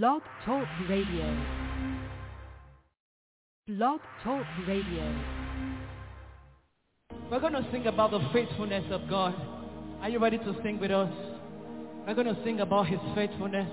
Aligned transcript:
Blog 0.00 0.22
Talk 0.46 0.66
Radio. 0.88 1.36
Blog 3.68 4.00
Talk 4.24 4.46
Radio. 4.66 5.22
We're 7.30 7.40
going 7.40 7.52
to 7.52 7.66
sing 7.70 7.86
about 7.86 8.12
the 8.12 8.20
faithfulness 8.32 8.86
of 8.90 9.02
God. 9.10 9.34
Are 10.00 10.08
you 10.08 10.18
ready 10.18 10.38
to 10.38 10.56
sing 10.62 10.80
with 10.80 10.92
us? 10.92 11.12
We're 12.06 12.14
going 12.14 12.34
to 12.34 12.42
sing 12.42 12.60
about 12.60 12.86
his 12.86 13.00
faithfulness. 13.14 13.68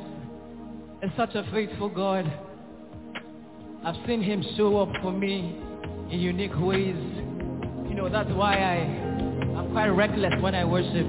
It's 1.01 1.15
such 1.15 1.35
a 1.35 1.49
faithful 1.53 1.87
God. 1.87 2.25
I've 3.85 4.05
seen 4.05 4.21
him 4.21 4.43
show 4.57 4.77
up 4.77 4.89
for 5.01 5.13
me 5.13 5.55
in 6.11 6.19
unique 6.19 6.59
ways. 6.59 6.97
You 7.87 7.95
know, 7.95 8.09
that's 8.11 8.31
why 8.31 8.55
I, 8.55 8.75
I'm 9.57 9.71
quite 9.71 9.87
reckless 9.87 10.33
when 10.41 10.53
I 10.53 10.65
worship. 10.65 11.07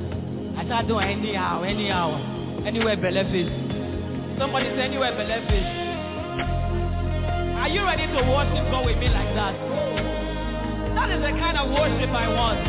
I 0.56 0.64
start 0.66 0.86
doing 0.86 1.08
anyhow, 1.08 1.64
anyhow, 1.64 2.62
anywhere 2.64 2.96
belief 2.96 3.34
is. 3.34 3.69
Somebody 4.40 4.70
say 4.70 4.88
anywhere 4.88 5.12
is. 5.52 5.66
Are 7.60 7.68
you 7.68 7.84
ready 7.84 8.06
to 8.06 8.20
worship 8.24 8.70
God 8.72 8.86
with 8.86 8.96
me 8.96 9.10
like 9.10 9.34
that? 9.36 9.52
That 10.96 11.10
is 11.12 11.20
the 11.20 11.36
kind 11.36 11.58
of 11.58 11.68
worship 11.68 12.08
I 12.08 12.26
want. 12.32 12.64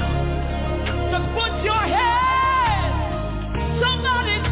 Just 1.15 1.31
put 1.31 1.63
your 1.63 1.79
hands. 1.79 2.91
Somebody 3.79 4.50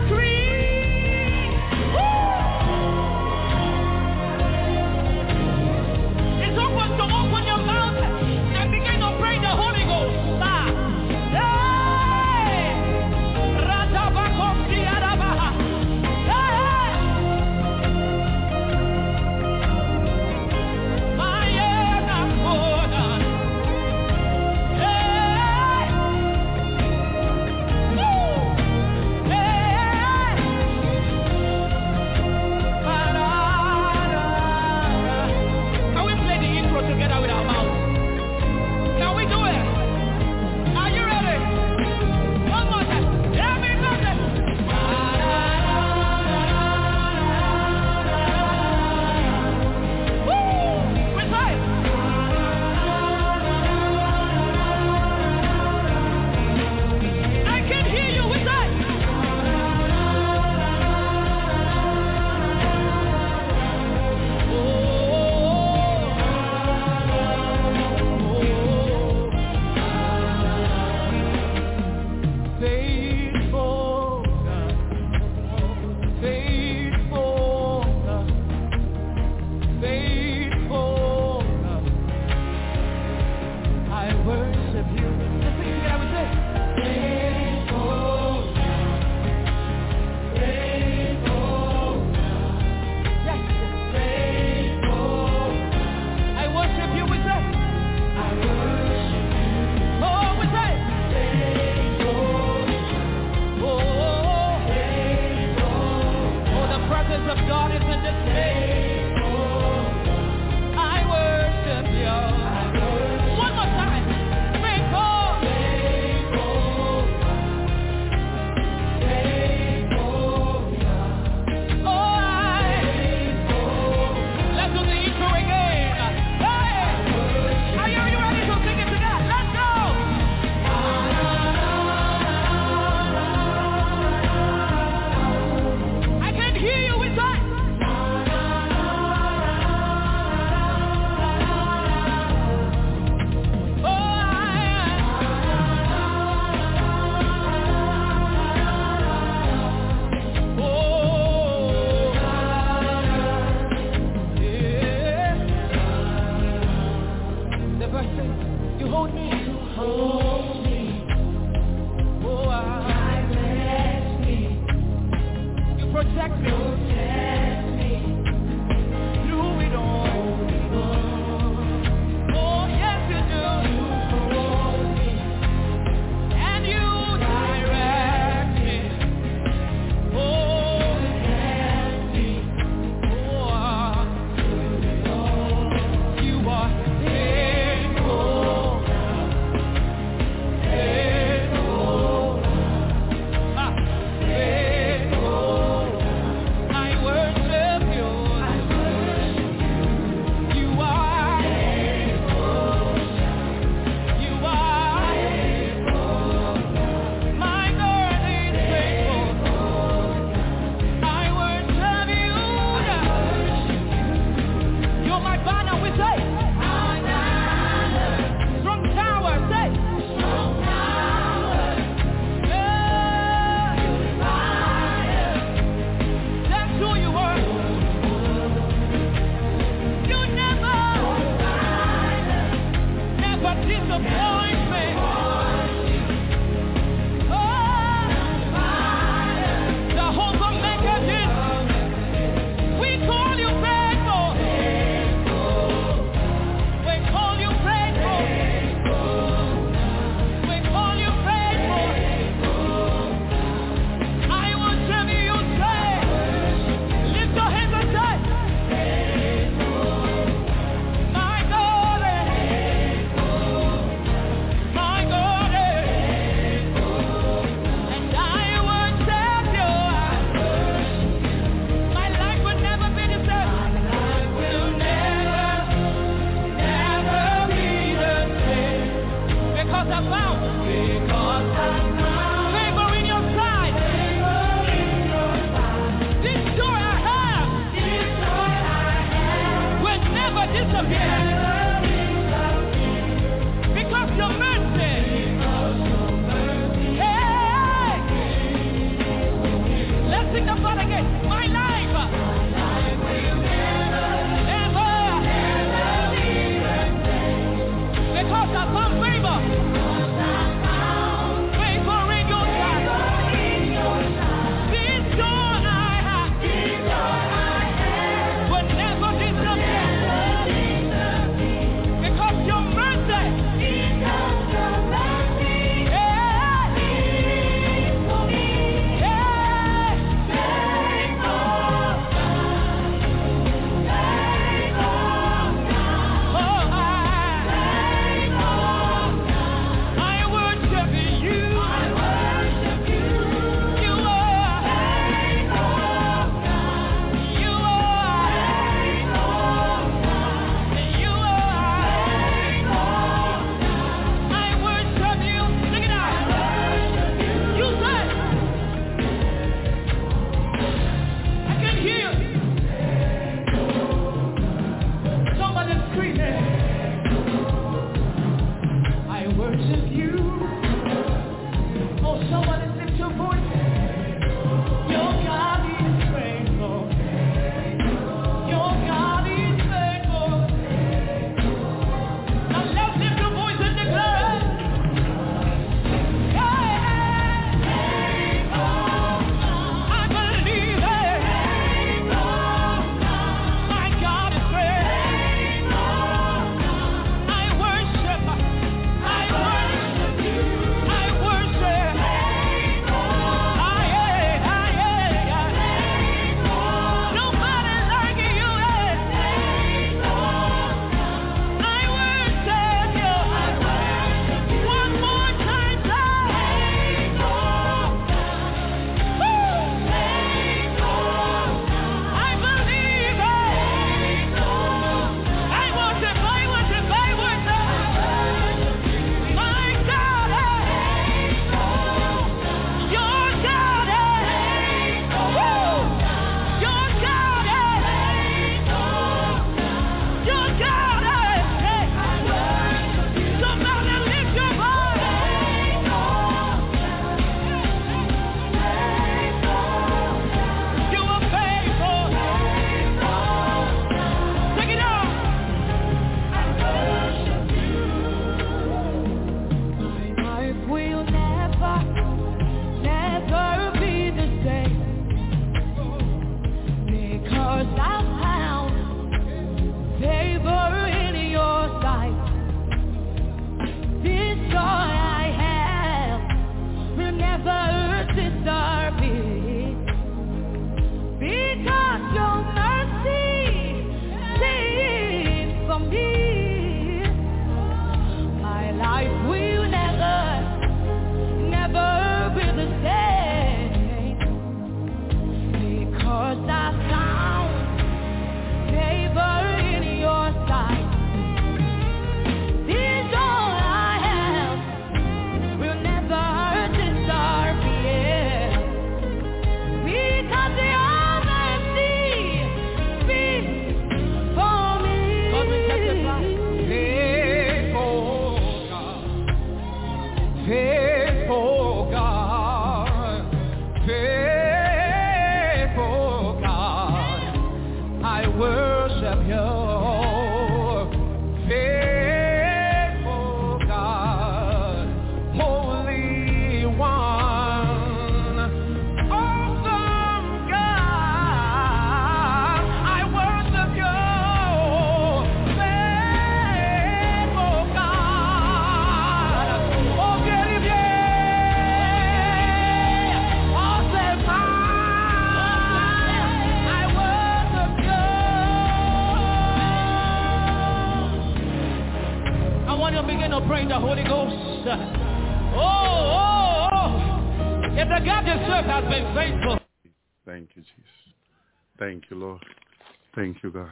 Thank 573.20 573.44
you, 573.44 573.52
God. 573.52 573.72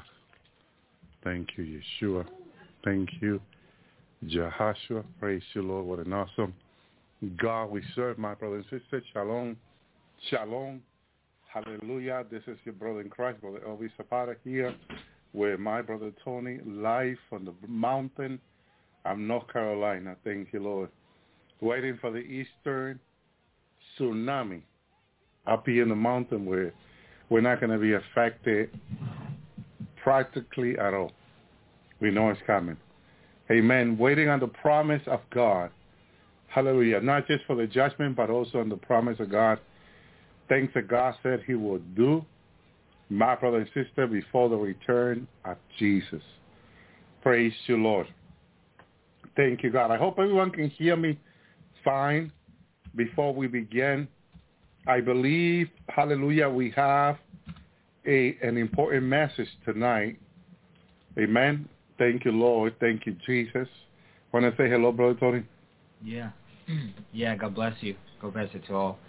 Thank 1.24 1.48
you, 1.56 1.80
Yeshua. 2.04 2.26
Thank 2.84 3.08
you, 3.22 3.40
Jehoshua. 4.26 5.06
Praise 5.22 5.42
you, 5.54 5.62
Lord. 5.62 5.86
What 5.86 6.06
an 6.06 6.12
awesome 6.12 6.54
God 7.38 7.68
we 7.68 7.82
serve, 7.96 8.18
my 8.18 8.34
brother 8.34 8.58
and 8.58 8.66
sister. 8.66 9.02
Shalom. 9.14 9.56
Shalom. 10.30 10.82
Hallelujah. 11.48 12.26
This 12.30 12.44
is 12.48 12.58
your 12.66 12.74
brother 12.74 13.00
in 13.00 13.10
Christ, 13.10 13.40
Brother 13.40 13.62
Elvis 13.66 13.90
Zapata 13.96 14.36
here 14.44 14.76
with 15.32 15.62
my 15.62 15.82
brother 15.82 16.12
Tony 16.26 16.60
live 16.66 17.16
on 17.32 17.46
the 17.46 17.54
mountain 17.70 18.42
of 19.06 19.18
North 19.18 19.48
Carolina. 19.54 20.18
Thank 20.26 20.50
you, 20.52 20.60
Lord. 20.60 20.90
Waiting 21.62 21.98
for 22.02 22.12
the 22.12 22.20
Eastern 22.20 23.00
tsunami 23.98 24.64
up 25.46 25.66
here 25.66 25.84
in 25.84 25.90
the 25.90 25.96
mountain 25.96 26.46
where 26.46 26.74
we're 27.30 27.40
not 27.40 27.62
going 27.62 27.72
to 27.72 27.78
be 27.78 27.94
affected 27.94 28.70
practically 30.08 30.80
at 30.80 30.94
all. 30.94 31.12
We 32.00 32.12
know 32.12 32.30
it's 32.30 32.40
coming. 32.48 32.78
Amen. 33.52 33.98
Waiting 33.98 34.30
on 34.30 34.40
the 34.40 34.48
promise 34.48 35.02
of 35.06 35.20
God. 35.34 35.70
Hallelujah. 36.48 37.02
Not 37.02 37.28
just 37.28 37.44
for 37.46 37.58
the 37.58 37.68
judgment, 37.68 38.16
but 38.16 38.30
also 38.30 38.60
on 38.60 38.70
the 38.70 38.78
promise 38.78 39.20
of 39.20 39.30
God. 39.30 39.60
Things 40.48 40.70
that 40.76 40.88
God 40.88 41.14
said 41.22 41.44
he 41.46 41.56
will 41.56 41.80
do, 41.98 42.24
my 43.10 43.36
brother 43.36 43.58
and 43.58 43.68
sister, 43.74 44.08
before 44.08 44.48
the 44.48 44.56
return 44.56 45.28
of 45.44 45.58
Jesus. 45.78 46.24
Praise 47.22 47.52
you, 47.66 47.76
Lord. 47.76 48.08
Thank 49.36 49.62
you, 49.62 49.72
God. 49.72 49.92
I 49.92 49.98
hope 49.98 50.20
everyone 50.20 50.52
can 50.52 50.70
hear 50.70 50.96
me 50.96 51.20
fine 51.84 52.32
before 52.96 53.34
we 53.34 53.48
begin. 53.48 54.08
I 54.88 55.02
believe, 55.02 55.68
hallelujah, 55.90 56.48
we 56.48 56.72
have 56.78 57.18
a 58.08 58.38
an 58.42 58.58
important 58.58 59.04
message 59.04 59.50
tonight. 59.66 60.18
Amen. 61.20 61.68
Thank 61.98 62.26
you, 62.26 62.32
Lord. 62.32 62.76
Thank 62.80 63.06
you, 63.06 63.16
Jesus. 63.26 63.68
Want 64.32 64.46
to 64.46 64.52
say 64.62 64.70
hello, 64.70 64.92
Brother 64.92 65.20
Tony? 65.20 65.44
Yeah. 66.04 66.30
yeah, 67.12 67.36
God 67.36 67.56
bless 67.56 67.74
you. 67.82 67.96
God 68.22 68.34
bless 68.34 68.54
you 68.54 68.60
to 68.68 68.74
all. 68.76 69.00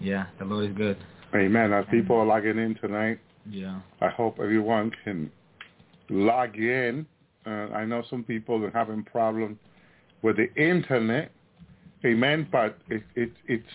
Yeah, 0.00 0.26
the 0.38 0.44
Lord 0.44 0.70
is 0.70 0.76
good. 0.76 0.96
Amen. 1.34 1.72
As 1.72 1.84
people 1.90 2.16
are 2.16 2.26
logging 2.26 2.58
in 2.58 2.74
tonight, 2.80 3.18
Yeah. 3.48 3.80
I 4.00 4.08
hope 4.08 4.38
everyone 4.40 4.92
can 5.04 5.30
log 6.08 6.56
in. 6.56 7.06
Uh, 7.46 7.68
I 7.74 7.84
know 7.84 8.02
some 8.08 8.24
people 8.24 8.62
are 8.64 8.70
having 8.70 9.02
problems 9.04 9.58
with 10.22 10.36
the 10.36 10.52
internet. 10.54 11.30
Amen. 12.04 12.46
But 12.50 12.78
it, 12.88 13.02
it, 13.14 13.32
it's, 13.46 13.66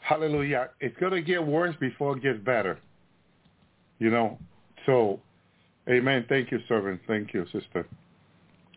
hallelujah, 0.00 0.70
it's 0.80 0.96
going 0.98 1.12
to 1.12 1.22
get 1.22 1.44
worse 1.44 1.74
before 1.80 2.16
it 2.16 2.22
gets 2.22 2.38
better. 2.40 2.78
You 4.02 4.10
know, 4.10 4.36
so, 4.84 5.20
amen. 5.88 6.26
Thank 6.28 6.50
you, 6.50 6.58
servant. 6.66 7.00
Thank 7.06 7.32
you, 7.32 7.44
sister. 7.52 7.86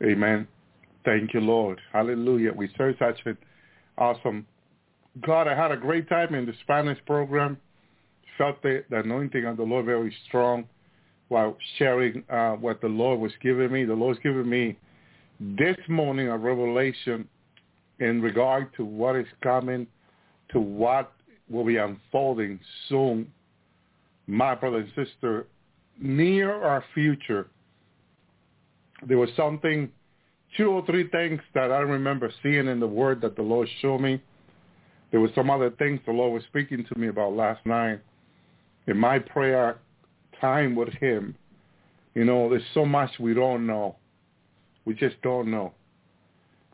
Amen. 0.04 0.48
Thank 1.04 1.34
you, 1.34 1.40
Lord. 1.40 1.82
Hallelujah. 1.92 2.54
We 2.54 2.70
serve 2.78 2.98
such 3.00 3.18
an 3.26 3.36
awesome 3.98 4.46
God. 5.26 5.48
I 5.48 5.56
had 5.56 5.72
a 5.72 5.78
great 5.78 6.08
time 6.08 6.36
in 6.36 6.46
the 6.46 6.54
Spanish 6.62 7.00
program. 7.08 7.58
Felt 8.38 8.62
the, 8.62 8.84
the 8.92 9.00
anointing 9.00 9.46
of 9.46 9.58
the 9.58 9.64
Lord 9.64 9.88
very 9.88 10.16
strong 10.28 10.66
while 11.30 11.58
sharing 11.80 12.24
uh, 12.30 12.52
what 12.52 12.80
the 12.82 12.88
Lord 12.88 13.20
was 13.20 13.32
giving 13.42 13.72
me. 13.72 13.84
The 13.84 13.96
Lord's 13.96 14.20
giving 14.22 14.48
me 14.48 14.78
this 15.40 15.78
morning 15.90 16.28
a 16.28 16.38
revelation 16.38 17.28
in 18.00 18.22
regard 18.22 18.72
to 18.76 18.86
what 18.86 19.16
is 19.16 19.26
coming, 19.42 19.88
to 20.52 20.60
what 20.60 21.14
will 21.50 21.66
be 21.66 21.78
unfolding 21.78 22.60
soon. 22.90 23.32
My 24.28 24.56
brother 24.56 24.78
and 24.78 25.08
sister, 25.08 25.48
near 26.00 26.52
our 26.64 26.84
future, 26.94 27.48
there 29.08 29.18
was 29.18 29.30
something, 29.36 29.92
two 30.58 30.70
or 30.70 30.86
three 30.86 31.08
things 31.10 31.42
that 31.54 31.72
I 31.72 31.80
remember 31.80 32.32
seeing 32.42 32.68
in 32.68 32.80
the 32.80 32.88
Word 32.88 33.22
that 33.22 33.36
the 33.36 33.42
Lord 33.42 33.68
showed 33.82 34.00
me. 34.00 34.22
There 35.12 35.20
were 35.20 35.32
some 35.36 35.50
other 35.50 35.70
things 35.72 36.00
the 36.06 36.12
Lord 36.12 36.34
was 36.34 36.44
speaking 36.44 36.86
to 36.86 37.00
me 37.00 37.08
about 37.08 37.34
last 37.34 37.66
night. 37.66 38.00
In 38.88 38.98
my 38.98 39.20
prayer 39.20 39.78
time 40.42 40.76
with 40.76 40.94
Him, 40.94 41.36
you 42.14 42.26
know, 42.26 42.50
there's 42.50 42.64
so 42.74 42.86
much 42.86 43.12
we 43.20 43.34
don't 43.34 43.68
know. 43.68 43.96
We 44.86 44.94
just 44.94 45.22
don't 45.22 45.52
know. 45.52 45.74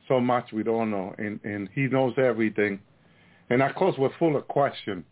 So 0.08 0.20
much 0.20 0.52
we 0.52 0.64
don't 0.64 0.92
know. 0.92 1.16
And, 1.18 1.40
and 1.44 1.70
He 1.74 1.82
knows 1.82 2.14
everything. 2.18 2.80
And 3.50 3.62
of 3.62 3.76
course, 3.76 3.96
we're 3.98 4.16
full 4.18 4.36
of 4.36 4.48
question. 4.48 5.04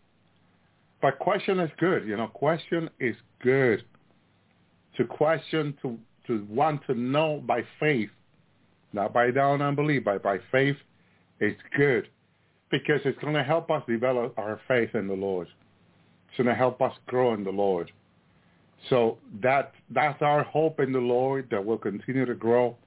But 1.02 1.20
question 1.20 1.60
is 1.60 1.70
good. 1.80 2.08
You 2.08 2.18
know, 2.18 2.28
question 2.28 2.90
is 3.00 3.16
good. 3.42 3.84
To 4.98 5.06
question, 5.06 5.78
to, 5.82 5.98
to 6.28 6.46
want 6.50 6.82
to 6.88 6.94
know 6.94 7.42
by 7.46 7.64
faith, 7.80 8.10
not 8.92 9.14
by 9.14 9.32
down 9.32 9.62
unbelief, 9.62 10.04
but 10.04 10.22
by 10.22 10.40
faith, 10.52 10.76
is 11.40 11.56
good 11.78 12.08
because 12.70 13.00
it's 13.06 13.18
going 13.20 13.34
to 13.34 13.44
help 13.44 13.72
us 13.72 13.82
develop 13.88 14.38
our 14.38 14.60
faith 14.68 14.94
in 14.94 15.08
the 15.08 15.14
Lord. 15.14 15.48
It's 16.28 16.38
going 16.38 16.48
to 16.48 16.56
help 16.56 16.82
us 16.82 16.94
grow 17.08 17.34
in 17.34 17.44
the 17.44 17.52
Lord. 17.52 17.92
So 18.90 19.18
that 19.42 19.74
that's 19.90 20.22
our 20.22 20.44
hope 20.44 20.80
in 20.80 20.92
the 20.94 21.00
Lord 21.00 21.48
that 21.52 21.64
will 21.64 21.78
continue 21.78 22.26
to 22.26 22.36
grow. 22.36 22.78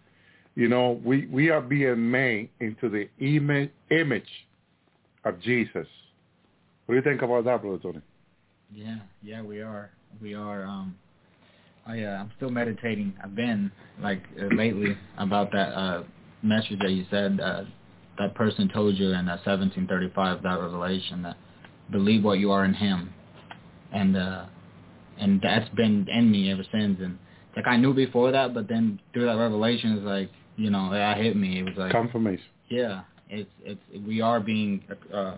You 0.55 0.69
know, 0.69 1.01
we, 1.05 1.27
we 1.27 1.51
are 1.51 1.61
being 1.61 2.11
made 2.11 2.51
into 2.61 2.89
the 2.89 3.09
image, 3.21 3.71
image 3.91 4.29
of 5.25 5.41
Jesus. 5.41 5.87
What 6.87 6.95
do 6.95 6.97
you 6.97 7.03
think 7.03 7.23
about 7.23 7.45
that, 7.45 7.63
Brother 7.63 7.79
Tony? 7.83 8.01
Yeah, 8.73 8.99
yeah, 9.23 9.43
we 9.43 9.61
are. 9.61 9.91
We 10.21 10.35
are. 10.35 10.65
Um, 10.65 10.97
I, 11.87 12.03
uh, 12.03 12.11
I'm 12.11 12.33
still 12.37 12.51
meditating. 12.51 13.15
I've 13.23 13.35
been 13.35 13.71
like 14.01 14.23
uh, 14.41 14.55
lately 14.55 14.97
about 15.19 15.53
that 15.53 15.69
uh, 15.79 16.03
message 16.43 16.79
that 16.81 16.91
you 16.91 17.05
said. 17.11 17.41
Uh, 17.41 17.63
that 18.19 18.35
person 18.35 18.69
told 18.73 18.97
you 18.97 19.09
in 19.09 19.29
uh, 19.29 19.39
1735, 19.45 20.43
that 20.43 20.61
revelation, 20.61 21.23
that 21.23 21.37
believe 21.91 22.25
what 22.25 22.39
you 22.39 22.51
are 22.51 22.65
in 22.65 22.75
Him, 22.75 23.13
and 23.93 24.17
uh, 24.17 24.47
and 25.19 25.41
that's 25.43 25.69
been 25.71 26.07
in 26.09 26.31
me 26.31 26.51
ever 26.51 26.65
since. 26.73 26.99
And 27.01 27.19
like 27.57 27.67
I 27.67 27.77
knew 27.77 27.95
before 27.95 28.33
that, 28.33 28.55
but 28.55 28.69
then 28.69 29.01
through 29.13 29.27
that 29.27 29.37
revelation, 29.37 29.93
it's 29.97 30.05
like 30.05 30.31
you 30.57 30.71
know 30.71 30.91
that 30.93 31.17
hit 31.19 31.37
me. 31.37 31.61
It 31.61 31.63
was 31.65 31.75
like 31.77 31.93
Confirmation. 31.93 32.45
yeah, 32.69 33.03
it's 33.29 33.51
it's 33.63 33.81
we 34.07 34.21
are 34.21 34.41
being 34.41 34.83
uh, 35.13 35.37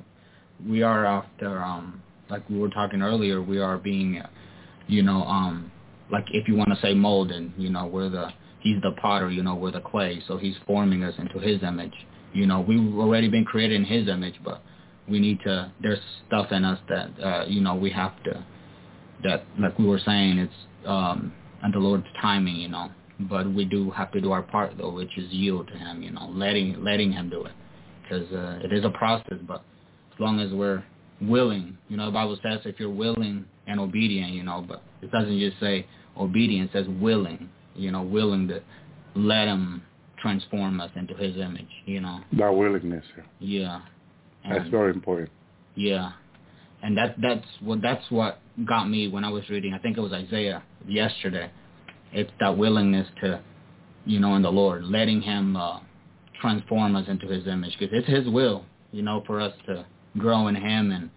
we 0.68 0.82
are 0.82 1.04
after 1.04 1.62
um 1.62 2.02
like 2.30 2.48
we 2.48 2.58
were 2.58 2.70
talking 2.70 3.02
earlier, 3.02 3.42
we 3.42 3.58
are 3.60 3.78
being 3.78 4.22
you 4.86 5.02
know 5.02 5.22
um 5.24 5.70
like 6.10 6.26
if 6.32 6.48
you 6.48 6.56
want 6.56 6.70
to 6.70 6.80
say 6.80 6.94
molded, 6.94 7.52
you 7.56 7.70
know 7.70 7.86
we're 7.86 8.08
the 8.10 8.30
he's 8.60 8.80
the 8.82 8.92
potter, 9.00 9.30
you 9.30 9.42
know 9.42 9.54
we're 9.54 9.72
the 9.72 9.80
clay, 9.80 10.22
so 10.26 10.36
he's 10.36 10.56
forming 10.66 11.02
us 11.02 11.14
into 11.18 11.38
his 11.38 11.62
image. 11.62 11.94
You 12.32 12.46
know 12.46 12.60
we've 12.60 12.98
already 12.98 13.28
been 13.28 13.44
created 13.44 13.76
in 13.76 13.84
his 13.84 14.08
image, 14.08 14.34
but 14.44 14.62
we 15.08 15.20
need 15.20 15.40
to 15.44 15.72
there's 15.82 16.00
stuff 16.26 16.50
in 16.52 16.64
us 16.64 16.78
that 16.88 17.10
uh, 17.22 17.44
you 17.46 17.60
know 17.60 17.74
we 17.74 17.90
have 17.90 18.22
to 18.24 18.44
that 19.22 19.44
like 19.58 19.78
we 19.78 19.86
were 19.86 20.00
saying 20.04 20.38
it's 20.38 20.54
um 20.86 21.32
and 21.62 21.72
the 21.72 21.78
Lord's 21.78 22.06
timing, 22.20 22.56
you 22.56 22.68
know. 22.68 22.90
But 23.18 23.52
we 23.52 23.64
do 23.64 23.90
have 23.92 24.12
to 24.12 24.20
do 24.20 24.32
our 24.32 24.42
part 24.42 24.72
though, 24.76 24.90
which 24.90 25.16
is 25.16 25.30
yield 25.32 25.68
to 25.68 25.74
Him, 25.74 26.02
you 26.02 26.10
know, 26.10 26.28
letting 26.32 26.82
letting 26.84 27.12
Him 27.12 27.30
do 27.30 27.44
it, 27.44 27.52
because 28.02 28.30
uh, 28.32 28.60
it 28.62 28.72
is 28.72 28.84
a 28.84 28.90
process. 28.90 29.38
But 29.46 29.64
as 30.14 30.20
long 30.20 30.40
as 30.40 30.52
we're 30.52 30.84
willing, 31.20 31.76
you 31.88 31.96
know, 31.96 32.06
the 32.06 32.12
Bible 32.12 32.38
says 32.42 32.60
if 32.64 32.78
you're 32.78 32.90
willing 32.90 33.44
and 33.66 33.80
obedient, 33.80 34.32
you 34.32 34.42
know, 34.42 34.64
but 34.66 34.82
it 35.02 35.10
doesn't 35.10 35.38
just 35.38 35.58
say 35.60 35.86
obedience, 36.16 36.70
it 36.74 36.84
says 36.84 36.86
willing, 37.00 37.48
you 37.74 37.90
know, 37.90 38.02
willing 38.02 38.48
to 38.48 38.62
let 39.14 39.48
Him 39.48 39.82
transform 40.20 40.80
us 40.80 40.90
into 40.96 41.14
His 41.14 41.36
image, 41.36 41.68
you 41.86 42.00
know. 42.00 42.20
That 42.36 42.54
willingness. 42.54 43.04
Yeah. 43.40 43.80
Yeah. 44.44 44.58
That's 44.58 44.68
very 44.70 44.92
important. 44.92 45.30
yeah, 45.74 46.12
and 46.82 46.96
that 46.98 47.16
that's 47.22 47.46
what 47.60 47.80
that's 47.80 48.04
what 48.10 48.40
got 48.66 48.90
me 48.90 49.08
when 49.08 49.24
I 49.24 49.30
was 49.30 49.48
reading. 49.48 49.72
I 49.72 49.78
think 49.78 49.96
it 49.96 50.00
was 50.02 50.12
Isaiah 50.12 50.62
yesterday. 50.86 51.50
It's 52.12 52.30
that 52.40 52.56
willingness 52.56 53.08
to, 53.22 53.40
you 54.04 54.20
know, 54.20 54.36
in 54.36 54.42
the 54.42 54.52
Lord, 54.52 54.84
letting 54.84 55.22
Him 55.22 55.56
uh, 55.56 55.80
transform 56.40 56.94
us 56.94 57.08
into 57.08 57.26
His 57.26 57.46
image, 57.46 57.74
because 57.78 57.96
it's 57.96 58.06
His 58.06 58.28
will, 58.28 58.66
you 58.92 59.02
know, 59.02 59.22
for 59.26 59.40
us 59.40 59.54
to 59.66 59.86
grow 60.18 60.48
in 60.48 60.54
Him 60.54 60.90
and 60.90 61.10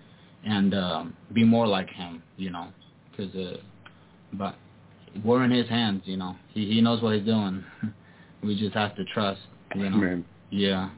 and 0.46 0.74
um, 0.74 1.16
be 1.34 1.44
more 1.44 1.68
like 1.68 1.89
Him, 1.89 2.22
you 2.38 2.50
know, 2.50 2.68
because 3.12 3.34
uh, 3.36 3.58
but 4.34 4.56
we're 5.24 5.44
in 5.44 5.51
His 5.51 5.68
hands, 5.68 6.04
you 6.06 6.18
know. 6.18 6.36
He 6.54 6.68
He 6.68 6.82
knows 6.82 7.01
what 7.01 7.16
He's 7.16 7.25
doing. 7.25 7.63
we 8.44 8.58
just 8.58 8.75
have 8.75 8.96
to 8.96 9.06
trust, 9.06 9.42
you 9.75 9.89
know. 9.89 9.98
Man, 9.98 10.25
Yeah, 10.50 10.89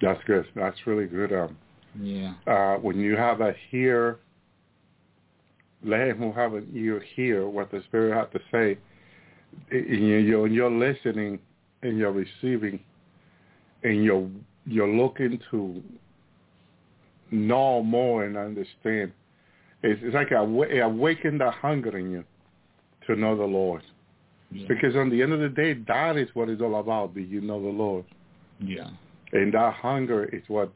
that's 0.00 0.20
good. 0.26 0.46
That's 0.54 0.78
really 0.86 1.06
good. 1.06 1.32
Um, 1.32 1.56
yeah, 2.00 2.34
uh, 2.46 2.76
when 2.76 3.00
you 3.00 3.16
have 3.16 3.40
a 3.40 3.54
hear, 3.70 4.18
let 5.84 6.08
him 6.08 6.18
who 6.18 6.32
have 6.32 6.54
an 6.54 6.70
ear 6.74 7.02
hear 7.14 7.48
what 7.48 7.70
the 7.70 7.82
Spirit 7.88 8.14
has 8.14 8.28
to 8.32 8.40
say. 8.52 8.78
In 9.70 10.04
your, 10.06 10.20
your, 10.20 10.48
you're 10.48 10.70
listening 10.70 11.38
and 11.82 11.96
you're 11.96 12.12
receiving 12.12 12.78
and 13.84 14.04
you're, 14.04 14.28
you're 14.66 14.88
looking 14.88 15.38
to 15.50 15.82
know 17.30 17.82
more 17.82 18.24
and 18.24 18.36
understand. 18.36 19.12
It's, 19.82 20.00
it's 20.02 20.14
like 20.14 20.32
awa- 20.32 20.80
awaken 20.82 21.38
the 21.38 21.50
hunger 21.50 21.96
in 21.98 22.10
you 22.10 22.24
to 23.06 23.16
know 23.16 23.36
the 23.36 23.44
Lord. 23.44 23.82
yeah, 24.50 24.66
Because 24.68 24.96
on 24.96 25.10
the 25.10 25.22
end 25.22 25.32
of 25.32 25.40
the 25.40 25.48
day, 25.48 25.74
that 25.88 26.16
is 26.16 26.28
what 26.34 26.48
it's 26.48 26.62
all 26.62 26.80
about. 26.80 27.14
Do 27.14 27.20
you 27.20 27.40
know 27.40 27.60
the 27.62 27.68
Lord? 27.68 28.04
yeah. 28.60 28.88
And 29.32 29.52
that 29.54 29.74
hunger 29.74 30.24
is 30.26 30.42
what 30.46 30.72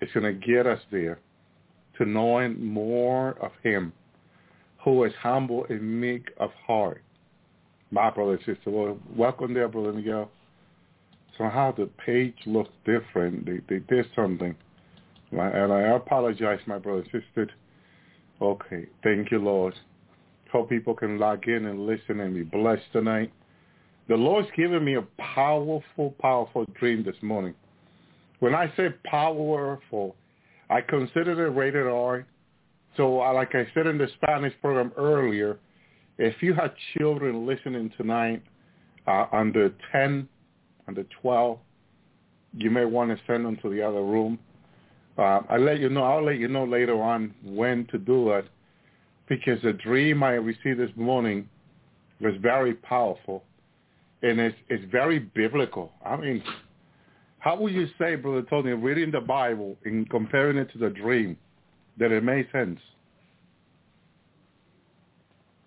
is 0.00 0.08
going 0.14 0.24
to 0.24 0.46
get 0.46 0.66
us 0.68 0.78
there 0.92 1.18
to 1.98 2.04
knowing 2.04 2.64
more 2.64 3.30
of 3.42 3.50
him 3.64 3.92
who 4.84 5.02
is 5.04 5.12
humble 5.20 5.66
and 5.68 6.00
meek 6.00 6.30
of 6.38 6.50
heart. 6.66 7.02
My 7.90 8.08
brother 8.08 8.32
and 8.32 8.40
sister, 8.40 8.70
well, 8.70 8.98
welcome 9.16 9.52
there, 9.52 9.66
Brother 9.68 9.92
Miguel. 9.92 10.30
Somehow 11.36 11.74
the 11.74 11.88
page 12.06 12.34
looks 12.46 12.70
different. 12.86 13.46
They, 13.46 13.58
they 13.68 13.80
did 13.80 14.06
something. 14.14 14.54
And 15.32 15.72
I 15.72 15.80
apologize, 15.96 16.60
my 16.66 16.78
brother 16.78 17.04
and 17.12 17.24
sister. 17.24 17.50
Okay. 18.40 18.86
Thank 19.02 19.30
you, 19.30 19.38
Lord. 19.38 19.74
Hope 20.50 20.68
people 20.68 20.94
can 20.94 21.18
log 21.18 21.48
in 21.48 21.66
and 21.66 21.86
listen 21.86 22.20
and 22.20 22.34
be 22.34 22.42
blessed 22.42 22.82
tonight. 22.92 23.32
The 24.08 24.16
Lord's 24.16 24.48
given 24.56 24.84
me 24.84 24.96
a 24.96 25.02
powerful, 25.18 26.14
powerful 26.20 26.66
dream 26.78 27.04
this 27.04 27.16
morning. 27.22 27.54
When 28.40 28.54
I 28.54 28.72
say 28.76 28.88
powerful, 29.04 30.16
I 30.68 30.80
consider 30.80 31.46
it 31.46 31.50
rated 31.50 31.86
R. 31.86 32.26
So 32.96 33.22
uh, 33.22 33.32
like 33.32 33.54
I 33.54 33.66
said 33.72 33.86
in 33.86 33.96
the 33.96 34.08
Spanish 34.20 34.52
program 34.60 34.92
earlier, 34.98 35.58
if 36.18 36.42
you 36.42 36.52
have 36.54 36.72
children 36.98 37.46
listening 37.46 37.90
tonight 37.96 38.42
uh, 39.06 39.26
under 39.32 39.72
10, 39.92 40.28
under 40.88 41.04
12, 41.22 41.58
you 42.54 42.70
may 42.70 42.84
want 42.84 43.10
to 43.10 43.24
send 43.26 43.46
them 43.46 43.56
to 43.62 43.70
the 43.70 43.80
other 43.80 44.02
room. 44.02 44.38
Uh, 45.18 45.40
I'll 45.50 45.60
let 45.60 45.78
you 45.80 45.88
know. 45.88 46.04
I'll 46.04 46.24
let 46.24 46.38
you 46.38 46.48
know 46.48 46.64
later 46.64 47.00
on 47.02 47.34
when 47.44 47.86
to 47.86 47.98
do 47.98 48.30
it 48.30 48.46
because 49.28 49.60
the 49.62 49.72
dream 49.72 50.22
I 50.22 50.32
received 50.32 50.78
this 50.78 50.90
morning 50.96 51.48
was 52.20 52.34
very 52.40 52.74
powerful 52.74 53.44
and 54.22 54.40
it's 54.40 54.56
it's 54.68 54.84
very 54.90 55.18
biblical. 55.18 55.92
I 56.04 56.16
mean, 56.16 56.42
how 57.38 57.56
would 57.60 57.72
you 57.72 57.88
say, 57.98 58.14
Brother 58.14 58.46
Tony, 58.48 58.72
reading 58.72 59.10
the 59.10 59.20
Bible 59.20 59.76
and 59.84 60.08
comparing 60.08 60.56
it 60.56 60.70
to 60.72 60.78
the 60.78 60.90
dream, 60.90 61.36
that 61.98 62.12
it 62.12 62.22
made 62.22 62.46
sense? 62.52 62.78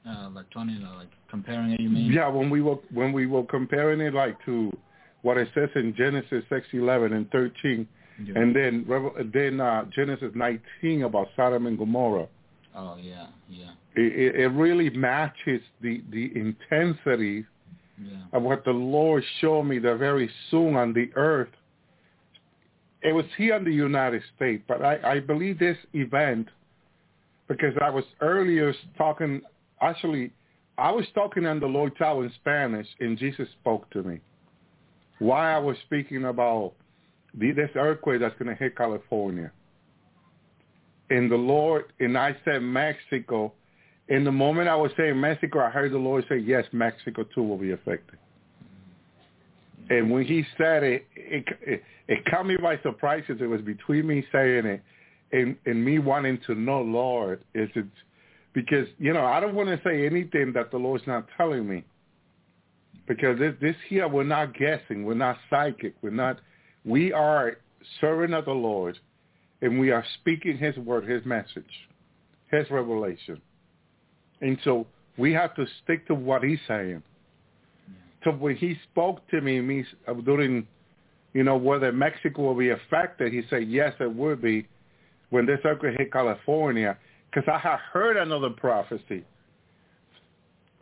Uh, 0.07 0.29
like 0.33 0.45
Tony, 0.51 0.73
like 0.97 1.09
comparing 1.29 1.71
it, 1.71 1.79
you 1.79 1.89
mean? 1.89 2.11
Yeah, 2.11 2.27
when 2.29 2.49
we 2.49 2.61
were 2.61 2.77
when 2.93 3.11
we 3.11 3.25
were 3.25 3.43
comparing 3.43 3.99
it 4.01 4.13
like 4.13 4.37
to 4.45 4.71
what 5.23 5.37
it 5.37 5.49
says 5.53 5.69
in 5.75 5.93
Genesis 5.95 6.43
six 6.49 6.65
eleven 6.73 7.13
and 7.13 7.29
thirteen, 7.31 7.87
Yeah. 8.23 8.33
and 8.39 8.55
then 8.55 8.85
then 9.33 9.59
uh, 9.59 9.85
Genesis 9.93 10.31
nineteen 10.35 11.03
about 11.03 11.27
Sodom 11.35 11.67
and 11.67 11.77
Gomorrah. 11.77 12.27
Oh 12.75 12.97
yeah, 12.99 13.27
yeah, 13.49 13.71
It, 13.95 14.35
it, 14.35 14.47
really 14.49 14.89
matches 14.89 15.61
the 15.81 16.01
the 16.11 16.31
intensity 16.35 17.45
yeah, 18.01 18.17
of 18.33 18.43
what 18.43 18.65
the 18.65 18.71
Lord 18.71 19.23
showed 19.39 19.63
me 19.63 19.79
that 19.79 19.97
very 19.97 20.29
soon 20.49 20.75
on 20.75 20.93
the 20.93 21.09
earth. 21.15 21.49
It 23.01 23.13
was 23.13 23.25
here 23.37 23.55
in 23.55 23.63
the 23.63 23.71
United 23.71 24.23
States, 24.35 24.63
but 24.67 24.81
I, 24.81 24.99
I 25.03 25.19
believe 25.19 25.59
this 25.59 25.77
event 25.93 26.49
because 27.47 27.73
I 27.81 27.89
was 27.89 28.03
earlier 28.21 28.73
talking, 28.97 29.41
actually, 29.81 30.31
I 30.77 30.91
was 30.91 31.05
talking 31.13 31.45
on 31.45 31.59
the 31.59 31.67
Lord's 31.67 31.99
Hour 32.01 32.25
in 32.25 32.31
Spanish 32.41 32.87
and 32.99 33.17
Jesus 33.17 33.47
spoke 33.61 33.89
to 33.91 34.03
me. 34.03 34.19
Why 35.19 35.53
I 35.53 35.59
was 35.59 35.77
speaking 35.85 36.25
about 36.25 36.73
this 37.39 37.69
earthquake 37.75 38.21
that's 38.21 38.37
going 38.39 38.47
to 38.47 38.55
hit 38.55 38.77
California. 38.77 39.51
And 41.09 41.31
the 41.31 41.35
Lord, 41.35 41.85
and 41.99 42.17
I 42.17 42.35
said 42.45 42.59
Mexico, 42.61 43.53
in 44.07 44.23
the 44.23 44.31
moment 44.31 44.69
I 44.69 44.75
was 44.75 44.91
saying 44.97 45.19
Mexico, 45.19 45.59
I 45.59 45.69
heard 45.69 45.91
the 45.91 45.97
Lord 45.97 46.25
say, 46.29 46.37
yes, 46.37 46.65
Mexico 46.71 47.25
too 47.35 47.43
will 47.43 47.57
be 47.57 47.71
affected. 47.71 48.17
And 49.89 50.09
when 50.09 50.25
he 50.25 50.43
said 50.57 50.83
it, 50.83 51.05
it, 51.15 51.45
it, 51.61 51.83
it 52.07 52.25
caught 52.25 52.47
me 52.47 52.57
by 52.57 52.79
surprise 52.79 53.23
because 53.27 53.41
it 53.41 53.45
was 53.45 53.61
between 53.61 54.07
me 54.07 54.25
saying 54.31 54.65
it 54.65 54.81
and, 55.31 55.55
and 55.65 55.83
me 55.83 55.99
wanting 55.99 56.39
to 56.47 56.55
know, 56.55 56.81
Lord, 56.81 57.43
is 57.53 57.69
it, 57.75 57.85
because, 58.53 58.87
you 58.97 59.13
know, 59.13 59.25
I 59.25 59.39
don't 59.39 59.53
want 59.53 59.69
to 59.69 59.79
say 59.87 60.05
anything 60.05 60.53
that 60.53 60.71
the 60.71 60.77
Lord's 60.77 61.05
not 61.05 61.27
telling 61.37 61.67
me. 61.67 61.83
Because 63.07 63.37
this, 63.37 63.53
this 63.61 63.75
here, 63.87 64.07
we're 64.07 64.23
not 64.23 64.57
guessing. 64.57 65.03
We're 65.03 65.13
not 65.13 65.37
psychic. 65.49 65.93
We're 66.01 66.09
not, 66.09 66.39
we 66.85 67.11
are 67.11 67.57
serving 67.99 68.33
of 68.33 68.45
the 68.45 68.51
Lord 68.51 68.97
and 69.61 69.79
we 69.79 69.91
are 69.91 70.05
speaking 70.19 70.57
his 70.57 70.75
word, 70.77 71.07
his 71.09 71.25
message, 71.25 71.63
his 72.51 72.69
revelation. 72.69 73.41
And 74.41 74.57
so 74.63 74.85
we 75.17 75.33
have 75.33 75.55
to 75.55 75.65
stick 75.83 76.05
to 76.07 76.15
what 76.15 76.43
he's 76.43 76.59
saying. 76.67 77.01
So 78.23 78.31
when 78.31 78.55
he 78.55 78.77
spoke 78.91 79.27
to 79.29 79.41
me, 79.41 79.61
me 79.61 79.85
uh, 80.07 80.13
during, 80.13 80.67
you 81.33 81.43
know, 81.43 81.57
whether 81.57 81.91
Mexico 81.91 82.41
will 82.41 82.55
be 82.55 82.69
affected, 82.69 83.31
he 83.31 83.43
said, 83.49 83.67
yes, 83.67 83.93
it 83.99 84.13
would 84.13 84.41
be 84.41 84.67
when 85.29 85.45
this 85.45 85.59
earthquake 85.63 85.97
hit 85.97 86.11
California, 86.11 86.97
because 87.29 87.47
I 87.51 87.57
had 87.57 87.77
heard 87.91 88.17
another 88.17 88.49
prophecy 88.49 89.23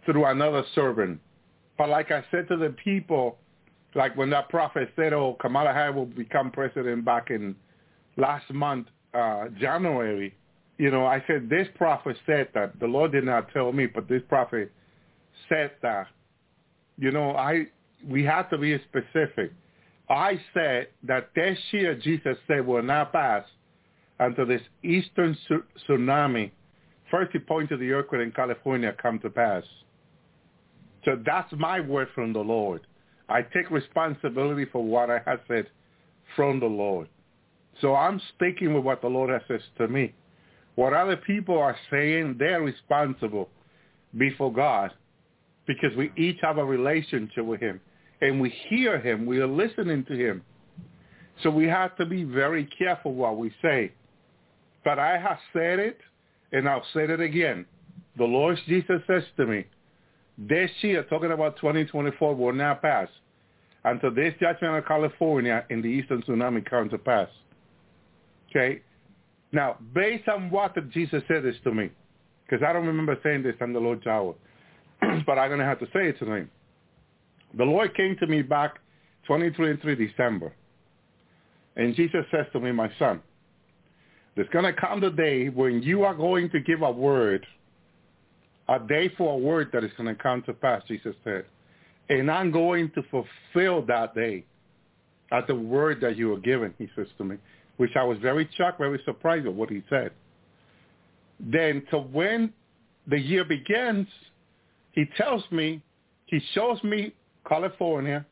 through 0.05 0.25
another 0.25 0.63
servant. 0.75 1.19
But 1.77 1.89
like 1.89 2.11
I 2.11 2.23
said 2.31 2.47
to 2.49 2.57
the 2.57 2.75
people, 2.83 3.37
like 3.95 4.15
when 4.17 4.29
that 4.31 4.49
prophet 4.49 4.89
said, 4.95 5.13
oh, 5.13 5.37
Kamala 5.39 5.73
Harris 5.73 5.95
will 5.95 6.05
become 6.05 6.51
president 6.51 7.05
back 7.05 7.29
in 7.29 7.55
last 8.17 8.51
month, 8.51 8.87
uh, 9.13 9.45
January, 9.59 10.35
you 10.77 10.89
know, 10.89 11.05
I 11.05 11.23
said, 11.27 11.49
this 11.49 11.67
prophet 11.75 12.17
said 12.25 12.49
that. 12.53 12.79
The 12.79 12.87
Lord 12.87 13.11
did 13.11 13.23
not 13.23 13.51
tell 13.53 13.71
me, 13.71 13.85
but 13.85 14.07
this 14.07 14.21
prophet 14.27 14.71
said 15.49 15.71
that. 15.81 16.07
You 16.97 17.11
know, 17.11 17.31
I 17.35 17.67
we 18.07 18.23
have 18.25 18.49
to 18.49 18.57
be 18.57 18.77
specific. 18.89 19.51
I 20.09 20.39
said 20.53 20.87
that 21.03 21.29
this 21.35 21.57
year, 21.71 21.95
Jesus 21.95 22.37
said, 22.47 22.65
will 22.65 22.83
not 22.83 23.13
pass 23.13 23.45
until 24.19 24.45
this 24.45 24.61
eastern 24.83 25.37
tsu- 25.47 25.63
tsunami 25.87 26.51
first 27.13 27.31
he 27.31 27.37
pointed 27.37 27.79
the 27.79 27.91
earthquake 27.91 28.23
in 28.23 28.31
California 28.31 28.91
come 28.99 29.19
to 29.19 29.29
pass. 29.29 29.63
So 31.05 31.21
that's 31.23 31.53
my 31.55 31.79
word 31.79 32.07
from 32.15 32.33
the 32.33 32.39
Lord. 32.39 32.81
I 33.29 33.41
take 33.41 33.71
responsibility 33.71 34.65
for 34.65 34.83
what 34.83 35.09
I 35.09 35.21
have 35.25 35.39
said 35.47 35.67
from 36.35 36.59
the 36.59 36.65
Lord. 36.65 37.07
So 37.81 37.95
I'm 37.95 38.21
speaking 38.35 38.73
with 38.73 38.83
what 38.83 39.01
the 39.01 39.07
Lord 39.07 39.29
has 39.29 39.41
said 39.47 39.61
to 39.77 39.87
me. 39.87 40.13
What 40.75 40.93
other 40.93 41.17
people 41.17 41.57
are 41.57 41.77
saying, 41.91 42.35
they're 42.39 42.61
responsible 42.61 43.49
before 44.17 44.51
God 44.51 44.91
because 45.67 45.95
we 45.95 46.11
each 46.17 46.37
have 46.41 46.57
a 46.57 46.65
relationship 46.65 47.45
with 47.45 47.61
him 47.61 47.79
and 48.21 48.41
we 48.41 48.49
hear 48.69 48.99
him. 48.99 49.25
We 49.25 49.39
are 49.39 49.47
listening 49.47 50.05
to 50.05 50.13
him. 50.13 50.43
So 51.41 51.49
we 51.49 51.65
have 51.65 51.95
to 51.97 52.05
be 52.05 52.23
very 52.23 52.67
careful 52.77 53.13
what 53.13 53.37
we 53.37 53.51
say. 53.61 53.91
But 54.83 54.99
I 54.99 55.17
have 55.17 55.39
said 55.51 55.79
it 55.79 55.97
and 56.51 56.67
I'll 56.67 56.85
say 56.93 57.03
it 57.05 57.19
again. 57.19 57.65
The 58.17 58.23
Lord 58.23 58.57
Jesus 58.67 59.01
says 59.07 59.23
to 59.37 59.45
me, 59.45 59.65
this 60.37 60.71
year, 60.81 61.03
talking 61.03 61.31
about 61.31 61.57
2024, 61.57 62.35
will 62.35 62.53
not 62.53 62.81
pass 62.81 63.07
until 63.85 64.13
this 64.13 64.33
judgment 64.39 64.77
of 64.77 64.85
California 64.85 65.65
in 65.69 65.81
the 65.81 65.87
eastern 65.87 66.21
tsunami 66.23 66.67
comes 66.67 66.91
to 66.91 66.97
pass. 66.97 67.27
Okay? 68.49 68.81
Now, 69.51 69.77
based 69.93 70.27
on 70.27 70.49
what 70.49 70.73
Jesus 70.91 71.21
said 71.27 71.43
this 71.43 71.55
to 71.63 71.73
me, 71.73 71.89
because 72.45 72.65
I 72.67 72.73
don't 72.73 72.87
remember 72.87 73.17
saying 73.23 73.43
this 73.43 73.55
on 73.61 73.73
the 73.73 73.79
Lord's 73.79 74.07
hour, 74.07 74.33
but 75.25 75.37
I'm 75.37 75.49
going 75.49 75.59
to 75.59 75.65
have 75.65 75.79
to 75.79 75.85
say 75.87 76.09
it 76.09 76.19
to 76.19 76.25
him. 76.25 76.49
The 77.55 77.63
Lord 77.63 77.95
came 77.95 78.15
to 78.19 78.27
me 78.27 78.41
back 78.41 78.79
2023 79.27 80.07
December, 80.07 80.51
and 81.75 81.95
Jesus 81.95 82.25
says 82.31 82.47
to 82.53 82.59
me, 82.59 82.71
my 82.71 82.91
son, 82.97 83.21
there's 84.35 84.49
going 84.49 84.65
to 84.65 84.73
come 84.73 84.99
the 84.99 85.11
day 85.11 85.49
when 85.49 85.83
you 85.83 86.03
are 86.03 86.15
going 86.15 86.49
to 86.49 86.59
give 86.59 86.81
a 86.81 86.91
word– 86.91 87.45
a 88.69 88.79
day 88.79 89.09
for 89.17 89.33
a 89.33 89.37
word 89.37 89.69
that 89.73 89.83
is 89.83 89.91
going 89.97 90.13
to 90.13 90.21
come 90.21 90.41
to 90.43 90.53
pass, 90.53 90.81
Jesus 90.87 91.15
said. 91.23 91.45
And 92.09 92.29
I'm 92.29 92.51
going 92.51 92.91
to 92.91 93.03
fulfill 93.03 93.81
that 93.87 94.15
day 94.15 94.45
at 95.31 95.47
the 95.47 95.55
word 95.55 95.99
that 96.01 96.15
you 96.15 96.29
were 96.29 96.39
given, 96.39 96.73
he 96.77 96.87
says 96.95 97.07
to 97.17 97.23
me, 97.23 97.37
which 97.77 97.91
I 97.95 98.03
was 98.03 98.17
very 98.19 98.47
shocked, 98.55 98.77
very 98.77 99.01
surprised 99.03 99.47
at 99.47 99.53
what 99.53 99.69
he 99.69 99.83
said. 99.89 100.11
Then 101.39 101.83
to 101.89 101.99
when 101.99 102.53
the 103.07 103.19
year 103.19 103.43
begins, 103.43 104.07
he 104.91 105.05
tells 105.17 105.43
me, 105.51 105.81
he 106.27 106.39
shows 106.53 106.81
me 106.83 107.13
California. 107.47 108.25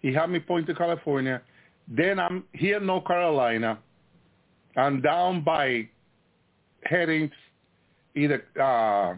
He 0.00 0.12
had 0.12 0.30
me 0.30 0.40
point 0.40 0.66
to 0.68 0.74
California. 0.74 1.42
Then 1.86 2.18
I'm 2.18 2.44
here 2.52 2.78
in 2.78 2.86
North 2.86 3.06
Carolina. 3.06 3.78
I'm 4.76 5.02
down 5.02 5.44
by 5.44 5.88
heading 6.84 7.30
either 8.16 8.44
uh, 8.60 9.14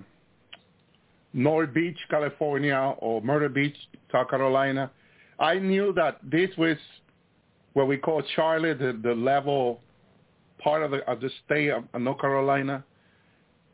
North 1.32 1.72
Beach, 1.72 1.98
California, 2.10 2.94
or 2.98 3.22
Myrtle 3.22 3.48
Beach, 3.48 3.76
South 4.10 4.28
Carolina. 4.28 4.90
I 5.38 5.58
knew 5.58 5.92
that 5.94 6.18
this 6.22 6.50
was 6.56 6.76
what 7.72 7.88
we 7.88 7.96
call 7.96 8.22
Charlotte, 8.36 8.78
the, 8.78 8.98
the 9.02 9.14
level 9.14 9.80
part 10.58 10.82
of 10.82 10.90
the, 10.90 10.98
of 11.10 11.20
the 11.20 11.30
state 11.44 11.70
of 11.70 11.84
North 12.00 12.20
Carolina. 12.20 12.84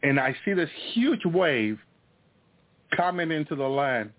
And 0.03 0.21
I 0.21 0.35
see 0.45 0.53
this 0.53 0.71
huge 0.93 1.25
wave 1.25 1.79
coming 2.97 3.31
into 3.31 3.57
the 3.57 3.69
land 3.69 4.13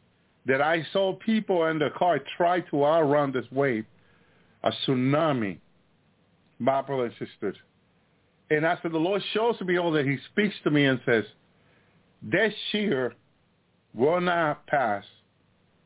that 0.45 0.61
I 0.61 0.85
saw 0.91 1.13
people 1.13 1.65
in 1.67 1.79
the 1.79 1.89
car 1.97 2.19
try 2.37 2.59
to 2.61 2.85
outrun 2.85 3.31
this 3.31 3.45
wave, 3.51 3.85
a 4.63 4.71
tsunami, 4.85 5.57
my 6.59 6.81
brothers 6.81 7.13
and. 7.19 7.55
And 8.51 8.65
after 8.65 8.89
the 8.89 8.97
Lord 8.97 9.21
shows 9.33 9.59
me 9.61 9.77
all 9.77 9.91
that, 9.91 10.05
he 10.05 10.17
speaks 10.31 10.55
to 10.63 10.71
me 10.71 10.85
and 10.85 10.99
says, 11.05 11.23
this 12.21 12.53
year 12.73 13.13
will 13.93 14.21
not 14.21 14.65
pass 14.67 15.03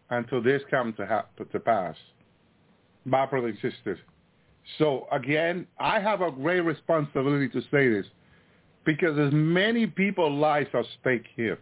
until 0.09 0.41
this 0.41 0.61
comes 0.69 0.95
to, 0.97 1.05
ha- 1.05 1.25
to 1.37 1.59
pass. 1.59 1.95
My 3.05 3.25
brothers 3.25 3.57
and 3.61 3.73
sisters. 3.73 3.99
So 4.77 5.07
again, 5.11 5.67
I 5.79 5.99
have 5.99 6.21
a 6.21 6.31
great 6.31 6.61
responsibility 6.61 7.49
to 7.49 7.61
say 7.69 7.89
this 7.89 8.05
because 8.85 9.15
there's 9.15 9.33
many 9.33 9.87
people's 9.87 10.39
lives 10.39 10.69
at 10.73 10.85
stake 11.01 11.25
here. 11.35 11.59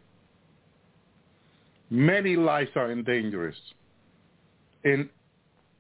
Many 1.90 2.36
lives 2.36 2.70
are 2.76 2.92
in 2.92 3.04
danger. 3.04 3.54
And 4.84 5.10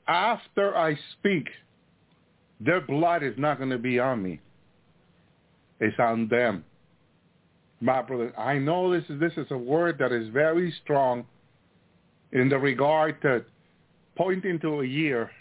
after 0.08 0.76
I 0.76 0.97
speak, 1.13 1.47
their 2.60 2.82
blood 2.82 3.24
is 3.24 3.34
not 3.38 3.58
going 3.58 3.69
to 3.69 3.78
be 3.78 4.00
on 4.00 4.21
me. 4.21 4.39
It's 5.80 5.97
on 6.00 6.28
them 6.28 6.63
my 7.82 8.02
brother, 8.02 8.32
I 8.39 8.60
know 8.60 8.94
this 8.94 9.04
is 9.10 9.20
this 9.20 9.34
is 9.38 9.48
a 9.50 9.58
word 9.58 9.98
that 9.98 10.12
is 10.12 10.30
very 10.30 10.74
strong 10.84 11.26
in 12.32 12.48
the 12.48 12.58
regard 12.58 13.22
to 13.24 13.44
pointing 14.15 14.60
to 14.60 14.82
a 14.82 14.86
year. 14.86 15.32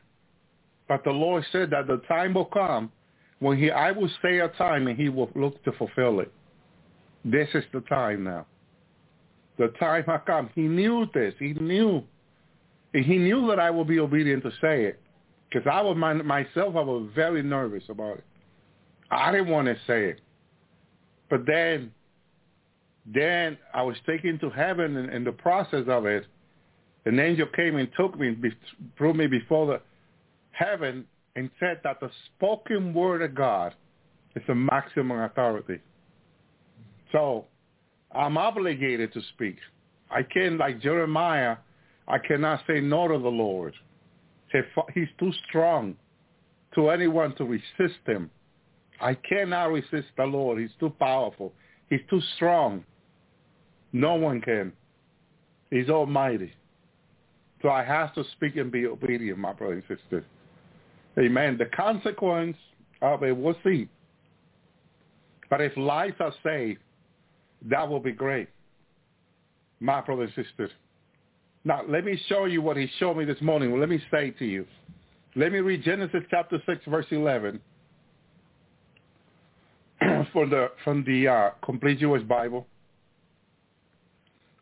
But 0.89 1.05
the 1.05 1.11
Lord 1.11 1.45
said 1.53 1.71
that 1.71 1.87
the 1.87 1.99
time 2.09 2.35
will 2.35 2.47
come 2.47 2.91
when 3.39 3.59
he 3.59 3.71
I 3.71 3.93
will 3.93 4.11
say 4.23 4.39
a 4.39 4.49
time 4.49 4.89
and 4.89 4.99
he 4.99 5.11
will 5.11 5.31
look 5.35 5.63
to 5.65 5.73
fulfill 5.73 6.21
it. 6.21 6.33
This 7.25 7.49
is 7.53 7.65
the 7.73 7.83
time 7.83 8.25
now. 8.25 8.47
The 9.59 9.69
time 9.79 10.05
has 10.05 10.21
come. 10.27 10.49
He 10.55 10.63
knew 10.63 11.07
this. 11.13 11.35
He 11.39 11.53
knew. 11.53 12.03
He 12.95 13.19
knew 13.19 13.47
that 13.49 13.61
I 13.61 13.71
would 13.71 13.87
be 13.87 14.01
obedient 14.01 14.43
to 14.45 14.51
say 14.63 14.85
it. 14.85 14.99
Because 15.49 15.69
I 15.71 15.83
was 15.83 15.97
my, 15.97 16.15
myself, 16.15 16.77
I 16.77 16.81
was 16.81 17.09
very 17.15 17.43
nervous 17.43 17.85
about 17.89 18.19
it. 18.19 18.25
I 19.11 19.31
didn't 19.31 19.49
want 19.49 19.67
to 19.67 19.77
say 19.87 20.07
it. 20.07 20.21
But 21.29 21.45
then 21.47 21.93
then 23.07 23.57
I 23.75 23.83
was 23.83 23.97
taken 24.07 24.39
to 24.41 24.51
heaven 24.51 24.97
and 24.97 25.11
in 25.11 25.25
the 25.25 25.33
process 25.33 25.85
of 25.89 26.07
it. 26.07 26.27
An 27.07 27.19
angel 27.19 27.47
came 27.57 27.77
and 27.77 27.89
took 27.97 28.19
me, 28.19 28.37
threw 28.99 29.15
me 29.15 29.27
before 29.27 29.67
the 29.67 29.81
heaven 30.53 31.07
and 31.35 31.51
said 31.59 31.81
that 31.83 32.01
the 32.01 32.11
spoken 32.27 32.93
word 32.93 33.23
of 33.23 33.35
God 33.35 33.75
is 34.37 34.43
the 34.47 34.55
maximum 34.55 35.19
authority. 35.21 35.79
So 37.13 37.47
I'm 38.15 38.37
obligated 38.37 39.13
to 39.15 39.21
speak. 39.35 39.57
I 40.11 40.23
can't, 40.23 40.59
like 40.59 40.81
Jeremiah, 40.81 41.57
I 42.07 42.19
cannot 42.19 42.61
say 42.67 42.81
no 42.81 43.09
to 43.09 43.19
the 43.19 43.29
Lord. 43.29 43.75
He's 44.95 45.09
too 45.19 45.33
strong 45.49 45.97
to 46.75 46.91
anyone 46.91 47.35
to 47.37 47.45
resist 47.45 48.01
him. 48.07 48.31
I 49.01 49.15
cannot 49.15 49.71
resist 49.71 50.09
the 50.17 50.25
Lord. 50.25 50.59
He's 50.61 50.71
too 50.79 50.91
powerful. 50.99 51.53
He's 51.91 52.01
too 52.09 52.23
strong. 52.37 52.85
No 53.93 54.15
one 54.15 54.41
can. 54.41 54.73
He's 55.71 55.91
almighty. 55.91 56.53
So 57.63 57.69
I 57.69 57.85
have 57.85 58.15
to 58.15 58.25
speak 58.33 58.57
and 58.57 58.73
be 58.73 58.87
obedient, 58.87 59.39
my 59.39 59.53
brother 59.53 59.75
and 59.75 59.83
sister. 59.83 60.25
Amen. 61.19 61.59
The 61.59 61.67
consequence 61.67 62.57
of 63.03 63.23
it, 63.23 63.37
we'll 63.37 63.57
see. 63.65 63.89
But 65.51 65.61
if 65.61 65.77
lives 65.77 66.15
are 66.21 66.33
saved, 66.45 66.81
that 67.69 67.87
will 67.87 68.01
be 68.01 68.13
great, 68.13 68.49
my 69.81 70.01
brother 70.01 70.23
and 70.23 70.33
sister. 70.35 70.71
Now, 71.65 71.83
let 71.87 72.05
me 72.05 72.19
show 72.29 72.47
you 72.47 72.63
what 72.63 72.77
he 72.77 72.89
showed 72.99 73.17
me 73.17 73.25
this 73.25 73.41
morning. 73.43 73.79
Let 73.79 73.89
me 73.89 74.01
say 74.11 74.31
to 74.31 74.47
you. 74.47 74.65
Let 75.37 75.53
me 75.53 75.59
read 75.59 75.83
Genesis 75.83 76.23
chapter 76.31 76.63
6, 76.65 76.83
verse 76.87 77.07
11 77.11 77.61
from 80.33 80.51
the, 80.51 80.71
from 80.85 81.05
the 81.05 81.29
uh, 81.29 81.51
Complete 81.65 81.99
Jewish 81.99 82.23
Bible. 82.23 82.67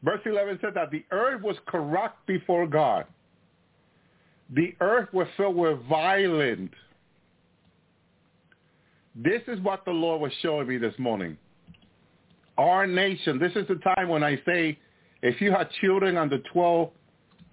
Verse 0.03 0.21
11 0.25 0.59
says 0.61 0.73
that 0.75 0.91
the 0.91 1.05
earth 1.11 1.43
was 1.43 1.57
corrupt 1.67 2.27
before 2.27 2.67
God. 2.67 3.05
The 4.55 4.75
earth 4.81 5.09
was 5.13 5.27
filled 5.37 5.57
with 5.57 5.83
violence. 5.89 6.73
This 9.15 9.43
is 9.49 9.59
what 9.61 9.85
the 9.85 9.91
Lord 9.91 10.21
was 10.21 10.33
showing 10.41 10.69
me 10.69 10.79
this 10.79 10.95
morning. 10.99 11.37
Our 12.57 12.87
nation, 12.87 13.39
this 13.39 13.53
is 13.57 13.67
the 13.69 13.77
time 13.77 14.09
when 14.09 14.23
I 14.23 14.41
say, 14.47 14.79
if 15.23 15.41
you 15.41 15.51
have 15.51 15.71
children 15.81 16.17
under 16.17 16.39
12, 16.53 16.91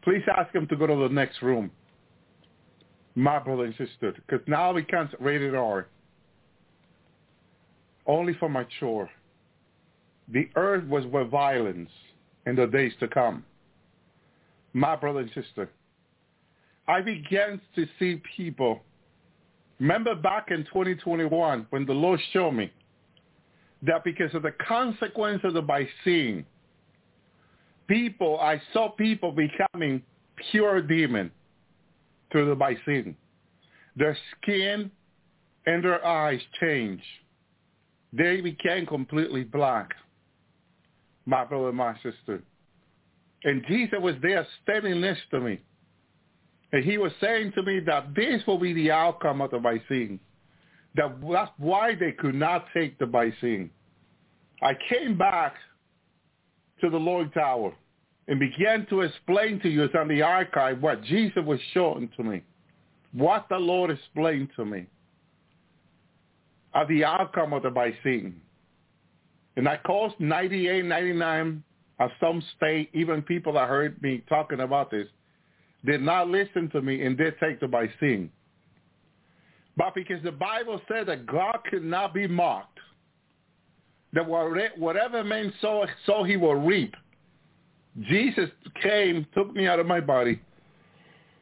please 0.03 0.21
ask 0.37 0.53
them 0.53 0.67
to 0.67 0.75
go 0.75 0.87
to 0.87 0.95
the 0.95 1.13
next 1.13 1.41
room. 1.41 1.71
My 3.15 3.39
brother 3.39 3.65
and 3.65 3.73
sister, 3.75 4.13
because 4.13 4.45
now 4.47 4.73
we 4.73 4.83
can't 4.83 5.09
rated 5.19 5.55
R. 5.55 5.87
Only 8.05 8.33
for 8.35 8.49
mature. 8.49 9.09
The 10.27 10.49
earth 10.55 10.85
was 10.87 11.05
with 11.05 11.29
violence 11.29 11.89
in 12.45 12.55
the 12.55 12.67
days 12.67 12.93
to 12.99 13.07
come. 13.07 13.43
My 14.73 14.95
brother 14.95 15.19
and 15.19 15.31
sister, 15.33 15.69
I 16.87 17.01
began 17.01 17.61
to 17.75 17.87
see 17.97 18.21
people. 18.35 18.81
Remember 19.79 20.15
back 20.15 20.47
in 20.51 20.63
2021 20.65 21.67
when 21.69 21.85
the 21.85 21.93
Lord 21.93 22.19
showed 22.31 22.51
me 22.51 22.71
that 23.83 24.03
because 24.03 24.33
of 24.33 24.43
the 24.43 24.53
consequences 24.67 25.55
of 25.55 25.65
my 25.65 25.87
seeing, 26.03 26.45
people, 27.87 28.39
I 28.39 28.61
saw 28.73 28.89
people 28.89 29.31
becoming 29.31 30.01
pure 30.51 30.81
demon 30.81 31.31
through 32.31 32.49
the 32.49 32.55
by 32.55 32.75
seeing. 32.85 33.15
Their 33.95 34.17
skin 34.41 34.91
and 35.65 35.83
their 35.83 36.05
eyes 36.05 36.41
changed. 36.59 37.03
They 38.13 38.41
became 38.41 38.85
completely 38.85 39.43
black 39.43 39.93
my 41.25 41.43
brother, 41.43 41.69
and 41.69 41.77
my 41.77 41.95
sister. 41.95 42.41
And 43.43 43.63
Jesus 43.67 43.99
was 44.01 44.15
there 44.21 44.45
standing 44.63 45.01
next 45.01 45.21
to 45.31 45.39
me. 45.39 45.59
And 46.71 46.83
he 46.83 46.97
was 46.97 47.11
saying 47.21 47.53
to 47.53 47.63
me 47.63 47.79
that 47.81 48.15
this 48.15 48.41
will 48.47 48.57
be 48.57 48.73
the 48.73 48.91
outcome 48.91 49.41
of 49.41 49.51
the 49.51 49.59
vaccine. 49.59 50.19
That 50.95 51.15
that's 51.31 51.51
why 51.57 51.95
they 51.95 52.11
could 52.11 52.35
not 52.35 52.65
take 52.73 52.97
the 52.99 53.05
vaccine. 53.05 53.69
I 54.61 54.73
came 54.89 55.17
back 55.17 55.55
to 56.81 56.89
the 56.89 56.97
Lord's 56.97 57.35
Hour 57.37 57.73
and 58.27 58.39
began 58.39 58.85
to 58.87 59.01
explain 59.01 59.59
to 59.61 59.69
you 59.69 59.83
as 59.83 59.89
on 59.97 60.07
the 60.07 60.21
archive 60.21 60.81
what 60.81 61.03
Jesus 61.03 61.43
was 61.45 61.59
showing 61.73 62.09
to 62.17 62.23
me, 62.23 62.41
what 63.11 63.45
the 63.49 63.57
Lord 63.57 63.91
explained 63.91 64.49
to 64.55 64.65
me 64.65 64.87
of 66.75 66.89
the 66.89 67.03
outcome 67.05 67.53
of 67.53 67.63
the 67.63 67.69
vaccine. 67.69 68.39
And 69.55 69.67
I 69.67 69.77
caused 69.77 70.19
98, 70.19 70.83
99 70.85 71.63
of 71.99 72.09
some 72.19 72.43
state, 72.57 72.89
even 72.93 73.21
people 73.21 73.53
that 73.53 73.69
heard 73.69 73.99
me 74.01 74.21
talking 74.27 74.59
about 74.59 74.91
this, 74.91 75.07
did 75.85 76.01
not 76.01 76.27
listen 76.27 76.69
to 76.71 76.81
me 76.81 77.05
and 77.05 77.17
did 77.17 77.35
take 77.39 77.61
the 77.61 77.67
vaccine. 77.67 78.29
But 79.77 79.95
because 79.95 80.21
the 80.23 80.31
Bible 80.31 80.81
said 80.89 81.07
that 81.07 81.25
God 81.25 81.59
could 81.69 81.83
not 81.83 82.13
be 82.13 82.27
mocked, 82.27 82.79
that 84.11 84.25
whatever 84.27 85.23
man 85.23 85.53
sow, 85.61 85.85
so 86.05 86.23
he 86.23 86.37
will 86.37 86.55
reap. 86.55 86.93
Jesus 88.01 88.49
came, 88.81 89.25
took 89.33 89.53
me 89.55 89.67
out 89.67 89.79
of 89.79 89.85
my 89.85 90.01
body, 90.01 90.41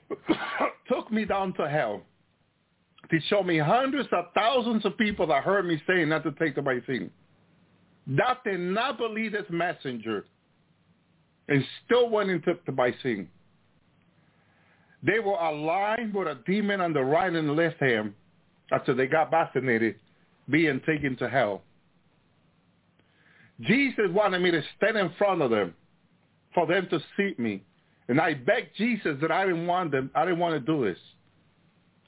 took 0.88 1.12
me 1.12 1.26
down 1.26 1.54
to 1.54 1.68
hell 1.68 2.04
to 3.14 3.20
show 3.28 3.44
me 3.44 3.60
hundreds 3.60 4.10
of 4.12 4.26
thousands 4.34 4.84
of 4.86 4.98
people 4.98 5.28
that 5.28 5.44
heard 5.44 5.68
me 5.68 5.80
saying 5.86 6.10
not 6.10 6.24
to 6.24 6.32
take 6.32 6.56
the 6.56 6.62
vaccine. 6.64 7.12
That 8.08 8.44
did 8.44 8.60
not 8.60 8.98
believe 8.98 9.34
this 9.34 9.46
messenger 9.52 10.26
and 11.48 11.64
still 11.86 12.10
went 12.10 12.32
and 12.32 12.44
took 12.44 12.66
the 12.66 12.72
vaccine. 12.72 13.30
They 15.04 15.20
were 15.20 15.36
aligned 15.36 16.14
with 16.14 16.28
a 16.28 16.40
demon 16.48 16.82
on 16.82 16.92
the 16.92 17.04
right 17.04 17.32
and 17.32 17.56
left 17.56 17.80
hand 17.80 18.14
after 18.72 18.96
they 18.96 19.06
got 19.06 19.30
vaccinated, 19.30 19.96
being 20.50 20.82
taken 20.84 21.16
to 21.18 21.30
hell. 21.30 21.62
Jesus 23.62 24.10
wanted 24.10 24.40
me 24.40 24.50
to 24.50 24.64
stand 24.78 24.98
in 24.98 25.12
front 25.20 25.44
of 25.44 25.52
them 25.52 25.76
for 26.56 26.66
them 26.66 26.88
to 26.90 27.00
see 27.16 27.36
me. 27.38 27.62
And 28.08 28.20
I 28.20 28.34
begged 28.34 28.76
Jesus 28.76 29.18
that 29.22 29.32
I 29.32 29.46
didn't 29.46 29.68
want 29.68 29.92
them, 29.92 30.10
I 30.16 30.26
didn't 30.26 30.40
want 30.40 30.56
to 30.56 30.60
do 30.60 30.84
this. 30.84 30.98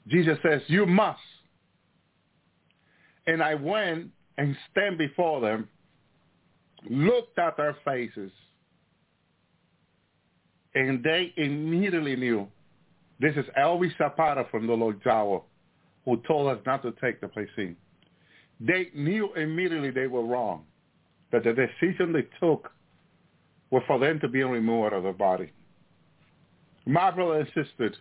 Jesus 0.08 0.38
says, 0.42 0.62
you 0.68 0.86
must. 0.86 1.18
And 3.26 3.42
I 3.42 3.54
went 3.54 4.10
and 4.38 4.56
stand 4.70 4.98
before 4.98 5.40
them, 5.40 5.68
looked 6.88 7.38
at 7.38 7.56
their 7.56 7.76
faces, 7.84 8.30
and 10.74 11.02
they 11.02 11.32
immediately 11.36 12.16
knew 12.16 12.46
this 13.18 13.34
is 13.34 13.46
Elvis 13.58 13.96
Zapata 13.96 14.46
from 14.50 14.66
the 14.66 14.74
Lord's 14.74 15.06
Hour 15.06 15.42
who 16.04 16.18
told 16.28 16.48
us 16.48 16.58
not 16.66 16.82
to 16.82 16.92
take 17.02 17.20
the 17.20 17.28
vaccine. 17.28 17.76
They 18.60 18.88
knew 18.94 19.34
immediately 19.34 19.90
they 19.90 20.06
were 20.06 20.24
wrong, 20.24 20.64
that 21.32 21.44
the 21.44 21.52
decision 21.52 22.12
they 22.12 22.26
took 22.40 22.70
was 23.70 23.82
for 23.86 23.98
them 23.98 24.20
to 24.20 24.28
be 24.28 24.42
removed 24.44 24.86
out 24.86 24.98
of 24.98 25.02
the 25.02 25.12
body. 25.12 25.50
My 26.86 27.10
brother 27.10 27.40
and 27.40 27.48
sisters, 27.48 27.96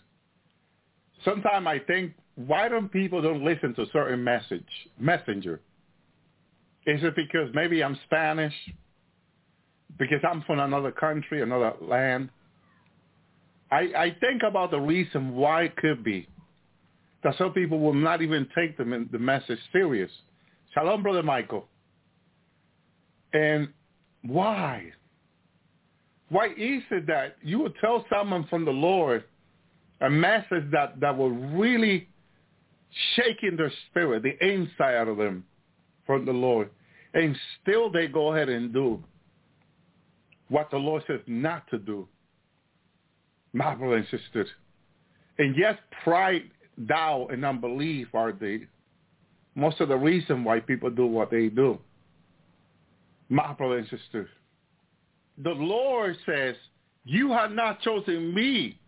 sometimes 1.23 1.67
I 1.67 1.79
think, 1.79 2.13
why 2.35 2.67
don't 2.67 2.91
people 2.91 3.21
don't 3.21 3.43
listen 3.43 3.73
to 3.75 3.85
certain 3.93 4.23
message 4.23 4.65
messenger? 4.99 5.61
Is 6.85 7.03
it 7.03 7.15
because 7.15 7.49
maybe 7.53 7.83
I'm 7.83 7.97
Spanish? 8.05 8.53
Because 9.97 10.19
I'm 10.29 10.41
from 10.43 10.59
another 10.59 10.91
country, 10.91 11.41
another 11.41 11.73
land? 11.81 12.29
I, 13.71 13.79
I 13.97 14.15
think 14.19 14.43
about 14.47 14.71
the 14.71 14.79
reason 14.79 15.35
why 15.35 15.63
it 15.63 15.75
could 15.77 16.03
be 16.03 16.27
that 17.23 17.35
some 17.37 17.53
people 17.53 17.79
will 17.79 17.93
not 17.93 18.21
even 18.21 18.47
take 18.55 18.77
the, 18.77 19.07
the 19.11 19.17
message 19.17 19.57
serious. 19.71 20.11
Shalom, 20.73 21.01
Brother 21.01 21.23
Michael. 21.23 21.67
And 23.33 23.69
why? 24.21 24.91
Why 26.29 26.47
is 26.47 26.83
it 26.91 27.07
that 27.07 27.37
you 27.41 27.59
would 27.59 27.73
tell 27.81 28.05
someone 28.13 28.45
from 28.47 28.63
the 28.63 28.71
Lord 28.71 29.23
a 30.01 30.09
message 30.09 30.69
that, 30.71 30.99
that 30.99 31.17
will 31.17 31.31
really 31.31 32.07
shake 33.15 33.43
in 33.43 33.55
their 33.55 33.71
spirit, 33.89 34.23
the 34.23 34.37
inside 34.45 35.07
of 35.07 35.17
them 35.17 35.45
from 36.05 36.25
the 36.25 36.31
Lord, 36.31 36.69
and 37.13 37.35
still 37.61 37.89
they 37.91 38.07
go 38.07 38.33
ahead 38.33 38.49
and 38.49 38.73
do 38.73 39.03
what 40.49 40.69
the 40.69 40.77
Lord 40.77 41.03
says 41.07 41.21
not 41.27 41.67
to 41.69 41.77
do? 41.77 42.07
My 43.53 43.73
brothers 43.75 44.05
and 44.11 44.21
sisters. 44.21 44.47
And 45.37 45.55
yes, 45.57 45.77
pride, 46.03 46.43
doubt, 46.85 47.29
and 47.31 47.43
unbelief 47.43 48.07
are 48.13 48.31
the 48.31 48.61
most 49.55 49.79
of 49.79 49.89
the 49.89 49.95
reason 49.95 50.43
why 50.43 50.59
people 50.59 50.89
do 50.89 51.05
what 51.05 51.31
they 51.31 51.47
do. 51.47 51.79
My 53.29 53.53
brothers 53.53 53.87
and 53.89 53.99
sisters. 53.99 54.29
The 55.37 55.51
Lord 55.51 56.15
says, 56.25 56.55
you 57.05 57.31
have 57.31 57.51
not 57.51 57.81
chosen 57.81 58.33
me, 58.33 58.79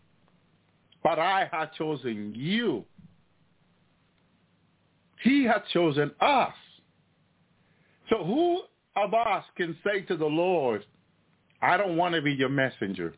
but 1.08 1.20
I 1.20 1.48
have 1.54 1.74
chosen 1.76 2.34
you. 2.36 2.84
He 5.24 5.46
has 5.46 5.62
chosen 5.72 6.12
us. 6.20 6.54
So 8.10 8.26
who 8.26 8.64
of 8.98 9.14
us 9.14 9.46
can 9.56 9.78
say 9.86 10.02
to 10.02 10.18
the 10.18 10.26
Lord, 10.26 10.86
I 11.62 11.78
don't 11.78 11.96
want 11.96 12.14
to 12.16 12.22
be 12.22 12.34
your 12.34 12.50
messenger. 12.50 13.14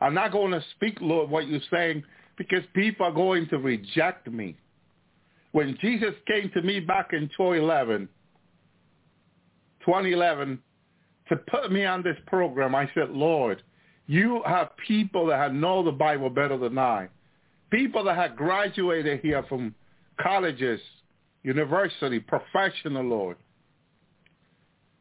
I'm 0.00 0.14
not 0.14 0.32
going 0.32 0.52
to 0.52 0.64
speak, 0.74 0.96
Lord, 1.02 1.28
what 1.28 1.46
you're 1.46 1.60
saying 1.70 2.02
because 2.38 2.64
people 2.72 3.04
are 3.04 3.12
going 3.12 3.46
to 3.48 3.58
reject 3.58 4.32
me. 4.32 4.56
When 5.52 5.76
Jesus 5.82 6.14
came 6.26 6.50
to 6.54 6.62
me 6.62 6.80
back 6.80 7.10
in 7.12 7.28
2011, 7.36 8.08
2011, 9.84 10.58
to 11.28 11.36
put 11.36 11.70
me 11.70 11.84
on 11.84 12.02
this 12.02 12.16
program, 12.26 12.74
I 12.74 12.90
said, 12.94 13.10
Lord, 13.10 13.62
you 14.06 14.42
have 14.46 14.70
people 14.86 15.26
that 15.26 15.38
have 15.38 15.52
know 15.52 15.82
the 15.82 15.92
Bible 15.92 16.30
better 16.30 16.56
than 16.56 16.78
I. 16.78 17.08
People 17.70 18.04
that 18.04 18.16
have 18.16 18.36
graduated 18.36 19.20
here 19.20 19.42
from 19.48 19.74
colleges, 20.20 20.80
university, 21.42 22.20
professional, 22.20 23.04
Lord. 23.04 23.36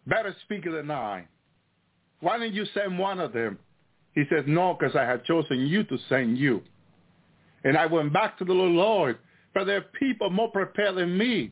Better 0.08 0.36
speaker 0.44 0.72
than 0.72 0.89
I. 0.89 1.28
Why 2.22 2.39
didn't 2.39 2.56
you 2.56 2.65
send 2.74 2.98
one 2.98 3.20
of 3.20 3.34
them? 3.34 3.60
He 4.13 4.24
says, 4.30 4.46
no, 4.48 4.76
because 4.80 4.96
I 4.96 5.04
had 5.04 5.26
chosen 5.26 5.68
you 5.68 5.84
to 5.84 5.98
send 6.10 6.38
you. 6.38 6.62
And 7.63 7.78
I 7.78 7.86
went 7.86 8.13
back 8.13 8.38
to 8.39 8.46
the 8.46 8.54
Lord, 8.54 9.18
but 9.54 9.65
there 9.65 9.78
are 9.78 9.86
people 10.00 10.30
more 10.30 10.50
prepared 10.50 10.96
than 10.96 11.18
me. 11.18 11.52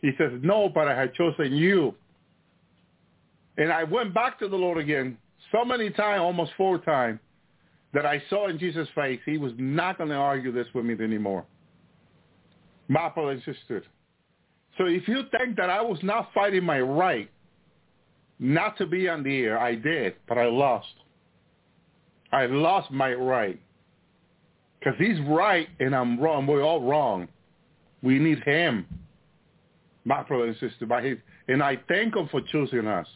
He 0.00 0.12
says, 0.16 0.32
no, 0.42 0.68
but 0.68 0.88
I 0.88 0.98
had 0.98 1.14
chosen 1.14 1.52
you. 1.52 1.94
And 3.58 3.72
I 3.72 3.84
went 3.84 4.14
back 4.14 4.38
to 4.38 4.48
the 4.48 4.56
Lord 4.56 4.78
again 4.78 5.18
so 5.52 5.64
many 5.64 5.90
times, 5.90 6.20
almost 6.20 6.52
four 6.56 6.78
times, 6.78 7.18
that 7.92 8.06
I 8.06 8.22
saw 8.30 8.48
in 8.48 8.58
Jesus' 8.58 8.88
face 8.94 9.20
he 9.26 9.38
was 9.38 9.52
not 9.58 9.98
going 9.98 10.10
to 10.10 10.16
argue 10.16 10.52
this 10.52 10.66
with 10.74 10.84
me 10.84 10.94
anymore. 11.02 11.44
And 12.88 13.42
sister. 13.44 13.84
So 14.78 14.86
if 14.86 15.06
you 15.06 15.22
think 15.36 15.56
that 15.56 15.70
I 15.70 15.80
was 15.80 15.98
not 16.02 16.30
fighting 16.34 16.64
my 16.64 16.80
right 16.80 17.30
not 18.38 18.78
to 18.78 18.86
be 18.86 19.08
on 19.08 19.22
the 19.22 19.42
air, 19.42 19.58
I 19.58 19.74
did, 19.74 20.14
but 20.26 20.38
I 20.38 20.46
lost. 20.46 20.88
I 22.32 22.46
lost 22.46 22.90
my 22.90 23.12
right. 23.12 23.60
Because 24.78 24.94
he's 24.98 25.20
right 25.28 25.68
and 25.78 25.94
I'm 25.94 26.18
wrong. 26.18 26.46
We're 26.46 26.62
all 26.62 26.80
wrong. 26.80 27.28
We 28.02 28.18
need 28.18 28.42
him, 28.44 28.86
my 30.04 30.22
brother 30.22 30.46
and 30.46 30.56
sister. 30.58 30.86
By 30.86 31.02
his, 31.02 31.18
and 31.48 31.62
I 31.62 31.78
thank 31.86 32.16
him 32.16 32.28
for 32.30 32.40
choosing 32.40 32.86
us. 32.86 33.06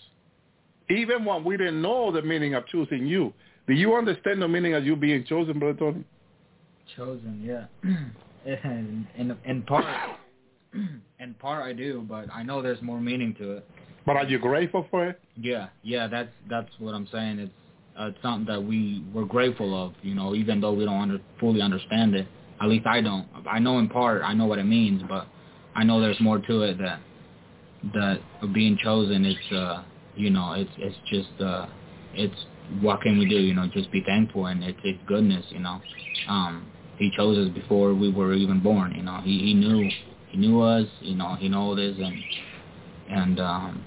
Even 0.90 1.25
when 1.25 1.44
we 1.44 1.57
didn't 1.57 1.81
know 1.81 2.12
the 2.12 2.23
meaning 2.23 2.55
of 2.55 2.66
choosing 2.66 3.07
you. 3.07 3.33
Do 3.66 3.73
you 3.73 3.94
understand 3.94 4.42
the 4.42 4.49
meaning 4.49 4.75
of 4.75 4.85
you 4.85 4.97
being 4.97 5.25
chosen, 5.25 5.59
Brother 5.59 5.79
Tony? 5.79 6.05
Chosen, 6.97 7.40
yeah. 7.42 7.66
in, 8.44 9.07
in, 9.16 9.37
in 9.44 9.62
part, 9.62 9.87
in 10.75 11.35
part 11.38 11.64
I 11.64 11.73
do, 11.73 12.05
but 12.07 12.27
I 12.33 12.42
know 12.42 12.61
there's 12.61 12.83
more 12.83 13.01
meaning 13.01 13.35
to 13.38 13.59
it. 13.59 13.68
But 14.07 14.16
are 14.16 14.25
you 14.25 14.38
grateful 14.38 14.87
for 14.90 15.09
it? 15.09 15.20
Yeah, 15.37 15.68
yeah, 15.83 16.07
that's 16.07 16.29
that's 16.51 16.68
what 16.79 16.94
I'm 16.94 17.09
saying. 17.11 17.38
It's 17.38 17.53
uh, 17.97 18.11
something 18.23 18.47
that 18.53 18.62
we 18.62 19.03
we're 19.14 19.25
grateful 19.25 19.83
of, 19.83 19.94
you 20.03 20.14
know, 20.14 20.35
even 20.35 20.61
though 20.61 20.75
we 20.75 20.85
don't 20.85 21.01
under, 21.01 21.20
fully 21.40 21.62
understand 21.62 22.14
it. 22.14 22.27
At 22.61 22.68
least 22.68 22.87
I 22.87 23.01
don't. 23.01 23.27
I 23.51 23.59
know 23.59 23.79
in 23.79 23.88
part. 23.88 24.23
I 24.23 24.35
know 24.35 24.47
what 24.47 24.59
it 24.59 24.64
means, 24.64 25.03
but 25.09 25.27
I 25.75 25.85
know 25.85 26.01
there's 26.01 26.20
more 26.20 26.38
to 26.38 26.62
it 26.62 26.79
that 26.79 27.01
that 27.94 28.20
being 28.53 28.79
chosen. 28.83 29.25
It's 29.25 29.53
uh, 29.53 29.83
you 30.16 30.31
know, 30.31 30.53
it's 30.53 30.70
it's 30.79 30.96
just 31.11 31.40
uh, 31.40 31.66
it's 32.14 32.46
what 32.81 33.00
can 33.03 33.18
we 33.18 33.27
do? 33.29 33.37
You 33.37 33.55
know, 33.55 33.68
just 33.72 33.90
be 33.90 34.03
thankful 34.03 34.46
and 34.46 34.62
it's 34.62 34.79
it's 34.85 35.00
goodness. 35.07 35.44
You 35.50 35.61
know, 35.61 35.81
um, 36.29 36.70
he 36.96 37.11
chose 37.16 37.38
us 37.38 37.53
before 37.55 37.94
we 37.94 38.11
were 38.11 38.35
even 38.35 38.61
born. 38.61 38.92
You 38.94 39.03
know, 39.03 39.20
he 39.22 39.38
he 39.38 39.55
knew 39.55 39.88
he 40.29 40.38
knew 40.38 40.61
us. 40.62 40.87
You 41.00 41.16
know, 41.16 41.35
he 41.35 41.48
knows 41.48 41.77
this 41.77 41.96
and 41.98 42.22
and 43.11 43.40
um, 43.40 43.85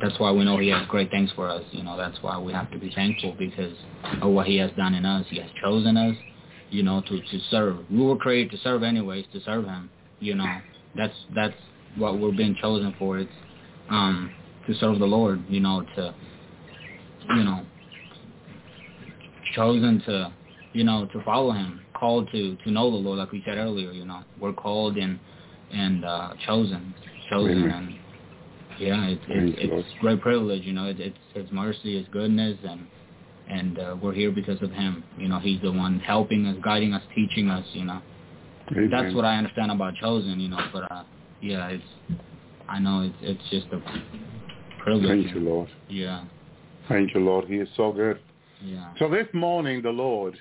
that's 0.00 0.18
why 0.18 0.30
we 0.30 0.44
know 0.44 0.58
he 0.58 0.68
has 0.68 0.86
great 0.88 1.10
things 1.10 1.30
for 1.34 1.48
us. 1.48 1.64
You 1.72 1.82
know, 1.82 1.96
that's 1.96 2.16
why 2.22 2.38
we 2.38 2.52
have 2.52 2.70
to 2.72 2.78
be 2.78 2.90
thankful 2.94 3.34
because 3.38 3.76
of 4.22 4.30
what 4.32 4.46
he 4.46 4.56
has 4.58 4.70
done 4.76 4.94
in 4.94 5.04
us. 5.04 5.26
He 5.28 5.40
has 5.40 5.50
chosen 5.62 5.96
us, 5.96 6.16
you 6.70 6.82
know, 6.82 7.02
to 7.02 7.20
to 7.20 7.40
serve. 7.50 7.78
We 7.90 8.02
were 8.04 8.16
created 8.16 8.52
to 8.52 8.58
serve 8.58 8.82
anyways, 8.82 9.26
to 9.32 9.40
serve 9.40 9.64
him. 9.64 9.90
You 10.20 10.34
know, 10.34 10.58
that's 10.96 11.14
that's 11.34 11.54
what 11.96 12.18
we're 12.18 12.32
being 12.32 12.56
chosen 12.60 12.94
for. 12.98 13.18
It's 13.18 13.30
um 13.90 14.32
to 14.66 14.74
serve 14.74 14.98
the 14.98 15.06
Lord. 15.06 15.42
You 15.48 15.60
know, 15.60 15.84
to 15.96 16.14
you 17.28 17.44
know, 17.44 17.64
chosen 19.54 20.02
to 20.06 20.32
you 20.72 20.84
know 20.84 21.06
to 21.12 21.22
follow 21.24 21.52
him, 21.52 21.80
called 21.94 22.30
to 22.32 22.56
to 22.56 22.70
know 22.70 22.90
the 22.90 22.96
Lord, 22.96 23.18
like 23.18 23.32
we 23.32 23.42
said 23.46 23.58
earlier. 23.58 23.92
You 23.92 24.04
know, 24.04 24.22
we're 24.40 24.52
called 24.52 24.96
and 24.96 25.18
and 25.72 26.04
uh 26.04 26.32
chosen, 26.46 26.94
chosen 27.30 27.64
Amen. 27.64 27.70
and 27.70 27.94
yeah, 28.78 29.06
it's 29.06 29.22
Thank 29.26 29.54
it's, 29.58 29.72
it's 29.72 29.88
great 30.00 30.20
privilege. 30.20 30.62
You 30.64 30.72
know, 30.72 30.86
it, 30.86 31.00
it's 31.00 31.18
His 31.34 31.50
mercy, 31.50 31.98
His 31.98 32.06
goodness, 32.12 32.58
and 32.68 32.86
and 33.48 33.78
uh, 33.78 33.96
we're 34.00 34.12
here 34.12 34.30
because 34.30 34.60
of 34.62 34.70
Him. 34.70 35.04
You 35.16 35.28
know, 35.28 35.38
He's 35.38 35.60
the 35.62 35.72
one 35.72 36.00
helping 36.00 36.46
us, 36.46 36.56
guiding 36.62 36.92
us, 36.92 37.02
teaching 37.14 37.48
us. 37.48 37.64
You 37.72 37.84
know, 37.84 38.00
Amen. 38.72 38.90
that's 38.90 39.14
what 39.14 39.24
I 39.24 39.36
understand 39.36 39.70
about 39.70 39.94
chosen. 39.94 40.38
You 40.40 40.48
know, 40.48 40.60
but 40.72 40.90
uh, 40.90 41.04
yeah, 41.40 41.68
it's 41.68 41.84
I 42.68 42.78
know 42.78 43.02
it's 43.02 43.16
it's 43.22 43.50
just 43.50 43.72
a 43.72 43.80
privilege. 44.86 45.24
Thank 45.24 45.34
you, 45.34 45.40
Lord. 45.40 45.68
Yeah, 45.88 46.24
Thank 46.88 47.14
you, 47.14 47.20
Lord. 47.20 47.46
He 47.46 47.56
is 47.56 47.68
so 47.76 47.92
good. 47.92 48.20
yeah, 48.62 48.92
So 48.98 49.10
this 49.10 49.26
morning, 49.32 49.82
the 49.82 49.90
Lord, 49.90 50.38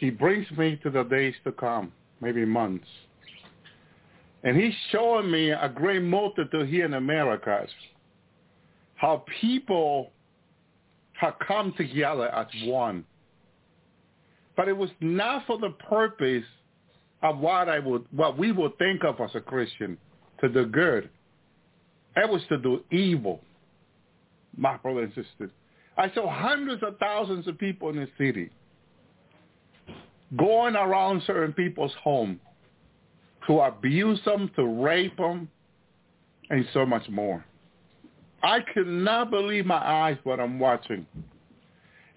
he 0.00 0.10
brings 0.10 0.50
me 0.52 0.80
to 0.82 0.90
the 0.90 1.02
days 1.02 1.34
to 1.44 1.52
come, 1.52 1.92
maybe 2.20 2.44
months. 2.44 2.86
And 4.42 4.56
he's 4.56 4.72
showing 4.90 5.30
me 5.30 5.50
a 5.50 5.68
great 5.68 6.02
multitude 6.02 6.68
here 6.68 6.86
in 6.86 6.94
America, 6.94 7.66
how 8.94 9.24
people 9.40 10.12
have 11.12 11.34
come 11.46 11.74
together 11.76 12.28
as 12.34 12.46
one. 12.64 13.04
But 14.56 14.68
it 14.68 14.76
was 14.76 14.90
not 15.00 15.46
for 15.46 15.58
the 15.58 15.70
purpose 15.70 16.44
of 17.22 17.38
what 17.38 17.68
I 17.68 17.80
would, 17.80 18.06
what 18.12 18.38
we 18.38 18.52
would 18.52 18.78
think 18.78 19.04
of 19.04 19.20
as 19.20 19.30
a 19.34 19.40
Christian, 19.40 19.98
to 20.40 20.48
do 20.48 20.66
good. 20.66 21.10
It 22.18 22.28
was 22.28 22.42
to 22.48 22.58
do 22.58 22.82
evil, 22.90 23.40
my 24.56 24.76
brother 24.76 25.02
and 25.02 25.14
sister. 25.14 25.50
I 25.96 26.10
saw 26.14 26.28
hundreds 26.28 26.82
of 26.82 26.98
thousands 26.98 27.46
of 27.46 27.58
people 27.58 27.90
in 27.90 27.96
the 27.96 28.08
city 28.18 28.50
going 30.36 30.74
around 30.74 31.22
certain 31.26 31.52
people's 31.52 31.94
home 32.02 32.40
to 33.46 33.60
abuse 33.60 34.20
them, 34.24 34.50
to 34.56 34.64
rape 34.64 35.16
them, 35.16 35.48
and 36.50 36.66
so 36.74 36.84
much 36.84 37.08
more. 37.08 37.44
I 38.42 38.60
could 38.74 38.88
not 38.88 39.30
believe 39.30 39.64
my 39.64 39.76
eyes 39.76 40.18
what 40.24 40.40
I'm 40.40 40.58
watching. 40.58 41.06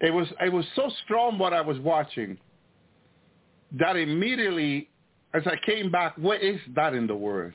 It 0.00 0.12
was 0.12 0.26
it 0.40 0.52
was 0.52 0.64
so 0.74 0.90
strong 1.04 1.38
what 1.38 1.52
I 1.52 1.60
was 1.60 1.78
watching 1.78 2.36
that 3.78 3.96
immediately 3.96 4.88
as 5.32 5.42
I 5.46 5.54
came 5.64 5.90
back, 5.90 6.18
what 6.18 6.42
is 6.42 6.60
that 6.74 6.92
in 6.92 7.06
the 7.06 7.14
word? 7.14 7.54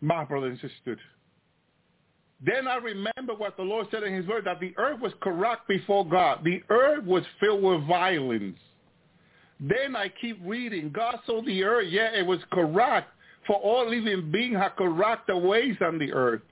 My 0.00 0.24
brother 0.24 0.48
and 0.48 0.60
sister. 0.60 0.98
Then 2.44 2.68
I 2.68 2.76
remember 2.76 3.34
what 3.36 3.56
the 3.56 3.62
Lord 3.62 3.86
said 3.90 4.02
in 4.02 4.12
his 4.12 4.26
word, 4.26 4.44
that 4.44 4.60
the 4.60 4.74
earth 4.76 5.00
was 5.00 5.12
corrupt 5.22 5.66
before 5.68 6.06
God. 6.06 6.40
The 6.44 6.62
earth 6.68 7.04
was 7.04 7.22
filled 7.40 7.62
with 7.62 7.86
violence. 7.86 8.58
Then 9.58 9.96
I 9.96 10.12
keep 10.20 10.38
reading. 10.44 10.90
God 10.92 11.18
saw 11.24 11.42
the 11.42 11.64
earth, 11.64 11.88
yeah, 11.88 12.10
it 12.14 12.26
was 12.26 12.40
corrupt, 12.52 13.08
for 13.46 13.56
all 13.56 13.88
living 13.88 14.30
beings 14.30 14.56
had 14.56 14.76
corrupt 14.76 15.28
the 15.28 15.36
ways 15.36 15.76
on 15.80 15.98
the 15.98 16.12
earth. 16.12 16.42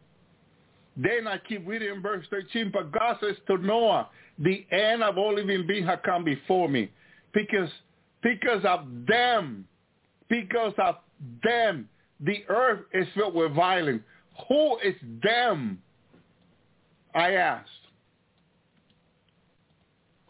Then 0.96 1.26
I 1.26 1.38
keep 1.38 1.66
reading 1.66 1.96
in 1.96 2.02
verse 2.02 2.24
13, 2.30 2.70
but 2.72 2.92
God 2.92 3.18
says 3.20 3.36
to 3.48 3.58
Noah, 3.58 4.08
the 4.38 4.64
end 4.70 5.02
of 5.02 5.18
all 5.18 5.34
living 5.34 5.66
beings 5.66 5.86
had 5.86 6.02
come 6.02 6.24
before 6.24 6.68
me. 6.68 6.90
Because, 7.34 7.68
because 8.22 8.64
of 8.64 8.86
them, 9.06 9.66
because 10.30 10.72
of 10.78 10.96
them, 11.42 11.88
the 12.20 12.44
earth 12.48 12.80
is 12.92 13.06
filled 13.14 13.34
with 13.34 13.52
violence. 13.54 14.02
Who 14.48 14.78
is 14.78 14.94
them? 15.22 15.80
I 17.14 17.32
asked. 17.32 17.70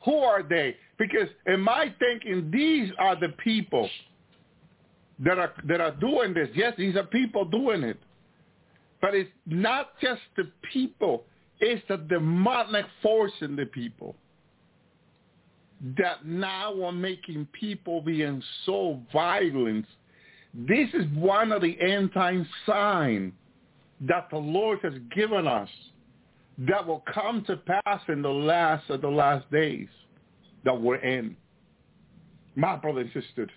Who 0.05 0.17
are 0.19 0.43
they? 0.43 0.77
Because 0.99 1.29
in 1.47 1.61
my 1.61 1.95
thinking, 1.99 2.51
these 2.51 2.91
are 2.99 3.17
the 3.19 3.31
people 3.43 3.89
that 5.21 5.39
are 5.39 5.53
that 5.67 5.81
are 5.81 5.93
doing 5.93 6.35
this. 6.35 6.49
Yes, 6.55 6.75
these 6.77 6.97
are 6.97 7.05
people 7.05 7.45
doing 7.45 7.83
it. 7.83 7.99
But 9.01 9.15
it's 9.15 9.31
not 9.47 9.91
just 10.01 10.21
the 10.37 10.51
people, 10.73 11.25
it's 11.61 11.83
the 11.89 11.99
demonic 11.99 12.87
force 13.03 13.33
in 13.41 13.57
the 13.57 13.67
people 13.67 14.17
that 15.99 16.25
now 16.25 16.83
are 16.83 16.93
making 16.93 17.47
people 17.53 18.01
being 18.01 18.43
so 18.65 19.01
violent. 19.13 19.85
This 20.55 20.89
is 20.95 21.05
one 21.15 21.51
of 21.51 21.63
the 21.63 21.77
end 21.81 22.13
time 22.13 22.47
signs 22.65 23.33
that 24.03 24.29
the 24.31 24.39
Lord 24.39 24.79
has 24.83 24.95
given 25.15 25.47
us 25.47 25.69
that 26.59 26.87
will 26.87 27.03
come 27.13 27.45
to 27.47 27.57
pass 27.57 28.01
in 28.09 28.23
the 28.23 28.29
last 28.29 28.89
of 28.89 29.01
the 29.01 29.09
last 29.09 29.51
days 29.51 29.89
that 30.65 30.81
we're 30.81 30.97
in. 30.97 31.37
My 32.55 32.77
brother 32.77 33.01
and 33.01 33.11
sister, 33.13 33.49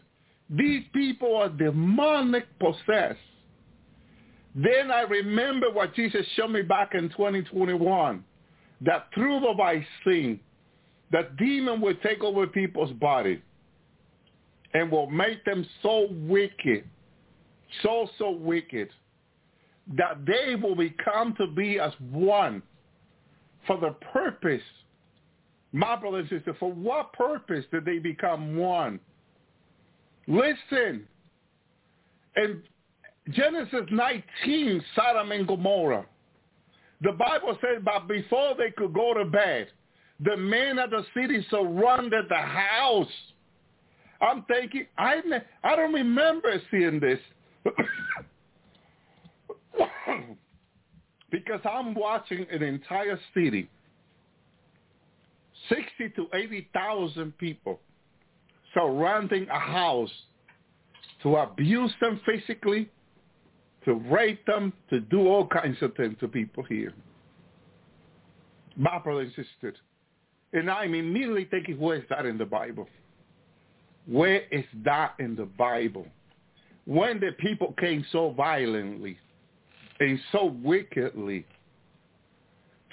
these 0.49 0.83
people 0.93 1.35
are 1.35 1.49
demonic 1.49 2.45
possessed. 2.59 3.19
Then 4.55 4.89
I 4.89 5.01
remember 5.01 5.67
what 5.71 5.93
Jesus 5.93 6.25
showed 6.35 6.49
me 6.49 6.63
back 6.63 6.95
in 6.95 7.09
2021, 7.09 8.23
that 8.81 9.07
through 9.13 9.41
the 9.41 9.53
vaccine, 9.55 10.39
that 11.11 11.37
demon 11.37 11.79
will 11.79 11.95
take 12.01 12.23
over 12.23 12.47
people's 12.47 12.91
body 12.93 13.41
and 14.77 14.91
will 14.91 15.09
make 15.09 15.43
them 15.43 15.65
so 15.81 16.07
wicked, 16.11 16.83
so, 17.81 18.07
so 18.19 18.29
wicked, 18.29 18.89
that 19.97 20.23
they 20.25 20.53
will 20.53 20.75
become 20.75 21.33
to 21.35 21.47
be 21.47 21.79
as 21.79 21.91
one 22.11 22.61
for 23.65 23.79
the 23.79 23.95
purpose, 24.13 24.61
my 25.71 25.95
brother 25.95 26.19
and 26.19 26.29
sister, 26.29 26.55
for 26.59 26.71
what 26.71 27.11
purpose 27.13 27.65
did 27.71 27.85
they 27.85 27.97
become 27.97 28.55
one? 28.55 28.99
Listen, 30.27 31.07
in 32.35 32.61
Genesis 33.31 33.81
19, 33.89 34.83
Sodom 34.95 35.31
and 35.31 35.47
Gomorrah, 35.47 36.05
the 37.01 37.13
Bible 37.13 37.57
says, 37.61 37.81
but 37.83 38.07
before 38.07 38.53
they 38.55 38.69
could 38.77 38.93
go 38.93 39.15
to 39.15 39.25
bed, 39.25 39.69
the 40.19 40.37
men 40.37 40.77
of 40.77 40.91
the 40.91 41.03
city 41.15 41.45
surrounded 41.49 42.25
the 42.29 42.35
house. 42.35 43.07
I'm 44.21 44.43
thinking, 44.43 44.85
I, 44.97 45.21
I 45.63 45.75
don't 45.75 45.93
remember 45.93 46.49
seeing 46.71 46.99
this. 46.99 47.19
because 51.31 51.59
I'm 51.65 51.93
watching 51.93 52.45
an 52.51 52.63
entire 52.63 53.19
city, 53.33 53.69
60 55.69 56.09
to 56.15 56.27
80,000 56.33 57.37
people 57.37 57.79
surrounding 58.73 59.47
a 59.49 59.59
house 59.59 60.11
to 61.23 61.35
abuse 61.37 61.91
them 61.99 62.21
physically, 62.25 62.89
to 63.85 63.95
rape 63.95 64.45
them, 64.45 64.73
to 64.89 64.99
do 64.99 65.27
all 65.27 65.47
kinds 65.47 65.77
of 65.81 65.95
things 65.95 66.15
to 66.19 66.27
people 66.27 66.63
here. 66.63 66.93
Brother 68.77 69.21
and. 69.35 69.75
And 70.53 70.69
I'm 70.71 70.93
immediately 70.93 71.45
thinking, 71.45 71.79
where 71.79 71.97
is 71.97 72.03
that 72.09 72.25
in 72.25 72.37
the 72.37 72.45
Bible? 72.45 72.87
Where 74.07 74.43
is 74.51 74.65
that 74.85 75.15
in 75.19 75.35
the 75.35 75.45
Bible? 75.45 76.07
When 76.85 77.19
the 77.19 77.31
people 77.39 77.73
came 77.79 78.05
so 78.11 78.31
violently 78.31 79.17
and 79.99 80.19
so 80.31 80.55
wickedly 80.63 81.45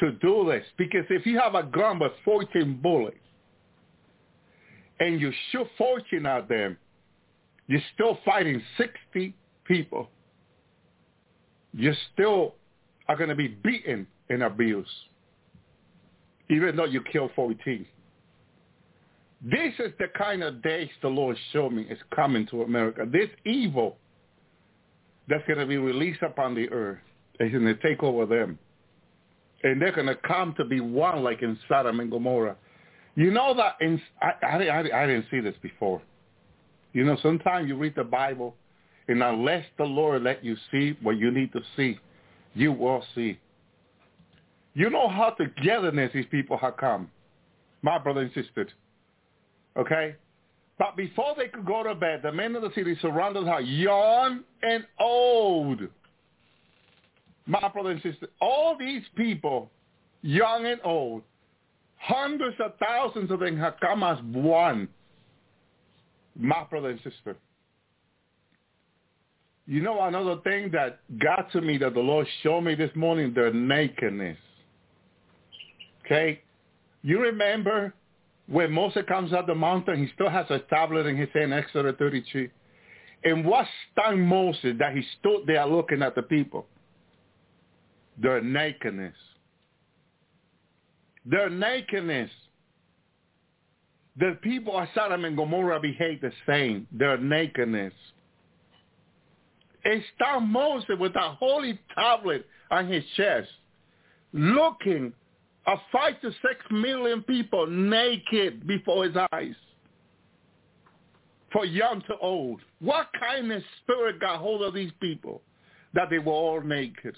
to 0.00 0.12
do 0.12 0.46
this. 0.50 0.64
Because 0.76 1.04
if 1.10 1.26
you 1.26 1.38
have 1.38 1.54
a 1.54 1.62
gun 1.62 1.98
with 1.98 2.12
14 2.24 2.80
bullets 2.82 3.16
and 5.00 5.20
you 5.20 5.32
shoot 5.50 5.66
14 5.78 6.26
at 6.26 6.48
them, 6.48 6.76
you're 7.66 7.80
still 7.94 8.18
fighting 8.24 8.60
60 8.76 9.34
people. 9.64 10.10
You 11.72 11.92
still 12.12 12.54
are 13.08 13.16
going 13.16 13.30
to 13.30 13.34
be 13.34 13.48
beaten 13.48 14.06
and 14.28 14.42
abused, 14.42 14.88
even 16.50 16.76
though 16.76 16.84
you 16.84 17.02
kill 17.10 17.30
14. 17.34 17.86
This 19.44 19.74
is 19.78 19.92
the 19.98 20.06
kind 20.16 20.42
of 20.42 20.62
days 20.62 20.88
the 21.02 21.08
Lord 21.08 21.36
showed 21.52 21.72
me 21.72 21.82
is 21.82 21.98
coming 22.14 22.46
to 22.46 22.62
America. 22.62 23.06
This 23.10 23.28
evil 23.44 23.98
that's 25.28 25.46
going 25.46 25.58
to 25.58 25.66
be 25.66 25.76
released 25.76 26.22
upon 26.22 26.54
the 26.54 26.70
earth 26.70 26.98
is 27.40 27.52
going 27.52 27.64
to 27.64 27.74
take 27.76 28.02
over 28.02 28.24
them. 28.24 28.58
And 29.62 29.80
they're 29.80 29.92
going 29.92 30.06
to 30.06 30.16
come 30.16 30.54
to 30.56 30.64
be 30.64 30.80
one 30.80 31.22
like 31.22 31.42
in 31.42 31.58
Sodom 31.68 32.00
and 32.00 32.10
Gomorrah. 32.10 32.56
You 33.16 33.30
know 33.30 33.54
that 33.54 33.76
in, 33.80 34.00
I, 34.22 34.32
I, 34.42 34.66
I, 34.66 35.02
I 35.02 35.06
didn't 35.06 35.26
see 35.30 35.40
this 35.40 35.54
before. 35.62 36.00
You 36.94 37.04
know, 37.04 37.18
sometimes 37.22 37.68
you 37.68 37.76
read 37.76 37.94
the 37.96 38.04
Bible, 38.04 38.54
and 39.08 39.22
unless 39.22 39.64
the 39.76 39.84
Lord 39.84 40.22
let 40.22 40.44
you 40.44 40.56
see 40.70 40.96
what 41.02 41.18
you 41.18 41.30
need 41.30 41.52
to 41.52 41.60
see, 41.76 41.98
you 42.54 42.72
will 42.72 43.04
see. 43.14 43.38
You 44.74 44.90
know 44.90 45.08
how 45.08 45.30
togetherness 45.30 46.12
these 46.14 46.26
people 46.30 46.56
have 46.58 46.76
come, 46.76 47.10
my 47.82 47.98
brother 47.98 48.20
and 48.22 48.30
sister. 48.32 48.68
Okay? 49.76 50.16
But 50.78 50.96
before 50.96 51.34
they 51.36 51.48
could 51.48 51.64
go 51.66 51.82
to 51.82 51.94
bed, 51.94 52.20
the 52.22 52.32
men 52.32 52.56
of 52.56 52.62
the 52.62 52.72
city 52.74 52.96
surrounded 53.00 53.46
her, 53.46 53.60
young 53.60 54.42
and 54.62 54.84
old. 54.98 55.80
My 57.46 57.68
brother 57.68 57.90
and 57.90 58.02
sister, 58.02 58.28
all 58.40 58.76
these 58.78 59.02
people, 59.16 59.70
young 60.22 60.66
and 60.66 60.80
old, 60.84 61.22
hundreds 61.98 62.56
of 62.60 62.72
thousands 62.78 63.30
of 63.30 63.40
them 63.40 63.56
have 63.58 63.74
come 63.80 64.02
as 64.02 64.18
one. 64.32 64.88
My 66.36 66.64
brother 66.64 66.90
and 66.90 67.00
sister. 67.02 67.36
You 69.66 69.80
know 69.80 70.02
another 70.02 70.36
thing 70.42 70.70
that 70.72 71.00
got 71.18 71.50
to 71.52 71.60
me 71.60 71.78
that 71.78 71.94
the 71.94 72.00
Lord 72.00 72.26
showed 72.42 72.62
me 72.62 72.74
this 72.74 72.90
morning, 72.94 73.32
their 73.32 73.52
nakedness. 73.52 74.36
Okay? 76.04 76.42
You 77.02 77.20
remember 77.20 77.94
when 78.46 78.72
Moses 78.72 79.04
comes 79.08 79.32
out 79.32 79.46
the 79.46 79.54
mountain, 79.54 79.98
he 79.98 80.12
still 80.14 80.28
has 80.28 80.46
a 80.50 80.58
tablet 80.70 81.06
in 81.06 81.16
his 81.16 81.28
hand, 81.32 81.52
Exodus 81.52 81.94
32. 81.98 82.48
And 83.24 83.44
what 83.44 83.66
stung 83.92 84.20
Moses 84.20 84.74
that 84.78 84.94
he 84.94 85.02
stood 85.18 85.46
there 85.46 85.64
looking 85.66 86.02
at 86.02 86.14
the 86.14 86.22
people? 86.22 86.66
Their 88.20 88.42
nakedness. 88.42 89.14
Their 91.24 91.48
nakedness. 91.48 92.30
The 94.16 94.38
people 94.42 94.78
of 94.78 94.88
Sodom 94.94 95.24
and 95.24 95.36
Gomorrah 95.36 95.80
behave 95.80 96.20
the 96.20 96.32
same. 96.46 96.86
Their 96.92 97.16
nakedness. 97.16 97.94
And 99.84 100.02
stung 100.14 100.48
Moses 100.48 100.96
with 101.00 101.16
a 101.16 101.30
holy 101.32 101.78
tablet 101.94 102.46
on 102.70 102.88
his 102.88 103.04
chest, 103.16 103.48
looking 104.32 105.12
of 105.66 105.78
five 105.90 106.20
to 106.20 106.30
six 106.30 106.56
million 106.70 107.22
people 107.22 107.66
naked 107.66 108.66
before 108.66 109.04
his 109.04 109.16
eyes. 109.32 109.54
For 111.52 111.64
young 111.64 112.02
to 112.08 112.16
old. 112.20 112.60
What 112.80 113.08
kind 113.18 113.50
of 113.52 113.62
spirit 113.82 114.20
got 114.20 114.40
hold 114.40 114.62
of 114.62 114.74
these 114.74 114.90
people 115.00 115.40
that 115.94 116.10
they 116.10 116.18
were 116.18 116.32
all 116.32 116.60
naked? 116.60 117.16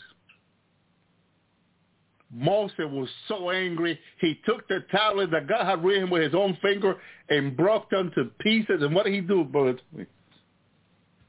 Moses 2.33 2.75
was 2.79 3.09
so 3.29 3.51
angry, 3.51 3.99
he 4.21 4.39
took 4.45 4.67
the 4.69 4.85
tablet 4.91 5.31
that 5.31 5.47
God 5.47 5.65
had 5.65 5.85
written 5.85 6.11
with 6.11 6.23
his 6.23 6.35
own 6.35 6.59
finger 6.61 6.97
and 7.29 7.57
broke 7.57 7.89
them 7.91 8.11
to 8.15 8.25
pieces. 8.41 8.83
And 8.83 8.95
what 8.95 9.07
did 9.07 9.15
he 9.15 9.21
do, 9.21 9.45
brother? 9.45 9.79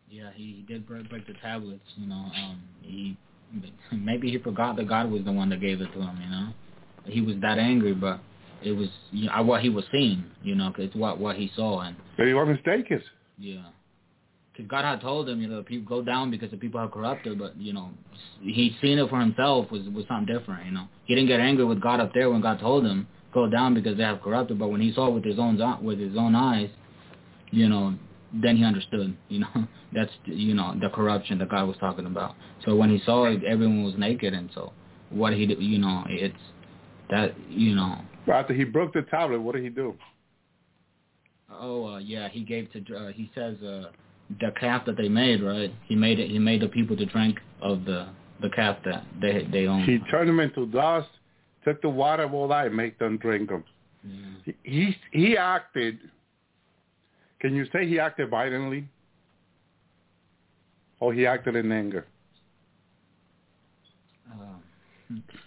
Yeah, 0.10 0.32
he 0.34 0.66
did 0.68 0.88
break, 0.88 1.10
break 1.10 1.28
the 1.28 1.34
tablets. 1.34 1.84
You 1.96 2.08
know, 2.08 2.16
um, 2.16 2.62
he 2.82 3.16
maybe 3.92 4.32
he 4.32 4.38
forgot 4.40 4.76
that 4.78 4.88
God 4.88 5.12
was 5.12 5.24
the 5.24 5.32
one 5.32 5.50
that 5.50 5.62
gave 5.62 5.82
it 5.82 5.92
to 5.94 6.02
him. 6.02 6.20
You 6.22 6.30
know, 6.30 6.50
he 7.08 7.22
was 7.22 7.36
that 7.42 7.58
angry, 7.58 7.94
but 7.94 8.20
it 8.64 8.72
was 8.72 8.90
you 9.12 9.28
know, 9.28 9.44
what 9.44 9.62
he 9.62 9.70
was 9.70 9.86
seeing. 9.92 10.24
You 10.44 10.56
know, 10.56 10.74
it's 10.78 10.96
what 10.96 11.20
what 11.20 11.36
he 11.36 11.52
saw, 11.56 11.82
and 11.82 11.96
But 12.18 12.28
he 12.28 12.34
was 12.34 12.48
mistaken. 12.48 13.02
yeah, 13.38 13.66
because 14.52 14.70
God 14.70 14.86
had 14.86 15.02
told 15.02 15.30
him, 15.30 15.42
you 15.42 15.48
know, 15.48 15.62
people 15.64 15.88
go 15.88 16.04
down 16.04 16.32
because 16.32 16.52
the 16.52 16.58
people 16.58 16.80
are 16.80 16.88
corrupted, 16.88 17.38
but 17.38 17.56
you 17.58 17.74
know, 17.74 17.90
he 18.42 18.76
seen 18.82 18.98
it 18.98 19.10
for 19.10 19.20
himself 19.20 19.72
was 19.72 19.88
was 19.90 20.06
something 20.08 20.34
different. 20.34 20.66
You 20.66 20.72
know, 20.72 20.88
he 21.06 21.16
didn't 21.16 21.28
get 21.28 21.40
angry 21.40 21.66
with 21.66 21.82
God 21.82 22.00
up 22.00 22.14
there 22.14 22.30
when 22.30 22.42
God 22.42 22.60
told 22.60 22.86
him 22.86 23.08
go 23.34 23.48
down 23.48 23.74
because 23.74 23.98
they 23.98 24.04
have 24.04 24.22
corrupted, 24.22 24.58
but 24.58 24.70
when 24.70 24.82
he 24.82 24.92
saw 24.94 25.08
it 25.08 25.14
with 25.14 25.24
his 25.24 25.38
own 25.38 25.60
with 25.84 26.00
his 26.00 26.16
own 26.18 26.36
eyes, 26.36 26.70
you 27.52 27.70
know, 27.70 27.94
then 28.34 28.58
he 28.58 28.64
understood. 28.64 29.16
You 29.30 29.40
know, 29.40 29.68
that's 29.94 30.12
you 30.26 30.54
know 30.54 30.76
the 30.80 30.90
corruption 30.90 31.38
that 31.40 31.50
God 31.50 31.68
was 31.68 31.78
talking 31.80 32.06
about. 32.06 32.36
So 32.66 32.76
when 32.76 32.90
he 32.90 33.02
saw 33.06 33.26
it, 33.26 33.44
everyone 33.44 33.84
was 33.84 33.96
naked, 33.98 34.34
and 34.34 34.50
so 34.54 34.74
what 35.10 35.34
he 35.34 35.46
did, 35.46 35.62
you 35.62 35.78
know, 35.78 36.04
it's 36.10 36.36
that 37.10 37.36
you 37.50 37.76
know. 37.76 38.00
After 38.32 38.54
he 38.54 38.66
broke 38.66 38.94
the 38.94 39.04
tablet, 39.04 39.40
what 39.40 39.56
did 39.56 39.64
he 39.64 39.70
do? 39.70 39.96
Oh 41.50 41.96
uh, 41.96 41.98
yeah, 42.00 42.28
he 42.30 42.44
gave 42.44 42.70
to 42.74 42.96
uh, 42.96 43.12
he 43.12 43.32
says 43.34 43.56
uh, 43.62 43.86
the 44.40 44.52
calf 44.60 44.86
that 44.86 44.98
they 44.98 45.08
made, 45.08 45.42
right? 45.42 45.74
He 45.86 45.96
made 45.96 46.20
it. 46.20 46.30
He 46.30 46.40
made 46.40 46.62
the 46.62 46.68
people 46.68 46.98
to 46.98 47.06
drink 47.06 47.38
of 47.62 47.86
the 47.86 48.10
the 48.42 48.50
calf 48.50 48.78
that 48.86 49.06
they 49.22 49.48
they 49.52 49.66
own. 49.66 49.84
He 49.84 50.00
turned 50.12 50.30
them 50.30 50.40
into 50.40 50.66
dust, 50.68 51.10
took 51.64 51.82
the 51.82 51.90
water 51.90 52.24
of 52.24 52.34
all 52.34 52.48
that, 52.50 52.68
and 52.68 52.76
make 52.76 53.00
them 53.00 53.18
drink 53.18 53.50
them. 53.50 53.64
yeah. 54.04 54.54
He 54.64 54.96
he 55.12 55.38
acted. 55.38 56.00
Can 57.40 57.56
you 57.56 57.66
say 57.72 57.88
he 57.88 58.00
acted 58.00 58.30
violently? 58.30 58.88
Or 61.00 61.14
he 61.14 61.28
acted 61.28 61.56
in 61.56 61.72
anger? 61.72 62.08
Um, 64.32 64.64
yeah. 65.12 65.47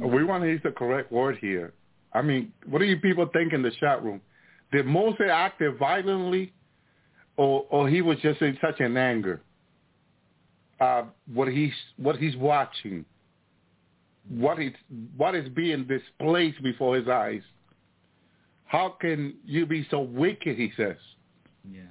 We 0.00 0.24
want 0.24 0.44
to 0.44 0.48
use 0.48 0.60
the 0.62 0.70
correct 0.70 1.10
word 1.10 1.38
here. 1.40 1.72
I 2.12 2.22
mean, 2.22 2.52
what 2.66 2.78
do 2.78 2.84
you 2.84 2.98
people 2.98 3.28
think 3.32 3.52
in 3.52 3.62
the 3.62 3.70
chat 3.78 4.02
room? 4.02 4.20
Did 4.72 4.86
Moses 4.86 5.28
act 5.30 5.62
violently, 5.78 6.52
or 7.36 7.66
or 7.70 7.88
he 7.88 8.02
was 8.02 8.18
just 8.20 8.40
in 8.40 8.58
such 8.60 8.80
an 8.80 8.96
anger? 8.96 9.40
Uh, 10.80 11.04
what 11.32 11.48
he's 11.48 11.72
what 11.96 12.16
he's 12.16 12.36
watching, 12.36 13.04
what 14.28 14.60
is 14.60 14.72
what 15.16 15.34
is 15.34 15.48
being 15.50 15.86
displayed 15.86 16.54
before 16.62 16.96
his 16.96 17.08
eyes. 17.08 17.42
How 18.64 18.96
can 19.00 19.34
you 19.44 19.64
be 19.66 19.86
so 19.90 20.00
wicked? 20.00 20.56
He 20.56 20.72
says. 20.76 20.96
Yeah. 21.70 21.82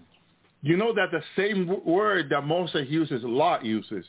You 0.62 0.78
know 0.78 0.94
that 0.94 1.12
the 1.12 1.22
same 1.38 1.80
word 1.86 2.30
that 2.30 2.44
Moses 2.44 2.88
uses, 2.90 3.24
Lot 3.24 3.64
uses. 3.64 4.06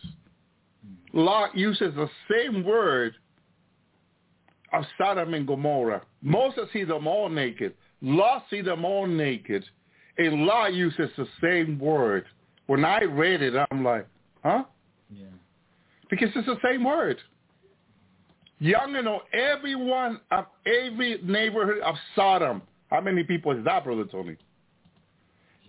Lot 1.12 1.56
uses 1.56 1.94
the 1.94 2.08
same 2.30 2.64
word 2.64 3.14
of 4.72 4.84
Sodom 4.98 5.34
and 5.34 5.46
Gomorrah. 5.46 6.02
Moses 6.22 6.68
sees 6.72 6.88
them 6.88 7.06
all 7.06 7.28
naked. 7.28 7.74
Lot 8.02 8.44
sees 8.50 8.64
them 8.64 8.84
all 8.84 9.06
naked. 9.06 9.64
And 10.18 10.44
Lot 10.46 10.74
uses 10.74 11.10
the 11.16 11.26
same 11.42 11.78
word. 11.78 12.24
When 12.66 12.84
I 12.84 13.00
read 13.04 13.42
it, 13.42 13.54
I'm 13.70 13.84
like, 13.84 14.06
huh? 14.42 14.64
Yeah. 15.10 15.26
Because 16.10 16.30
it's 16.34 16.46
the 16.46 16.58
same 16.64 16.84
word. 16.84 17.18
Young 18.58 18.96
and 18.96 19.06
old, 19.06 19.22
everyone 19.34 20.20
of 20.30 20.46
every 20.64 21.20
neighborhood 21.22 21.80
of 21.84 21.94
Sodom. 22.14 22.62
How 22.90 23.00
many 23.00 23.22
people 23.24 23.52
is 23.52 23.64
that, 23.64 23.84
Brother 23.84 24.04
Tony? 24.10 24.36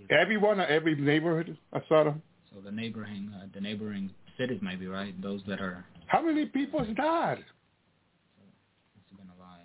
Everyone 0.09 0.59
of 0.61 0.69
every 0.69 0.95
neighborhood 0.95 1.57
of 1.73 1.81
Sodom? 1.89 2.21
So 2.53 2.61
the 2.61 2.71
neighboring 2.71 3.31
uh, 3.35 3.47
the 3.53 3.59
neighboring 3.59 4.09
cities 4.37 4.59
maybe 4.61 4.87
right 4.87 5.19
those 5.21 5.41
that 5.47 5.59
are 5.59 5.85
How 6.07 6.21
many 6.21 6.45
people 6.45 6.79
is 6.81 6.87
that? 6.95 7.39
it's 7.39 9.17
been 9.17 9.27
a 9.27 9.39
while. 9.39 9.59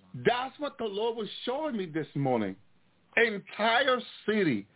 yeah. 0.00 0.05
That's 0.24 0.58
what 0.58 0.78
the 0.78 0.84
Lord 0.84 1.16
was 1.16 1.28
showing 1.44 1.76
me 1.76 1.86
this 1.86 2.06
morning. 2.14 2.56
Entire 3.16 3.98
city 4.26 4.66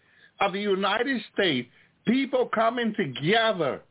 of 0.41 0.53
the 0.53 0.61
United 0.61 1.23
States, 1.33 1.69
people 2.07 2.49
coming 2.55 2.95
together 2.97 3.83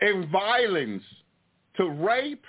in 0.00 0.28
violence 0.30 1.02
to 1.76 1.88
rape, 1.88 2.44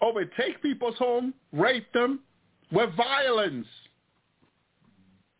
overtake 0.00 0.62
people's 0.62 0.96
home, 0.96 1.34
rape 1.52 1.90
them 1.92 2.20
with 2.72 2.94
violence. 2.96 3.66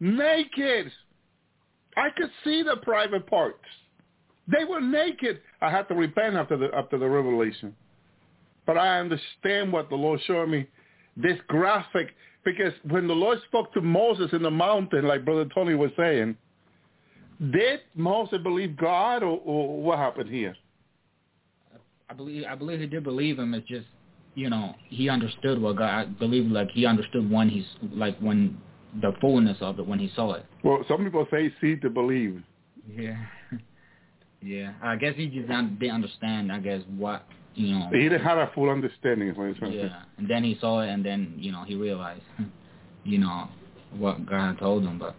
Naked. 0.00 0.90
I 1.96 2.08
could 2.16 2.30
see 2.42 2.62
the 2.62 2.76
private 2.82 3.26
parts. 3.26 3.64
They 4.48 4.64
were 4.64 4.80
naked. 4.80 5.40
I 5.62 5.70
had 5.70 5.88
to 5.88 5.94
repent 5.94 6.36
after 6.36 6.56
the 6.58 6.68
after 6.74 6.98
the 6.98 7.08
revelation. 7.08 7.74
But 8.66 8.76
I 8.76 8.98
understand 8.98 9.72
what 9.72 9.88
the 9.88 9.94
Lord 9.94 10.20
showed 10.26 10.48
me. 10.48 10.66
This 11.16 11.38
graphic 11.48 12.08
because 12.44 12.72
when 12.88 13.08
the 13.08 13.14
Lord 13.14 13.38
spoke 13.46 13.72
to 13.74 13.80
Moses 13.80 14.30
in 14.32 14.42
the 14.42 14.50
mountain, 14.50 15.06
like 15.06 15.24
Brother 15.24 15.48
Tony 15.54 15.74
was 15.74 15.90
saying, 15.96 16.36
did 17.52 17.80
Moses 17.94 18.38
believe 18.42 18.76
God 18.76 19.22
or, 19.22 19.40
or 19.44 19.82
what 19.82 19.98
happened 19.98 20.30
here? 20.30 20.54
I 22.08 22.14
believe 22.14 22.44
I 22.48 22.54
believe 22.54 22.80
he 22.80 22.86
did 22.86 23.02
believe 23.02 23.38
him. 23.38 23.54
It's 23.54 23.66
just 23.66 23.86
you 24.34 24.50
know 24.50 24.74
he 24.88 25.08
understood 25.08 25.60
what 25.60 25.76
God. 25.76 25.88
I 25.88 26.04
believe 26.04 26.50
like 26.50 26.70
he 26.70 26.86
understood 26.86 27.30
when 27.30 27.48
he's 27.48 27.64
like 27.92 28.18
when 28.18 28.58
the 29.00 29.12
fullness 29.20 29.56
of 29.60 29.78
it 29.78 29.86
when 29.86 29.98
he 29.98 30.12
saw 30.14 30.34
it. 30.34 30.44
Well, 30.62 30.84
some 30.86 31.04
people 31.04 31.26
say 31.30 31.52
see 31.60 31.76
to 31.76 31.90
believe. 31.90 32.42
Yeah. 32.88 33.16
yeah. 34.42 34.74
I 34.82 34.96
guess 34.96 35.14
he 35.16 35.26
just 35.26 35.48
didn't 35.48 35.90
understand. 35.90 36.52
I 36.52 36.60
guess 36.60 36.82
what 36.96 37.26
you 37.54 37.78
know. 37.78 37.88
He 37.92 38.02
didn't 38.02 38.22
have 38.22 38.38
a 38.38 38.50
full 38.54 38.70
understanding 38.70 39.30
of 39.30 39.36
what 39.36 39.48
he's 39.48 39.58
trying 39.58 39.72
to 39.72 39.82
say. 39.82 39.86
Yeah. 39.86 40.02
And 40.18 40.28
then 40.28 40.44
he 40.44 40.58
saw 40.60 40.80
it, 40.80 40.88
and 40.88 41.04
then 41.04 41.34
you 41.36 41.52
know 41.52 41.64
he 41.64 41.74
realized, 41.74 42.22
you 43.04 43.18
know, 43.18 43.48
what 43.96 44.26
God 44.26 44.48
had 44.48 44.58
told 44.58 44.84
him. 44.84 44.98
But 44.98 45.14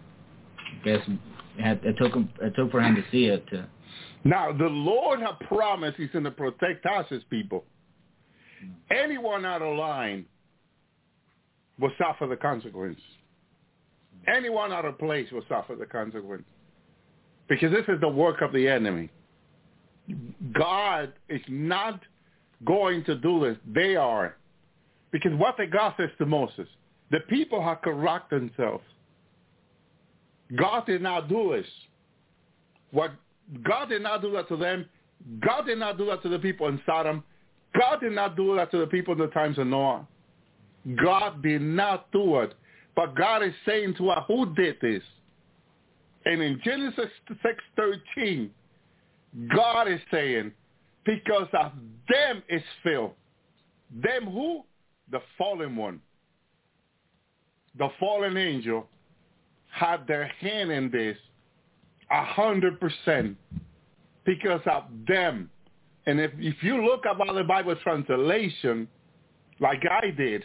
I 0.58 0.86
guess 0.86 1.00
it, 1.08 1.62
had, 1.62 1.82
it 1.84 1.96
took 1.98 2.14
him. 2.14 2.30
It 2.42 2.54
took 2.56 2.72
for 2.72 2.82
him 2.82 2.96
to 2.96 3.04
see 3.12 3.26
it 3.26 3.48
to. 3.50 3.68
Now, 4.24 4.52
the 4.52 4.66
Lord 4.66 5.20
had 5.20 5.40
promised 5.48 5.98
he's 5.98 6.10
going 6.10 6.24
to 6.24 6.32
protect 6.32 6.86
us 6.86 7.06
as 7.12 7.22
people. 7.30 7.64
Hmm. 8.60 8.72
Anyone 8.92 9.46
out 9.46 9.62
of 9.62 9.78
line 9.78 10.26
will 11.80 11.92
suffer 11.98 12.28
the 12.28 12.36
consequence. 12.36 13.00
Anyone 14.28 14.72
out 14.72 14.86
of 14.86 14.98
place 14.98 15.32
will 15.32 15.44
suffer 15.48 15.76
the 15.76 15.86
consequence. 15.86 16.44
Because 17.48 17.72
this 17.72 17.86
is 17.88 18.02
the 18.02 18.10
work 18.10 18.42
of 18.42 18.52
the 18.52 18.68
enemy. 18.68 19.12
God 20.54 21.14
is 21.30 21.42
not 21.48 22.00
going 22.64 23.04
to 23.06 23.16
do 23.16 23.42
this. 23.42 23.58
They 23.74 23.96
are. 23.96 24.36
Because 25.12 25.34
what 25.34 25.58
the 25.58 25.68
God 25.68 25.94
says 25.98 26.10
to 26.18 26.26
Moses, 26.26 26.68
the 27.12 27.20
people 27.30 27.62
have 27.62 27.82
corrupt 27.82 28.30
themselves. 28.30 28.84
God 30.56 30.86
did 30.86 31.02
not 31.02 31.28
do 31.28 31.56
this. 31.56 31.68
What 32.92 33.12
God 33.64 33.90
did 33.90 34.02
not 34.02 34.22
do 34.22 34.32
that 34.32 34.48
to 34.50 34.58
them. 34.58 34.86
God 35.40 35.66
did 35.66 35.80
not 35.80 35.98
do 35.98 36.06
that 36.08 36.22
to 36.24 36.30
the 36.30 36.40
people 36.40 36.68
in 36.68 36.80
Sodom. 36.86 37.24
God 37.78 38.00
did 38.02 38.14
not 38.14 38.36
do 38.36 38.56
that 38.56 38.72
to 38.72 38.78
the 38.78 38.88
people 38.88 39.14
in 39.14 39.20
the 39.20 39.28
times 39.28 39.58
of 39.58 39.68
Noah. 39.68 40.08
God 41.04 41.42
did 41.42 41.62
not 41.62 42.12
do 42.12 42.40
it. 42.40 42.54
But 42.96 43.16
God 43.16 43.44
is 43.44 43.54
saying 43.66 43.96
to 43.98 44.10
us, 44.10 44.24
who 44.28 44.54
did 44.54 44.78
this? 44.82 45.04
And 46.26 46.42
in 46.42 46.60
Genesis 46.64 47.10
6.13, 47.78 48.50
God 49.54 49.88
is 49.88 50.00
saying, 50.12 50.52
because 51.06 51.48
of 51.54 51.72
them 52.10 52.44
is 52.50 52.62
filled. 52.84 53.14
Them 54.04 54.26
who? 54.26 54.64
The 55.12 55.20
fallen 55.38 55.76
one. 55.76 56.02
The 57.78 57.90
fallen 58.00 58.38
angel 58.38 58.88
had 59.70 60.08
their 60.08 60.26
hand 60.40 60.72
in 60.72 60.90
this 60.90 61.18
a 62.12 62.24
hundred 62.24 62.80
percent 62.80 63.38
because 64.26 64.62
of 64.66 64.84
them. 65.08 65.50
And 66.06 66.20
if 66.20 66.32
if 66.38 66.62
you 66.64 66.84
look 66.86 67.04
about 67.10 67.36
the 67.36 67.44
Bible 67.44 67.76
translation, 67.84 68.88
like 69.60 69.82
I 69.90 70.12
did, 70.12 70.44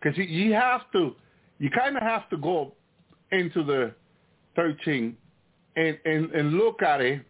because 0.00 0.16
you, 0.18 0.52
have 0.52 0.90
to, 0.92 1.14
you 1.58 1.70
kind 1.70 1.96
of 1.96 2.02
have 2.02 2.28
to 2.30 2.36
go 2.36 2.74
into 3.32 3.62
the 3.64 3.94
13 4.56 5.16
and, 5.76 5.98
and, 6.04 6.30
and 6.32 6.52
look 6.54 6.82
at 6.82 7.00
it, 7.00 7.24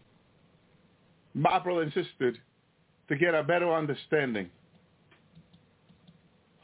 my 1.35 1.59
brother 1.59 1.83
and 1.83 1.93
sister, 1.93 2.35
to 3.09 3.17
get 3.17 3.35
a 3.35 3.43
better 3.43 3.73
understanding. 3.73 4.51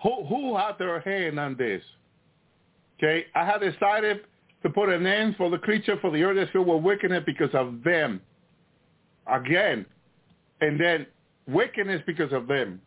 Who, 0.02 0.24
who 0.26 0.56
had 0.56 0.78
their 0.78 1.00
hand 1.00 1.40
on 1.40 1.56
this? 1.56 1.82
Okay, 2.98 3.26
I 3.34 3.44
had 3.44 3.60
decided 3.60 4.20
to 4.62 4.70
put 4.70 4.88
an 4.88 5.06
end 5.06 5.36
for 5.36 5.50
the 5.50 5.58
creature, 5.58 5.96
for 6.00 6.10
the 6.10 6.22
earth 6.22 6.36
is 6.38 6.48
filled 6.52 6.68
with 6.68 6.82
wickedness 6.82 7.22
because 7.26 7.50
of 7.54 7.82
them. 7.84 8.20
Again, 9.26 9.86
and 10.60 10.78
then 10.78 11.06
wickedness 11.48 12.02
because 12.06 12.32
of 12.32 12.46
them. 12.46 12.80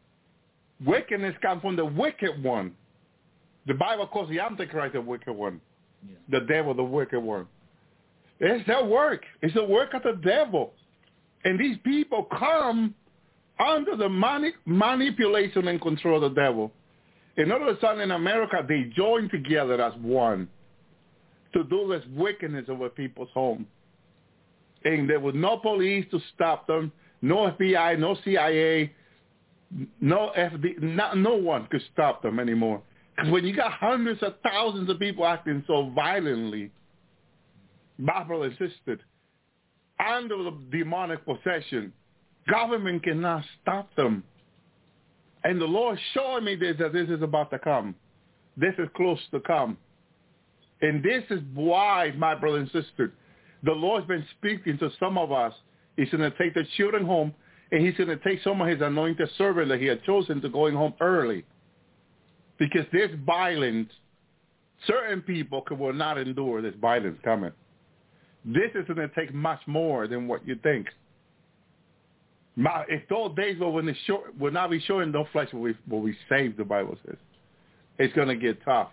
Wickedness 0.86 1.36
comes 1.42 1.62
from 1.62 1.76
the 1.76 1.86
wicked 1.86 2.44
one. 2.44 2.74
The 3.66 3.74
Bible 3.74 4.08
calls 4.08 4.30
the 4.30 4.40
Antichrist 4.40 4.94
the 4.94 5.02
wicked 5.02 5.34
one. 5.34 5.60
Yeah. 6.08 6.40
The 6.40 6.46
devil, 6.46 6.74
the 6.74 6.84
wicked 6.84 7.20
one. 7.20 7.48
It's 8.40 8.66
their 8.68 8.86
work. 8.86 9.24
It's 9.42 9.56
the 9.56 9.64
work 9.64 9.94
of 9.94 10.04
the 10.04 10.20
devil. 10.24 10.74
And 11.44 11.60
these 11.60 11.78
people 11.84 12.28
come 12.38 12.94
under 13.60 13.96
the 13.96 14.10
mani- 14.10 14.54
manipulation 14.66 15.68
and 15.68 15.82
control 15.82 16.24
of 16.24 16.34
the 16.34 16.42
devil. 16.42 16.72
And 17.38 17.52
all 17.52 17.68
of 17.68 17.76
a 17.76 17.80
sudden 17.80 18.02
in 18.02 18.12
America, 18.12 18.66
they 18.68 18.92
join 18.96 19.30
together 19.30 19.82
as 19.82 19.94
one 20.02 20.48
to 21.54 21.64
do 21.64 21.88
this 21.88 22.04
wickedness 22.16 22.66
over 22.70 22.90
people's 22.90 23.30
home. 23.34 23.68
And 24.84 25.10
there 25.10 25.20
was 25.20 25.36
no 25.36 25.58
police 25.58 26.06
to 26.12 26.20
stop 26.34 26.68
them, 26.68 26.92
no 27.22 27.52
FBI, 27.52 28.00
no 28.00 28.18
CIA, 28.24 28.92
no 30.00 30.32
FD, 30.38 30.82
no, 30.82 31.14
no 31.14 31.36
one 31.36 31.68
could 31.70 31.82
stop 31.94 32.22
them 32.22 32.40
anymore. 32.40 32.82
Because 33.16 33.32
when 33.32 33.46
you 33.46 33.56
got 33.56 33.74
hundreds 33.74 34.22
of 34.24 34.36
thousands 34.44 34.90
of 34.90 35.00
people 35.00 35.26
acting 35.26 35.64
so 35.68 35.92
violently, 35.96 36.72
and 37.98 38.52
sister, 38.54 39.00
under 40.00 40.38
the 40.38 40.58
demonic 40.72 41.26
possession, 41.26 41.92
government 42.48 43.04
cannot 43.04 43.44
stop 43.62 43.94
them. 43.96 44.24
And 45.44 45.62
the 45.62 45.66
Lord 45.66 45.98
showing 46.14 46.44
me 46.44 46.56
this, 46.56 46.76
that 46.80 46.94
this 46.94 47.10
is 47.10 47.22
about 47.22 47.52
to 47.52 47.60
come. 47.60 47.96
This 48.58 48.74
is 48.78 48.88
close 48.96 49.20
to 49.32 49.40
come. 49.42 49.78
And 50.82 51.04
this 51.04 51.24
is 51.30 51.42
why, 51.54 52.12
my 52.18 52.36
brother 52.36 52.58
and 52.58 52.70
sister, 52.72 53.14
the 53.64 53.72
Lord's 53.72 54.08
been 54.08 54.26
speaking 54.38 54.78
to 54.80 54.90
some 55.00 55.18
of 55.18 55.32
us. 55.32 55.54
He's 55.96 56.10
going 56.10 56.30
to 56.30 56.38
take 56.38 56.54
the 56.54 56.64
children 56.76 57.06
home, 57.06 57.34
and 57.72 57.86
he's 57.86 57.96
going 57.96 58.10
to 58.10 58.18
take 58.18 58.42
some 58.44 58.62
of 58.62 58.68
his 58.68 58.82
anointed 58.82 59.30
servant 59.38 59.70
that 59.70 59.80
he 59.80 59.88
had 59.88 60.04
chosen 60.04 60.42
to 60.42 60.50
going 60.50 60.76
home 60.76 60.94
early. 61.02 61.46
Because 62.60 62.86
this 62.92 63.10
violence, 63.26 63.90
certain 64.86 65.22
people 65.22 65.64
will 65.72 65.94
not 65.94 66.18
endure 66.18 66.62
this 66.62 66.76
violence 66.80 67.18
coming. 67.24 67.52
This 68.46 68.72
is 68.76 68.86
going 68.88 69.10
to 69.10 69.16
take 69.16 69.34
much 69.34 69.60
more 69.68 70.08
than 70.08 70.28
what 70.28 70.48
you 70.48 70.56
think. 70.62 70.88
My, 72.60 72.86
if 72.90 73.08
those 73.08 73.36
days 73.36 73.60
will, 73.60 73.72
when 73.72 73.86
the 73.86 73.94
short, 74.08 74.36
will 74.38 74.52
not 74.52 74.72
be 74.72 74.80
showing 74.82 75.12
no 75.12 75.28
flesh 75.32 75.54
will 75.54 75.62
we, 75.62 75.76
will 75.88 76.02
we 76.02 76.18
save, 76.28 76.58
the 76.58 76.66
Bible 76.66 76.98
says. 77.06 77.18
It's 78.00 78.14
going 78.16 78.30
to 78.30 78.36
get 78.36 78.58
tough. 78.66 78.90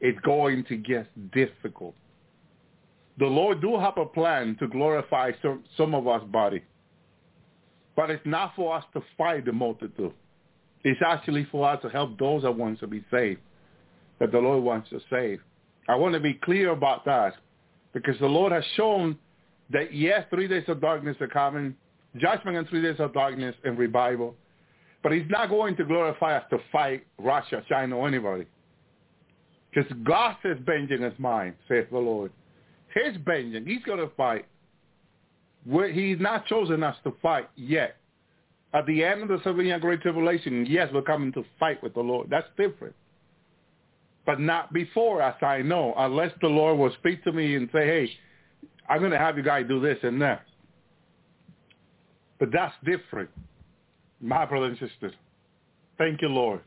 It's 0.00 0.18
going 0.20 0.64
to 0.64 0.76
get 0.76 1.06
difficult. 1.30 1.94
The 3.18 3.26
Lord 3.26 3.60
do 3.60 3.78
have 3.78 3.98
a 3.98 4.06
plan 4.06 4.56
to 4.60 4.66
glorify 4.66 5.32
some, 5.42 5.62
some 5.76 5.94
of 5.94 6.08
us 6.08 6.22
body. 6.24 6.62
But 7.96 8.10
it's 8.10 8.24
not 8.24 8.54
for 8.56 8.74
us 8.74 8.84
to 8.94 9.02
fight 9.18 9.44
the 9.44 9.52
multitude. 9.52 10.12
It's 10.82 11.00
actually 11.04 11.46
for 11.50 11.68
us 11.68 11.80
to 11.82 11.90
help 11.90 12.18
those 12.18 12.42
that 12.42 12.52
want 12.52 12.80
to 12.80 12.86
be 12.86 13.04
saved, 13.10 13.40
that 14.20 14.32
the 14.32 14.38
Lord 14.38 14.64
wants 14.64 14.88
to 14.90 15.00
save. 15.10 15.40
I 15.86 15.96
want 15.96 16.14
to 16.14 16.20
be 16.20 16.34
clear 16.34 16.70
about 16.70 17.04
that 17.04 17.34
because 17.92 18.18
the 18.20 18.26
Lord 18.26 18.52
has 18.52 18.64
shown 18.74 19.18
that, 19.70 19.92
yes, 19.92 20.24
three 20.30 20.48
days 20.48 20.64
of 20.68 20.80
darkness 20.80 21.16
are 21.20 21.28
coming, 21.28 21.74
judgment 22.18 22.56
and 22.56 22.68
three 22.68 22.82
days 22.82 22.98
of 22.98 23.12
darkness 23.12 23.54
and 23.64 23.78
revival. 23.78 24.34
But 25.02 25.12
he's 25.12 25.28
not 25.28 25.50
going 25.50 25.76
to 25.76 25.84
glorify 25.84 26.36
us 26.36 26.44
to 26.50 26.58
fight 26.72 27.06
Russia, 27.18 27.62
China, 27.68 27.96
or 27.98 28.08
anybody. 28.08 28.46
Because 29.72 29.90
God 30.04 30.36
says 30.42 30.56
vengeance 30.64 31.12
is 31.12 31.18
mine, 31.18 31.54
says 31.68 31.84
the 31.92 31.98
Lord. 31.98 32.32
His 32.94 33.16
vengeance, 33.24 33.66
he's 33.68 33.82
going 33.84 33.98
to 33.98 34.08
fight. 34.16 34.46
He's 35.92 36.18
not 36.18 36.46
chosen 36.46 36.82
us 36.82 36.96
to 37.04 37.12
fight 37.20 37.48
yet. 37.56 37.96
At 38.72 38.86
the 38.86 39.04
end 39.04 39.22
of 39.22 39.28
the 39.28 39.40
seven-year 39.44 39.78
Great 39.78 40.00
Tribulation, 40.00 40.66
yes, 40.66 40.88
we're 40.92 41.02
coming 41.02 41.32
to 41.32 41.44
fight 41.58 41.82
with 41.82 41.94
the 41.94 42.00
Lord. 42.00 42.28
That's 42.30 42.48
different. 42.56 42.94
But 44.24 44.40
not 44.40 44.72
before, 44.72 45.22
as 45.22 45.34
I 45.42 45.62
know, 45.62 45.94
unless 45.96 46.32
the 46.40 46.48
Lord 46.48 46.78
will 46.78 46.92
speak 46.94 47.22
to 47.24 47.32
me 47.32 47.54
and 47.54 47.68
say, 47.72 47.86
hey, 47.86 48.10
I'm 48.88 48.98
going 48.98 49.12
to 49.12 49.18
have 49.18 49.36
you 49.36 49.42
guys 49.42 49.66
do 49.68 49.80
this 49.80 49.98
and 50.02 50.20
that. 50.22 50.42
But 52.38 52.50
that's 52.52 52.74
different, 52.84 53.30
my 54.20 54.44
brothers 54.44 54.76
and 54.80 54.90
sisters. 54.90 55.12
Thank 55.98 56.20
you, 56.20 56.28
Lord. 56.28 56.60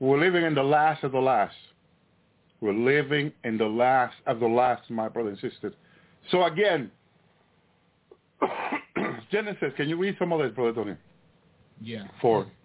We're 0.00 0.18
living 0.18 0.44
in 0.44 0.54
the 0.54 0.62
last 0.62 1.04
of 1.04 1.12
the 1.12 1.18
last. 1.18 1.56
We're 2.60 2.72
living 2.72 3.32
in 3.44 3.58
the 3.58 3.66
last 3.66 4.14
of 4.26 4.40
the 4.40 4.46
last, 4.46 4.88
my 4.90 5.08
brothers 5.08 5.38
and 5.42 5.52
sisters. 5.52 5.74
So 6.30 6.44
again, 6.44 6.90
Genesis, 9.32 9.72
can 9.76 9.88
you 9.88 9.96
read 9.96 10.16
some 10.18 10.32
of 10.32 10.40
this, 10.40 10.52
Brother 10.52 10.72
Tony? 10.72 10.96
Yeah. 11.80 12.04
Four. 12.20 12.46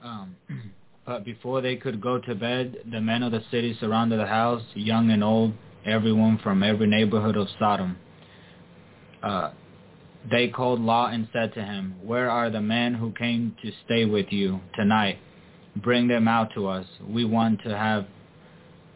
Um, 0.00 0.36
but 1.06 1.24
before 1.24 1.60
they 1.60 1.74
could 1.74 2.00
go 2.00 2.20
to 2.20 2.34
bed, 2.36 2.76
the 2.88 3.00
men 3.00 3.24
of 3.24 3.32
the 3.32 3.42
city 3.50 3.76
surrounded 3.80 4.20
the 4.20 4.26
house, 4.26 4.62
young 4.74 5.10
and 5.10 5.24
old, 5.24 5.54
everyone 5.84 6.38
from 6.38 6.62
every 6.62 6.86
neighborhood 6.86 7.36
of 7.36 7.48
Sodom. 7.58 7.96
Uh, 9.24 9.50
they 10.30 10.48
called 10.48 10.80
Lot 10.80 11.14
and 11.14 11.28
said 11.32 11.54
to 11.54 11.62
him, 11.62 11.94
Where 12.02 12.30
are 12.30 12.50
the 12.50 12.60
men 12.60 12.94
who 12.94 13.12
came 13.12 13.56
to 13.62 13.72
stay 13.84 14.04
with 14.04 14.26
you 14.30 14.60
tonight? 14.74 15.18
Bring 15.76 16.08
them 16.08 16.26
out 16.26 16.52
to 16.54 16.66
us. 16.66 16.86
We 17.08 17.24
want 17.24 17.62
to 17.62 17.76
have 17.76 18.06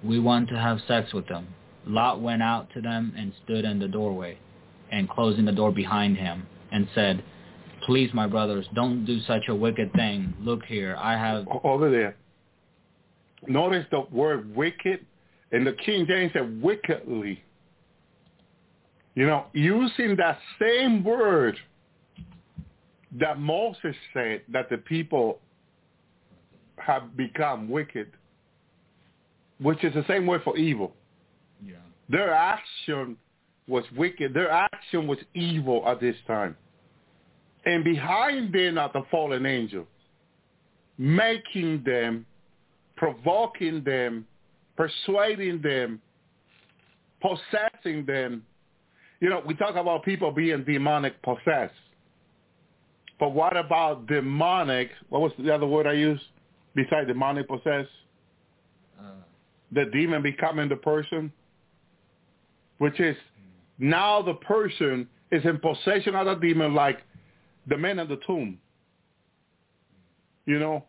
we 0.02 0.18
want 0.18 0.48
to 0.48 0.58
have 0.58 0.78
sex 0.88 1.12
with 1.12 1.28
them. 1.28 1.46
Lot 1.86 2.20
went 2.20 2.42
out 2.42 2.68
to 2.74 2.80
them 2.80 3.12
and 3.16 3.32
stood 3.44 3.64
in 3.64 3.78
the 3.78 3.88
doorway, 3.88 4.38
and 4.90 5.08
closing 5.08 5.44
the 5.44 5.52
door 5.52 5.72
behind 5.72 6.16
him, 6.16 6.46
and 6.72 6.88
said, 6.94 7.22
Please, 7.86 8.10
my 8.12 8.26
brothers, 8.26 8.66
don't 8.74 9.04
do 9.04 9.20
such 9.22 9.42
a 9.48 9.54
wicked 9.54 9.92
thing. 9.94 10.34
Look 10.40 10.64
here, 10.64 10.96
I 10.98 11.12
have... 11.12 11.46
Over 11.64 11.90
there. 11.90 12.16
Notice 13.46 13.84
the 13.90 14.02
word 14.12 14.54
wicked, 14.54 15.04
and 15.50 15.66
the 15.66 15.72
King 15.72 16.06
James 16.06 16.32
said 16.32 16.62
wickedly. 16.62 17.42
You 19.14 19.26
know, 19.26 19.46
using 19.52 20.16
that 20.16 20.38
same 20.60 21.04
word 21.04 21.56
that 23.20 23.38
Moses 23.38 23.94
said 24.14 24.42
that 24.50 24.70
the 24.70 24.78
people 24.78 25.38
have 26.78 27.16
become 27.16 27.68
wicked, 27.68 28.10
which 29.60 29.84
is 29.84 29.92
the 29.94 30.04
same 30.08 30.26
word 30.26 30.42
for 30.42 30.56
evil. 30.56 30.94
Yeah. 31.64 31.74
Their 32.08 32.32
action 32.32 33.16
was 33.68 33.84
wicked. 33.96 34.34
Their 34.34 34.50
action 34.50 35.06
was 35.06 35.18
evil 35.34 35.84
at 35.86 36.00
this 36.00 36.16
time. 36.26 36.56
And 37.64 37.84
behind 37.84 38.52
them 38.52 38.78
are 38.78 38.90
the 38.92 39.02
fallen 39.10 39.46
angels, 39.46 39.86
making 40.98 41.84
them, 41.84 42.26
provoking 42.96 43.84
them, 43.84 44.26
persuading 44.76 45.62
them, 45.62 46.00
possessing 47.20 48.04
them. 48.04 48.42
You 49.22 49.30
know, 49.30 49.40
we 49.46 49.54
talk 49.54 49.76
about 49.76 50.04
people 50.04 50.32
being 50.32 50.64
demonic 50.64 51.22
possessed. 51.22 51.72
But 53.20 53.32
what 53.32 53.56
about 53.56 54.08
demonic? 54.08 54.90
What 55.10 55.22
was 55.22 55.30
the 55.38 55.54
other 55.54 55.64
word 55.64 55.86
I 55.86 55.92
used? 55.92 56.24
Besides 56.74 57.06
demonic 57.06 57.46
possessed? 57.46 57.88
Uh, 59.00 59.22
The 59.70 59.84
demon 59.92 60.22
becoming 60.22 60.68
the 60.68 60.74
person? 60.74 61.32
Which 62.78 62.98
is 62.98 63.16
now 63.78 64.22
the 64.22 64.34
person 64.34 65.08
is 65.30 65.44
in 65.44 65.60
possession 65.60 66.16
of 66.16 66.26
the 66.26 66.34
demon 66.34 66.74
like 66.74 66.98
the 67.68 67.78
man 67.78 68.00
in 68.00 68.08
the 68.08 68.18
tomb. 68.26 68.58
You 70.46 70.58
know, 70.58 70.84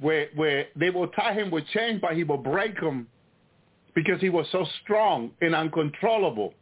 where 0.00 0.26
where 0.34 0.66
they 0.74 0.90
will 0.90 1.06
tie 1.06 1.34
him 1.34 1.52
with 1.52 1.64
chains, 1.68 2.00
but 2.02 2.16
he 2.16 2.24
will 2.24 2.38
break 2.38 2.80
them 2.80 3.06
because 3.94 4.20
he 4.20 4.28
was 4.28 4.48
so 4.50 4.66
strong 4.82 5.30
and 5.40 5.54
uncontrollable. 5.54 6.52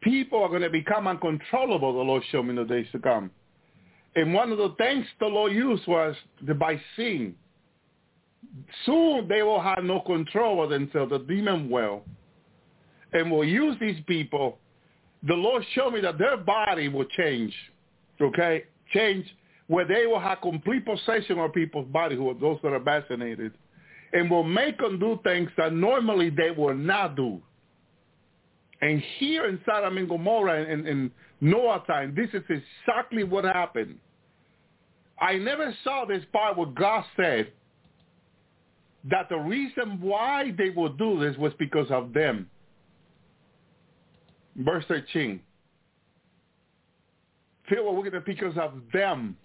People 0.00 0.42
are 0.42 0.48
going 0.48 0.62
to 0.62 0.70
become 0.70 1.06
uncontrollable, 1.06 1.92
the 1.92 1.98
Lord 1.98 2.22
showed 2.30 2.44
me 2.44 2.50
in 2.50 2.56
the 2.56 2.64
days 2.64 2.86
to 2.92 2.98
come. 2.98 3.30
And 4.14 4.32
one 4.32 4.52
of 4.52 4.58
the 4.58 4.74
things 4.78 5.04
the 5.20 5.26
Lord 5.26 5.52
used 5.52 5.86
was 5.86 6.14
the, 6.46 6.54
by 6.54 6.80
sin. 6.96 7.34
Soon 8.86 9.28
they 9.28 9.42
will 9.42 9.60
have 9.60 9.82
no 9.84 10.00
control 10.00 10.60
over 10.60 10.72
themselves, 10.72 11.10
the 11.10 11.18
demon 11.18 11.68
will. 11.68 12.02
And 13.12 13.30
will 13.30 13.44
use 13.44 13.76
these 13.80 13.98
people. 14.06 14.58
The 15.26 15.34
Lord 15.34 15.64
showed 15.74 15.94
me 15.94 16.00
that 16.00 16.18
their 16.18 16.36
body 16.36 16.88
will 16.88 17.06
change, 17.06 17.54
okay? 18.20 18.64
Change 18.92 19.26
where 19.68 19.84
they 19.84 20.06
will 20.06 20.20
have 20.20 20.40
complete 20.40 20.84
possession 20.84 21.38
of 21.38 21.52
people's 21.52 21.88
body, 21.88 22.16
who 22.16 22.30
are 22.30 22.34
those 22.34 22.58
that 22.62 22.72
are 22.72 22.80
vaccinated, 22.80 23.52
and 24.12 24.30
will 24.30 24.42
make 24.44 24.78
them 24.78 24.98
do 24.98 25.20
things 25.22 25.50
that 25.56 25.72
normally 25.72 26.30
they 26.30 26.50
will 26.50 26.74
not 26.74 27.16
do. 27.16 27.40
And 28.80 29.02
here 29.18 29.46
in 29.46 29.60
Sodom 29.66 29.98
and 29.98 30.08
Gomorrah 30.08 30.64
in, 30.64 30.86
in 30.86 31.10
Noah 31.40 31.82
time, 31.86 32.14
this 32.14 32.28
is 32.32 32.42
exactly 32.48 33.24
what 33.24 33.44
happened. 33.44 33.98
I 35.20 35.34
never 35.34 35.74
saw 35.82 36.04
this 36.04 36.24
part 36.32 36.56
where 36.56 36.66
God 36.66 37.04
said 37.16 37.52
that 39.10 39.28
the 39.28 39.36
reason 39.36 40.00
why 40.00 40.52
they 40.56 40.70
would 40.70 40.96
do 40.98 41.18
this 41.18 41.36
was 41.36 41.52
because 41.58 41.90
of 41.90 42.12
them. 42.12 42.48
Verse 44.56 44.84
13. 44.88 45.40
Feel 47.68 47.84
what 47.84 47.94
we're 47.94 48.10
going 48.10 48.12
to 48.12 48.20
because 48.20 48.56
of 48.56 48.72
them. 48.92 49.36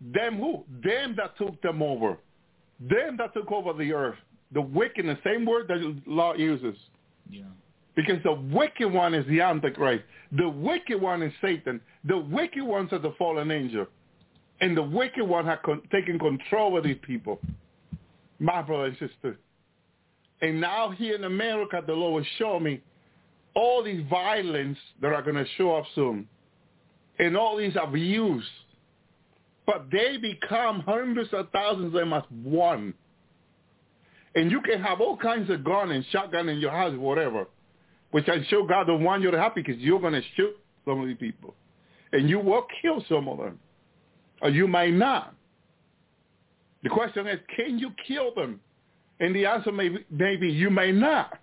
Them 0.00 0.38
who? 0.38 0.64
Them 0.82 1.14
that 1.16 1.36
took 1.36 1.60
them 1.60 1.82
over. 1.82 2.16
Them 2.80 3.16
that 3.18 3.34
took 3.34 3.50
over 3.52 3.72
the 3.72 3.92
earth. 3.92 4.16
The 4.52 4.60
wicked, 4.60 5.04
the 5.06 5.18
same 5.24 5.44
word 5.44 5.68
that 5.68 6.02
law 6.06 6.34
uses. 6.34 6.76
Yeah. 7.28 7.42
Because 7.96 8.22
the 8.22 8.32
wicked 8.32 8.90
one 8.90 9.14
is 9.14 9.26
the 9.26 9.40
Antichrist. 9.40 10.04
The 10.32 10.48
wicked 10.48 11.00
one 11.00 11.22
is 11.22 11.32
Satan. 11.40 11.80
The 12.04 12.18
wicked 12.18 12.62
ones 12.62 12.92
are 12.92 12.98
the 12.98 13.14
fallen 13.18 13.50
angel. 13.50 13.86
And 14.60 14.76
the 14.76 14.82
wicked 14.82 15.24
one 15.24 15.44
has 15.46 15.58
con- 15.64 15.82
taken 15.90 16.18
control 16.18 16.78
of 16.78 16.84
these 16.84 16.98
people. 17.02 17.40
My 18.38 18.62
brother 18.62 18.84
and 18.86 18.96
sister. 18.98 19.38
And 20.40 20.60
now 20.60 20.90
here 20.90 21.14
in 21.14 21.24
America, 21.24 21.82
the 21.86 21.92
Lord 21.92 22.22
will 22.22 22.30
show 22.38 22.60
me 22.60 22.80
all 23.54 23.82
these 23.82 24.04
violence 24.08 24.78
that 25.02 25.12
are 25.12 25.22
going 25.22 25.36
to 25.36 25.46
show 25.56 25.76
up 25.76 25.84
soon. 25.94 26.28
And 27.18 27.36
all 27.36 27.56
these 27.56 27.76
abuse. 27.80 28.44
But 29.66 29.86
they 29.92 30.16
become 30.16 30.80
hundreds 30.80 31.30
of 31.32 31.50
thousands 31.50 31.86
of 31.86 31.92
them 31.92 32.12
as 32.12 32.22
one. 32.42 32.94
And 34.34 34.50
you 34.50 34.60
can 34.60 34.80
have 34.80 35.00
all 35.00 35.16
kinds 35.16 35.50
of 35.50 35.64
gun 35.64 35.90
and 35.90 36.04
shotgun 36.10 36.48
in 36.48 36.58
your 36.58 36.70
house, 36.70 36.96
whatever. 36.96 37.46
Which 38.10 38.28
I'm 38.28 38.44
sure 38.48 38.66
God 38.66 38.86
don't 38.86 39.04
want 39.04 39.22
you 39.22 39.30
to 39.30 39.38
have 39.40 39.54
because 39.54 39.76
you're 39.78 40.00
going 40.00 40.14
to 40.14 40.22
shoot 40.36 40.56
some 40.84 41.00
of 41.00 41.06
these 41.06 41.16
people. 41.18 41.54
And 42.12 42.28
you 42.28 42.38
will 42.38 42.66
kill 42.82 43.04
some 43.08 43.28
of 43.28 43.38
them. 43.38 43.58
Or 44.42 44.50
you 44.50 44.66
might 44.66 44.92
not. 44.92 45.34
The 46.82 46.88
question 46.88 47.26
is, 47.26 47.38
can 47.56 47.78
you 47.78 47.90
kill 48.06 48.34
them? 48.34 48.60
And 49.20 49.34
the 49.34 49.46
answer 49.46 49.70
may 49.70 49.90
be, 49.90 50.04
maybe 50.10 50.48
you 50.48 50.70
may 50.70 50.92
not. 50.92 51.38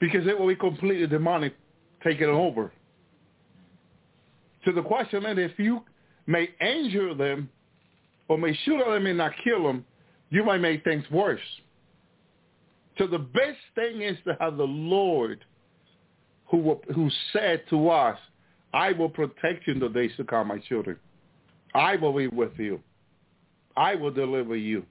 Because 0.00 0.26
it 0.26 0.38
will 0.38 0.48
be 0.48 0.56
completely 0.56 1.06
demonic 1.06 1.54
taking 2.02 2.26
over. 2.26 2.72
So 4.64 4.72
the 4.72 4.82
question 4.82 5.24
is, 5.26 5.50
if 5.52 5.58
you 5.58 5.82
may 6.26 6.48
injure 6.60 7.14
them 7.14 7.48
or 8.28 8.36
may 8.36 8.54
shoot 8.64 8.80
at 8.80 8.86
them 8.86 9.06
and 9.06 9.18
not 9.18 9.32
kill 9.44 9.64
them, 9.64 9.84
you 10.30 10.44
might 10.44 10.58
make 10.58 10.84
things 10.84 11.04
worse. 11.10 11.40
So 12.98 13.06
the 13.06 13.18
best 13.18 13.58
thing 13.74 14.02
is 14.02 14.16
to 14.24 14.36
have 14.40 14.56
the 14.56 14.64
Lord 14.64 15.44
who 16.46 16.58
will, 16.58 16.82
who 16.94 17.08
said 17.32 17.62
to 17.70 17.88
us, 17.88 18.18
I 18.72 18.92
will 18.92 19.08
protect 19.08 19.66
you 19.66 19.74
in 19.74 19.80
the 19.80 19.88
days 19.88 20.12
to 20.16 20.24
come, 20.24 20.48
my 20.48 20.58
children. 20.58 20.96
I 21.74 21.96
will 21.96 22.16
be 22.16 22.28
with 22.28 22.52
you. 22.58 22.80
I 23.76 23.94
will 23.94 24.10
deliver 24.10 24.56
you. 24.56 24.84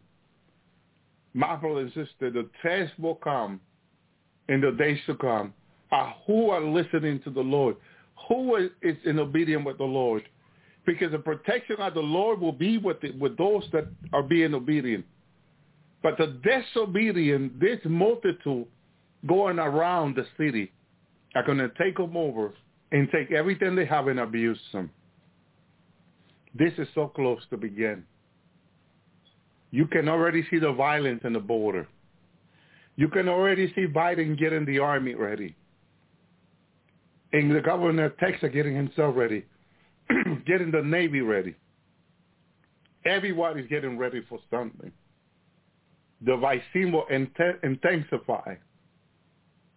My 1.33 1.55
brother 1.55 1.81
and 1.81 1.89
sister, 1.89 2.31
the 2.31 2.49
test 2.61 2.97
will 2.99 3.15
come 3.15 3.59
in 4.47 4.61
the 4.61 4.71
days 4.71 4.99
to 5.05 5.15
come. 5.15 5.53
Uh, 5.91 6.11
who 6.25 6.49
are 6.49 6.61
listening 6.61 7.21
to 7.23 7.29
the 7.29 7.41
Lord? 7.41 7.75
Who 8.27 8.55
is 8.55 8.97
in 9.05 9.19
obedience 9.19 9.65
with 9.65 9.77
the 9.77 9.83
Lord? 9.83 10.23
Because 10.85 11.11
the 11.11 11.19
protection 11.19 11.77
of 11.79 11.93
the 11.93 11.99
Lord 11.99 12.39
will 12.39 12.51
be 12.51 12.77
with, 12.77 12.99
the, 13.01 13.11
with 13.11 13.37
those 13.37 13.63
that 13.73 13.87
are 14.11 14.23
being 14.23 14.53
obedient. 14.53 15.05
But 16.01 16.17
the 16.17 16.39
disobedient, 16.43 17.59
this 17.59 17.79
multitude 17.85 18.65
going 19.27 19.59
around 19.59 20.15
the 20.15 20.25
city 20.37 20.71
are 21.35 21.45
going 21.45 21.57
to 21.57 21.69
take 21.77 21.97
them 21.97 22.15
over 22.15 22.53
and 22.91 23.09
take 23.11 23.31
everything 23.31 23.75
they 23.75 23.85
have 23.85 24.07
and 24.07 24.19
abuse 24.19 24.59
them. 24.71 24.89
This 26.55 26.73
is 26.77 26.87
so 26.95 27.07
close 27.07 27.41
to 27.49 27.57
begin. 27.57 28.03
You 29.71 29.85
can 29.85 30.09
already 30.09 30.45
see 30.49 30.57
the 30.57 30.71
violence 30.71 31.21
in 31.23 31.33
the 31.33 31.39
border. 31.39 31.87
You 32.95 33.07
can 33.07 33.29
already 33.29 33.71
see 33.75 33.85
Biden 33.85 34.37
getting 34.37 34.65
the 34.65 34.79
army 34.79 35.13
ready. 35.13 35.55
And 37.31 37.55
the 37.55 37.61
governor 37.61 38.05
of 38.05 38.17
Texas 38.17 38.49
getting 38.51 38.75
himself 38.75 39.15
ready. 39.15 39.45
getting 40.47 40.71
the 40.71 40.81
Navy 40.81 41.21
ready. 41.21 41.55
Everybody's 43.05 43.69
getting 43.69 43.97
ready 43.97 44.21
for 44.27 44.39
something. 44.49 44.91
The 46.25 46.35
will 46.35 47.05
intensify. 47.63 48.55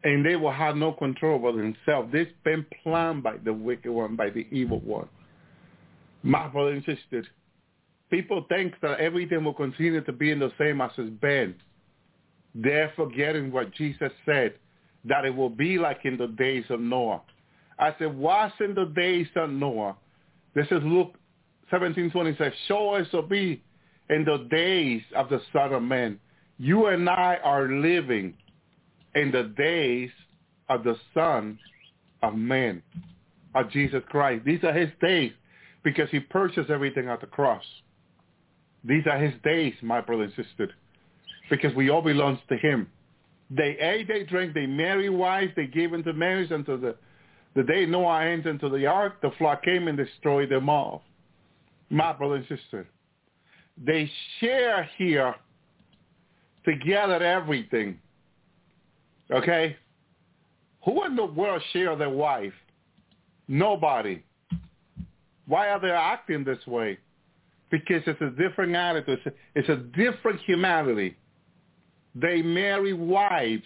And 0.05 0.27
they 0.27 0.35
will 0.35 0.51
have 0.51 0.77
no 0.77 0.93
control 0.93 1.47
over 1.47 1.57
themselves. 1.57 2.11
This 2.11 2.27
been 2.45 2.67
planned 2.83 3.23
by 3.23 3.37
the 3.37 3.53
wicked 3.53 3.91
one, 3.91 4.17
by 4.17 4.31
the 4.31 4.47
evil 4.51 4.81
one. 4.81 5.09
My 6.25 6.49
brother 6.49 6.73
and 6.73 6.85
sister, 6.85 7.25
people 8.11 8.45
think 8.49 8.75
that 8.83 8.99
everything 8.99 9.45
will 9.45 9.55
continue 9.55 10.01
to 10.01 10.13
be 10.13 10.31
in 10.31 10.41
the 10.41 10.53
same 10.59 10.81
as 10.81 10.91
it's 10.99 11.11
been. 11.21 11.55
They're 12.55 12.93
forgetting 12.97 13.53
what 13.53 13.73
Jesus 13.73 14.13
said, 14.27 14.55
that 15.05 15.25
it 15.25 15.35
will 15.35 15.51
be 15.51 15.79
like 15.79 16.01
in 16.05 16.17
the 16.17 16.29
days 16.29 16.65
of 16.69 16.81
Noah. 16.81 17.23
I 17.79 17.95
said, 17.99 18.17
was 18.17 18.53
in 18.61 18.75
the 18.75 18.87
days 18.87 19.27
of 19.37 19.51
Noah. 19.51 19.97
This 20.55 20.67
is 20.67 20.83
Luke 20.83 21.15
17:20 21.73 22.37
says, 22.37 22.53
show 22.69 22.91
us 22.95 23.09
to 23.13 23.23
be 23.23 23.63
in 24.11 24.25
the 24.25 24.47
days 24.51 25.03
of 25.17 25.29
the 25.29 25.41
Son 25.53 25.73
of 25.73 25.83
Man. 25.83 26.21
You 26.63 26.87
and 26.87 27.11
I 27.11 27.41
are 27.43 27.67
living 27.67 28.35
in 29.17 29.33
the 29.33 29.53
days 29.59 30.11
of 30.69 30.85
the 30.85 30.95
Son 31.13 31.59
of 32.23 32.37
Man, 32.37 32.85
of 33.57 33.69
Jesus 33.73 34.01
Christ. 34.09 34.45
These 34.45 34.63
are 34.63 34.73
his 34.73 34.91
days 35.01 35.33
because 35.83 36.09
he 36.11 36.21
purchased 36.21 36.71
everything 36.71 37.09
at 37.09 37.21
the 37.21 37.27
cross. 37.27 37.65
These 38.85 39.03
are 39.11 39.19
his 39.19 39.35
days, 39.43 39.75
my 39.83 40.01
brother 40.01 40.23
and 40.23 40.33
sister, 40.37 40.71
because 41.51 41.75
we 41.75 41.91
all 41.91 42.01
belong 42.01 42.39
to 42.49 42.57
him. 42.57 42.87
They 43.51 43.77
ate, 43.81 44.07
they 44.07 44.23
drank, 44.23 44.55
they 44.55 44.67
married 44.67 45.11
wives, 45.11 45.51
they 45.57 45.67
gave 45.67 45.93
into 45.93 46.13
marriage 46.13 46.53
until 46.53 46.79
the, 46.79 46.95
the 47.57 47.65
day 47.65 47.87
Noah 47.87 48.23
entered 48.25 48.51
into 48.51 48.69
the 48.69 48.87
ark, 48.87 49.21
the 49.21 49.33
flood 49.37 49.63
came 49.65 49.89
and 49.89 49.99
destroyed 49.99 50.51
them 50.51 50.69
all. 50.69 51.03
My 51.91 52.13
brother 52.13 52.37
and 52.37 52.47
sister, 52.47 52.87
they 53.85 54.09
share 54.39 54.89
here 54.97 55.35
together 56.65 57.23
everything. 57.23 57.99
Okay? 59.31 59.77
Who 60.85 61.05
in 61.05 61.17
the 61.17 61.25
world 61.25 61.63
share 61.73 61.97
their 61.97 62.11
wife? 62.11 62.53
Nobody. 63.49 64.23
Why 65.47 65.69
are 65.69 65.81
they 65.81 65.91
acting 65.91 66.45
this 66.45 66.65
way? 66.67 66.99
Because 67.71 68.03
it's 68.07 68.21
a 68.21 68.31
different 68.31 68.75
attitude. 68.75 69.19
It's 69.55 69.69
a, 69.69 69.77
different 69.77 70.41
humanity. 70.41 71.17
They 72.15 72.43
marry 72.43 72.93
wives. 72.93 73.65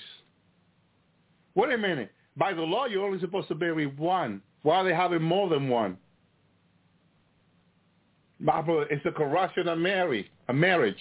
Wait 1.55 1.73
a 1.73 1.79
minute. 1.79 2.13
By 2.37 2.53
the 2.53 2.63
law, 2.63 2.87
you're 2.87 3.05
only 3.05 3.21
supposed 3.21 3.49
to 3.49 3.55
marry 3.55 3.87
one. 3.87 4.43
Why 4.63 4.77
are 4.77 4.85
they 4.85 4.95
having 4.95 5.23
more 5.23 5.49
than 5.49 5.69
one? 5.69 5.97
It's 8.41 9.07
a 9.07 9.13
corruption 9.13 9.69
of 9.69 9.79
marriage. 9.79 10.27
A 10.49 10.53
marriage. 10.53 10.97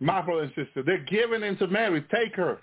My 0.00 0.20
brother 0.20 0.42
and 0.42 0.52
sister, 0.54 0.82
they're 0.82 1.04
giving 1.04 1.42
into 1.42 1.66
marriage. 1.68 2.04
Take 2.14 2.34
her 2.36 2.58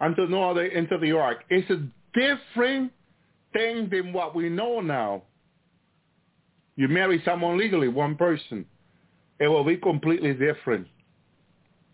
until 0.00 0.28
no 0.28 0.50
other 0.50 0.64
into 0.64 0.98
the 0.98 1.12
ark. 1.12 1.44
It's 1.50 1.68
a 1.70 1.82
different 2.14 2.92
thing 3.52 3.88
than 3.90 4.12
what 4.12 4.34
we 4.34 4.48
know 4.48 4.80
now. 4.80 5.22
You 6.76 6.88
marry 6.88 7.20
someone 7.24 7.58
legally, 7.58 7.88
one 7.88 8.16
person, 8.16 8.64
it 9.38 9.48
will 9.48 9.64
be 9.64 9.76
completely 9.76 10.32
different. 10.32 10.86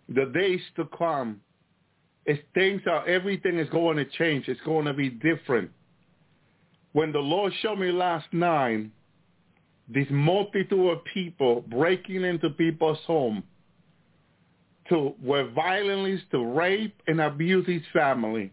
The 0.09 0.27
days 0.27 0.61
to 0.77 0.89
come, 0.97 1.41
it's 2.25 2.43
things 2.55 2.83
are 2.89 3.07
everything 3.07 3.59
is 3.59 3.69
going 3.71 3.97
to 3.97 4.05
change. 4.05 4.49
It's 4.49 4.61
going 4.63 4.85
to 4.85 4.93
be 4.93 5.11
different. 5.11 5.71
When 6.93 7.13
the 7.13 7.19
Lord 7.21 7.53
showed 7.63 7.79
me 7.79 7.91
last 7.91 8.27
night 8.33 8.91
this 9.89 10.07
multitude 10.11 10.91
of 10.91 11.05
people 11.13 11.65
breaking 11.69 12.25
into 12.25 12.51
people's 12.51 12.99
home 13.07 13.43
to 14.89 15.15
were 15.23 15.51
violently 15.51 16.23
to 16.31 16.45
rape 16.45 17.01
and 17.07 17.21
abuse 17.21 17.67
his 17.67 17.83
family 17.93 18.53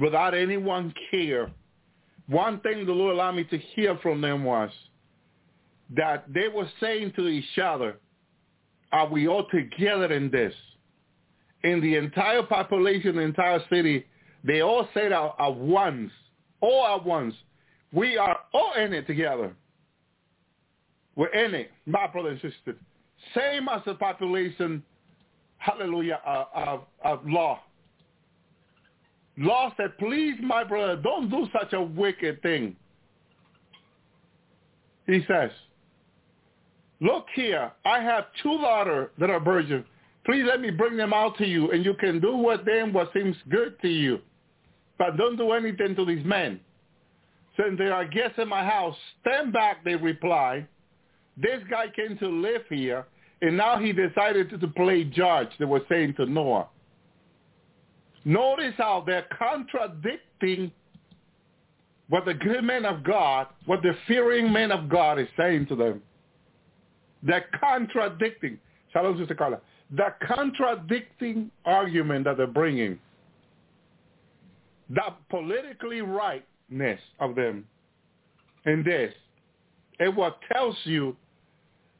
without 0.00 0.34
anyone 0.34 0.92
care. 1.10 1.50
One 2.28 2.60
thing 2.60 2.86
the 2.86 2.92
Lord 2.92 3.14
allowed 3.14 3.32
me 3.32 3.44
to 3.44 3.58
hear 3.58 3.96
from 4.02 4.20
them 4.20 4.44
was 4.44 4.70
that 5.94 6.24
they 6.32 6.48
were 6.48 6.68
saying 6.80 7.12
to 7.16 7.28
each 7.28 7.58
other, 7.62 7.96
are 8.92 9.08
we 9.08 9.28
all 9.28 9.46
together 9.48 10.12
in 10.12 10.30
this? 10.30 10.54
In 11.62 11.80
the 11.80 11.96
entire 11.96 12.42
population, 12.42 13.16
the 13.16 13.22
entire 13.22 13.60
city, 13.70 14.06
they 14.44 14.60
all 14.60 14.88
said 14.94 15.12
at, 15.12 15.34
at 15.38 15.54
once, 15.54 16.10
all 16.60 16.86
at 16.96 17.04
once, 17.04 17.34
we 17.92 18.16
are 18.16 18.38
all 18.52 18.72
in 18.74 18.92
it 18.92 19.06
together. 19.06 19.54
We're 21.16 21.28
in 21.28 21.54
it, 21.54 21.70
my 21.86 22.06
brothers 22.06 22.38
and 22.42 22.52
sisters. 22.52 22.80
Same 23.34 23.68
as 23.68 23.80
the 23.86 23.94
population, 23.94 24.82
hallelujah, 25.56 26.20
uh, 26.26 26.44
of, 26.54 26.80
of 27.02 27.26
law. 27.26 27.60
Law 29.38 29.72
said, 29.76 29.96
please, 29.98 30.34
my 30.42 30.62
brother, 30.64 30.96
don't 30.96 31.30
do 31.30 31.48
such 31.58 31.72
a 31.72 31.82
wicked 31.82 32.40
thing. 32.42 32.76
He 35.06 35.24
says, 35.28 35.50
look 37.00 37.26
here, 37.34 37.72
I 37.84 38.00
have 38.00 38.26
two 38.42 38.58
daughters 38.58 39.10
that 39.18 39.30
are 39.30 39.40
virgins. 39.40 39.84
Please 40.24 40.44
let 40.46 40.60
me 40.60 40.70
bring 40.70 40.96
them 40.96 41.12
out 41.12 41.38
to 41.38 41.46
you, 41.46 41.70
and 41.70 41.84
you 41.84 41.94
can 41.94 42.20
do 42.20 42.36
with 42.36 42.64
them 42.64 42.92
what 42.92 43.12
seems 43.14 43.36
good 43.48 43.80
to 43.82 43.88
you. 43.88 44.18
But 44.98 45.16
don't 45.16 45.36
do 45.36 45.52
anything 45.52 45.94
to 45.96 46.04
these 46.04 46.24
men. 46.24 46.60
Since 47.56 47.78
they 47.78 47.86
are 47.86 48.04
guests 48.04 48.38
in 48.38 48.48
my 48.48 48.64
house, 48.64 48.96
stand 49.20 49.52
back, 49.52 49.84
they 49.84 49.94
reply. 49.94 50.66
This 51.36 51.60
guy 51.70 51.86
came 51.94 52.16
to 52.18 52.28
live 52.28 52.62
here, 52.68 53.06
and 53.42 53.56
now 53.56 53.78
he 53.78 53.92
decided 53.92 54.50
to, 54.50 54.58
to 54.58 54.68
play 54.68 55.04
judge, 55.04 55.48
they 55.58 55.66
were 55.66 55.82
saying 55.88 56.14
to 56.14 56.26
Noah. 56.26 56.68
Notice 58.24 58.74
how 58.76 59.04
they're 59.06 59.26
contradicting 59.38 60.72
what 62.08 62.24
the 62.24 62.34
good 62.34 62.64
men 62.64 62.84
of 62.84 63.04
God, 63.04 63.48
what 63.66 63.82
the 63.82 63.94
fearing 64.06 64.52
men 64.52 64.72
of 64.72 64.88
God 64.88 65.18
is 65.18 65.28
saying 65.36 65.66
to 65.66 65.76
them. 65.76 66.02
They're 67.22 67.46
contradicting. 67.60 68.58
Shalom, 68.92 69.18
Sister 69.18 69.34
Carla. 69.34 69.60
The 69.90 70.14
contradicting 70.26 71.50
argument 71.64 72.24
that 72.24 72.36
they're 72.36 72.46
bringing. 72.46 72.98
The 74.90 75.02
politically 75.30 76.00
rightness 76.00 77.00
of 77.20 77.34
them 77.34 77.66
in 78.64 78.82
this. 78.84 79.12
It 79.98 80.14
what 80.14 80.38
tells 80.52 80.76
you 80.84 81.16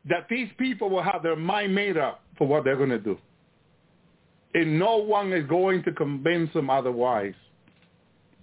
that 0.08 0.26
these 0.28 0.48
people 0.58 0.88
will 0.88 1.02
have 1.02 1.22
their 1.22 1.36
mind 1.36 1.74
made 1.74 1.96
up 1.96 2.22
for 2.38 2.46
what 2.46 2.64
they're 2.64 2.76
going 2.76 2.90
to 2.90 2.98
do. 2.98 3.18
And 4.54 4.78
no 4.78 4.96
one 4.96 5.32
is 5.32 5.46
going 5.46 5.82
to 5.84 5.92
convince 5.92 6.52
them 6.52 6.70
otherwise. 6.70 7.34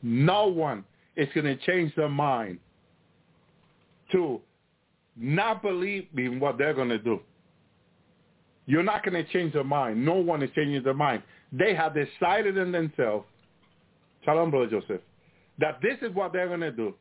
No 0.02 0.48
one 0.48 0.84
is 1.16 1.30
going 1.34 1.46
to 1.46 1.58
change 1.66 1.96
their 1.96 2.10
mind 2.10 2.60
to 4.12 4.42
not 5.16 5.62
believe 5.62 6.08
in 6.18 6.40
what 6.40 6.58
they're 6.58 6.74
going 6.74 6.90
to 6.90 7.00
do. 7.00 7.20
You're 8.66 8.84
not 8.84 9.04
going 9.04 9.24
to 9.24 9.32
change 9.32 9.54
their 9.54 9.64
mind. 9.64 10.04
No 10.04 10.16
one 10.16 10.42
is 10.44 10.50
changing 10.56 10.84
their 10.84 10.94
mind. 10.94 11.24
They 11.52 11.74
have 11.74 11.94
decided 11.94 12.58
in 12.58 12.72
themselves, 12.72 13.26
Shalom, 14.24 14.52
Brother 14.52 14.68
Joseph, 14.70 15.02
that 15.60 15.80
this 15.82 15.98
is 16.02 16.16
what 16.16 16.34
they're 16.34 16.48
going 16.48 16.62
to 16.62 16.72
do. 16.72 16.94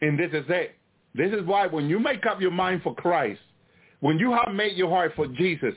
And 0.00 0.18
this 0.18 0.30
is 0.32 0.44
it. 0.48 0.74
This 1.14 1.32
is 1.32 1.46
why 1.46 1.66
when 1.66 1.88
you 1.88 1.98
make 1.98 2.26
up 2.26 2.40
your 2.40 2.50
mind 2.50 2.82
for 2.82 2.94
Christ, 2.94 3.40
when 4.00 4.18
you 4.18 4.32
have 4.32 4.54
made 4.54 4.76
your 4.76 4.90
heart 4.90 5.12
for 5.16 5.26
Jesus, 5.26 5.74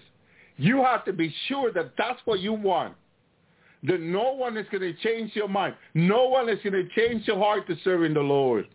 you 0.57 0.84
have 0.84 1.05
to 1.05 1.13
be 1.13 1.34
sure 1.47 1.72
that 1.72 1.93
that's 1.97 2.20
what 2.26 2.39
you 2.39 2.53
want. 2.53 2.95
That 3.84 4.01
no 4.01 4.34
one 4.34 4.57
is 4.57 4.65
going 4.72 4.82
to 4.82 4.93
change 5.01 5.36
your 5.36 5.47
mind. 5.47 5.76
No 5.93 6.28
one 6.28 6.49
is 6.49 6.59
going 6.63 6.74
to 6.74 6.89
change 6.95 7.28
your 7.28 7.38
heart 7.38 7.68
to 7.68 7.76
serving 7.84 8.15
the 8.15 8.22
Lord. 8.22 8.68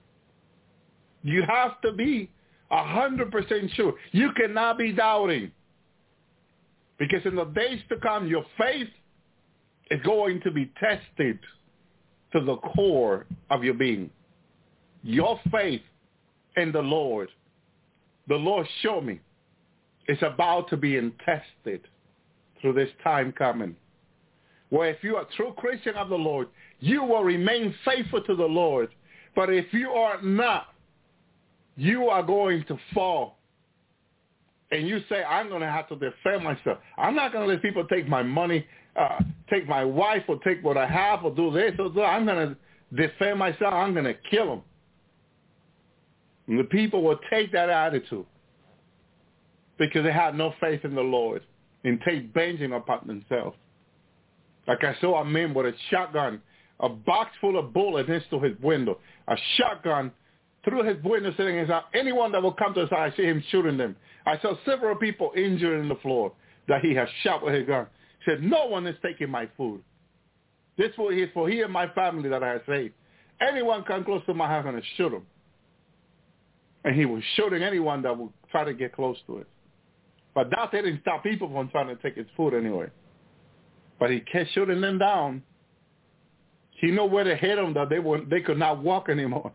You 1.22 1.42
have 1.48 1.80
to 1.82 1.92
be 1.92 2.30
a 2.70 2.84
hundred 2.84 3.30
percent 3.30 3.70
sure. 3.74 3.94
You 4.12 4.30
cannot 4.32 4.78
be 4.78 4.92
doubting. 4.92 5.50
Because 6.98 7.24
in 7.24 7.34
the 7.34 7.44
days 7.44 7.80
to 7.88 7.96
come, 7.96 8.28
your 8.28 8.44
faith 8.56 8.88
is 9.90 10.00
going 10.02 10.40
to 10.42 10.50
be 10.50 10.72
tested 10.78 11.38
to 12.32 12.40
the 12.40 12.56
core 12.56 13.26
of 13.50 13.64
your 13.64 13.74
being. 13.74 14.08
Your 15.02 15.38
faith 15.50 15.82
in 16.56 16.70
the 16.70 16.80
Lord, 16.80 17.28
the 18.28 18.36
Lord 18.36 18.66
showed 18.82 19.04
me 19.04 19.20
is 20.08 20.18
about 20.22 20.68
to 20.70 20.76
be 20.76 20.94
tested 21.24 21.80
through 22.60 22.72
this 22.74 22.90
time 23.02 23.32
coming. 23.32 23.76
Where 24.70 24.88
if 24.88 25.02
you 25.02 25.16
are 25.16 25.22
a 25.22 25.36
true 25.36 25.52
Christian 25.56 25.96
of 25.96 26.08
the 26.08 26.16
Lord, 26.16 26.48
you 26.80 27.02
will 27.04 27.22
remain 27.22 27.74
faithful 27.84 28.22
to 28.22 28.34
the 28.34 28.44
Lord. 28.44 28.88
But 29.36 29.52
if 29.52 29.66
you 29.72 29.90
are 29.90 30.20
not, 30.22 30.68
you 31.76 32.08
are 32.08 32.22
going 32.22 32.64
to 32.64 32.78
fall. 32.94 33.38
And 34.70 34.88
you 34.88 35.00
say, 35.08 35.22
I'm 35.22 35.48
going 35.48 35.60
to 35.60 35.66
have 35.66 35.88
to 35.90 35.96
defend 35.96 36.42
myself. 36.44 36.78
I'm 36.96 37.14
not 37.14 37.32
going 37.32 37.46
to 37.46 37.52
let 37.52 37.62
people 37.62 37.86
take 37.86 38.08
my 38.08 38.22
money, 38.22 38.66
uh, 38.96 39.18
take 39.50 39.68
my 39.68 39.84
wife, 39.84 40.22
or 40.28 40.38
take 40.38 40.64
what 40.64 40.78
I 40.78 40.86
have, 40.86 41.24
or 41.24 41.34
do 41.34 41.50
this 41.50 41.72
or 41.78 41.90
that. 41.90 42.02
I'm 42.02 42.24
going 42.24 42.48
to 42.48 42.56
defend 42.96 43.38
myself. 43.38 43.74
I'm 43.74 43.92
going 43.92 44.06
to 44.06 44.16
kill 44.30 44.46
them. 44.46 44.62
And 46.46 46.58
the 46.58 46.64
people 46.64 47.02
will 47.02 47.18
take 47.30 47.52
that 47.52 47.68
attitude 47.68 48.24
because 49.78 50.04
they 50.04 50.12
had 50.12 50.36
no 50.36 50.54
faith 50.60 50.84
in 50.84 50.94
the 50.94 51.02
Lord 51.02 51.42
and 51.84 52.00
take 52.06 52.32
vengeance 52.32 52.72
upon 52.74 53.06
themselves. 53.06 53.56
Like 54.68 54.84
I 54.84 54.94
saw 55.00 55.20
a 55.20 55.24
man 55.24 55.54
with 55.54 55.66
a 55.66 55.72
shotgun, 55.90 56.40
a 56.80 56.88
box 56.88 57.30
full 57.40 57.58
of 57.58 57.72
bullets 57.72 58.08
into 58.08 58.44
his 58.44 58.58
window, 58.60 58.98
a 59.28 59.36
shotgun 59.56 60.12
through 60.64 60.84
his 60.84 61.02
window 61.02 61.32
sitting 61.36 61.56
inside. 61.56 61.82
Anyone 61.94 62.32
that 62.32 62.42
will 62.42 62.52
come 62.52 62.74
to 62.74 62.88
side, 62.88 63.12
I 63.12 63.16
see 63.16 63.24
him 63.24 63.42
shooting 63.50 63.76
them. 63.76 63.96
I 64.26 64.38
saw 64.38 64.54
several 64.64 64.94
people 64.96 65.32
injured 65.36 65.80
in 65.80 65.88
the 65.88 65.96
floor 65.96 66.32
that 66.68 66.82
he 66.82 66.94
has 66.94 67.08
shot 67.22 67.44
with 67.44 67.54
his 67.54 67.66
gun. 67.66 67.86
He 68.24 68.30
said, 68.30 68.42
no 68.42 68.66
one 68.66 68.86
is 68.86 68.96
taking 69.02 69.30
my 69.30 69.48
food. 69.56 69.82
This 70.78 70.94
food 70.94 71.10
is 71.18 71.28
for 71.34 71.48
he 71.48 71.60
and 71.62 71.72
my 71.72 71.88
family 71.88 72.28
that 72.28 72.42
I 72.42 72.50
have 72.50 72.62
saved. 72.66 72.94
Anyone 73.40 73.82
come 73.82 74.04
close 74.04 74.24
to 74.26 74.34
my 74.34 74.46
house, 74.46 74.64
to 74.64 74.80
shoot 74.96 75.12
him. 75.12 75.26
And 76.84 76.94
he 76.94 77.04
was 77.04 77.22
shooting 77.34 77.62
anyone 77.62 78.02
that 78.02 78.16
would 78.16 78.30
try 78.50 78.64
to 78.64 78.74
get 78.74 78.94
close 78.94 79.16
to 79.26 79.38
it. 79.38 79.48
But 80.34 80.50
that 80.50 80.70
didn't 80.72 81.00
stop 81.02 81.22
people 81.22 81.48
from 81.48 81.68
trying 81.68 81.88
to 81.88 81.96
take 81.96 82.16
his 82.16 82.26
food 82.36 82.54
anyway. 82.54 82.88
But 83.98 84.10
he 84.10 84.20
kept 84.20 84.50
shooting 84.52 84.80
them 84.80 84.98
down. 84.98 85.42
He 86.70 86.90
knew 86.90 87.04
where 87.04 87.24
to 87.24 87.36
hit 87.36 87.56
them 87.56 87.74
that 87.74 87.88
they 87.88 87.98
were 87.98 88.20
they 88.24 88.40
could 88.40 88.58
not 88.58 88.82
walk 88.82 89.08
anymore. 89.08 89.52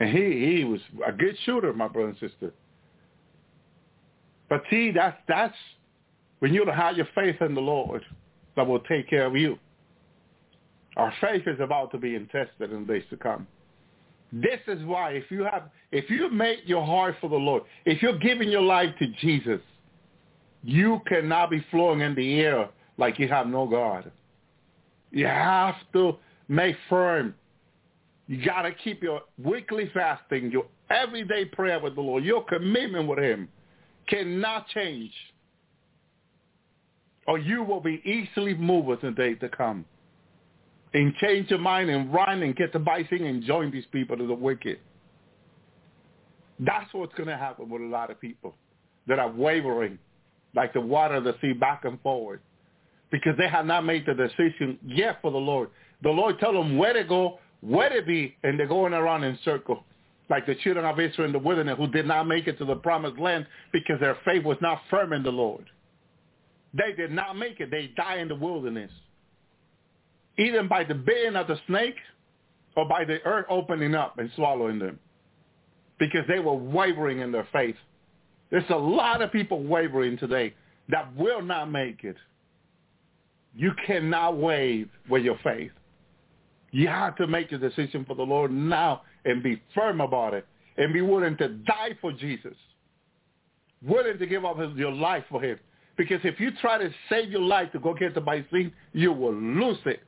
And 0.00 0.10
he 0.10 0.56
he 0.56 0.64
was 0.64 0.80
a 1.06 1.12
good 1.12 1.36
shooter, 1.44 1.72
my 1.72 1.88
brother 1.88 2.08
and 2.08 2.18
sister. 2.18 2.52
But 4.48 4.62
see, 4.70 4.90
that's 4.90 5.16
that's 5.28 5.54
when 6.40 6.52
you 6.52 6.66
have 6.66 6.96
your 6.96 7.08
faith 7.14 7.40
in 7.40 7.54
the 7.54 7.60
Lord 7.60 8.02
that 8.56 8.66
will 8.66 8.80
take 8.80 9.08
care 9.08 9.26
of 9.26 9.36
you. 9.36 9.58
Our 10.96 11.12
faith 11.20 11.42
is 11.46 11.58
about 11.60 11.90
to 11.92 11.98
be 11.98 12.18
tested 12.30 12.72
in 12.72 12.86
days 12.86 13.04
to 13.10 13.16
come. 13.16 13.46
This 14.34 14.58
is 14.66 14.84
why 14.84 15.12
if 15.12 15.30
you 15.30 15.44
have 15.44 15.70
if 15.92 16.10
you 16.10 16.28
make 16.28 16.58
your 16.64 16.84
heart 16.84 17.14
for 17.20 17.30
the 17.30 17.36
Lord, 17.36 17.62
if 17.84 18.02
you're 18.02 18.18
giving 18.18 18.48
your 18.48 18.62
life 18.62 18.90
to 18.98 19.06
Jesus, 19.20 19.60
you 20.64 21.00
cannot 21.06 21.50
be 21.50 21.64
flowing 21.70 22.00
in 22.00 22.16
the 22.16 22.40
air 22.40 22.68
like 22.98 23.20
you 23.20 23.28
have 23.28 23.46
no 23.46 23.68
God. 23.68 24.10
You 25.12 25.26
have 25.26 25.76
to 25.92 26.16
make 26.48 26.74
firm. 26.88 27.36
You 28.26 28.44
got 28.44 28.62
to 28.62 28.74
keep 28.74 29.04
your 29.04 29.20
weekly 29.40 29.88
fasting, 29.94 30.50
your 30.50 30.66
everyday 30.90 31.44
prayer 31.44 31.78
with 31.78 31.94
the 31.94 32.00
Lord, 32.00 32.24
your 32.24 32.44
commitment 32.44 33.06
with 33.06 33.20
him 33.20 33.48
cannot 34.08 34.66
change. 34.70 35.12
Or 37.28 37.38
you 37.38 37.62
will 37.62 37.80
be 37.80 38.02
easily 38.04 38.54
moved 38.54 39.04
in 39.04 39.10
the 39.10 39.16
day 39.16 39.34
to 39.34 39.48
come 39.48 39.84
and 40.94 41.14
change 41.16 41.50
your 41.50 41.58
mind 41.58 41.90
and 41.90 42.12
run 42.12 42.42
and 42.42 42.56
get 42.56 42.72
the 42.72 42.78
bicycle 42.78 43.26
and 43.26 43.42
join 43.42 43.70
these 43.70 43.84
people 43.92 44.16
that 44.16 44.26
the 44.26 44.34
wicked. 44.34 44.78
That's 46.60 46.92
what's 46.94 47.14
going 47.14 47.28
to 47.28 47.36
happen 47.36 47.68
with 47.68 47.82
a 47.82 47.86
lot 47.86 48.10
of 48.10 48.20
people 48.20 48.54
that 49.08 49.18
are 49.18 49.30
wavering 49.30 49.98
like 50.54 50.72
the 50.72 50.80
water 50.80 51.16
of 51.16 51.24
the 51.24 51.34
sea 51.40 51.52
back 51.52 51.84
and 51.84 52.00
forward 52.00 52.40
because 53.10 53.36
they 53.36 53.48
have 53.48 53.66
not 53.66 53.84
made 53.84 54.06
the 54.06 54.14
decision 54.14 54.78
yet 54.86 55.18
for 55.20 55.32
the 55.32 55.36
Lord. 55.36 55.68
the 56.02 56.10
Lord 56.10 56.38
tell 56.38 56.52
them 56.52 56.78
where 56.78 56.92
to 56.92 57.04
go, 57.04 57.38
where 57.60 57.88
to 57.88 58.06
be, 58.06 58.36
and 58.44 58.58
they're 58.58 58.66
going 58.66 58.94
around 58.94 59.24
in 59.24 59.38
circles 59.44 59.78
Like 60.30 60.46
the 60.46 60.54
children 60.56 60.86
of 60.86 61.00
Israel 61.00 61.26
in 61.26 61.32
the 61.32 61.38
wilderness 61.38 61.76
who 61.76 61.88
did 61.88 62.06
not 62.06 62.28
make 62.28 62.46
it 62.46 62.56
to 62.58 62.64
the 62.64 62.76
promised 62.76 63.18
land 63.18 63.46
because 63.72 63.98
their 64.00 64.16
faith 64.24 64.44
was 64.44 64.58
not 64.60 64.80
firm 64.90 65.12
in 65.12 65.24
the 65.24 65.32
Lord. 65.32 65.64
They 66.72 66.92
did 66.96 67.10
not 67.10 67.36
make 67.36 67.58
it. 67.60 67.70
They 67.70 67.92
die 67.96 68.16
in 68.16 68.28
the 68.28 68.34
wilderness. 68.36 68.90
Either 70.38 70.62
by 70.64 70.84
the 70.84 70.94
biting 70.94 71.36
of 71.36 71.46
the 71.46 71.58
snake 71.66 71.96
or 72.76 72.88
by 72.88 73.04
the 73.04 73.22
earth 73.24 73.46
opening 73.48 73.94
up 73.94 74.18
and 74.18 74.30
swallowing 74.34 74.78
them 74.78 74.98
because 75.98 76.26
they 76.28 76.40
were 76.40 76.54
wavering 76.54 77.20
in 77.20 77.30
their 77.30 77.46
faith. 77.52 77.76
There's 78.50 78.68
a 78.70 78.76
lot 78.76 79.22
of 79.22 79.32
people 79.32 79.62
wavering 79.62 80.18
today 80.18 80.54
that 80.88 81.14
will 81.16 81.42
not 81.42 81.70
make 81.70 82.04
it. 82.04 82.16
You 83.54 83.72
cannot 83.86 84.36
wave 84.36 84.88
with 85.08 85.22
your 85.22 85.38
faith. 85.44 85.70
You 86.72 86.88
have 86.88 87.14
to 87.16 87.26
make 87.28 87.52
a 87.52 87.58
decision 87.58 88.04
for 88.04 88.16
the 88.16 88.22
Lord 88.22 88.50
now 88.50 89.02
and 89.24 89.42
be 89.42 89.62
firm 89.74 90.00
about 90.00 90.34
it 90.34 90.46
and 90.76 90.92
be 90.92 91.00
willing 91.00 91.36
to 91.36 91.48
die 91.48 91.96
for 92.00 92.12
Jesus. 92.12 92.56
Willing 93.86 94.18
to 94.18 94.26
give 94.26 94.44
up 94.44 94.56
your 94.76 94.90
life 94.90 95.24
for 95.30 95.40
him. 95.40 95.58
Because 95.96 96.18
if 96.24 96.40
you 96.40 96.50
try 96.60 96.78
to 96.78 96.90
save 97.08 97.30
your 97.30 97.42
life 97.42 97.70
to 97.72 97.78
go 97.78 97.94
get 97.94 98.14
the 98.14 98.20
vaccine, 98.20 98.72
you 98.92 99.12
will 99.12 99.34
lose 99.34 99.78
it. 99.86 100.00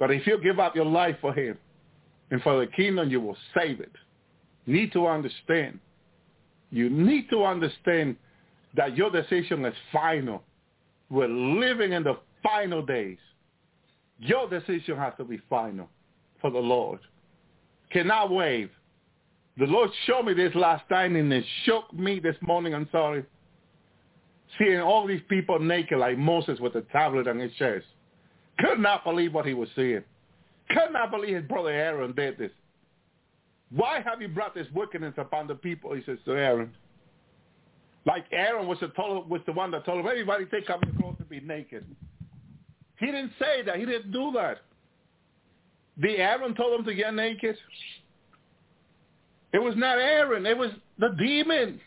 But 0.00 0.10
if 0.10 0.26
you 0.26 0.40
give 0.42 0.58
up 0.58 0.74
your 0.74 0.86
life 0.86 1.16
for 1.20 1.32
him 1.32 1.56
and 2.32 2.42
for 2.42 2.58
the 2.58 2.66
kingdom, 2.66 3.10
you 3.10 3.20
will 3.20 3.36
save 3.54 3.80
it. 3.80 3.92
You 4.66 4.74
Need 4.74 4.92
to 4.94 5.06
understand. 5.06 5.78
You 6.70 6.88
need 6.88 7.28
to 7.30 7.44
understand 7.44 8.16
that 8.76 8.96
your 8.96 9.10
decision 9.10 9.64
is 9.64 9.74
final. 9.92 10.42
We're 11.10 11.28
living 11.28 11.92
in 11.92 12.02
the 12.02 12.18
final 12.42 12.84
days. 12.84 13.18
Your 14.20 14.48
decision 14.48 14.96
has 14.96 15.12
to 15.18 15.24
be 15.24 15.40
final 15.50 15.88
for 16.40 16.50
the 16.50 16.58
Lord. 16.58 17.00
Cannot 17.92 18.30
wave. 18.30 18.70
The 19.58 19.66
Lord 19.66 19.90
showed 20.06 20.24
me 20.24 20.32
this 20.32 20.54
last 20.54 20.88
time 20.88 21.16
and 21.16 21.30
it 21.32 21.44
shook 21.64 21.92
me 21.92 22.20
this 22.20 22.36
morning. 22.40 22.74
I'm 22.74 22.88
sorry. 22.90 23.24
Seeing 24.58 24.80
all 24.80 25.06
these 25.06 25.20
people 25.28 25.58
naked 25.58 25.98
like 25.98 26.16
Moses 26.16 26.58
with 26.60 26.74
a 26.76 26.82
tablet 26.92 27.28
on 27.28 27.38
his 27.38 27.52
chest. 27.54 27.86
Could 28.60 28.78
not 28.78 29.04
believe 29.04 29.32
what 29.32 29.46
he 29.46 29.54
was 29.54 29.68
seeing. 29.74 30.02
Could 30.70 30.92
not 30.92 31.10
believe 31.10 31.34
his 31.34 31.44
brother 31.44 31.70
Aaron 31.70 32.12
did 32.12 32.38
this. 32.38 32.50
Why 33.74 34.00
have 34.00 34.20
you 34.20 34.28
brought 34.28 34.54
this 34.54 34.66
wickedness 34.74 35.14
upon 35.16 35.46
the 35.46 35.54
people? 35.54 35.94
He 35.94 36.02
says 36.04 36.18
to 36.24 36.32
Aaron. 36.32 36.72
Like 38.06 38.24
Aaron 38.32 38.66
was 38.66 38.78
the, 38.80 38.88
told, 38.88 39.28
was 39.28 39.40
the 39.46 39.52
one 39.52 39.70
that 39.72 39.84
told 39.84 40.00
him, 40.00 40.06
everybody 40.06 40.46
take 40.46 40.68
off 40.70 40.80
your 40.84 40.94
clothes 41.00 41.18
to 41.18 41.24
be 41.24 41.40
naked. 41.40 41.84
He 42.98 43.06
didn't 43.06 43.32
say 43.38 43.62
that. 43.64 43.76
He 43.76 43.84
didn't 43.84 44.10
do 44.10 44.32
that. 44.34 44.58
The 45.98 46.16
Aaron 46.16 46.54
told 46.54 46.80
him 46.80 46.86
to 46.86 46.94
get 46.94 47.14
naked. 47.14 47.56
It 49.52 49.58
was 49.58 49.74
not 49.76 49.98
Aaron. 49.98 50.46
It 50.46 50.56
was 50.56 50.70
the 50.98 51.14
demon 51.18 51.80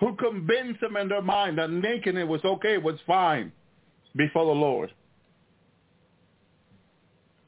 who 0.00 0.14
convinced 0.16 0.80
them 0.80 0.96
in 0.96 1.08
their 1.08 1.22
mind 1.22 1.58
that 1.58 1.70
nakedness 1.70 2.28
was 2.28 2.44
okay, 2.44 2.78
was 2.78 2.96
fine 3.06 3.52
before 4.16 4.46
the 4.46 4.52
Lord. 4.52 4.92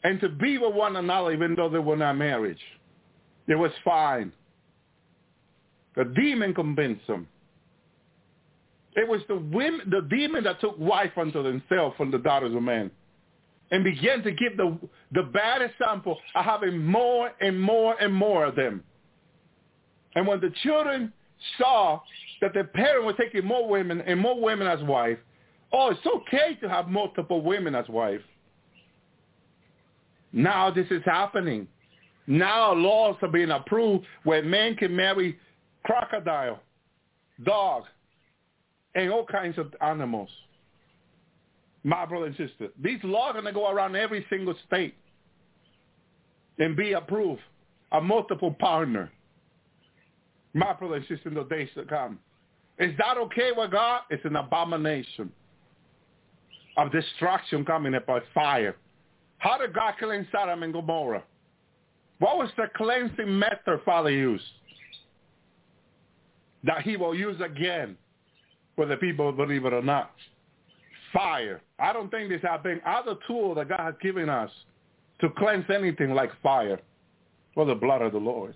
And 0.04 0.20
to 0.20 0.28
be 0.28 0.58
with 0.58 0.74
one 0.74 0.96
another 0.96 1.32
even 1.32 1.54
though 1.56 1.68
they 1.68 1.78
were 1.78 1.96
not 1.96 2.16
married. 2.16 2.58
It 3.48 3.56
was 3.56 3.72
fine. 3.84 4.32
The 5.96 6.04
demon 6.04 6.54
convinced 6.54 7.06
them. 7.06 7.26
It 8.94 9.08
was 9.08 9.20
the 9.28 9.36
women, 9.36 9.90
the 9.90 10.06
demon 10.10 10.44
that 10.44 10.60
took 10.60 10.78
wife 10.78 11.12
unto 11.16 11.42
themselves 11.42 11.96
from 11.96 12.10
the 12.10 12.18
daughters 12.18 12.54
of 12.54 12.62
men 12.62 12.90
and 13.70 13.84
began 13.84 14.22
to 14.22 14.32
give 14.32 14.56
the, 14.56 14.78
the 15.12 15.24
bad 15.24 15.62
example 15.62 16.18
of 16.34 16.44
having 16.44 16.84
more 16.84 17.30
and 17.40 17.60
more 17.60 17.96
and 18.00 18.12
more 18.12 18.46
of 18.46 18.56
them. 18.56 18.82
And 20.14 20.26
when 20.26 20.40
the 20.40 20.52
children 20.62 21.12
saw 21.58 22.00
that 22.40 22.54
their 22.54 22.64
parent 22.64 23.04
was 23.04 23.14
taking 23.18 23.44
more 23.44 23.68
women 23.68 24.00
and 24.00 24.18
more 24.18 24.40
women 24.40 24.66
as 24.66 24.82
wife, 24.82 25.18
oh, 25.72 25.90
it's 25.90 26.06
okay 26.06 26.56
to 26.60 26.68
have 26.68 26.88
multiple 26.88 27.42
women 27.42 27.74
as 27.74 27.88
wife. 27.88 28.20
Now 30.32 30.70
this 30.70 30.86
is 30.90 31.02
happening. 31.04 31.66
Now 32.26 32.72
laws 32.74 33.16
are 33.22 33.28
being 33.28 33.50
approved 33.50 34.04
where 34.24 34.42
men 34.42 34.76
can 34.76 34.94
marry 34.94 35.38
crocodile, 35.84 36.60
dog, 37.44 37.84
and 38.94 39.10
all 39.10 39.24
kinds 39.24 39.58
of 39.58 39.72
animals. 39.80 40.28
My 41.84 42.04
brother 42.04 42.26
and 42.26 42.36
sister, 42.36 42.68
these 42.82 42.98
laws 43.02 43.30
are 43.30 43.40
going 43.40 43.46
to 43.46 43.52
go 43.52 43.70
around 43.70 43.96
every 43.96 44.26
single 44.28 44.54
state 44.66 44.94
and 46.58 46.76
be 46.76 46.92
approved. 46.92 47.40
A 47.92 48.00
multiple 48.00 48.54
partner. 48.58 49.10
My 50.52 50.74
brother 50.74 50.96
and 50.96 51.06
sister 51.06 51.30
in 51.30 51.34
the 51.34 51.44
days 51.44 51.70
to 51.74 51.84
come. 51.84 52.18
Is 52.78 52.94
that 52.98 53.16
okay 53.16 53.52
with 53.56 53.70
God? 53.70 54.02
It's 54.10 54.24
an 54.26 54.36
abomination 54.36 55.32
of 56.78 56.92
destruction 56.92 57.64
coming 57.64 57.92
by 58.06 58.20
fire. 58.32 58.76
How 59.38 59.58
did 59.58 59.74
God 59.74 59.94
cleanse 59.98 60.26
Sodom 60.32 60.62
and 60.62 60.72
Gomorrah? 60.72 61.24
What 62.20 62.38
was 62.38 62.50
the 62.56 62.66
cleansing 62.76 63.38
method 63.38 63.80
Father 63.84 64.10
used? 64.10 64.44
That 66.64 66.82
he 66.82 66.96
will 66.96 67.14
use 67.14 67.40
again 67.40 67.96
whether 68.76 68.96
people 68.96 69.30
believe 69.32 69.64
it 69.64 69.72
or 69.72 69.82
not. 69.82 70.12
Fire. 71.12 71.60
I 71.78 71.92
don't 71.92 72.10
think 72.10 72.28
there's 72.28 72.42
a 72.44 72.58
been 72.62 72.80
other 72.86 73.16
tool 73.26 73.54
that 73.56 73.68
God 73.68 73.80
has 73.80 73.94
given 74.00 74.28
us 74.28 74.50
to 75.20 75.30
cleanse 75.36 75.64
anything 75.72 76.14
like 76.14 76.30
fire 76.42 76.80
or 77.56 77.64
the 77.64 77.74
blood 77.74 78.02
of 78.02 78.12
the 78.12 78.18
Lord. 78.18 78.54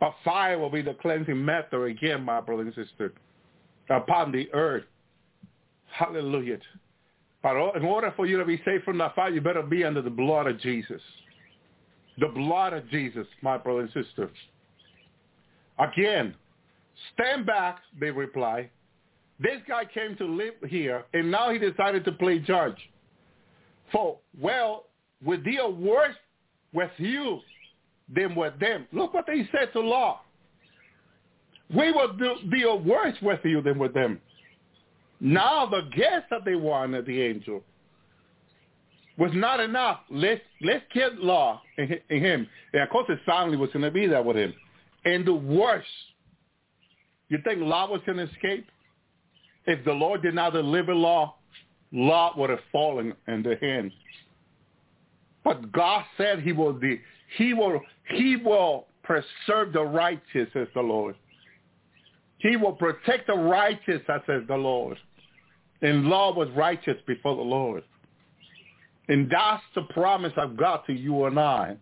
But 0.00 0.14
fire 0.24 0.58
will 0.58 0.70
be 0.70 0.82
the 0.82 0.94
cleansing 0.94 1.44
method 1.44 1.82
again, 1.82 2.22
my 2.24 2.40
brother 2.40 2.62
and 2.62 2.74
sister, 2.74 3.12
upon 3.88 4.32
the 4.32 4.52
earth. 4.52 4.84
Hallelujah. 5.92 6.58
But 7.42 7.56
in 7.76 7.84
order 7.84 8.12
for 8.16 8.26
you 8.26 8.38
to 8.38 8.44
be 8.44 8.60
saved 8.64 8.84
from 8.84 8.98
that 8.98 9.14
fire, 9.14 9.30
you 9.30 9.40
better 9.40 9.62
be 9.62 9.84
under 9.84 10.02
the 10.02 10.10
blood 10.10 10.46
of 10.46 10.60
Jesus. 10.60 11.00
The 12.18 12.28
blood 12.28 12.72
of 12.72 12.88
Jesus, 12.90 13.26
my 13.42 13.56
brother 13.56 13.80
and 13.80 13.88
sister. 13.92 14.30
Again, 15.78 16.34
Stand 17.14 17.46
back, 17.46 17.78
they 17.98 18.10
reply. 18.10 18.70
This 19.38 19.60
guy 19.66 19.84
came 19.84 20.16
to 20.16 20.24
live 20.24 20.54
here, 20.68 21.04
and 21.14 21.30
now 21.30 21.50
he 21.50 21.58
decided 21.58 22.04
to 22.04 22.12
play 22.12 22.38
judge. 22.38 22.76
For, 23.90 24.18
well, 24.38 24.84
we 25.24 25.38
deal 25.38 25.72
worse 25.72 26.14
with 26.72 26.90
you 26.98 27.40
than 28.14 28.34
with 28.34 28.58
them. 28.60 28.86
Look 28.92 29.14
what 29.14 29.26
they 29.26 29.48
said 29.52 29.72
to 29.72 29.80
law. 29.80 30.20
We 31.74 31.92
will 31.92 32.12
deal 32.50 32.80
worse 32.80 33.16
with 33.22 33.40
you 33.44 33.62
than 33.62 33.78
with 33.78 33.94
them. 33.94 34.20
Now 35.20 35.66
the 35.66 35.82
guess 35.94 36.22
that 36.30 36.44
they 36.44 36.56
wanted, 36.56 37.06
the 37.06 37.22
angel, 37.22 37.62
was 39.18 39.30
not 39.34 39.60
enough. 39.60 40.00
Let's, 40.10 40.40
let's 40.62 40.84
kill 40.92 41.10
law 41.18 41.60
in, 41.76 42.00
him. 42.08 42.48
And 42.72 42.82
of 42.82 42.88
course 42.88 43.06
his 43.08 43.18
family 43.26 43.56
was 43.56 43.70
going 43.70 43.84
to 43.84 43.90
be 43.90 44.06
there 44.06 44.22
with 44.22 44.36
him. 44.36 44.54
And 45.04 45.26
the 45.26 45.34
worst 45.34 45.86
you 47.30 47.38
think 47.44 47.60
law 47.60 47.88
was 47.88 48.02
going 48.04 48.18
to 48.18 48.24
escape? 48.24 48.66
If 49.66 49.84
the 49.84 49.92
Lord 49.92 50.22
did 50.22 50.34
not 50.34 50.52
deliver 50.52 50.94
law, 50.94 51.36
law 51.92 52.34
would 52.36 52.50
have 52.50 52.60
fallen 52.72 53.14
in 53.28 53.42
the 53.42 53.56
hands. 53.60 53.92
But 55.44 55.72
God 55.72 56.04
said 56.16 56.40
he 56.40 56.52
will 56.52 56.72
be, 56.72 57.00
he 57.38 57.54
will 57.54 57.80
he 58.08 58.36
will 58.36 58.86
preserve 59.04 59.72
the 59.72 59.82
righteous, 59.82 60.48
says 60.52 60.66
the 60.74 60.82
Lord. 60.82 61.14
He 62.38 62.56
will 62.56 62.72
protect 62.72 63.28
the 63.28 63.34
righteous, 63.34 64.00
says 64.06 64.42
the 64.48 64.56
Lord. 64.56 64.98
And 65.82 66.06
law 66.06 66.34
was 66.34 66.48
righteous 66.56 66.96
before 67.06 67.36
the 67.36 67.42
Lord. 67.42 67.82
And 69.08 69.30
that's 69.30 69.62
the 69.74 69.82
promise 69.94 70.32
of 70.36 70.56
God 70.56 70.82
to 70.86 70.92
you 70.92 71.24
and 71.24 71.38
I. 71.38 71.76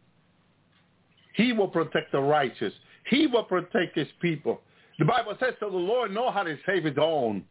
He 1.34 1.52
will 1.52 1.68
protect 1.68 2.12
the 2.12 2.20
righteous. 2.20 2.72
He 3.10 3.26
will 3.26 3.44
protect 3.44 3.96
his 3.96 4.08
people. 4.20 4.60
The 4.98 5.04
Bible 5.04 5.36
says, 5.38 5.54
so 5.60 5.70
the 5.70 5.76
Lord 5.76 6.12
know 6.12 6.30
how 6.30 6.42
to 6.42 6.56
save 6.66 6.84
his 6.84 6.96
own. 7.00 7.44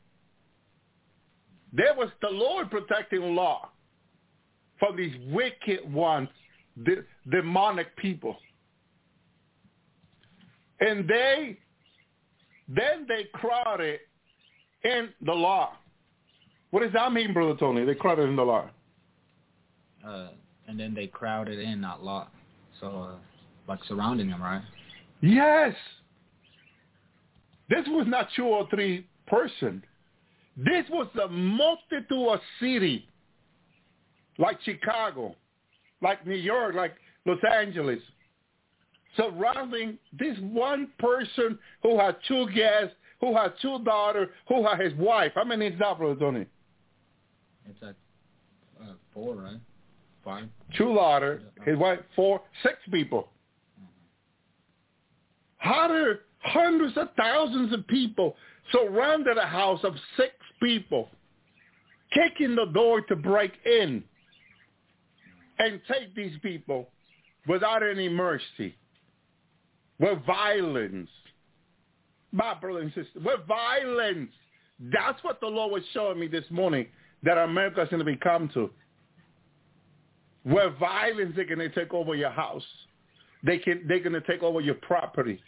There 1.73 1.93
was 1.95 2.09
the 2.21 2.29
Lord 2.29 2.69
protecting 2.71 3.35
law 3.35 3.69
from 4.79 4.95
these 4.95 5.13
wicked 5.31 5.91
ones, 5.91 6.29
the 6.75 7.05
demonic 7.29 7.95
people. 7.97 8.37
And 10.79 11.07
they, 11.07 11.57
then 12.67 13.05
they 13.07 13.27
crowded 13.33 13.99
in 14.83 15.09
the 15.25 15.33
law. 15.33 15.71
What 16.71 16.83
does 16.83 16.93
that 16.93 17.13
mean, 17.13 17.33
Brother 17.33 17.55
Tony? 17.57 17.85
They 17.85 17.95
crowded 17.95 18.29
in 18.29 18.35
the 18.35 18.43
law. 18.43 18.69
Uh, 20.05 20.29
and 20.67 20.79
then 20.79 20.93
they 20.93 21.07
crowded 21.07 21.59
in 21.59 21.81
that 21.81 22.03
law. 22.03 22.27
So, 22.79 22.87
uh, 22.87 23.15
like 23.67 23.79
surrounding 23.87 24.29
him, 24.29 24.41
right? 24.41 24.61
Yes. 25.21 25.73
This 27.69 27.85
was 27.87 28.05
not 28.07 28.27
two 28.35 28.45
or 28.45 28.67
three 28.69 29.07
person. 29.27 29.83
This 30.55 30.85
was 30.89 31.07
a 31.23 31.27
multitude 31.27 32.27
of 32.27 32.39
city 32.59 33.07
like 34.37 34.61
Chicago, 34.63 35.35
like 36.01 36.25
New 36.25 36.35
York, 36.35 36.75
like 36.75 36.95
Los 37.25 37.39
Angeles, 37.51 37.99
surrounding 39.15 39.97
this 40.17 40.37
one 40.39 40.89
person 40.99 41.57
who 41.83 41.99
had 41.99 42.15
two 42.27 42.47
guests, 42.53 42.95
who 43.19 43.35
had 43.35 43.53
two 43.61 43.79
daughters, 43.83 44.29
who 44.47 44.65
had 44.65 44.79
his 44.79 44.93
wife. 44.93 45.31
How 45.35 45.43
many 45.43 45.67
is 45.67 45.79
that, 45.79 45.97
Brother 45.97 46.19
Tony? 46.19 46.45
It's 47.69 47.79
at 47.81 47.95
uh, 48.81 48.93
four, 49.13 49.35
right? 49.35 49.59
Five. 50.23 50.45
Two 50.77 50.93
daughters, 50.93 51.41
his 51.65 51.77
wife, 51.77 51.99
four, 52.15 52.41
six 52.63 52.75
people. 52.91 53.29
Hundreds 55.59 56.97
of 56.97 57.07
thousands 57.17 57.73
of 57.73 57.85
people 57.87 58.35
surrounded 58.71 59.37
a 59.37 59.47
house 59.47 59.79
of 59.83 59.93
six 60.15 60.31
people, 60.61 61.09
kicking 62.13 62.55
the 62.55 62.65
door 62.73 63.01
to 63.01 63.15
break 63.15 63.51
in 63.65 64.03
and 65.59 65.81
take 65.91 66.13
these 66.15 66.37
people 66.41 66.89
without 67.47 67.81
any 67.83 68.07
mercy, 68.07 68.75
with 69.99 70.19
violence. 70.25 71.09
My 72.31 72.53
brother 72.53 72.81
and 72.81 72.93
sister, 72.93 73.19
with 73.23 73.45
violence. 73.47 74.31
That's 74.79 75.23
what 75.23 75.39
the 75.39 75.47
Lord 75.47 75.71
was 75.71 75.83
showing 75.93 76.19
me 76.19 76.27
this 76.27 76.45
morning 76.51 76.87
that 77.23 77.37
America 77.37 77.81
is 77.81 77.89
going 77.89 77.99
to 77.99 78.05
become 78.05 78.49
to. 78.53 78.69
Where 80.43 80.69
violence 80.69 81.33
they're 81.35 81.45
going 81.45 81.59
to 81.59 81.69
take 81.69 81.93
over 81.93 82.15
your 82.15 82.29
house. 82.29 82.63
They 83.43 83.57
can, 83.57 83.83
they're 83.87 83.99
going 83.99 84.13
to 84.13 84.21
take 84.21 84.43
over 84.43 84.61
your 84.61 84.75
property. 84.75 85.41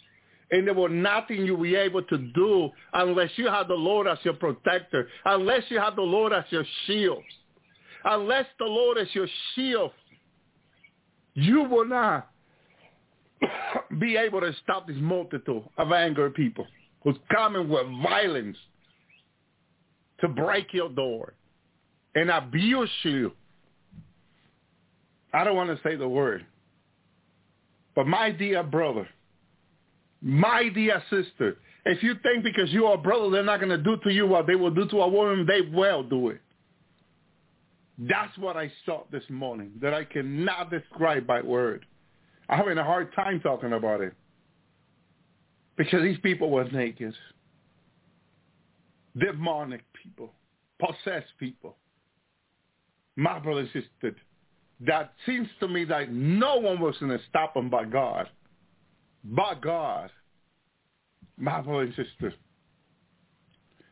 And 0.51 0.67
there 0.67 0.73
will 0.73 0.89
nothing 0.89 1.45
you'll 1.45 1.61
be 1.61 1.75
able 1.75 2.01
to 2.03 2.17
do 2.17 2.69
unless 2.93 3.29
you 3.35 3.47
have 3.47 3.67
the 3.67 3.75
Lord 3.75 4.07
as 4.07 4.17
your 4.23 4.33
protector, 4.33 5.07
unless 5.25 5.63
you 5.69 5.79
have 5.79 5.95
the 5.95 6.01
Lord 6.01 6.33
as 6.33 6.43
your 6.49 6.65
shield. 6.85 7.23
Unless 8.03 8.45
the 8.57 8.65
Lord 8.65 8.97
is 8.97 9.07
your 9.13 9.27
shield, 9.53 9.91
you 11.35 11.63
will 11.63 11.85
not 11.85 12.29
be 13.99 14.17
able 14.17 14.41
to 14.41 14.53
stop 14.63 14.87
this 14.87 14.97
multitude 14.99 15.63
of 15.77 15.91
angry 15.91 16.31
people 16.31 16.65
who's 17.03 17.17
coming 17.33 17.69
with 17.69 17.85
violence 18.03 18.57
to 20.21 20.27
break 20.27 20.73
your 20.73 20.89
door 20.89 21.33
and 22.15 22.29
abuse 22.29 22.89
you. 23.03 23.31
I 25.33 25.43
don't 25.43 25.55
want 25.55 25.69
to 25.69 25.87
say 25.87 25.95
the 25.95 26.07
word, 26.07 26.45
but 27.95 28.07
my 28.07 28.31
dear 28.31 28.63
brother, 28.63 29.07
my 30.21 30.69
dear 30.69 31.01
sister, 31.09 31.57
if 31.85 32.03
you 32.03 32.15
think 32.23 32.43
because 32.43 32.71
you 32.71 32.85
are 32.85 32.95
a 32.95 32.97
brother 32.97 33.29
they're 33.29 33.43
not 33.43 33.59
going 33.59 33.69
to 33.69 33.77
do 33.77 33.97
to 34.03 34.11
you 34.11 34.27
what 34.27 34.47
they 34.47 34.55
will 34.55 34.71
do 34.71 34.87
to 34.89 35.01
a 35.01 35.07
woman, 35.07 35.45
they 35.45 35.61
will 35.61 36.03
do 36.03 36.29
it. 36.29 36.41
That's 37.99 38.35
what 38.37 38.55
I 38.57 38.71
saw 38.85 39.03
this 39.11 39.23
morning 39.29 39.71
that 39.81 39.93
I 39.93 40.05
cannot 40.05 40.71
describe 40.71 41.27
by 41.27 41.41
word. 41.41 41.85
I'm 42.47 42.57
having 42.57 42.77
a 42.77 42.83
hard 42.83 43.13
time 43.13 43.39
talking 43.41 43.73
about 43.73 44.01
it 44.01 44.13
because 45.77 46.01
these 46.01 46.17
people 46.19 46.49
were 46.49 46.63
naked. 46.65 47.13
Demonic 49.17 49.81
people, 50.01 50.33
possessed 50.79 51.33
people. 51.39 51.75
My 53.19 53.37
brother 53.37 53.59
and 53.59 53.69
sister, 53.73 54.15
that 54.87 55.13
seems 55.25 55.49
to 55.59 55.67
me 55.67 55.83
that 55.83 56.09
no 56.09 56.55
one 56.55 56.79
was 56.79 56.95
going 56.99 57.11
to 57.11 57.19
stop 57.27 57.53
them 57.53 57.69
but 57.69 57.91
God. 57.91 58.29
But 59.25 59.61
God. 59.61 60.09
My 61.37 61.59
brother 61.59 61.91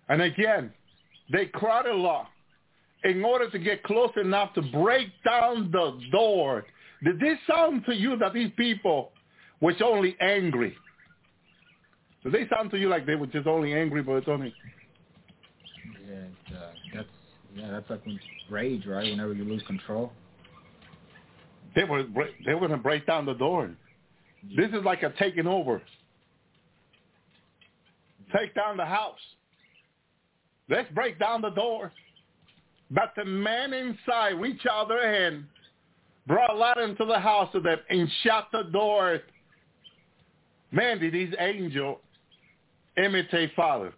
and 0.08 0.22
again, 0.22 0.72
they 1.30 1.48
cried 1.48 1.88
a 1.88 1.94
lot 1.94 2.30
in 3.04 3.22
order 3.26 3.50
to 3.50 3.60
get 3.60 3.84
close 3.84 4.12
enough 4.16 4.54
to 4.54 4.62
break 4.62 5.10
down 5.26 5.72
the 5.72 6.00
door. 6.10 6.66
Did 7.04 7.20
this 7.20 7.38
sound 7.50 7.84
to 7.88 7.94
you 7.94 8.16
that 8.20 8.34
these 8.34 8.52
people 8.56 9.12
were 9.60 9.74
only 9.84 10.16
angry? 10.22 10.74
Did 12.24 12.32
they 12.32 12.48
sound 12.48 12.72
to 12.72 12.78
you 12.78 12.88
like 12.88 13.06
they 13.06 13.16
were 13.16 13.28
just 13.28 13.46
only 13.46 13.74
angry, 13.74 14.02
but 14.02 14.14
it's 14.14 14.30
only... 14.30 14.54
Yeah, 16.10 16.22
that's 16.50 16.77
yeah, 17.58 17.72
that's 17.72 17.90
like 17.90 18.02
rage, 18.50 18.86
right? 18.86 19.10
Whenever 19.10 19.34
you 19.34 19.44
lose 19.44 19.64
control. 19.64 20.12
They 21.76 21.84
were 21.84 22.04
they 22.46 22.54
were 22.54 22.60
going 22.60 22.72
to 22.72 22.78
break 22.78 23.06
down 23.06 23.26
the 23.26 23.34
door. 23.34 23.72
This 24.56 24.70
is 24.70 24.84
like 24.86 25.04
a 25.04 25.14
taking 25.20 25.48
over. 25.48 25.82
Take 28.36 28.54
down 28.56 28.78
the 28.78 28.86
house. 28.86 29.20
Let's 30.70 30.92
break 30.94 31.18
down 31.20 31.42
the 31.42 31.50
door. 31.52 31.92
But 32.92 33.14
the 33.16 33.26
man 33.26 33.74
inside 33.74 34.40
reached 34.40 34.68
out 34.68 34.88
their 34.88 35.12
hand, 35.12 35.46
brought 36.26 36.54
a 36.54 36.56
ladder 36.56 36.82
into 36.82 37.06
the 37.06 37.20
house 37.20 37.50
of 37.54 37.64
them, 37.64 37.80
and 37.90 38.08
shut 38.24 38.48
the 38.52 38.64
door. 38.72 39.20
Man, 40.72 41.00
did 41.00 41.14
these 41.14 41.34
angels 41.40 42.00
imitate 42.98 43.52
Father? 43.56 43.94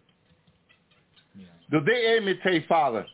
Yeah. 1.35 1.45
Do 1.71 1.81
they 1.85 2.17
imitate 2.17 2.67
Father? 2.67 3.05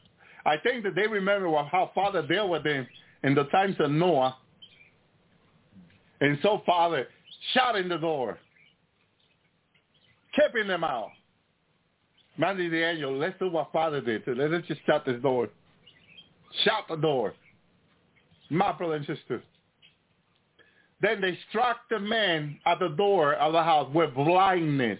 I 0.45 0.57
think 0.57 0.83
that 0.83 0.95
they 0.95 1.07
remember 1.07 1.49
how 1.71 1.91
Father 1.95 2.21
dealt 2.21 2.49
with 2.49 2.63
them 2.63 2.87
in 3.23 3.33
the 3.33 3.45
times 3.45 3.75
of 3.79 3.91
Noah. 3.91 4.37
And 6.21 6.37
so 6.41 6.61
Father 6.65 7.07
shut 7.53 7.75
in 7.75 7.89
the 7.89 7.97
door, 7.97 8.37
keeping 10.35 10.67
them 10.67 10.83
out. 10.83 11.09
Man, 12.37 12.57
the 12.57 12.83
angel, 12.83 13.17
let's 13.17 13.37
do 13.39 13.49
what 13.49 13.71
Father 13.71 14.01
did. 14.01 14.23
Let's 14.27 14.67
just 14.67 14.81
shut 14.85 15.05
this 15.05 15.21
door. 15.21 15.49
Shut 16.63 16.85
the 16.89 16.97
door. 16.97 17.33
My 18.49 18.71
brother 18.73 18.95
and 18.95 19.05
sister. 19.05 19.41
Then 21.01 21.21
they 21.21 21.37
struck 21.49 21.77
the 21.89 21.99
man 21.99 22.59
at 22.65 22.79
the 22.79 22.89
door 22.89 23.33
of 23.35 23.53
the 23.53 23.63
house 23.63 23.89
with 23.93 24.13
blindness. 24.13 24.99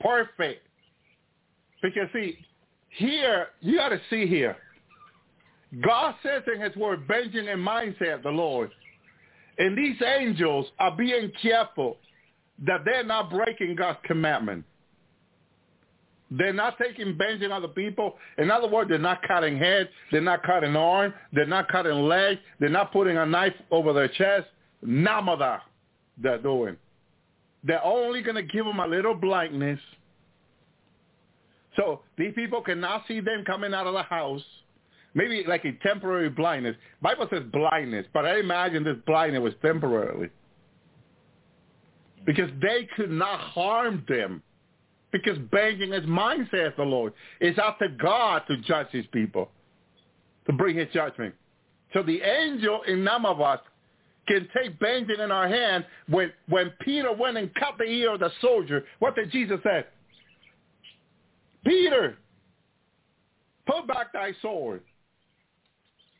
Perfect. 0.00 0.66
Because 1.82 2.08
see, 2.12 2.38
here, 2.90 3.48
you 3.60 3.76
got 3.76 3.90
to 3.90 4.00
see 4.10 4.26
here. 4.26 4.56
God 5.84 6.14
says 6.22 6.42
in 6.52 6.60
his 6.60 6.74
word, 6.76 7.02
and 7.08 7.62
mine, 7.62 7.94
saith 7.98 8.22
the 8.22 8.30
Lord. 8.30 8.70
And 9.58 9.76
these 9.76 10.00
angels 10.02 10.66
are 10.78 10.96
being 10.96 11.30
careful 11.42 11.98
that 12.66 12.84
they're 12.84 13.04
not 13.04 13.30
breaking 13.30 13.76
God's 13.76 13.98
commandment. 14.04 14.64
They're 16.30 16.52
not 16.52 16.76
taking 16.78 17.16
vengeance 17.16 17.52
on 17.52 17.62
the 17.62 17.68
people. 17.68 18.16
In 18.36 18.50
other 18.50 18.68
words, 18.68 18.90
they're 18.90 18.98
not 18.98 19.22
cutting 19.26 19.58
heads. 19.58 19.88
They're 20.12 20.20
not 20.20 20.42
cutting 20.42 20.76
arm. 20.76 21.14
They're 21.32 21.46
not 21.46 21.68
cutting 21.68 22.02
legs. 22.02 22.40
They're 22.60 22.68
not 22.68 22.92
putting 22.92 23.16
a 23.16 23.24
knife 23.24 23.54
over 23.70 23.92
their 23.92 24.08
chest. 24.08 24.46
That 24.82 25.62
they're 26.20 26.38
doing. 26.38 26.76
They're 27.64 27.84
only 27.84 28.22
going 28.22 28.36
to 28.36 28.42
give 28.42 28.64
them 28.64 28.78
a 28.78 28.86
little 28.86 29.14
blindness. 29.14 29.80
So 31.76 32.00
these 32.16 32.32
people 32.34 32.60
cannot 32.60 33.04
see 33.08 33.20
them 33.20 33.44
coming 33.46 33.72
out 33.72 33.86
of 33.86 33.94
the 33.94 34.02
house. 34.02 34.42
Maybe 35.18 35.42
like 35.48 35.64
a 35.64 35.72
temporary 35.82 36.28
blindness. 36.28 36.76
Bible 37.02 37.26
says 37.28 37.42
blindness, 37.52 38.06
but 38.14 38.24
I 38.24 38.38
imagine 38.38 38.84
this 38.84 38.98
blindness 39.04 39.42
was 39.42 39.52
temporarily. 39.60 40.28
Because 42.24 42.48
they 42.62 42.88
could 42.94 43.10
not 43.10 43.40
harm 43.40 44.04
them 44.08 44.44
because 45.10 45.36
banking 45.50 45.92
is 45.92 46.06
mine, 46.06 46.46
saith 46.52 46.74
the 46.76 46.84
Lord. 46.84 47.14
It's 47.40 47.58
up 47.58 47.80
to 47.80 47.88
God 47.88 48.42
to 48.46 48.58
judge 48.58 48.86
his 48.92 49.06
people, 49.06 49.50
to 50.46 50.52
bring 50.52 50.76
his 50.76 50.86
judgment. 50.94 51.34
So 51.94 52.04
the 52.04 52.20
angel 52.22 52.82
in 52.86 53.02
none 53.02 53.26
of 53.26 53.40
us 53.40 53.58
can 54.28 54.48
take 54.56 54.78
banking 54.78 55.18
in 55.18 55.32
our 55.32 55.48
hand. 55.48 55.84
When, 56.08 56.30
when 56.48 56.72
Peter 56.82 57.12
went 57.12 57.38
and 57.38 57.52
cut 57.56 57.74
the 57.76 57.86
ear 57.86 58.14
of 58.14 58.20
the 58.20 58.30
soldier, 58.40 58.84
what 59.00 59.16
did 59.16 59.32
Jesus 59.32 59.58
say? 59.64 59.84
Peter, 61.66 62.18
put 63.66 63.88
back 63.88 64.12
thy 64.12 64.30
sword. 64.42 64.82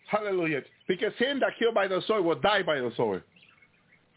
Hallelujah. 0.09 0.63
Because 0.87 1.13
him 1.19 1.39
that 1.41 1.53
killed 1.59 1.75
by 1.75 1.87
the 1.87 2.03
sword 2.07 2.25
will 2.25 2.41
die 2.41 2.63
by 2.63 2.81
the 2.81 2.91
sword. 2.97 3.23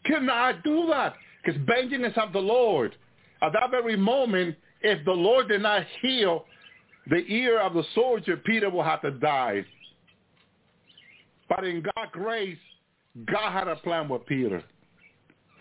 Cannot 0.06 0.64
do 0.64 0.86
that. 0.88 1.14
Because 1.44 1.60
vengeance 1.66 2.14
of 2.16 2.32
the 2.32 2.38
Lord. 2.38 2.96
At 3.42 3.52
that 3.52 3.70
very 3.70 3.96
moment, 3.96 4.56
if 4.80 5.04
the 5.04 5.12
Lord 5.12 5.48
did 5.48 5.62
not 5.62 5.84
heal 6.00 6.46
the 7.08 7.24
ear 7.28 7.60
of 7.60 7.74
the 7.74 7.84
soldier, 7.94 8.36
Peter 8.38 8.70
will 8.70 8.82
have 8.82 9.02
to 9.02 9.10
die. 9.10 9.64
But 11.48 11.64
in 11.64 11.82
God's 11.82 12.12
grace, 12.12 12.58
God 13.26 13.52
had 13.52 13.68
a 13.68 13.76
plan 13.76 14.08
with 14.08 14.24
Peter. 14.24 14.62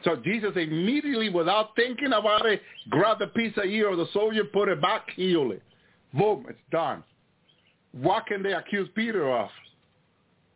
So 0.05 0.15
Jesus 0.15 0.51
immediately, 0.55 1.29
without 1.29 1.75
thinking 1.75 2.13
about 2.13 2.45
it, 2.45 2.61
grabbed 2.89 3.21
a 3.21 3.27
piece 3.27 3.53
of 3.57 3.65
ear 3.65 3.91
of 3.91 3.97
the 3.97 4.07
soldier, 4.13 4.45
put 4.45 4.69
it 4.69 4.81
back, 4.81 5.07
healed 5.15 5.51
it. 5.51 5.63
Boom, 6.13 6.45
it's 6.49 6.57
done. 6.71 7.03
What 7.91 8.25
can 8.27 8.41
they 8.41 8.53
accuse 8.53 8.87
Peter 8.95 9.29
of? 9.29 9.49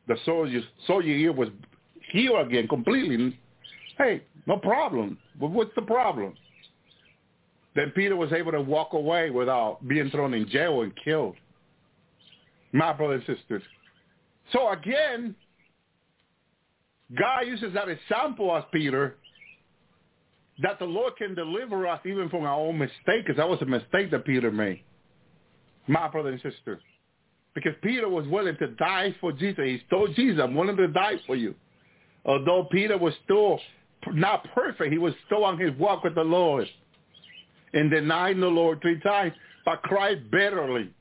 The 0.07 0.17
soldier, 0.25 0.61
soldier 0.85 1.07
ear 1.09 1.31
was 1.31 1.49
healed 2.11 2.47
again 2.47 2.67
completely. 2.67 3.39
Hey, 3.97 4.23
no 4.45 4.57
problem. 4.57 5.17
But 5.39 5.51
what's 5.51 5.73
the 5.75 5.81
problem? 5.81 6.35
Then 7.75 7.91
Peter 7.95 8.15
was 8.15 8.31
able 8.31 8.51
to 8.53 8.61
walk 8.61 8.93
away 8.93 9.29
without 9.29 9.85
being 9.87 10.09
thrown 10.09 10.33
in 10.33 10.47
jail 10.49 10.81
and 10.81 10.93
killed. 11.03 11.35
My 12.71 12.93
brothers 12.93 13.23
and 13.27 13.37
sisters. 13.37 13.63
So 14.51 14.71
again, 14.71 15.35
God 17.17 17.41
uses 17.41 17.73
that 17.73 17.89
example 17.89 18.55
as 18.55 18.63
Peter 18.71 19.15
that 20.61 20.79
the 20.79 20.85
Lord 20.85 21.15
can 21.17 21.35
deliver 21.35 21.85
us 21.87 21.99
even 22.05 22.29
from 22.29 22.43
our 22.43 22.59
own 22.59 22.77
mistake, 22.77 23.25
because 23.25 23.37
that 23.37 23.47
was 23.47 23.61
a 23.61 23.65
mistake 23.65 24.11
that 24.11 24.25
Peter 24.25 24.51
made, 24.51 24.83
my 25.87 26.07
brother 26.07 26.29
and 26.29 26.41
sister. 26.41 26.79
Because 27.55 27.73
Peter 27.81 28.07
was 28.07 28.27
willing 28.27 28.57
to 28.57 28.67
die 28.67 29.15
for 29.19 29.31
Jesus. 29.31 29.63
He 29.63 29.81
told 29.89 30.13
Jesus, 30.15 30.41
I'm 30.43 30.53
willing 30.53 30.77
to 30.77 30.89
die 30.89 31.15
for 31.25 31.35
you. 31.35 31.55
Although 32.25 32.67
Peter 32.69 32.97
was 32.97 33.13
still 33.23 33.59
not 34.13 34.45
perfect, 34.53 34.91
he 34.91 34.97
was 34.99 35.13
still 35.25 35.45
on 35.45 35.57
his 35.57 35.71
walk 35.79 36.03
with 36.03 36.15
the 36.15 36.23
Lord 36.23 36.67
and 37.73 37.89
denying 37.89 38.39
the 38.39 38.47
Lord 38.47 38.81
three 38.81 38.99
times, 38.99 39.33
but 39.63 39.81
cried 39.83 40.29
bitterly. 40.29 40.91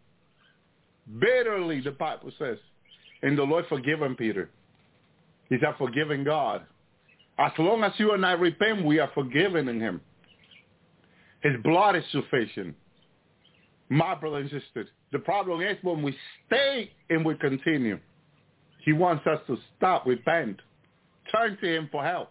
Bitterly, 1.21 1.81
the 1.81 1.91
Bible 1.91 2.31
says. 2.39 2.59
And 3.23 3.37
the 3.37 3.43
Lord 3.43 3.65
forgiven 3.69 4.15
Peter. 4.15 4.51
He's 5.49 5.63
a 5.63 5.75
forgiving 5.77 6.25
God. 6.25 6.63
As 7.39 7.53
long 7.59 7.83
as 7.83 7.93
you 7.99 8.13
and 8.13 8.25
I 8.25 8.33
repent, 8.33 8.85
we 8.85 9.01
are 9.01 9.11
forgiven 9.15 9.69
in 9.69 9.81
him. 9.81 10.01
His 11.43 11.55
blood 11.63 11.97
is 11.97 12.05
sufficient. 12.13 12.75
My 13.89 14.15
brother 14.15 14.39
and 14.39 14.51
sister, 14.51 14.87
the 15.13 15.19
problem 15.19 15.61
is 15.61 15.77
when 15.83 16.03
we 16.03 16.17
stay 16.47 16.91
and 17.11 17.25
we 17.25 17.35
continue. 17.37 17.99
He 18.85 18.93
wants 18.93 19.27
us 19.27 19.41
to 19.47 19.57
stop, 19.77 20.07
repent, 20.07 20.59
turn 21.35 21.57
to 21.61 21.67
him 21.67 21.89
for 21.91 22.05
help. 22.05 22.31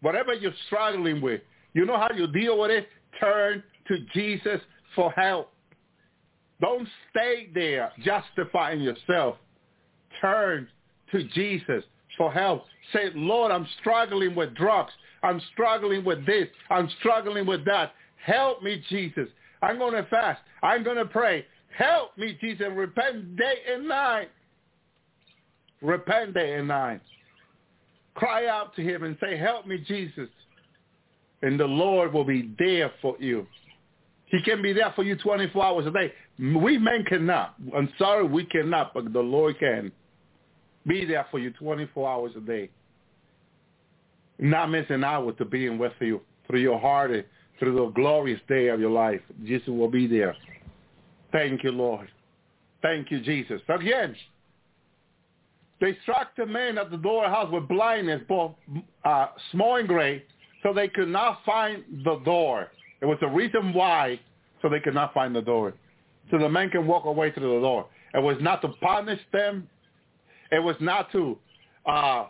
Whatever 0.00 0.34
you're 0.34 0.52
struggling 0.66 1.20
with, 1.20 1.40
you 1.72 1.84
know 1.84 1.96
how 1.96 2.08
you 2.14 2.26
deal 2.28 2.60
with 2.60 2.70
it? 2.70 2.88
Turn 3.20 3.62
to 3.88 3.98
Jesus 4.12 4.60
for 4.94 5.10
help. 5.12 5.50
Don't 6.60 6.88
stay 7.10 7.48
there 7.52 7.92
justifying 8.02 8.80
yourself. 8.80 9.36
Turn 10.20 10.68
to 11.12 11.24
Jesus 11.34 11.84
for 12.16 12.32
help. 12.32 12.64
Say, 12.92 13.10
Lord, 13.14 13.50
I'm 13.50 13.66
struggling 13.80 14.34
with 14.34 14.54
drugs. 14.54 14.92
I'm 15.22 15.40
struggling 15.52 16.04
with 16.04 16.24
this. 16.26 16.48
I'm 16.70 16.88
struggling 17.00 17.46
with 17.46 17.64
that. 17.64 17.92
Help 18.24 18.62
me, 18.62 18.82
Jesus. 18.88 19.28
I'm 19.64 19.78
going 19.78 19.94
to 19.94 20.08
fast. 20.10 20.40
I'm 20.62 20.84
going 20.84 20.96
to 20.96 21.06
pray. 21.06 21.46
Help 21.76 22.16
me, 22.18 22.36
Jesus. 22.40 22.66
Repent 22.72 23.36
day 23.36 23.54
and 23.72 23.88
night. 23.88 24.30
Repent 25.80 26.34
day 26.34 26.54
and 26.54 26.68
night. 26.68 27.00
Cry 28.14 28.46
out 28.46 28.76
to 28.76 28.82
him 28.82 29.02
and 29.02 29.16
say, 29.20 29.36
help 29.36 29.66
me, 29.66 29.78
Jesus. 29.86 30.28
And 31.42 31.58
the 31.58 31.66
Lord 31.66 32.12
will 32.12 32.24
be 32.24 32.54
there 32.58 32.92
for 33.02 33.16
you. 33.18 33.46
He 34.26 34.40
can 34.42 34.62
be 34.62 34.72
there 34.72 34.92
for 34.94 35.02
you 35.02 35.16
24 35.16 35.64
hours 35.64 35.86
a 35.86 35.90
day. 35.90 36.12
We 36.38 36.78
men 36.78 37.04
cannot. 37.04 37.54
I'm 37.76 37.88
sorry, 37.98 38.26
we 38.26 38.44
cannot, 38.44 38.94
but 38.94 39.12
the 39.12 39.20
Lord 39.20 39.58
can 39.58 39.92
be 40.86 41.04
there 41.04 41.26
for 41.30 41.38
you 41.38 41.50
24 41.52 42.08
hours 42.08 42.32
a 42.36 42.40
day. 42.40 42.70
Not 44.38 44.70
missing 44.70 45.04
out 45.04 45.36
to 45.38 45.44
being 45.44 45.78
with 45.78 45.92
you 46.00 46.20
through 46.46 46.60
your 46.60 46.78
heart, 46.78 47.26
through 47.58 47.74
the 47.74 47.86
glorious 47.92 48.40
day 48.48 48.68
of 48.68 48.80
your 48.80 48.90
life. 48.90 49.20
Jesus 49.44 49.68
will 49.68 49.90
be 49.90 50.06
there. 50.06 50.36
Thank 51.32 51.64
you, 51.64 51.72
Lord. 51.72 52.08
Thank 52.82 53.10
you, 53.10 53.20
Jesus. 53.20 53.60
Again, 53.68 54.14
they 55.80 55.96
struck 56.02 56.36
the 56.36 56.46
man 56.46 56.78
at 56.78 56.90
the 56.90 56.96
door 56.96 57.24
of 57.24 57.30
the 57.30 57.36
house 57.36 57.52
with 57.52 57.68
blindness, 57.68 58.22
both 58.28 58.52
uh, 59.04 59.26
small 59.52 59.76
and 59.76 59.88
great, 59.88 60.26
so 60.62 60.72
they 60.72 60.88
could 60.88 61.08
not 61.08 61.40
find 61.44 61.84
the 62.04 62.16
door. 62.24 62.68
It 63.00 63.06
was 63.06 63.18
the 63.20 63.28
reason 63.28 63.72
why, 63.72 64.20
so 64.62 64.68
they 64.68 64.80
could 64.80 64.94
not 64.94 65.12
find 65.12 65.34
the 65.34 65.42
door. 65.42 65.74
So 66.30 66.38
the 66.38 66.48
man 66.48 66.70
can 66.70 66.86
walk 66.86 67.04
away 67.04 67.32
through 67.32 67.54
the 67.54 67.60
door. 67.60 67.86
It 68.14 68.22
was 68.22 68.36
not 68.40 68.62
to 68.62 68.68
punish 68.68 69.20
them. 69.32 69.68
It 70.50 70.62
was 70.62 70.76
not 70.80 71.10
to 71.12 71.36
uh, 71.84 72.26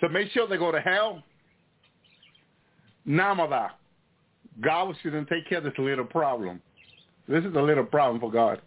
to 0.00 0.08
make 0.10 0.30
sure 0.32 0.46
they 0.46 0.58
go 0.58 0.72
to 0.72 0.80
hell. 0.80 1.22
None 3.06 3.40
of 3.40 3.50
that. 3.50 3.78
God 4.62 4.94
to 5.02 5.24
take 5.26 5.48
care 5.48 5.58
of 5.58 5.64
this 5.64 5.72
little 5.78 6.04
problem. 6.04 6.60
This 7.28 7.44
is 7.44 7.54
a 7.54 7.60
little 7.60 7.84
problem 7.84 8.20
for 8.20 8.30
God. 8.30 8.60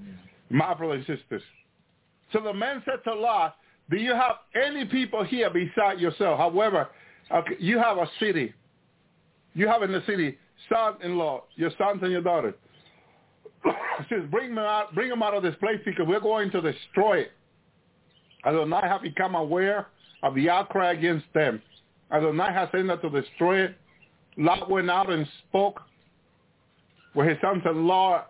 Yeah. 0.00 0.12
My 0.50 0.74
brothers 0.74 1.04
and 1.08 1.18
sisters. 1.18 1.42
So 2.32 2.40
the 2.40 2.52
man 2.52 2.82
said 2.84 3.00
to 3.04 3.14
Lot, 3.14 3.56
do 3.90 3.96
you 3.96 4.12
have 4.12 4.36
any 4.54 4.84
people 4.84 5.24
here 5.24 5.50
beside 5.50 6.00
yourself? 6.00 6.38
However, 6.38 6.88
you 7.58 7.78
have 7.78 7.98
a 7.98 8.08
city. 8.18 8.52
You 9.54 9.68
have 9.68 9.82
in 9.82 9.92
the 9.92 10.02
city 10.06 10.38
son-in-law, 10.68 11.44
your 11.56 11.70
sons 11.78 12.00
and 12.02 12.10
your 12.10 12.22
daughters. 12.22 12.54
says, 14.08 14.22
bring 14.30 14.54
them 14.54 14.64
out, 14.64 14.94
bring 14.94 15.08
them 15.08 15.22
out 15.22 15.34
of 15.34 15.42
this 15.42 15.54
place 15.56 15.78
because 15.84 16.06
we're 16.06 16.20
going 16.20 16.50
to 16.50 16.60
destroy 16.60 17.18
it. 17.18 17.32
Adonai 18.44 18.80
have 18.82 19.02
become 19.02 19.34
aware 19.34 19.86
of 20.22 20.34
the 20.34 20.48
outcry 20.48 20.92
against 20.92 21.26
them. 21.34 21.60
Adonai 22.12 22.52
has 22.52 22.68
sent 22.72 22.86
them 22.86 23.00
to 23.00 23.20
destroy 23.20 23.60
it. 23.60 23.76
Lot 24.36 24.68
went 24.70 24.90
out 24.90 25.10
and 25.10 25.26
spoke 25.48 25.80
with 27.14 27.28
his 27.28 27.38
sons-in-law 27.40 28.24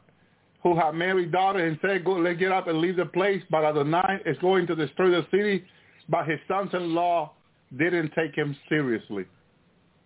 who 0.62 0.76
had 0.76 0.94
married 0.94 1.32
daughter 1.32 1.64
and 1.64 1.78
said, 1.82 2.04
go, 2.04 2.12
let's 2.12 2.38
get 2.38 2.52
up 2.52 2.68
and 2.68 2.78
leave 2.78 2.96
the 2.96 3.06
place. 3.06 3.42
But 3.50 3.64
Adonai 3.64 4.20
is 4.24 4.36
going 4.38 4.66
to 4.68 4.74
destroy 4.74 5.10
the 5.10 5.26
city. 5.30 5.64
But 6.08 6.26
his 6.28 6.38
sons-in-law 6.48 7.32
didn't 7.76 8.12
take 8.14 8.34
him 8.34 8.56
seriously. 8.68 9.26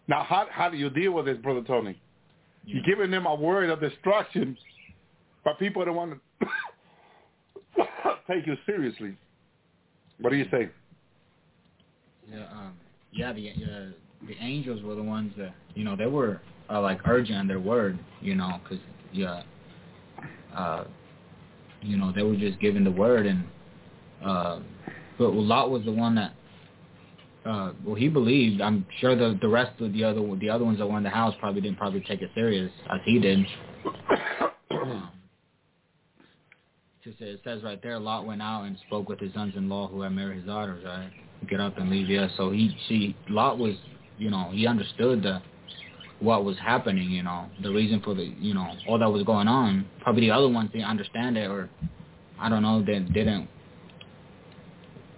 Now, 0.08 0.24
how, 0.24 0.46
how 0.50 0.68
do 0.70 0.76
you 0.76 0.90
deal 0.90 1.12
with 1.12 1.26
this, 1.26 1.38
Brother 1.38 1.62
Tony? 1.66 2.00
Yeah. 2.64 2.74
You're 2.74 2.96
giving 2.96 3.10
them 3.10 3.26
a 3.26 3.34
word 3.34 3.70
of 3.70 3.80
destruction, 3.80 4.56
but 5.44 5.58
people 5.58 5.84
don't 5.84 5.94
want 5.94 6.20
to 6.40 6.46
take 8.30 8.46
you 8.46 8.56
seriously. 8.66 9.16
What 10.20 10.30
do 10.30 10.36
you 10.36 10.46
say? 10.50 10.68
Yeah, 12.30 12.44
um, 12.52 12.74
yeah. 13.12 13.32
The 13.32 13.50
uh, 13.50 14.09
the 14.26 14.36
angels 14.40 14.82
were 14.82 14.94
the 14.94 15.02
ones 15.02 15.32
that 15.38 15.54
you 15.74 15.84
know 15.84 15.96
they 15.96 16.06
were 16.06 16.40
uh, 16.70 16.80
like 16.80 17.00
urgent 17.06 17.38
on 17.38 17.48
their 17.48 17.60
word, 17.60 17.98
you 18.20 18.34
know, 18.34 18.60
because 18.62 18.82
yeah, 19.12 19.42
uh, 20.54 20.84
you 21.82 21.96
know 21.96 22.12
they 22.12 22.22
were 22.22 22.36
just 22.36 22.60
giving 22.60 22.84
the 22.84 22.90
word, 22.90 23.26
and 23.26 23.44
uh, 24.24 24.60
but 25.18 25.32
Lot 25.32 25.70
was 25.70 25.84
the 25.84 25.92
one 25.92 26.14
that 26.16 26.32
uh, 27.44 27.72
well, 27.84 27.94
he 27.94 28.08
believed. 28.08 28.60
I'm 28.60 28.86
sure 29.00 29.16
the 29.16 29.38
the 29.40 29.48
rest 29.48 29.80
of 29.80 29.92
the 29.92 30.04
other 30.04 30.20
the 30.36 30.50
other 30.50 30.64
ones 30.64 30.78
that 30.78 30.86
were 30.86 30.98
in 30.98 31.04
the 31.04 31.10
house 31.10 31.34
probably 31.40 31.62
didn't 31.62 31.78
probably 31.78 32.00
take 32.00 32.22
it 32.22 32.30
serious 32.34 32.70
as 32.92 33.00
he 33.04 33.18
did. 33.18 33.38
um, 34.70 35.10
just 37.02 37.20
it 37.20 37.40
says 37.44 37.62
right 37.62 37.82
there, 37.82 37.98
Lot 37.98 38.26
went 38.26 38.42
out 38.42 38.64
and 38.64 38.76
spoke 38.86 39.08
with 39.08 39.20
his 39.20 39.32
sons-in-law 39.32 39.88
who 39.88 40.02
had 40.02 40.12
married 40.12 40.38
his 40.38 40.46
daughters. 40.46 40.84
Right, 40.84 41.10
get 41.48 41.60
up 41.60 41.78
and 41.78 41.88
leave. 41.88 42.10
Yeah, 42.10 42.28
so 42.36 42.50
he 42.50 42.76
she 42.88 43.16
Lot 43.30 43.58
was 43.58 43.74
you 44.20 44.30
know 44.30 44.50
he 44.52 44.66
understood 44.66 45.22
the 45.22 45.42
what 46.20 46.44
was 46.44 46.56
happening. 46.58 47.10
You 47.10 47.22
know 47.22 47.46
the 47.62 47.70
reason 47.70 48.00
for 48.02 48.14
the 48.14 48.24
you 48.38 48.54
know 48.54 48.72
all 48.86 48.98
that 48.98 49.10
was 49.10 49.24
going 49.24 49.48
on. 49.48 49.86
Probably 50.02 50.22
the 50.22 50.30
other 50.30 50.48
ones 50.48 50.70
didn't 50.72 50.86
understand 50.86 51.36
it 51.36 51.50
or 51.50 51.68
I 52.38 52.48
don't 52.48 52.62
know 52.62 52.84
they 52.84 53.00
didn't 53.00 53.48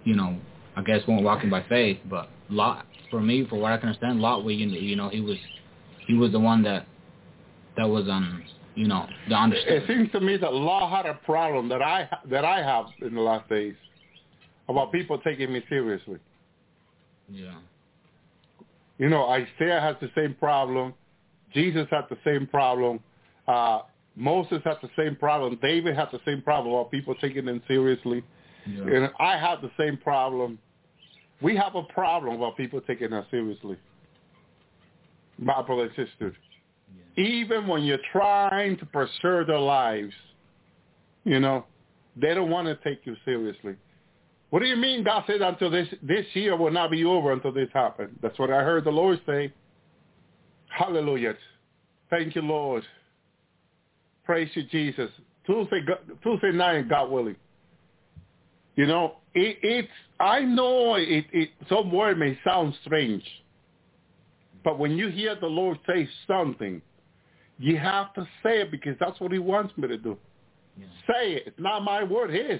you 0.03 0.15
know 0.15 0.39
I 0.75 0.81
guess 0.81 1.01
weren't 1.07 1.23
walking 1.23 1.49
by 1.49 1.63
faith, 1.69 1.99
but 2.09 2.29
Lot, 2.49 2.85
for 3.11 3.21
me, 3.21 3.45
for 3.47 3.59
what 3.59 3.71
I 3.71 3.77
can 3.77 3.89
understand, 3.89 4.21
Lot, 4.21 4.43
was, 4.43 4.55
you 4.55 4.95
know, 4.95 5.09
he 5.09 5.21
was, 5.21 5.37
he 6.07 6.15
was 6.15 6.31
the 6.31 6.39
one 6.39 6.63
that, 6.63 6.87
that 7.77 7.87
was 7.87 8.07
um, 8.09 8.43
you 8.75 8.87
know, 8.87 9.07
the 9.29 9.35
understood. 9.35 9.83
It 9.83 9.87
seems 9.87 10.11
to 10.11 10.19
me 10.19 10.37
that 10.37 10.51
Lot 10.51 10.89
had 10.89 11.05
a 11.05 11.15
problem 11.25 11.69
that 11.69 11.81
I 11.81 12.09
that 12.29 12.43
I 12.43 12.57
have 12.63 12.85
in 13.01 13.13
the 13.13 13.21
last 13.21 13.47
days 13.49 13.75
about 14.67 14.91
people 14.91 15.19
taking 15.19 15.53
me 15.53 15.63
seriously. 15.69 16.17
Yeah. 17.29 17.53
You 19.03 19.09
know, 19.09 19.27
Isaiah 19.27 19.81
has 19.81 19.97
the 19.99 20.09
same 20.15 20.33
problem. 20.33 20.93
Jesus 21.53 21.87
had 21.91 22.05
the 22.09 22.15
same 22.23 22.47
problem. 22.47 23.01
Uh, 23.49 23.79
Moses 24.15 24.61
had 24.63 24.77
the 24.81 24.89
same 24.97 25.17
problem. 25.17 25.59
David 25.61 25.93
had 25.93 26.07
the 26.13 26.21
same 26.23 26.41
problem 26.41 26.73
about 26.73 26.89
people 26.89 27.13
taking 27.15 27.43
them 27.43 27.61
seriously. 27.67 28.23
Yeah. 28.65 28.83
And 28.83 29.11
I 29.19 29.35
have 29.35 29.61
the 29.61 29.71
same 29.77 29.97
problem. 29.97 30.57
We 31.41 31.53
have 31.57 31.75
a 31.75 31.83
problem 31.83 32.37
about 32.37 32.55
people 32.55 32.79
taking 32.79 33.11
us 33.11 33.25
seriously. 33.29 33.75
My 35.37 35.61
brother 35.61 35.91
and 35.93 36.07
sister. 36.07 36.33
Yeah. 37.17 37.25
Even 37.25 37.67
when 37.67 37.83
you're 37.83 37.97
trying 38.13 38.77
to 38.77 38.85
preserve 38.85 39.47
their 39.47 39.59
lives, 39.59 40.13
you 41.25 41.41
know, 41.41 41.65
they 42.15 42.33
don't 42.33 42.49
want 42.49 42.67
to 42.67 42.89
take 42.89 43.05
you 43.05 43.17
seriously. 43.25 43.75
What 44.53 44.59
do 44.59 44.67
you 44.67 44.75
mean 44.75 45.03
God 45.03 45.23
said 45.25 45.41
until 45.41 45.71
this 45.71 45.87
this 46.03 46.27
year 46.35 46.55
will 46.55 46.69
not 46.69 46.91
be 46.91 47.03
over 47.03 47.31
until 47.31 47.51
this 47.51 47.69
happens? 47.73 48.15
That's 48.21 48.37
what 48.37 48.51
I 48.51 48.61
heard 48.61 48.83
the 48.83 48.91
Lord 48.91 49.19
say. 49.25 49.51
Hallelujah. 50.69 51.33
Thank 52.11 52.35
you, 52.35 52.43
Lord. 52.43 52.83
Praise 54.23 54.51
you, 54.53 54.61
Jesus. 54.65 55.09
Tuesday, 55.47 55.79
Tuesday 56.21 56.51
night, 56.51 56.87
God 56.87 57.09
willing. 57.09 57.35
You 58.75 58.85
know, 58.85 59.15
it, 59.33 59.57
it's, 59.63 59.87
I 60.19 60.41
know 60.41 60.97
it, 60.97 61.25
it, 61.31 61.49
some 61.67 61.91
word 61.91 62.19
may 62.19 62.37
sound 62.43 62.75
strange, 62.85 63.23
but 64.63 64.77
when 64.77 64.91
you 64.91 65.09
hear 65.09 65.33
the 65.33 65.47
Lord 65.47 65.79
say 65.87 66.07
something, 66.27 66.79
you 67.57 67.79
have 67.79 68.13
to 68.13 68.27
say 68.43 68.61
it 68.61 68.69
because 68.69 68.95
that's 68.99 69.19
what 69.19 69.31
he 69.31 69.39
wants 69.39 69.75
me 69.79 69.87
to 69.87 69.97
do. 69.97 70.15
Yeah. 70.77 70.85
Say 71.07 71.31
it. 71.33 71.43
It's 71.47 71.59
not 71.59 71.83
my 71.83 72.03
word, 72.03 72.29
his. 72.29 72.59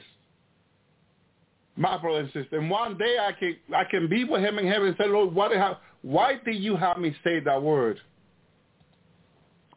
My 1.75 1.97
brother 1.97 2.19
and 2.19 2.31
sister. 2.31 2.59
And 2.59 2.69
one 2.69 2.97
day 2.97 3.17
I 3.19 3.31
can 3.31 3.55
I 3.75 3.83
can 3.83 4.07
be 4.07 4.23
with 4.23 4.41
him 4.41 4.59
in 4.59 4.67
heaven 4.67 4.89
and 4.89 4.97
say, 4.97 5.07
Lord, 5.07 5.33
what 5.33 5.51
have, 5.51 5.77
why 6.01 6.39
did 6.45 6.57
you 6.57 6.75
have 6.75 6.97
me 6.97 7.15
say 7.23 7.39
that 7.39 7.61
word? 7.61 7.99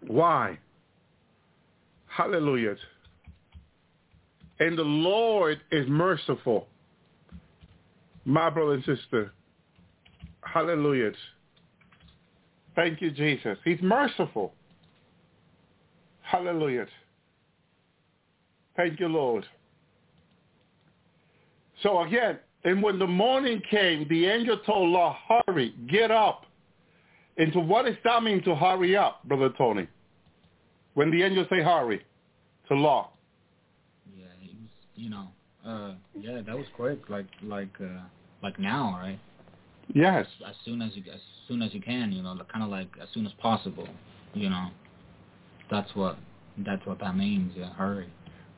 Why? 0.06 0.58
Hallelujah. 2.06 2.76
And 4.58 4.76
the 4.78 4.82
Lord 4.82 5.60
is 5.70 5.86
merciful. 5.88 6.66
My 8.24 8.50
brother 8.50 8.74
and 8.74 8.84
sister. 8.84 9.32
Hallelujah. 10.42 11.12
Thank 12.74 13.00
you, 13.00 13.10
Jesus. 13.10 13.58
He's 13.64 13.80
merciful. 13.82 14.52
Hallelujah. 16.22 16.86
Thank 18.76 19.00
you, 19.00 19.08
Lord. 19.08 19.46
So 21.82 22.02
again, 22.02 22.38
and 22.64 22.82
when 22.82 22.98
the 22.98 23.06
morning 23.06 23.62
came, 23.70 24.06
the 24.08 24.26
angel 24.26 24.58
told 24.66 24.90
Lot, 24.90 25.16
hurry, 25.46 25.74
get 25.88 26.10
up. 26.10 26.46
And 27.36 27.52
so 27.52 27.60
what 27.60 27.84
does 27.84 27.96
that 28.04 28.22
mean 28.22 28.42
to 28.44 28.54
hurry 28.54 28.96
up, 28.96 29.22
Brother 29.24 29.50
Tony? 29.56 29.86
When 30.94 31.10
the 31.10 31.22
angel 31.22 31.46
say 31.50 31.62
hurry 31.62 32.02
to 32.68 32.74
Lot. 32.74 33.12
Yeah, 34.16 34.24
he 34.40 34.56
was, 34.56 34.70
you 34.94 35.10
know, 35.10 35.28
uh, 35.66 35.92
yeah, 36.18 36.40
that 36.46 36.56
was 36.56 36.66
quick, 36.74 37.08
like, 37.08 37.26
like, 37.42 37.74
uh, 37.80 38.00
like 38.42 38.58
now, 38.58 38.98
right? 39.00 39.18
Yes. 39.94 40.26
As 40.46 40.54
soon 40.64 40.82
as 40.82 40.92
you, 40.96 41.02
as 41.12 41.20
soon 41.46 41.62
as 41.62 41.72
you 41.74 41.80
can, 41.80 42.10
you 42.10 42.22
know, 42.22 42.36
kind 42.52 42.64
of 42.64 42.70
like 42.70 42.88
as 43.00 43.08
soon 43.12 43.26
as 43.26 43.32
possible, 43.40 43.88
you 44.34 44.48
know. 44.48 44.68
That's 45.70 45.94
what, 45.94 46.16
that's 46.58 46.84
what 46.86 46.98
that 47.00 47.16
means. 47.16 47.52
Yeah, 47.56 47.72
hurry. 47.74 48.08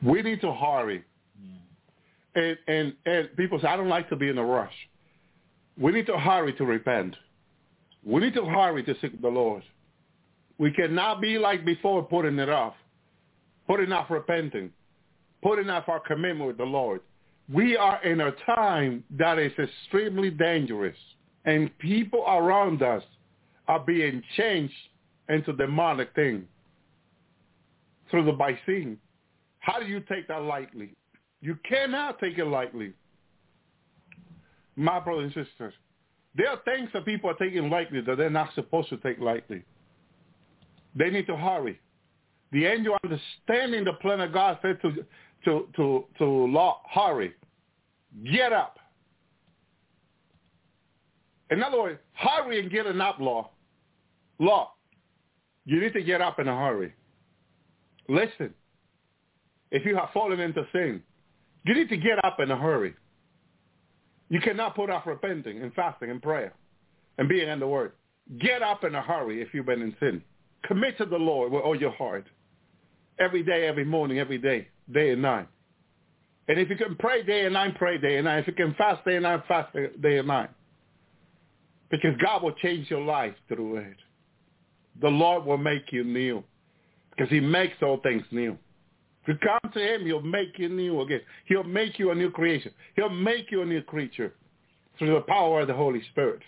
We 0.01 0.21
need 0.21 0.41
to 0.41 0.53
hurry. 0.53 1.03
And, 2.39 2.57
and, 2.67 2.93
and 3.05 3.35
people 3.35 3.59
say, 3.59 3.67
I 3.67 3.75
don't 3.75 3.89
like 3.89 4.07
to 4.09 4.15
be 4.15 4.29
in 4.29 4.37
a 4.37 4.45
rush. 4.45 4.73
We 5.77 5.91
need 5.91 6.05
to 6.05 6.17
hurry 6.17 6.53
to 6.53 6.63
repent. 6.65 7.15
We 8.05 8.21
need 8.21 8.33
to 8.35 8.45
hurry 8.45 8.81
to 8.83 8.95
seek 9.01 9.21
the 9.21 9.27
Lord. 9.27 9.61
We 10.57 10.71
cannot 10.71 11.19
be 11.19 11.37
like 11.37 11.65
before 11.65 12.01
putting 12.01 12.39
it 12.39 12.49
off, 12.49 12.75
putting 13.67 13.91
off 13.91 14.09
repenting, 14.09 14.71
putting 15.43 15.69
off 15.69 15.89
our 15.89 15.99
commitment 15.99 16.47
with 16.47 16.57
the 16.57 16.63
Lord. 16.63 17.01
We 17.53 17.75
are 17.75 18.01
in 18.03 18.21
a 18.21 18.31
time 18.45 19.03
that 19.17 19.37
is 19.37 19.51
extremely 19.59 20.29
dangerous, 20.29 20.97
and 21.43 21.77
people 21.79 22.23
around 22.25 22.83
us 22.83 23.03
are 23.67 23.79
being 23.79 24.23
changed 24.37 24.73
into 25.27 25.51
demonic 25.53 26.13
things 26.15 26.45
through 28.09 28.25
the 28.25 28.33
vaccine. 28.33 28.97
How 29.59 29.79
do 29.79 29.85
you 29.87 29.99
take 30.01 30.27
that 30.29 30.43
lightly? 30.43 30.93
You 31.41 31.57
cannot 31.67 32.19
take 32.19 32.37
it 32.37 32.45
lightly. 32.45 32.93
My 34.75 34.99
brothers 34.99 35.31
and 35.35 35.45
sisters, 35.45 35.73
there 36.35 36.49
are 36.49 36.59
things 36.65 36.89
that 36.93 37.05
people 37.05 37.29
are 37.29 37.35
taking 37.35 37.69
lightly 37.69 38.01
that 38.01 38.17
they're 38.17 38.29
not 38.29 38.53
supposed 38.55 38.89
to 38.89 38.97
take 38.97 39.19
lightly. 39.19 39.63
They 40.95 41.09
need 41.09 41.27
to 41.27 41.35
hurry. 41.35 41.79
The 42.51 42.65
angel 42.65 42.97
understanding 43.03 43.83
the 43.83 43.93
plan 44.01 44.21
of 44.21 44.33
God 44.33 44.57
said 44.61 44.81
to 44.81 45.05
to 45.45 45.67
to 45.75 46.05
to 46.17 46.25
Lot, 46.25 46.81
hurry, 46.89 47.33
get 48.31 48.51
up. 48.51 48.79
In 51.51 51.63
other 51.63 51.81
words, 51.81 51.99
hurry 52.13 52.59
and 52.59 52.71
get 52.71 52.85
an 52.85 53.01
up, 53.01 53.19
Lot. 53.19 53.51
Lot, 54.39 54.73
you 55.65 55.79
need 55.79 55.93
to 55.93 56.03
get 56.03 56.21
up 56.21 56.39
in 56.39 56.47
a 56.47 56.55
hurry. 56.55 56.93
Listen, 58.07 58.53
if 59.71 59.85
you 59.85 59.95
have 59.95 60.09
fallen 60.13 60.39
into 60.39 60.65
sin, 60.71 61.01
you 61.65 61.73
need 61.73 61.89
to 61.89 61.97
get 61.97 62.23
up 62.23 62.39
in 62.39 62.51
a 62.51 62.57
hurry. 62.57 62.93
You 64.29 64.39
cannot 64.39 64.75
put 64.75 64.89
off 64.89 65.05
repenting 65.05 65.61
and 65.61 65.73
fasting 65.73 66.11
and 66.11 66.21
prayer 66.21 66.53
and 67.17 67.27
being 67.27 67.49
in 67.49 67.59
the 67.59 67.67
Word. 67.67 67.93
Get 68.39 68.61
up 68.61 68.83
in 68.83 68.93
a 68.95 69.01
hurry 69.01 69.41
if 69.41 69.49
you've 69.53 69.65
been 69.65 69.81
in 69.81 69.95
sin. 69.99 70.21
Commit 70.63 70.97
to 70.99 71.05
the 71.05 71.17
Lord 71.17 71.51
with 71.51 71.63
all 71.63 71.75
your 71.75 71.91
heart. 71.91 72.27
Every 73.19 73.43
day, 73.43 73.67
every 73.67 73.83
morning, 73.83 74.19
every 74.19 74.37
day, 74.37 74.67
day 74.93 75.11
and 75.11 75.21
night. 75.21 75.47
And 76.47 76.59
if 76.59 76.69
you 76.69 76.75
can 76.75 76.95
pray 76.95 77.23
day 77.23 77.45
and 77.45 77.53
night, 77.53 77.75
pray 77.75 77.97
day 77.97 78.17
and 78.17 78.25
night. 78.25 78.39
If 78.39 78.47
you 78.47 78.53
can 78.53 78.73
fast 78.75 79.03
day 79.05 79.15
and 79.15 79.23
night, 79.23 79.43
fast 79.47 79.75
day 80.01 80.17
and 80.17 80.27
night. 80.27 80.49
Because 81.91 82.11
God 82.23 82.43
will 82.43 82.53
change 82.53 82.89
your 82.89 83.01
life 83.01 83.33
through 83.47 83.77
it. 83.77 83.97
The 85.01 85.09
Lord 85.09 85.45
will 85.45 85.57
make 85.57 85.91
you 85.91 86.03
new. 86.03 86.43
Because 87.11 87.29
he 87.29 87.39
makes 87.39 87.75
all 87.81 87.97
things 87.97 88.23
new. 88.31 88.57
If 89.23 89.27
you 89.27 89.35
come 89.35 89.71
to 89.73 89.79
him, 89.79 90.05
he'll 90.05 90.21
make 90.21 90.57
you 90.57 90.69
new 90.69 91.01
again. 91.01 91.21
He'll 91.45 91.63
make 91.63 91.99
you 91.99 92.11
a 92.11 92.15
new 92.15 92.31
creation. 92.31 92.71
He'll 92.95 93.09
make 93.09 93.51
you 93.51 93.61
a 93.61 93.65
new 93.65 93.81
creature 93.81 94.33
through 94.97 95.13
the 95.13 95.21
power 95.21 95.61
of 95.61 95.67
the 95.67 95.73
Holy 95.73 96.01
Spirit. 96.11 96.41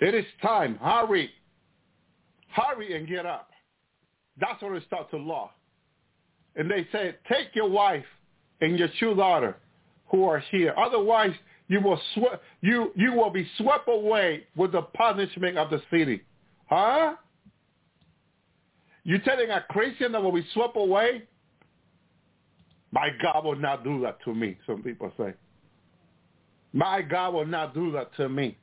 It 0.00 0.14
is 0.14 0.24
time. 0.42 0.76
Hurry. 0.76 1.30
Hurry 2.48 2.96
and 2.96 3.08
get 3.08 3.26
up. 3.26 3.50
That's 4.40 4.60
what 4.62 4.72
it 4.72 4.82
starts 4.86 5.10
to 5.10 5.18
Lot. 5.18 5.52
And 6.56 6.70
they 6.70 6.86
say, 6.92 7.14
take 7.28 7.54
your 7.54 7.68
wife 7.68 8.04
and 8.60 8.78
your 8.78 8.88
two 8.98 9.14
daughter 9.14 9.56
who 10.10 10.24
are 10.24 10.40
here. 10.50 10.74
Otherwise, 10.76 11.32
you 11.68 11.80
will 11.80 12.00
swe- 12.14 12.38
you 12.62 12.90
you 12.96 13.12
will 13.12 13.30
be 13.30 13.46
swept 13.56 13.88
away 13.88 14.44
with 14.56 14.72
the 14.72 14.82
punishment 14.82 15.56
of 15.56 15.70
the 15.70 15.80
city. 15.90 16.22
Huh? 16.68 17.14
You 19.04 19.18
telling 19.20 19.50
a 19.50 19.64
Christian 19.70 20.12
that 20.12 20.22
will 20.22 20.32
be 20.32 20.46
swept 20.52 20.76
away? 20.76 21.22
My 22.92 23.08
God 23.22 23.44
will 23.44 23.56
not 23.56 23.84
do 23.84 24.00
that 24.02 24.22
to 24.24 24.34
me, 24.34 24.58
some 24.66 24.82
people 24.82 25.12
say. 25.16 25.34
My 26.72 27.02
God 27.02 27.34
will 27.34 27.46
not 27.46 27.74
do 27.74 27.92
that 27.92 28.14
to 28.16 28.28
me. 28.28 28.56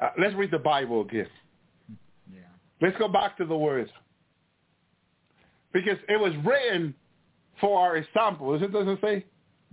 Uh, 0.00 0.10
let's 0.18 0.34
read 0.34 0.50
the 0.50 0.58
Bible 0.58 1.02
again. 1.02 1.28
Yeah. 2.32 2.40
Let's 2.80 2.96
go 2.98 3.08
back 3.08 3.36
to 3.38 3.44
the 3.44 3.56
words. 3.56 3.90
Because 5.72 5.98
it 6.08 6.18
was 6.18 6.32
written 6.44 6.94
for 7.60 7.78
our 7.78 7.96
example. 7.96 8.54
Is 8.54 8.62
it 8.62 8.72
doesn't 8.72 8.88
it 8.88 9.00
say? 9.00 9.24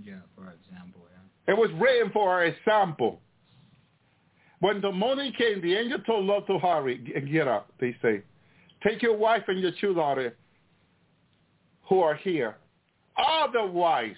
Yeah, 0.03 0.15
for 0.35 0.43
example, 0.43 1.02
yeah. 1.11 1.53
It 1.53 1.57
was 1.57 1.69
written 1.80 2.11
for 2.11 2.30
our 2.30 2.45
example. 2.45 3.19
When 4.60 4.81
the 4.81 4.91
morning 4.91 5.31
came, 5.38 5.61
the 5.61 5.76
angel 5.76 5.99
told 5.99 6.26
Lot 6.26 6.47
to 6.47 6.57
hurry 6.60 7.14
and 7.15 7.31
get 7.31 7.47
up, 7.47 7.72
they 7.80 7.95
say. 8.02 8.23
Take 8.86 9.02
your 9.02 9.18
wife 9.18 9.44
and 9.48 9.60
your 9.60 9.94
daughters 9.94 10.34
who 11.90 12.02
are 12.02 12.16
here. 12.16 12.57
Otherwise, 13.18 14.16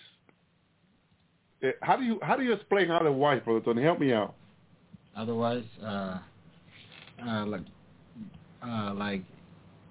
eh, 1.64 1.72
how 1.82 1.96
do 1.96 2.04
you 2.04 2.20
how 2.22 2.36
do 2.36 2.44
you 2.44 2.54
explain 2.54 2.92
otherwise, 2.92 3.42
brother 3.46 3.62
Tony? 3.62 3.84
Help 3.84 4.00
me 4.00 4.12
out. 4.14 4.36
Otherwise, 5.16 5.64
uh, 5.84 6.20
uh, 7.26 7.46
like, 7.46 7.62
uh, 8.64 8.94
like, 8.94 9.24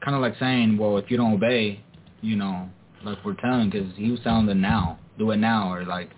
kind 0.05 0.15
of 0.15 0.23
like 0.23 0.35
saying, 0.39 0.78
well, 0.78 0.98
if 0.98 1.11
you 1.11 1.16
don't 1.16 1.35
obey, 1.35 1.82
you 2.20 2.36
know, 2.36 2.69
like 3.03 3.19
we're 3.24 3.35
telling, 3.35 3.70
because 3.70 3.90
he 3.97 4.11
was 4.11 4.20
telling 4.20 4.47
them 4.47 4.61
now, 4.61 4.98
do 5.19 5.31
it 5.32 5.39
now, 5.39 5.73
or 5.73 5.85
like, 5.85 6.11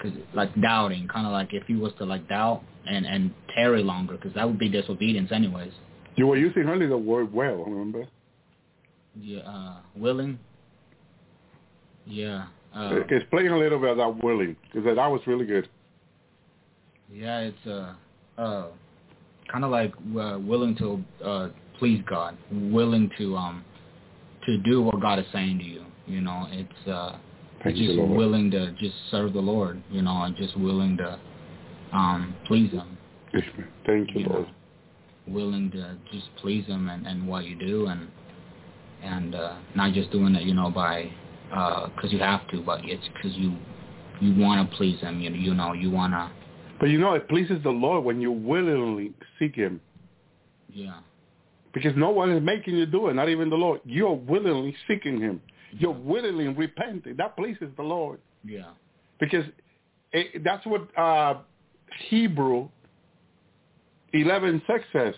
cause 0.00 0.12
like 0.32 0.50
doubting, 0.62 1.06
kind 1.08 1.26
of 1.26 1.32
like 1.32 1.48
if 1.52 1.64
he 1.66 1.74
was 1.74 1.92
to 1.98 2.04
like 2.04 2.26
doubt 2.28 2.62
and 2.86 3.04
and 3.04 3.34
tarry 3.54 3.82
longer, 3.82 4.14
because 4.14 4.32
that 4.34 4.46
would 4.46 4.58
be 4.58 4.68
disobedience 4.68 5.32
anyways. 5.32 5.72
You 6.16 6.26
were 6.26 6.36
using 6.36 6.68
only 6.68 6.86
the 6.86 6.96
word 6.96 7.32
well, 7.32 7.64
remember? 7.64 8.06
Yeah, 9.20 9.40
uh, 9.40 9.76
willing. 9.96 10.38
Yeah. 12.06 12.46
Uh, 12.74 13.00
Explain 13.08 13.48
a 13.52 13.58
little 13.58 13.78
bit 13.78 13.92
about 13.92 14.22
willing, 14.22 14.56
because 14.72 14.96
that 14.96 14.96
was 14.96 15.20
really 15.26 15.46
good. 15.46 15.68
Yeah, 17.12 17.40
it's 17.40 17.66
uh, 17.66 17.94
uh, 18.38 18.66
kind 19.50 19.64
of 19.64 19.70
like 19.70 19.92
uh, 20.18 20.38
willing 20.40 20.76
to 20.76 21.04
uh, 21.24 21.48
please 21.78 22.02
God, 22.08 22.36
willing 22.50 23.10
to 23.18 23.36
um, 23.36 23.64
to 24.46 24.58
do 24.58 24.82
what 24.82 25.00
God 25.00 25.18
is 25.18 25.26
saying 25.32 25.58
to 25.58 25.64
you. 25.64 25.84
You 26.06 26.20
know, 26.20 26.46
it's 26.50 26.88
uh, 26.88 27.16
Thank 27.62 27.76
just 27.76 27.96
willing 27.96 28.50
to 28.50 28.72
just 28.72 28.94
serve 29.10 29.32
the 29.32 29.40
Lord. 29.40 29.82
You 29.90 30.02
know, 30.02 30.22
and 30.24 30.36
just 30.36 30.56
willing 30.58 30.96
to 30.96 31.18
um, 31.92 32.34
please 32.46 32.72
Him. 32.72 32.98
Thank 33.86 34.14
you, 34.14 34.22
You 34.22 34.26
Lord. 34.26 34.42
know, 34.42 34.50
willing 35.26 35.70
to 35.72 35.96
just 36.12 36.26
please 36.36 36.66
Him 36.66 36.88
and 36.88 37.06
and 37.06 37.26
what 37.26 37.44
you 37.44 37.56
do, 37.56 37.86
and 37.86 38.08
and 39.02 39.34
uh, 39.34 39.56
not 39.74 39.92
just 39.94 40.10
doing 40.10 40.34
it, 40.34 40.42
you 40.42 40.54
know, 40.54 40.70
by 40.70 41.10
because 41.94 42.12
you 42.12 42.18
have 42.18 42.46
to, 42.48 42.60
but 42.62 42.80
it's 42.84 43.04
because 43.14 43.36
you 43.36 43.54
you 44.20 44.40
want 44.40 44.70
to 44.70 44.76
please 44.76 45.00
Him. 45.00 45.20
You 45.20 45.30
you 45.30 45.54
know, 45.54 45.72
you 45.72 45.90
want 45.90 46.12
to 46.12 46.30
But 46.80 46.88
you 46.90 46.98
know, 46.98 47.14
it 47.14 47.28
pleases 47.28 47.62
the 47.62 47.70
Lord 47.70 48.04
when 48.04 48.20
you 48.20 48.32
willingly 48.32 49.12
seek 49.38 49.54
him. 49.54 49.80
yeah. 50.72 51.00
Because 51.72 51.92
no 51.96 52.10
one 52.10 52.30
is 52.30 52.40
making 52.40 52.76
you 52.76 52.86
do 52.86 53.08
it, 53.08 53.14
not 53.14 53.28
even 53.28 53.50
the 53.50 53.56
Lord. 53.56 53.80
You're 53.84 54.14
willingly 54.14 54.76
seeking 54.86 55.20
him. 55.20 55.40
You're 55.72 55.90
willingly 55.90 56.46
repenting. 56.46 57.16
That 57.16 57.36
pleases 57.36 57.68
the 57.76 57.82
Lord. 57.82 58.20
Yeah. 58.44 58.70
Because 59.18 59.44
it, 60.12 60.44
that's 60.44 60.64
what 60.66 60.86
uh, 60.96 61.38
Hebrew 62.08 62.68
11.6 64.14 64.62
says, 64.92 65.14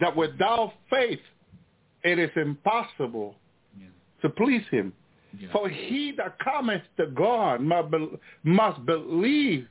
that 0.00 0.16
without 0.16 0.72
faith 0.90 1.20
it 2.04 2.18
is 2.18 2.30
impossible 2.36 3.36
Yeah. 3.78 3.86
to 4.22 4.30
please 4.30 4.66
him. 4.70 4.92
Yeah. 5.38 5.50
For 5.52 5.68
he 5.68 6.12
that 6.12 6.38
cometh 6.38 6.82
to 6.98 7.06
God 7.06 7.60
must, 7.62 8.84
believe 8.84 9.66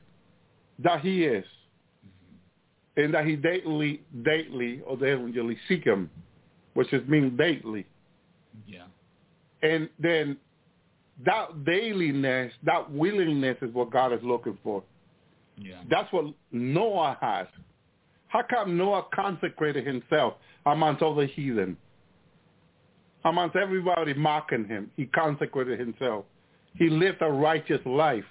that 0.78 1.00
he 1.00 1.24
is, 1.24 1.44
mm-hmm. 1.44 3.04
and 3.04 3.14
that 3.14 3.26
he 3.26 3.36
daily, 3.36 4.02
daily 4.22 4.80
or 4.86 4.96
daily 4.96 5.58
seek 5.68 5.84
him, 5.84 6.10
which 6.74 6.92
is 6.92 7.06
mean 7.08 7.36
daily. 7.36 7.86
yeah. 8.66 8.86
And 9.62 9.88
then 9.98 10.36
that 11.24 11.64
dailiness, 11.64 12.52
that 12.64 12.90
willingness 12.90 13.56
is 13.62 13.72
what 13.72 13.90
God 13.90 14.12
is 14.12 14.20
looking 14.24 14.58
for. 14.64 14.82
Yeah. 15.56 15.82
That's 15.88 16.12
what 16.12 16.34
Noah 16.50 17.16
has. 17.20 17.46
How 18.32 18.42
come 18.42 18.78
Noah 18.78 19.04
consecrated 19.14 19.86
himself 19.86 20.34
amongst 20.64 21.02
all 21.02 21.14
the 21.14 21.26
heathen? 21.26 21.76
Amongst 23.26 23.56
everybody 23.56 24.14
mocking 24.14 24.64
him, 24.64 24.90
he 24.96 25.04
consecrated 25.04 25.78
himself. 25.78 26.24
He 26.74 26.88
lived 26.88 27.18
a 27.20 27.30
righteous 27.30 27.80
life. 27.84 28.24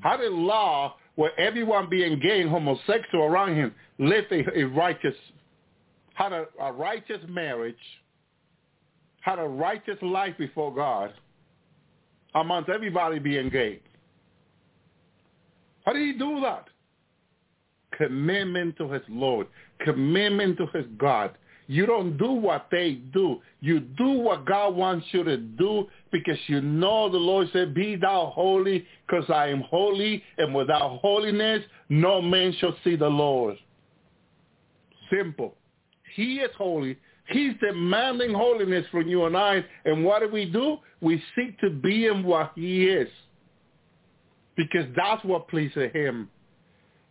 How 0.00 0.16
did 0.16 0.32
Lot, 0.32 0.96
where 1.14 1.38
everyone 1.38 1.88
being 1.88 2.18
gay 2.18 2.40
and 2.40 2.50
homosexual 2.50 3.24
around 3.24 3.54
him, 3.54 3.72
live 4.00 4.24
a, 4.32 4.58
a 4.58 4.64
righteous, 4.64 5.14
had 6.14 6.32
a, 6.32 6.46
a 6.60 6.72
righteous 6.72 7.20
marriage, 7.28 7.76
had 9.20 9.38
a 9.38 9.46
righteous 9.46 9.96
life 10.02 10.36
before 10.38 10.74
God, 10.74 11.14
amongst 12.34 12.68
everybody 12.68 13.20
being 13.20 13.48
gay? 13.48 13.78
How 15.86 15.92
did 15.92 16.02
he 16.02 16.18
do 16.18 16.40
that? 16.40 16.66
Commitment 17.96 18.76
to 18.78 18.90
his 18.90 19.02
Lord, 19.08 19.46
commitment 19.80 20.58
to 20.58 20.66
his 20.72 20.86
God. 20.98 21.36
You 21.66 21.86
don't 21.86 22.18
do 22.18 22.30
what 22.30 22.66
they 22.70 22.94
do. 23.12 23.40
You 23.60 23.80
do 23.80 24.10
what 24.10 24.44
God 24.44 24.74
wants 24.74 25.06
you 25.12 25.24
to 25.24 25.38
do 25.38 25.88
because 26.12 26.38
you 26.46 26.60
know 26.60 27.08
the 27.08 27.16
Lord 27.16 27.48
said, 27.52 27.74
be 27.74 27.96
thou 27.96 28.32
holy 28.34 28.86
because 29.06 29.24
I 29.30 29.48
am 29.48 29.62
holy 29.62 30.22
and 30.36 30.54
without 30.54 30.98
holiness 31.00 31.62
no 31.88 32.20
man 32.20 32.54
shall 32.58 32.76
see 32.84 32.96
the 32.96 33.08
Lord. 33.08 33.56
Simple. 35.10 35.54
He 36.14 36.36
is 36.36 36.50
holy. 36.56 36.98
He's 37.28 37.54
demanding 37.60 38.34
holiness 38.34 38.84
from 38.90 39.08
you 39.08 39.24
and 39.24 39.36
I. 39.36 39.64
And 39.84 40.04
what 40.04 40.20
do 40.20 40.28
we 40.28 40.44
do? 40.44 40.78
We 41.00 41.22
seek 41.34 41.58
to 41.60 41.70
be 41.70 42.06
in 42.06 42.24
what 42.24 42.52
he 42.54 42.86
is 42.86 43.08
because 44.56 44.86
that's 44.94 45.24
what 45.24 45.48
pleases 45.48 45.90
him. 45.92 46.28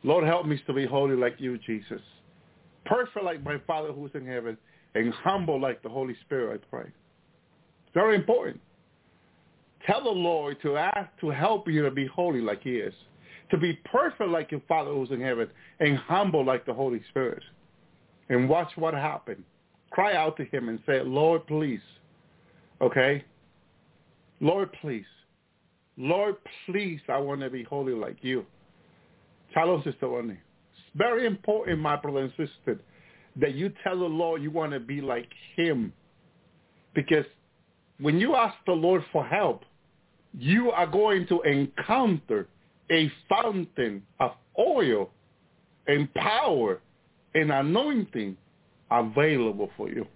Lord, 0.03 0.25
help 0.25 0.45
me 0.45 0.61
to 0.67 0.73
be 0.73 0.85
holy 0.85 1.15
like 1.15 1.35
you, 1.37 1.57
Jesus. 1.57 2.01
Perfect 2.85 3.23
like 3.23 3.43
my 3.43 3.57
Father 3.65 3.91
who's 3.91 4.11
in 4.13 4.25
heaven, 4.25 4.57
and 4.95 5.13
humble 5.13 5.59
like 5.59 5.81
the 5.81 5.89
Holy 5.89 6.15
Spirit, 6.25 6.61
I 6.61 6.75
pray. 6.75 6.91
Very 7.93 8.15
important. 8.15 8.59
Tell 9.87 10.03
the 10.03 10.09
Lord 10.09 10.57
to 10.61 10.77
ask 10.77 11.09
to 11.21 11.29
help 11.29 11.67
you 11.67 11.81
to 11.83 11.91
be 11.91 12.05
holy 12.05 12.41
like 12.41 12.63
he 12.63 12.75
is, 12.75 12.93
to 13.51 13.57
be 13.57 13.73
perfect 13.85 14.29
like 14.29 14.51
your 14.51 14.61
Father 14.67 14.91
who's 14.91 15.11
in 15.11 15.21
heaven, 15.21 15.49
and 15.79 15.97
humble 15.97 16.45
like 16.45 16.65
the 16.65 16.73
Holy 16.73 17.01
Spirit. 17.09 17.43
And 18.29 18.47
watch 18.47 18.71
what 18.75 18.93
happens. 18.93 19.43
Cry 19.91 20.15
out 20.15 20.37
to 20.37 20.45
him 20.45 20.69
and 20.69 20.79
say, 20.85 21.01
Lord, 21.03 21.45
please. 21.47 21.81
Okay? 22.81 23.23
Lord, 24.39 24.69
please. 24.81 25.05
Lord, 25.97 26.35
please, 26.65 26.99
I 27.07 27.17
want 27.19 27.41
to 27.41 27.49
be 27.49 27.63
holy 27.63 27.93
like 27.93 28.17
you. 28.21 28.45
Tell 29.53 29.75
us, 29.75 29.83
Sister 29.83 30.09
Wendy. 30.09 30.33
It's 30.33 30.81
very 30.95 31.25
important, 31.25 31.79
my 31.79 31.95
brother 31.95 32.19
and 32.19 32.31
sister, 32.31 32.79
that 33.35 33.55
you 33.55 33.71
tell 33.83 33.99
the 33.99 34.05
Lord 34.05 34.41
you 34.41 34.51
want 34.51 34.73
to 34.73 34.79
be 34.79 35.01
like 35.01 35.29
him. 35.55 35.93
Because 36.93 37.25
when 37.99 38.19
you 38.19 38.35
ask 38.35 38.55
the 38.65 38.73
Lord 38.73 39.03
for 39.11 39.25
help, 39.25 39.63
you 40.37 40.71
are 40.71 40.87
going 40.87 41.27
to 41.27 41.41
encounter 41.41 42.47
a 42.91 43.11
fountain 43.29 44.03
of 44.19 44.31
oil 44.57 45.09
and 45.87 46.11
power 46.13 46.79
and 47.35 47.51
anointing 47.51 48.37
available 48.89 49.69
for 49.77 49.89
you. 49.89 50.07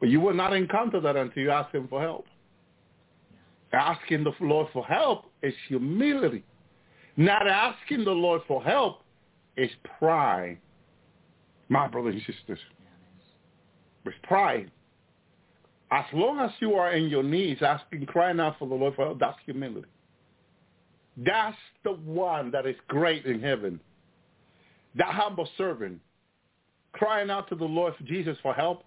But 0.00 0.08
you 0.08 0.20
will 0.20 0.34
not 0.34 0.52
encounter 0.52 1.00
that 1.00 1.16
until 1.16 1.42
you 1.42 1.50
ask 1.50 1.72
him 1.74 1.86
for 1.88 2.00
help. 2.00 2.26
Asking 3.72 4.24
the 4.24 4.32
Lord 4.40 4.68
for 4.72 4.84
help 4.84 5.26
is 5.42 5.54
humility. 5.68 6.44
Not 7.16 7.46
asking 7.46 8.04
the 8.04 8.12
Lord 8.12 8.42
for 8.48 8.62
help 8.62 9.02
is 9.56 9.70
pride. 9.98 10.58
My 11.68 11.88
brothers 11.88 12.14
and 12.14 12.36
sisters. 12.36 12.58
It's 14.04 14.16
pride. 14.22 14.70
As 15.90 16.04
long 16.12 16.40
as 16.40 16.50
you 16.60 16.74
are 16.74 16.92
in 16.92 17.08
your 17.08 17.22
knees 17.22 17.58
asking, 17.60 18.06
crying 18.06 18.40
out 18.40 18.58
for 18.58 18.66
the 18.66 18.74
Lord 18.74 18.94
for 18.94 19.04
help, 19.06 19.20
that's 19.20 19.38
humility. 19.44 19.86
That's 21.16 21.56
the 21.84 21.92
one 21.92 22.50
that 22.52 22.66
is 22.66 22.76
great 22.88 23.26
in 23.26 23.40
heaven. 23.40 23.78
That 24.94 25.08
humble 25.08 25.48
servant 25.58 26.00
crying 26.92 27.30
out 27.30 27.48
to 27.48 27.54
the 27.54 27.64
Lord 27.64 27.94
Jesus 28.04 28.36
for 28.42 28.54
help, 28.54 28.84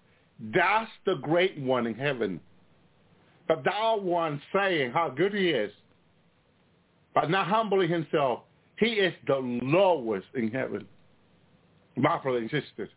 that's 0.52 0.90
the 1.04 1.16
great 1.16 1.58
one 1.58 1.86
in 1.86 1.94
heaven. 1.94 2.40
But 3.48 3.64
that 3.64 4.02
one 4.02 4.40
saying 4.52 4.92
how 4.92 5.08
good 5.08 5.32
he 5.32 5.50
is, 5.50 5.72
but 7.16 7.30
not 7.30 7.46
humbling 7.46 7.88
himself, 7.88 8.40
he 8.78 8.86
is 8.86 9.14
the 9.26 9.36
lowest 9.62 10.26
in 10.34 10.50
heaven. 10.50 10.86
My 11.96 12.18
brother 12.18 12.38
and 12.38 12.50
sisters. 12.50 12.90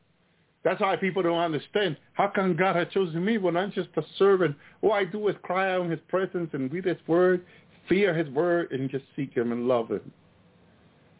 That's 0.65 0.81
why 0.81 0.97
people 0.97 1.23
don't 1.23 1.39
understand. 1.39 1.95
How 2.11 2.27
come 2.27 2.57
God 2.57 2.75
has 2.75 2.89
chosen 2.93 3.23
me 3.23 3.37
when 3.37 3.55
I'm 3.55 3.71
just 3.71 3.87
a 3.95 4.01
servant? 4.17 4.57
All 4.81 4.91
I 4.91 5.05
do 5.05 5.25
is 5.29 5.37
cry 5.41 5.73
out 5.73 5.85
in 5.85 5.91
his 5.91 6.01
presence 6.09 6.49
and 6.51 6.69
read 6.69 6.83
his 6.83 6.97
word, 7.07 7.45
fear 7.87 8.13
his 8.13 8.27
word, 8.33 8.73
and 8.73 8.89
just 8.89 9.05
seek 9.15 9.33
him 9.33 9.53
and 9.53 9.69
love 9.69 9.87
him. 9.87 10.11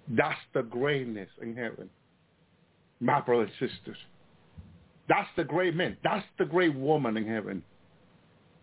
That's 0.10 0.38
the 0.54 0.64
greatness 0.64 1.30
in 1.42 1.56
heaven. 1.56 1.90
My 3.00 3.22
brothers 3.22 3.50
and 3.62 3.70
sisters. 3.70 3.98
That's 5.08 5.30
the 5.38 5.46
great 5.46 5.74
man. 5.74 5.96
That's 6.04 6.26
the 6.38 6.44
great 6.44 6.76
woman 6.76 7.16
in 7.16 7.26
heaven. 7.26 7.64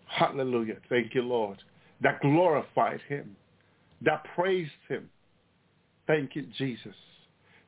Hallelujah. 0.04 0.76
Thank 0.90 1.14
you, 1.14 1.22
Lord. 1.22 1.56
That 2.02 2.20
glorified 2.20 3.00
him. 3.08 3.34
That 4.02 4.24
praised 4.34 4.70
him. 4.88 5.08
Thank 6.06 6.36
you, 6.36 6.46
Jesus. 6.58 6.94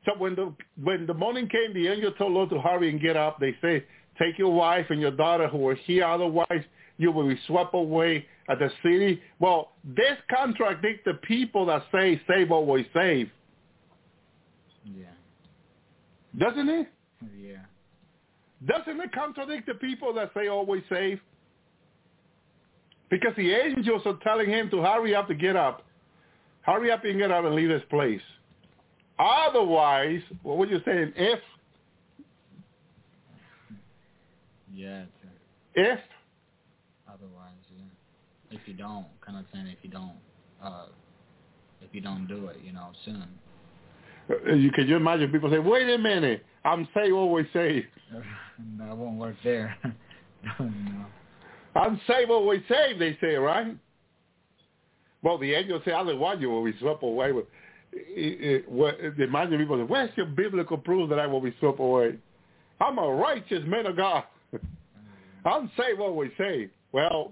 So 0.05 0.13
when 0.17 0.35
the 0.35 0.53
when 0.81 1.05
the 1.05 1.13
morning 1.13 1.47
came, 1.49 1.73
the 1.73 1.87
angel 1.87 2.11
told 2.13 2.33
Lot 2.33 2.49
to 2.51 2.59
hurry 2.59 2.89
and 2.89 3.01
get 3.01 3.17
up. 3.17 3.39
They 3.39 3.55
say, 3.61 3.83
take 4.17 4.37
your 4.37 4.53
wife 4.53 4.85
and 4.89 5.01
your 5.01 5.11
daughter 5.11 5.47
who 5.47 5.67
are 5.67 5.75
here. 5.75 6.05
Otherwise, 6.05 6.63
you 6.97 7.11
will 7.11 7.27
be 7.27 7.39
swept 7.47 7.73
away 7.73 8.25
at 8.49 8.59
the 8.59 8.69
city. 8.83 9.21
Well, 9.39 9.71
this 9.83 10.17
contradicts 10.33 11.03
the 11.05 11.15
people 11.25 11.65
that 11.67 11.83
say, 11.91 12.21
save 12.27 12.51
always 12.51 12.85
save. 12.93 13.29
Yeah. 14.85 15.05
Doesn't 16.37 16.69
it? 16.69 16.87
Yeah. 17.37 17.57
Doesn't 18.65 18.99
it 18.99 19.11
contradict 19.13 19.67
the 19.67 19.75
people 19.75 20.13
that 20.13 20.31
say 20.33 20.47
oh, 20.47 20.59
always 20.59 20.83
save? 20.89 21.19
Because 23.09 23.33
the 23.37 23.53
angels 23.53 24.03
are 24.05 24.17
telling 24.23 24.49
him 24.49 24.69
to 24.69 24.81
hurry 24.81 25.15
up 25.15 25.27
to 25.29 25.35
get 25.35 25.55
up. 25.55 25.85
Hurry 26.69 26.91
up 26.91 27.03
and 27.03 27.17
get 27.17 27.31
up 27.31 27.45
and 27.45 27.55
leave 27.55 27.69
this 27.69 27.81
place. 27.89 28.21
Otherwise, 29.17 30.21
what 30.43 30.57
were 30.57 30.67
you 30.67 30.79
saying? 30.85 31.13
If, 31.15 31.39
Yeah. 34.71 35.05
If, 35.73 35.99
otherwise, 37.07 37.51
yeah. 37.75 38.57
If 38.57 38.67
you 38.67 38.75
don't, 38.75 39.07
kind 39.25 39.39
of 39.39 39.45
saying 39.51 39.67
if 39.67 39.79
you 39.81 39.89
don't, 39.89 40.13
uh, 40.63 40.85
if 41.81 41.89
you 41.91 42.01
don't 42.01 42.27
do 42.27 42.47
it, 42.47 42.57
you 42.63 42.71
know, 42.71 42.91
soon. 43.03 43.25
uh, 44.29 44.53
you 44.53 44.71
can 44.71 44.87
you 44.87 44.95
imagine 44.95 45.31
people 45.31 45.49
say, 45.49 45.59
wait 45.59 45.89
a 45.89 45.97
minute, 45.97 46.45
I'm 46.63 46.87
saved, 46.93 47.13
always 47.13 47.47
saved. 47.51 47.87
that 48.77 48.95
won't 48.95 49.17
work 49.17 49.35
there. 49.43 49.75
no. 50.59 51.05
I'm 51.75 51.99
saved, 52.07 52.29
always 52.29 52.61
saved, 52.69 53.01
they 53.01 53.17
say, 53.19 53.35
right? 53.35 53.75
Well, 55.21 55.37
the 55.37 55.53
angels 55.53 55.81
say, 55.85 55.91
otherwise 55.91 56.37
you 56.39 56.49
will 56.49 56.63
be 56.63 56.73
swept 56.79 57.03
away. 57.03 57.31
With, 57.31 57.45
it, 57.91 58.63
it, 58.65 58.69
what, 58.69 58.97
people 58.99 59.77
say, 59.77 59.83
where's 59.83 60.09
your 60.15 60.27
biblical 60.27 60.77
proof 60.77 61.09
that 61.09 61.19
I 61.19 61.27
will 61.27 61.41
be 61.41 61.53
swept 61.59 61.79
away? 61.79 62.15
I'm 62.79 62.97
a 62.97 63.07
righteous 63.07 63.63
man 63.65 63.85
of 63.85 63.97
God. 63.97 64.23
I'm 65.45 65.69
saved, 65.77 65.99
always 65.99 66.31
saved. 66.37 66.71
Well, 66.91 67.31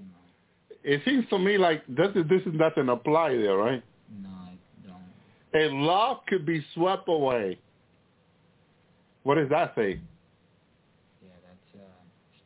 it 0.84 1.02
seems 1.06 1.26
to 1.30 1.40
me 1.40 1.58
like 1.58 1.86
this, 1.88 2.10
this 2.14 2.42
doesn't 2.58 2.90
apply 2.90 3.36
there, 3.36 3.58
right? 3.58 3.84
No, 4.22 4.30
I 4.30 4.58
don't. 4.86 5.64
A 5.64 5.74
law 5.74 6.22
could 6.28 6.46
be 6.46 6.64
swept 6.74 7.08
away. 7.08 7.60
What 9.24 9.36
does 9.36 9.50
that 9.50 9.74
say? 9.76 10.00
Yeah, 11.22 11.30
that's 11.44 11.84
uh, 11.84 11.88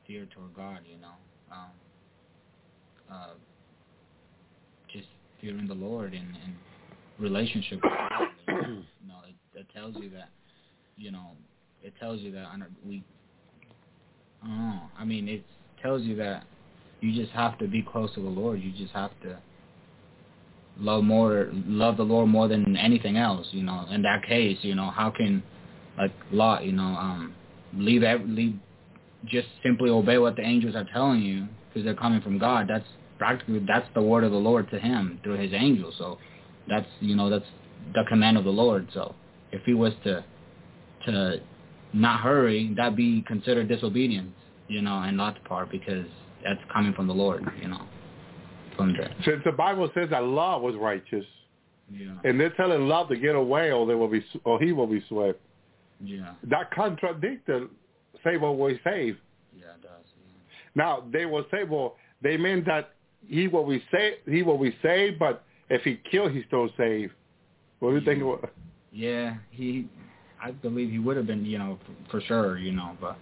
steer 0.04 0.28
toward 0.34 0.56
God, 0.56 0.80
you 0.90 0.98
know. 1.00 1.14
Um, 1.52 1.68
uh, 3.12 3.28
just 5.42 5.52
fearing 5.52 5.68
the 5.68 5.74
Lord 5.74 6.14
and, 6.14 6.28
and 6.44 6.56
relationship 7.20 7.80
with 7.84 7.92
God. 7.92 8.28
You 8.48 8.54
know, 9.08 9.18
it, 9.28 9.60
it 9.60 9.68
tells 9.74 9.96
you 9.96 10.10
that, 10.12 10.30
you 10.98 11.12
know, 11.12 11.32
it 11.84 11.94
tells 12.00 12.22
you 12.22 12.32
that 12.34 12.46
I 12.54 12.58
don't- 12.58 12.76
we, 12.86 13.04
I 14.44 14.48
don't 14.48 14.70
know. 14.70 14.82
I 14.98 15.06
mean, 15.06 15.28
it 15.28 15.44
tells 15.82 16.04
you 16.04 16.16
that 16.18 16.44
you 17.00 17.14
just 17.14 17.32
have 17.34 17.58
to 17.60 17.68
be 17.68 17.82
close 17.82 18.14
to 18.16 18.22
the 18.22 18.30
Lord. 18.30 18.62
You 18.62 18.72
just 18.72 18.94
have 18.94 19.12
to 19.24 19.38
love 20.80 21.04
more, 21.04 21.50
love 21.54 21.98
the 21.98 22.04
Lord 22.04 22.30
more 22.30 22.48
than 22.48 22.78
anything 22.78 23.18
else. 23.18 23.48
You 23.52 23.64
know, 23.64 23.86
in 23.90 24.02
that 24.04 24.24
case, 24.24 24.60
you 24.62 24.76
know, 24.76 24.92
how 24.92 25.10
can 25.10 25.44
like 25.98 26.12
Lot, 26.32 26.64
you 26.66 26.72
know, 26.72 26.84
um, 26.84 27.34
leave 27.76 28.04
leave 28.26 28.56
just 29.26 29.48
simply 29.64 29.90
obey 29.90 30.18
what 30.18 30.36
the 30.36 30.42
angels 30.42 30.76
are 30.76 30.88
telling 30.94 31.22
you 31.22 31.48
because 31.68 31.84
they're 31.84 31.96
coming 31.96 32.22
from 32.22 32.38
God. 32.40 32.68
That's 32.68 32.86
practically 33.22 33.64
that's 33.68 33.88
the 33.94 34.02
word 34.02 34.24
of 34.24 34.32
the 34.32 34.38
Lord 34.38 34.68
to 34.72 34.80
him 34.80 35.20
through 35.24 35.38
his 35.38 35.54
angels. 35.54 35.94
So 36.00 36.18
that's 36.68 36.88
you 37.02 37.16
know 37.16 37.30
that's 37.30 37.46
the 37.94 38.04
command 38.10 38.36
of 38.36 38.46
the 38.46 38.50
Lord. 38.50 38.88
So 38.96 39.14
if 39.52 39.62
he 39.64 39.76
was 39.76 39.94
to 40.06 40.26
to 41.06 41.40
not 41.94 42.22
hurry, 42.22 42.74
that'd 42.76 42.96
be 42.96 43.24
considered 43.28 43.68
disobedience, 43.68 44.34
you 44.68 44.82
know, 44.82 45.04
and 45.04 45.16
not 45.16 45.44
part 45.44 45.70
because 45.70 46.08
that's 46.44 46.60
coming 46.74 46.94
from 46.94 47.06
the 47.06 47.14
Lord, 47.14 47.44
you 47.62 47.68
know, 47.68 47.84
from 48.76 48.94
the 48.94 49.08
Since 49.24 49.44
the 49.46 49.52
Bible 49.52 49.88
says 49.94 50.10
that 50.10 50.24
Lot 50.24 50.64
was 50.64 50.74
righteous, 50.76 51.26
yeah 51.94 52.16
and 52.24 52.40
they're 52.40 52.56
telling 52.62 52.88
love 52.88 53.08
to 53.10 53.18
get 53.18 53.36
away, 53.36 53.72
or 53.72 53.86
they 53.86 53.94
will 53.94 54.08
be, 54.08 54.26
or 54.46 54.60
he 54.60 54.72
will 54.72 54.88
be 54.88 55.04
swept. 55.10 55.40
yeah 56.04 56.34
That 56.50 56.72
contradicts 56.72 57.46
the 57.46 57.70
save 58.24 58.42
or 58.42 58.58
we 58.58 58.80
save. 58.84 59.18
yeah 59.56 59.76
it 59.76 59.84
does 59.84 60.06
yeah. 60.26 60.74
Now 60.74 61.04
they 61.14 61.28
will 61.28 61.46
say, 61.52 61.66
well, 61.66 61.98
they 62.24 62.36
meant 62.36 62.66
that 62.66 62.94
he 63.28 63.48
will 63.48 63.68
be 63.68 63.84
saved. 63.92 64.18
He 64.28 64.44
will 64.44 64.58
be 64.58 64.76
saved, 64.82 65.20
but 65.20 65.44
if 65.70 65.82
he 65.84 66.00
killed, 66.10 66.32
he's 66.32 66.46
still 66.48 66.70
saved. 66.78 67.14
What 67.80 67.92
do 67.92 67.96
you 67.96 68.06
think? 68.06 68.24
Yeah, 68.92 69.36
he, 69.52 69.88
I 70.42 70.52
believe 70.52 70.92
he 70.92 71.00
would 71.00 71.18
have 71.18 71.28
been, 71.28 71.46
you 71.46 71.58
know, 71.58 71.80
for, 72.10 72.20
for 72.20 72.26
sure, 72.26 72.58
you 72.58 72.72
know, 72.72 72.98
but 73.00 73.18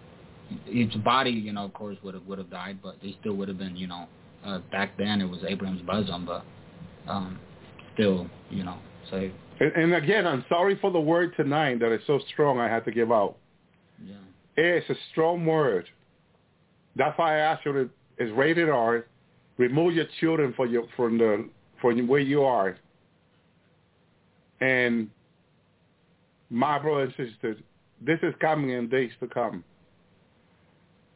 his 0.65 0.89
body, 1.03 1.31
you 1.31 1.53
know, 1.53 1.65
of 1.65 1.73
course, 1.73 1.97
would 2.03 2.15
have 2.15 2.25
would 2.25 2.39
have 2.39 2.49
died, 2.49 2.79
but 2.81 2.95
he 3.01 3.15
still 3.19 3.33
would 3.33 3.47
have 3.47 3.57
been, 3.57 3.75
you 3.75 3.87
know, 3.87 4.07
uh, 4.45 4.59
back 4.71 4.97
then 4.97 5.21
it 5.21 5.29
was 5.29 5.39
Abraham's 5.47 5.81
bosom, 5.83 6.25
but 6.25 6.43
um, 7.07 7.39
still, 7.93 8.27
you 8.49 8.63
know, 8.63 8.77
saved. 9.11 9.33
and, 9.59 9.71
and 9.73 9.93
again, 9.93 10.25
I'm 10.25 10.43
sorry 10.49 10.77
for 10.79 10.91
the 10.91 10.99
word 10.99 11.33
tonight 11.37 11.79
that 11.79 11.91
is 11.91 12.01
so 12.07 12.19
strong. 12.33 12.59
I 12.59 12.67
had 12.67 12.83
to 12.85 12.91
give 12.91 13.11
out. 13.11 13.37
Yeah, 14.03 14.15
It's 14.55 14.89
a 14.89 14.95
strong 15.11 15.45
word. 15.45 15.85
That's 16.95 17.17
why 17.17 17.35
I 17.35 17.39
asked 17.39 17.65
you 17.65 17.73
to. 17.73 17.89
It's 18.17 18.35
rated 18.35 18.69
R. 18.69 19.05
Remove 19.59 19.93
your 19.93 20.05
children 20.21 20.53
from 20.55 20.71
your 20.71 20.85
from 20.95 21.17
the 21.17 21.49
from 21.81 22.07
where 22.07 22.21
you 22.21 22.43
are. 22.43 22.77
And 24.61 25.09
my 26.49 26.79
brother 26.79 27.01
and 27.03 27.13
sister, 27.31 27.57
this 28.01 28.19
is 28.23 28.33
coming 28.39 28.71
in 28.71 28.87
days 28.87 29.11
to 29.19 29.27
come. 29.27 29.63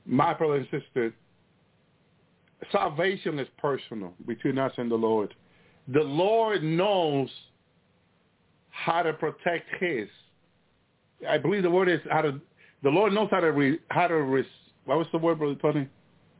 My 0.05 0.33
brother 0.33 0.55
and 0.55 0.67
sister, 0.69 1.13
salvation 2.69 3.39
is 3.39 3.47
personal 3.57 4.13
between 4.27 4.57
us 4.57 4.73
and 4.77 4.91
the 4.91 4.95
Lord. 4.95 5.33
The 5.87 6.01
Lord 6.03 6.63
knows 6.63 7.29
how 8.71 9.03
to 9.03 9.13
protect 9.13 9.69
His. 9.79 10.09
I 11.29 11.37
believe 11.37 11.63
the 11.63 11.71
word 11.71 11.87
is 11.87 12.01
how 12.11 12.23
to. 12.23 12.41
The 12.83 12.89
Lord 12.89 13.13
knows 13.13 13.29
how 13.31 13.39
to 13.39 13.53
re, 13.53 13.79
how 13.89 14.07
to. 14.07 14.15
Res, 14.15 14.45
what 14.83 14.97
was 14.97 15.07
the 15.13 15.17
word, 15.17 15.39
brother 15.39 15.55
Tony? 15.61 15.87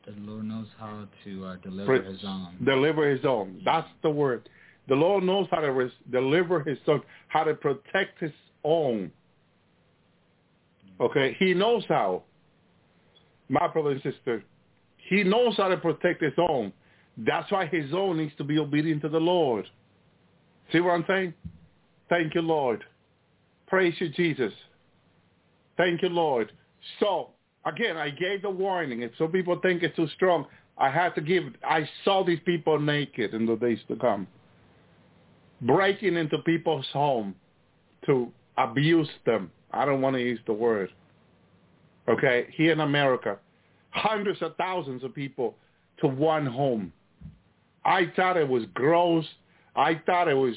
The 0.06 0.14
Lord 0.20 0.46
knows 0.46 0.68
how 0.80 1.08
to 1.24 1.46
uh, 1.46 1.56
deliver 1.58 2.02
His 2.02 2.20
own. 2.26 2.58
Deliver 2.66 3.10
His 3.10 3.26
own. 3.26 3.62
That's 3.64 3.88
the 4.02 4.10
word. 4.10 4.50
The 4.90 4.96
Lord 4.96 5.24
knows 5.24 5.48
how 5.50 5.62
to 5.62 5.72
res, 5.72 5.92
deliver 6.12 6.62
His 6.62 6.78
own, 6.88 7.02
how 7.30 7.44
to 7.44 7.54
protect 7.54 8.20
His 8.20 8.32
own. 8.64 9.12
Okay, 11.00 11.36
He 11.40 11.54
knows 11.54 11.84
how. 11.88 12.24
My 13.50 13.68
brother 13.68 13.92
and 13.92 14.02
sister, 14.02 14.44
He 15.10 15.24
knows 15.24 15.56
how 15.58 15.68
to 15.68 15.78
protect 15.78 16.22
His 16.22 16.34
own. 16.38 16.74
That's 17.18 17.52
why 17.52 17.66
His 17.66 17.94
own 17.94 18.18
needs 18.18 18.34
to 18.38 18.44
be 18.44 18.60
obedient 18.60 19.02
to 19.04 19.10
the 19.10 19.20
Lord. 19.20 19.66
See 20.72 20.80
what 20.80 20.92
I'm 20.92 21.06
saying? 21.08 21.34
Thank 22.10 22.36
you, 22.36 22.42
Lord. 22.42 22.84
Praise 23.68 23.94
you, 24.00 24.10
Jesus. 24.10 24.54
Thank 25.78 26.02
you, 26.02 26.10
Lord. 26.10 26.52
So, 27.00 27.30
again, 27.66 27.98
I 27.98 28.10
gave 28.10 28.42
the 28.42 28.50
warning. 28.50 29.02
If 29.02 29.12
some 29.18 29.32
people 29.32 29.60
think 29.62 29.84
it's 29.84 29.96
too 29.96 30.08
strong, 30.16 30.46
I 30.78 30.90
had 30.90 31.14
to 31.16 31.22
give. 31.22 31.44
I 31.64 31.88
saw 32.04 32.24
these 32.24 32.40
people 32.46 32.80
naked 32.80 33.34
in 33.34 33.46
the 33.46 33.56
days 33.56 33.80
to 33.88 33.96
come, 33.96 34.28
breaking 35.62 36.16
into 36.16 36.40
people's 36.40 36.88
home 36.92 37.36
to 38.06 38.32
abuse 38.58 39.10
them. 39.26 39.52
I 39.72 39.86
don't 39.86 40.02
want 40.02 40.16
to 40.16 40.22
use 40.22 40.40
the 40.46 40.54
word. 40.54 40.90
Okay, 42.10 42.48
here 42.52 42.74
in 42.74 42.82
America, 42.82 43.38
hundreds 43.92 44.42
of 44.42 44.56
thousands 44.58 45.04
of 45.04 45.14
people 45.14 45.56
to 46.00 46.08
one 46.08 46.46
home. 46.46 46.92
I 47.86 48.12
thought 48.16 48.38
it 48.38 48.48
was 48.48 48.64
gross. 48.74 49.26
I 49.76 50.02
thought 50.06 50.28
it 50.28 50.36
was, 50.36 50.56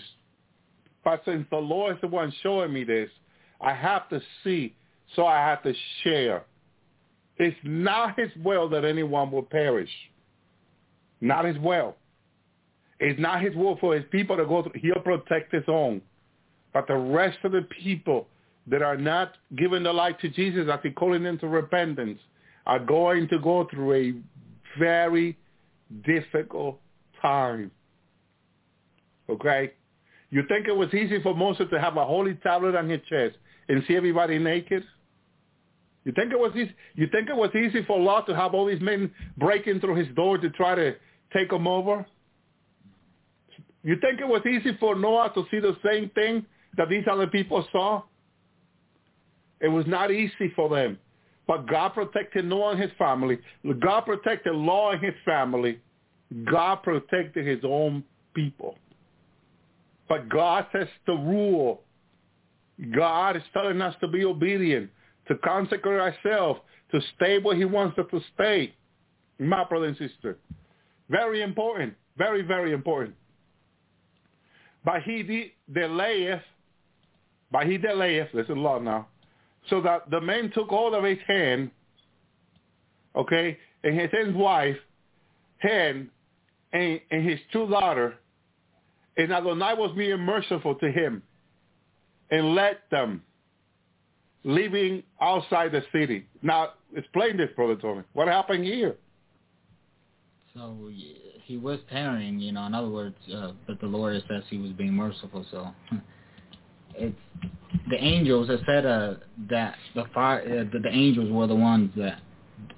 but 1.05 1.23
since 1.25 1.47
the 1.51 1.57
Lord 1.57 1.97
is 1.97 2.01
the 2.01 2.09
one 2.09 2.33
showing 2.43 2.73
me 2.73 2.85
this, 2.85 3.09
I 3.61 3.73
have 3.73 4.09
to 4.11 4.21
see, 4.45 4.75
so 5.15 5.25
I 5.25 5.39
have 5.39 5.63
to 5.63 5.73
share. 6.03 6.45
It's 7.39 7.57
not 7.65 8.19
his 8.19 8.31
will 8.43 8.69
that 8.71 8.85
anyone 8.85 9.31
will 9.31 9.43
perish. 9.43 9.91
Not 11.21 11.45
his 11.45 11.59
will. 11.59 11.97
It's 12.99 13.21
not 13.21 13.43
his 13.43 13.55
will 13.55 13.77
for 13.79 13.95
his 13.95 14.05
people 14.11 14.37
to 14.37 14.47
go 14.47 14.63
through. 14.63 14.81
He'll 14.81 15.03
protect 15.03 15.53
his 15.53 15.65
own. 15.69 16.01
But 16.73 16.87
the 16.87 16.97
rest 16.97 17.39
of 17.45 17.53
the 17.53 17.67
people 17.83 18.27
that 18.67 18.83
are 18.83 18.97
not 18.97 19.33
giving 19.57 19.83
the 19.83 19.93
life 19.93 20.17
to 20.21 20.29
Jesus 20.29 20.69
as 20.73 20.81
he 20.83 20.91
calling 20.91 21.23
them 21.23 21.39
to 21.39 21.49
repentance 21.49 22.19
are 22.67 22.79
going 22.79 23.29
to 23.29 23.39
go 23.39 23.67
through 23.71 23.93
a 23.95 24.15
very 24.79 25.37
difficult 26.05 26.81
time. 27.23 27.71
Okay? 29.29 29.73
You 30.31 30.43
think 30.49 30.67
it 30.67 30.77
was 30.77 30.93
easy 30.93 31.23
for 31.23 31.35
Moses 31.35 31.67
to 31.71 31.81
have 31.81 31.97
a 31.97 32.05
holy 32.05 32.35
tablet 32.35 32.75
on 32.75 32.89
his 32.89 33.01
chest 33.09 33.37
and 33.69 33.83
see 33.87 33.95
everybody 33.95 34.39
naked? 34.39 34.83
You 36.07 36.13
think 36.13 36.31
it 36.33 36.39
was 36.39 36.53
easy? 36.55 36.73
You 36.95 37.09
think 37.09 37.29
it 37.29 37.37
was 37.37 37.51
easy 37.57 37.83
for 37.85 37.99
Lot 37.99 38.29
to 38.29 38.37
have 38.37 38.55
all 38.55 38.65
these 38.65 38.81
men 38.81 39.11
breaking 39.37 39.81
through 39.81 39.97
his 39.97 40.07
door 40.15 40.39
to 40.39 40.49
try 40.51 40.77
to 40.77 40.95
take 41.33 41.53
him 41.53 41.67
over? 41.67 42.07
You 43.83 43.97
think 44.01 44.21
it 44.21 44.29
was 44.29 44.43
easy 44.47 44.77
for 44.79 44.95
Noah 44.95 45.33
to 45.35 45.45
see 45.51 45.59
the 45.59 45.77
same 45.85 46.09
thing 46.11 46.47
that 46.77 46.89
these 46.89 47.03
other 47.11 47.27
people 47.27 47.67
saw? 47.73 48.05
It 49.61 49.67
was 49.67 49.85
not 49.89 50.13
easy 50.13 50.53
for 50.55 50.69
them. 50.69 50.97
But 51.49 51.67
God 51.67 51.89
protected 51.91 52.45
Noah 52.45 52.73
and 52.73 52.81
his 52.81 52.93
family. 52.97 53.41
God 53.81 54.03
protected 54.03 54.55
Lot 54.55 54.93
and 54.93 55.05
his 55.05 55.15
family. 55.25 55.81
God 56.49 56.85
protected 56.85 57.45
his 57.45 57.65
own 57.65 58.05
people. 58.33 58.77
But 60.09 60.29
God 60.29 60.67
says 60.73 60.87
to 61.07 61.15
rule. 61.15 61.83
God 62.95 63.37
is 63.37 63.43
telling 63.53 63.81
us 63.81 63.97
to 64.01 64.09
be 64.09 64.25
obedient, 64.25 64.91
to 65.29 65.35
consecrate 65.37 66.01
ourselves, 66.01 66.61
to 66.93 67.01
stay 67.17 67.39
where 67.39 67.57
he 67.57 67.65
wants 67.65 67.99
us 67.99 68.07
to 68.11 68.21
stay. 68.35 68.75
My 69.39 69.65
brother 69.65 69.87
and 69.87 69.97
sister. 69.97 70.39
Very 71.11 71.43
important. 71.43 71.95
Very, 72.17 72.43
very 72.43 72.73
important. 72.73 73.15
But 74.85 75.03
he 75.03 75.23
de- 75.23 75.53
delayeth, 75.73 76.43
but 77.51 77.67
he 77.67 77.77
delayeth, 77.77 78.29
listen 78.33 78.63
Lord 78.63 78.85
now, 78.85 79.09
so 79.69 79.81
that 79.83 80.11
the 80.11 80.21
man 80.21 80.51
took 80.55 80.69
hold 80.69 80.95
of 80.95 81.05
his 81.05 81.19
hand, 81.27 81.71
okay, 83.17 83.59
and 83.83 83.99
his 83.99 84.11
his 84.13 84.35
wife, 84.35 84.77
hand, 85.59 86.09
and, 86.73 87.01
and 87.11 87.29
his 87.29 87.41
two 87.53 87.67
daughter, 87.69 88.15
and 89.17 89.33
Adonai 89.33 89.75
was 89.75 89.93
being 89.97 90.21
merciful 90.21 90.75
to 90.77 90.91
him, 90.91 91.23
and 92.31 92.55
let 92.55 92.89
them, 92.91 93.23
leaving 94.47 95.03
outside 95.21 95.73
the 95.73 95.83
city. 95.93 96.25
Now, 96.41 96.71
explain 96.97 97.37
this, 97.37 97.51
Brother 97.57 97.77
Tony. 97.77 98.03
What 98.15 98.29
happened 98.29 98.65
here? 98.65 98.95
So 100.55 100.89
he 101.45 101.57
was 101.59 101.81
tarrying, 101.91 102.39
you 102.39 102.53
know. 102.53 102.65
In 102.65 102.73
other 102.73 102.89
words, 102.89 103.17
uh, 103.35 103.53
but 103.67 103.81
the 103.81 103.87
Lord 103.87 104.23
says 104.29 104.45
he 104.49 104.57
was 104.57 104.71
being 104.73 104.95
merciful. 104.95 105.45
So 105.51 105.69
it's 106.95 107.19
the 107.91 107.97
angels 107.97 108.47
that 108.47 108.61
said 108.65 108.87
uh, 108.87 109.15
that 109.51 109.75
the 109.95 110.05
fire, 110.15 110.41
uh, 110.41 110.73
the, 110.73 110.79
the 110.79 110.91
angels 110.91 111.31
were 111.31 111.49
the 111.49 111.55
ones 111.55 111.91
that 111.97 112.21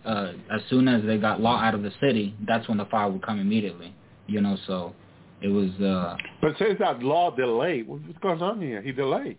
uh, 0.05 0.32
as 0.51 0.62
soon 0.70 0.89
as 0.89 1.05
they 1.05 1.19
got 1.19 1.40
Lot 1.40 1.62
out 1.62 1.74
of 1.74 1.82
the 1.82 1.93
city, 2.01 2.35
that's 2.47 2.66
when 2.66 2.78
the 2.78 2.86
fire 2.86 3.11
would 3.11 3.23
come 3.23 3.39
immediately. 3.39 3.95
You 4.27 4.40
know, 4.40 4.57
so 4.66 4.95
it 5.43 5.49
was. 5.49 5.70
uh 5.81 6.16
But 6.40 6.57
says 6.59 6.77
that 6.81 7.03
Lot 7.03 7.36
delayed. 7.36 7.86
What's 7.86 8.03
going 8.23 8.40
on 8.40 8.61
here? 8.61 8.81
He 8.81 8.90
delayed. 8.90 9.36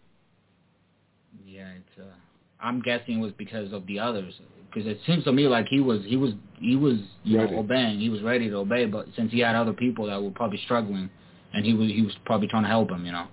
Yeah, 1.43 1.69
it's. 1.71 1.99
Uh, 1.99 2.18
I'm 2.61 2.81
guessing 2.81 3.19
it 3.19 3.21
was 3.21 3.31
because 3.37 3.71
of 3.73 3.85
the 3.87 3.99
others, 3.99 4.33
because 4.69 4.87
it 4.87 4.99
seems 5.05 5.23
to 5.23 5.31
me 5.31 5.47
like 5.47 5.67
he 5.69 5.79
was 5.79 6.01
he 6.05 6.17
was 6.17 6.33
he 6.59 6.75
was 6.75 6.97
you 7.23 7.39
Ready. 7.39 7.51
know 7.51 7.59
obeying, 7.59 7.99
he 7.99 8.09
was 8.09 8.21
ready 8.21 8.49
to 8.49 8.57
obey, 8.57 8.85
but 8.85 9.07
since 9.15 9.31
he 9.31 9.39
had 9.39 9.55
other 9.55 9.73
people 9.73 10.05
that 10.07 10.21
were 10.21 10.31
probably 10.31 10.59
struggling, 10.65 11.09
and 11.53 11.65
he 11.65 11.73
was 11.73 11.89
he 11.89 12.01
was 12.01 12.13
probably 12.25 12.47
trying 12.47 12.63
to 12.63 12.69
help 12.69 12.91
him, 12.91 13.05
you 13.05 13.11
know, 13.11 13.27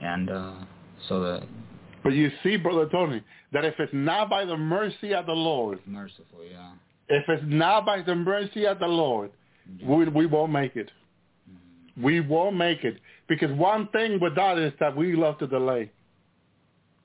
and 0.00 0.30
uh 0.30 0.54
so 1.08 1.20
the 1.20 1.42
But 2.02 2.14
you 2.14 2.30
see, 2.42 2.56
Brother 2.56 2.88
Tony, 2.90 3.22
that 3.52 3.64
if 3.64 3.74
it's 3.78 3.92
not 3.92 4.28
by 4.30 4.44
the 4.44 4.56
mercy 4.56 5.14
of 5.14 5.26
the 5.26 5.32
Lord, 5.32 5.78
merciful, 5.86 6.40
yeah, 6.50 6.72
If 7.08 7.24
it's 7.28 7.44
not 7.46 7.84
by 7.86 8.02
the 8.02 8.14
mercy 8.14 8.66
of 8.66 8.78
the 8.78 8.86
Lord, 8.86 9.30
we, 9.86 10.08
we 10.08 10.26
won't 10.26 10.52
make 10.52 10.76
it. 10.76 10.90
We 12.00 12.20
won't 12.20 12.56
make 12.56 12.84
it. 12.84 12.98
Because 13.28 13.50
one 13.56 13.88
thing 13.88 14.18
with 14.20 14.34
that 14.36 14.58
is 14.58 14.72
that 14.80 14.96
we 14.96 15.14
love 15.16 15.38
to 15.38 15.46
delay. 15.46 15.90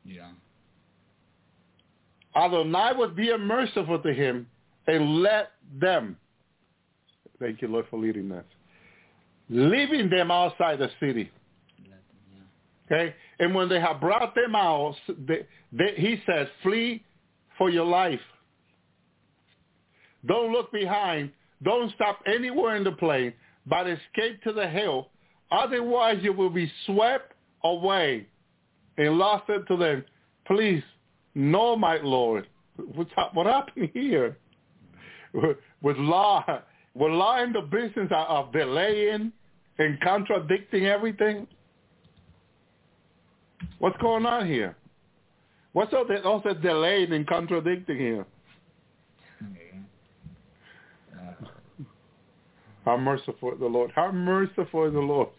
Yeah. 0.06 0.30
Adonai 2.36 2.94
was 2.96 3.12
being 3.16 3.42
merciful 3.42 4.00
to 4.00 4.14
him 4.14 4.48
and 4.88 5.22
let 5.22 5.52
them, 5.80 6.18
thank 7.40 7.62
you, 7.62 7.68
Lord, 7.68 7.86
for 7.90 8.00
leading 8.00 8.32
us, 8.32 8.46
leaving 9.50 10.10
them 10.10 10.32
outside 10.32 10.80
the 10.80 10.90
city. 11.00 11.32
Okay? 12.86 13.16
And 13.40 13.56
when 13.56 13.70
they 13.70 13.80
have 13.80 14.00
brought 14.02 14.36
them 14.36 14.56
out, 14.56 14.96
they, 15.08 15.46
they, 15.72 15.94
he 15.96 16.22
says, 16.26 16.48
flee 16.62 17.04
for 17.58 17.70
your 17.70 17.86
life. 17.86 18.20
Don't 20.26 20.52
look 20.52 20.72
behind. 20.72 21.32
Don't 21.64 21.92
stop 21.94 22.20
anywhere 22.26 22.76
in 22.76 22.84
the 22.84 22.92
plain, 22.92 23.34
but 23.66 23.88
escape 23.88 24.42
to 24.44 24.54
the 24.54 24.68
hill. 24.68 25.10
Otherwise, 25.52 26.20
you 26.22 26.34
will 26.34 26.50
be 26.50 26.72
swept 26.86 27.34
away. 27.64 28.28
And 28.98 29.18
lost 29.18 29.46
it 29.50 29.66
to 29.70 29.78
them. 29.78 30.06
Please, 30.46 30.84
no, 31.36 31.76
my 31.76 31.98
Lord. 32.02 32.48
What's, 32.96 33.12
what 33.34 33.46
happened 33.46 33.90
here? 33.94 34.38
With 35.82 35.98
Lot, 35.98 36.68
with 36.94 37.12
Lot 37.12 37.44
in 37.44 37.54
the 37.54 37.62
business 37.62 38.10
of 38.12 38.52
delaying 38.52 39.32
and 39.80 40.00
contradicting 40.02 40.86
everything? 40.86 41.48
What's 43.80 43.98
going 43.98 44.26
on 44.26 44.48
here? 44.48 44.76
What's 45.74 45.94
all 45.94 46.06
that 46.08 46.24
also 46.24 46.54
delayed 46.54 47.12
and 47.12 47.26
contradicting 47.28 47.98
here? 47.98 48.26
How 52.86 52.98
merciful 52.98 53.54
is 53.54 53.60
the 53.60 53.66
Lord. 53.66 53.92
How 53.96 54.12
merciful 54.12 54.86
is 54.86 54.94
the 54.94 55.00
Lord. 55.00 55.30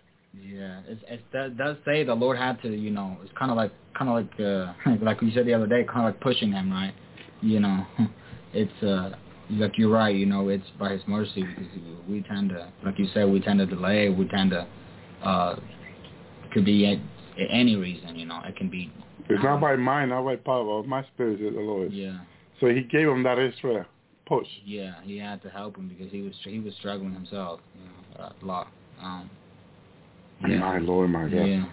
Yeah, 0.42 0.80
it's, 0.86 1.02
it 1.08 1.20
that 1.32 1.56
does 1.56 1.76
say 1.84 2.04
the 2.04 2.14
Lord 2.14 2.38
had 2.38 2.60
to, 2.62 2.68
you 2.68 2.90
know, 2.90 3.16
it's 3.22 3.32
kind 3.38 3.50
of 3.50 3.56
like, 3.56 3.72
kind 3.96 4.10
of 4.10 4.16
like, 4.16 4.40
uh, 4.40 5.04
like 5.04 5.22
you 5.22 5.30
said 5.32 5.46
the 5.46 5.54
other 5.54 5.66
day, 5.66 5.84
kind 5.84 6.00
of 6.00 6.14
like 6.14 6.20
pushing 6.20 6.52
him, 6.52 6.70
right? 6.72 6.94
You 7.40 7.60
know, 7.60 7.86
it's, 8.52 8.82
uh, 8.82 9.12
like 9.50 9.76
you're 9.76 9.90
right, 9.90 10.14
you 10.14 10.26
know, 10.26 10.48
it's 10.48 10.64
by 10.78 10.92
his 10.92 11.02
mercy 11.06 11.42
because 11.42 11.66
we 12.08 12.22
tend 12.22 12.50
to, 12.50 12.72
like 12.84 12.98
you 12.98 13.06
said, 13.12 13.30
we 13.30 13.40
tend 13.40 13.58
to 13.58 13.66
delay, 13.66 14.08
we 14.08 14.26
tend 14.28 14.50
to, 14.50 14.66
uh, 15.22 15.56
could 16.52 16.64
be 16.64 16.86
at, 16.86 16.98
at 17.40 17.48
any 17.50 17.76
reason, 17.76 18.16
you 18.16 18.26
know, 18.26 18.40
it 18.44 18.56
can 18.56 18.70
be. 18.70 18.90
It's 19.28 19.42
not 19.42 19.60
by 19.60 19.76
mine, 19.76 20.10
not 20.10 20.24
by 20.24 20.36
power, 20.36 20.82
my 20.82 21.04
spirit 21.14 21.40
is 21.40 21.54
the 21.54 21.60
Lord. 21.60 21.92
Yeah. 21.92 22.18
So 22.60 22.68
he 22.68 22.82
gave 22.82 23.08
him 23.08 23.22
that 23.24 23.38
extra 23.38 23.86
push. 24.26 24.46
Yeah, 24.64 24.94
he 25.02 25.18
had 25.18 25.42
to 25.42 25.48
help 25.48 25.76
him 25.76 25.88
because 25.88 26.10
he 26.10 26.22
was 26.22 26.32
he 26.44 26.60
was 26.60 26.74
struggling 26.78 27.12
himself, 27.12 27.60
you 27.74 27.84
know, 27.84 28.32
a 28.42 28.46
lot. 28.46 28.68
Um, 29.02 29.30
yeah. 30.46 30.58
My 30.58 30.78
Lord, 30.78 31.10
my 31.10 31.28
God. 31.28 31.44
Yeah. 31.44 31.64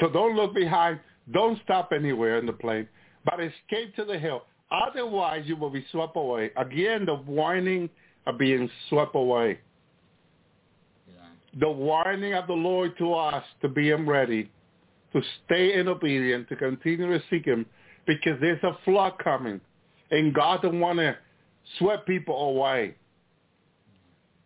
So 0.00 0.08
don't 0.08 0.36
look 0.36 0.54
behind. 0.54 1.00
Don't 1.32 1.58
stop 1.64 1.90
anywhere 1.94 2.38
in 2.38 2.46
the 2.46 2.52
plain, 2.52 2.86
but 3.24 3.40
escape 3.40 3.94
to 3.96 4.04
the 4.04 4.18
hill. 4.18 4.42
Otherwise, 4.70 5.44
you 5.46 5.56
will 5.56 5.70
be 5.70 5.84
swept 5.90 6.16
away. 6.16 6.50
Again, 6.56 7.06
the 7.06 7.14
warning 7.14 7.88
of 8.26 8.38
being 8.38 8.68
swept 8.88 9.14
away. 9.14 9.58
Yeah. 11.08 11.14
The 11.60 11.70
warning 11.70 12.34
of 12.34 12.46
the 12.46 12.54
Lord 12.54 12.96
to 12.98 13.14
us 13.14 13.44
to 13.62 13.68
be 13.68 13.92
ready, 13.92 14.50
to 15.12 15.22
stay 15.44 15.78
in 15.78 15.88
obedience, 15.88 16.46
to 16.48 16.56
continue 16.56 17.06
to 17.06 17.22
seek 17.30 17.44
him, 17.44 17.66
because 18.06 18.38
there's 18.40 18.62
a 18.62 18.76
flood 18.84 19.14
coming, 19.22 19.60
and 20.10 20.34
God 20.34 20.62
don't 20.62 20.80
want 20.80 20.98
to 20.98 21.16
swept 21.78 22.06
people 22.06 22.36
away. 22.50 22.96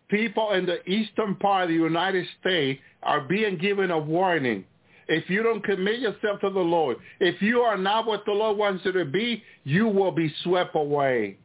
People 0.09 0.53
in 0.53 0.65
the 0.65 0.89
eastern 0.89 1.35
part 1.37 1.65
of 1.65 1.69
the 1.69 1.75
United 1.75 2.27
States 2.41 2.81
are 3.03 3.21
being 3.21 3.59
given 3.59 3.91
a 3.91 3.99
warning. 3.99 4.65
If 5.07 5.29
you 5.31 5.43
don't 5.43 5.65
commit 5.65 6.01
yourself 6.01 6.41
to 6.41 6.51
the 6.51 6.61
Lord, 6.61 6.99
if 7.21 7.41
you 7.41 7.61
are 7.61 7.79
not 7.79 8.07
what 8.07 8.25
the 8.27 8.33
Lord 8.33 8.59
wants 8.59 8.85
you 8.85 8.93
to 8.93 9.05
be, 9.05 9.43
you 9.65 9.89
will 9.89 10.13
be 10.13 10.33
swept 10.43 10.77
away. 10.77 11.39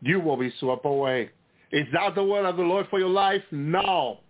You 0.00 0.20
will 0.20 0.36
be 0.36 0.52
swept 0.60 0.84
away. 0.84 1.30
Is 1.72 1.86
that 1.92 2.14
the 2.14 2.24
word 2.24 2.46
of 2.46 2.56
the 2.56 2.62
Lord 2.62 2.86
for 2.90 2.98
your 2.98 3.08
life? 3.08 3.42
No. 3.50 4.20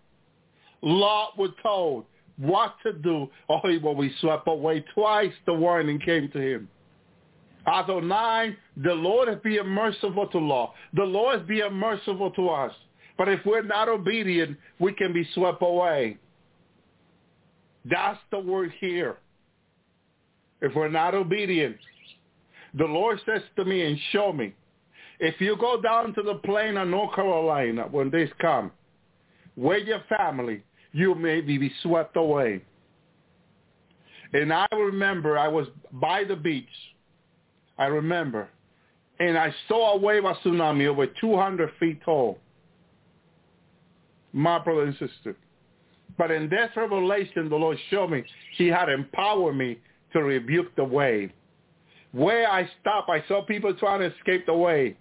Lot 0.82 1.38
was 1.38 1.50
told 1.62 2.04
what 2.36 2.74
to 2.84 2.92
do 2.92 3.28
or 3.48 3.60
he 3.64 3.78
will 3.78 4.00
be 4.00 4.12
swept 4.20 4.48
away. 4.48 4.84
Twice 4.94 5.32
the 5.46 5.54
warning 5.54 5.98
came 5.98 6.30
to 6.30 6.38
him. 6.40 6.68
Adonai, 7.66 8.56
the 8.76 8.94
Lord 8.94 9.28
is 9.28 9.36
being 9.44 9.66
merciful 9.66 10.26
to 10.28 10.38
Lot. 10.38 10.74
The 10.94 11.04
Lord 11.04 11.42
is 11.42 11.48
being 11.48 11.72
merciful 11.72 12.30
to 12.32 12.48
us. 12.48 12.72
But 13.18 13.28
if 13.28 13.44
we're 13.44 13.62
not 13.62 13.88
obedient, 13.88 14.56
we 14.78 14.94
can 14.94 15.12
be 15.12 15.28
swept 15.34 15.60
away. 15.60 16.16
That's 17.84 18.18
the 18.30 18.38
word 18.38 18.72
here. 18.80 19.16
If 20.60 20.74
we're 20.74 20.88
not 20.88 21.14
obedient, 21.14 21.76
the 22.74 22.84
Lord 22.84 23.20
says 23.26 23.42
to 23.56 23.64
me 23.64 23.82
and 23.84 23.98
show 24.12 24.32
me, 24.32 24.54
if 25.20 25.40
you 25.40 25.56
go 25.56 25.80
down 25.80 26.14
to 26.14 26.22
the 26.22 26.36
plain 26.44 26.76
of 26.76 26.88
North 26.88 27.14
Carolina 27.14 27.88
when 27.90 28.10
this 28.10 28.30
come, 28.40 28.70
with 29.56 29.86
your 29.86 30.02
family, 30.08 30.62
you 30.92 31.14
may 31.14 31.40
be 31.40 31.72
swept 31.82 32.16
away. 32.16 32.62
And 34.32 34.52
I 34.52 34.66
remember 34.72 35.36
I 35.36 35.48
was 35.48 35.66
by 35.92 36.22
the 36.22 36.36
beach 36.36 36.66
I 37.78 37.86
remember. 37.86 38.48
And 39.20 39.38
I 39.38 39.52
saw 39.66 39.94
a 39.94 39.98
wave 39.98 40.24
of 40.24 40.36
tsunami 40.38 40.86
over 40.86 41.06
200 41.20 41.70
feet 41.80 42.00
tall. 42.04 42.38
My 44.32 44.58
brother 44.58 44.82
and 44.82 44.94
sister. 44.94 45.36
But 46.16 46.30
in 46.30 46.48
that 46.50 46.76
revelation, 46.76 47.48
the 47.48 47.56
Lord 47.56 47.78
showed 47.90 48.10
me 48.10 48.24
he 48.56 48.66
had 48.68 48.88
empowered 48.88 49.56
me 49.56 49.78
to 50.12 50.22
rebuke 50.22 50.74
the 50.76 50.84
wave. 50.84 51.30
Where 52.12 52.50
I 52.50 52.68
stopped, 52.80 53.10
I 53.10 53.22
saw 53.28 53.44
people 53.44 53.74
trying 53.74 54.00
to 54.00 54.14
escape 54.16 54.46
the 54.46 54.54
wave. 54.54 54.96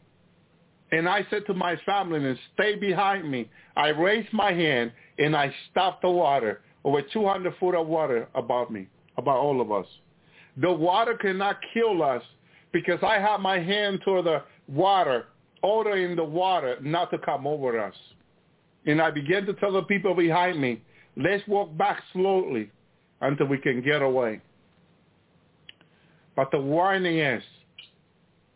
And 0.91 1.07
I 1.07 1.25
said 1.29 1.45
to 1.47 1.53
my 1.53 1.75
family, 1.85 2.23
and 2.23 2.39
stay 2.53 2.75
behind 2.75 3.29
me. 3.29 3.49
I 3.75 3.89
raised 3.89 4.31
my 4.31 4.53
hand 4.53 4.91
and 5.19 5.35
I 5.35 5.53
stopped 5.71 6.01
the 6.01 6.09
water, 6.09 6.61
over 6.83 7.01
200 7.01 7.53
foot 7.59 7.75
of 7.75 7.87
water 7.87 8.27
above 8.35 8.69
me, 8.69 8.87
about 9.17 9.37
all 9.37 9.59
of 9.59 9.71
us. 9.71 9.85
The 10.57 10.71
water 10.71 11.15
cannot 11.15 11.57
kill 11.73 12.01
us 12.03 12.23
because 12.71 12.99
I 13.03 13.19
have 13.19 13.39
my 13.39 13.59
hand 13.59 14.01
toward 14.03 14.25
the 14.25 14.43
water, 14.67 15.25
ordering 15.61 16.15
the 16.15 16.23
water 16.23 16.77
not 16.81 17.11
to 17.11 17.17
come 17.17 17.45
over 17.45 17.79
us. 17.79 17.95
And 18.87 19.01
I 19.01 19.11
began 19.11 19.45
to 19.45 19.53
tell 19.53 19.73
the 19.73 19.83
people 19.83 20.15
behind 20.15 20.59
me, 20.59 20.81
let's 21.17 21.45
walk 21.47 21.77
back 21.77 22.01
slowly 22.13 22.71
until 23.21 23.47
we 23.47 23.57
can 23.57 23.81
get 23.81 24.01
away. 24.01 24.41
But 26.35 26.51
the 26.51 26.59
warning 26.59 27.19
is, 27.19 27.43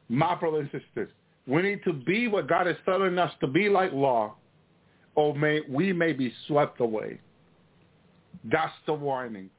my 0.08 0.36
brothers 0.36 0.70
and 0.72 0.82
sisters, 0.82 1.10
we 1.48 1.62
need 1.62 1.84
to 1.84 1.94
be 1.94 2.28
what 2.28 2.48
God 2.48 2.68
is 2.68 2.78
telling 2.86 3.18
us 3.20 3.32
to 3.42 3.48
be 3.48 3.68
like 3.68 3.92
Lot, 3.92 4.38
or 5.16 5.36
may, 5.36 5.62
we 5.68 5.92
may 5.92 6.14
be 6.14 6.34
swept 6.48 6.80
away. 6.80 7.20
That's 8.46 8.74
the 8.86 8.94
warning. 8.94 9.50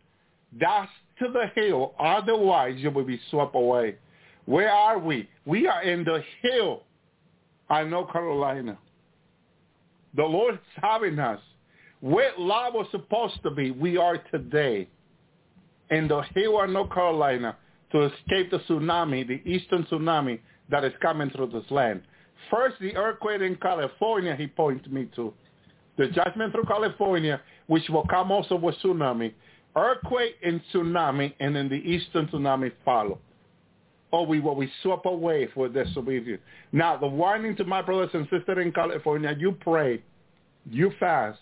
That's 0.59 0.90
to 1.19 1.28
the 1.32 1.51
hill. 1.55 1.94
Otherwise, 1.99 2.77
you 2.78 2.90
will 2.90 3.05
be 3.05 3.20
swept 3.31 3.55
away. 3.55 3.97
Where 4.47 4.70
are 4.70 4.99
we? 4.99 5.28
We 5.44 5.66
are 5.66 5.82
in 5.82 6.05
the 6.05 6.23
hill 6.43 6.85
of 7.69 7.89
North 7.89 8.12
Carolina. 8.12 8.78
The 10.15 10.23
Lord 10.23 10.55
is 10.55 10.61
having 10.83 11.19
us. 11.19 11.41
Where 12.01 12.33
love 12.37 12.75
was 12.75 12.87
supposed 12.91 13.43
to 13.45 13.51
be, 13.51 13.71
we 13.71 13.97
are 13.97 14.19
today 14.31 14.89
in 15.91 16.09
the 16.09 16.23
hill 16.35 16.67
North 16.67 16.93
Carolina 16.93 17.57
to 17.93 18.03
escape 18.03 18.51
the 18.51 18.59
tsunami, 18.69 19.27
the 19.27 19.41
eastern 19.49 19.85
tsunami 19.85 20.41
that 20.71 20.85
is 20.85 20.93
coming 21.01 21.31
through 21.31 21.49
this 21.49 21.71
land. 21.71 22.03
First, 22.51 22.77
the 22.81 22.97
earthquake 22.97 23.41
in 23.41 23.57
California, 23.57 24.35
he 24.35 24.49
pointed 24.49 24.93
me 24.93 25.09
to. 25.15 25.33
The 25.97 26.09
judgment 26.09 26.53
through 26.53 26.65
California, 26.65 27.41
which 27.67 27.89
will 27.89 28.07
come 28.07 28.33
also 28.33 28.57
with 28.57 28.75
tsunami. 28.83 29.33
Earthquake 29.77 30.37
and 30.45 30.61
tsunami, 30.73 31.35
and 31.39 31.55
then 31.55 31.69
the 31.69 31.77
eastern 31.77 32.27
tsunami 32.27 32.73
follow 32.85 33.19
or 34.13 34.27
we 34.27 34.41
will 34.41 34.55
be 34.55 34.71
swept 34.83 35.07
away 35.07 35.49
for 35.55 35.69
disobedience. 35.69 36.43
Now, 36.71 36.97
the 36.99 37.07
warning 37.07 37.57
to 37.57 37.65
my 37.65 37.81
brothers 37.83 38.11
and 38.13 38.29
sisters 38.31 38.59
in 38.65 38.71
California, 38.71 39.35
you 39.37 39.53
pray, 39.53 40.03
you 40.71 40.93
fast, 41.01 41.39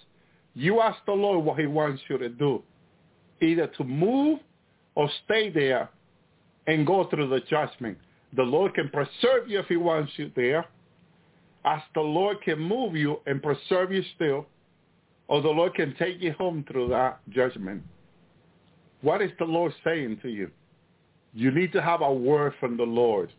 you 0.55 0.81
ask 0.81 0.99
the 1.05 1.13
Lord 1.13 1.45
what 1.45 1.59
he 1.59 1.67
wants 1.67 2.01
you 2.09 2.17
to 2.19 2.29
do, 2.29 2.63
either 3.43 3.67
to 3.67 3.85
move 3.85 4.39
or 4.95 5.11
stay 5.25 5.51
there 5.51 5.91
and 6.67 6.87
go 6.87 7.09
through 7.11 7.29
the 7.29 7.41
judgment. 7.41 7.99
The 8.37 8.43
Lord 8.43 8.75
can 8.75 8.89
preserve 8.89 9.49
you 9.49 9.59
if 9.59 9.67
he 9.67 9.77
wants 9.77 10.13
you 10.17 10.31
there, 10.37 10.65
as 11.65 11.81
the 11.95 12.01
Lord 12.01 12.41
can 12.43 12.61
move 12.61 12.95
you 12.95 13.19
and 13.27 13.43
preserve 13.43 13.93
you 13.93 14.03
still, 14.15 14.47
or 15.27 15.43
the 15.43 15.49
Lord 15.49 15.75
can 15.75 15.95
take 15.99 16.21
you 16.21 16.33
home 16.33 16.65
through 16.71 16.89
that 16.89 17.21
judgment. 17.31 17.83
What 19.03 19.23
is 19.23 19.31
the 19.39 19.45
Lord 19.45 19.73
saying 19.85 20.21
to 20.23 20.29
you? 20.29 20.51
You 21.33 21.51
need 21.51 21.73
to 21.73 21.83
have 21.83 22.01
a 22.01 22.13
word 22.13 22.55
from 22.59 22.77
the 22.77 22.85
Lord. 22.85 23.31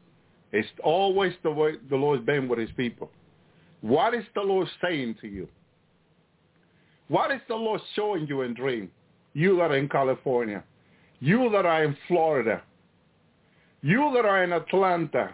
It's 0.52 0.68
always 0.84 1.34
the 1.44 1.52
way 1.52 1.74
the 1.90 1.96
Lord's 1.96 2.26
been 2.26 2.48
with 2.48 2.60
his 2.60 2.70
people. 2.76 3.10
What 3.82 4.14
is 4.14 4.24
the 4.36 4.42
Lord 4.42 4.68
saying 4.84 5.16
to 5.22 5.28
you? 5.28 5.48
What 7.08 7.32
is 7.32 7.42
the 7.48 7.56
Lord 7.56 7.82
showing 7.96 8.28
you 8.28 8.42
in 8.42 8.54
dream? 8.54 8.90
You 9.34 9.58
that 9.58 9.72
are 9.72 9.78
in 9.78 9.90
California. 9.90 10.64
You 11.20 11.50
that 11.52 11.66
are 11.66 11.84
in 11.84 11.98
Florida. 12.08 12.62
You 13.82 14.12
that 14.14 14.26
are 14.26 14.44
in 14.44 14.54
Atlanta, 14.54 15.34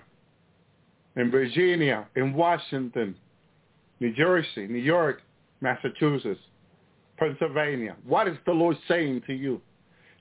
in 1.15 1.29
Virginia, 1.29 2.07
in 2.15 2.33
Washington, 2.33 3.15
New 3.99 4.13
Jersey, 4.13 4.67
New 4.67 4.79
York, 4.79 5.21
Massachusetts, 5.61 6.39
Pennsylvania. 7.17 7.95
What 8.05 8.27
is 8.27 8.37
the 8.45 8.53
Lord 8.53 8.77
saying 8.87 9.23
to 9.27 9.33
you? 9.33 9.59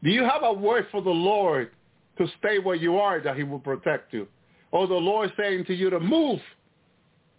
Do 0.02 0.10
you 0.10 0.24
have 0.24 0.42
a 0.42 0.52
word 0.52 0.86
for 0.90 1.02
the 1.02 1.10
Lord 1.10 1.70
to 2.18 2.26
stay 2.38 2.58
where 2.58 2.76
you 2.76 2.98
are 2.98 3.20
that 3.20 3.36
he 3.36 3.42
will 3.42 3.58
protect 3.58 4.12
you? 4.12 4.26
Or 4.70 4.86
the 4.86 4.94
Lord 4.94 5.32
saying 5.38 5.64
to 5.66 5.74
you 5.74 5.90
to 5.90 6.00
move, 6.00 6.40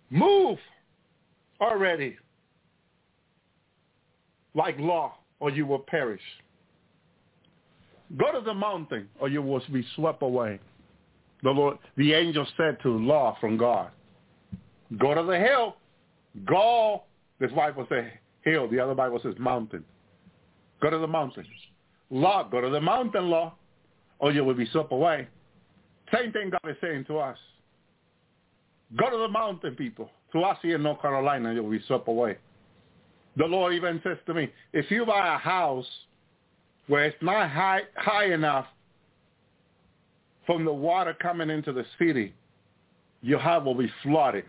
move 0.10 0.58
already 1.60 2.18
like 4.54 4.78
Lot 4.80 5.20
or 5.40 5.50
you 5.50 5.66
will 5.66 5.80
perish. 5.80 6.22
Go 8.18 8.32
to 8.32 8.44
the 8.44 8.54
mountain 8.54 9.10
or 9.20 9.28
you 9.28 9.42
will 9.42 9.62
be 9.72 9.86
swept 9.96 10.24
away. 10.24 10.60
The 11.44 11.52
Lord, 11.52 11.78
the 11.98 12.14
angel 12.14 12.48
said 12.58 12.78
to 12.84 12.90
Lot 12.90 13.40
from 13.40 13.58
God, 13.58 13.92
go 14.98 15.14
to 15.14 15.24
the 15.24 15.38
hill. 15.38 15.76
Go. 16.46 17.04
This 17.40 17.52
Bible 17.52 17.86
says 17.90 18.06
hill. 18.42 18.70
The 18.70 18.80
other 18.80 18.96
Bible 18.96 19.20
says 19.22 19.36
mountain. 19.38 19.84
Go 20.82 20.90
to 20.90 20.98
the 20.98 21.08
mountain. 21.08 21.46
Lot, 22.10 22.52
go 22.52 22.62
to 22.62 22.70
the 22.70 22.80
mountain, 22.80 23.30
Lot, 23.30 23.58
or 24.20 24.32
you 24.32 24.44
will 24.44 24.54
be 24.54 24.68
swept 24.72 24.92
away. 24.92 25.28
Same 26.14 26.32
thing 26.32 26.50
God 26.50 26.70
is 26.70 26.78
saying 26.82 27.06
to 27.06 27.18
us. 27.18 27.38
Go 28.96 29.10
to 29.10 29.18
the 29.18 29.28
mountain, 29.28 29.76
people. 29.76 30.10
To 30.34 30.42
us 30.42 30.58
here 30.62 30.76
in 30.76 30.84
North 30.84 31.02
Carolina, 31.02 31.54
you'll 31.54 31.70
be 31.70 31.82
swept 31.88 32.08
away. 32.08 32.38
The 33.36 33.46
Lord 33.46 33.74
even 33.74 34.02
says 34.04 34.18
to 34.26 34.34
me, 34.34 34.50
if 34.74 34.90
you 34.90 35.06
buy 35.06 35.36
a 35.36 35.38
house 35.38 35.88
where 36.88 37.06
it's 37.06 37.18
not 37.22 37.50
high, 37.50 37.82
high 37.96 38.34
enough 38.34 38.66
from 40.46 40.66
the 40.66 40.74
water 40.74 41.16
coming 41.22 41.50
into 41.50 41.74
the 41.74 41.86
city, 42.00 42.34
your 43.22 43.40
house 43.40 43.66
will 43.66 43.76
be 43.76 43.92
flooded. 44.04 44.46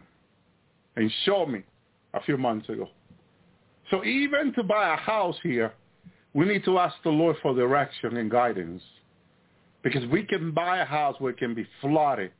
And 0.96 1.12
show 1.24 1.46
me 1.46 1.62
a 2.14 2.22
few 2.22 2.36
months 2.36 2.68
ago. 2.68 2.88
So 3.90 4.04
even 4.04 4.52
to 4.54 4.62
buy 4.62 4.94
a 4.94 4.96
house 4.96 5.36
here, 5.42 5.72
we 6.34 6.44
need 6.44 6.64
to 6.64 6.78
ask 6.78 6.94
the 7.04 7.10
Lord 7.10 7.36
for 7.42 7.54
direction 7.54 8.16
and 8.16 8.30
guidance. 8.30 8.82
Because 9.88 10.06
we 10.10 10.22
can 10.22 10.50
buy 10.50 10.80
a 10.80 10.84
house 10.84 11.16
where 11.18 11.30
it 11.30 11.38
can 11.38 11.54
be 11.54 11.66
flooded. 11.80 12.30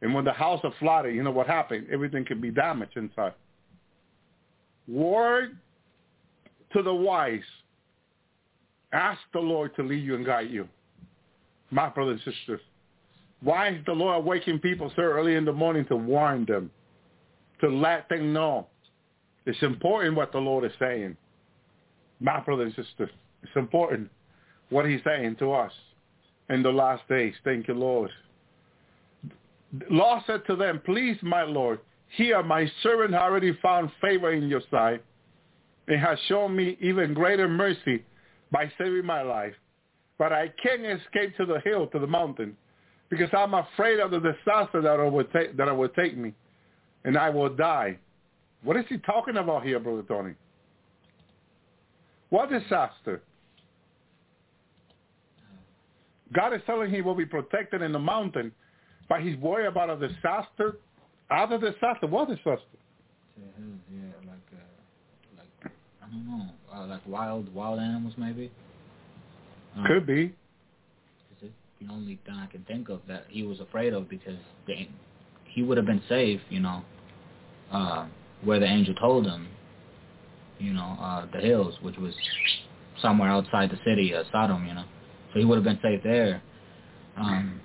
And 0.00 0.14
when 0.14 0.24
the 0.24 0.32
house 0.32 0.62
is 0.64 0.72
flooded, 0.78 1.14
you 1.14 1.22
know 1.22 1.30
what 1.30 1.46
happened? 1.46 1.88
Everything 1.92 2.24
can 2.24 2.40
be 2.40 2.50
damaged 2.50 2.96
inside. 2.96 3.34
Word 4.88 5.58
to 6.72 6.82
the 6.82 6.94
wise. 6.94 7.42
Ask 8.94 9.20
the 9.34 9.40
Lord 9.40 9.76
to 9.76 9.82
lead 9.82 10.02
you 10.02 10.14
and 10.14 10.24
guide 10.24 10.48
you. 10.48 10.66
My 11.70 11.90
brothers 11.90 12.18
and 12.24 12.34
sisters. 12.34 12.62
Why 13.42 13.68
is 13.68 13.84
the 13.84 13.92
Lord 13.92 14.24
waking 14.24 14.60
people 14.60 14.90
so 14.96 15.02
early 15.02 15.34
in 15.34 15.44
the 15.44 15.52
morning 15.52 15.84
to 15.90 15.96
warn 15.96 16.46
them? 16.46 16.70
To 17.60 17.68
let 17.68 18.08
them 18.08 18.32
know. 18.32 18.68
It's 19.44 19.62
important 19.62 20.16
what 20.16 20.32
the 20.32 20.38
Lord 20.38 20.64
is 20.64 20.72
saying. 20.78 21.14
My 22.20 22.40
brothers 22.40 22.72
and 22.74 22.86
sisters. 22.86 23.10
It's 23.42 23.52
important 23.54 24.08
what 24.70 24.88
he's 24.88 25.02
saying 25.04 25.36
to 25.40 25.52
us 25.52 25.72
in 26.50 26.62
the 26.62 26.70
last 26.70 27.06
days. 27.08 27.34
Thank 27.44 27.68
you, 27.68 27.74
Lord. 27.74 28.10
Lot 29.90 30.24
said 30.26 30.42
to 30.46 30.56
them, 30.56 30.80
please, 30.84 31.16
my 31.22 31.42
Lord, 31.42 31.80
here 32.16 32.42
my 32.42 32.70
servant 32.82 33.14
already 33.14 33.58
found 33.60 33.90
favor 34.00 34.32
in 34.32 34.48
your 34.48 34.62
sight 34.70 35.02
and 35.88 36.00
has 36.00 36.18
shown 36.28 36.54
me 36.54 36.76
even 36.80 37.14
greater 37.14 37.48
mercy 37.48 38.04
by 38.50 38.70
saving 38.78 39.04
my 39.04 39.22
life. 39.22 39.54
But 40.18 40.32
I 40.32 40.48
can't 40.62 40.84
escape 40.84 41.36
to 41.36 41.44
the 41.44 41.60
hill, 41.64 41.88
to 41.88 41.98
the 41.98 42.06
mountain, 42.06 42.56
because 43.10 43.28
I'm 43.36 43.54
afraid 43.54 44.00
of 44.00 44.10
the 44.10 44.20
disaster 44.20 44.80
that 44.80 44.98
will 44.98 45.24
take, 45.24 45.56
that 45.56 45.76
will 45.76 45.88
take 45.90 46.16
me, 46.16 46.32
and 47.04 47.16
I 47.18 47.28
will 47.28 47.54
die. 47.54 47.98
What 48.62 48.76
is 48.76 48.84
he 48.88 48.98
talking 48.98 49.36
about 49.36 49.64
here, 49.64 49.78
Brother 49.78 50.02
Tony? 50.08 50.34
What 52.30 52.50
disaster? 52.50 53.22
God 56.34 56.52
is 56.54 56.60
telling 56.66 56.88
him 56.88 56.94
he 56.94 57.02
will 57.02 57.14
be 57.14 57.26
protected 57.26 57.82
in 57.82 57.92
the 57.92 57.98
mountain, 57.98 58.52
but 59.08 59.20
he's 59.20 59.36
worried 59.36 59.66
about 59.66 59.90
a 59.90 60.08
disaster. 60.08 60.76
Other 61.30 61.58
disaster? 61.58 62.06
What 62.06 62.28
disaster? 62.28 62.62
Yeah, 63.38 64.06
like, 64.26 64.38
uh, 64.52 65.38
like 65.38 65.72
I 66.02 66.06
don't 66.10 66.26
know, 66.26 66.46
uh, 66.74 66.86
like 66.86 67.02
wild, 67.06 67.52
wild 67.54 67.78
animals 67.80 68.14
maybe. 68.16 68.50
Um, 69.76 69.84
Could 69.86 70.06
be. 70.06 70.22
Is 70.22 70.32
It's 71.42 71.52
the 71.80 71.92
only 71.92 72.18
thing 72.24 72.34
I 72.34 72.46
can 72.46 72.64
think 72.64 72.88
of 72.88 73.00
that 73.08 73.24
he 73.28 73.42
was 73.42 73.60
afraid 73.60 73.92
of 73.92 74.08
because 74.08 74.38
the, 74.66 74.88
he 75.44 75.62
would 75.62 75.76
have 75.76 75.86
been 75.86 76.02
safe, 76.08 76.40
you 76.48 76.60
know, 76.60 76.82
uh, 77.72 78.06
where 78.42 78.58
the 78.58 78.66
angel 78.66 78.94
told 78.94 79.26
him, 79.26 79.48
you 80.58 80.72
know, 80.72 80.96
uh, 81.00 81.26
the 81.32 81.40
hills, 81.40 81.74
which 81.82 81.96
was 81.98 82.14
somewhere 83.02 83.28
outside 83.28 83.70
the 83.70 83.78
city, 83.84 84.12
of 84.12 84.26
Sodom, 84.32 84.66
you 84.66 84.74
know. 84.74 84.84
So 85.36 85.40
he 85.40 85.44
would 85.44 85.56
have 85.56 85.64
been 85.64 85.78
safe 85.82 86.02
there. 86.02 86.40
Um, 87.18 87.60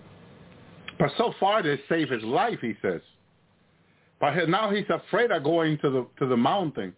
But 1.00 1.10
so 1.18 1.34
far 1.40 1.64
they 1.64 1.80
saved 1.88 2.12
his 2.12 2.22
life, 2.22 2.60
he 2.60 2.76
says. 2.82 3.00
But 4.20 4.50
now 4.50 4.70
he's 4.70 4.90
afraid 4.90 5.32
of 5.32 5.46
going 5.46 5.78
to 5.78 5.90
the 5.90 6.06
to 6.20 6.28
the 6.28 6.36
mountain. 6.36 6.94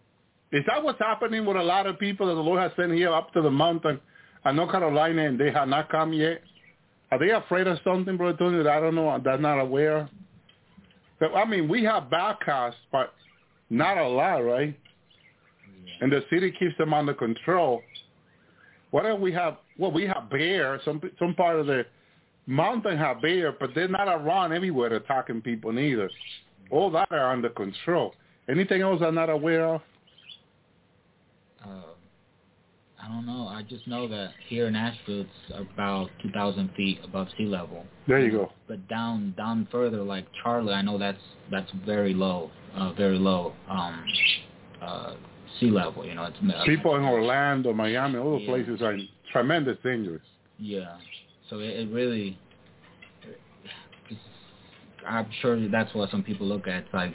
Is 0.50 0.64
that 0.66 0.82
what's 0.82 0.98
happening 0.98 1.46
with 1.46 1.56
a 1.56 1.62
lot 1.62 1.86
of 1.86 2.00
people 2.00 2.26
that 2.26 2.34
the 2.34 2.40
Lord 2.40 2.60
has 2.60 2.72
sent 2.74 2.92
here 2.92 3.12
up 3.12 3.32
to 3.34 3.40
the 3.40 3.52
mountain 3.52 4.00
in 4.44 4.56
North 4.56 4.72
Carolina 4.72 5.26
and 5.26 5.38
they 5.38 5.52
have 5.52 5.68
not 5.68 5.90
come 5.90 6.12
yet? 6.12 6.42
Are 7.12 7.20
they 7.20 7.30
afraid 7.30 7.68
of 7.68 7.78
something, 7.84 8.16
Brother 8.16 8.36
Tony, 8.36 8.60
that 8.60 8.66
I 8.66 8.80
don't 8.80 8.96
know, 8.96 9.16
that 9.16 9.30
I'm 9.34 9.42
not 9.42 9.60
aware? 9.60 10.08
But, 11.20 11.36
I 11.36 11.44
mean, 11.44 11.68
we 11.68 11.84
have 11.84 12.10
baptists, 12.10 12.80
but 12.90 13.14
not 13.70 13.96
a 13.96 14.08
lot, 14.08 14.38
right? 14.38 14.76
And 16.00 16.10
the 16.10 16.24
city 16.30 16.50
keeps 16.50 16.76
them 16.78 16.92
under 16.92 17.14
control. 17.14 17.82
What 18.90 19.06
if 19.06 19.20
we 19.20 19.32
have? 19.32 19.58
Well, 19.78 19.90
we 19.90 20.04
have 20.06 20.30
bear. 20.30 20.80
Some 20.84 21.00
some 21.18 21.34
part 21.34 21.58
of 21.58 21.66
the 21.66 21.84
mountain 22.46 22.96
have 22.96 23.20
bear, 23.22 23.52
but 23.52 23.70
they're 23.74 23.88
not 23.88 24.08
around 24.08 24.52
everywhere 24.52 24.92
attacking 24.94 25.42
people 25.42 25.72
neither. 25.72 26.10
All 26.70 26.90
that 26.92 27.08
are 27.10 27.32
under 27.32 27.48
control. 27.50 28.14
Anything 28.48 28.82
else 28.82 29.00
I'm 29.02 29.14
not 29.14 29.30
aware 29.30 29.66
of? 29.66 29.80
uh, 31.64 31.68
I 33.02 33.08
don't 33.08 33.26
know. 33.26 33.48
I 33.48 33.62
just 33.62 33.86
know 33.86 34.08
that 34.08 34.30
here 34.48 34.66
in 34.66 34.74
Asheville 34.74 35.22
it's 35.22 35.70
about 35.72 36.08
2,000 36.22 36.70
feet 36.74 37.00
above 37.04 37.28
sea 37.36 37.44
level. 37.44 37.84
There 38.08 38.18
you 38.20 38.30
go. 38.30 38.52
But 38.66 38.86
down 38.88 39.34
down 39.36 39.68
further, 39.70 40.02
like 40.02 40.26
Charlotte, 40.42 40.72
I 40.72 40.82
know 40.82 40.96
that's 40.98 41.18
that's 41.50 41.70
very 41.84 42.14
low, 42.14 42.50
uh, 42.74 42.92
very 42.94 43.18
low 43.18 43.52
um, 43.68 44.04
uh, 44.80 45.14
sea 45.60 45.70
level. 45.70 46.04
You 46.06 46.14
know, 46.14 46.24
it's 46.24 46.36
uh, 46.54 46.64
People 46.64 46.96
in 46.96 47.04
Orlando, 47.04 47.72
Miami, 47.74 48.18
all 48.18 48.38
the 48.38 48.44
Yeah. 48.44 48.50
places 48.50 48.80
are 48.80 48.96
tremendous 49.34 49.76
dangerous. 49.84 50.22
Yeah. 50.58 50.96
So 51.50 51.58
it, 51.58 51.80
it 51.80 51.92
really, 51.92 52.38
I'm 55.06 55.28
sure 55.42 55.68
that's 55.68 55.94
what 55.94 56.10
some 56.10 56.22
people 56.22 56.46
look 56.46 56.66
at. 56.66 56.84
It's 56.84 56.94
like 56.94 57.12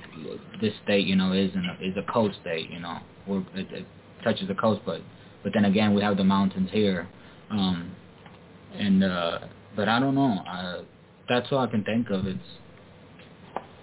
this 0.61 0.73
state, 0.83 1.07
you 1.07 1.15
know, 1.15 1.33
is 1.33 1.49
an, 1.55 1.65
is 1.81 1.95
a 1.97 2.11
coast 2.11 2.37
state, 2.41 2.69
you 2.69 2.79
know, 2.79 2.99
where 3.25 3.39
it, 3.55 3.71
it 3.71 3.85
touches 4.23 4.47
the 4.47 4.55
coast, 4.55 4.81
but 4.85 5.01
but 5.41 5.53
then 5.53 5.65
again, 5.65 5.95
we 5.95 6.01
have 6.01 6.17
the 6.17 6.23
mountains 6.23 6.69
here, 6.71 7.07
um, 7.49 7.95
and 8.77 9.03
uh, 9.03 9.39
but 9.75 9.87
I 9.87 9.97
don't 9.99 10.13
know. 10.13 10.43
Uh, 10.47 10.81
that's 11.29 11.47
all 11.51 11.59
I 11.59 11.67
can 11.67 11.83
think 11.85 12.09
of. 12.09 12.27
It's 12.27 12.39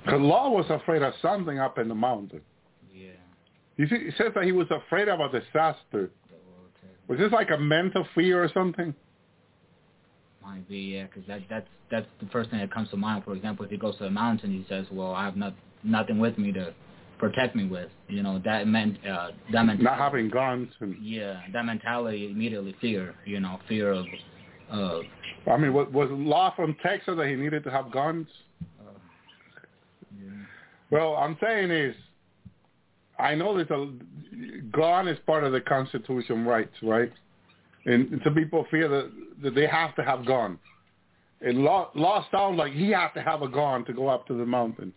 The 0.04 0.18
Lot 0.18 0.52
was 0.52 0.66
afraid 0.68 1.02
of 1.02 1.14
something 1.22 1.58
up 1.58 1.78
in 1.78 1.88
the 1.88 1.94
mountain. 1.94 2.42
yeah. 2.94 3.12
You 3.78 3.88
see, 3.88 3.94
it 3.94 4.14
says 4.18 4.32
that 4.34 4.44
he 4.44 4.52
was 4.52 4.66
afraid 4.70 5.08
of 5.08 5.20
a 5.20 5.28
disaster. 5.30 6.10
Was 7.08 7.18
this 7.18 7.32
like 7.32 7.50
a 7.50 7.58
mental 7.58 8.06
fear 8.14 8.42
or 8.42 8.50
something? 8.52 8.94
Might 10.42 10.68
be, 10.68 10.78
yeah, 10.78 11.04
because 11.04 11.22
that 11.28 11.40
that's 11.48 11.66
that's 11.90 12.06
the 12.20 12.26
first 12.28 12.50
thing 12.50 12.60
that 12.60 12.72
comes 12.72 12.90
to 12.90 12.96
mind. 12.96 13.24
For 13.24 13.34
example, 13.34 13.64
if 13.64 13.70
he 13.70 13.76
goes 13.76 13.96
to 13.98 14.04
the 14.04 14.10
mountain, 14.10 14.50
he 14.50 14.64
says, 14.68 14.86
"Well, 14.90 15.12
I 15.12 15.24
have 15.24 15.36
not 15.36 15.54
nothing 15.82 16.18
with 16.18 16.38
me 16.38 16.52
to 16.52 16.74
protect 17.18 17.56
me 17.56 17.66
with." 17.66 17.90
You 18.08 18.22
know, 18.22 18.40
that 18.44 18.66
meant 18.66 18.98
uh, 19.06 19.30
that 19.52 19.64
meant 19.64 19.82
Not 19.82 19.98
having 19.98 20.28
guns 20.28 20.68
and 20.80 20.96
yeah, 21.02 21.40
that 21.52 21.64
mentality 21.64 22.30
immediately 22.30 22.74
fear. 22.80 23.14
You 23.24 23.40
know, 23.40 23.58
fear 23.68 23.92
of 23.92 24.06
of 24.70 25.02
I 25.50 25.56
mean, 25.56 25.72
was, 25.72 25.88
was 25.92 26.08
Lot 26.10 26.56
from 26.56 26.76
Texas 26.82 27.14
that 27.16 27.28
he 27.28 27.34
needed 27.34 27.62
to 27.64 27.70
have 27.70 27.90
guns? 27.92 28.26
uh, 28.80 28.90
Well, 30.90 31.14
I'm 31.16 31.36
saying 31.40 31.70
is, 31.70 31.94
I 33.18 33.34
know 33.34 33.56
there's 33.56 33.70
a 33.70 33.90
gun 34.72 35.08
is 35.08 35.18
part 35.26 35.44
of 35.44 35.52
the 35.52 35.60
Constitution 35.60 36.44
rights, 36.44 36.74
right? 36.82 37.12
And 37.86 38.20
some 38.24 38.34
people 38.34 38.66
feel 38.70 38.88
that, 38.90 39.10
that 39.42 39.54
they 39.54 39.66
have 39.66 39.94
to 39.96 40.02
have 40.02 40.26
guns. 40.26 40.58
And 41.40 41.58
Lot, 41.58 41.96
Lot 41.96 42.26
sounds 42.30 42.58
like 42.58 42.72
he 42.72 42.90
has 42.90 43.10
to 43.14 43.22
have 43.22 43.42
a 43.42 43.48
gun 43.48 43.84
to 43.84 43.92
go 43.92 44.08
up 44.08 44.26
to 44.26 44.34
the 44.34 44.46
mountain. 44.46 44.92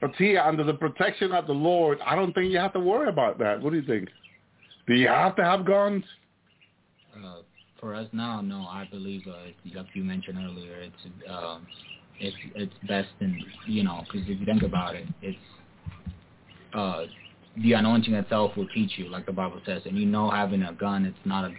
But 0.00 0.12
see, 0.18 0.36
under 0.36 0.64
the 0.64 0.74
protection 0.74 1.32
of 1.32 1.46
the 1.46 1.52
Lord, 1.52 1.98
I 2.04 2.14
don't 2.16 2.32
think 2.32 2.50
you 2.50 2.58
have 2.58 2.72
to 2.72 2.80
worry 2.80 3.08
about 3.08 3.38
that. 3.38 3.60
What 3.60 3.70
do 3.70 3.78
you 3.78 3.86
think? 3.86 4.08
Do 4.86 4.94
you 4.94 5.08
have 5.08 5.36
to 5.36 5.44
have 5.44 5.66
guns? 5.66 6.04
Uh, 7.14 7.40
for 7.78 7.94
us 7.94 8.08
now, 8.12 8.40
no. 8.40 8.62
I 8.62 8.88
believe, 8.90 9.22
uh, 9.26 9.36
like 9.74 9.86
you 9.92 10.02
mentioned 10.02 10.38
earlier, 10.38 10.74
it's 10.80 11.28
um, 11.28 11.66
it's 12.18 12.36
it's 12.54 12.72
best 12.88 13.08
in 13.20 13.38
you 13.66 13.82
know 13.82 14.04
because 14.06 14.28
if 14.28 14.40
you 14.40 14.46
think 14.46 14.62
about 14.62 14.94
it, 14.94 15.06
it's 15.20 15.38
uh, 16.74 17.04
the 17.56 17.72
anointing 17.72 18.14
itself 18.14 18.56
will 18.56 18.68
teach 18.68 18.92
you, 18.96 19.08
like 19.08 19.26
the 19.26 19.32
Bible 19.32 19.60
says, 19.66 19.82
and 19.84 19.98
you 19.98 20.06
know 20.06 20.30
having 20.30 20.62
a 20.62 20.72
gun, 20.72 21.04
it's 21.04 21.18
not 21.24 21.44
a 21.44 21.54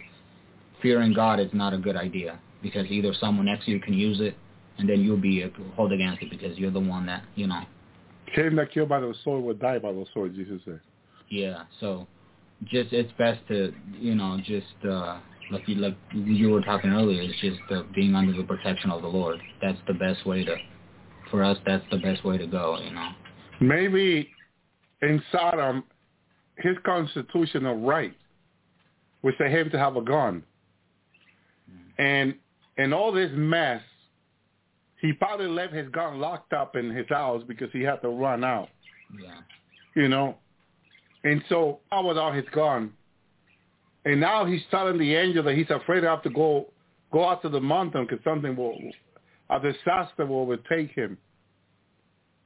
fearing 0.80 1.12
God 1.12 1.38
is 1.38 1.50
not 1.52 1.72
a 1.72 1.78
good 1.78 1.96
idea 1.96 2.40
because 2.62 2.86
either 2.90 3.12
someone 3.20 3.46
next 3.46 3.66
to 3.66 3.70
you 3.70 3.80
can 3.80 3.94
use 3.94 4.20
it, 4.20 4.36
and 4.78 4.88
then 4.88 5.00
you'll 5.00 5.16
be 5.16 5.44
hold 5.76 5.92
against 5.92 6.22
it 6.22 6.30
because 6.30 6.56
you're 6.58 6.70
the 6.70 6.80
one 6.80 7.06
that 7.06 7.22
you 7.34 7.46
know 7.46 7.62
Him 8.32 8.56
that 8.56 8.72
killed 8.72 8.88
by 8.88 9.00
the 9.00 9.14
sword 9.22 9.44
will 9.44 9.54
die 9.54 9.78
by 9.78 9.92
the 9.92 10.04
sword, 10.12 10.34
Jesus 10.34 10.60
said. 10.64 10.80
Yeah, 11.28 11.64
so 11.80 12.06
just 12.64 12.92
it's 12.92 13.12
best 13.18 13.40
to 13.48 13.72
you 13.98 14.14
know 14.14 14.38
just 14.44 14.66
uh 14.88 15.20
like 15.50 15.68
you 15.68 15.76
like 15.76 15.96
you 16.12 16.50
were 16.50 16.62
talking 16.62 16.90
earlier, 16.90 17.22
it's 17.22 17.40
just 17.40 17.60
uh, 17.70 17.82
being 17.94 18.14
under 18.14 18.32
the 18.32 18.44
protection 18.44 18.90
of 18.90 19.02
the 19.02 19.08
Lord. 19.08 19.40
That's 19.60 19.78
the 19.86 19.94
best 19.94 20.26
way 20.26 20.44
to 20.44 20.56
for 21.30 21.44
us. 21.44 21.58
That's 21.66 21.84
the 21.90 21.98
best 21.98 22.24
way 22.24 22.38
to 22.38 22.46
go. 22.46 22.78
You 22.78 22.92
know. 22.92 23.10
Maybe 23.60 24.30
in 25.02 25.22
Sodom, 25.32 25.84
his 26.58 26.76
constitutional 26.84 27.80
right 27.80 28.14
was 29.22 29.34
for 29.36 29.46
him 29.46 29.70
to 29.70 29.78
have 29.78 29.96
a 29.96 30.02
gun. 30.02 30.42
And 31.98 32.34
in 32.78 32.92
all 32.92 33.12
this 33.12 33.30
mess, 33.34 33.82
he 35.00 35.12
probably 35.12 35.48
left 35.48 35.72
his 35.72 35.88
gun 35.90 36.20
locked 36.20 36.52
up 36.52 36.76
in 36.76 36.90
his 36.90 37.06
house 37.08 37.42
because 37.46 37.68
he 37.72 37.82
had 37.82 37.96
to 38.02 38.08
run 38.08 38.44
out, 38.44 38.68
Yeah. 39.20 39.40
you 39.94 40.08
know. 40.08 40.36
And 41.24 41.42
so 41.48 41.80
I 41.90 42.00
without 42.00 42.34
his 42.34 42.48
gun. 42.52 42.92
And 44.04 44.20
now 44.20 44.44
he's 44.44 44.62
telling 44.70 44.98
the 44.98 45.14
angel 45.14 45.42
that 45.44 45.54
he's 45.54 45.70
afraid 45.70 46.00
to 46.00 46.08
have 46.08 46.22
to 46.22 46.30
go 46.30 46.72
go 47.12 47.28
out 47.28 47.42
to 47.42 47.48
the 47.48 47.60
mountain 47.60 48.06
because 48.08 48.24
something 48.24 48.56
will, 48.56 48.76
a 49.50 49.60
disaster 49.60 50.24
will 50.24 50.40
overtake 50.40 50.90
him. 50.92 51.18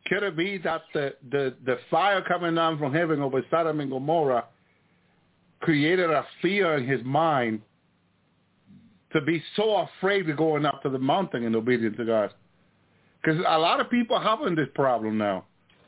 Could 0.09 0.23
it 0.23 0.37
be 0.37 0.59
that 0.59 0.83
the, 0.95 1.15
the, 1.31 1.55
the 1.65 1.78
fire 1.91 2.23
coming 2.23 2.55
down 2.55 2.78
from 2.78 2.93
heaven 2.93 3.20
over 3.20 3.43
Sodom 3.51 3.81
and 3.81 3.91
Gomorrah 3.91 4.45
created 5.61 6.11
a 6.11 6.24
fear 6.41 6.77
in 6.77 6.87
his 6.87 7.05
mind 7.05 7.61
to 9.12 9.20
be 9.23 9.43
so 9.57 9.77
afraid 9.77 10.28
of 10.28 10.37
going 10.37 10.65
up 10.65 10.83
to 10.83 10.91
the 10.91 10.99
mountain 10.99 11.43
in 11.43 11.55
obedience 11.57 11.97
to 11.97 12.05
God? 12.05 12.33
Because 13.20 13.43
a 13.49 13.59
lot 13.59 13.81
of 13.81 13.91
people 13.91 14.20
having 14.20 14.55
this 14.55 14.69
problem 14.74 15.19
now. 15.19 15.45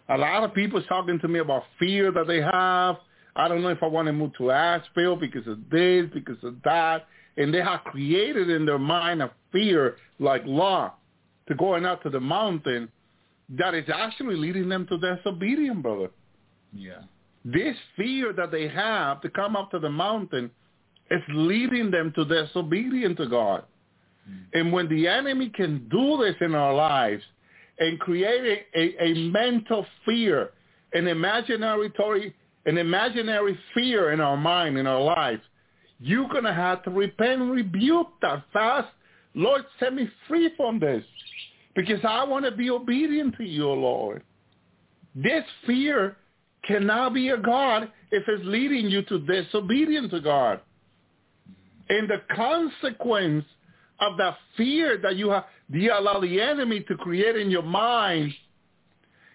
A 0.08 0.18
lot 0.18 0.42
of 0.42 0.54
people 0.54 0.82
talking 0.84 1.20
to 1.20 1.28
me 1.28 1.38
about 1.38 1.64
fear 1.78 2.10
that 2.10 2.26
they 2.26 2.40
have. 2.40 2.96
I 3.36 3.46
don't 3.46 3.62
know 3.62 3.68
if 3.68 3.82
I 3.82 3.86
want 3.86 4.06
to 4.06 4.12
move 4.12 4.32
to 4.38 4.50
Asheville 4.50 5.16
because 5.16 5.46
of 5.46 5.58
this, 5.70 6.06
because 6.12 6.42
of 6.42 6.56
that. 6.64 7.06
And 7.36 7.54
they 7.54 7.60
have 7.60 7.84
created 7.84 8.50
in 8.50 8.66
their 8.66 8.78
mind 8.78 9.22
a 9.22 9.30
fear 9.52 9.96
like 10.18 10.42
Lot 10.44 10.98
to 11.46 11.54
going 11.54 11.84
out 11.84 12.02
to 12.02 12.10
the 12.10 12.18
mountain 12.18 12.88
that 13.50 13.74
is 13.74 13.86
actually 13.92 14.36
leading 14.36 14.68
them 14.68 14.86
to 14.88 14.98
disobedience, 14.98 15.80
brother. 15.82 16.10
Yeah. 16.72 17.02
This 17.44 17.76
fear 17.96 18.32
that 18.34 18.50
they 18.50 18.68
have 18.68 19.20
to 19.22 19.30
come 19.30 19.56
up 19.56 19.70
to 19.70 19.78
the 19.78 19.90
mountain 19.90 20.50
is 21.10 21.22
leading 21.30 21.90
them 21.90 22.12
to 22.16 22.24
disobedience 22.24 23.16
to 23.16 23.26
God. 23.26 23.64
Hmm. 24.26 24.34
And 24.52 24.72
when 24.72 24.88
the 24.88 25.08
enemy 25.08 25.50
can 25.54 25.88
do 25.88 26.18
this 26.22 26.34
in 26.40 26.54
our 26.54 26.74
lives 26.74 27.22
and 27.78 27.98
create 27.98 28.66
a, 28.74 28.78
a, 28.78 29.04
a 29.04 29.14
mental 29.30 29.86
fear, 30.04 30.50
an 30.92 31.06
imaginary, 31.06 31.90
an 32.66 32.76
imaginary 32.76 33.58
fear 33.72 34.12
in 34.12 34.20
our 34.20 34.36
mind, 34.36 34.76
in 34.76 34.86
our 34.86 35.00
lives, 35.00 35.42
you're 36.00 36.28
going 36.28 36.44
to 36.44 36.54
have 36.54 36.82
to 36.84 36.90
repent 36.90 37.40
and 37.40 37.50
rebuke 37.50 38.08
that 38.20 38.44
fast. 38.52 38.88
Lord, 39.34 39.64
set 39.80 39.94
me 39.94 40.08
free 40.26 40.50
from 40.56 40.78
this 40.78 41.04
because 41.78 42.00
I 42.02 42.24
want 42.24 42.44
to 42.44 42.50
be 42.50 42.70
obedient 42.70 43.36
to 43.36 43.44
you, 43.44 43.68
Lord. 43.68 44.24
This 45.14 45.44
fear 45.64 46.16
cannot 46.66 47.14
be 47.14 47.28
a 47.28 47.36
God 47.36 47.92
if 48.10 48.24
it's 48.26 48.42
leading 48.44 48.86
you 48.86 49.02
to 49.02 49.20
disobedience 49.20 50.10
to 50.10 50.20
God. 50.20 50.60
And 51.88 52.10
the 52.10 52.20
consequence 52.34 53.44
of 54.00 54.16
that 54.18 54.38
fear 54.56 54.98
that 54.98 55.14
you 55.14 55.30
have, 55.30 55.44
you 55.70 55.92
allow 55.96 56.18
the 56.18 56.40
enemy 56.40 56.80
to 56.88 56.96
create 56.96 57.36
in 57.36 57.48
your 57.48 57.62
mind, 57.62 58.32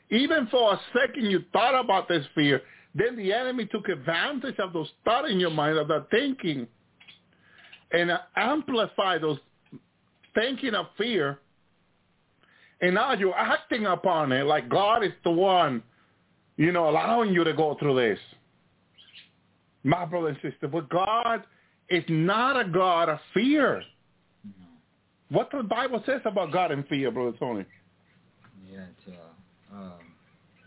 even 0.09 0.47
for 0.47 0.73
a 0.73 0.81
second 0.91 1.31
you 1.31 1.45
thought 1.53 1.79
about 1.79 2.09
this 2.09 2.25
fear, 2.35 2.61
then 2.93 3.15
the 3.15 3.31
enemy 3.31 3.67
took 3.67 3.87
advantage 3.87 4.59
of 4.59 4.73
those 4.73 4.89
thoughts 5.05 5.29
in 5.31 5.39
your 5.39 5.49
mind, 5.49 5.77
of 5.77 5.87
that 5.87 6.07
thinking, 6.11 6.67
and 7.93 8.11
amplified 8.35 9.21
those 9.21 9.39
thinking 10.35 10.73
of 10.75 10.87
fear. 10.97 11.39
And 12.83 12.95
now 12.95 13.13
you're 13.13 13.33
acting 13.33 13.85
upon 13.85 14.33
it 14.33 14.45
like 14.45 14.67
God 14.67 15.05
is 15.05 15.13
the 15.23 15.31
one, 15.31 15.81
you 16.57 16.73
know, 16.73 16.89
allowing 16.89 17.31
you 17.33 17.45
to 17.45 17.53
go 17.53 17.77
through 17.79 17.95
this. 17.95 18.19
My 19.85 20.03
brother 20.03 20.27
and 20.27 20.37
sister, 20.41 20.67
but 20.67 20.89
God 20.89 21.43
is 21.89 22.03
not 22.09 22.59
a 22.59 22.67
God 22.67 23.07
of 23.07 23.19
fear. 23.33 23.81
What 25.29 25.49
the 25.51 25.63
Bible 25.63 26.03
says 26.05 26.19
about 26.25 26.51
God 26.51 26.71
and 26.71 26.85
fear, 26.89 27.09
brother 27.09 27.37
Tony? 27.39 27.65
Yeah. 28.69 28.79
It's 28.81 29.17
uh, 29.71 29.75
um, 29.77 29.93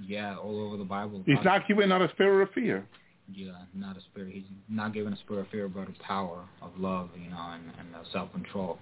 yeah, 0.01 0.37
all 0.39 0.59
over 0.59 0.79
the 0.79 0.85
Bible. 0.85 1.23
He's 1.27 1.37
not 1.45 1.69
giving 1.69 1.93
out 1.93 2.01
a 2.01 2.09
spirit 2.13 2.49
of 2.49 2.55
fear. 2.55 2.87
Yeah, 3.31 3.51
not 3.75 3.99
a 3.99 4.01
spirit. 4.01 4.33
He's 4.33 4.45
not 4.71 4.95
giving 4.95 5.13
a 5.13 5.19
spirit 5.19 5.41
of 5.43 5.49
fear, 5.49 5.69
but 5.69 5.87
a 5.89 6.03
power 6.03 6.45
of 6.63 6.71
love, 6.79 7.11
you 7.23 7.29
know, 7.29 7.51
and, 7.53 7.65
and 7.79 7.95
uh, 7.95 7.99
self-control. 8.11 8.79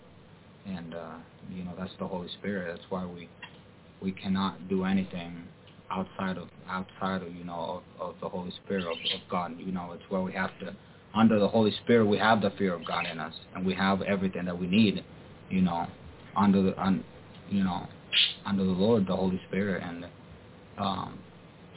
And 0.66 0.94
uh, 0.94 1.14
you 1.50 1.64
know, 1.64 1.72
that's 1.78 1.92
the 1.98 2.06
Holy 2.06 2.28
Spirit. 2.40 2.74
That's 2.74 2.90
why 2.90 3.04
we 3.04 3.28
we 4.00 4.12
cannot 4.12 4.68
do 4.68 4.84
anything 4.84 5.44
outside 5.90 6.38
of 6.38 6.48
outside 6.68 7.22
of 7.22 7.34
you 7.34 7.44
know 7.44 7.82
of, 8.00 8.08
of 8.08 8.14
the 8.20 8.28
Holy 8.28 8.52
Spirit 8.64 8.84
of, 8.84 8.92
of 8.92 9.20
God. 9.30 9.54
You 9.58 9.72
know, 9.72 9.92
it's 9.92 10.04
where 10.08 10.22
we 10.22 10.32
have 10.32 10.50
to 10.60 10.74
under 11.14 11.38
the 11.38 11.48
Holy 11.48 11.72
Spirit 11.84 12.06
we 12.06 12.18
have 12.18 12.40
the 12.40 12.50
fear 12.50 12.74
of 12.74 12.84
God 12.86 13.06
in 13.06 13.20
us, 13.20 13.34
and 13.54 13.64
we 13.64 13.74
have 13.74 14.02
everything 14.02 14.44
that 14.46 14.58
we 14.58 14.66
need. 14.66 15.04
You 15.50 15.62
know, 15.62 15.86
under 16.36 16.62
the 16.62 16.82
un, 16.82 17.04
you 17.50 17.62
know 17.62 17.86
under 18.46 18.64
the 18.64 18.70
Lord, 18.70 19.06
the 19.06 19.16
Holy 19.16 19.40
Spirit, 19.48 19.82
and 19.82 20.06
um, 20.78 21.18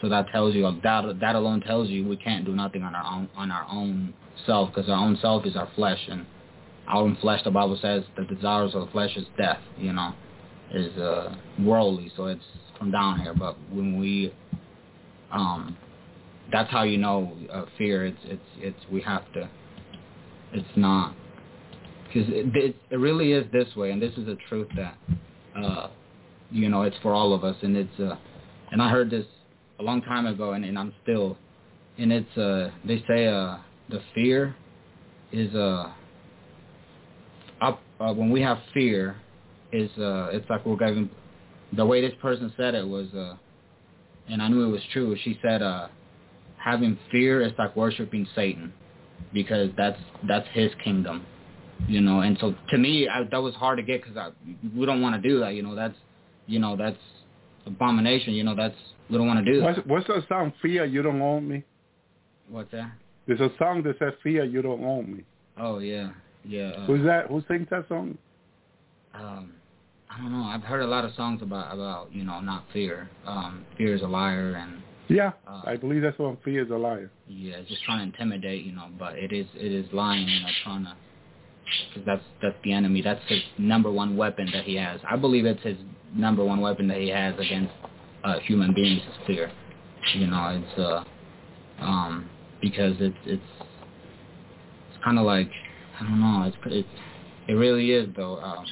so 0.02 0.10
that 0.10 0.28
tells 0.30 0.56
you 0.56 0.64
that 0.84 1.20
that 1.20 1.36
alone 1.36 1.62
tells 1.62 1.90
you 1.90 2.08
we 2.08 2.18
can't 2.18 2.46
do 2.46 2.54
nothing 2.54 2.84
on 2.84 2.96
our 2.96 3.06
own 3.06 3.30
on 3.36 3.52
our 3.52 3.68
own 3.72 4.14
self 4.46 4.70
because 4.74 4.90
our 4.90 4.98
own 4.98 5.18
self 5.22 5.46
is 5.46 5.56
our 5.56 5.70
flesh 5.76 6.00
and 6.10 6.26
our 6.88 7.02
own 7.04 7.18
flesh. 7.22 7.42
The 7.44 7.52
Bible 7.52 7.78
says 7.82 8.04
the 8.16 8.26
desires 8.26 8.74
of 8.74 8.86
the 8.86 8.92
flesh 8.92 9.16
is 9.16 9.26
death. 9.38 9.60
You 9.78 9.94
know, 9.94 10.14
is 10.74 10.98
uh, 10.98 11.36
worldly, 11.60 12.12
so 12.16 12.26
it's 12.26 12.44
from 12.78 12.92
down 12.92 13.20
here. 13.20 13.34
But 13.34 13.58
when 13.72 14.00
we, 14.00 14.34
um, 15.32 15.78
that's 16.52 16.70
how 16.72 16.84
you 16.84 16.98
know 16.98 17.36
uh, 17.52 17.66
fear. 17.78 18.06
It's 18.06 18.20
it's 18.24 18.50
it's 18.58 18.80
we 18.92 19.02
have 19.02 19.32
to. 19.34 19.50
It's 20.54 20.68
not 20.76 21.14
because 22.08 22.30
it, 22.30 22.56
it 22.56 22.76
it 22.90 22.98
really 22.98 23.34
is 23.34 23.46
this 23.52 23.76
way, 23.76 23.92
and 23.92 24.02
this 24.02 24.14
is 24.14 24.28
a 24.28 24.36
truth 24.48 24.68
that 24.76 24.96
uh, 25.62 25.90
you 26.52 26.70
know 26.70 26.84
it's 26.84 26.98
for 27.02 27.14
all 27.14 27.34
of 27.34 27.44
us, 27.44 27.56
and 27.62 27.76
it's 27.76 28.00
uh, 28.00 28.16
and 28.72 28.82
I 28.82 28.90
heard 28.90 29.10
this 29.10 29.26
a 29.80 29.84
long 29.84 30.02
time 30.02 30.26
ago, 30.26 30.54
and, 30.54 30.66
and 30.66 30.78
I'm 30.78 30.94
still, 31.04 31.38
and 31.98 32.12
it's 32.12 32.38
uh, 32.38 32.72
they 32.86 33.04
say 33.08 33.28
uh, 33.28 33.58
the 33.90 34.02
fear 34.16 34.56
is 35.32 35.54
uh, 35.54 35.92
up 37.62 37.82
uh, 38.00 38.14
when 38.14 38.32
we 38.32 38.42
have 38.42 38.60
fear 38.74 39.16
is 39.72 39.90
uh, 39.98 40.30
it's 40.32 40.50
like 40.50 40.66
we're 40.66 40.78
giving 40.78 41.10
the 41.76 41.86
way 41.86 42.02
this 42.02 42.14
person 42.22 42.54
said 42.56 42.76
it 42.76 42.88
was 42.88 43.08
uh, 43.14 43.36
and 44.30 44.42
I 44.42 44.48
knew 44.48 44.66
it 44.66 44.72
was 44.72 44.82
true. 44.92 45.16
She 45.24 45.40
said 45.42 45.62
uh, 45.62 45.88
having 46.58 46.98
fear 47.12 47.42
is 47.42 47.52
like 47.58 47.76
worshiping 47.76 48.28
Satan 48.36 48.74
because 49.34 49.70
that's 49.78 50.00
that's 50.28 50.48
his 50.54 50.72
kingdom, 50.84 51.26
you 51.88 52.02
know. 52.02 52.22
And 52.22 52.38
so 52.40 52.54
to 52.70 52.78
me, 52.78 53.08
I, 53.08 53.24
that 53.24 53.42
was 53.42 53.56
hard 53.56 53.78
to 53.78 53.84
get 53.84 54.04
because 54.04 54.34
we 54.76 54.86
don't 54.86 55.02
want 55.02 55.22
to 55.22 55.28
do 55.30 55.40
that, 55.40 55.54
you 55.54 55.64
know. 55.64 55.76
That's 55.76 55.96
you 56.46 56.60
know 56.60 56.76
that's 56.76 56.98
abomination, 57.66 58.34
you 58.34 58.44
know. 58.44 58.56
That's 58.56 58.76
we 59.10 59.18
don't 59.18 59.28
want 59.28 59.44
to 59.46 59.52
do 59.52 59.60
that. 59.60 59.66
What's, 59.66 59.88
what's 59.88 60.08
the 60.08 60.26
song? 60.28 60.54
Fear 60.62 60.86
you 60.86 61.02
don't 61.02 61.22
own 61.22 61.48
me. 61.48 61.64
What's 62.50 62.72
that? 62.72 62.92
There's 63.28 63.42
a 63.42 63.52
song 63.58 63.84
that 63.84 63.98
says 64.00 64.14
Fear 64.24 64.46
you 64.46 64.62
don't 64.62 64.84
own 64.84 65.18
me. 65.18 65.24
Oh 65.58 65.80
yeah, 65.80 66.12
yeah. 66.46 66.70
Uh, 66.70 66.86
Who's 66.86 67.06
that? 67.06 67.28
Who 67.28 67.44
sings 67.48 67.68
that 67.70 67.88
song? 67.88 68.18
um, 69.14 69.54
I 70.10 70.18
don't 70.20 70.32
know. 70.32 70.44
I've 70.46 70.64
heard 70.64 70.82
a 70.82 70.88
lot 70.88 71.06
of 71.06 71.14
songs 71.16 71.42
about 71.42 71.74
about 71.74 72.14
you 72.14 72.24
know 72.24 72.40
not 72.40 72.66
fear. 72.74 73.10
Um, 73.26 73.66
fear 73.78 73.96
is 73.96 74.02
a 74.02 74.08
liar, 74.08 74.56
and 74.56 74.82
Yeah, 75.10 75.32
Uh, 75.48 75.62
I 75.66 75.76
believe 75.78 76.02
that's 76.02 76.18
one. 76.20 76.38
Fear 76.44 76.66
is 76.66 76.72
a 76.72 76.76
liar. 76.78 77.12
yeah, 77.28 77.56
it's 77.58 77.70
just 77.70 77.84
trying 77.84 78.00
to 78.00 78.06
intimidate, 78.06 78.64
you 78.66 78.72
know. 78.74 78.88
But 78.98 79.18
it 79.18 79.32
is 79.34 79.46
it 79.56 79.72
is 79.72 79.86
lying, 79.94 80.28
you 80.28 80.40
know, 80.42 80.48
trying 80.64 80.86
to 80.86 80.94
because 81.90 82.06
that's 82.06 82.24
that's 82.42 82.56
the 82.64 82.72
enemy. 82.74 83.02
That's 83.02 83.22
his 83.28 83.42
number 83.58 83.92
one 83.92 84.16
weapon 84.16 84.50
that 84.54 84.64
he 84.64 84.76
has. 84.76 85.00
I 85.10 85.16
believe 85.18 85.46
it's 85.46 85.62
his 85.64 85.78
number 86.16 86.44
one 86.44 86.62
weapon 86.62 86.88
that 86.88 86.98
he 86.98 87.10
has 87.10 87.34
against 87.38 87.74
uh, 88.24 88.40
human 88.40 88.74
beings 88.74 89.02
is 89.02 89.28
fear. 89.28 89.52
You 90.16 90.28
know, 90.28 90.62
it's 90.64 90.80
uh, 90.80 91.04
um, 91.84 92.30
because 92.62 92.96
it's 93.00 93.18
it's 93.26 93.42
it's 94.90 95.04
kind 95.04 95.20
of 95.20 95.26
like 95.26 95.50
I 96.00 96.04
don't 96.04 96.20
know. 96.20 96.44
It's 96.44 96.58
it's 96.66 96.88
it 97.48 97.54
really 97.54 97.92
is 97.92 98.10
though. 98.16 98.40
Um, 98.40 98.66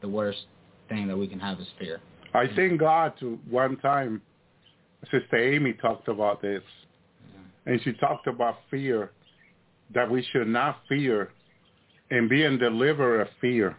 the 0.00 0.08
worst 0.08 0.40
thing 0.88 1.06
that 1.08 1.16
we 1.16 1.26
can 1.26 1.40
have 1.40 1.60
is 1.60 1.66
fear. 1.78 2.00
I 2.34 2.46
thank 2.56 2.80
God 2.80 3.12
to 3.20 3.38
one 3.48 3.76
time, 3.78 4.22
Sister 5.10 5.36
Amy 5.36 5.74
talked 5.74 6.08
about 6.08 6.42
this, 6.42 6.62
and 7.66 7.80
she 7.82 7.92
talked 7.94 8.26
about 8.26 8.56
fear, 8.70 9.12
that 9.94 10.10
we 10.10 10.26
should 10.32 10.48
not 10.48 10.80
fear, 10.88 11.30
and 12.10 12.28
being 12.28 12.58
delivered 12.58 13.20
of 13.20 13.28
fear, 13.40 13.76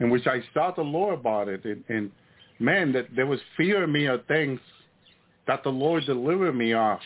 in 0.00 0.10
which 0.10 0.26
I 0.26 0.42
sought 0.54 0.76
the 0.76 0.82
Lord 0.82 1.18
about 1.18 1.48
it, 1.48 1.64
and, 1.64 1.84
and 1.88 2.10
man, 2.58 2.92
that 2.92 3.08
there 3.14 3.26
was 3.26 3.40
fear 3.56 3.84
in 3.84 3.92
me 3.92 4.06
of 4.06 4.24
things 4.26 4.58
that 5.46 5.62
the 5.62 5.70
Lord 5.70 6.04
delivered 6.06 6.54
me 6.54 6.72
off, 6.72 7.00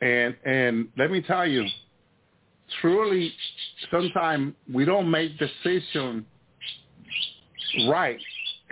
and 0.00 0.34
and 0.44 0.88
let 0.96 1.10
me 1.10 1.20
tell 1.20 1.46
you, 1.46 1.66
truly, 2.80 3.32
sometimes 3.90 4.54
we 4.72 4.84
don't 4.84 5.10
make 5.10 5.38
decisions 5.38 6.24
right 7.88 8.18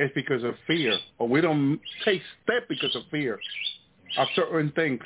it's 0.00 0.14
because 0.14 0.42
of 0.44 0.54
fear, 0.66 0.98
or 1.18 1.28
we 1.28 1.42
don't 1.42 1.78
take 2.06 2.22
step 2.42 2.66
because 2.70 2.96
of 2.96 3.02
fear 3.10 3.38
of 4.16 4.26
certain 4.34 4.72
things. 4.72 5.00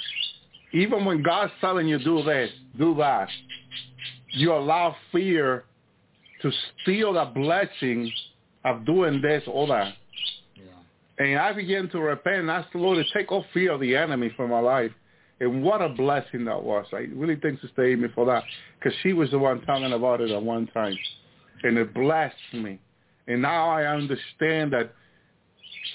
Even 0.72 1.04
when 1.04 1.20
God's 1.20 1.52
telling 1.60 1.88
you 1.88 1.98
do 1.98 2.22
this, 2.22 2.50
do 2.78 2.94
that, 2.96 3.28
you 4.30 4.52
allow 4.52 4.94
fear 5.10 5.64
to 6.42 6.52
steal 6.82 7.14
the 7.14 7.24
blessing 7.24 8.10
of 8.64 8.86
doing 8.86 9.20
this 9.20 9.42
or 9.48 9.66
that. 9.66 9.94
Yeah. 10.54 11.24
And 11.26 11.38
I 11.38 11.52
began 11.52 11.88
to 11.90 11.98
repent 11.98 12.42
and 12.42 12.50
ask 12.50 12.70
the 12.72 12.78
Lord 12.78 13.04
to 13.04 13.18
take 13.18 13.32
off 13.32 13.44
fear 13.52 13.72
of 13.72 13.80
the 13.80 13.96
enemy 13.96 14.32
from 14.36 14.50
my 14.50 14.60
life. 14.60 14.92
And 15.40 15.62
what 15.62 15.82
a 15.82 15.88
blessing 15.88 16.44
that 16.44 16.62
was. 16.62 16.86
I 16.92 17.08
really 17.14 17.36
thank 17.36 17.60
Sister 17.60 17.84
Amy 17.84 18.08
for 18.14 18.24
that 18.26 18.44
because 18.78 18.96
she 19.02 19.12
was 19.12 19.30
the 19.30 19.38
one 19.38 19.60
talking 19.62 19.92
about 19.92 20.20
it 20.20 20.30
at 20.30 20.42
one 20.42 20.66
time. 20.68 20.96
And 21.62 21.76
it 21.76 21.92
blessed 21.92 22.34
me. 22.52 22.78
And 23.26 23.42
now 23.42 23.68
I 23.68 23.86
understand 23.86 24.72
that 24.72 24.92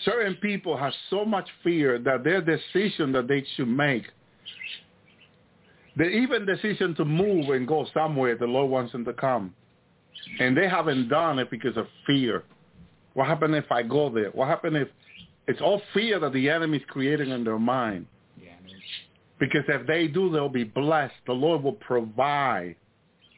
certain 0.03 0.35
people 0.35 0.75
have 0.77 0.93
so 1.09 1.23
much 1.23 1.47
fear 1.63 1.99
that 1.99 2.23
their 2.23 2.41
decision 2.41 3.11
that 3.13 3.27
they 3.27 3.45
should 3.55 3.67
make, 3.67 4.03
the 5.95 6.05
even 6.05 6.45
decision 6.45 6.95
to 6.95 7.05
move 7.05 7.49
and 7.49 7.67
go 7.67 7.87
somewhere 7.93 8.35
the 8.35 8.45
Lord 8.45 8.69
wants 8.69 8.91
them 8.91 9.05
to 9.05 9.13
come. 9.13 9.53
And 10.39 10.55
they 10.55 10.67
haven't 10.67 11.07
done 11.07 11.39
it 11.39 11.49
because 11.49 11.77
of 11.77 11.87
fear. 12.05 12.43
What 13.13 13.27
happened 13.27 13.55
if 13.55 13.71
I 13.71 13.83
go 13.83 14.09
there? 14.09 14.29
What 14.31 14.47
happened 14.47 14.77
if 14.77 14.87
it's 15.47 15.61
all 15.61 15.81
fear 15.93 16.19
that 16.19 16.33
the 16.33 16.49
enemy 16.49 16.77
is 16.77 16.83
creating 16.87 17.29
in 17.29 17.43
their 17.43 17.59
mind? 17.59 18.05
Because 19.39 19.63
if 19.67 19.87
they 19.87 20.07
do, 20.07 20.29
they'll 20.29 20.49
be 20.49 20.63
blessed. 20.63 21.13
The 21.25 21.33
Lord 21.33 21.63
will 21.63 21.73
provide 21.73 22.75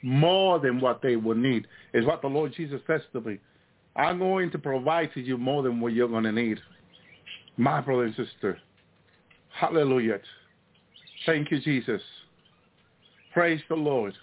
more 0.02 0.60
than 0.60 0.82
what 0.82 1.02
they 1.02 1.16
will 1.16 1.36
need. 1.36 1.68
Is 1.94 2.06
what 2.06 2.22
the 2.22 2.28
Lord 2.28 2.54
Jesus 2.56 2.82
says 2.88 3.02
to 3.14 3.22
me. 3.22 3.40
I'm 3.96 4.20
going 4.20 4.52
to 4.52 4.60
provide 4.60 5.14
to 5.14 5.22
you 5.22 5.38
more 5.38 5.64
than 5.64 5.80
what 5.80 5.94
you're 5.94 6.08
going 6.08 6.24
to 6.24 6.32
need. 6.32 6.60
My 7.58 7.82
brother 7.82 8.04
and 8.04 8.16
sister. 8.16 8.58
Hallelujah. 9.54 10.20
Thank 11.26 11.52
you, 11.52 11.60
Jesus. 11.60 12.02
Praise 13.34 13.62
the 13.70 13.76
Lord. 13.76 14.14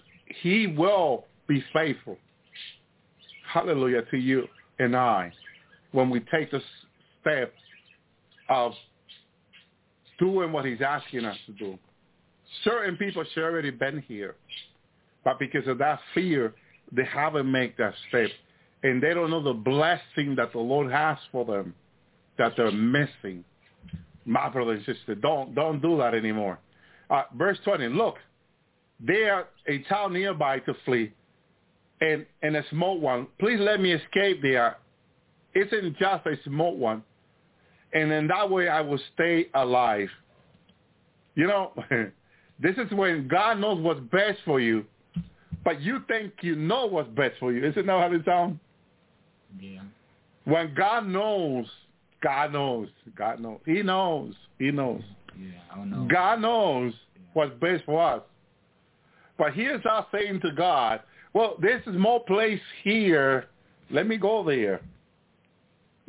He 0.41 0.67
will 0.67 1.25
be 1.47 1.63
faithful. 1.71 2.17
Hallelujah 3.51 4.03
to 4.11 4.17
you 4.17 4.47
and 4.79 4.95
I 4.95 5.33
when 5.91 6.09
we 6.09 6.19
take 6.31 6.51
the 6.51 6.61
step 7.21 7.53
of 8.49 8.73
doing 10.19 10.51
what 10.51 10.65
he's 10.65 10.81
asking 10.81 11.25
us 11.25 11.37
to 11.45 11.53
do. 11.53 11.77
Certain 12.63 12.97
people 12.97 13.23
should 13.33 13.43
already 13.43 13.71
been 13.71 14.03
here, 14.07 14.35
but 15.23 15.39
because 15.39 15.67
of 15.67 15.77
that 15.79 15.99
fear, 16.13 16.53
they 16.91 17.05
haven't 17.05 17.51
made 17.51 17.75
that 17.77 17.93
step 18.09 18.29
and 18.83 19.03
they 19.03 19.13
don't 19.13 19.29
know 19.29 19.43
the 19.43 19.53
blessing 19.53 20.35
that 20.37 20.51
the 20.53 20.59
Lord 20.59 20.91
has 20.91 21.17
for 21.31 21.45
them 21.45 21.73
that 22.37 22.53
they're 22.55 22.71
missing. 22.71 23.43
My 24.25 24.49
brother 24.49 24.73
and 24.73 24.85
sister, 24.85 25.15
don't 25.15 25.55
don't 25.55 25.81
do 25.81 25.97
that 25.97 26.13
anymore. 26.13 26.59
Uh, 27.09 27.23
verse 27.35 27.57
20, 27.63 27.87
look, 27.89 28.15
there 28.99 29.47
a 29.67 29.79
town 29.83 30.13
nearby 30.13 30.59
to 30.59 30.73
flee, 30.85 31.11
and, 32.01 32.25
and 32.41 32.55
a 32.55 32.63
small 32.69 32.99
one. 32.99 33.27
Please 33.39 33.59
let 33.59 33.81
me 33.81 33.93
escape 33.93 34.41
there. 34.41 34.77
Isn't 35.55 35.97
just 35.97 36.25
a 36.27 36.35
small 36.45 36.77
one. 36.77 37.03
And 37.93 38.11
in 38.11 38.27
that 38.27 38.49
way 38.49 38.67
I 38.67 38.81
will 38.81 38.99
stay 39.13 39.47
alive. 39.53 40.09
You 41.35 41.47
know, 41.47 41.71
this 42.59 42.75
is 42.77 42.91
when 42.91 43.27
God 43.27 43.59
knows 43.59 43.81
what's 43.81 44.01
best 44.11 44.39
for 44.45 44.59
you, 44.59 44.85
but 45.63 45.81
you 45.81 46.01
think 46.07 46.33
you 46.41 46.55
know 46.55 46.85
what's 46.85 47.09
best 47.09 47.35
for 47.39 47.51
you. 47.51 47.65
Isn't 47.65 47.85
that 47.85 47.91
how 47.91 48.13
it 48.13 48.21
sounds? 48.25 48.59
Yeah. 49.59 49.81
When 50.45 50.73
God 50.73 51.07
knows, 51.07 51.65
God 52.21 52.53
knows, 52.53 52.89
God 53.15 53.39
knows. 53.39 53.59
He 53.65 53.81
knows, 53.81 54.33
he 54.57 54.71
knows. 54.71 55.01
Yeah. 55.37 55.51
I 55.71 55.75
don't 55.77 55.89
know. 55.89 56.07
God 56.11 56.41
knows 56.41 56.93
what's 57.33 57.53
best 57.59 57.85
for 57.85 58.01
us. 58.01 58.21
But 59.37 59.53
here's 59.53 59.85
our 59.85 60.05
saying 60.11 60.41
to 60.41 60.51
God, 60.51 61.01
well, 61.33 61.55
this 61.61 61.81
is 61.87 61.95
more 61.95 62.23
place 62.25 62.59
here. 62.83 63.45
Let 63.89 64.07
me 64.07 64.17
go 64.17 64.43
there. 64.43 64.81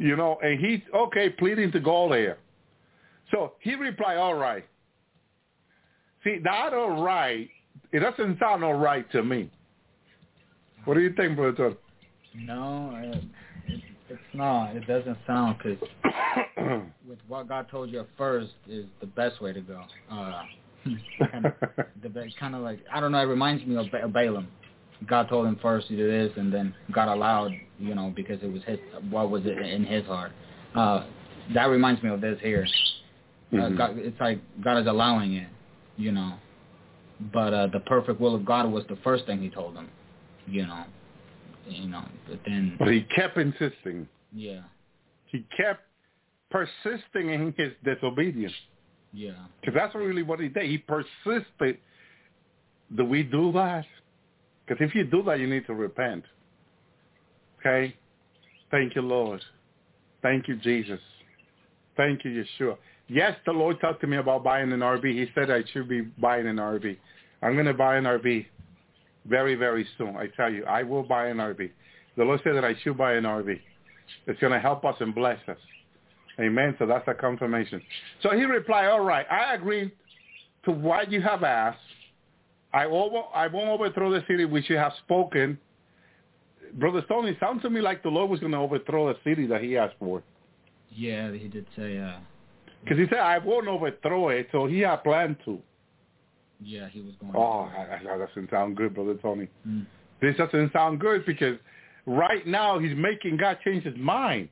You 0.00 0.16
know, 0.16 0.38
and 0.42 0.58
he's, 0.58 0.80
okay, 0.94 1.28
pleading 1.28 1.72
to 1.72 1.78
go 1.78 2.08
there. 2.08 2.38
So 3.30 3.52
he 3.60 3.74
replied, 3.74 4.16
all 4.16 4.34
right. 4.34 4.64
See, 6.24 6.38
that 6.42 6.72
all 6.72 7.02
right, 7.02 7.50
it 7.92 8.00
doesn't 8.00 8.38
sound 8.38 8.64
all 8.64 8.74
right 8.74 9.10
to 9.12 9.22
me. 9.22 9.50
What 10.86 10.94
do 10.94 11.00
you 11.00 11.12
think, 11.12 11.36
Brother 11.36 11.74
No, 12.34 12.98
it, 13.02 13.24
it, 13.68 13.80
it's 14.08 14.20
not. 14.32 14.74
It 14.74 14.86
doesn't 14.86 15.18
sound 15.26 15.58
because 15.58 15.88
with 17.06 17.18
what 17.28 17.46
God 17.48 17.66
told 17.70 17.90
you 17.90 18.00
at 18.00 18.08
first 18.16 18.52
is 18.66 18.86
the 19.00 19.06
best 19.06 19.42
way 19.42 19.52
to 19.52 19.60
go. 19.60 19.82
Uh, 20.10 20.42
kind 21.30 21.44
of, 21.44 21.52
the 22.02 22.30
kind 22.38 22.54
of 22.54 22.62
like 22.62 22.80
I 22.90 23.00
don't 23.00 23.12
know. 23.12 23.20
It 23.20 23.24
reminds 23.24 23.66
me 23.66 23.76
of 23.76 23.90
ba- 23.90 24.08
Balaam. 24.08 24.48
God 25.06 25.28
told 25.28 25.46
him 25.46 25.56
first 25.62 25.88
to 25.88 25.96
do 25.96 26.06
this, 26.10 26.32
and 26.36 26.52
then 26.52 26.74
God 26.92 27.08
allowed, 27.08 27.52
you 27.78 27.94
know, 27.94 28.12
because 28.14 28.38
it 28.42 28.52
was 28.52 28.62
his. 28.64 28.78
What 29.10 29.30
was 29.30 29.42
it 29.46 29.58
in 29.58 29.84
his 29.84 30.04
heart? 30.06 30.32
Uh, 30.74 31.04
that 31.54 31.66
reminds 31.66 32.02
me 32.02 32.10
of 32.10 32.20
this 32.20 32.38
here. 32.40 32.66
Uh, 33.52 33.56
Mhm. 33.56 33.76
God, 33.76 33.98
it's 33.98 34.20
like 34.20 34.38
God 34.62 34.78
is 34.78 34.86
allowing 34.86 35.34
it, 35.34 35.48
you 35.96 36.12
know. 36.12 36.34
But 37.32 37.52
uh, 37.52 37.66
the 37.68 37.80
perfect 37.80 38.20
will 38.20 38.34
of 38.34 38.44
God 38.44 38.70
was 38.70 38.84
the 38.88 38.96
first 38.96 39.26
thing 39.26 39.40
He 39.42 39.50
told 39.50 39.74
him, 39.74 39.88
you 40.46 40.66
know. 40.66 40.84
You 41.66 41.88
know, 41.88 42.04
but 42.28 42.40
then 42.46 42.76
But 42.78 42.88
he 42.88 43.02
kept 43.02 43.36
insisting. 43.36 44.08
yeah, 44.32 44.62
He 45.26 45.44
kept 45.56 45.82
persisting 46.50 47.30
in 47.30 47.52
his 47.56 47.72
disobedience. 47.84 48.54
yeah, 49.12 49.32
Because 49.60 49.74
that's 49.74 49.94
really 49.94 50.22
what 50.22 50.40
he 50.40 50.48
did. 50.48 50.64
He 50.64 50.78
persisted. 50.78 51.78
Do 52.96 53.04
we 53.04 53.22
do 53.22 53.52
that? 53.52 53.84
Because 54.70 54.88
if 54.88 54.94
you 54.94 55.02
do 55.02 55.24
that, 55.24 55.40
you 55.40 55.48
need 55.48 55.66
to 55.66 55.74
repent. 55.74 56.22
Okay? 57.58 57.96
Thank 58.70 58.94
you, 58.94 59.02
Lord. 59.02 59.42
Thank 60.22 60.46
you, 60.46 60.54
Jesus. 60.54 61.00
Thank 61.96 62.24
you, 62.24 62.44
Yeshua. 62.44 62.76
Yes, 63.08 63.36
the 63.46 63.52
Lord 63.52 63.80
talked 63.80 64.00
to 64.02 64.06
me 64.06 64.18
about 64.18 64.44
buying 64.44 64.70
an 64.70 64.78
RV. 64.78 65.02
He 65.02 65.26
said 65.34 65.50
I 65.50 65.64
should 65.72 65.88
be 65.88 66.02
buying 66.02 66.46
an 66.46 66.58
RV. 66.58 66.96
I'm 67.42 67.54
going 67.54 67.66
to 67.66 67.74
buy 67.74 67.96
an 67.96 68.04
RV 68.04 68.46
very, 69.26 69.56
very 69.56 69.84
soon. 69.98 70.14
I 70.14 70.28
tell 70.36 70.52
you, 70.52 70.64
I 70.66 70.84
will 70.84 71.02
buy 71.02 71.26
an 71.26 71.38
RV. 71.38 71.68
The 72.16 72.22
Lord 72.22 72.40
said 72.44 72.54
that 72.54 72.64
I 72.64 72.76
should 72.84 72.96
buy 72.96 73.14
an 73.14 73.24
RV. 73.24 73.58
It's 74.28 74.38
going 74.38 74.52
to 74.52 74.60
help 74.60 74.84
us 74.84 74.94
and 75.00 75.12
bless 75.12 75.40
us. 75.48 75.58
Amen. 76.38 76.76
So 76.78 76.86
that's 76.86 77.08
a 77.08 77.14
confirmation. 77.14 77.82
So 78.22 78.30
he 78.36 78.44
replied, 78.44 78.86
all 78.86 79.00
right, 79.00 79.26
I 79.28 79.52
agree 79.54 79.90
to 80.64 80.70
what 80.70 81.10
you 81.10 81.20
have 81.22 81.42
asked. 81.42 81.80
I, 82.72 82.84
over, 82.86 83.22
I 83.34 83.46
won't 83.48 83.68
overthrow 83.68 84.10
the 84.12 84.22
city 84.28 84.44
which 84.44 84.70
you 84.70 84.76
have 84.76 84.92
spoken. 85.04 85.58
Brother 86.74 87.02
Tony, 87.08 87.30
it 87.32 87.36
sounds 87.40 87.62
to 87.62 87.70
me 87.70 87.80
like 87.80 88.02
the 88.02 88.08
Lord 88.10 88.30
was 88.30 88.38
going 88.40 88.52
to 88.52 88.58
overthrow 88.58 89.08
the 89.12 89.18
city 89.24 89.46
that 89.48 89.60
he 89.62 89.76
asked 89.76 89.96
for. 89.98 90.22
yeah. 90.90 91.32
He 91.32 91.48
did 91.48 91.66
say, 91.76 91.98
uh, 91.98 92.18
Because 92.84 92.98
he 92.98 93.06
said, 93.08 93.18
I 93.18 93.38
won't 93.38 93.66
overthrow 93.66 94.28
it, 94.28 94.48
so 94.52 94.66
he 94.66 94.80
had 94.80 95.02
planned 95.02 95.36
to. 95.46 95.58
yeah, 96.62 96.88
he 96.88 97.00
was 97.00 97.14
going. 97.20 97.32
Oh, 97.34 97.68
that 97.76 98.02
that 98.04 98.18
doesn't 98.28 98.50
sound 98.50 98.76
good, 98.76 98.94
Brother 98.94 99.14
Tony. 99.14 99.48
Mm. 99.66 99.86
This 100.20 100.36
doesn't 100.36 100.72
sound 100.72 101.00
good 101.00 101.24
because 101.26 101.56
right 102.06 102.46
now 102.46 102.78
he's 102.78 102.96
making 102.96 103.38
God 103.38 103.58
change 103.64 103.82
his 103.84 103.96
mind. 103.96 104.48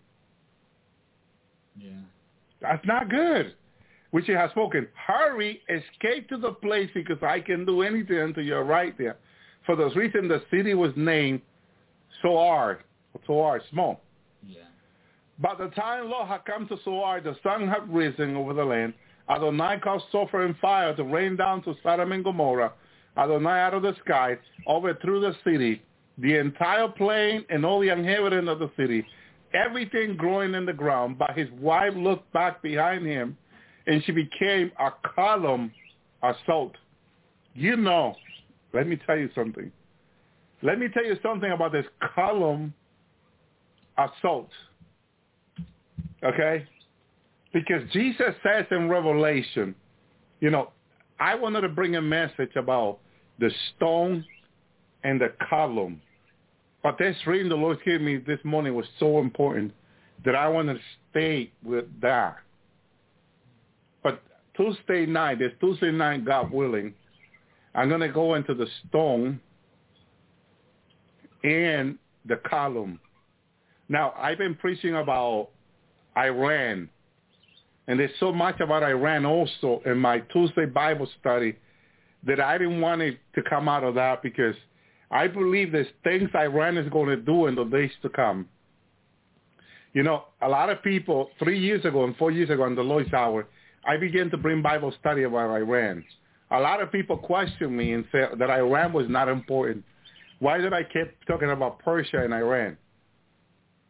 Yeah, 1.78 1.90
That's 2.60 2.84
not 2.86 3.08
good. 3.08 3.54
Which 4.10 4.26
he 4.26 4.32
has 4.32 4.50
spoken. 4.50 4.88
Hurry, 4.94 5.60
escape 5.68 6.28
to 6.30 6.38
the 6.38 6.52
place 6.52 6.88
because 6.94 7.22
I 7.22 7.40
can 7.40 7.64
do 7.64 7.82
anything 7.82 8.18
until 8.18 8.42
you're 8.42 8.64
right 8.64 8.96
there. 8.96 9.16
For 9.66 9.76
those 9.76 9.94
reasons, 9.96 10.28
the 10.28 10.42
city 10.50 10.74
was 10.74 10.92
named 10.96 11.42
Zoar. 12.22 12.80
Zoar, 13.26 13.60
small. 13.70 14.00
Yeah. 14.46 14.62
By 15.38 15.54
the 15.56 15.68
time 15.68 16.08
Lord 16.08 16.26
had 16.26 16.44
come 16.46 16.66
to 16.68 16.78
Zoar, 16.84 17.20
the 17.20 17.36
sun 17.42 17.68
had 17.68 17.92
risen 17.92 18.34
over 18.34 18.54
the 18.54 18.64
land. 18.64 18.94
Adonai 19.28 19.78
caused 19.82 20.06
sulfur 20.10 20.44
and 20.44 20.56
fire 20.56 20.94
to 20.96 21.04
rain 21.04 21.36
down 21.36 21.62
to 21.64 21.74
Sodom 21.82 22.12
and 22.12 22.24
Gomorrah. 22.24 22.72
Adonai 23.16 23.60
out 23.60 23.74
of 23.74 23.82
the 23.82 23.94
sky 24.04 24.38
overthrew 24.66 25.20
the 25.20 25.36
city, 25.44 25.82
the 26.18 26.36
entire 26.36 26.88
plain 26.88 27.44
and 27.50 27.64
all 27.64 27.80
the 27.80 27.90
inhabitants 27.90 28.50
of 28.50 28.58
the 28.58 28.70
city, 28.76 29.04
everything 29.52 30.16
growing 30.16 30.54
in 30.54 30.64
the 30.64 30.72
ground. 30.72 31.18
But 31.18 31.36
his 31.36 31.50
wife 31.60 31.94
looked 31.94 32.32
back 32.32 32.62
behind 32.62 33.06
him, 33.06 33.36
and 33.88 34.04
she 34.04 34.12
became 34.12 34.70
a 34.78 34.90
column 35.14 35.72
of 36.22 36.36
salt. 36.46 36.76
You 37.54 37.76
know, 37.76 38.14
let 38.72 38.86
me 38.86 39.00
tell 39.06 39.16
you 39.16 39.30
something. 39.34 39.72
Let 40.62 40.78
me 40.78 40.88
tell 40.92 41.04
you 41.04 41.16
something 41.22 41.50
about 41.50 41.72
this 41.72 41.86
column 42.14 42.74
of 43.96 44.10
salt. 44.20 44.50
Okay? 46.22 46.66
Because 47.52 47.82
Jesus 47.92 48.34
says 48.42 48.66
in 48.70 48.90
Revelation, 48.90 49.74
you 50.40 50.50
know, 50.50 50.70
I 51.18 51.34
wanted 51.34 51.62
to 51.62 51.68
bring 51.68 51.96
a 51.96 52.02
message 52.02 52.54
about 52.56 52.98
the 53.40 53.50
stone 53.74 54.24
and 55.02 55.18
the 55.18 55.32
column. 55.48 56.02
But 56.82 56.98
this 56.98 57.16
reading 57.26 57.48
the 57.48 57.56
Lord 57.56 57.78
gave 57.84 58.02
me 58.02 58.18
this 58.18 58.38
morning 58.44 58.74
was 58.74 58.86
so 59.00 59.18
important 59.18 59.72
that 60.26 60.34
I 60.34 60.46
want 60.48 60.68
to 60.68 60.78
stay 61.10 61.50
with 61.64 61.86
that. 62.02 62.36
Tuesday 64.58 65.06
night, 65.06 65.38
this 65.38 65.52
Tuesday 65.60 65.92
night, 65.92 66.24
God 66.24 66.50
willing, 66.50 66.92
I'm 67.74 67.88
going 67.88 68.00
to 68.00 68.08
go 68.08 68.34
into 68.34 68.54
the 68.54 68.66
stone 68.88 69.40
and 71.44 71.96
the 72.26 72.36
column. 72.50 72.98
Now, 73.88 74.12
I've 74.18 74.38
been 74.38 74.56
preaching 74.56 74.96
about 74.96 75.50
Iran, 76.16 76.90
and 77.86 78.00
there's 78.00 78.10
so 78.18 78.32
much 78.32 78.58
about 78.60 78.82
Iran 78.82 79.24
also 79.24 79.80
in 79.86 79.96
my 79.96 80.18
Tuesday 80.32 80.66
Bible 80.66 81.08
study 81.20 81.56
that 82.26 82.40
I 82.40 82.58
didn't 82.58 82.80
want 82.80 83.00
it 83.00 83.18
to 83.36 83.42
come 83.48 83.68
out 83.68 83.84
of 83.84 83.94
that 83.94 84.22
because 84.24 84.56
I 85.12 85.28
believe 85.28 85.70
there's 85.70 85.86
things 86.02 86.28
Iran 86.34 86.76
is 86.76 86.90
going 86.90 87.08
to 87.10 87.16
do 87.16 87.46
in 87.46 87.54
the 87.54 87.64
days 87.64 87.92
to 88.02 88.08
come. 88.08 88.48
You 89.94 90.02
know, 90.02 90.24
a 90.42 90.48
lot 90.48 90.68
of 90.68 90.82
people, 90.82 91.30
three 91.38 91.58
years 91.58 91.84
ago 91.84 92.04
and 92.04 92.16
four 92.16 92.32
years 92.32 92.50
ago 92.50 92.64
on 92.64 92.74
the 92.74 92.82
Lord's 92.82 93.12
Hour, 93.14 93.46
I 93.84 93.96
began 93.96 94.30
to 94.30 94.36
bring 94.36 94.62
Bible 94.62 94.92
study 95.00 95.22
about 95.22 95.50
Iran. 95.50 96.04
A 96.50 96.60
lot 96.60 96.82
of 96.82 96.90
people 96.90 97.16
questioned 97.16 97.76
me 97.76 97.92
and 97.92 98.04
said 98.10 98.30
that 98.38 98.50
Iran 98.50 98.92
was 98.92 99.06
not 99.08 99.28
important. 99.28 99.84
Why 100.38 100.58
did 100.58 100.72
I 100.72 100.82
keep 100.84 101.12
talking 101.26 101.50
about 101.50 101.78
Persia 101.80 102.22
and 102.22 102.32
Iran, 102.32 102.76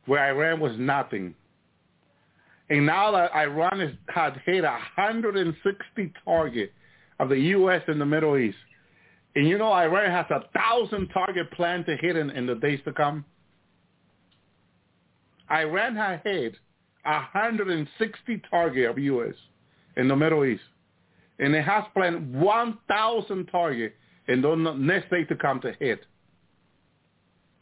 where 0.07 0.25
Iran 0.25 0.61
was 0.61 0.73
nothing? 0.79 1.35
And 2.71 2.85
now 2.85 3.13
that 3.13 3.33
Iran 3.35 3.81
has 3.81 3.91
had 4.09 4.41
hit 4.45 4.65
160 4.65 6.13
targets 6.25 6.73
of 7.19 7.29
the 7.29 7.39
U.S. 7.39 7.83
in 7.89 7.99
the 7.99 8.07
Middle 8.07 8.37
East, 8.37 8.59
and 9.35 9.47
you 9.49 9.59
know 9.59 9.73
Iran 9.73 10.11
has 10.11 10.27
a 10.31 10.43
thousand 10.59 11.09
target 11.09 11.51
plan 11.53 11.85
to 11.85 11.97
hit 11.97 12.17
in, 12.17 12.31
in 12.31 12.47
the 12.47 12.57
days 12.57 12.81
to 12.85 12.93
come. 12.93 13.25
Iran 15.51 15.97
has 15.97 16.21
hit 16.25 16.57
160 17.05 18.43
target 18.51 18.91
of 18.91 18.99
U.S. 18.99 19.35
in 19.99 20.09
the 20.09 20.17
Middle 20.17 20.45
East, 20.45 20.63
and 21.39 21.55
it 21.55 21.65
has 21.65 21.85
planned 21.93 22.35
1,000 22.35 23.47
target 23.47 23.95
in 24.29 24.41
the 24.41 24.55
next 24.79 25.11
day 25.11 25.25
to 25.25 25.37
come 25.37 25.61
to 25.61 25.73
hit. 25.79 26.01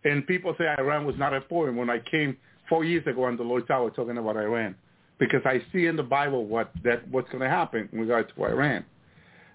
And 0.05 0.27
people 0.27 0.55
say 0.59 0.67
Iran 0.79 1.05
was 1.05 1.17
not 1.19 1.33
a 1.33 1.37
important 1.37 1.77
when 1.77 1.91
I 1.91 1.99
came 1.99 2.37
four 2.69 2.85
years 2.85 3.07
ago 3.07 3.25
on 3.25 3.37
the 3.37 3.43
Lord's 3.43 3.69
Hour 3.71 3.91
talking 3.91 4.19
about 4.19 4.37
Iran, 4.37 4.77
because 5.19 5.41
I 5.45 5.63
see 5.73 5.87
in 5.87 5.97
the 5.97 6.03
Bible 6.03 6.47
what 6.47 6.71
that 6.85 7.09
what's 7.09 7.29
going 7.31 7.43
to 7.43 7.49
happen 7.49 7.89
in 7.93 8.01
regard 8.01 8.33
to 8.35 8.45
Iran. 8.45 8.85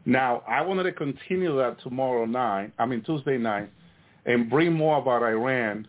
Now, 0.05 0.43
I 0.47 0.61
wanted 0.61 0.83
to 0.83 0.91
continue 0.93 1.55
that 1.57 1.81
tomorrow 1.83 2.25
night, 2.25 2.73
I 2.79 2.85
mean 2.85 3.03
Tuesday 3.03 3.37
night, 3.37 3.71
and 4.25 4.49
bring 4.49 4.73
more 4.73 4.97
about 4.97 5.23
Iran 5.23 5.87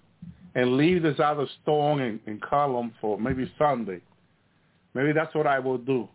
and 0.54 0.76
leave 0.76 1.02
this 1.02 1.18
other 1.18 1.46
stone 1.62 2.00
and, 2.00 2.20
and 2.26 2.40
column 2.42 2.92
for 3.00 3.18
maybe 3.18 3.50
Sunday. 3.58 4.00
Maybe 4.94 5.12
that's 5.12 5.34
what 5.34 5.46
I 5.46 5.58
will 5.58 5.78
do. 5.78 6.08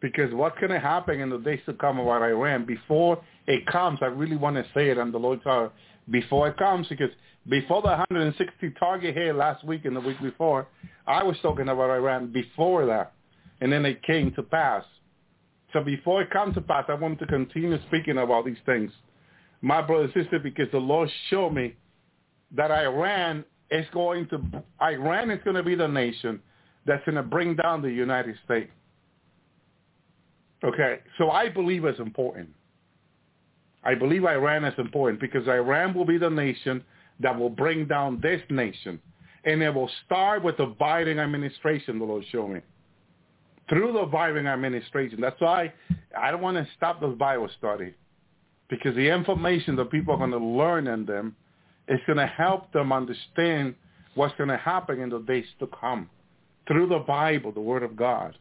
Because 0.00 0.32
what's 0.32 0.58
going 0.58 0.70
to 0.70 0.78
happen 0.78 1.20
in 1.20 1.30
the 1.30 1.38
days 1.38 1.60
to 1.66 1.74
come 1.74 1.98
about 1.98 2.22
Iran, 2.22 2.64
before 2.64 3.22
it 3.46 3.66
comes, 3.66 3.98
I 4.00 4.06
really 4.06 4.36
want 4.36 4.56
to 4.56 4.64
say 4.74 4.90
it 4.90 4.98
on 4.98 5.10
the 5.10 5.18
Lord's 5.18 5.44
Hour, 5.44 5.72
before 6.10 6.48
it 6.48 6.56
comes, 6.56 6.86
because 6.88 7.10
before 7.48 7.82
the 7.82 7.88
160 7.88 8.70
target 8.78 9.16
hit 9.16 9.34
last 9.34 9.64
week 9.64 9.84
and 9.84 9.96
the 9.96 10.00
week 10.00 10.20
before, 10.20 10.68
I 11.06 11.22
was 11.22 11.36
talking 11.42 11.68
about 11.68 11.90
Iran 11.90 12.32
before 12.32 12.86
that. 12.86 13.12
And 13.60 13.72
then 13.72 13.84
it 13.84 14.02
came 14.04 14.32
to 14.34 14.42
pass. 14.42 14.84
So 15.72 15.82
before 15.82 16.22
it 16.22 16.30
comes 16.30 16.54
to 16.54 16.60
pass, 16.60 16.84
I 16.88 16.94
want 16.94 17.18
to 17.18 17.26
continue 17.26 17.78
speaking 17.88 18.18
about 18.18 18.46
these 18.46 18.58
things. 18.64 18.92
My 19.60 19.82
brother 19.82 20.04
and 20.04 20.12
sister, 20.14 20.38
because 20.38 20.70
the 20.70 20.78
Lord 20.78 21.10
showed 21.28 21.50
me 21.50 21.74
that 22.56 22.70
Iran 22.70 23.44
is 23.70 23.86
going 23.92 24.28
to, 24.28 24.40
Iran 24.80 25.30
is 25.30 25.40
going 25.44 25.56
to 25.56 25.62
be 25.62 25.74
the 25.74 25.88
nation 25.88 26.40
that's 26.86 27.04
going 27.04 27.16
to 27.16 27.22
bring 27.22 27.56
down 27.56 27.82
the 27.82 27.90
United 27.90 28.36
States. 28.44 28.70
Okay, 30.64 31.00
so 31.18 31.30
I 31.30 31.48
believe 31.48 31.84
it's 31.84 32.00
important. 32.00 32.48
I 33.84 33.94
believe 33.94 34.24
Iran 34.24 34.64
is 34.64 34.74
important 34.78 35.20
because 35.20 35.46
Iran 35.46 35.94
will 35.94 36.04
be 36.04 36.18
the 36.18 36.30
nation 36.30 36.84
that 37.20 37.38
will 37.38 37.50
bring 37.50 37.86
down 37.86 38.20
this 38.20 38.40
nation. 38.50 39.00
And 39.44 39.62
it 39.62 39.72
will 39.72 39.90
start 40.04 40.42
with 40.42 40.56
the 40.56 40.66
Biden 40.80 41.22
administration, 41.22 41.98
the 41.98 42.04
Lord 42.04 42.24
showed 42.30 42.48
me 42.48 42.60
through 43.68 43.92
the 43.92 44.06
Biden 44.06 44.46
administration. 44.46 45.20
That's 45.20 45.40
why 45.40 45.72
I 46.16 46.30
don't 46.30 46.40
want 46.40 46.56
to 46.56 46.66
stop 46.76 47.00
the 47.00 47.08
Bible 47.08 47.48
study 47.58 47.94
because 48.70 48.94
the 48.94 49.08
information 49.08 49.76
that 49.76 49.90
people 49.90 50.14
are 50.14 50.18
going 50.18 50.30
to 50.30 50.38
learn 50.38 50.86
in 50.86 51.06
them 51.06 51.36
is 51.86 52.00
going 52.06 52.18
to 52.18 52.26
help 52.26 52.72
them 52.72 52.92
understand 52.92 53.74
what's 54.14 54.34
going 54.36 54.48
to 54.48 54.56
happen 54.56 55.00
in 55.00 55.10
the 55.10 55.20
days 55.20 55.46
to 55.60 55.68
come 55.80 56.08
through 56.66 56.88
the 56.88 56.98
Bible, 56.98 57.52
the 57.52 57.60
Word 57.60 57.82
of 57.82 57.96
God. 57.96 58.36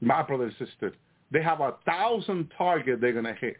My 0.00 0.22
brother 0.22 0.44
and 0.44 0.68
sister, 0.68 0.94
they 1.30 1.42
have 1.42 1.60
a 1.60 1.74
thousand 1.86 2.50
targets 2.56 3.00
they're 3.00 3.12
going 3.12 3.24
to 3.24 3.34
hit. 3.34 3.56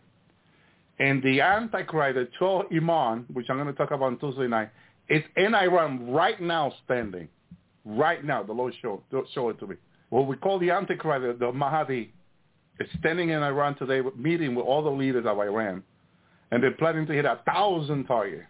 And 0.98 1.22
the 1.22 1.40
Antichrist, 1.40 2.16
the 2.16 2.28
12 2.38 2.66
Imam, 2.72 3.26
which 3.32 3.46
I'm 3.48 3.56
going 3.56 3.68
to 3.68 3.72
talk 3.72 3.90
about 3.92 4.06
on 4.06 4.18
Tuesday 4.18 4.48
night, 4.48 4.70
is 5.08 5.22
in 5.36 5.54
Iran 5.54 6.10
right 6.10 6.40
now 6.40 6.72
standing. 6.84 7.28
Right 7.84 8.24
now, 8.24 8.42
the 8.42 8.52
Lord 8.52 8.74
showed, 8.82 9.02
showed 9.32 9.50
it 9.50 9.60
to 9.60 9.66
me 9.66 9.76
what 10.10 10.26
we 10.26 10.36
call 10.36 10.58
the 10.58 10.70
Antichrist, 10.70 11.38
the 11.38 11.52
Mahdi, 11.52 12.12
is 12.80 12.88
standing 12.98 13.30
in 13.30 13.42
Iran 13.42 13.76
today 13.76 14.00
meeting 14.16 14.54
with 14.54 14.64
all 14.64 14.82
the 14.82 14.90
leaders 14.90 15.26
of 15.26 15.38
Iran. 15.38 15.82
And 16.50 16.62
they're 16.62 16.72
planning 16.72 17.06
to 17.06 17.12
hit 17.12 17.24
a 17.24 17.40
thousand 17.44 18.04
targets. 18.04 18.44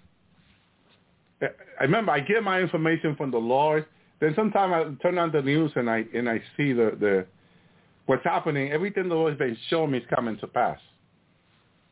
I 1.42 1.84
remember 1.84 2.12
I 2.12 2.20
get 2.20 2.42
my 2.42 2.60
information 2.60 3.16
from 3.16 3.30
the 3.30 3.38
Lord. 3.38 3.86
Then 4.20 4.34
sometimes 4.36 4.72
I 4.72 5.02
turn 5.02 5.18
on 5.18 5.32
the 5.32 5.42
news 5.42 5.72
and 5.76 5.88
I 5.88 6.04
and 6.14 6.28
I 6.28 6.42
see 6.56 6.72
the, 6.72 6.96
the 6.98 7.26
what's 8.08 8.24
happening. 8.24 8.72
Everything 8.72 9.08
the 9.08 9.14
Lord's 9.14 9.38
been 9.38 9.56
showing 9.68 9.90
me 9.90 9.98
is 9.98 10.04
coming 10.14 10.38
to 10.38 10.46
pass. 10.46 10.78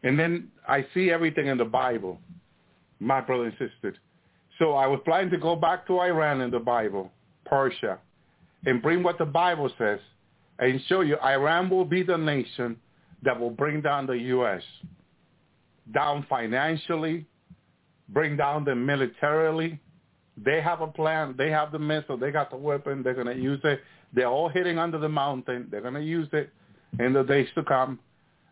And 0.02 0.18
then 0.18 0.48
I 0.66 0.86
see 0.94 1.10
everything 1.10 1.46
in 1.46 1.58
the 1.58 1.64
Bible, 1.64 2.18
my 3.00 3.20
brother 3.20 3.44
and 3.44 3.52
sister. 3.52 3.94
So 4.58 4.72
I 4.72 4.86
was 4.86 4.98
planning 5.04 5.30
to 5.30 5.36
go 5.36 5.54
back 5.54 5.86
to 5.88 6.00
Iran 6.00 6.40
in 6.40 6.50
the 6.50 6.58
Bible, 6.58 7.12
Persia, 7.44 7.98
and 8.64 8.80
bring 8.80 9.02
what 9.02 9.18
the 9.18 9.26
Bible 9.26 9.70
says 9.76 10.00
and 10.58 10.80
show 10.88 11.02
you 11.02 11.18
Iran 11.18 11.68
will 11.68 11.84
be 11.84 12.02
the 12.02 12.16
nation 12.16 12.78
that 13.22 13.38
will 13.38 13.50
bring 13.50 13.82
down 13.82 14.06
the 14.06 14.14
U.S. 14.14 14.62
down 15.92 16.24
financially, 16.30 17.26
bring 18.08 18.38
down 18.38 18.64
them 18.64 18.86
militarily. 18.86 19.78
They 20.42 20.62
have 20.62 20.80
a 20.80 20.86
plan. 20.86 21.34
They 21.36 21.50
have 21.50 21.72
the 21.72 21.78
missile. 21.78 22.16
They 22.16 22.30
got 22.30 22.50
the 22.50 22.56
weapon. 22.56 23.02
They're 23.02 23.14
going 23.14 23.26
to 23.26 23.36
use 23.36 23.60
it. 23.64 23.80
They're 24.14 24.28
all 24.28 24.48
hitting 24.48 24.78
under 24.78 24.98
the 24.98 25.08
mountain. 25.08 25.68
They're 25.70 25.80
going 25.80 25.94
to 25.94 26.02
use 26.02 26.28
it 26.32 26.50
in 26.98 27.12
the 27.12 27.22
days 27.22 27.48
to 27.54 27.62
come. 27.62 27.98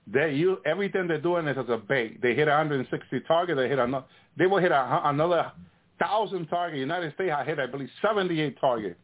They 0.06 0.34
use, 0.34 0.58
everything 0.66 1.08
they're 1.08 1.20
doing 1.20 1.46
is 1.48 1.56
as 1.56 1.68
a 1.68 1.78
bait. 1.78 2.20
They 2.20 2.34
hit 2.34 2.46
160 2.46 3.20
targets. 3.20 3.58
They 3.58 3.68
hit 3.68 3.78
another. 3.78 4.04
They 4.36 4.46
will 4.46 4.58
hit 4.58 4.72
a, 4.72 5.00
another 5.04 5.50
thousand 5.98 6.46
targets. 6.48 6.78
United 6.78 7.14
States 7.14 7.32
hit, 7.46 7.58
I 7.58 7.66
believe, 7.66 7.88
78 8.02 8.60
target. 8.60 8.98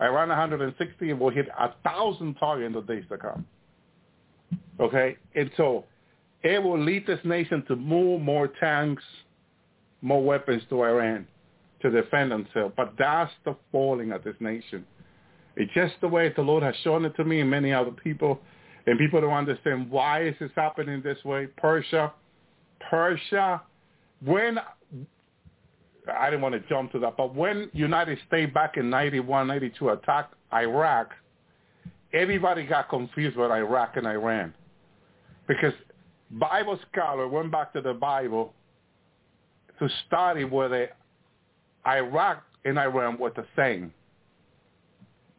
Iran 0.00 0.28
160 0.28 1.12
will 1.14 1.30
hit 1.30 1.48
a 1.58 1.72
thousand 1.84 2.34
target 2.34 2.66
in 2.66 2.72
the 2.72 2.80
days 2.82 3.04
to 3.10 3.18
come. 3.18 3.44
Okay, 4.80 5.16
and 5.34 5.50
so 5.56 5.84
it 6.42 6.62
will 6.62 6.80
lead 6.80 7.06
this 7.06 7.18
nation 7.24 7.64
to 7.66 7.76
move 7.76 8.20
more 8.20 8.48
tanks, 8.60 9.02
more 10.02 10.22
weapons 10.22 10.62
to 10.70 10.82
Iran 10.82 11.26
to 11.82 11.90
defend 11.90 12.30
themselves. 12.30 12.74
But 12.76 12.94
that's 12.98 13.32
the 13.44 13.56
falling 13.72 14.12
of 14.12 14.22
this 14.22 14.36
nation. 14.40 14.84
It's 15.58 15.72
just 15.74 15.94
the 16.00 16.08
way 16.08 16.32
the 16.34 16.42
Lord 16.42 16.62
has 16.62 16.74
shown 16.82 17.04
it 17.04 17.14
to 17.16 17.24
me 17.24 17.40
and 17.40 17.50
many 17.50 17.72
other 17.72 17.90
people. 17.90 18.40
And 18.86 18.98
people 18.98 19.20
don't 19.20 19.34
understand 19.34 19.90
why 19.90 20.24
is 20.24 20.34
this 20.40 20.50
happening 20.56 21.02
this 21.02 21.22
way. 21.24 21.48
Persia, 21.58 22.12
Persia 22.88 23.60
when 24.24 24.58
I 26.12 26.30
didn't 26.30 26.42
want 26.42 26.54
to 26.54 26.68
jump 26.68 26.92
to 26.92 26.98
that, 27.00 27.16
but 27.16 27.34
when 27.34 27.70
United 27.72 28.18
States 28.26 28.52
back 28.52 28.76
in 28.76 28.88
91, 28.90 29.46
92 29.46 29.90
attacked 29.90 30.34
Iraq, 30.52 31.10
everybody 32.12 32.64
got 32.64 32.88
confused 32.88 33.36
with 33.36 33.50
Iraq 33.50 33.96
and 33.96 34.06
Iran 34.06 34.54
because 35.46 35.74
Bible 36.30 36.78
scholar 36.90 37.28
went 37.28 37.52
back 37.52 37.72
to 37.74 37.80
the 37.80 37.94
Bible 37.94 38.54
to 39.78 39.88
study 40.06 40.44
whether 40.44 40.90
Iraq 41.86 42.42
and 42.64 42.78
Iran 42.78 43.18
were 43.18 43.30
the 43.30 43.46
same. 43.54 43.92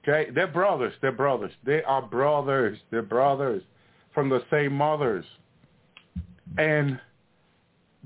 Okay, 0.10 0.31
they're 0.31 0.48
brothers. 0.48 0.94
They're 1.02 1.11
brothers. 1.11 1.52
They 1.65 1.84
are 1.84 2.02
brothers. 2.02 2.77
They're 2.90 3.02
brothers 3.02 3.61
from 4.14 4.30
the 4.30 4.41
same 4.49 4.73
mothers. 4.73 5.26
And 6.57 6.99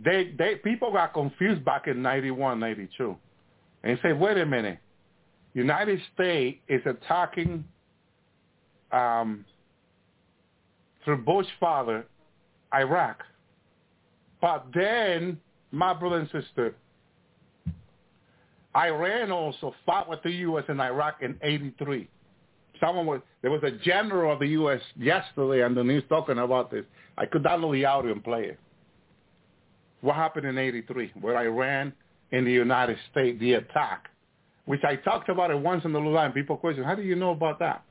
they 0.03 0.33
they 0.37 0.55
people 0.55 0.91
got 0.91 1.13
confused 1.13 1.63
back 1.63 1.87
in 1.87 2.01
91, 2.01 2.59
92. 2.59 3.15
And 3.83 3.99
say, 4.03 4.13
wait 4.13 4.37
a 4.37 4.45
minute. 4.45 4.79
United 5.53 5.99
States 6.13 6.59
is 6.67 6.81
attacking 6.85 7.63
um, 8.91 9.45
through 11.05 11.17
Bush 11.17 11.47
father 11.59 12.05
Iraq. 12.73 13.23
But 14.41 14.65
then, 14.73 15.39
my 15.71 15.93
brother 15.93 16.17
and 16.17 16.29
sister, 16.31 16.75
Iran 18.75 19.31
also 19.31 19.73
fought 19.85 20.09
with 20.09 20.23
the 20.23 20.31
U.S. 20.31 20.65
in 20.67 20.79
Iraq 20.79 21.21
in 21.21 21.37
83. 21.41 22.09
Someone 22.79 23.05
was, 23.05 23.21
there 23.41 23.51
was 23.51 23.61
a 23.63 23.71
general 23.71 24.33
of 24.33 24.39
the 24.39 24.47
U.S. 24.47 24.81
yesterday 24.97 25.63
on 25.63 25.75
the 25.75 25.83
news 25.83 26.03
talking 26.09 26.39
about 26.39 26.71
this. 26.71 26.83
I 27.17 27.25
could 27.25 27.43
download 27.43 27.73
the 27.73 27.85
audio 27.85 28.11
and 28.11 28.23
play 28.23 28.45
it. 28.45 28.59
What 30.01 30.15
happened 30.15 30.47
in 30.47 30.57
83 30.57 31.13
where 31.21 31.37
Iran 31.37 31.93
in 32.31 32.45
the 32.45 32.51
United 32.51 32.97
States, 33.11 33.39
the 33.39 33.53
attack, 33.53 34.09
which 34.65 34.81
I 34.83 34.95
talked 34.97 35.29
about 35.29 35.51
it 35.51 35.59
once 35.59 35.85
in 35.85 35.93
the 35.93 35.99
line. 35.99 36.31
People 36.31 36.57
question, 36.57 36.83
how 36.83 36.95
do 36.95 37.03
you 37.03 37.15
know 37.15 37.31
about 37.31 37.59
that? 37.59 37.83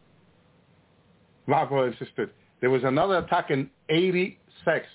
My 1.47 1.65
brother 1.65 1.89
and 1.89 1.97
sister, 1.99 2.31
there 2.61 2.71
was 2.71 2.83
another 2.85 3.19
attack 3.19 3.51
in 3.51 3.71
86. 3.89 4.87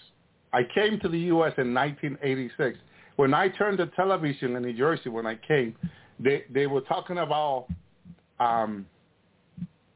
I 0.54 0.62
came 0.76 1.00
to 1.00 1.10
the 1.10 1.20
U.S. 1.20 1.54
in 1.58 1.74
1986 1.74 2.78
when 3.18 3.34
I 3.34 3.50
turned 3.50 3.80
the 3.80 3.88
television 3.88 4.56
in 4.56 4.64
New 4.64 4.74
Jersey 4.74 5.10
when 5.10 5.26
I 5.28 5.36
came, 5.36 5.76
they 6.20 6.46
they 6.50 6.68
were 6.68 6.82
talking 6.82 7.18
about 7.18 7.68
um, 8.40 8.86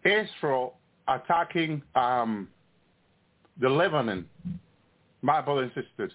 Israel 0.03 0.75
attacking 1.07 1.81
um, 1.95 2.47
the 3.59 3.69
Lebanon, 3.69 4.27
my 5.21 5.39
brothers 5.41 5.71
and 5.75 5.85
sisters, 5.85 6.11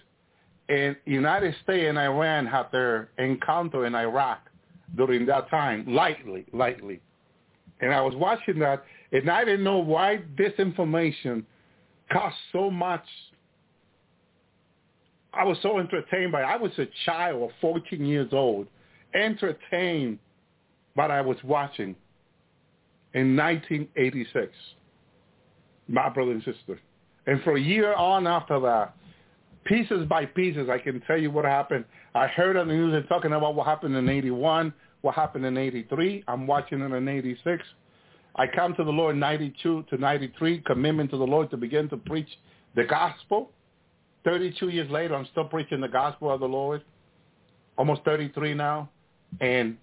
and 0.69 0.95
United 1.05 1.55
States 1.63 1.85
and 1.87 1.97
Iran 1.97 2.45
had 2.45 2.67
their 2.71 3.09
encounter 3.17 3.85
in 3.85 3.95
Iraq 3.95 4.41
during 4.95 5.25
that 5.25 5.49
time, 5.49 5.85
lightly, 5.87 6.45
lightly, 6.53 7.01
and 7.79 7.93
I 7.93 8.01
was 8.01 8.15
watching 8.15 8.59
that, 8.59 8.83
and 9.11 9.29
I 9.29 9.45
didn't 9.45 9.63
know 9.63 9.77
why 9.77 10.21
this 10.37 10.53
information 10.57 11.45
caused 12.11 12.35
so 12.51 12.69
much 12.69 13.03
I 15.37 15.43
was 15.43 15.57
so 15.61 15.77
entertained 15.79 16.31
by 16.31 16.41
it. 16.41 16.45
I 16.45 16.57
was 16.57 16.71
a 16.77 16.87
child 17.05 17.43
of 17.43 17.49
14 17.61 18.03
years 18.03 18.29
old, 18.31 18.67
entertained 19.13 20.19
by 20.95 21.03
what 21.03 21.11
I 21.11 21.21
was 21.21 21.37
watching 21.43 21.95
in 23.13 23.35
1986, 23.35 24.51
my 25.87 26.09
brother 26.09 26.31
and 26.31 26.43
sister. 26.43 26.79
And 27.27 27.41
for 27.43 27.55
a 27.55 27.61
year 27.61 27.93
on 27.93 28.25
after 28.25 28.59
that, 28.61 28.95
pieces 29.65 30.07
by 30.07 30.25
pieces, 30.25 30.69
I 30.69 30.79
can 30.79 31.01
tell 31.01 31.17
you 31.17 31.29
what 31.29 31.45
happened. 31.45 31.85
I 32.15 32.27
heard 32.27 32.57
on 32.57 32.67
the 32.67 32.73
news 32.73 32.95
and 32.95 33.07
talking 33.07 33.33
about 33.33 33.53
what 33.53 33.67
happened 33.67 33.95
in 33.95 34.09
81, 34.09 34.73
what 35.01 35.13
happened 35.13 35.45
in 35.45 35.57
83. 35.57 36.23
I'm 36.27 36.47
watching 36.47 36.81
it 36.81 36.91
in 36.91 37.07
86. 37.07 37.63
I 38.37 38.47
come 38.47 38.75
to 38.75 38.83
the 38.83 38.91
Lord 38.91 39.15
in 39.15 39.19
92 39.19 39.85
to 39.89 39.97
93, 39.97 40.61
commitment 40.61 41.11
to 41.11 41.17
the 41.17 41.25
Lord 41.25 41.49
to 41.51 41.57
begin 41.57 41.89
to 41.89 41.97
preach 41.97 42.29
the 42.75 42.85
gospel. 42.85 43.51
32 44.27 44.67
years 44.67 44.91
later, 44.91 45.15
I'm 45.15 45.25
still 45.31 45.45
preaching 45.45 45.79
the 45.79 45.87
gospel 45.87 46.29
of 46.29 46.41
the 46.41 46.47
Lord. 46.47 46.83
Almost 47.77 48.01
33 48.03 48.55
now, 48.55 48.89
and 49.39 49.77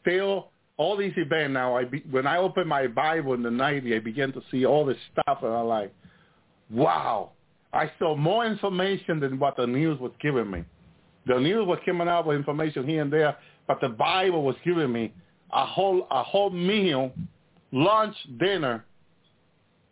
still 0.00 0.48
all 0.78 0.96
these 0.96 1.12
events 1.16 1.52
now. 1.52 1.76
I 1.76 1.84
be, 1.84 2.02
when 2.10 2.26
I 2.26 2.38
open 2.38 2.66
my 2.66 2.86
Bible 2.86 3.34
in 3.34 3.42
the 3.42 3.50
90, 3.50 3.94
I 3.94 3.98
begin 3.98 4.32
to 4.32 4.40
see 4.50 4.64
all 4.64 4.86
this 4.86 4.96
stuff, 5.12 5.40
and 5.42 5.52
I'm 5.52 5.66
like, 5.66 5.92
wow! 6.70 7.32
I 7.74 7.90
saw 7.98 8.16
more 8.16 8.46
information 8.46 9.20
than 9.20 9.38
what 9.38 9.56
the 9.56 9.66
news 9.66 10.00
was 10.00 10.12
giving 10.22 10.50
me. 10.50 10.64
The 11.26 11.38
news 11.38 11.66
was 11.66 11.78
coming 11.84 12.08
out 12.08 12.26
with 12.26 12.38
information 12.38 12.88
here 12.88 13.02
and 13.02 13.12
there, 13.12 13.36
but 13.66 13.82
the 13.82 13.90
Bible 13.90 14.44
was 14.44 14.56
giving 14.64 14.92
me 14.92 15.12
a 15.52 15.66
whole 15.66 16.06
a 16.10 16.22
whole 16.22 16.50
meal, 16.50 17.12
lunch, 17.70 18.16
dinner 18.38 18.82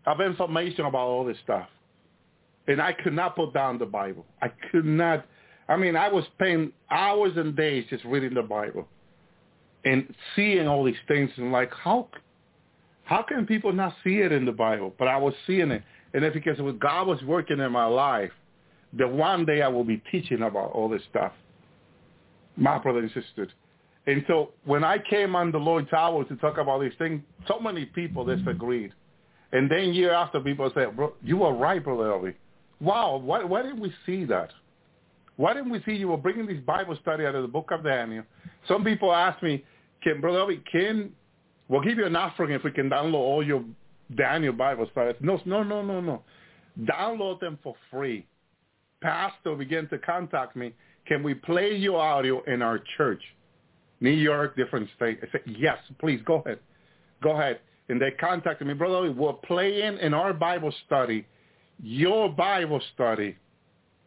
of 0.06 0.20
information 0.20 0.86
about 0.86 1.08
all 1.08 1.24
this 1.26 1.36
stuff 1.44 1.68
and 2.68 2.80
I 2.80 2.92
could 2.92 3.12
not 3.12 3.36
put 3.36 3.52
down 3.52 3.78
the 3.78 3.86
Bible. 3.86 4.24
I 4.40 4.48
could 4.70 4.84
not. 4.84 5.26
I 5.68 5.76
mean, 5.76 5.96
I 5.96 6.08
was 6.08 6.24
spending 6.34 6.72
hours 6.90 7.32
and 7.36 7.56
days 7.56 7.84
just 7.90 8.04
reading 8.04 8.34
the 8.34 8.42
Bible 8.42 8.86
and 9.84 10.14
seeing 10.36 10.68
all 10.68 10.84
these 10.84 10.94
things, 11.08 11.30
and 11.36 11.50
like, 11.50 11.72
how, 11.74 12.08
how 13.04 13.22
can 13.22 13.46
people 13.46 13.72
not 13.72 13.94
see 14.04 14.18
it 14.18 14.30
in 14.30 14.44
the 14.44 14.52
Bible? 14.52 14.94
But 14.98 15.08
I 15.08 15.16
was 15.16 15.34
seeing 15.46 15.70
it, 15.70 15.82
and 16.14 16.24
it's 16.24 16.34
because 16.34 16.58
God 16.78 17.06
was 17.08 17.20
working 17.22 17.58
in 17.58 17.72
my 17.72 17.86
life. 17.86 18.30
That 18.98 19.10
one 19.10 19.46
day 19.46 19.62
I 19.62 19.68
will 19.68 19.84
be 19.84 20.02
teaching 20.10 20.42
about 20.42 20.72
all 20.72 20.88
this 20.88 21.00
stuff, 21.08 21.32
my 22.56 22.78
brothers 22.78 23.10
and. 23.14 23.48
And 24.06 24.22
so 24.28 24.50
when 24.64 24.84
I 24.84 24.98
came 24.98 25.34
on 25.34 25.50
the 25.50 25.58
Lord's 25.58 25.92
hour 25.94 26.24
to 26.24 26.36
talk 26.36 26.58
about 26.58 26.82
these 26.82 26.92
things, 26.98 27.22
so 27.48 27.58
many 27.58 27.86
people 27.86 28.24
disagreed. 28.24 28.92
And 29.52 29.70
then 29.70 29.94
year 29.94 30.12
after, 30.12 30.40
people 30.40 30.70
said, 30.74 30.94
"Bro, 30.94 31.14
you 31.22 31.38
were 31.38 31.54
right, 31.54 31.82
brother 31.82 32.04
Elvi 32.04 32.34
wow, 32.82 33.16
why, 33.16 33.44
why 33.44 33.62
didn't 33.62 33.80
we 33.80 33.92
see 34.04 34.24
that? 34.24 34.50
Why 35.36 35.54
didn't 35.54 35.70
we 35.70 35.82
see 35.84 35.92
you 35.92 36.08
were 36.08 36.16
bringing 36.16 36.46
this 36.46 36.60
Bible 36.66 36.96
study 37.00 37.24
out 37.24 37.34
of 37.34 37.42
the 37.42 37.48
book 37.48 37.70
of 37.70 37.84
Daniel? 37.84 38.24
Some 38.68 38.84
people 38.84 39.12
ask 39.12 39.42
me, 39.42 39.64
can 40.02 40.20
Brother 40.20 40.38
Elvi, 40.38 40.62
can, 40.70 41.12
we'll 41.68 41.80
give 41.80 41.96
you 41.96 42.04
an 42.04 42.16
offering 42.16 42.52
if 42.52 42.64
we 42.64 42.70
can 42.70 42.90
download 42.90 43.14
all 43.14 43.44
your 43.44 43.64
Daniel 44.16 44.52
Bible 44.52 44.88
studies. 44.92 45.14
No, 45.20 45.40
no, 45.46 45.62
no, 45.62 45.82
no, 45.82 46.00
no. 46.00 46.22
Download 46.80 47.40
them 47.40 47.58
for 47.62 47.74
free. 47.90 48.26
Pastor 49.00 49.54
began 49.54 49.88
to 49.88 49.98
contact 49.98 50.56
me. 50.56 50.72
Can 51.06 51.22
we 51.22 51.34
play 51.34 51.74
your 51.74 52.00
audio 52.00 52.42
in 52.44 52.62
our 52.62 52.80
church? 52.96 53.22
New 54.00 54.10
York, 54.10 54.56
different 54.56 54.88
state. 54.96 55.20
I 55.22 55.30
said, 55.32 55.42
yes, 55.46 55.78
please, 56.00 56.20
go 56.24 56.42
ahead. 56.44 56.58
Go 57.22 57.32
ahead. 57.32 57.60
And 57.88 58.00
they 58.00 58.10
contacted 58.12 58.66
me, 58.66 58.74
Brother, 58.74 59.12
we're 59.12 59.32
playing 59.32 59.98
in 59.98 60.14
our 60.14 60.32
Bible 60.32 60.72
study 60.86 61.26
your 61.82 62.28
Bible 62.30 62.80
study 62.94 63.36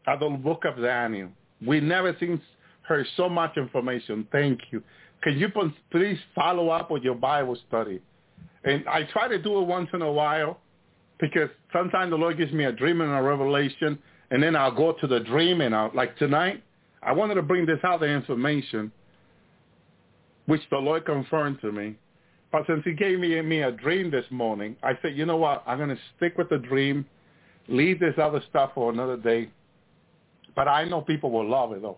at 0.08 0.20
the 0.20 0.30
book 0.30 0.64
of 0.66 0.82
Daniel. 0.82 1.30
We 1.66 1.82
never 1.82 2.16
seen 2.20 2.42
heard 2.84 3.06
so 3.18 3.28
much 3.28 3.58
information. 3.58 4.28
Thank 4.32 4.60
you. 4.72 4.82
Can 5.24 5.38
you 5.38 5.50
please 5.92 6.18
follow 6.34 6.70
up 6.70 6.92
with 6.92 7.04
your 7.04 7.16
Bible 7.16 7.58
study? 7.68 8.00
And 8.64 8.88
I 8.88 9.04
try 9.04 9.28
to 9.28 9.42
do 9.42 9.60
it 9.60 9.64
once 9.66 9.90
in 9.94 10.02
a 10.02 10.12
while 10.12 10.60
because 11.20 11.50
sometimes 11.74 12.12
the 12.12 12.16
Lord 12.16 12.38
gives 12.38 12.52
me 12.52 12.66
a 12.66 12.72
dream 12.72 13.02
and 13.02 13.12
a 13.12 13.22
revelation, 13.22 13.98
and 14.32 14.42
then 14.42 14.56
I'll 14.56 14.76
go 14.76 14.94
to 14.94 15.08
the 15.08 15.20
dream 15.22 15.62
and 15.62 15.76
I'll, 15.76 15.92
like 15.94 16.18
tonight, 16.18 16.64
I 17.02 17.12
wanted 17.12 17.36
to 17.36 17.42
bring 17.42 17.66
this 17.66 17.80
out, 17.84 18.00
the 18.00 18.08
information, 18.08 18.92
which 20.46 20.62
the 20.70 20.78
Lord 20.78 21.06
confirmed 21.06 21.60
to 21.62 21.72
me. 21.72 21.96
But 22.52 22.64
since 22.68 22.82
he 22.84 22.94
gave 22.94 23.20
me, 23.20 23.40
me 23.42 23.62
a 23.62 23.72
dream 23.72 24.12
this 24.12 24.26
morning, 24.30 24.76
I 24.84 24.94
said, 25.02 25.16
you 25.16 25.26
know 25.26 25.38
what, 25.38 25.64
I'm 25.66 25.78
going 25.78 25.90
to 25.90 26.00
stick 26.18 26.38
with 26.38 26.50
the 26.50 26.58
dream 26.58 27.06
Leave 27.68 28.00
this 28.00 28.16
other 28.22 28.42
stuff 28.50 28.72
for 28.76 28.92
another 28.92 29.18
day. 29.18 29.50
But 30.56 30.68
I 30.68 30.86
know 30.86 31.02
people 31.02 31.32
will 31.32 31.48
love 31.48 31.72
it 31.74 31.82
though. 31.82 31.98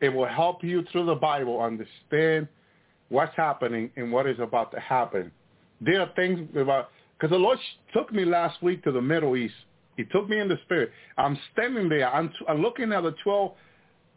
It 0.00 0.10
will 0.10 0.26
help 0.26 0.62
you 0.62 0.84
through 0.92 1.06
the 1.06 1.14
Bible 1.14 1.60
understand 1.60 2.48
what's 3.08 3.34
happening 3.36 3.90
and 3.96 4.12
what 4.12 4.26
is 4.26 4.38
about 4.40 4.70
to 4.72 4.80
happen. 4.80 5.30
There 5.80 6.00
are 6.00 6.10
things 6.16 6.48
about 6.56 6.90
because 7.18 7.30
the 7.30 7.38
Lord 7.38 7.58
took 7.94 8.12
me 8.12 8.24
last 8.24 8.62
week 8.62 8.84
to 8.84 8.92
the 8.92 9.00
Middle 9.00 9.36
East. 9.36 9.54
He 9.96 10.04
took 10.04 10.28
me 10.28 10.38
in 10.38 10.48
the 10.48 10.58
spirit. 10.64 10.90
I'm 11.16 11.38
standing 11.52 11.88
there. 11.88 12.12
I'm, 12.12 12.30
I'm 12.46 12.60
looking 12.60 12.92
at 12.92 13.02
the 13.02 13.14
12, 13.24 13.52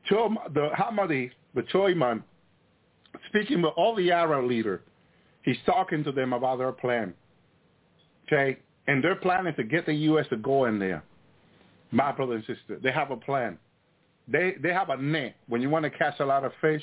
12 0.09 0.31
the 0.53 0.69
Hamadi, 0.77 1.31
the 1.55 1.61
Choiman, 1.63 2.21
speaking 3.29 3.61
with 3.61 3.73
all 3.77 3.95
the 3.95 4.11
Arab 4.11 4.45
leader. 4.45 4.81
He's 5.43 5.57
talking 5.65 6.03
to 6.03 6.11
them 6.11 6.33
about 6.33 6.57
their 6.57 6.73
plan. 6.73 7.13
Okay, 8.27 8.59
and 8.89 9.03
they're 9.03 9.15
planning 9.15 9.53
to 9.53 9.63
get 9.63 9.85
the 9.85 9.93
U.S. 9.93 10.25
to 10.31 10.37
go 10.37 10.65
in 10.65 10.79
there. 10.79 11.03
My 11.91 12.11
brother 12.11 12.33
and 12.33 12.43
sister, 12.45 12.79
they 12.81 12.91
have 12.91 13.11
a 13.11 13.17
plan. 13.17 13.59
They 14.27 14.55
they 14.61 14.69
have 14.69 14.89
a 14.89 14.97
net 14.97 15.35
when 15.47 15.61
you 15.61 15.69
want 15.69 15.83
to 15.83 15.91
catch 15.91 16.19
a 16.19 16.25
lot 16.25 16.43
of 16.43 16.51
fish, 16.59 16.81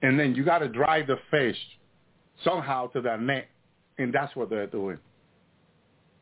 and 0.00 0.18
then 0.18 0.34
you 0.34 0.42
got 0.42 0.60
to 0.60 0.68
drive 0.68 1.06
the 1.06 1.18
fish 1.30 1.56
somehow 2.44 2.86
to 2.88 3.02
that 3.02 3.20
net, 3.20 3.48
and 3.98 4.10
that's 4.12 4.34
what 4.34 4.48
they're 4.48 4.66
doing. 4.66 4.96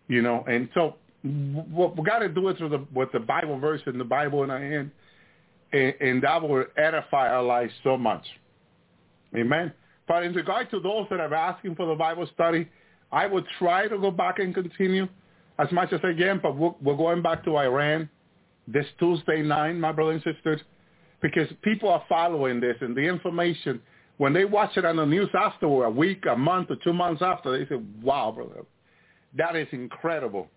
You 0.09 0.23
know, 0.23 0.45
and 0.49 0.69
so 0.75 0.97
we 1.23 2.05
got 2.05 2.19
to 2.19 2.29
do 2.29 2.49
it 2.49 2.59
through 2.59 2.71
the 2.71 2.85
with 2.93 3.13
the 3.13 3.21
Bible 3.21 3.61
verse 3.61 3.81
in 3.87 3.97
the 3.97 4.05
Bible 4.05 4.43
in 4.43 4.51
our 4.51 4.59
hand, 4.59 4.91
and, 5.73 5.95
and 6.01 6.23
that 6.23 6.43
will 6.43 6.65
edify 6.77 7.29
our 7.29 7.45
lives 7.45 7.73
so 7.85 7.97
much. 7.97 8.27
Amen. 9.37 9.73
But 10.09 10.25
in 10.25 10.33
regard 10.33 10.69
to 10.71 10.81
those 10.81 11.07
that 11.11 11.21
are 11.21 11.33
asking 11.33 11.77
for 11.77 11.87
the 11.87 11.95
Bible 11.95 12.29
study, 12.35 12.69
I 13.11 13.27
will 13.27 13.45
try 13.59 13.89
to 13.89 13.99
go 13.99 14.11
back 14.11 14.39
and 14.39 14.55
continue 14.55 15.09
as 15.59 15.71
much 15.73 15.93
as 15.93 16.01
I 16.05 16.13
can, 16.17 16.41
but 16.43 16.57
we're, 16.57 16.75
we're 16.81 16.97
going 16.97 17.23
back 17.23 17.45
to 17.45 17.57
Iran 17.57 18.09
this 18.67 18.87
Tuesday 18.99 19.43
night, 19.43 19.73
my 19.77 19.93
brothers 19.93 20.23
and 20.25 20.35
sisters, 20.35 20.61
because 21.23 21.49
people 21.63 21.89
are 21.89 22.05
following 22.09 22.61
this 22.61 22.77
and 22.81 22.97
the 22.97 23.01
information, 23.01 23.81
when 24.19 24.33
they 24.33 24.45
watch 24.45 24.77
it 24.77 24.85
on 24.85 24.97
the 24.97 25.07
news 25.07 25.31
afterward, 25.35 25.87
a 25.87 25.91
week, 25.91 26.25
a 26.31 26.37
month, 26.37 26.71
or 26.71 26.77
two 26.85 26.93
months 26.93 27.23
after, 27.23 27.57
they 27.57 27.69
say, 27.69 27.81
wow, 28.03 28.33
brother, 28.35 28.65
that 29.37 29.57
is 29.57 29.69
incredible. 29.73 30.49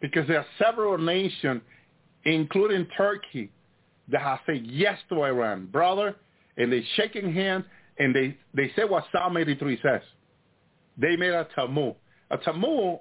Because 0.00 0.26
there 0.26 0.38
are 0.38 0.46
several 0.58 0.98
nations, 0.98 1.62
including 2.24 2.86
Turkey, 2.96 3.50
that 4.08 4.20
have 4.20 4.40
said 4.46 4.66
yes 4.66 4.98
to 5.08 5.22
Iran, 5.22 5.66
brother, 5.66 6.16
and 6.56 6.72
they're 6.72 6.82
shaking 6.96 7.32
hands, 7.32 7.64
and 7.98 8.14
they, 8.14 8.36
they 8.54 8.72
say 8.74 8.84
what 8.84 9.04
Psalm 9.12 9.36
83 9.36 9.78
says. 9.82 10.00
They 10.98 11.16
made 11.16 11.32
a 11.32 11.46
tamu. 11.54 11.94
A 12.30 12.38
tamu 12.38 12.98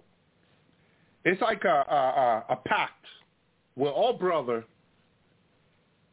it's 1.24 1.42
like 1.42 1.64
a, 1.66 1.68
a, 1.68 1.74
a, 1.96 2.54
a 2.54 2.56
pact. 2.66 3.06
We're 3.76 3.92
all 3.92 4.14
brother, 4.14 4.66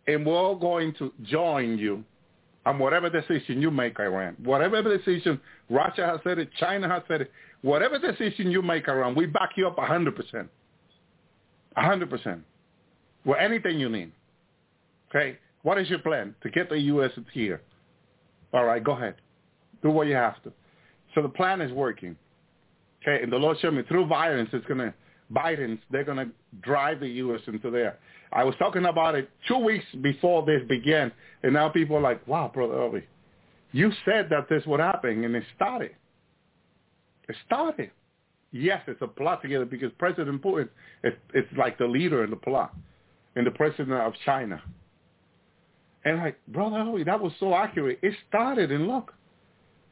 and 0.06 0.24
we're 0.24 0.36
all 0.36 0.56
going 0.56 0.94
to 0.98 1.12
join 1.24 1.78
you 1.78 2.04
on 2.66 2.78
whatever 2.78 3.08
decision 3.08 3.62
you 3.62 3.70
make, 3.70 3.98
Iran. 3.98 4.36
Whatever 4.44 4.82
decision 4.82 5.40
Russia 5.70 6.06
has 6.06 6.20
said 6.24 6.38
it, 6.38 6.50
China 6.58 6.88
has 6.88 7.02
said 7.08 7.22
it, 7.22 7.32
whatever 7.62 7.98
decision 7.98 8.50
you 8.50 8.62
make, 8.62 8.86
Iran, 8.86 9.14
we 9.14 9.26
back 9.26 9.50
you 9.56 9.66
up 9.66 9.76
100%. 9.76 10.48
100%. 11.76 12.40
With 13.24 13.38
anything 13.40 13.80
you 13.80 13.88
need. 13.88 14.12
Okay? 15.08 15.38
What 15.62 15.78
is 15.78 15.88
your 15.88 15.98
plan? 16.00 16.34
To 16.42 16.50
get 16.50 16.68
the 16.68 16.78
U.S. 16.78 17.10
here. 17.32 17.62
All 18.52 18.64
right, 18.64 18.82
go 18.82 18.92
ahead. 18.92 19.16
Do 19.82 19.90
what 19.90 20.06
you 20.06 20.14
have 20.14 20.42
to. 20.42 20.52
So 21.14 21.22
the 21.22 21.28
plan 21.28 21.60
is 21.60 21.72
working. 21.72 22.16
Okay, 23.02 23.22
and 23.22 23.32
the 23.32 23.36
Lord 23.36 23.58
showed 23.60 23.74
me 23.74 23.82
through 23.88 24.06
violence, 24.06 24.50
it's 24.52 24.66
going 24.66 24.80
to, 24.80 24.94
Biden's, 25.32 25.80
they're 25.90 26.04
going 26.04 26.18
to 26.18 26.30
drive 26.62 27.00
the 27.00 27.08
U.S. 27.08 27.40
into 27.46 27.70
there. 27.70 27.98
I 28.32 28.44
was 28.44 28.54
talking 28.58 28.84
about 28.84 29.14
it 29.14 29.30
two 29.46 29.58
weeks 29.58 29.84
before 30.02 30.44
this 30.44 30.62
began, 30.68 31.12
and 31.42 31.52
now 31.52 31.68
people 31.68 31.96
are 31.96 32.00
like, 32.00 32.26
wow, 32.26 32.50
Brother 32.52 32.74
Elvi, 32.74 33.04
you 33.72 33.92
said 34.04 34.28
that 34.30 34.48
this 34.48 34.64
would 34.66 34.80
happen, 34.80 35.24
and 35.24 35.34
it 35.36 35.44
started. 35.54 35.92
It 37.28 37.36
started. 37.46 37.90
Yes, 38.50 38.82
it's 38.86 39.00
a 39.02 39.06
plot 39.06 39.42
together 39.42 39.66
because 39.66 39.92
President 39.98 40.42
Putin 40.42 40.68
is 41.04 41.12
it's 41.34 41.48
like 41.56 41.78
the 41.78 41.86
leader 41.86 42.24
in 42.24 42.30
the 42.30 42.36
plot, 42.36 42.74
and 43.36 43.46
the 43.46 43.50
president 43.50 43.92
of 43.92 44.14
China. 44.24 44.62
And 46.04 46.18
like, 46.18 46.38
Brother 46.48 46.76
Elvi, 46.76 47.04
that 47.04 47.20
was 47.20 47.32
so 47.38 47.54
accurate. 47.54 47.98
It 48.02 48.14
started, 48.28 48.72
and 48.72 48.88
look, 48.88 49.12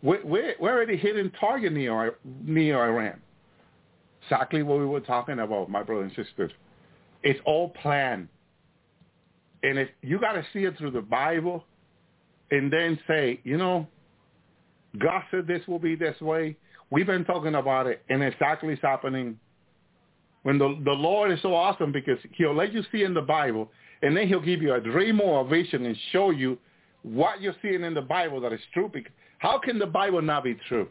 we're, 0.02 0.24
we're, 0.24 0.55
we're 0.60 0.73
already 0.73 0.97
hitting 0.97 1.31
target 1.39 1.73
near, 1.73 2.16
near 2.44 2.82
Iran. 2.85 3.20
Exactly 4.23 4.62
what 4.62 4.78
we 4.78 4.86
were 4.86 5.01
talking 5.01 5.39
about, 5.39 5.70
my 5.70 5.82
brothers 5.82 6.12
and 6.16 6.27
sisters. 6.27 6.52
It's 7.23 7.40
all 7.44 7.70
planned. 7.70 8.28
And 9.62 9.78
if 9.78 9.89
you 10.02 10.18
got 10.18 10.32
to 10.32 10.44
see 10.52 10.60
it 10.60 10.77
through 10.78 10.93
the 10.93 11.01
Bible 11.01 11.64
and 12.51 12.73
then 12.73 12.98
say, 13.09 13.40
you 13.44 13.56
know, 13.56 13.86
God 14.98 15.23
said 15.31 15.47
this 15.47 15.66
will 15.66 15.78
be 15.78 15.97
this 15.97 16.20
way. 16.20 16.56
We've 16.90 17.06
been 17.06 17.24
talking 17.24 17.56
about 17.56 17.86
it, 17.86 18.02
and 18.09 18.23
exactly 18.23 18.73
it's 18.73 18.82
happening. 18.82 19.39
When 20.44 20.59
the, 20.59 20.81
the 20.85 20.93
Lord 20.93 21.32
is 21.32 21.43
so 21.43 21.55
awesome 21.55 21.90
because 21.90 22.18
he'll 22.36 22.55
let 22.55 22.73
you 22.73 22.85
see 22.93 23.02
in 23.02 23.12
the 23.12 23.23
Bible, 23.23 23.70
and 24.02 24.16
then 24.16 24.28
he'll 24.28 24.40
give 24.40 24.62
you 24.62 24.74
a 24.74 24.81
dream 24.81 25.20
or 25.20 25.44
a 25.44 25.48
vision 25.48 25.85
and 25.85 25.97
show 26.12 26.31
you 26.31 26.59
what 27.02 27.40
you're 27.40 27.56
seeing 27.62 27.82
in 27.82 27.94
the 27.94 28.02
Bible 28.02 28.40
that 28.43 28.52
is 28.52 28.60
true. 28.73 28.90
How 29.47 29.60
can 29.60 29.78
the 29.78 29.86
Bible 29.86 30.20
not 30.20 30.43
be 30.43 30.59
true? 30.66 30.89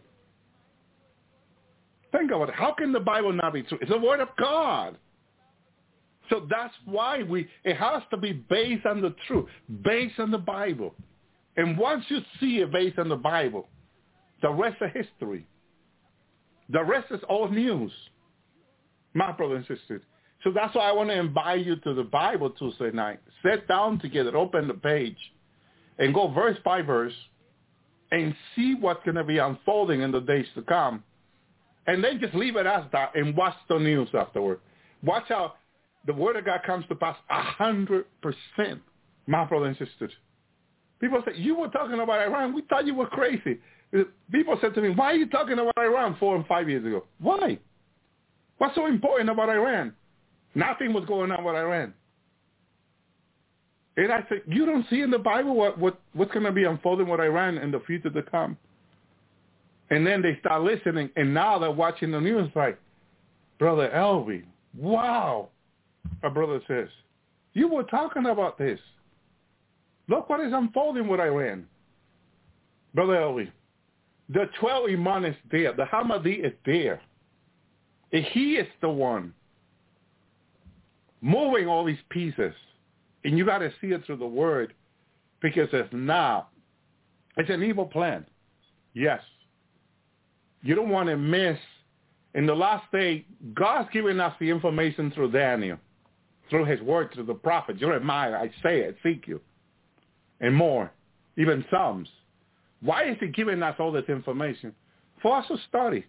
Think 2.14 2.32
about 2.32 2.48
it. 2.48 2.56
How 2.56 2.73
can 2.73 2.94
the 2.94 3.02
Bible 3.02 3.34
not 3.34 3.52
be 3.52 3.64
true? 3.64 3.77
It's 3.82 3.91
the 3.91 3.98
Word 3.98 4.22
of 4.22 4.30
God. 4.40 4.98
So 6.30 6.48
that's 6.49 6.73
why 6.86 7.23
we, 7.23 7.49
it 7.65 7.76
has 7.76 8.02
to 8.11 8.18
be 8.18 8.32
based 8.32 8.86
on 8.86 9.02
the 9.02 9.14
truth, 9.27 9.49
based 9.84 10.22
on 10.22 10.32
the 10.32 10.38
Bible. 10.38 10.95
And 11.57 11.77
once 11.77 12.06
you 12.07 12.19
see 12.40 12.60
it 12.60 12.72
based 12.72 12.98
on 12.98 13.10
the 13.10 13.18
Bible, 13.18 13.68
the 14.41 14.52
rest 14.52 14.77
is 14.80 15.03
history. 15.03 15.45
The 16.69 16.82
rest 16.82 17.07
is 17.11 17.19
all 17.27 17.49
news, 17.49 17.91
my 19.14 19.34
brothers 19.34 19.65
and 19.68 19.77
sisters. 19.77 20.02
So 20.45 20.52
that's 20.56 20.73
why 20.76 20.88
I 20.88 20.94
want 20.94 21.10
to 21.10 21.19
invite 21.19 21.65
you 21.65 21.76
to 21.76 21.94
the 21.94 22.06
Bible 22.06 22.52
Tuesday 22.52 22.91
night. 22.91 23.19
Sit 23.44 23.68
down 23.68 23.99
together, 23.99 24.34
open 24.38 24.69
the 24.69 24.76
page, 24.76 25.18
and 25.99 26.14
go 26.14 26.30
verse 26.30 26.57
by 26.64 26.82
verse 26.82 27.14
and 28.11 28.36
see 28.56 28.76
what's 28.76 29.03
going 29.03 29.15
to 29.15 29.23
be 29.23 29.38
unfolding 29.38 30.02
in 30.02 30.11
the 30.11 30.22
days 30.22 30.45
to 30.56 30.61
come. 30.61 31.03
And 31.88 32.03
then 32.03 32.19
just 32.19 32.34
leave 32.34 32.56
it 32.56 32.65
as 32.65 32.84
that 32.91 33.15
and 33.15 33.36
watch 33.36 33.56
the 33.69 33.77
news 33.77 34.10
afterward. 34.14 34.60
Watch 35.03 35.26
how 35.30 35.53
the 36.07 36.14
word 36.14 36.36
of 36.36 36.45
God 36.45 36.61
comes 36.65 36.86
to 36.88 36.95
pass 36.95 37.15
a 37.30 37.41
hundred 37.41 38.06
percent, 38.22 38.82
my 39.27 39.45
brothers 39.45 39.76
and 39.80 39.88
sisters. 39.88 40.11
People 40.99 41.22
say, 41.26 41.34
you 41.38 41.56
were 41.56 41.68
talking 41.68 41.99
about 41.99 42.22
Iran. 42.22 42.53
We 42.53 42.61
thought 42.64 42.86
you 42.86 42.95
were 42.95 43.07
crazy. 43.07 43.60
People 44.32 44.57
said 44.61 44.73
to 44.76 44.82
me, 44.82 44.90
why 44.90 45.11
are 45.11 45.15
you 45.15 45.27
talking 45.27 45.60
about 45.60 45.77
Iran 45.77 46.15
four 46.19 46.36
and 46.36 46.45
five 46.48 46.69
years 46.69 46.86
ago? 46.86 47.06
Why? 47.19 47.60
What's 48.57 48.76
so 48.76 48.88
important 48.88 49.30
about 49.30 49.49
Iran? 49.49 49.94
Nothing 50.56 50.94
was 50.94 51.06
going 51.06 51.32
on 51.32 51.44
with 51.44 51.56
Iran. 51.56 51.94
And 53.97 54.11
I 54.11 54.26
said, 54.27 54.41
you 54.47 54.65
don't 54.65 54.85
see 54.89 55.01
in 55.01 55.09
the 55.09 55.19
Bible 55.19 55.55
what, 55.55 55.77
what 55.77 55.99
what's 56.13 56.31
going 56.31 56.45
to 56.45 56.51
be 56.51 56.65
unfolding 56.65 57.07
with 57.07 57.19
Iran 57.19 57.57
in 57.57 57.72
the 57.72 57.80
future 57.81 58.09
to 58.09 58.22
come. 58.23 58.57
And 59.89 60.05
then 60.05 60.22
they 60.22 60.38
start 60.39 60.63
listening, 60.63 61.09
and 61.15 61.34
now 61.34 61.59
they're 61.59 61.72
watching 61.72 62.11
the 62.11 62.19
news 62.19 62.49
like, 62.55 62.77
Brother 63.59 63.89
Elvi, 63.95 64.43
wow. 64.77 65.49
A 66.23 66.30
brother 66.30 66.59
says, 66.67 66.89
you 67.53 67.67
were 67.67 67.84
talking 67.84 68.26
about 68.26 68.57
this. 68.57 68.80
Look 70.07 70.30
what 70.30 70.39
is 70.41 70.53
unfolding 70.53 71.07
with 71.07 71.19
Iran. 71.19 71.65
Brother 72.93 73.13
Elvi, 73.13 73.51
the 74.30 74.49
12 74.59 74.89
Imam 74.91 75.26
is 75.26 75.35
there. 75.51 75.73
The 75.73 75.85
Hamadi 75.85 76.45
is 76.45 76.53
there. 76.65 77.01
And 78.11 78.23
he 78.26 78.53
is 78.55 78.67
the 78.81 78.89
one 78.89 79.34
moving 81.22 81.67
all 81.67 81.85
these 81.85 81.97
pieces. 82.09 82.53
And 83.26 83.39
you 83.39 83.45
got 83.45 83.57
to 83.57 83.73
see 83.81 83.88
it 83.88 84.06
through 84.06 84.18
the 84.18 84.27
word 84.27 84.73
because 85.41 85.68
it's 85.73 85.89
not. 85.91 86.49
It's 87.38 87.49
an 87.49 87.64
evil 87.64 87.88
plan. 87.88 88.23
Yes. 88.93 89.19
You 90.61 90.76
don't 90.76 90.89
want 90.89 91.10
to 91.10 91.18
miss. 91.18 91.57
In 92.35 92.45
the 92.45 92.53
last 92.53 92.85
day, 92.91 93.26
God's 93.56 93.89
giving 93.91 94.19
us 94.19 94.34
the 94.39 94.49
information 94.49 95.10
through 95.11 95.31
Daniel, 95.31 95.80
through 96.49 96.65
his 96.65 96.80
word, 96.81 97.11
through 97.14 97.26
the 97.26 97.34
prophet, 97.34 97.80
Jeremiah, 97.80 98.35
Isaiah, 98.35 98.93
Ezekiel, 99.03 99.39
and 100.39 100.53
more, 100.53 100.91
even 101.38 101.65
Psalms. 101.72 102.10
Why 102.81 103.06
is 103.06 103.18
he 103.19 103.27
giving 103.30 103.64
us 103.64 103.76
all 103.80 103.91
this 103.91 104.06
information? 104.07 104.76
For 105.22 105.38
us 105.38 105.47
to 105.47 105.57
study. 105.68 106.06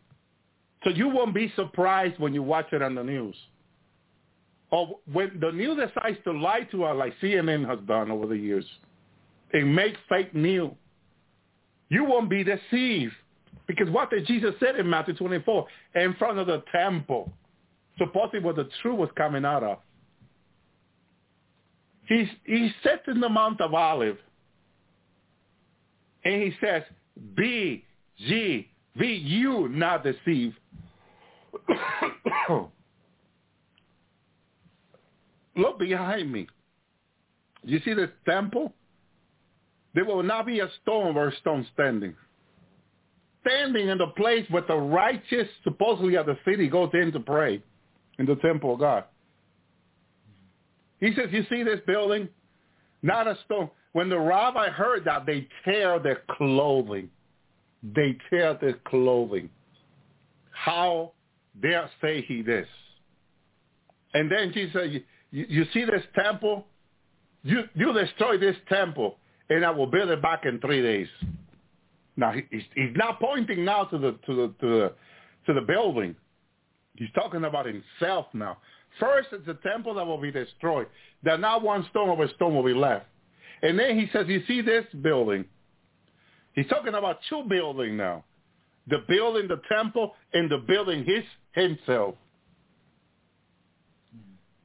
So 0.84 0.90
you 0.90 1.08
won't 1.08 1.34
be 1.34 1.50
surprised 1.56 2.18
when 2.18 2.34
you 2.34 2.42
watch 2.42 2.66
it 2.72 2.82
on 2.82 2.94
the 2.94 3.04
news 3.04 3.36
or 4.70 4.98
when 5.12 5.38
the 5.40 5.52
news 5.52 5.78
decides 5.78 6.18
to 6.24 6.32
lie 6.32 6.62
to 6.72 6.84
us 6.84 6.96
like 6.96 7.14
CNN 7.22 7.66
has 7.68 7.78
done 7.86 8.10
over 8.10 8.26
the 8.26 8.36
years 8.36 8.64
and 9.52 9.74
make 9.74 9.94
fake 10.08 10.34
news, 10.34 10.72
you 11.88 12.04
won't 12.04 12.28
be 12.28 12.42
deceived. 12.42 13.14
Because 13.68 13.88
what 13.90 14.10
did 14.10 14.26
Jesus 14.26 14.54
said 14.60 14.76
in 14.76 14.88
Matthew 14.88 15.14
24? 15.14 15.66
In 15.96 16.14
front 16.14 16.38
of 16.38 16.46
the 16.46 16.62
temple, 16.72 17.32
supposedly 17.98 18.40
what 18.40 18.56
the 18.56 18.68
truth 18.82 18.98
was 18.98 19.08
coming 19.16 19.44
out 19.44 19.62
of. 19.62 19.78
He's, 22.06 22.28
he 22.44 22.72
sits 22.82 23.02
in 23.08 23.20
the 23.20 23.28
Mount 23.28 23.60
of 23.60 23.74
Olive 23.74 24.18
and 26.24 26.42
he 26.42 26.52
says, 26.60 26.82
be 27.36 27.84
ye, 28.16 28.68
be 28.98 29.06
you 29.06 29.68
not 29.68 30.04
deceived. 30.04 30.56
Look 35.56 35.78
behind 35.78 36.30
me. 36.30 36.46
You 37.64 37.80
see 37.84 37.94
this 37.94 38.10
temple? 38.28 38.72
There 39.94 40.04
will 40.04 40.22
not 40.22 40.46
be 40.46 40.60
a 40.60 40.68
stone 40.82 41.16
or 41.16 41.28
a 41.28 41.36
stone 41.36 41.66
standing. 41.72 42.14
Standing 43.46 43.88
in 43.88 43.98
the 43.98 44.08
place 44.08 44.44
where 44.50 44.62
the 44.62 44.76
righteous, 44.76 45.48
supposedly 45.64 46.16
of 46.16 46.26
the 46.26 46.36
city, 46.44 46.68
goes 46.68 46.90
in 46.92 47.12
to 47.12 47.20
pray 47.20 47.62
in 48.18 48.26
the 48.26 48.36
temple 48.36 48.74
of 48.74 48.80
God. 48.80 49.04
He 51.00 51.14
says, 51.14 51.28
you 51.30 51.44
see 51.48 51.62
this 51.62 51.80
building? 51.86 52.28
Not 53.02 53.26
a 53.26 53.38
stone. 53.44 53.70
When 53.92 54.08
the 54.08 54.18
rabbi 54.18 54.68
heard 54.68 55.04
that, 55.04 55.24
they 55.26 55.48
tear 55.64 55.98
their 55.98 56.22
clothing. 56.32 57.08
They 57.82 58.16
tear 58.28 58.58
their 58.60 58.74
clothing. 58.86 59.48
How 60.50 61.12
dare 61.62 61.90
say 62.02 62.22
he 62.22 62.42
this? 62.42 62.66
And 64.12 64.30
then 64.30 64.52
Jesus 64.52 64.72
said, 64.72 65.04
you, 65.30 65.46
you 65.48 65.64
see 65.72 65.84
this 65.84 66.02
temple? 66.14 66.66
you, 67.46 67.62
you 67.74 67.92
destroy 67.92 68.38
this 68.38 68.56
temple 68.68 69.18
and 69.48 69.64
I 69.64 69.70
will 69.70 69.86
build 69.86 70.10
it 70.10 70.20
back 70.20 70.44
in 70.44 70.60
three 70.60 70.82
days. 70.82 71.06
Now 72.16 72.32
he, 72.32 72.42
he's, 72.50 72.64
he's 72.74 72.96
not 72.96 73.20
pointing 73.20 73.64
now 73.64 73.84
to 73.84 73.98
the 73.98 74.18
to 74.26 74.34
the 74.34 74.54
to 74.60 74.68
the 74.68 74.92
to 75.46 75.54
the 75.54 75.60
building. 75.60 76.16
He's 76.96 77.10
talking 77.14 77.44
about 77.44 77.66
himself 77.66 78.26
now. 78.32 78.58
First, 78.98 79.28
it's 79.32 79.46
the 79.46 79.54
temple 79.54 79.94
that 79.94 80.06
will 80.06 80.20
be 80.20 80.32
destroyed. 80.32 80.88
Then 81.22 81.42
not 81.42 81.62
one 81.62 81.86
stone 81.90 82.08
over 82.08 82.26
stone 82.34 82.54
will 82.54 82.64
be 82.64 82.74
left. 82.74 83.06
And 83.62 83.78
then 83.78 83.98
he 83.98 84.08
says, 84.12 84.26
you 84.28 84.42
see 84.48 84.62
this 84.62 84.84
building? 85.02 85.44
He's 86.54 86.66
talking 86.68 86.94
about 86.94 87.18
two 87.28 87.44
buildings 87.48 87.96
now. 87.98 88.24
The 88.88 89.04
building, 89.06 89.46
the 89.48 89.60
temple, 89.68 90.14
and 90.32 90.50
the 90.50 90.58
building 90.58 91.04
his 91.04 91.22
himself. 91.52 92.14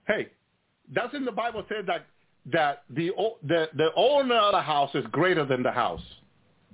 Hey, 0.07 0.29
doesn't 0.93 1.26
the 1.26 1.31
Bible 1.31 1.65
say 1.69 1.81
that 1.88 2.07
that 2.51 2.84
the 2.89 3.11
the 3.43 3.69
the 3.76 3.89
owner 3.95 4.35
of 4.35 4.53
the 4.53 4.61
house 4.61 4.93
is 4.95 5.05
greater 5.11 5.45
than 5.45 5.63
the 5.63 5.72
house? 5.72 6.01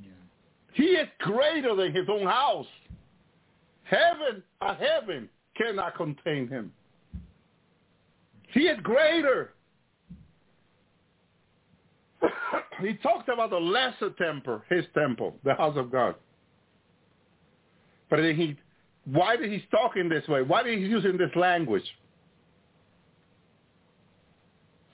Yeah. 0.01 0.11
He 0.73 0.83
is 0.83 1.07
greater 1.19 1.75
than 1.75 1.93
his 1.93 2.07
own 2.09 2.25
house. 2.25 2.67
Heaven, 3.83 4.43
a 4.61 4.73
heaven 4.75 5.29
cannot 5.55 5.95
contain 5.95 6.47
him. 6.47 6.71
He 8.49 8.61
is 8.61 8.77
greater. 8.81 9.53
he 12.81 12.93
talked 12.95 13.29
about 13.29 13.49
the 13.49 13.57
lesser 13.57 14.09
temple, 14.11 14.61
his 14.69 14.85
temple, 14.93 15.35
the 15.43 15.53
house 15.53 15.77
of 15.77 15.91
God. 15.91 16.15
But 18.09 18.17
then 18.17 18.35
he, 18.35 18.57
why 19.05 19.35
did 19.35 19.51
he 19.51 19.65
talk 19.69 19.97
in 19.97 20.09
this 20.09 20.27
way? 20.27 20.41
Why 20.41 20.63
did 20.63 20.79
he 20.79 20.85
using 20.85 21.17
this 21.17 21.31
language? 21.35 21.83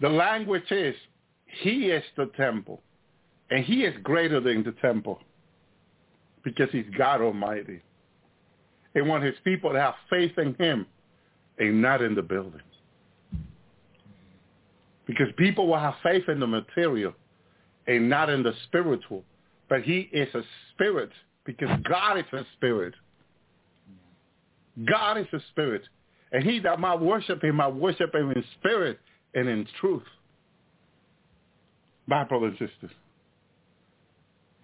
The 0.03 0.09
language 0.09 0.69
is, 0.69 0.95
he 1.45 1.85
is 1.85 2.03
the 2.17 2.25
temple, 2.35 2.81
and 3.49 3.63
he 3.63 3.85
is 3.85 3.95
greater 4.03 4.41
than 4.41 4.61
the 4.61 4.73
temple 4.81 5.17
because 6.43 6.67
he's 6.73 6.85
God 6.97 7.21
Almighty. 7.21 7.81
And 8.95 9.07
want 9.07 9.23
his 9.23 9.35
people 9.45 9.71
to 9.71 9.80
have 9.80 9.93
faith 10.09 10.38
in 10.38 10.55
him 10.55 10.85
and 11.57 11.81
not 11.81 12.01
in 12.01 12.15
the 12.15 12.21
building. 12.21 12.59
Because 15.07 15.27
people 15.38 15.67
will 15.67 15.80
have 15.80 15.95
faith 16.03 16.27
in 16.27 16.41
the 16.41 16.47
material 16.47 17.13
and 17.88 18.09
not 18.09 18.30
in 18.30 18.43
the 18.43 18.53
spiritual. 18.65 19.23
But 19.69 19.84
he 19.84 20.09
is 20.11 20.27
a 20.35 20.43
spirit 20.73 21.11
because 21.45 21.69
God 21.88 22.17
is 22.17 22.25
a 22.34 22.45
spirit. 22.57 22.93
God 24.85 25.17
is 25.17 25.27
a 25.31 25.39
spirit. 25.51 25.84
And 26.34 26.43
he 26.43 26.59
that 26.59 26.81
might 26.81 26.99
worship 26.99 27.41
him, 27.41 27.55
might 27.55 27.73
worship 27.73 28.13
him 28.13 28.31
in 28.31 28.43
spirit 28.59 28.99
and 29.34 29.47
in 29.49 29.68
truth. 29.80 30.03
My 32.07 32.23
brothers 32.23 32.55
and 32.60 32.69
sisters. 32.69 32.95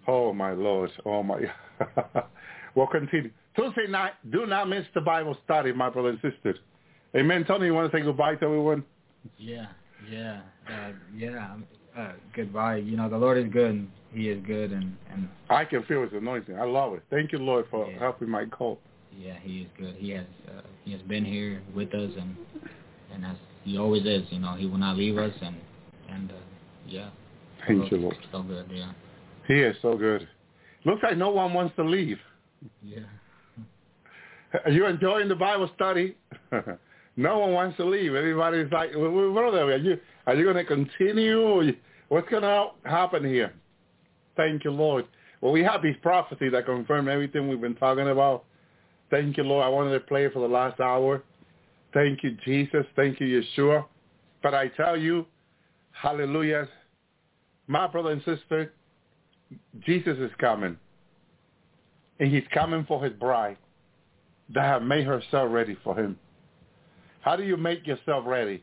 Oh, 0.06 0.32
my 0.32 0.52
Lord. 0.52 0.90
Oh, 1.04 1.22
my. 1.22 1.40
we'll 2.74 2.86
continue. 2.86 3.30
Tuesday 3.56 3.86
night, 3.88 4.12
do 4.30 4.46
not 4.46 4.68
miss 4.68 4.84
the 4.94 5.00
Bible 5.00 5.36
study, 5.44 5.72
my 5.72 5.90
brothers 5.90 6.18
and 6.22 6.32
sisters. 6.32 6.56
Amen. 7.16 7.44
Tony, 7.46 7.66
you 7.66 7.74
want 7.74 7.90
to 7.90 7.96
say 7.98 8.02
goodbye 8.02 8.34
to 8.36 8.44
everyone? 8.44 8.84
Yeah, 9.38 9.66
yeah, 10.10 10.40
uh, 10.68 10.92
yeah. 11.16 11.56
Uh, 11.96 12.12
goodbye. 12.34 12.76
You 12.76 12.96
know, 12.96 13.08
the 13.08 13.18
Lord 13.18 13.36
is 13.38 13.52
good. 13.52 13.88
He 14.12 14.28
is 14.30 14.40
good, 14.46 14.70
and 14.72 14.96
and 15.12 15.28
I 15.50 15.64
can 15.64 15.82
feel 15.84 16.02
his 16.02 16.12
anointing. 16.12 16.56
I 16.58 16.64
love 16.64 16.94
it. 16.94 17.02
Thank 17.10 17.32
you, 17.32 17.38
Lord, 17.38 17.66
for 17.70 17.90
Yeah. 17.90 17.98
helping 17.98 18.30
my 18.30 18.44
cult. 18.46 18.80
yeah, 19.18 19.34
he 19.42 19.62
is 19.62 19.68
good. 19.76 19.94
He 19.96 20.10
has 20.10 20.24
uh, 20.48 20.60
he 20.84 20.92
has 20.92 21.02
been 21.02 21.24
here 21.24 21.60
with 21.74 21.92
us, 21.94 22.10
and 22.18 22.36
and 23.12 23.24
as 23.26 23.36
he 23.64 23.78
always 23.78 24.04
is. 24.04 24.22
You 24.30 24.40
know, 24.40 24.54
he 24.54 24.66
will 24.66 24.78
not 24.78 24.96
leave 24.96 25.18
us, 25.18 25.34
and 25.42 25.56
and 26.08 26.30
uh, 26.30 26.34
yeah. 26.86 27.10
Thank 27.66 27.90
so, 27.90 27.96
you, 27.96 28.02
Lord. 28.02 28.16
So 28.32 28.42
good. 28.42 28.70
Yeah. 28.72 28.92
He 29.46 29.54
is 29.60 29.76
so 29.82 29.96
good. 29.96 30.26
Looks 30.84 31.02
like 31.02 31.16
no 31.16 31.30
one 31.30 31.52
wants 31.52 31.76
to 31.76 31.84
leave. 31.84 32.18
Yeah. 32.82 33.00
Are 34.64 34.70
you 34.70 34.86
enjoying 34.86 35.28
the 35.28 35.36
Bible 35.36 35.70
study? 35.74 36.16
no 37.16 37.38
one 37.38 37.52
wants 37.52 37.76
to 37.76 37.84
leave. 37.84 38.14
Everybody's 38.14 38.70
like, 38.72 38.90
"Well, 38.96 39.10
well, 39.10 39.32
brother, 39.32 39.72
are 39.72 39.76
you 39.76 39.98
are 40.26 40.34
you 40.34 40.44
going 40.44 40.56
to 40.56 40.64
continue? 40.64 41.72
What's 42.08 42.28
going 42.28 42.42
to 42.42 42.70
happen 42.84 43.24
here? 43.24 43.52
Thank 44.36 44.64
you, 44.64 44.70
Lord. 44.70 45.06
Well, 45.40 45.52
we 45.52 45.62
have 45.62 45.82
these 45.82 45.96
prophecies 46.02 46.52
that 46.52 46.66
confirm 46.66 47.08
everything 47.08 47.48
we've 47.48 47.60
been 47.60 47.76
talking 47.76 48.08
about. 48.08 48.44
Thank 49.10 49.36
you, 49.36 49.44
Lord. 49.44 49.64
I 49.64 49.68
wanted 49.68 49.92
to 49.92 50.00
play 50.00 50.28
for 50.30 50.40
the 50.40 50.48
last 50.48 50.80
hour. 50.80 51.22
Thank 51.92 52.22
you, 52.22 52.36
Jesus. 52.44 52.86
Thank 52.96 53.20
you, 53.20 53.42
Yeshua. 53.42 53.84
But 54.42 54.54
I 54.54 54.68
tell 54.68 54.96
you, 54.96 55.26
hallelujah, 55.92 56.68
my 57.66 57.86
brother 57.86 58.10
and 58.10 58.22
sister, 58.24 58.72
Jesus 59.84 60.18
is 60.18 60.30
coming. 60.38 60.76
And 62.18 62.32
he's 62.32 62.44
coming 62.52 62.84
for 62.86 63.02
his 63.02 63.12
bride 63.14 63.56
that 64.54 64.64
have 64.64 64.82
made 64.82 65.06
herself 65.06 65.50
ready 65.50 65.76
for 65.82 65.98
him. 65.98 66.18
How 67.22 67.36
do 67.36 67.42
you 67.42 67.56
make 67.56 67.86
yourself 67.86 68.24
ready? 68.26 68.62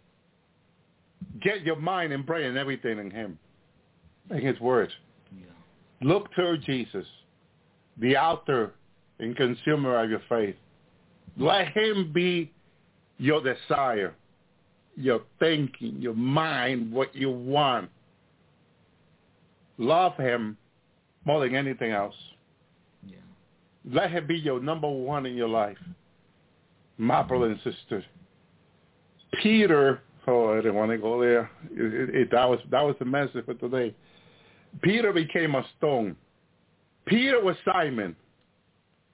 Get 1.41 1.63
your 1.63 1.77
mind 1.77 2.13
and 2.13 2.25
brain 2.25 2.45
and 2.45 2.57
everything 2.57 2.99
in 2.99 3.11
him, 3.11 3.39
in 4.29 4.41
his 4.41 4.59
word. 4.59 4.91
Yeah. 5.31 5.45
Look 6.01 6.33
to 6.35 6.57
Jesus, 6.59 7.05
the 7.97 8.17
author 8.17 8.73
and 9.19 9.35
consumer 9.35 10.03
of 10.03 10.09
your 10.09 10.21
faith. 10.29 10.55
Let 11.37 11.69
him 11.69 12.11
be 12.13 12.51
your 13.17 13.41
desire, 13.41 14.13
your 14.95 15.21
thinking, 15.39 15.95
your 15.99 16.13
mind, 16.13 16.91
what 16.91 17.15
you 17.15 17.29
want. 17.29 17.89
Love 19.77 20.15
him 20.15 20.57
more 21.25 21.41
than 21.41 21.55
anything 21.55 21.91
else. 21.91 22.15
Yeah. 23.05 23.17
Let 23.91 24.11
him 24.11 24.27
be 24.27 24.37
your 24.37 24.59
number 24.59 24.89
one 24.89 25.25
in 25.25 25.35
your 25.35 25.49
life. 25.49 25.77
My 26.97 27.21
brother 27.21 27.47
and 27.47 27.59
sister. 27.63 28.03
Peter, 29.41 30.01
oh, 30.25 30.53
I 30.53 30.55
didn't 30.57 30.75
want 30.75 30.91
to 30.91 30.97
go 30.97 31.21
there. 31.21 31.51
It, 31.71 31.93
it, 31.93 32.15
it, 32.15 32.31
that 32.31 32.49
was 32.49 32.59
that 32.71 32.81
was 32.81 32.95
the 32.97 33.05
message 33.05 33.45
for 33.45 33.53
today. 33.53 33.93
Peter 34.81 35.13
became 35.13 35.53
a 35.55 35.65
stone. 35.77 36.15
Peter 37.05 37.43
was 37.43 37.55
Simon. 37.65 38.15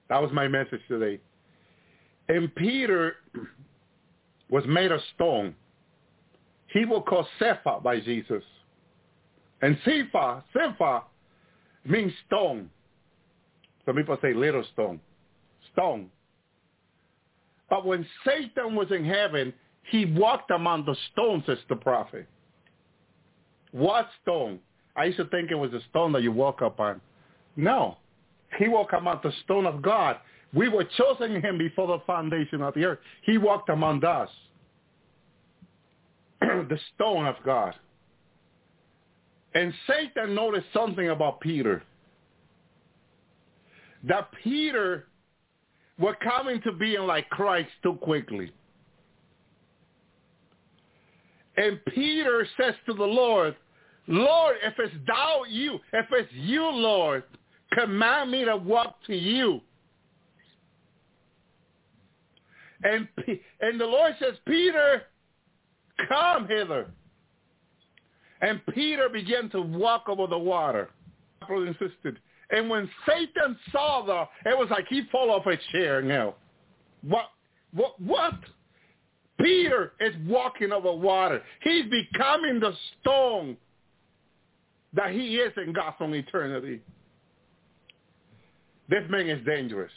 That 0.10 0.22
was 0.22 0.32
my 0.32 0.48
message 0.48 0.82
today. 0.88 1.20
And 2.30 2.54
Peter 2.56 3.16
was 4.54 4.64
made 4.68 4.92
of 4.92 5.02
stone. 5.16 5.56
He 6.68 6.86
was 6.86 7.04
called 7.08 7.26
Cepha 7.42 7.82
by 7.82 8.00
Jesus. 8.00 8.44
And 9.64 9.76
Cepha, 9.80 10.44
Cepha 10.56 11.02
means 11.84 12.14
stone. 12.28 12.70
Some 13.84 13.96
people 13.96 14.16
say 14.22 14.32
little 14.32 14.64
stone. 14.72 15.00
Stone. 15.72 16.12
But 17.68 17.84
when 17.84 18.06
Satan 18.24 18.76
was 18.76 18.92
in 18.92 19.04
heaven, 19.04 19.54
he 19.90 20.06
walked 20.06 20.52
among 20.52 20.86
the 20.86 20.96
stones, 21.12 21.44
says 21.48 21.58
the 21.68 21.76
prophet. 21.76 22.28
What 23.72 24.08
stone? 24.22 24.60
I 24.96 25.06
used 25.06 25.18
to 25.18 25.26
think 25.26 25.50
it 25.50 25.56
was 25.56 25.74
a 25.74 25.82
stone 25.90 26.12
that 26.12 26.22
you 26.22 26.32
walk 26.32 26.62
upon. 26.62 27.02
No. 27.56 27.98
He 28.60 28.68
walked 28.68 28.94
among 28.94 29.22
the 29.24 29.34
stone 29.46 29.66
of 29.66 29.82
God. 29.82 30.18
We 30.54 30.70
were 30.70 30.86
chosen 30.98 31.36
in 31.36 31.42
him 31.42 31.58
before 31.58 31.88
the 31.88 32.00
foundation 32.06 32.62
of 32.62 32.74
the 32.76 32.86
earth. 32.86 33.00
He 33.24 33.38
walked 33.38 33.70
among 33.70 34.04
us. 34.06 34.30
the 36.70 36.80
stone 36.96 37.26
of 37.26 37.36
God. 37.46 37.74
And 39.56 39.74
Satan 39.88 40.36
noticed 40.36 40.68
something 40.74 41.10
about 41.10 41.40
Peter. 41.40 41.84
That 44.04 44.30
Peter 44.44 45.08
was 46.00 46.16
coming 46.24 46.62
to 46.64 46.72
being 46.72 47.02
like 47.02 47.30
Christ 47.30 47.70
too 47.82 47.94
quickly. 47.94 48.52
And 51.56 51.80
Peter 51.86 52.48
says 52.58 52.74
to 52.88 52.94
the 52.94 53.04
Lord, 53.04 53.56
Lord, 54.08 54.56
if 54.64 54.74
it's 54.80 54.94
thou 55.08 55.44
you, 55.48 55.80
if 55.94 56.08
it's 56.12 56.32
you, 56.34 56.64
Lord, 56.64 57.24
command 57.72 58.32
me 58.32 58.44
to 58.44 58.58
walk 58.58 58.98
to 59.08 59.16
you. 59.16 59.62
And, 62.84 63.08
and 63.62 63.80
the 63.80 63.86
Lord 63.86 64.14
says, 64.20 64.36
Peter, 64.46 65.04
come 66.10 66.48
hither. 66.48 66.88
And 68.42 68.62
Peter 68.74 69.08
began 69.10 69.50
to 69.52 69.62
walk 69.62 70.10
over 70.10 70.28
the 70.28 70.38
water. 70.38 70.90
Brother 71.48 71.68
and 71.68 71.76
sister. 71.76 72.18
And 72.52 72.70
when 72.70 72.90
Satan 73.08 73.58
saw 73.72 74.06
the, 74.06 74.50
it 74.50 74.58
was 74.58 74.68
like 74.70 74.86
he 74.90 75.04
fell 75.12 75.32
off 75.32 75.46
his 75.46 75.60
chair 75.72 76.02
now. 76.02 76.36
What, 77.02 77.30
what, 77.74 78.00
what? 78.02 78.36
Peter 79.40 79.94
is 80.00 80.14
walking 80.28 80.72
over 80.72 80.92
water. 80.94 81.42
He's 81.62 81.86
becoming 81.86 82.60
the 82.60 82.74
stone 83.02 83.58
that 84.94 85.12
he 85.12 85.38
is 85.38 85.52
in 85.58 85.74
God's 85.74 85.98
own 86.00 86.14
eternity. 86.14 86.82
This 88.90 89.04
man 89.10 89.28
is 89.28 89.44
dangerous. 89.46 89.92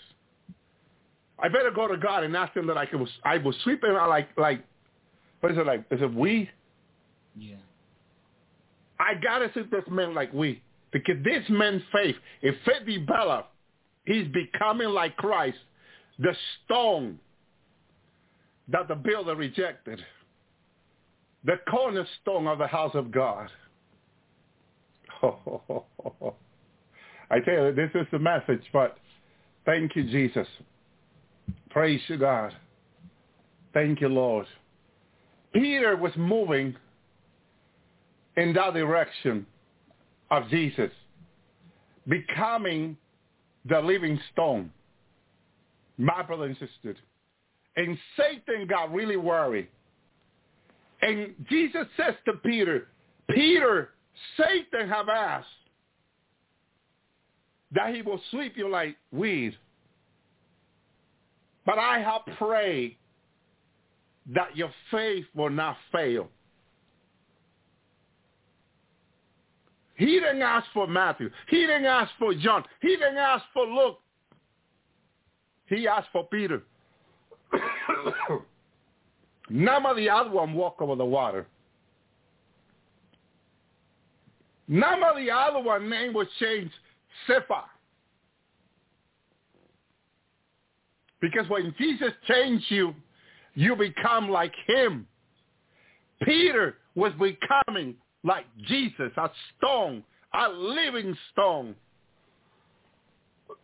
I 1.38 1.48
better 1.48 1.70
go 1.70 1.86
to 1.86 1.96
God 1.96 2.24
and 2.24 2.34
ask 2.36 2.56
him 2.56 2.66
that 2.68 2.78
I 2.78 2.86
can 2.86 3.06
I 3.24 3.38
will 3.38 3.54
sweep 3.62 3.84
him 3.84 3.96
out 3.96 4.08
like 4.08 4.28
like 4.36 4.64
what 5.40 5.52
is 5.52 5.58
it 5.58 5.66
like? 5.66 5.84
Is 5.90 6.00
it 6.00 6.14
we? 6.14 6.48
Yeah. 7.36 7.56
I 8.98 9.14
gotta 9.22 9.50
see 9.54 9.62
this 9.70 9.84
man 9.90 10.14
like 10.14 10.32
we. 10.32 10.62
Because 10.92 11.22
this 11.24 11.42
man's 11.50 11.82
faith, 11.92 12.16
if 12.42 12.54
it 12.66 12.86
develops, 12.86 13.48
he's 14.06 14.26
becoming 14.28 14.88
like 14.88 15.16
Christ, 15.16 15.58
the 16.18 16.34
stone 16.64 17.18
that 18.68 18.88
the 18.88 18.94
builder 18.94 19.36
rejected, 19.36 20.00
the 21.44 21.56
cornerstone 21.70 22.46
of 22.46 22.58
the 22.58 22.66
house 22.66 22.94
of 22.94 23.12
God. 23.12 23.50
I 27.30 27.40
tell 27.40 27.66
you, 27.66 27.74
this 27.74 27.90
is 27.94 28.06
the 28.10 28.18
message, 28.18 28.62
but 28.72 28.96
thank 29.64 29.94
you, 29.96 30.04
Jesus. 30.04 30.46
Praise 31.76 32.00
you, 32.08 32.16
God. 32.16 32.54
Thank 33.74 34.00
you, 34.00 34.08
Lord. 34.08 34.46
Peter 35.52 35.94
was 35.94 36.10
moving 36.16 36.74
in 38.38 38.54
that 38.54 38.72
direction 38.72 39.44
of 40.30 40.48
Jesus, 40.48 40.90
becoming 42.08 42.96
the 43.68 43.78
living 43.78 44.18
stone. 44.32 44.72
My 45.98 46.22
brother 46.22 46.44
and 46.44 46.54
sister. 46.54 46.96
And 47.76 47.98
Satan 48.16 48.66
got 48.66 48.90
really 48.90 49.18
worried. 49.18 49.68
And 51.02 51.34
Jesus 51.50 51.86
says 51.98 52.14
to 52.24 52.38
Peter, 52.42 52.88
Peter, 53.28 53.90
Satan 54.38 54.88
have 54.88 55.10
asked 55.10 55.46
that 57.72 57.94
he 57.94 58.00
will 58.00 58.22
sweep 58.30 58.56
you 58.56 58.70
like 58.70 58.96
weed. 59.12 59.54
But 61.66 61.78
I 61.78 61.98
have 61.98 62.22
prayed 62.38 62.96
that 64.34 64.56
your 64.56 64.70
faith 64.90 65.26
will 65.34 65.50
not 65.50 65.76
fail. 65.92 66.28
He 69.96 70.20
didn't 70.20 70.42
ask 70.42 70.66
for 70.72 70.86
Matthew. 70.86 71.30
He 71.48 71.62
didn't 71.62 71.86
ask 71.86 72.10
for 72.18 72.34
John. 72.34 72.64
He 72.80 72.90
didn't 72.90 73.16
ask 73.16 73.44
for 73.52 73.66
Luke. 73.66 73.98
He 75.66 75.88
asked 75.88 76.08
for 76.12 76.24
Peter. 76.28 76.62
None 79.50 79.86
of 79.86 79.96
the 79.96 80.08
other 80.08 80.30
one 80.30 80.54
walk 80.54 80.76
over 80.80 80.94
the 80.94 81.04
water. 81.04 81.46
None 84.68 85.02
of 85.02 85.16
the 85.16 85.30
other 85.30 85.60
one 85.60 85.88
name 85.88 86.12
was 86.12 86.26
changed 86.38 86.74
Cephas. 87.26 87.64
Because 91.26 91.48
when 91.50 91.74
Jesus 91.76 92.12
changed 92.28 92.66
you, 92.68 92.94
you 93.56 93.74
become 93.74 94.30
like 94.30 94.54
him. 94.68 95.08
Peter 96.22 96.76
was 96.94 97.10
becoming 97.18 97.96
like 98.22 98.44
Jesus, 98.68 99.10
a 99.16 99.28
stone, 99.58 100.04
a 100.32 100.48
living 100.48 101.16
stone. 101.32 101.74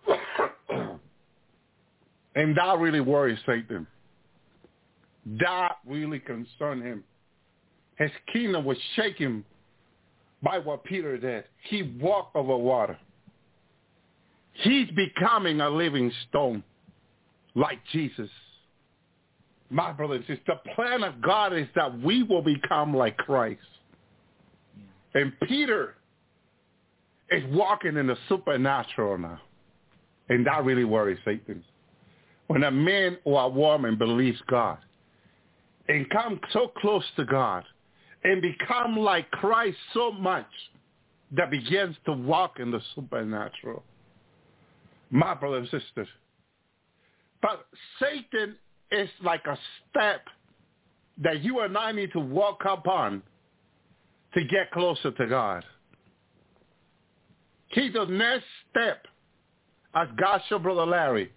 and 2.35 2.57
that 2.57 2.79
really 2.81 2.99
worries 2.99 3.39
Satan. 3.47 3.87
That 5.39 5.77
really 5.87 6.19
concerned 6.19 6.83
him. 6.83 7.05
His 7.97 8.11
kingdom 8.33 8.65
was 8.65 8.77
shaken 8.97 9.45
by 10.43 10.59
what 10.59 10.83
Peter 10.83 11.17
did. 11.17 11.45
He 11.69 11.97
walked 12.01 12.35
over 12.35 12.57
water. 12.57 12.99
He's 14.53 14.91
becoming 14.91 15.61
a 15.61 15.71
living 15.71 16.11
stone 16.29 16.65
like 17.55 17.79
Jesus. 17.93 18.31
My 19.71 19.93
brothers, 19.93 20.25
it's 20.29 20.43
the 20.47 20.57
plan 20.75 21.03
of 21.03 21.21
God 21.23 21.55
is 21.55 21.67
that 21.75 22.01
we 22.03 22.23
will 22.23 22.43
become 22.43 22.95
like 22.95 23.17
Christ. 23.17 23.61
And 25.15 25.33
Peter 25.49 25.95
is 27.31 27.43
walking 27.51 27.97
in 27.97 28.07
the 28.07 28.17
supernatural 28.29 29.19
now. 29.19 29.41
And 30.29 30.47
that 30.47 30.65
really 30.65 30.85
worries 30.85 31.19
Satan. 31.25 31.65
When 32.47 32.65
a 32.65 32.71
man 32.71 33.19
or 33.25 33.43
a 33.43 33.49
woman 33.49 33.97
believes 33.97 34.41
God 34.49 34.79
and 35.89 36.09
come 36.11 36.41
so 36.53 36.71
close 36.79 37.05
to 37.17 37.25
God 37.25 37.65
and 38.25 38.41
become 38.43 38.97
like 38.97 39.31
Christ 39.31 39.77
so 39.95 40.13
much 40.13 40.47
that 41.37 41.51
begins 41.51 41.97
to 42.07 42.13
walk 42.13 42.61
in 42.61 42.71
the 42.71 42.81
supernatural. 42.95 43.83
My 45.11 45.35
brothers 45.35 45.69
and 45.73 45.83
sisters. 45.83 46.09
But 47.43 47.67
Satan 48.01 48.57
is 48.91 49.09
like 49.23 49.45
a 49.47 49.59
step 49.91 50.23
that 51.19 51.43
you 51.43 51.61
and 51.61 51.77
I 51.77 51.93
need 51.93 52.13
to 52.13 52.21
walk 52.21 52.63
upon 52.67 53.23
to 54.35 54.45
get 54.45 54.71
closer 54.71 55.11
to 55.11 55.27
God. 55.27 55.65
Keep 57.75 57.95
the 57.95 58.05
next 58.07 58.45
step, 58.71 59.07
as 59.95 60.09
God 60.19 60.41
showed 60.49 60.63
Brother 60.63 60.87
Larry, 60.87 61.33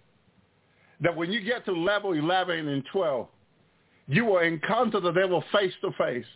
that 1.00 1.14
when 1.14 1.30
you 1.30 1.40
get 1.40 1.64
to 1.66 1.72
level 1.72 2.12
11 2.12 2.68
and 2.68 2.82
12, 2.92 3.28
you 4.08 4.24
will 4.24 4.38
encounter 4.38 5.00
the 5.00 5.12
devil 5.12 5.42
face 5.52 5.72
to 5.82 5.90
face. 5.98 6.26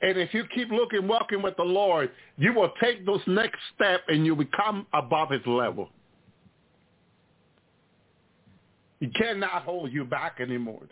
And 0.00 0.18
if 0.18 0.32
you 0.32 0.44
keep 0.54 0.70
looking, 0.70 1.08
walking 1.08 1.42
with 1.42 1.56
the 1.56 1.64
Lord, 1.64 2.10
you 2.36 2.52
will 2.52 2.72
take 2.80 3.04
those 3.04 3.20
next 3.26 3.58
step 3.74 4.02
and 4.08 4.24
you 4.24 4.36
become 4.36 4.86
above 4.92 5.30
his 5.30 5.44
level. 5.46 5.90
He 9.00 9.08
cannot 9.08 9.62
hold 9.62 9.92
you 9.92 10.04
back 10.04 10.40
anymore. 10.40 10.82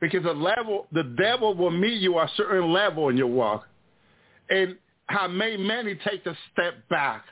Because 0.00 0.24
the 0.24 0.32
level, 0.32 0.86
the 0.92 1.14
devil 1.18 1.54
will 1.54 1.70
meet 1.70 2.00
you 2.00 2.18
at 2.18 2.30
a 2.30 2.34
certain 2.36 2.72
level 2.72 3.08
in 3.08 3.16
your 3.16 3.26
walk 3.26 3.66
and 4.48 4.76
have 5.06 5.30
made 5.30 5.60
many 5.60 5.94
take 5.96 6.24
a 6.26 6.36
step 6.52 6.74
back. 6.88 7.24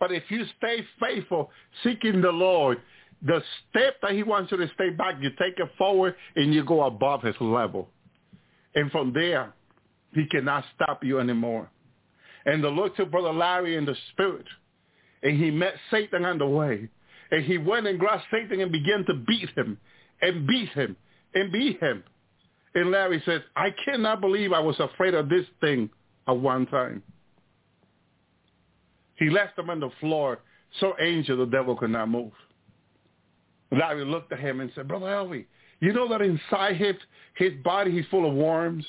But 0.00 0.12
if 0.12 0.24
you 0.28 0.44
stay 0.58 0.84
faithful, 1.00 1.50
seeking 1.82 2.20
the 2.20 2.30
Lord, 2.30 2.78
the 3.22 3.42
step 3.70 3.96
that 4.02 4.12
he 4.12 4.22
wants 4.22 4.52
you 4.52 4.58
to 4.58 4.70
stay 4.74 4.90
back, 4.90 5.16
you 5.20 5.30
take 5.30 5.58
it 5.58 5.70
forward 5.76 6.14
and 6.36 6.54
you 6.54 6.64
go 6.64 6.84
above 6.84 7.22
his 7.22 7.34
level. 7.40 7.88
And 8.74 8.90
from 8.90 9.12
there, 9.12 9.52
he 10.12 10.26
cannot 10.26 10.64
stop 10.74 11.02
you 11.02 11.18
anymore. 11.18 11.70
And 12.46 12.62
the 12.62 12.68
Lord 12.68 12.96
took 12.96 13.10
Brother 13.10 13.32
Larry 13.32 13.76
in 13.76 13.84
the 13.84 13.96
spirit, 14.12 14.46
and 15.22 15.36
he 15.36 15.50
met 15.50 15.74
Satan 15.90 16.24
on 16.24 16.38
the 16.38 16.46
way. 16.46 16.88
And 17.30 17.44
he 17.44 17.58
went 17.58 17.86
and 17.86 17.98
grabbed 17.98 18.24
Satan 18.30 18.60
and 18.60 18.72
began 18.72 19.04
to 19.06 19.14
beat 19.14 19.50
him 19.56 19.78
and 20.22 20.46
beat 20.46 20.70
him 20.70 20.96
and 21.34 21.52
beat 21.52 21.80
him. 21.80 22.02
And 22.74 22.90
Larry 22.90 23.22
says, 23.24 23.40
I 23.56 23.74
cannot 23.84 24.20
believe 24.20 24.52
I 24.52 24.60
was 24.60 24.78
afraid 24.78 25.14
of 25.14 25.28
this 25.28 25.46
thing 25.60 25.90
at 26.26 26.36
one 26.36 26.66
time. 26.66 27.02
He 29.16 29.30
left 29.30 29.58
him 29.58 29.68
on 29.68 29.80
the 29.80 29.90
floor, 30.00 30.38
so 30.80 30.94
angel 31.00 31.36
the 31.38 31.46
devil 31.46 31.76
could 31.76 31.90
not 31.90 32.08
move. 32.08 32.32
Larry 33.70 34.04
looked 34.04 34.32
at 34.32 34.38
him 34.38 34.60
and 34.60 34.70
said, 34.74 34.88
Brother 34.88 35.06
Elvi, 35.06 35.46
you 35.80 35.92
know 35.92 36.08
that 36.08 36.22
inside 36.22 36.76
his, 36.76 36.94
his 37.34 37.52
body 37.64 37.90
he's 37.90 38.06
full 38.10 38.28
of 38.28 38.34
worms? 38.34 38.84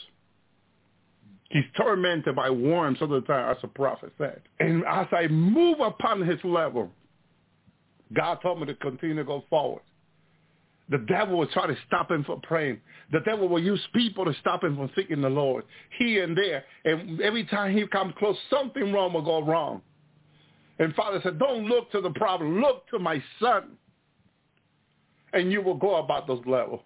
He's 1.49 1.65
tormented 1.75 2.35
by 2.35 2.49
worms 2.51 2.99
all 3.01 3.07
the 3.07 3.21
time, 3.21 3.51
as 3.51 3.57
the 3.61 3.67
prophet 3.69 4.13
said. 4.17 4.41
And 4.59 4.83
as 4.85 5.07
I 5.11 5.27
move 5.27 5.79
upon 5.79 6.21
his 6.21 6.39
level, 6.43 6.91
God 8.13 8.39
told 8.41 8.59
me 8.59 8.65
to 8.67 8.75
continue 8.75 9.15
to 9.15 9.23
go 9.23 9.43
forward. 9.49 9.81
The 10.89 10.97
devil 11.07 11.37
will 11.37 11.47
try 11.47 11.67
to 11.67 11.77
stop 11.85 12.09
him 12.09 12.23
from 12.23 12.41
praying. 12.41 12.81
The 13.11 13.19
devil 13.19 13.47
will 13.47 13.61
use 13.61 13.81
people 13.93 14.25
to 14.25 14.33
stop 14.39 14.63
him 14.63 14.75
from 14.75 14.89
seeking 14.95 15.21
the 15.21 15.29
Lord 15.29 15.63
here 15.99 16.23
and 16.23 16.35
there. 16.35 16.63
And 16.83 17.21
every 17.21 17.45
time 17.45 17.77
he 17.77 17.85
comes 17.87 18.13
close, 18.17 18.35
something 18.49 18.91
wrong 18.91 19.13
will 19.13 19.21
go 19.21 19.43
wrong. 19.43 19.81
And 20.79 20.95
Father 20.95 21.19
said, 21.21 21.37
don't 21.37 21.65
look 21.65 21.91
to 21.91 22.01
the 22.01 22.09
problem. 22.11 22.59
Look 22.61 22.87
to 22.89 22.99
my 22.99 23.21
son. 23.39 23.77
And 25.33 25.51
you 25.51 25.61
will 25.61 25.75
go 25.75 25.97
about 25.97 26.25
those 26.25 26.41
levels. 26.47 26.81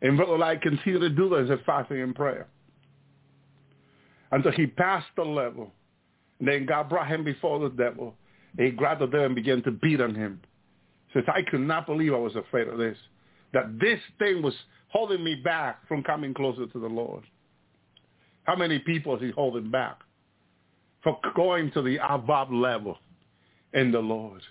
And 0.00 0.16
Brother 0.16 0.38
Light 0.38 0.62
continue 0.62 1.00
to 1.00 1.10
do 1.10 1.28
this 1.28 1.50
at 1.50 1.64
fasting 1.66 2.00
and 2.00 2.14
prayer. 2.14 2.46
Until 4.30 4.52
he 4.52 4.66
passed 4.66 5.08
the 5.16 5.24
level. 5.24 5.72
And 6.38 6.46
then 6.46 6.66
God 6.66 6.88
brought 6.88 7.08
him 7.08 7.24
before 7.24 7.58
the 7.58 7.70
devil. 7.70 8.14
He 8.56 8.70
grabbed 8.70 9.00
the 9.00 9.06
devil 9.06 9.26
and 9.26 9.34
began 9.34 9.62
to 9.62 9.70
beat 9.70 10.00
on 10.00 10.14
him 10.14 10.40
says, 11.12 11.24
I 11.28 11.42
could 11.42 11.60
not 11.60 11.86
believe 11.86 12.12
I 12.12 12.18
was 12.18 12.36
afraid 12.36 12.68
of 12.68 12.78
this, 12.78 12.96
that 13.52 13.78
this 13.80 14.00
thing 14.18 14.42
was 14.42 14.54
holding 14.88 15.22
me 15.24 15.36
back 15.36 15.86
from 15.88 16.02
coming 16.02 16.34
closer 16.34 16.66
to 16.66 16.78
the 16.78 16.86
Lord. 16.86 17.24
How 18.44 18.56
many 18.56 18.78
people 18.78 19.16
is 19.16 19.22
he 19.22 19.30
holding 19.30 19.70
back 19.70 19.98
from 21.02 21.16
going 21.36 21.70
to 21.72 21.82
the 21.82 21.98
above 22.06 22.52
level 22.52 22.98
in 23.74 23.92
the 23.92 23.98
Lord? 23.98 24.42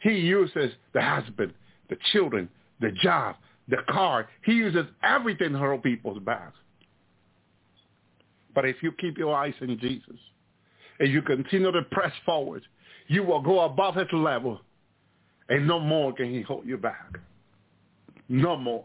He 0.00 0.12
uses 0.12 0.72
the 0.92 1.02
husband, 1.02 1.52
the 1.88 1.96
children, 2.12 2.48
the 2.80 2.92
job, 3.02 3.36
the 3.68 3.78
car. 3.88 4.28
He 4.44 4.52
uses 4.52 4.86
everything 5.02 5.52
to 5.52 5.58
hold 5.58 5.82
people's 5.82 6.18
back. 6.20 6.52
But 8.54 8.66
if 8.66 8.76
you 8.82 8.92
keep 8.92 9.18
your 9.18 9.34
eyes 9.34 9.54
in 9.60 9.78
Jesus 9.78 10.16
and 10.98 11.10
you 11.10 11.22
continue 11.22 11.72
to 11.72 11.82
press 11.90 12.12
forward, 12.24 12.62
you 13.08 13.22
will 13.22 13.40
go 13.40 13.60
above 13.60 13.96
his 13.96 14.08
level 14.12 14.60
and 15.48 15.66
no 15.66 15.78
more 15.78 16.12
can 16.12 16.30
he 16.32 16.42
hold 16.42 16.66
you 16.66 16.76
back. 16.76 17.18
No 18.28 18.56
more. 18.56 18.84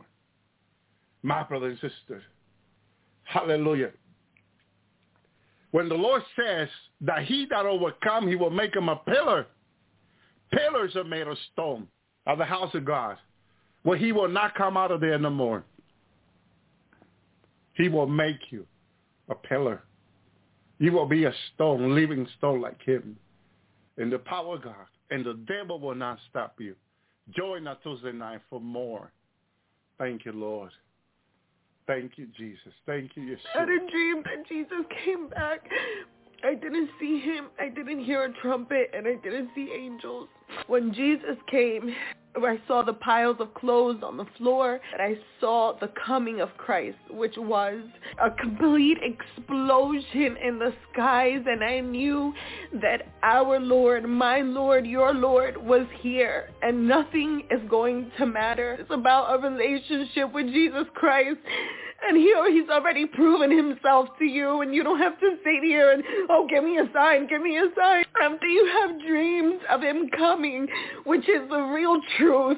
My 1.24 1.44
brother 1.44 1.68
and 1.68 1.80
sister. 1.80 2.24
Hallelujah. 3.24 3.92
When 5.72 5.88
the 5.88 5.96
Lord 5.96 6.22
says 6.36 6.68
that 7.02 7.24
he 7.24 7.48
that 7.50 7.66
overcome, 7.66 8.28
he 8.28 8.36
will 8.36 8.50
make 8.50 8.76
him 8.76 8.90
a 8.90 8.98
pillar. 8.98 9.48
Pillars 10.52 10.96
are 10.96 11.04
made 11.04 11.28
of 11.28 11.38
stone 11.54 11.88
of 12.28 12.38
the 12.38 12.46
house 12.46 12.74
of 12.76 12.86
God. 12.86 13.18
Well, 13.84 13.98
he 13.98 14.12
will 14.12 14.28
not 14.28 14.54
come 14.54 14.78
out 14.78 14.92
of 14.92 15.02
there 15.02 15.18
no 15.18 15.30
more. 15.30 15.64
He 17.74 17.88
will 17.90 18.06
make 18.06 18.52
you 18.52 18.66
a 19.30 19.36
pillar. 19.36 19.84
You 20.82 20.92
will 20.92 21.06
be 21.06 21.26
a 21.26 21.34
stone, 21.54 21.94
living 21.94 22.28
stone 22.40 22.60
like 22.60 22.82
him. 22.82 23.16
In 24.00 24.10
the 24.10 24.18
power 24.18 24.56
of 24.56 24.64
God. 24.64 24.74
And 25.12 25.24
the 25.24 25.36
devil 25.48 25.80
will 25.80 25.94
not 25.94 26.18
stop 26.28 26.56
you. 26.58 26.76
Join 27.38 27.68
us 27.68 27.78
Tuesday 27.84 28.12
night 28.12 28.42
for 28.50 28.60
more. 28.60 29.12
Thank 30.00 30.26
you, 30.26 30.32
Lord. 30.32 30.72
Thank 31.86 32.14
you, 32.16 32.28
Jesus. 32.36 32.74
Thank 32.88 33.12
you, 33.16 33.38
I 33.56 33.60
had 33.60 33.68
Yeshua. 33.68 33.88
a 33.88 33.92
dream 33.92 34.24
that 34.24 34.48
Jesus 34.50 34.84
came 35.06 35.30
back. 35.30 35.60
I 36.44 36.56
didn't 36.56 36.90
see 37.00 37.20
him. 37.20 37.50
I 37.60 37.70
didn't 37.70 38.04
hear 38.04 38.24
a 38.24 38.34
trumpet, 38.42 38.90
and 38.96 39.08
I 39.08 39.16
didn't 39.24 39.50
see 39.54 39.72
angels. 39.78 40.30
When 40.66 40.92
Jesus 40.96 41.38
came, 41.52 41.94
I 42.36 42.60
saw 42.68 42.82
the 42.82 42.94
piles 42.94 43.38
of 43.40 43.54
clothes 43.54 44.02
on 44.04 44.18
the 44.18 44.26
floor, 44.38 44.80
and 44.94 45.02
I 45.02 45.18
saw 45.40 45.78
the 45.80 45.92
coming 46.06 46.42
of 46.42 46.50
Christ, 46.58 46.98
which 47.10 47.36
was 47.38 47.84
a 48.22 48.32
complete 48.32 48.98
explosion 49.02 50.38
in 50.38 50.58
the 50.58 50.74
skies, 50.92 51.42
and 51.46 51.64
I 51.64 51.82
knew 51.82 52.34
that 52.82 53.08
our 53.24 53.60
Lord, 53.60 54.06
my 54.08 54.42
Lord, 54.42 54.86
your 54.88 55.14
Lord 55.14 55.58
was 55.58 55.86
here, 56.00 56.50
and 56.62 56.88
nothing 56.88 57.44
is 57.52 57.62
going 57.70 58.12
to 58.18 58.26
matter. 58.26 58.78
It's 58.80 58.92
about 58.92 59.34
a 59.34 59.50
relationship 59.50 60.34
with 60.34 60.48
Jesus 60.48 60.86
Christ. 60.94 61.40
And 62.08 62.18
here 62.18 62.52
he's 62.52 62.70
already 62.70 63.06
proven 63.06 63.56
himself 63.56 64.10
to 64.20 64.26
you 64.26 64.62
and 64.62 64.74
you 64.74 64.84
don't 64.84 65.00
have 65.00 65.20
to 65.20 65.38
sit 65.44 65.64
here 65.64 65.92
and, 65.92 66.04
oh, 66.30 66.48
give 66.50 66.64
me 66.64 66.78
a 66.80 66.90
sign, 66.94 67.28
give 67.28 67.42
me 67.42 67.58
a 67.58 67.68
sign. 67.78 68.06
After 68.22 68.48
you 68.48 68.66
have 68.82 69.00
dreams 69.08 69.62
of 69.70 69.82
him 69.82 70.10
coming, 70.18 70.68
which 71.06 71.28
is 71.30 71.48
the 71.50 71.62
real 71.62 72.00
truth, 72.18 72.58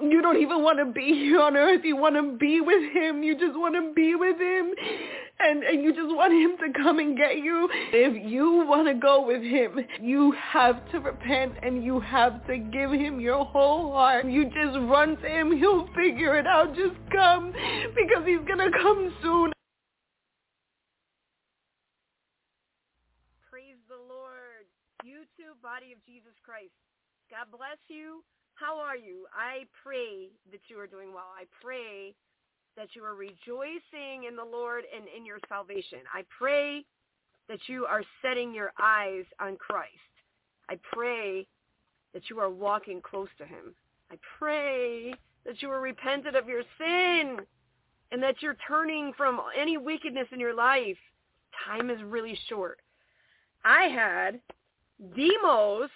you 0.00 0.22
don't 0.22 0.40
even 0.40 0.62
want 0.62 0.78
to 0.78 0.86
be 0.86 1.06
here 1.06 1.40
on 1.40 1.56
earth. 1.56 1.80
You 1.84 1.96
want 1.96 2.16
to 2.16 2.36
be 2.38 2.60
with 2.60 2.92
him. 2.92 3.22
You 3.22 3.36
just 3.38 3.58
want 3.58 3.74
to 3.74 3.92
be 3.94 4.14
with 4.14 4.38
him. 4.40 4.72
And, 5.40 5.62
and 5.62 5.84
you 5.84 5.94
just 5.94 6.14
want 6.14 6.32
him 6.32 6.56
to 6.58 6.82
come 6.82 6.98
and 6.98 7.16
get 7.16 7.38
you. 7.38 7.68
If 7.92 8.26
you 8.28 8.66
want 8.66 8.88
to 8.88 8.94
go 8.94 9.24
with 9.24 9.40
him, 9.40 9.78
you 10.00 10.32
have 10.32 10.90
to 10.90 10.98
repent 10.98 11.52
and 11.62 11.84
you 11.84 12.00
have 12.00 12.44
to 12.48 12.58
give 12.58 12.90
him 12.90 13.20
your 13.20 13.44
whole 13.44 13.92
heart. 13.92 14.26
You 14.26 14.46
just 14.46 14.76
run 14.90 15.16
to 15.18 15.28
him. 15.28 15.56
He'll 15.56 15.86
figure 15.94 16.36
it 16.36 16.46
out. 16.46 16.74
Just 16.74 16.96
come 17.12 17.52
because 17.94 18.26
he's 18.26 18.42
going 18.48 18.58
to 18.58 18.76
come 18.82 19.14
soon. 19.22 19.52
Praise 23.48 23.78
the 23.88 24.02
Lord. 24.12 24.66
You 25.04 25.22
too, 25.36 25.54
body 25.62 25.92
of 25.92 26.04
Jesus 26.04 26.34
Christ. 26.44 26.74
God 27.30 27.46
bless 27.56 27.78
you. 27.86 28.24
How 28.54 28.76
are 28.80 28.96
you? 28.96 29.26
I 29.30 29.70
pray 29.84 30.34
that 30.50 30.66
you 30.66 30.80
are 30.80 30.88
doing 30.88 31.12
well. 31.14 31.30
I 31.30 31.44
pray 31.62 32.16
that 32.78 32.94
you 32.94 33.02
are 33.02 33.14
rejoicing 33.14 34.24
in 34.28 34.36
the 34.36 34.44
Lord 34.44 34.84
and 34.94 35.04
in 35.14 35.26
your 35.26 35.38
salvation. 35.48 35.98
I 36.14 36.22
pray 36.38 36.84
that 37.48 37.58
you 37.66 37.86
are 37.86 38.04
setting 38.22 38.54
your 38.54 38.72
eyes 38.80 39.24
on 39.40 39.56
Christ. 39.56 39.90
I 40.70 40.78
pray 40.92 41.44
that 42.14 42.30
you 42.30 42.38
are 42.38 42.48
walking 42.48 43.00
close 43.02 43.28
to 43.38 43.44
him. 43.44 43.74
I 44.12 44.16
pray 44.38 45.12
that 45.44 45.60
you 45.60 45.70
are 45.70 45.80
repentant 45.80 46.36
of 46.36 46.46
your 46.46 46.62
sin 46.78 47.38
and 48.12 48.22
that 48.22 48.42
you're 48.42 48.56
turning 48.66 49.12
from 49.16 49.40
any 49.58 49.76
wickedness 49.76 50.28
in 50.30 50.38
your 50.38 50.54
life. 50.54 50.96
Time 51.66 51.90
is 51.90 52.00
really 52.04 52.38
short. 52.48 52.78
I 53.64 53.88
had 53.88 54.40
the 55.00 55.32
most, 55.42 55.90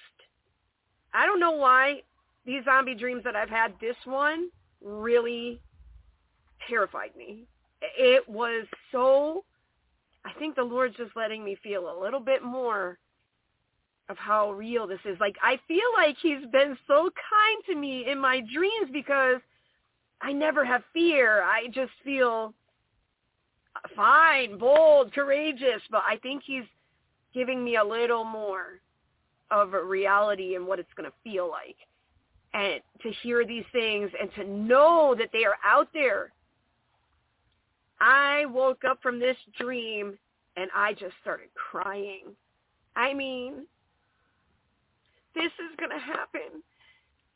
I 1.14 1.26
don't 1.26 1.38
know 1.38 1.52
why, 1.52 2.02
these 2.44 2.64
zombie 2.64 2.96
dreams 2.96 3.22
that 3.22 3.36
I've 3.36 3.48
had, 3.48 3.74
this 3.80 3.96
one 4.04 4.48
really 4.84 5.60
terrified 6.68 7.10
me. 7.16 7.44
It 7.80 8.28
was 8.28 8.66
so, 8.90 9.44
I 10.24 10.32
think 10.38 10.56
the 10.56 10.62
Lord's 10.62 10.96
just 10.96 11.16
letting 11.16 11.44
me 11.44 11.56
feel 11.62 11.90
a 11.90 12.00
little 12.00 12.20
bit 12.20 12.42
more 12.42 12.98
of 14.08 14.16
how 14.18 14.52
real 14.52 14.86
this 14.86 15.00
is. 15.04 15.18
Like, 15.20 15.36
I 15.42 15.58
feel 15.66 15.78
like 15.96 16.16
he's 16.20 16.44
been 16.52 16.76
so 16.86 17.10
kind 17.30 17.62
to 17.66 17.74
me 17.74 18.06
in 18.10 18.18
my 18.18 18.40
dreams 18.52 18.90
because 18.92 19.40
I 20.20 20.32
never 20.32 20.64
have 20.64 20.82
fear. 20.92 21.42
I 21.42 21.66
just 21.72 21.92
feel 22.04 22.54
fine, 23.96 24.58
bold, 24.58 25.12
courageous, 25.12 25.82
but 25.90 26.02
I 26.06 26.16
think 26.16 26.42
he's 26.44 26.64
giving 27.34 27.64
me 27.64 27.76
a 27.76 27.84
little 27.84 28.24
more 28.24 28.80
of 29.50 29.74
a 29.74 29.82
reality 29.82 30.54
and 30.54 30.66
what 30.66 30.78
it's 30.78 30.92
going 30.96 31.10
to 31.10 31.30
feel 31.30 31.50
like. 31.50 31.76
And 32.54 32.80
to 33.02 33.10
hear 33.22 33.46
these 33.46 33.64
things 33.72 34.10
and 34.20 34.30
to 34.34 34.44
know 34.44 35.14
that 35.18 35.30
they 35.32 35.44
are 35.44 35.56
out 35.64 35.88
there. 35.94 36.32
I 38.02 38.46
woke 38.46 38.82
up 38.84 38.98
from 39.00 39.20
this 39.20 39.36
dream 39.60 40.18
and 40.56 40.68
I 40.74 40.92
just 40.92 41.14
started 41.22 41.48
crying. 41.54 42.34
I 42.96 43.14
mean, 43.14 43.66
this 45.36 45.44
is 45.44 45.76
going 45.78 45.92
to 45.92 46.04
happen. 46.04 46.62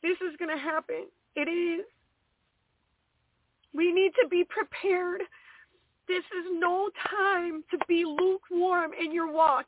This 0.03 0.17
is 0.17 0.35
going 0.37 0.55
to 0.55 0.61
happen. 0.61 1.05
It 1.37 1.47
is. 1.47 1.85
We 3.73 3.93
need 3.93 4.11
to 4.21 4.27
be 4.27 4.43
prepared. 4.43 5.21
This 6.09 6.25
is 6.37 6.51
no 6.51 6.89
time 7.09 7.63
to 7.71 7.77
be 7.87 8.03
lukewarm 8.05 8.91
in 9.01 9.13
your 9.13 9.31
walk. 9.31 9.67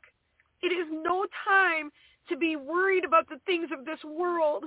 It 0.62 0.68
is 0.68 0.86
no 0.90 1.24
time 1.48 1.90
to 2.28 2.36
be 2.36 2.56
worried 2.56 3.06
about 3.06 3.26
the 3.30 3.40
things 3.46 3.70
of 3.76 3.86
this 3.86 3.98
world 4.04 4.64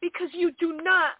because 0.00 0.28
you 0.32 0.52
do 0.58 0.80
not 0.82 1.12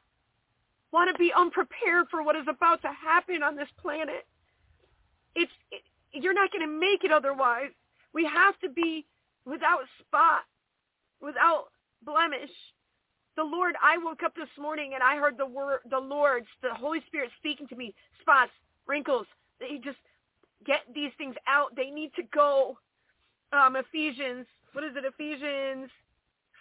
want 0.92 1.12
to 1.12 1.18
be 1.18 1.30
unprepared 1.36 2.06
for 2.10 2.22
what 2.22 2.36
is 2.36 2.46
about 2.48 2.80
to 2.82 2.88
happen 2.88 3.42
on 3.42 3.54
this 3.54 3.68
planet. 3.80 4.26
It's 5.34 5.52
it, 5.70 5.82
you're 6.12 6.34
not 6.34 6.50
going 6.52 6.66
to 6.66 6.80
make 6.80 7.04
it 7.04 7.12
otherwise. 7.12 7.70
We 8.12 8.24
have 8.26 8.58
to 8.60 8.68
be 8.68 9.06
without 9.44 9.80
spot, 10.00 10.42
without 11.20 11.66
blemish. 12.04 12.50
The 13.36 13.44
Lord, 13.44 13.74
I 13.82 13.96
woke 13.98 14.22
up 14.24 14.34
this 14.34 14.48
morning 14.58 14.92
and 14.94 15.02
I 15.02 15.16
heard 15.16 15.38
the 15.38 15.46
word, 15.46 15.80
the 15.88 15.98
Lord, 15.98 16.44
the 16.62 16.74
Holy 16.74 17.00
Spirit 17.06 17.30
speaking 17.38 17.68
to 17.68 17.76
me, 17.76 17.94
spots, 18.20 18.50
wrinkles. 18.86 19.26
They 19.60 19.78
just 19.82 19.98
get 20.66 20.80
these 20.94 21.12
things 21.16 21.36
out. 21.46 21.74
They 21.76 21.90
need 21.90 22.12
to 22.16 22.22
go. 22.34 22.78
Um, 23.52 23.76
Ephesians, 23.76 24.46
what 24.72 24.84
is 24.84 24.92
it? 24.96 25.04
Ephesians 25.04 25.90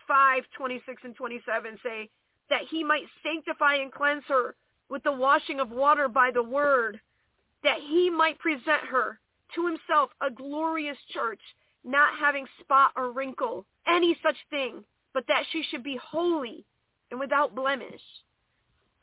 5, 0.07 0.43
26 0.57 1.01
and 1.03 1.15
27 1.15 1.77
say 1.83 2.09
that 2.49 2.61
he 2.69 2.83
might 2.83 3.03
sanctify 3.23 3.75
and 3.75 3.91
cleanse 3.91 4.23
her 4.27 4.55
with 4.89 5.03
the 5.03 5.11
washing 5.11 5.59
of 5.59 5.69
water 5.69 6.07
by 6.07 6.31
the 6.31 6.41
word, 6.41 6.99
that 7.63 7.79
he 7.87 8.09
might 8.09 8.39
present 8.39 8.81
her 8.89 9.19
to 9.55 9.65
himself 9.65 10.09
a 10.21 10.29
glorious 10.29 10.97
church, 11.11 11.41
not 11.83 12.17
having 12.19 12.45
spot 12.59 12.91
or 12.95 13.11
wrinkle, 13.11 13.65
any 13.87 14.17
such 14.21 14.35
thing, 14.49 14.83
but 15.13 15.25
that 15.27 15.43
she 15.51 15.63
should 15.63 15.83
be 15.83 15.99
holy 16.01 16.65
and 17.11 17.19
without 17.19 17.55
blemish. 17.55 18.01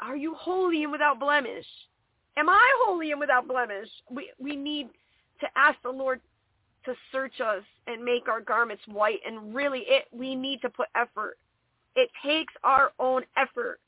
Are 0.00 0.16
you 0.16 0.34
holy 0.34 0.82
and 0.82 0.92
without 0.92 1.18
blemish? 1.18 1.66
Am 2.36 2.48
I 2.48 2.74
holy 2.84 3.12
and 3.12 3.20
without 3.20 3.48
blemish? 3.48 3.88
We 4.10 4.30
we 4.38 4.56
need 4.56 4.88
to 5.40 5.46
ask 5.56 5.80
the 5.82 5.90
Lord 5.90 6.20
to 6.84 6.94
search 7.10 7.40
us 7.40 7.62
and 7.86 8.04
make 8.04 8.28
our 8.28 8.40
garments 8.40 8.82
white 8.86 9.20
and 9.26 9.54
really 9.54 9.84
it 9.88 10.04
we 10.12 10.34
need 10.34 10.60
to 10.62 10.70
put 10.70 10.88
effort. 10.94 11.38
It 11.96 12.10
takes 12.24 12.52
our 12.62 12.92
own 12.98 13.22
effort. 13.36 13.80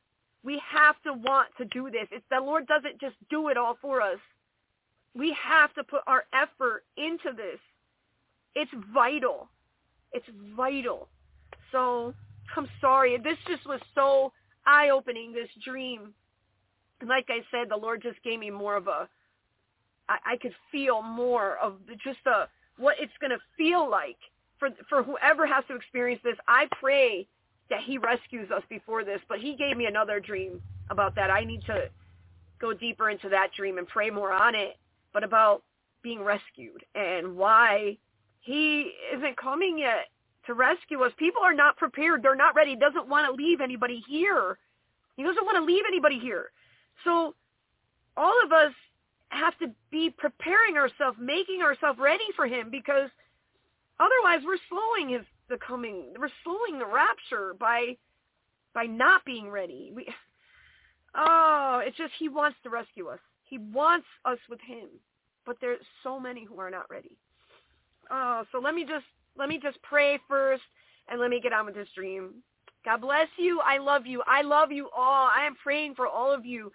We 0.43 0.61
have 0.67 0.97
to 1.03 1.13
want 1.13 1.49
to 1.59 1.67
do 1.67 1.91
this. 1.91 2.09
It's 2.11 2.25
the 2.31 2.41
Lord 2.41 2.67
doesn't 2.67 3.01
just 3.01 3.17
do 3.29 3.49
it 3.49 3.59
all 3.59 3.77
for 3.83 4.01
us. 4.01 4.19
We 5.15 5.37
have 5.43 5.75
to 5.75 5.85
put 5.85 6.03
our 6.07 6.25
effort 6.33 6.85
into 6.97 7.37
this. 7.37 7.59
It's 8.55 8.71
vital. 8.93 9.49
It's 10.13 10.27
vital. 10.57 11.09
So 11.73 12.15
I'm 12.57 12.69
sorry. 12.81 13.19
This 13.19 13.39
just 13.47 13.67
was 13.67 13.81
so 13.95 14.33
eye-opening, 14.67 15.33
this 15.33 15.49
dream. 15.65 16.15
And 17.01 17.09
like 17.09 17.27
I 17.29 17.41
said, 17.51 17.69
the 17.71 17.77
Lord 17.77 18.03
just 18.03 18.23
gave 18.23 18.39
me 18.39 18.51
more 18.51 18.77
of 18.77 18.89
a, 18.89 19.09
I, 20.09 20.19
I 20.33 20.37
could 20.37 20.55
feel 20.73 21.03
more 21.03 21.57
of 21.59 21.75
the, 21.87 21.95
just 21.95 22.25
a, 22.27 22.49
what 22.77 22.97
it's 22.99 23.13
going 23.21 23.31
to 23.31 23.39
feel 23.57 23.89
like 23.89 24.17
for, 24.59 24.71
for 24.89 25.03
whoever 25.03 25.47
has 25.47 25.65
to 25.69 25.75
experience 25.75 26.21
this. 26.25 26.37
I 26.47 26.67
pray 26.81 27.27
that 27.71 27.81
he 27.85 27.99
rescues 27.99 28.51
us 28.51 28.63
before 28.69 29.05
this, 29.05 29.21
but 29.29 29.39
he 29.39 29.55
gave 29.55 29.77
me 29.77 29.87
another 29.87 30.21
dream 30.21 30.63
about 30.91 31.15
that. 31.17 31.31
I 31.31 31.45
need 31.45 31.63
to 31.67 31.89
go 32.61 32.73
deeper 32.73 33.11
into 33.11 33.29
that 33.29 33.53
dream 33.57 33.79
and 33.79 33.87
pray 33.87 34.11
more 34.11 34.33
on 34.33 34.55
it, 34.55 34.77
but 35.19 35.25
about 35.25 35.65
being 36.01 36.23
rescued 36.23 36.85
and 36.95 37.37
why 37.37 37.99
he 38.39 38.93
isn't 39.17 39.37
coming 39.37 39.77
yet 39.79 40.07
to 40.47 40.55
rescue 40.55 41.03
us. 41.03 41.13
People 41.19 41.43
are 41.43 41.53
not 41.53 41.77
prepared. 41.77 42.23
They're 42.23 42.37
not 42.37 42.55
ready. 42.55 42.71
He 42.71 42.77
doesn't 42.77 43.09
want 43.09 43.27
to 43.27 43.43
leave 43.43 43.61
anybody 43.61 44.01
here. 44.09 44.59
He 45.17 45.25
doesn't 45.25 45.45
want 45.45 45.57
to 45.57 45.65
leave 45.65 45.83
anybody 45.89 46.21
here. 46.21 46.51
So 47.03 47.35
all 48.17 48.35
of 48.45 48.53
us 48.53 48.73
have 49.31 49.59
to 49.59 49.73
be 49.91 50.15
preparing 50.17 50.77
ourselves, 50.77 51.19
making 51.21 51.63
ourselves 51.63 51.99
ready 51.99 52.25
for 52.37 52.47
him 52.47 52.71
because 52.71 53.11
Otherwise, 54.01 54.41
we're 54.47 54.59
slowing 54.69 55.13
his 55.13 55.27
the 55.49 55.59
coming. 55.67 56.15
We're 56.19 56.29
slowing 56.45 56.79
the 56.79 56.87
rapture 56.87 57.55
by 57.59 57.97
by 58.75 58.85
not 58.85 59.25
being 59.25 59.51
ready. 59.51 59.93
We 59.95 60.07
oh, 61.17 61.83
it's 61.85 61.97
just 61.97 62.13
he 62.19 62.29
wants 62.29 62.59
to 62.63 62.71
rescue 62.71 63.09
us. 63.09 63.19
He 63.45 63.59
wants 63.59 64.07
us 64.25 64.39
with 64.49 64.61
him, 64.61 64.89
but 65.49 65.57
there's 65.63 65.81
so 66.03 66.21
many 66.21 66.45
who 66.45 66.61
are 66.61 66.71
not 66.71 66.91
ready. 66.91 67.17
Oh, 68.11 68.45
so 68.53 68.61
let 68.61 68.75
me 68.75 68.85
just 68.85 69.07
let 69.37 69.49
me 69.49 69.59
just 69.61 69.81
pray 69.83 70.19
first, 70.29 70.63
and 71.09 71.19
let 71.19 71.31
me 71.31 71.41
get 71.41 71.53
on 71.53 71.65
with 71.67 71.75
this 71.75 71.89
dream. 71.95 72.35
God 72.85 73.01
bless 73.01 73.29
you. 73.39 73.61
I 73.65 73.79
love 73.79 74.07
you. 74.07 74.23
I 74.27 74.43
love 74.43 74.71
you 74.71 74.91
all. 74.97 75.29
I 75.35 75.47
am 75.47 75.57
praying 75.63 75.95
for 75.95 76.07
all 76.07 76.33
of 76.33 76.45
you. 76.45 76.71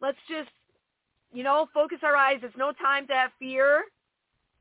Let's 0.00 0.18
just, 0.28 0.50
you 1.32 1.42
know, 1.42 1.68
focus 1.74 1.98
our 2.02 2.16
eyes. 2.16 2.40
It's 2.42 2.56
no 2.56 2.72
time 2.72 3.06
to 3.08 3.14
have 3.14 3.30
fear. 3.38 3.84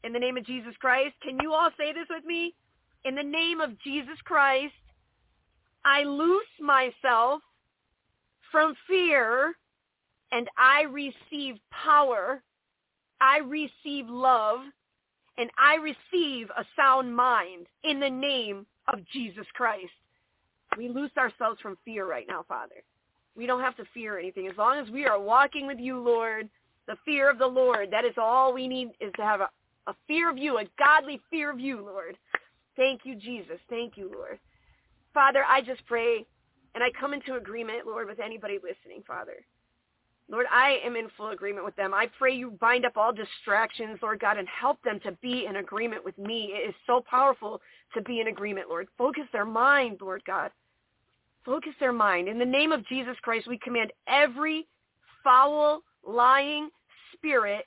In 0.03 0.13
the 0.13 0.19
name 0.19 0.37
of 0.37 0.45
Jesus 0.45 0.73
Christ. 0.79 1.15
Can 1.23 1.37
you 1.41 1.53
all 1.53 1.69
say 1.77 1.93
this 1.93 2.07
with 2.09 2.25
me? 2.25 2.53
In 3.05 3.15
the 3.15 3.23
name 3.23 3.61
of 3.61 3.79
Jesus 3.83 4.17
Christ, 4.23 4.73
I 5.83 6.03
loose 6.03 6.43
myself 6.59 7.41
from 8.51 8.75
fear 8.87 9.55
and 10.31 10.47
I 10.57 10.83
receive 10.83 11.55
power. 11.71 12.41
I 13.25 13.39
receive 13.39 14.07
love 14.07 14.59
and 15.39 15.49
I 15.57 15.77
receive 15.77 16.47
a 16.55 16.63
sound 16.75 17.15
mind 17.15 17.65
in 17.83 17.99
the 17.99 18.09
name 18.09 18.67
of 18.87 18.99
Jesus 19.11 19.47
Christ. 19.55 19.91
We 20.77 20.89
loose 20.89 21.09
ourselves 21.17 21.59
from 21.59 21.75
fear 21.83 22.05
right 22.07 22.27
now, 22.27 22.45
Father. 22.47 22.83
We 23.35 23.47
don't 23.47 23.61
have 23.61 23.75
to 23.77 23.83
fear 23.95 24.19
anything. 24.19 24.47
As 24.47 24.57
long 24.57 24.77
as 24.77 24.91
we 24.91 25.07
are 25.07 25.19
walking 25.19 25.65
with 25.65 25.79
you, 25.79 25.99
Lord, 25.99 26.47
the 26.87 26.97
fear 27.03 27.27
of 27.27 27.39
the 27.39 27.47
Lord, 27.47 27.89
that 27.89 28.05
is 28.05 28.13
all 28.15 28.53
we 28.53 28.67
need 28.67 28.91
is 29.01 29.11
to 29.15 29.23
have 29.23 29.41
a, 29.41 29.49
a 29.87 29.95
fear 30.07 30.29
of 30.29 30.37
you, 30.37 30.59
a 30.59 30.65
godly 30.77 31.19
fear 31.31 31.49
of 31.49 31.59
you, 31.59 31.83
Lord. 31.83 32.17
Thank 32.75 33.01
you, 33.05 33.15
Jesus. 33.15 33.57
Thank 33.71 33.97
you, 33.97 34.11
Lord. 34.13 34.37
Father, 35.15 35.43
I 35.47 35.61
just 35.61 35.83
pray 35.87 36.27
and 36.75 36.83
I 36.83 36.91
come 36.99 37.13
into 37.13 37.37
agreement, 37.37 37.87
Lord, 37.87 38.07
with 38.07 38.19
anybody 38.19 38.59
listening, 38.61 39.03
Father. 39.07 39.43
Lord, 40.29 40.47
I 40.51 40.79
am 40.83 40.95
in 40.95 41.07
full 41.15 41.29
agreement 41.29 41.65
with 41.65 41.75
them. 41.75 41.93
I 41.93 42.09
pray 42.17 42.33
you 42.33 42.51
bind 42.59 42.85
up 42.85 42.97
all 42.97 43.13
distractions, 43.13 43.99
Lord 44.01 44.19
God, 44.19 44.37
and 44.37 44.47
help 44.47 44.81
them 44.81 44.99
to 45.01 45.11
be 45.21 45.45
in 45.45 45.57
agreement 45.57 46.03
with 46.03 46.17
me. 46.17 46.51
It 46.53 46.69
is 46.69 46.75
so 46.87 47.03
powerful 47.07 47.61
to 47.93 48.01
be 48.01 48.21
in 48.21 48.27
agreement, 48.27 48.67
Lord. 48.67 48.87
Focus 48.97 49.25
their 49.31 49.45
mind, 49.45 49.99
Lord 50.01 50.23
God. 50.25 50.49
Focus 51.45 51.73
their 51.79 51.93
mind. 51.93 52.27
In 52.27 52.39
the 52.39 52.45
name 52.45 52.71
of 52.71 52.85
Jesus 52.87 53.15
Christ, 53.21 53.47
we 53.47 53.59
command 53.59 53.93
every 54.07 54.67
foul, 55.23 55.83
lying 56.07 56.69
spirit 57.13 57.65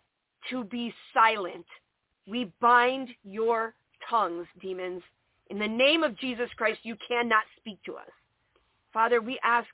to 0.50 0.64
be 0.64 0.92
silent. 1.14 1.66
We 2.26 2.50
bind 2.60 3.08
your 3.22 3.74
tongues, 4.10 4.46
demons. 4.60 5.02
In 5.50 5.60
the 5.60 5.68
name 5.68 6.02
of 6.02 6.18
Jesus 6.18 6.48
Christ, 6.56 6.80
you 6.82 6.96
cannot 7.06 7.44
speak 7.56 7.78
to 7.86 7.94
us. 7.94 8.10
Father, 8.92 9.20
we 9.20 9.38
ask 9.44 9.68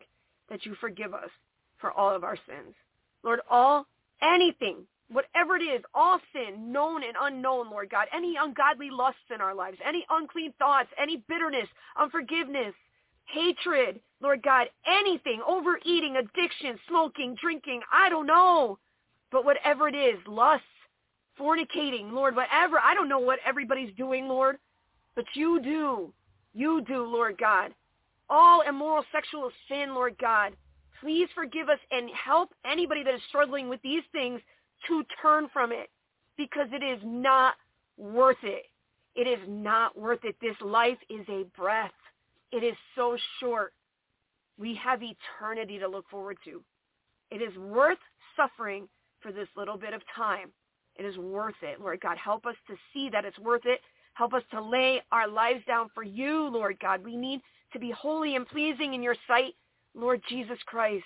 that 0.51 0.67
you 0.67 0.75
forgive 0.81 1.15
us 1.15 1.31
for 1.85 1.93
all 1.93 2.17
of 2.17 2.25
our 2.25 2.37
sins. 2.49 2.75
Lord, 3.23 3.41
all, 3.51 3.87
anything, 4.23 4.87
whatever 5.11 5.55
it 5.55 5.63
is, 5.63 5.83
all 5.93 6.19
sin, 6.33 6.73
known 6.73 7.03
and 7.05 7.13
unknown, 7.21 7.71
Lord 7.71 7.91
God, 7.91 8.07
any 8.11 8.37
ungodly 8.41 8.89
lusts 8.91 9.21
in 9.35 9.43
our 9.43 9.55
lives, 9.55 9.77
any 9.87 10.07
unclean 10.09 10.55
thoughts, 10.59 10.89
any 10.99 11.19
bitterness, 11.29 11.69
unforgiveness, 12.01 12.73
hatred, 13.27 14.01
Lord 14.23 14.43
God, 14.43 14.69
anything, 14.87 15.43
overeating, 15.47 16.17
addiction, 16.17 16.79
smoking, 16.89 17.37
drinking, 17.39 17.83
I 17.93 18.09
don't 18.09 18.27
know. 18.27 18.79
But 19.31 19.45
whatever 19.45 19.87
it 19.87 19.95
is, 19.95 20.17
lust, 20.27 20.63
fornicating, 21.39 22.13
Lord, 22.13 22.35
whatever, 22.35 22.79
I 22.83 22.95
don't 22.95 23.11
know 23.11 23.19
what 23.19 23.41
everybody's 23.45 23.95
doing, 23.99 24.27
Lord, 24.27 24.57
but 25.15 25.27
you 25.35 25.61
do. 25.61 26.15
You 26.55 26.81
do, 26.89 27.05
Lord 27.05 27.37
God. 27.37 27.75
All 28.31 28.63
immoral 28.63 29.05
sexual 29.13 29.51
sin, 29.69 29.95
Lord 29.95 30.17
God. 30.19 30.55
Please 31.01 31.29
forgive 31.35 31.69
us 31.69 31.79
and 31.91 32.09
help 32.11 32.51
anybody 32.65 33.03
that 33.03 33.15
is 33.15 33.21
struggling 33.29 33.69
with 33.69 33.81
these 33.83 34.03
things 34.13 34.41
to 34.89 35.05
turn 35.21 35.49
from 35.53 35.73
it 35.73 35.91
because 36.37 36.69
it 36.73 36.83
is 36.83 37.01
not 37.05 37.55
worth 37.97 38.43
it. 38.43 38.65
It 39.15 39.29
is 39.29 39.39
not 39.49 39.97
worth 39.99 40.25
it. 40.25 40.37
This 40.41 40.57
life 40.61 40.99
is 41.09 41.27
a 41.29 41.45
breath. 41.57 41.93
It 42.53 42.65
is 42.65 42.75
so 42.97 43.17
short. 43.41 43.73
We 44.59 44.75
have 44.77 45.01
eternity 45.03 45.79
to 45.79 45.89
look 45.89 46.09
forward 46.09 46.39
to. 46.45 46.63
It 47.31 47.43
is 47.43 47.57
worth 47.59 47.99
suffering 48.37 48.89
for 49.21 49.33
this 49.33 49.49
little 49.57 49.77
bit 49.77 49.95
of 49.95 50.03
time. 50.15 50.51
It 50.97 51.05
is 51.05 51.17
worth 51.17 51.55
it. 51.63 51.81
Lord 51.81 52.01
God, 52.01 52.17
help 52.19 52.47
us 52.47 52.55
to 52.69 52.75
see 52.93 53.09
that 53.11 53.25
it's 53.25 53.39
worth 53.39 53.65
it. 53.65 53.81
Help 54.15 54.33
us 54.33 54.43
to 54.53 54.63
lay 54.63 55.03
our 55.11 55.27
lives 55.27 55.65
down 55.67 55.89
for 55.93 56.05
you, 56.05 56.49
Lord 56.49 56.79
God. 56.81 57.03
We 57.05 57.17
need 57.17 57.41
to 57.73 57.81
be 57.81 57.91
holy 57.91 58.37
and 58.37 58.47
pleasing 58.47 58.95
in 58.95 59.03
your 59.03 59.17
sight, 59.27 59.55
Lord 59.95 60.21
Jesus 60.29 60.59
Christ. 60.67 61.05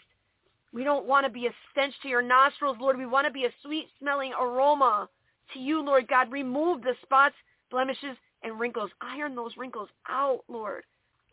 We 0.72 0.84
don't 0.84 1.06
want 1.06 1.24
to 1.24 1.32
be 1.32 1.46
a 1.46 1.54
stench 1.70 1.94
to 2.02 2.08
your 2.08 2.22
nostrils, 2.22 2.76
Lord. 2.80 2.98
We 2.98 3.06
want 3.06 3.26
to 3.26 3.32
be 3.32 3.44
a 3.44 3.52
sweet-smelling 3.62 4.32
aroma 4.38 5.08
to 5.54 5.58
you, 5.58 5.82
Lord 5.82 6.08
God. 6.08 6.30
Remove 6.30 6.82
the 6.82 6.94
spots, 7.02 7.34
blemishes, 7.70 8.16
and 8.42 8.60
wrinkles. 8.60 8.90
Iron 9.00 9.34
those 9.34 9.56
wrinkles 9.56 9.88
out, 10.08 10.40
Lord. 10.48 10.84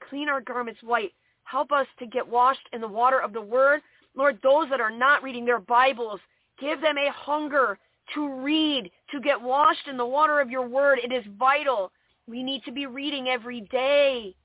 Clean 0.10 0.30
our 0.30 0.41
garments 0.41 0.82
white. 0.84 1.11
Help 1.44 1.72
us 1.72 1.88
to 1.99 2.07
get 2.07 2.27
washed 2.27 2.68
in 2.73 2.82
the 2.82 2.88
water 2.88 3.19
of 3.19 3.34
the 3.34 3.41
word. 3.41 3.82
Lord, 4.15 4.40
those 4.41 4.69
that 4.69 4.82
are 4.82 4.90
not 4.90 5.22
reading 5.22 5.45
their 5.45 5.60
Bibles, 5.60 6.19
give 6.60 6.82
them 6.82 6.98
a 6.98 7.11
hunger 7.11 7.77
to 8.14 8.41
read, 8.41 8.90
to 9.11 9.19
get 9.19 9.41
washed 9.41 9.88
in 9.90 9.98
the 9.98 10.06
water 10.06 10.40
of 10.40 10.49
your 10.49 10.68
word. 10.68 10.99
It 11.03 11.11
is 11.11 11.26
vital. 11.38 11.91
We 12.27 12.41
need 12.41 12.64
to 12.64 12.72
be 12.72 12.86
reading 12.86 13.27
every 13.27 13.61
day. 13.61 14.36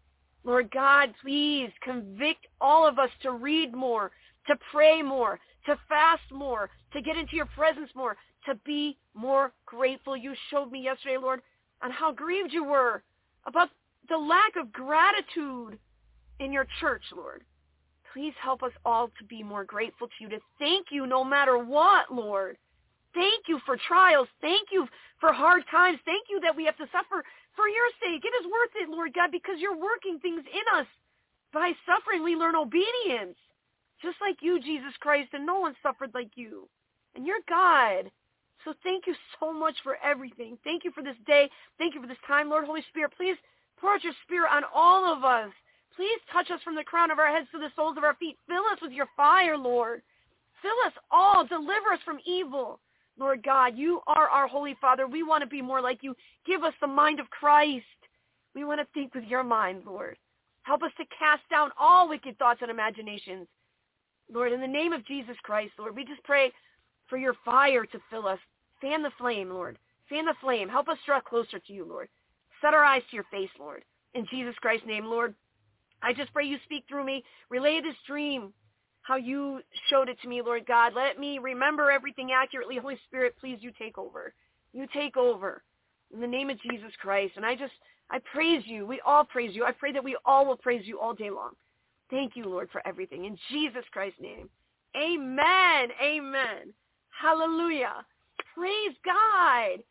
Lord 0.44 0.70
God, 0.70 1.14
please 1.22 1.70
convict 1.82 2.46
all 2.60 2.86
of 2.86 2.98
us 2.98 3.10
to 3.22 3.32
read 3.32 3.74
more, 3.74 4.10
to 4.46 4.56
pray 4.72 5.02
more, 5.02 5.38
to 5.66 5.78
fast 5.88 6.22
more, 6.32 6.70
to 6.92 7.02
get 7.02 7.16
into 7.16 7.36
your 7.36 7.46
presence 7.46 7.90
more, 7.94 8.16
to 8.46 8.54
be 8.64 8.96
more 9.14 9.52
grateful. 9.66 10.16
You 10.16 10.34
showed 10.50 10.70
me 10.72 10.82
yesterday, 10.82 11.18
Lord, 11.18 11.40
on 11.82 11.90
how 11.90 12.12
grieved 12.12 12.52
you 12.52 12.64
were 12.64 13.02
about 13.46 13.68
the 14.08 14.16
lack 14.16 14.56
of 14.56 14.72
gratitude 14.72 15.78
in 16.40 16.52
your 16.52 16.66
church, 16.80 17.02
Lord. 17.14 17.42
Please 18.12 18.34
help 18.42 18.62
us 18.62 18.72
all 18.84 19.08
to 19.18 19.24
be 19.28 19.42
more 19.42 19.64
grateful 19.64 20.08
to 20.08 20.14
you, 20.20 20.28
to 20.30 20.40
thank 20.58 20.86
you 20.90 21.06
no 21.06 21.22
matter 21.22 21.58
what, 21.58 22.12
Lord. 22.12 22.56
Thank 23.14 23.44
you 23.46 23.60
for 23.66 23.76
trials. 23.88 24.28
Thank 24.40 24.68
you 24.72 24.86
for 25.20 25.32
hard 25.32 25.62
times. 25.70 25.98
Thank 26.04 26.26
you 26.28 26.40
that 26.40 26.56
we 26.56 26.64
have 26.64 26.76
to 26.78 26.86
suffer 26.92 27.24
for 27.56 27.68
your 27.68 27.88
sake. 28.00 28.22
It 28.24 28.34
is 28.44 28.50
worth 28.50 28.74
it, 28.76 28.88
Lord 28.88 29.14
God, 29.14 29.30
because 29.30 29.56
you're 29.58 29.76
working 29.76 30.18
things 30.18 30.42
in 30.46 30.78
us. 30.78 30.86
By 31.52 31.72
suffering, 31.84 32.22
we 32.22 32.36
learn 32.36 32.54
obedience, 32.54 33.36
just 34.02 34.16
like 34.20 34.36
you, 34.40 34.60
Jesus 34.60 34.94
Christ, 35.00 35.30
and 35.32 35.44
no 35.44 35.58
one 35.58 35.74
suffered 35.82 36.10
like 36.14 36.30
you. 36.36 36.68
And 37.14 37.26
you're 37.26 37.42
God. 37.48 38.10
So 38.64 38.74
thank 38.84 39.06
you 39.06 39.14
so 39.40 39.52
much 39.52 39.74
for 39.82 39.96
everything. 40.04 40.58
Thank 40.62 40.84
you 40.84 40.92
for 40.92 41.02
this 41.02 41.16
day. 41.26 41.50
Thank 41.78 41.94
you 41.94 42.00
for 42.00 42.06
this 42.06 42.20
time, 42.26 42.50
Lord 42.50 42.66
Holy 42.66 42.84
Spirit. 42.88 43.12
Please 43.16 43.36
pour 43.80 43.94
out 43.94 44.04
your 44.04 44.12
spirit 44.24 44.50
on 44.52 44.62
all 44.74 45.10
of 45.12 45.24
us. 45.24 45.50
Please 45.96 46.20
touch 46.32 46.50
us 46.50 46.60
from 46.62 46.76
the 46.76 46.84
crown 46.84 47.10
of 47.10 47.18
our 47.18 47.28
heads 47.28 47.48
to 47.52 47.58
the 47.58 47.72
soles 47.74 47.96
of 47.96 48.04
our 48.04 48.14
feet. 48.14 48.36
Fill 48.46 48.64
us 48.72 48.78
with 48.80 48.92
your 48.92 49.08
fire, 49.16 49.56
Lord. 49.56 50.02
Fill 50.62 50.76
us 50.86 50.92
all. 51.10 51.46
Deliver 51.46 51.92
us 51.92 52.00
from 52.04 52.20
evil. 52.26 52.80
Lord 53.20 53.42
God, 53.42 53.76
you 53.76 54.00
are 54.06 54.30
our 54.30 54.48
Holy 54.48 54.74
Father. 54.80 55.06
We 55.06 55.22
want 55.22 55.42
to 55.42 55.46
be 55.46 55.60
more 55.60 55.82
like 55.82 55.98
you. 56.02 56.16
Give 56.46 56.64
us 56.64 56.72
the 56.80 56.86
mind 56.86 57.20
of 57.20 57.28
Christ. 57.28 57.84
We 58.54 58.64
want 58.64 58.80
to 58.80 58.86
think 58.94 59.14
with 59.14 59.24
your 59.24 59.44
mind, 59.44 59.82
Lord. 59.86 60.16
Help 60.62 60.82
us 60.82 60.92
to 60.96 61.04
cast 61.16 61.42
down 61.50 61.70
all 61.78 62.08
wicked 62.08 62.38
thoughts 62.38 62.60
and 62.62 62.70
imaginations. 62.70 63.46
Lord, 64.32 64.52
in 64.52 64.60
the 64.60 64.66
name 64.66 64.94
of 64.94 65.06
Jesus 65.06 65.36
Christ, 65.42 65.72
Lord, 65.78 65.94
we 65.94 66.04
just 66.04 66.24
pray 66.24 66.50
for 67.08 67.18
your 67.18 67.34
fire 67.44 67.84
to 67.84 67.98
fill 68.08 68.26
us. 68.26 68.38
Fan 68.80 69.02
the 69.02 69.10
flame, 69.18 69.50
Lord. 69.50 69.78
Fan 70.08 70.24
the 70.24 70.34
flame. 70.40 70.68
Help 70.68 70.88
us 70.88 70.98
draw 71.04 71.20
closer 71.20 71.58
to 71.58 71.72
you, 71.72 71.84
Lord. 71.84 72.08
Set 72.62 72.72
our 72.72 72.84
eyes 72.84 73.02
to 73.10 73.16
your 73.16 73.26
face, 73.30 73.50
Lord. 73.58 73.84
In 74.14 74.26
Jesus 74.30 74.54
Christ's 74.60 74.86
name, 74.86 75.04
Lord, 75.04 75.34
I 76.02 76.14
just 76.14 76.32
pray 76.32 76.46
you 76.46 76.56
speak 76.64 76.84
through 76.88 77.04
me. 77.04 77.22
Relay 77.50 77.82
this 77.82 77.96
dream 78.06 78.52
how 79.10 79.16
you 79.16 79.60
showed 79.88 80.08
it 80.08 80.20
to 80.22 80.28
me, 80.28 80.40
Lord 80.40 80.64
God. 80.68 80.92
Let 80.94 81.18
me 81.18 81.40
remember 81.40 81.90
everything 81.90 82.30
accurately. 82.30 82.78
Holy 82.78 82.96
Spirit, 83.08 83.34
please 83.40 83.58
you 83.60 83.72
take 83.76 83.98
over. 83.98 84.32
You 84.72 84.86
take 84.94 85.16
over 85.16 85.64
in 86.14 86.20
the 86.20 86.28
name 86.28 86.48
of 86.48 86.60
Jesus 86.62 86.92
Christ. 87.02 87.32
And 87.34 87.44
I 87.44 87.56
just, 87.56 87.72
I 88.08 88.20
praise 88.32 88.62
you. 88.66 88.86
We 88.86 89.00
all 89.04 89.24
praise 89.24 89.50
you. 89.52 89.64
I 89.64 89.72
pray 89.72 89.90
that 89.90 90.04
we 90.04 90.16
all 90.24 90.46
will 90.46 90.56
praise 90.56 90.82
you 90.84 91.00
all 91.00 91.12
day 91.12 91.28
long. 91.28 91.54
Thank 92.08 92.36
you, 92.36 92.44
Lord, 92.44 92.68
for 92.70 92.86
everything. 92.86 93.24
In 93.24 93.36
Jesus 93.50 93.82
Christ's 93.90 94.20
name. 94.20 94.48
Amen. 94.96 95.88
Amen. 96.00 96.72
Hallelujah. 97.20 98.06
Praise 98.54 98.96
God. 99.04 99.82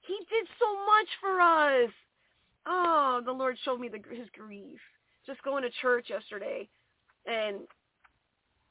He 0.00 0.16
did 0.30 0.46
so 0.58 0.74
much 0.86 1.08
for 1.20 1.38
us. 1.38 1.90
Oh, 2.64 3.20
the 3.26 3.32
Lord 3.32 3.58
showed 3.62 3.78
me 3.78 3.88
the, 3.88 4.00
his 4.16 4.28
grief. 4.34 4.80
Just 5.26 5.42
going 5.42 5.64
to 5.64 5.70
church 5.82 6.06
yesterday 6.08 6.66
and 7.26 7.56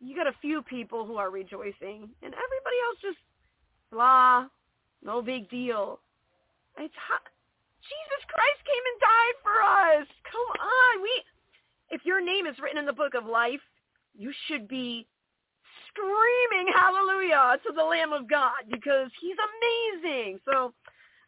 you 0.03 0.15
got 0.15 0.27
a 0.27 0.35
few 0.41 0.61
people 0.61 1.05
who 1.05 1.15
are 1.15 1.31
rejoicing, 1.31 2.09
and 2.21 2.33
everybody 2.33 2.77
else 2.85 2.97
just 3.01 3.17
blah, 3.91 4.45
no 5.03 5.21
big 5.21 5.49
deal. 5.49 5.99
It's 6.77 6.93
hot. 7.07 7.21
Jesus 7.83 8.23
Christ 8.27 8.61
came 8.65 8.85
and 8.91 8.99
died 8.99 9.37
for 9.43 9.57
us. 9.61 10.07
Come 10.31 10.49
on. 10.59 11.01
We 11.01 11.23
if 11.89 12.05
your 12.05 12.23
name 12.23 12.47
is 12.47 12.57
written 12.59 12.79
in 12.79 12.85
the 12.85 12.93
book 12.93 13.13
of 13.13 13.25
life, 13.25 13.61
you 14.17 14.31
should 14.47 14.67
be 14.67 15.05
screaming 15.89 16.73
hallelujah 16.73 17.57
to 17.65 17.73
the 17.75 17.83
Lamb 17.83 18.13
of 18.13 18.29
God 18.29 18.65
because 18.71 19.09
he's 19.21 19.35
amazing. 19.37 20.39
So 20.45 20.73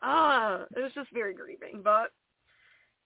ah, 0.01 0.63
it 0.75 0.81
was 0.81 0.91
just 0.93 1.11
very 1.13 1.33
grieving. 1.33 1.81
But 1.83 2.11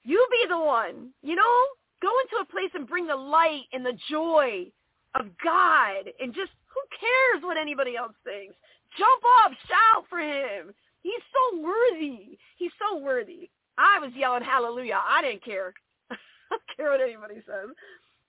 you 0.03 0.25
be 0.31 0.45
the 0.47 0.59
one, 0.59 1.09
you 1.21 1.35
know? 1.35 1.57
Go 2.01 2.11
into 2.23 2.41
a 2.41 2.51
place 2.51 2.71
and 2.75 2.87
bring 2.87 3.07
the 3.07 3.15
light 3.15 3.63
and 3.73 3.85
the 3.85 3.97
joy 4.09 4.71
of 5.15 5.25
God 5.43 6.11
and 6.19 6.33
just 6.33 6.51
who 6.67 6.81
cares 6.99 7.43
what 7.43 7.57
anybody 7.57 7.95
else 7.95 8.13
thinks? 8.23 8.55
Jump 8.97 9.23
up, 9.43 9.51
shout 9.67 10.05
for 10.09 10.19
him. 10.19 10.73
He's 11.01 11.21
so 11.31 11.59
worthy. 11.59 12.37
He's 12.57 12.71
so 12.79 12.97
worthy. 12.99 13.49
I 13.77 13.99
was 13.99 14.11
yelling 14.15 14.43
hallelujah. 14.43 14.99
I 15.07 15.21
didn't 15.21 15.43
care. 15.43 15.73
I 16.11 16.15
don't 16.49 16.61
care 16.75 16.91
what 16.91 17.01
anybody 17.01 17.35
says. 17.45 17.69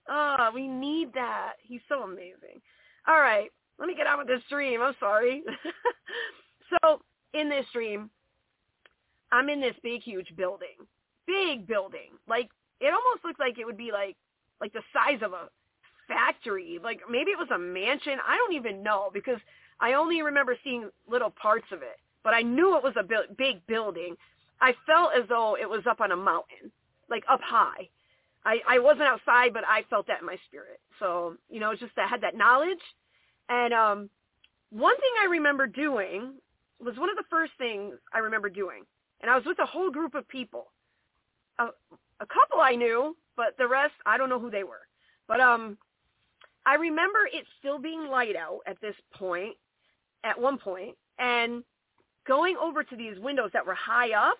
Ah, 0.08 0.48
oh, 0.48 0.54
we 0.54 0.68
need 0.68 1.12
that. 1.14 1.54
He's 1.62 1.80
so 1.88 2.02
amazing. 2.02 2.60
All 3.08 3.20
right, 3.20 3.50
let 3.78 3.86
me 3.86 3.94
get 3.94 4.06
on 4.06 4.18
with 4.18 4.28
this 4.28 4.42
dream. 4.48 4.80
I'm 4.82 4.94
sorry. 5.00 5.42
so 6.82 7.00
in 7.34 7.48
this 7.48 7.66
dream, 7.72 8.10
I'm 9.32 9.48
in 9.48 9.60
this 9.60 9.74
big, 9.82 10.02
huge 10.02 10.34
building. 10.36 10.76
Big 11.26 11.66
building. 11.66 12.10
Like 12.28 12.50
it 12.80 12.92
almost 12.92 13.24
looks 13.24 13.40
like 13.40 13.58
it 13.58 13.64
would 13.64 13.76
be 13.76 13.90
like 13.92 14.16
like 14.60 14.72
the 14.72 14.82
size 14.92 15.20
of 15.22 15.32
a 15.32 15.48
factory. 16.10 16.78
Like 16.82 17.00
maybe 17.08 17.30
it 17.30 17.38
was 17.38 17.48
a 17.54 17.58
mansion. 17.58 18.18
I 18.26 18.36
don't 18.36 18.54
even 18.54 18.82
know 18.82 19.10
because 19.14 19.38
I 19.80 19.94
only 19.94 20.22
remember 20.22 20.56
seeing 20.62 20.90
little 21.08 21.30
parts 21.30 21.66
of 21.72 21.82
it. 21.82 21.98
But 22.22 22.34
I 22.34 22.42
knew 22.42 22.76
it 22.76 22.82
was 22.82 22.94
a 22.98 23.34
big 23.38 23.66
building. 23.66 24.14
I 24.60 24.74
felt 24.86 25.12
as 25.16 25.26
though 25.28 25.56
it 25.58 25.68
was 25.68 25.86
up 25.88 26.02
on 26.02 26.12
a 26.12 26.16
mountain, 26.16 26.70
like 27.08 27.24
up 27.30 27.40
high. 27.42 27.88
I, 28.44 28.58
I 28.68 28.78
wasn't 28.78 29.08
outside, 29.08 29.54
but 29.54 29.64
I 29.66 29.84
felt 29.88 30.06
that 30.08 30.20
in 30.20 30.26
my 30.26 30.36
spirit. 30.46 30.80
So, 30.98 31.36
you 31.48 31.60
know, 31.60 31.74
just 31.74 31.92
I 31.96 32.06
had 32.06 32.22
that 32.22 32.36
knowledge. 32.36 32.82
And 33.48 33.72
um, 33.72 34.10
one 34.70 34.96
thing 34.96 35.10
I 35.22 35.26
remember 35.30 35.66
doing 35.66 36.34
was 36.78 36.96
one 36.96 37.10
of 37.10 37.16
the 37.16 37.24
first 37.30 37.52
things 37.58 37.94
I 38.14 38.18
remember 38.18 38.50
doing. 38.50 38.84
And 39.22 39.30
I 39.30 39.36
was 39.36 39.44
with 39.46 39.58
a 39.60 39.66
whole 39.66 39.90
group 39.90 40.14
of 40.14 40.28
people. 40.28 40.66
A, 41.58 41.68
a 42.20 42.26
couple 42.26 42.60
I 42.60 42.74
knew, 42.74 43.16
but 43.36 43.56
the 43.58 43.68
rest, 43.68 43.94
I 44.06 44.16
don't 44.18 44.28
know 44.28 44.40
who 44.40 44.50
they 44.50 44.64
were. 44.64 44.86
But 45.28 45.40
um, 45.40 45.78
I 46.66 46.74
remember 46.74 47.20
it 47.32 47.46
still 47.58 47.78
being 47.78 48.06
light 48.06 48.36
out 48.36 48.60
at 48.66 48.80
this 48.80 48.94
point, 49.14 49.56
at 50.24 50.40
one 50.40 50.58
point, 50.58 50.96
and 51.18 51.64
going 52.26 52.56
over 52.56 52.84
to 52.84 52.96
these 52.96 53.18
windows 53.18 53.50
that 53.52 53.66
were 53.66 53.74
high 53.74 54.12
up 54.12 54.38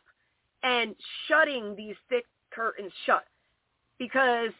and 0.63 0.95
shutting 1.27 1.75
these 1.77 1.97
thick 2.09 2.25
curtains 2.51 2.93
shut 3.07 3.25
because 3.99 4.51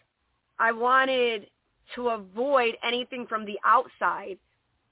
I 0.59 0.73
wanted 0.73 1.47
to 1.95 2.09
avoid 2.09 2.77
anything 2.83 3.27
from 3.27 3.45
the 3.45 3.59
outside, 3.65 4.39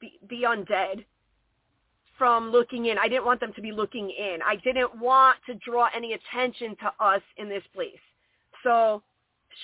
the, 0.00 0.12
the 0.28 0.42
undead, 0.42 1.04
from 2.16 2.50
looking 2.50 2.86
in. 2.86 2.98
I 2.98 3.08
didn't 3.08 3.24
want 3.24 3.40
them 3.40 3.52
to 3.54 3.62
be 3.62 3.70
looking 3.70 4.10
in. 4.10 4.38
I 4.44 4.56
didn't 4.56 4.98
want 4.98 5.38
to 5.46 5.54
draw 5.54 5.88
any 5.94 6.14
attention 6.14 6.76
to 6.80 7.04
us 7.04 7.22
in 7.36 7.48
this 7.48 7.62
place. 7.72 8.00
So 8.64 9.02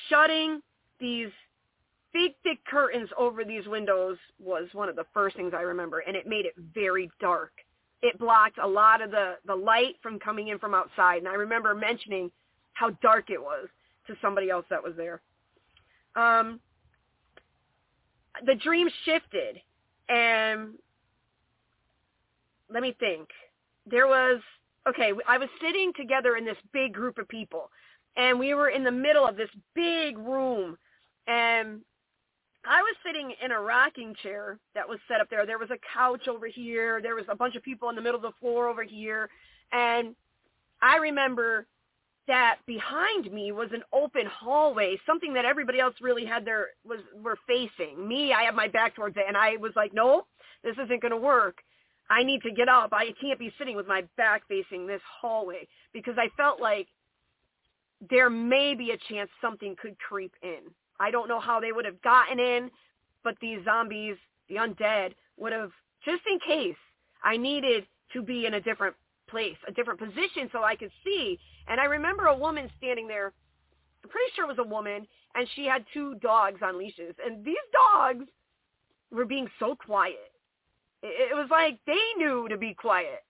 shutting 0.08 0.60
these 1.00 1.30
big, 2.14 2.32
thick 2.42 2.64
curtains 2.64 3.10
over 3.18 3.44
these 3.44 3.66
windows 3.66 4.16
was 4.38 4.68
one 4.72 4.88
of 4.88 4.96
the 4.96 5.04
first 5.12 5.36
things 5.36 5.52
I 5.54 5.62
remember, 5.62 5.98
and 5.98 6.16
it 6.16 6.26
made 6.26 6.46
it 6.46 6.54
very 6.72 7.10
dark. 7.20 7.52
It 8.00 8.18
blocked 8.18 8.58
a 8.62 8.66
lot 8.66 9.02
of 9.02 9.10
the, 9.10 9.34
the 9.46 9.54
light 9.54 9.96
from 10.02 10.18
coming 10.18 10.48
in 10.48 10.58
from 10.58 10.74
outside, 10.74 11.18
and 11.18 11.28
I 11.28 11.34
remember 11.34 11.74
mentioning 11.74 12.30
how 12.72 12.90
dark 13.02 13.28
it 13.28 13.40
was 13.40 13.68
to 14.06 14.14
somebody 14.22 14.48
else 14.48 14.64
that 14.70 14.82
was 14.82 14.94
there. 14.96 15.20
Um, 16.16 16.60
the 18.46 18.54
dream 18.54 18.88
shifted, 19.04 19.60
and 20.08 20.70
let 22.72 22.82
me 22.82 22.96
think. 22.98 23.28
There 23.86 24.06
was 24.06 24.40
okay. 24.88 25.12
I 25.28 25.38
was 25.38 25.48
sitting 25.60 25.92
together 25.96 26.36
in 26.36 26.44
this 26.44 26.56
big 26.72 26.94
group 26.94 27.18
of 27.18 27.28
people, 27.28 27.70
and 28.16 28.38
we 28.38 28.54
were 28.54 28.70
in 28.70 28.84
the 28.84 28.90
middle 28.90 29.26
of 29.26 29.36
this 29.36 29.50
big 29.74 30.16
room, 30.18 30.76
and 31.26 31.80
I 32.66 32.82
was 32.82 32.94
sitting 33.04 33.32
in 33.44 33.52
a 33.52 33.60
rocking 33.60 34.14
chair 34.22 34.58
that 34.74 34.88
was 34.88 34.98
set 35.08 35.20
up 35.20 35.28
there. 35.30 35.46
There 35.46 35.58
was 35.58 35.70
a 35.70 35.78
couch 35.94 36.28
over 36.28 36.46
here. 36.46 37.00
There 37.02 37.14
was 37.14 37.26
a 37.28 37.36
bunch 37.36 37.56
of 37.56 37.62
people 37.62 37.88
in 37.90 37.96
the 37.96 38.02
middle 38.02 38.16
of 38.16 38.22
the 38.22 38.32
floor 38.40 38.68
over 38.68 38.82
here, 38.82 39.28
and 39.72 40.14
I 40.80 40.96
remember 40.96 41.66
that 42.26 42.56
behind 42.66 43.30
me 43.30 43.52
was 43.52 43.68
an 43.74 43.82
open 43.92 44.26
hallway, 44.26 44.98
something 45.04 45.34
that 45.34 45.44
everybody 45.44 45.78
else 45.78 45.94
really 46.00 46.24
had 46.24 46.44
their 46.44 46.68
was 46.86 47.00
were 47.22 47.36
facing. 47.46 48.08
Me, 48.08 48.32
I 48.32 48.44
had 48.44 48.54
my 48.54 48.68
back 48.68 48.96
towards 48.96 49.16
it, 49.16 49.24
and 49.28 49.36
I 49.36 49.56
was 49.56 49.72
like, 49.76 49.92
"No, 49.92 50.26
this 50.62 50.76
isn't 50.78 51.02
going 51.02 51.10
to 51.10 51.16
work. 51.16 51.62
I 52.10 52.22
need 52.22 52.42
to 52.42 52.50
get 52.50 52.68
up. 52.68 52.92
I 52.92 53.12
can't 53.20 53.38
be 53.38 53.52
sitting 53.58 53.76
with 53.76 53.86
my 53.86 54.02
back 54.16 54.42
facing 54.48 54.86
this 54.86 55.00
hallway 55.20 55.66
because 55.92 56.16
I 56.18 56.28
felt 56.36 56.60
like 56.60 56.88
there 58.10 58.28
may 58.28 58.74
be 58.74 58.90
a 58.90 58.98
chance 59.08 59.30
something 59.40 59.76
could 59.80 59.96
creep 59.98 60.32
in. 60.42 60.60
I 61.04 61.10
don't 61.10 61.28
know 61.28 61.40
how 61.40 61.60
they 61.60 61.72
would 61.72 61.84
have 61.84 62.00
gotten 62.02 62.38
in, 62.38 62.70
but 63.22 63.36
these 63.40 63.58
zombies, 63.64 64.16
the 64.48 64.56
undead, 64.56 65.12
would 65.36 65.52
have 65.52 65.70
just 66.04 66.22
in 66.30 66.38
case 66.40 66.76
I 67.22 67.36
needed 67.36 67.84
to 68.12 68.22
be 68.22 68.46
in 68.46 68.54
a 68.54 68.60
different 68.60 68.94
place, 69.28 69.56
a 69.66 69.72
different 69.72 70.00
position 70.00 70.48
so 70.52 70.62
I 70.62 70.76
could 70.76 70.92
see. 71.04 71.38
And 71.68 71.80
I 71.80 71.84
remember 71.84 72.26
a 72.26 72.36
woman 72.36 72.70
standing 72.78 73.08
there. 73.08 73.32
I'm 74.02 74.10
pretty 74.10 74.30
sure 74.34 74.44
it 74.44 74.56
was 74.56 74.64
a 74.64 74.68
woman, 74.68 75.06
and 75.34 75.48
she 75.54 75.64
had 75.64 75.84
two 75.92 76.14
dogs 76.16 76.60
on 76.62 76.78
leashes. 76.78 77.14
And 77.24 77.44
these 77.44 77.56
dogs 77.72 78.26
were 79.10 79.24
being 79.24 79.48
so 79.58 79.74
quiet 79.74 80.30
it 81.04 81.34
was 81.36 81.48
like 81.50 81.78
they 81.86 82.00
knew 82.16 82.48
to 82.48 82.56
be 82.56 82.74
quiet. 82.74 83.22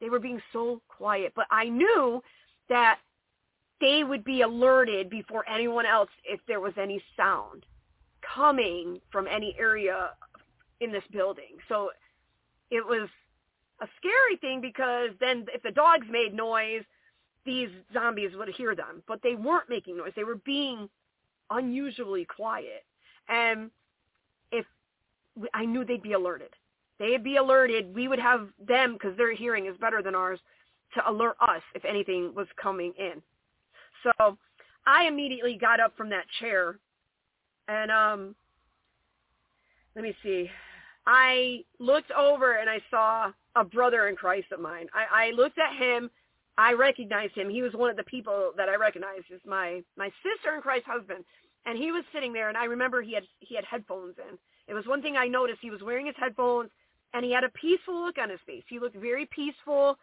They 0.00 0.10
were 0.10 0.18
being 0.18 0.42
so 0.52 0.82
quiet. 0.88 1.32
But 1.36 1.46
I 1.50 1.68
knew 1.68 2.20
that 2.68 2.98
they 3.82 4.02
would 4.04 4.24
be 4.24 4.40
alerted 4.40 5.10
before 5.10 5.44
anyone 5.48 5.84
else 5.84 6.08
if 6.24 6.40
there 6.48 6.60
was 6.60 6.72
any 6.80 7.02
sound 7.16 7.66
coming 8.34 9.00
from 9.10 9.26
any 9.26 9.54
area 9.58 10.10
in 10.80 10.90
this 10.90 11.04
building. 11.12 11.58
So 11.68 11.90
it 12.70 12.86
was 12.86 13.08
a 13.80 13.86
scary 13.98 14.36
thing 14.40 14.60
because 14.62 15.10
then 15.20 15.44
if 15.52 15.62
the 15.62 15.70
dogs 15.70 16.06
made 16.08 16.32
noise, 16.32 16.82
these 17.44 17.68
zombies 17.92 18.30
would 18.36 18.48
hear 18.48 18.74
them. 18.74 19.02
But 19.06 19.20
they 19.22 19.34
weren't 19.34 19.68
making 19.68 19.98
noise. 19.98 20.12
They 20.16 20.24
were 20.24 20.36
being 20.36 20.88
unusually 21.50 22.24
quiet. 22.24 22.84
And 23.28 23.70
if 24.52 24.64
I 25.52 25.66
knew 25.66 25.84
they'd 25.84 26.02
be 26.02 26.12
alerted 26.12 26.50
they'd 27.02 27.24
be 27.24 27.36
alerted. 27.36 27.94
We 27.94 28.08
would 28.08 28.20
have 28.20 28.48
them, 28.64 28.94
because 28.94 29.16
their 29.16 29.34
hearing 29.34 29.66
is 29.66 29.76
better 29.78 30.02
than 30.02 30.14
ours, 30.14 30.38
to 30.94 31.10
alert 31.10 31.36
us 31.40 31.62
if 31.74 31.84
anything 31.84 32.32
was 32.34 32.46
coming 32.62 32.92
in. 32.98 33.22
So 34.02 34.38
I 34.86 35.06
immediately 35.06 35.56
got 35.60 35.80
up 35.80 35.96
from 35.96 36.10
that 36.10 36.24
chair 36.40 36.76
and 37.68 37.90
um 37.90 38.34
let 39.94 40.02
me 40.02 40.16
see. 40.22 40.50
I 41.06 41.64
looked 41.78 42.10
over 42.12 42.56
and 42.56 42.70
I 42.70 42.80
saw 42.90 43.30
a 43.56 43.64
brother 43.64 44.08
in 44.08 44.16
Christ 44.16 44.46
of 44.52 44.60
mine. 44.60 44.86
I, 44.94 45.26
I 45.26 45.30
looked 45.32 45.58
at 45.58 45.76
him. 45.76 46.10
I 46.56 46.72
recognized 46.72 47.34
him. 47.34 47.50
He 47.50 47.60
was 47.60 47.74
one 47.74 47.90
of 47.90 47.96
the 47.96 48.04
people 48.04 48.52
that 48.56 48.68
I 48.68 48.76
recognized 48.76 49.26
as 49.34 49.40
my 49.46 49.82
my 49.96 50.10
sister 50.22 50.54
in 50.54 50.62
Christ's 50.62 50.86
husband. 50.86 51.24
And 51.66 51.78
he 51.78 51.92
was 51.92 52.02
sitting 52.12 52.32
there, 52.32 52.48
and 52.48 52.58
I 52.58 52.64
remember 52.64 53.02
he 53.02 53.14
had 53.14 53.24
he 53.40 53.54
had 53.54 53.64
headphones 53.64 54.14
in. 54.18 54.38
It 54.68 54.74
was 54.74 54.86
one 54.86 55.02
thing 55.02 55.16
I 55.16 55.28
noticed. 55.28 55.58
He 55.60 55.70
was 55.70 55.82
wearing 55.82 56.06
his 56.06 56.14
headphones 56.18 56.70
and 57.14 57.24
he 57.24 57.32
had 57.32 57.44
a 57.44 57.50
peaceful 57.50 58.04
look 58.04 58.18
on 58.18 58.30
his 58.30 58.40
face. 58.46 58.64
He 58.68 58.78
looked 58.78 58.96
very 58.96 59.26
peaceful, 59.26 59.98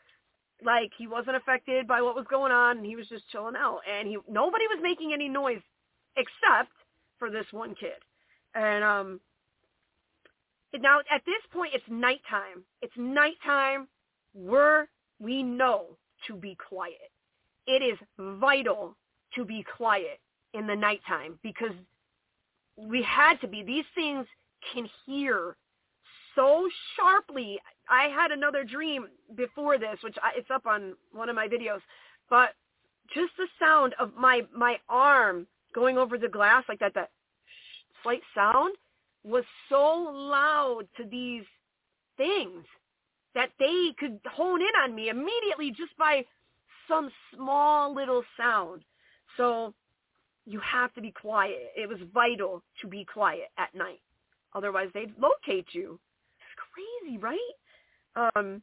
like 0.64 0.92
he 0.98 1.08
wasn't 1.08 1.36
affected 1.36 1.88
by 1.88 2.02
what 2.02 2.16
was 2.16 2.26
going 2.30 2.52
on, 2.52 2.78
and 2.78 2.86
he 2.86 2.96
was 2.96 3.08
just 3.08 3.30
chilling 3.30 3.56
out. 3.56 3.80
And 3.90 4.08
he 4.08 4.18
nobody 4.30 4.66
was 4.68 4.80
making 4.82 5.14
any 5.14 5.30
noise 5.30 5.62
except 6.18 6.72
for 7.18 7.30
this 7.30 7.46
one 7.52 7.76
kid. 7.76 8.00
And 8.56 8.84
um, 8.84 9.20
now 10.80 11.00
at 11.12 11.22
this 11.26 11.42
point, 11.52 11.74
it's 11.74 11.86
nighttime. 11.90 12.64
It's 12.82 12.94
nighttime. 12.98 13.88
We're 14.34 14.88
we 15.20 15.44
know 15.44 15.86
to 16.28 16.36
be 16.36 16.56
quiet. 16.56 17.12
It 17.68 17.84
is 17.84 17.98
vital 18.18 18.96
to 19.36 19.46
be 19.46 19.64
quiet 19.78 20.20
in 20.54 20.66
the 20.68 20.76
nighttime 20.76 21.38
because 21.44 21.76
we 22.78 23.04
had 23.04 23.40
to 23.42 23.48
be. 23.48 23.64
These 23.64 23.86
things 23.96 24.26
can 24.74 24.90
hear 25.06 25.56
so 26.36 26.68
sharply. 26.96 27.60
I 27.90 28.10
had 28.10 28.32
another 28.32 28.64
dream 28.64 29.08
before 29.36 29.78
this, 29.78 29.98
which 30.04 30.16
I, 30.22 30.32
it's 30.38 30.52
up 30.52 30.66
on 30.66 30.94
one 31.12 31.30
of 31.30 31.36
my 31.36 31.48
videos, 31.48 31.82
but 32.30 32.50
just 33.14 33.32
the 33.38 33.48
sound 33.60 33.96
of 34.00 34.12
my 34.16 34.42
my 34.56 34.78
arm 34.88 35.48
going 35.74 35.98
over 35.98 36.18
the 36.18 36.28
glass 36.28 36.64
like 36.70 36.80
that, 36.80 36.94
that 36.94 37.10
slight 38.04 38.22
sound 38.36 38.76
was 39.24 39.44
so 39.68 40.12
loud 40.12 40.84
to 40.98 41.04
these 41.04 41.44
things 42.18 42.66
that 43.36 43.50
they 43.60 43.94
could 43.98 44.20
hone 44.26 44.62
in 44.62 44.82
on 44.84 44.96
me 44.96 45.10
immediately 45.10 45.72
just 45.72 45.96
by 45.98 46.24
some 46.88 47.10
small 47.36 47.94
little 47.94 48.24
sound. 48.38 48.84
So 49.38 49.74
you 50.46 50.60
have 50.60 50.94
to 50.96 51.02
be 51.02 51.12
quiet. 51.12 51.72
It 51.76 51.88
was 51.88 52.00
vital 52.14 52.64
to 52.82 52.88
be 52.88 53.06
quiet 53.06 53.50
at 53.58 53.74
night. 53.76 54.02
Otherwise 54.54 54.90
they'd 54.94 55.14
locate 55.20 55.68
you. 55.74 56.00
It's 56.40 57.04
crazy, 57.04 57.18
right? 57.18 57.38
Um, 58.20 58.62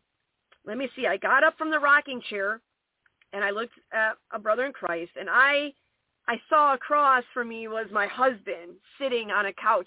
let 0.66 0.76
me 0.76 0.88
see. 0.96 1.06
I 1.06 1.16
got 1.16 1.44
up 1.44 1.56
from 1.56 1.70
the 1.70 1.78
rocking 1.78 2.20
chair 2.28 2.60
and 3.32 3.44
I 3.44 3.50
looked 3.50 3.74
at 3.92 4.16
a 4.32 4.38
brother 4.38 4.66
in 4.66 4.72
Christ 4.72 5.12
and 5.18 5.28
I 5.30 5.72
I 6.28 6.40
saw 6.48 6.74
across 6.74 7.22
from 7.32 7.48
me 7.48 7.68
was 7.68 7.86
my 7.92 8.06
husband 8.06 8.74
sitting 8.98 9.30
on 9.30 9.46
a 9.46 9.52
couch. 9.52 9.86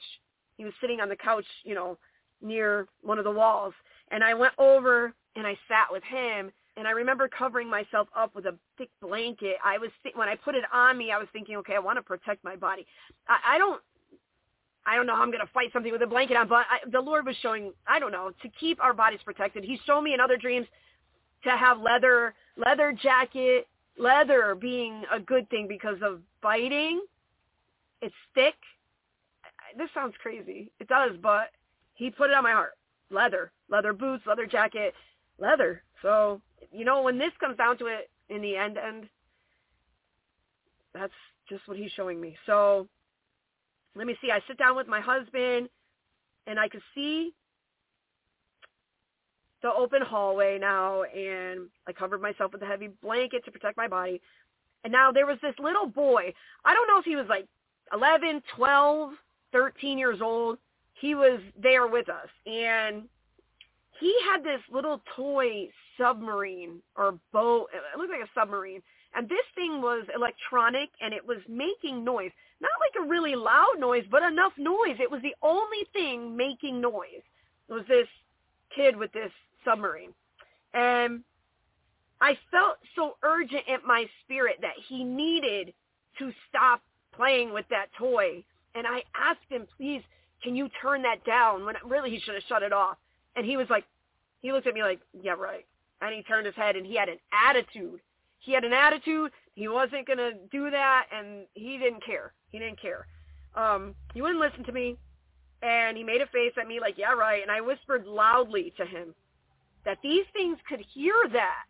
He 0.57 0.63
was 0.63 0.73
sitting 0.79 1.01
on 1.01 1.09
the 1.09 1.15
couch, 1.15 1.45
you 1.65 1.75
know, 1.75 1.97
near 2.41 2.87
one 3.01 3.17
of 3.17 3.25
the 3.25 3.31
walls. 3.31 3.73
And 4.11 4.23
I 4.23 4.33
went 4.33 4.53
over 4.57 5.13
and 5.35 5.45
I 5.45 5.57
sat 5.67 5.87
with 5.91 6.03
him 6.03 6.51
and 6.77 6.87
I 6.87 6.91
remember 6.91 7.27
covering 7.27 7.69
myself 7.69 8.07
up 8.15 8.33
with 8.35 8.45
a 8.45 8.55
thick 8.77 8.89
blanket. 9.01 9.57
I 9.65 9.77
was 9.77 9.89
when 10.15 10.29
I 10.29 10.35
put 10.35 10.55
it 10.55 10.63
on 10.73 10.97
me, 10.97 11.11
I 11.11 11.17
was 11.17 11.27
thinking, 11.33 11.57
okay, 11.57 11.75
I 11.75 11.79
want 11.79 11.97
to 11.97 12.01
protect 12.01 12.41
my 12.43 12.55
body. 12.55 12.85
I, 13.27 13.55
I 13.55 13.57
don't, 13.57 13.81
I 14.85 14.95
don't 14.95 15.05
know 15.05 15.15
how 15.15 15.21
I'm 15.21 15.31
going 15.31 15.45
to 15.45 15.53
fight 15.53 15.71
something 15.73 15.91
with 15.91 16.01
a 16.01 16.07
blanket 16.07 16.37
on, 16.37 16.47
but 16.47 16.65
I, 16.69 16.79
the 16.89 17.01
Lord 17.01 17.25
was 17.25 17.35
showing, 17.41 17.73
I 17.87 17.99
don't 17.99 18.11
know, 18.11 18.31
to 18.41 18.49
keep 18.59 18.81
our 18.81 18.93
bodies 18.93 19.19
protected. 19.23 19.63
He 19.63 19.79
showed 19.85 20.01
me 20.01 20.13
in 20.13 20.19
other 20.19 20.37
dreams 20.37 20.67
to 21.43 21.51
have 21.51 21.79
leather, 21.79 22.33
leather 22.57 22.91
jacket, 22.91 23.67
leather 23.97 24.55
being 24.55 25.03
a 25.11 25.19
good 25.19 25.49
thing 25.49 25.67
because 25.67 25.97
of 26.01 26.21
biting. 26.41 27.01
It's 28.01 28.15
thick. 28.33 28.55
This 29.77 29.89
sounds 29.93 30.15
crazy. 30.21 30.71
It 30.79 30.87
does, 30.87 31.11
but 31.21 31.49
he 31.93 32.09
put 32.09 32.29
it 32.29 32.35
on 32.35 32.43
my 32.43 32.51
heart. 32.51 32.73
Leather, 33.11 33.51
leather 33.69 33.93
boots, 33.93 34.23
leather 34.25 34.45
jacket, 34.45 34.93
leather. 35.37 35.83
So, 36.01 36.41
you 36.71 36.85
know, 36.85 37.01
when 37.01 37.17
this 37.17 37.31
comes 37.39 37.57
down 37.57 37.77
to 37.79 37.87
it 37.87 38.09
in 38.29 38.41
the 38.41 38.55
end, 38.55 38.77
and 38.77 39.07
that's 40.93 41.13
just 41.47 41.67
what 41.67 41.77
he's 41.77 41.91
showing 41.91 42.19
me. 42.19 42.35
So 42.45 42.87
let 43.95 44.07
me 44.07 44.15
see. 44.21 44.31
I 44.31 44.39
sit 44.47 44.57
down 44.57 44.75
with 44.75 44.87
my 44.87 45.01
husband 45.01 45.69
and 46.47 46.59
I 46.59 46.67
could 46.67 46.81
see 46.95 47.33
the 49.61 49.71
open 49.71 50.01
hallway 50.01 50.57
now 50.59 51.03
and 51.03 51.67
I 51.87 51.91
covered 51.91 52.21
myself 52.21 52.53
with 52.53 52.61
a 52.61 52.65
heavy 52.65 52.89
blanket 53.01 53.43
to 53.45 53.51
protect 53.51 53.77
my 53.77 53.87
body. 53.87 54.21
And 54.83 54.93
now 54.93 55.11
there 55.11 55.25
was 55.25 55.37
this 55.41 55.55
little 55.59 55.87
boy. 55.87 56.33
I 56.63 56.73
don't 56.73 56.87
know 56.87 56.99
if 56.99 57.05
he 57.05 57.15
was 57.15 57.25
like 57.27 57.47
11, 57.93 58.41
12, 58.55 59.11
13 59.51 59.97
years 59.97 60.21
old. 60.21 60.57
He 60.93 61.15
was 61.15 61.39
there 61.61 61.87
with 61.87 62.09
us 62.09 62.29
and 62.45 63.03
he 63.99 64.15
had 64.29 64.43
this 64.43 64.61
little 64.71 65.01
toy 65.15 65.69
submarine 65.97 66.81
or 66.95 67.19
boat. 67.33 67.67
It 67.73 67.97
looked 67.97 68.11
like 68.11 68.21
a 68.21 68.39
submarine. 68.39 68.81
And 69.15 69.27
this 69.27 69.45
thing 69.55 69.81
was 69.81 70.05
electronic 70.15 70.89
and 71.01 71.13
it 71.13 71.25
was 71.25 71.39
making 71.49 72.03
noise. 72.03 72.31
Not 72.61 72.71
like 72.79 73.05
a 73.05 73.09
really 73.09 73.35
loud 73.35 73.75
noise, 73.79 74.03
but 74.09 74.23
enough 74.23 74.53
noise. 74.57 74.97
It 74.99 75.09
was 75.09 75.21
the 75.21 75.35
only 75.41 75.87
thing 75.93 76.35
making 76.35 76.81
noise. 76.81 77.23
It 77.69 77.73
was 77.73 77.85
this 77.87 78.07
kid 78.75 78.95
with 78.95 79.11
this 79.13 79.31
submarine. 79.63 80.13
And 80.73 81.23
I 82.21 82.37
felt 82.51 82.77
so 82.95 83.15
urgent 83.23 83.63
in 83.67 83.77
my 83.85 84.05
spirit 84.23 84.57
that 84.61 84.75
he 84.87 85.03
needed 85.03 85.73
to 86.19 86.31
stop 86.49 86.81
playing 87.15 87.53
with 87.53 87.65
that 87.69 87.87
toy. 87.97 88.43
And 88.75 88.85
I 88.85 89.03
asked 89.15 89.39
him, 89.49 89.65
please, 89.77 90.01
can 90.43 90.55
you 90.55 90.69
turn 90.81 91.01
that 91.03 91.23
down? 91.25 91.65
When 91.65 91.75
really 91.85 92.09
he 92.09 92.19
should 92.19 92.35
have 92.35 92.43
shut 92.47 92.63
it 92.63 92.73
off. 92.73 92.97
And 93.35 93.45
he 93.45 93.57
was 93.57 93.67
like, 93.69 93.85
he 94.41 94.51
looked 94.51 94.67
at 94.67 94.73
me 94.73 94.83
like, 94.83 94.99
yeah, 95.21 95.33
right. 95.33 95.65
And 96.01 96.13
he 96.13 96.23
turned 96.23 96.45
his 96.45 96.55
head 96.55 96.75
and 96.75 96.85
he 96.85 96.95
had 96.95 97.09
an 97.09 97.19
attitude. 97.31 97.99
He 98.39 98.53
had 98.53 98.63
an 98.63 98.73
attitude. 98.73 99.31
He 99.55 99.67
wasn't 99.67 100.07
going 100.07 100.17
to 100.17 100.33
do 100.51 100.69
that 100.69 101.07
and 101.13 101.45
he 101.53 101.77
didn't 101.77 102.05
care. 102.05 102.33
He 102.51 102.59
didn't 102.59 102.81
care. 102.81 103.07
Um, 103.55 103.95
he 104.13 104.21
wouldn't 104.21 104.39
listen 104.39 104.63
to 104.65 104.71
me. 104.71 104.97
And 105.61 105.97
he 105.97 106.03
made 106.03 106.21
a 106.21 106.27
face 106.27 106.53
at 106.59 106.67
me 106.67 106.79
like, 106.79 106.97
yeah, 106.97 107.13
right. 107.13 107.41
And 107.41 107.51
I 107.51 107.61
whispered 107.61 108.05
loudly 108.05 108.73
to 108.77 108.85
him, 108.85 109.13
that 109.85 109.97
these 110.01 110.25
things 110.33 110.57
could 110.67 110.83
hear 110.93 111.13
that. 111.33 111.65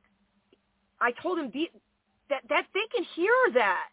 I 1.01 1.11
told 1.23 1.39
him 1.39 1.51
that 2.29 2.41
that 2.49 2.65
they 2.73 2.85
can 2.95 3.03
hear 3.15 3.33
that, 3.53 3.87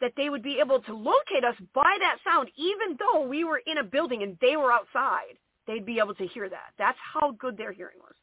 that 0.00 0.12
they 0.16 0.30
would 0.30 0.42
be 0.42 0.58
able 0.60 0.80
to 0.80 0.94
locate 0.94 1.44
us 1.44 1.56
by 1.74 1.96
that 2.00 2.16
sound, 2.24 2.50
even 2.56 2.96
though 2.98 3.26
we 3.26 3.44
were 3.44 3.60
in 3.66 3.78
a 3.78 3.84
building 3.84 4.22
and 4.22 4.38
they 4.40 4.56
were 4.56 4.72
outside. 4.72 5.36
They'd 5.66 5.84
be 5.84 5.98
able 5.98 6.14
to 6.14 6.26
hear 6.26 6.48
that. 6.48 6.72
That's 6.78 6.98
how 7.12 7.32
good 7.32 7.58
their 7.58 7.72
hearing 7.72 7.98
was. 8.00 8.14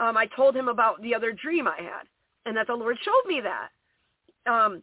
Um, 0.00 0.16
I 0.16 0.26
told 0.34 0.56
him 0.56 0.68
about 0.68 1.02
the 1.02 1.14
other 1.14 1.30
dream 1.32 1.68
I 1.68 1.76
had, 1.76 2.08
and 2.46 2.56
that 2.56 2.66
the 2.66 2.74
Lord 2.74 2.96
showed 3.02 3.28
me 3.28 3.42
that. 3.42 4.50
Um, 4.50 4.82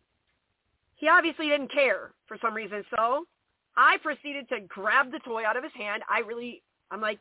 he 0.96 1.10
obviously 1.10 1.48
didn't 1.48 1.74
care 1.74 2.12
for 2.28 2.38
some 2.42 2.54
reason, 2.54 2.84
so 2.96 3.26
I 3.76 3.98
proceeded 4.04 4.50
to 4.50 4.62
grab 4.68 5.12
the 5.12 5.20
toy 5.20 5.46
out 5.46 5.58
of 5.58 5.64
his 5.64 5.74
hand. 5.74 6.04
I 6.10 6.20
really, 6.20 6.62
I'm 6.92 7.02
like, 7.02 7.20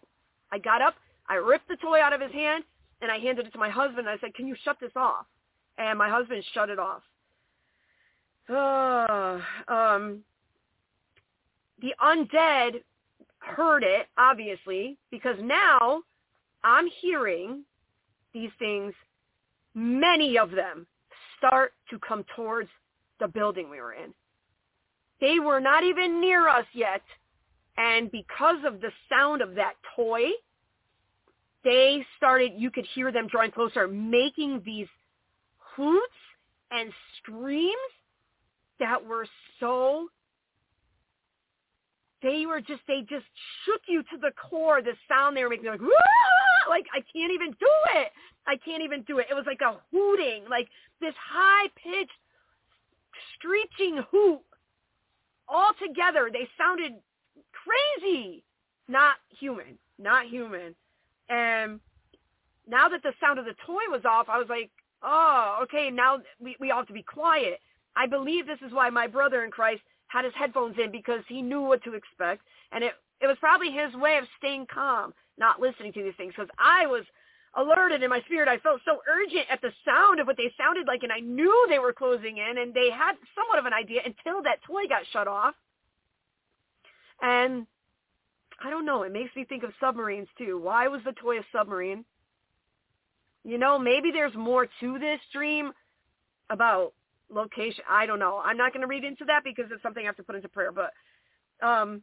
I 0.51 0.59
got 0.59 0.83
up, 0.83 0.95
I 1.29 1.35
ripped 1.35 1.69
the 1.69 1.77
toy 1.77 2.01
out 2.01 2.13
of 2.13 2.21
his 2.21 2.33
hand 2.33 2.65
and 3.01 3.11
I 3.11 3.19
handed 3.19 3.47
it 3.47 3.53
to 3.53 3.59
my 3.59 3.69
husband. 3.69 4.09
I 4.09 4.19
said, 4.19 4.35
"Can 4.35 4.47
you 4.47 4.57
shut 4.65 4.79
this 4.81 4.93
off?" 4.97 5.27
And 5.79 5.99
my 5.99 6.09
husband 6.09 6.43
shut 6.55 6.71
it 6.71 6.79
off. 6.79 7.03
Uh, 8.49 9.41
um, 9.73 10.25
the 11.81 11.95
undead 12.03 12.83
heard 13.39 13.83
it, 13.83 14.07
obviously, 14.17 14.97
because 15.11 15.37
now 15.41 16.03
I'm 16.65 16.89
hearing 17.01 17.65
these 18.33 18.51
things, 18.59 18.95
many 19.75 20.39
of 20.39 20.51
them, 20.51 20.87
start 21.39 21.75
to 21.91 21.99
come 21.99 22.25
towards 22.35 22.69
the 23.21 23.29
building 23.29 23.71
we 23.71 23.81
were 23.81 23.93
in. 23.93 24.13
They 25.21 25.39
were 25.39 25.61
not 25.61 25.85
even 25.85 26.21
near 26.21 26.49
us 26.49 26.67
yet. 26.73 27.03
And 27.77 28.11
because 28.11 28.59
of 28.65 28.81
the 28.81 28.91
sound 29.09 29.43
of 29.43 29.55
that 29.55 29.75
toy, 29.95 30.29
they 31.65 32.05
started, 32.17 32.53
you 32.57 32.71
could 32.71 32.87
hear 32.95 33.13
them 33.13 33.27
drawing 33.27 33.51
closer, 33.51 33.87
making 33.89 34.63
these 34.65 34.89
hoots 35.77 36.15
and 36.71 36.93
screams 37.19 37.75
that 38.79 39.05
were 39.05 39.27
so 39.61 40.09
they 42.23 42.45
were 42.47 42.61
just 42.61 42.81
they 42.89 43.01
just 43.03 43.27
shook 43.65 43.83
you 43.87 44.03
to 44.03 44.19
the 44.21 44.33
core 44.33 44.83
the 44.83 44.93
sound 45.09 45.37
they 45.37 45.43
were 45.45 45.51
making. 45.51 45.67
Like 45.67 45.81
like 46.69 46.87
i 46.95 47.01
can't 47.13 47.33
even 47.33 47.51
do 47.53 47.73
it. 47.95 48.09
I 48.47 48.57
can't 48.57 48.83
even 48.83 49.03
do 49.03 49.19
it. 49.19 49.27
It 49.31 49.35
was 49.35 49.45
like 49.47 49.61
a 49.61 49.77
hooting 49.93 50.45
like 50.49 50.69
this 51.01 51.15
high 51.19 51.69
pitched 51.77 52.11
screeching 53.35 54.03
hoot 54.11 54.41
all 55.49 55.73
together 55.83 56.31
they 56.33 56.49
sounded 56.59 56.93
crazy 57.53 58.43
not 58.89 59.17
human 59.39 59.79
not 59.99 60.27
human 60.27 60.75
and 61.29 61.81
now 62.69 62.89
that 62.89 63.03
the 63.03 63.13
sound 63.21 63.39
of 63.39 63.45
the 63.45 63.55
toy 63.65 63.83
was 63.91 64.03
off, 64.05 64.29
I 64.29 64.39
was 64.39 64.49
like, 64.49 64.71
oh, 65.03 65.61
okay, 65.63 65.91
now 65.91 66.19
we, 66.41 66.57
we 66.61 66.71
all 66.71 66.79
have 66.79 66.87
to 66.89 66.93
be 66.93 67.03
quiet. 67.03 67.61
I 67.95 68.07
believe 68.07 68.47
this 68.47 68.59
is 68.65 68.73
why 68.73 68.91
my 68.91 69.07
brother 69.07 69.45
in 69.45 69.51
Christ 69.51 69.83
had 70.09 70.25
his 70.25 70.35
headphones 70.35 70.77
in 70.83 70.91
because 70.91 71.23
he 71.29 71.43
knew 71.43 71.63
what 71.63 71.83
to 71.85 71.95
expect. 71.95 72.43
And 72.73 72.85
it, 72.85 72.93
it 73.21 73.27
was 73.27 73.37
probably 73.41 73.71
his 73.71 73.95
way 73.95 74.19
of 74.19 74.25
staying 74.39 74.67
calm, 74.73 75.15
not 75.39 75.61
listening 75.61 75.93
to 75.95 76.03
these 76.03 76.15
things 76.17 76.35
because 76.37 76.51
I 76.59 76.87
was 76.87 77.05
alerted 77.57 78.03
in 78.03 78.11
my 78.11 78.21
spirit. 78.23 78.49
I 78.49 78.59
felt 78.59 78.81
so 78.85 79.01
urgent 79.09 79.47
at 79.51 79.61
the 79.63 79.73
sound 79.85 80.21
of 80.21 80.27
what 80.27 80.37
they 80.37 80.53
sounded 80.59 80.87
like, 80.87 81.03
and 81.03 81.13
I 81.13 81.21
knew 81.21 81.67
they 81.69 81.79
were 81.79 81.93
closing 81.93 82.39
in, 82.39 82.59
and 82.59 82.73
they 82.75 82.91
had 82.91 83.15
somewhat 83.35 83.59
of 83.59 83.67
an 83.67 83.73
idea 83.73 84.01
until 84.05 84.43
that 84.43 84.63
toy 84.63 84.87
got 84.89 85.03
shut 85.13 85.27
off. 85.27 85.55
And 87.23 87.67
I 88.63 88.71
don't 88.71 88.85
know. 88.85 89.03
It 89.03 89.13
makes 89.13 89.35
me 89.35 89.45
think 89.45 89.63
of 89.63 89.71
submarines 89.81 90.29
too. 90.39 90.59
Why 90.59 90.89
was 90.89 91.01
the 91.05 91.13
toy 91.13 91.39
a 91.39 91.43
submarine? 91.53 92.05
You 93.45 93.59
know, 93.59 93.79
maybe 93.79 94.11
there's 94.11 94.35
more 94.35 94.67
to 94.81 94.99
this 94.99 95.21
dream 95.33 95.73
about 96.51 96.93
location. 97.31 97.85
I 97.89 98.07
don't 98.07 98.19
know. 98.19 98.41
I'm 98.45 98.57
not 98.57 98.73
going 98.73 98.81
to 98.83 98.87
read 98.87 99.05
into 99.05 99.25
that 99.27 99.45
because 99.45 99.67
it's 99.71 99.83
something 99.83 100.03
I 100.03 100.07
have 100.07 100.17
to 100.17 100.23
put 100.23 100.37
into 100.37 100.49
prayer. 100.49 100.73
But 100.73 100.93
um, 101.67 102.03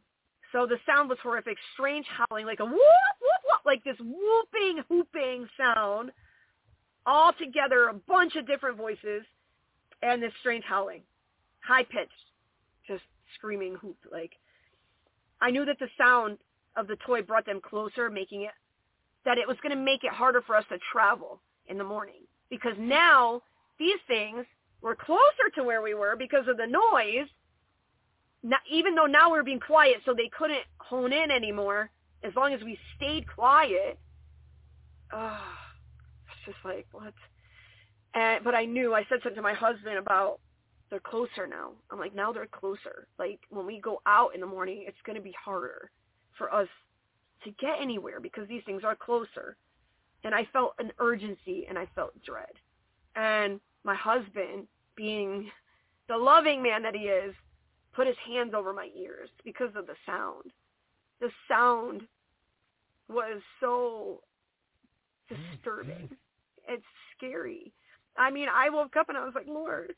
so 0.52 0.66
the 0.66 0.78
sound 0.86 1.08
was 1.08 1.18
horrific, 1.22 1.56
strange 1.74 2.06
howling, 2.08 2.46
like 2.46 2.60
a 2.60 2.64
whoop 2.64 2.74
whoop 2.74 3.33
like 3.64 3.82
this 3.84 3.96
whooping 3.98 4.82
whooping 4.88 5.48
sound, 5.56 6.12
all 7.06 7.32
together, 7.32 7.88
a 7.88 7.94
bunch 7.94 8.36
of 8.36 8.46
different 8.46 8.76
voices, 8.76 9.24
and 10.02 10.22
this 10.22 10.32
strange 10.40 10.64
howling, 10.66 11.02
high 11.60 11.84
pitched, 11.84 12.12
just 12.86 13.02
screaming 13.36 13.76
hoop 13.80 13.96
like 14.12 14.32
I 15.40 15.50
knew 15.50 15.64
that 15.64 15.78
the 15.78 15.88
sound 15.98 16.38
of 16.76 16.86
the 16.86 16.96
toy 17.06 17.22
brought 17.22 17.46
them 17.46 17.60
closer, 17.60 18.10
making 18.10 18.42
it 18.42 18.52
that 19.24 19.38
it 19.38 19.48
was 19.48 19.56
going 19.62 19.76
to 19.76 19.82
make 19.82 20.04
it 20.04 20.12
harder 20.12 20.42
for 20.42 20.54
us 20.54 20.64
to 20.68 20.78
travel 20.92 21.40
in 21.66 21.78
the 21.78 21.84
morning 21.84 22.22
because 22.50 22.74
now 22.78 23.40
these 23.78 23.98
things 24.06 24.44
were 24.82 24.94
closer 24.94 25.48
to 25.54 25.64
where 25.64 25.82
we 25.82 25.94
were 25.94 26.14
because 26.16 26.46
of 26.46 26.56
the 26.56 26.66
noise. 26.66 27.28
Not, 28.42 28.60
even 28.70 28.94
though 28.94 29.06
now 29.06 29.32
we 29.32 29.38
are 29.38 29.42
being 29.42 29.60
quiet, 29.60 29.96
so 30.04 30.12
they 30.12 30.30
couldn't 30.36 30.64
hone 30.78 31.12
in 31.12 31.30
anymore. 31.30 31.90
As 32.24 32.34
long 32.34 32.54
as 32.54 32.62
we 32.62 32.78
stayed 32.96 33.26
quiet, 33.26 33.98
oh, 35.12 35.38
it's 36.26 36.46
just 36.46 36.64
like 36.64 36.86
what. 36.92 37.14
And 38.14 38.42
but 38.42 38.54
I 38.54 38.64
knew 38.64 38.94
I 38.94 39.04
said 39.08 39.18
something 39.22 39.36
to 39.36 39.42
my 39.42 39.54
husband 39.54 39.98
about 39.98 40.40
they're 40.90 41.00
closer 41.00 41.46
now. 41.48 41.72
I'm 41.90 41.98
like 41.98 42.14
now 42.14 42.32
they're 42.32 42.46
closer. 42.46 43.08
Like 43.18 43.40
when 43.50 43.66
we 43.66 43.80
go 43.80 44.00
out 44.06 44.34
in 44.34 44.40
the 44.40 44.46
morning, 44.46 44.84
it's 44.86 44.96
going 45.04 45.16
to 45.16 45.22
be 45.22 45.34
harder 45.44 45.90
for 46.38 46.52
us 46.52 46.68
to 47.44 47.50
get 47.50 47.80
anywhere 47.80 48.20
because 48.20 48.48
these 48.48 48.62
things 48.64 48.82
are 48.84 48.96
closer. 48.96 49.56
And 50.22 50.34
I 50.34 50.48
felt 50.52 50.74
an 50.78 50.92
urgency 50.98 51.66
and 51.68 51.78
I 51.78 51.86
felt 51.94 52.12
dread. 52.24 52.52
And 53.16 53.60
my 53.84 53.94
husband, 53.94 54.66
being 54.96 55.50
the 56.08 56.16
loving 56.16 56.62
man 56.62 56.82
that 56.82 56.94
he 56.94 57.02
is, 57.02 57.34
put 57.92 58.06
his 58.06 58.16
hands 58.26 58.54
over 58.54 58.72
my 58.72 58.88
ears 58.96 59.28
because 59.44 59.70
of 59.76 59.86
the 59.86 59.94
sound. 60.06 60.50
The 61.20 61.30
sound 61.48 62.02
was 63.08 63.40
so 63.60 64.20
mm, 65.30 65.36
disturbing. 65.36 66.08
Mm. 66.08 66.16
It's 66.68 66.84
scary. 67.16 67.72
I 68.16 68.30
mean, 68.30 68.48
I 68.52 68.70
woke 68.70 68.96
up 68.96 69.08
and 69.08 69.18
I 69.18 69.24
was 69.24 69.34
like, 69.34 69.46
Lord, 69.48 69.94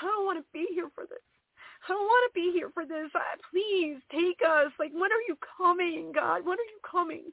I 0.00 0.06
don't 0.06 0.24
want 0.24 0.38
to 0.38 0.44
be 0.52 0.66
here 0.72 0.90
for 0.94 1.04
this. 1.04 1.18
I 1.84 1.92
don't 1.92 2.06
want 2.06 2.32
to 2.32 2.34
be 2.34 2.50
here 2.52 2.70
for 2.74 2.84
this. 2.84 3.10
Uh, 3.14 3.20
please 3.50 3.98
take 4.10 4.40
us. 4.46 4.72
Like, 4.78 4.92
when 4.92 5.12
are 5.12 5.26
you 5.28 5.36
coming, 5.56 6.12
God? 6.14 6.44
When 6.44 6.58
are 6.58 6.70
you 6.70 6.80
coming? 6.88 7.24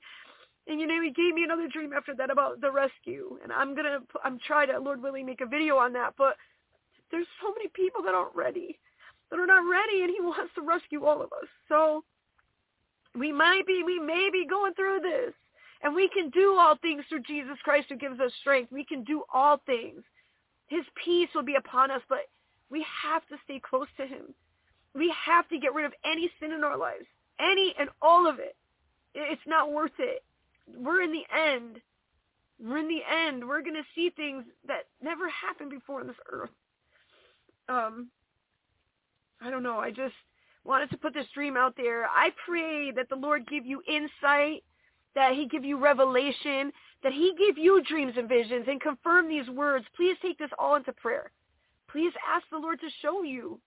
And 0.67 0.79
you 0.79 0.87
know, 0.87 1.01
he 1.01 1.11
gave 1.11 1.33
me 1.33 1.43
another 1.43 1.67
dream 1.67 1.93
after 1.93 2.15
that 2.15 2.31
about 2.31 2.61
the 2.61 2.71
rescue. 2.71 3.37
And 3.43 3.51
I'm 3.51 3.75
gonna, 3.75 3.99
I'm 4.23 4.39
trying 4.45 4.67
to, 4.69 4.79
Lord 4.79 5.01
willing, 5.01 5.25
make 5.25 5.41
a 5.41 5.45
video 5.45 5.77
on 5.77 5.93
that. 5.93 6.13
But 6.17 6.37
there's 7.11 7.27
so 7.41 7.53
many 7.55 7.69
people 7.73 8.01
that 8.03 8.15
aren't 8.15 8.35
ready, 8.35 8.79
that 9.29 9.39
are 9.39 9.45
not 9.45 9.69
ready, 9.69 10.01
and 10.01 10.09
he 10.09 10.21
wants 10.21 10.53
to 10.55 10.61
rescue 10.61 11.05
all 11.05 11.21
of 11.21 11.31
us. 11.33 11.49
So 11.69 12.03
we 13.17 13.31
might 13.31 13.65
be, 13.65 13.83
we 13.85 13.99
may 13.99 14.29
be 14.31 14.45
going 14.47 14.73
through 14.73 14.99
this. 15.01 15.33
And 15.81 15.93
we 15.93 16.09
can 16.09 16.29
do 16.29 16.55
all 16.57 16.75
things 16.81 17.03
through 17.07 17.21
Jesus 17.21 17.57
Christ 17.63 17.87
who 17.89 17.95
gives 17.95 18.19
us 18.19 18.31
strength. 18.41 18.71
We 18.71 18.85
can 18.85 19.03
do 19.03 19.23
all 19.31 19.61
things. 19.65 20.01
His 20.67 20.83
peace 21.03 21.29
will 21.35 21.43
be 21.43 21.55
upon 21.55 21.91
us, 21.91 22.01
but 22.09 22.27
we 22.71 22.83
have 23.03 23.25
to 23.27 23.35
stay 23.43 23.61
close 23.63 23.87
to 23.97 24.07
him. 24.07 24.33
We 24.95 25.13
have 25.25 25.47
to 25.49 25.59
get 25.59 25.73
rid 25.73 25.85
of 25.85 25.93
any 26.03 26.31
sin 26.39 26.53
in 26.53 26.63
our 26.63 26.77
lives, 26.77 27.05
any 27.39 27.75
and 27.77 27.89
all 28.01 28.27
of 28.27 28.39
it. 28.39 28.55
It's 29.13 29.41
not 29.45 29.71
worth 29.71 29.91
it. 29.99 30.23
We're 30.75 31.01
in 31.01 31.11
the 31.11 31.25
end. 31.37 31.81
We're 32.59 32.79
in 32.79 32.87
the 32.87 33.01
end. 33.09 33.47
We're 33.47 33.61
going 33.61 33.75
to 33.75 33.83
see 33.93 34.09
things 34.09 34.45
that 34.67 34.85
never 35.03 35.29
happened 35.29 35.69
before 35.69 35.99
on 35.99 36.07
this 36.07 36.15
earth. 36.31 36.49
Um, 37.69 38.09
I 39.41 39.51
don't 39.51 39.63
know. 39.63 39.77
I 39.77 39.91
just 39.91 40.15
wanted 40.65 40.89
to 40.89 40.97
put 40.97 41.13
this 41.13 41.27
dream 41.33 41.55
out 41.55 41.75
there. 41.77 42.05
I 42.05 42.29
pray 42.45 42.91
that 42.91 43.07
the 43.09 43.15
Lord 43.15 43.47
give 43.47 43.65
you 43.65 43.81
insight, 43.87 44.63
that 45.13 45.33
he 45.33 45.47
give 45.47 45.63
you 45.63 45.77
revelation, 45.77 46.71
that 47.03 47.13
he 47.13 47.33
give 47.37 47.57
you 47.57 47.81
dreams 47.83 48.13
and 48.17 48.27
visions 48.27 48.65
and 48.67 48.81
confirm 48.81 49.29
these 49.29 49.47
words. 49.49 49.85
Please 49.95 50.17
take 50.21 50.37
this 50.37 50.49
all 50.59 50.75
into 50.75 50.91
prayer. 50.93 51.31
Please 51.89 52.11
ask 52.27 52.45
the 52.51 52.57
Lord 52.57 52.79
to 52.81 52.87
show 53.01 53.23
you. 53.23 53.59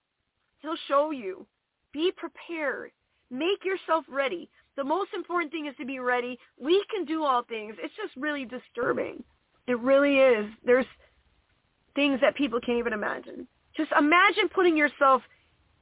He'll 0.60 0.76
show 0.88 1.12
you. 1.12 1.46
Be 1.92 2.12
prepared. 2.16 2.90
Make 3.30 3.64
yourself 3.64 4.04
ready. 4.08 4.50
The 4.76 4.84
most 4.84 5.10
important 5.14 5.52
thing 5.52 5.66
is 5.66 5.74
to 5.78 5.86
be 5.86 5.98
ready. 5.98 6.38
We 6.60 6.84
can 6.90 7.04
do 7.04 7.24
all 7.24 7.42
things. 7.42 7.74
It's 7.78 7.94
just 7.96 8.14
really 8.16 8.44
disturbing. 8.44 9.22
It 9.66 9.78
really 9.80 10.18
is. 10.18 10.50
There's 10.64 10.86
things 11.94 12.20
that 12.20 12.36
people 12.36 12.60
can't 12.60 12.78
even 12.78 12.92
imagine. 12.92 13.46
Just 13.76 13.90
imagine 13.98 14.48
putting 14.48 14.76
yourself 14.76 15.22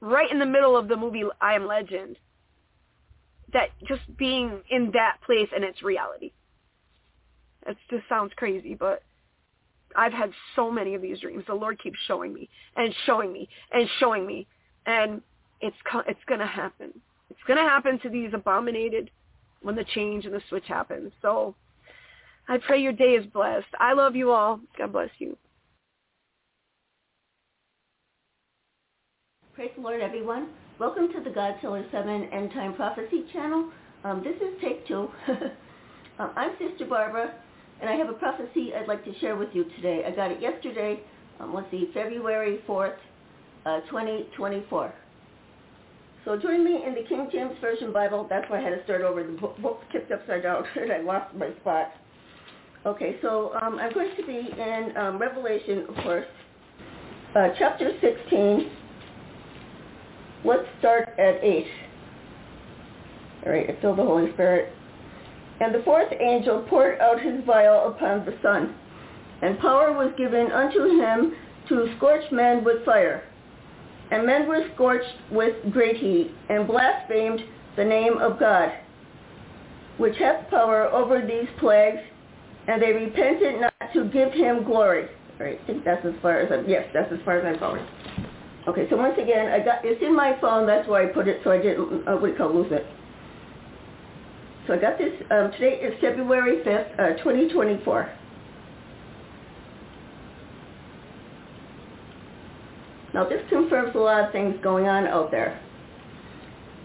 right 0.07 0.31
in 0.31 0.39
the 0.39 0.47
middle 0.47 0.76
of 0.76 0.89
the 0.89 0.97
movie 0.97 1.25
I 1.41 1.55
Am 1.55 1.67
Legend. 1.67 2.17
That 3.52 3.68
just 3.86 4.02
being 4.17 4.60
in 4.70 4.91
that 4.93 5.18
place 5.25 5.49
and 5.55 5.65
its 5.65 5.83
reality. 5.83 6.33
It 7.67 7.76
just 7.91 8.09
sounds 8.09 8.33
crazy, 8.36 8.75
but 8.75 9.02
I've 9.94 10.12
had 10.12 10.31
so 10.55 10.70
many 10.70 10.94
of 10.94 11.02
these 11.02 11.20
dreams. 11.20 11.44
The 11.47 11.55
Lord 11.55 11.81
keeps 11.83 11.99
showing 12.07 12.33
me 12.35 12.49
and 12.76 12.94
showing 13.07 13.33
me 13.33 13.49
and 13.73 13.89
showing 13.99 14.26
me, 14.26 14.47
and 14.85 15.23
it's 15.60 15.76
it's 16.07 16.25
going 16.26 16.41
to 16.41 16.47
happen. 16.47 16.93
It's 17.31 17.41
to 17.49 17.57
happen 17.57 17.99
to 18.01 18.09
these 18.09 18.31
abominated 18.33 19.10
when 19.62 19.75
the 19.75 19.85
change 19.94 20.26
and 20.26 20.35
the 20.35 20.43
switch 20.49 20.67
happens. 20.67 21.12
So 21.23 21.55
I 22.49 22.59
pray 22.59 22.81
your 22.81 22.93
day 22.93 23.15
is 23.15 23.26
blessed. 23.26 23.67
I 23.81 23.94
love 23.94 24.15
you 24.15 24.31
all. 24.31 24.60
God 24.78 24.93
bless 24.93 25.10
you. 25.18 25.36
Praise 29.57 29.70
the 29.75 29.81
Lord, 29.81 30.02
everyone. 30.02 30.49
Welcome 30.78 31.10
to 31.15 31.20
the 31.25 31.31
God 31.31 31.55
Tiller 31.62 31.83
7 31.91 32.25
End 32.31 32.51
Time 32.51 32.75
Prophecy 32.75 33.25
channel. 33.33 33.70
Um, 34.05 34.23
this 34.23 34.36
is 34.36 34.60
take 34.60 34.86
two. 34.86 35.09
um, 36.18 36.31
I'm 36.36 36.51
Sister 36.59 36.85
Barbara, 36.85 37.33
and 37.81 37.89
I 37.89 37.94
have 37.94 38.10
a 38.10 38.12
prophecy 38.12 38.73
I'd 38.75 38.86
like 38.86 39.02
to 39.07 39.18
share 39.18 39.35
with 39.35 39.49
you 39.55 39.65
today. 39.76 40.02
I 40.07 40.15
got 40.15 40.31
it 40.31 40.43
yesterday, 40.43 41.01
um, 41.41 41.55
let's 41.55 41.70
see, 41.70 41.89
February 41.94 42.60
4th, 42.68 42.97
uh, 43.65 43.81
2024. 43.89 44.93
So 46.26 46.39
join 46.39 46.62
me 46.62 46.83
in 46.86 46.93
the 46.94 47.09
King 47.09 47.31
James 47.33 47.57
Version 47.62 47.94
Bible. 47.94 48.26
That's 48.28 48.44
why 48.51 48.59
I 48.59 48.62
had 48.62 48.76
to 48.76 48.85
start 48.85 49.01
over. 49.01 49.25
The 49.25 49.33
book, 49.33 49.81
tipped 49.91 50.12
upside 50.12 50.43
down, 50.43 50.65
and 50.76 50.93
I 50.93 51.01
lost 51.01 51.35
my 51.35 51.49
spot. 51.62 51.93
Okay, 52.85 53.17
so 53.23 53.55
um, 53.62 53.78
I'm 53.78 53.94
going 53.94 54.15
to 54.18 54.26
be 54.26 54.51
in 54.52 54.93
um, 54.99 55.18
Revelation, 55.18 55.86
of 55.89 55.94
course, 56.05 56.26
uh, 57.35 57.49
chapter 57.59 57.93
16, 58.02 58.70
Let's 60.47 60.68
start 60.78 61.08
at 61.18 61.42
8. 61.42 61.66
All 63.44 63.52
right, 63.52 63.81
feel 63.81 63.97
the 63.97 64.05
Holy 64.05 64.33
Spirit. 64.34 64.73
And 65.58 65.75
the 65.75 65.83
fourth 65.83 66.12
angel 66.20 66.65
poured 66.68 67.00
out 67.00 67.20
his 67.20 67.42
vial 67.44 67.89
upon 67.89 68.25
the 68.25 68.39
sun, 68.42 68.76
and 69.42 69.58
power 69.58 69.92
was 69.92 70.12
given 70.16 70.52
unto 70.52 70.84
him 71.00 71.34
to 71.68 71.92
scorch 71.97 72.23
men 72.31 72.62
with 72.62 72.84
fire. 72.84 73.25
And 74.12 74.25
men 74.25 74.47
were 74.47 74.68
scorched 74.75 75.16
with 75.33 75.57
great 75.73 75.97
heat, 75.97 76.31
and 76.49 76.68
blasphemed 76.68 77.41
the 77.76 77.84
name 77.84 78.16
of 78.18 78.39
God, 78.39 78.70
which 79.99 80.16
hath 80.16 80.49
power 80.49 80.84
over 80.84 81.26
these 81.26 81.49
plagues, 81.58 81.99
and 82.68 82.81
they 82.81 82.92
repented 82.92 83.60
not 83.60 83.75
to 83.94 84.05
give 84.10 84.31
him 84.33 84.62
glory. 84.62 85.08
All 85.41 85.47
right, 85.47 85.58
I 85.60 85.66
think 85.66 85.84
that's 85.84 86.07
as 86.07 86.15
far 86.23 86.39
as 86.39 86.52
I'm, 86.52 86.68
yes, 86.68 86.86
that's 86.94 87.12
as 87.12 87.18
far 87.25 87.39
as 87.39 87.44
I'm 87.44 87.58
going. 87.58 87.84
Okay, 88.68 88.88
so 88.90 88.96
once 88.96 89.14
again, 89.16 89.46
I 89.46 89.64
got 89.64 89.84
it's 89.84 90.02
in 90.02 90.14
my 90.14 90.36
phone. 90.40 90.66
That's 90.66 90.88
why 90.88 91.04
I 91.04 91.06
put 91.06 91.28
it 91.28 91.40
so 91.44 91.52
I 91.52 91.58
didn't 91.58 92.06
uh, 92.08 92.16
what 92.16 92.26
do 92.26 92.32
you 92.32 92.36
call 92.36 92.52
lose 92.52 92.72
it. 92.72 92.84
So 94.66 94.74
I 94.74 94.78
got 94.78 94.98
this. 94.98 95.12
Um, 95.30 95.52
today 95.52 95.78
is 95.80 95.94
February 96.00 96.64
fifth, 96.64 96.98
uh, 96.98 97.22
twenty 97.22 97.48
twenty 97.52 97.80
four. 97.84 98.12
Now 103.14 103.28
this 103.28 103.40
confirms 103.48 103.94
a 103.94 103.98
lot 103.98 104.24
of 104.24 104.32
things 104.32 104.56
going 104.62 104.86
on 104.86 105.06
out 105.06 105.30
there. 105.30 105.62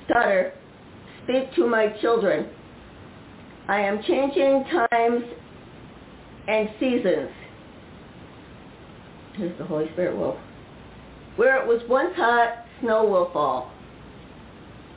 Daughter, 0.07 0.53
speak 1.23 1.53
to 1.55 1.67
my 1.67 1.87
children. 1.99 2.47
I 3.67 3.81
am 3.81 4.03
changing 4.03 4.65
times 4.65 5.23
and 6.47 6.69
seasons. 6.79 7.29
Here's 9.33 9.57
the 9.57 9.65
Holy 9.65 9.91
Spirit 9.93 10.15
wolf. 10.15 10.37
Where 11.35 11.61
it 11.61 11.67
was 11.67 11.81
once 11.89 12.13
hot, 12.15 12.65
snow 12.81 13.05
will 13.05 13.29
fall. 13.31 13.71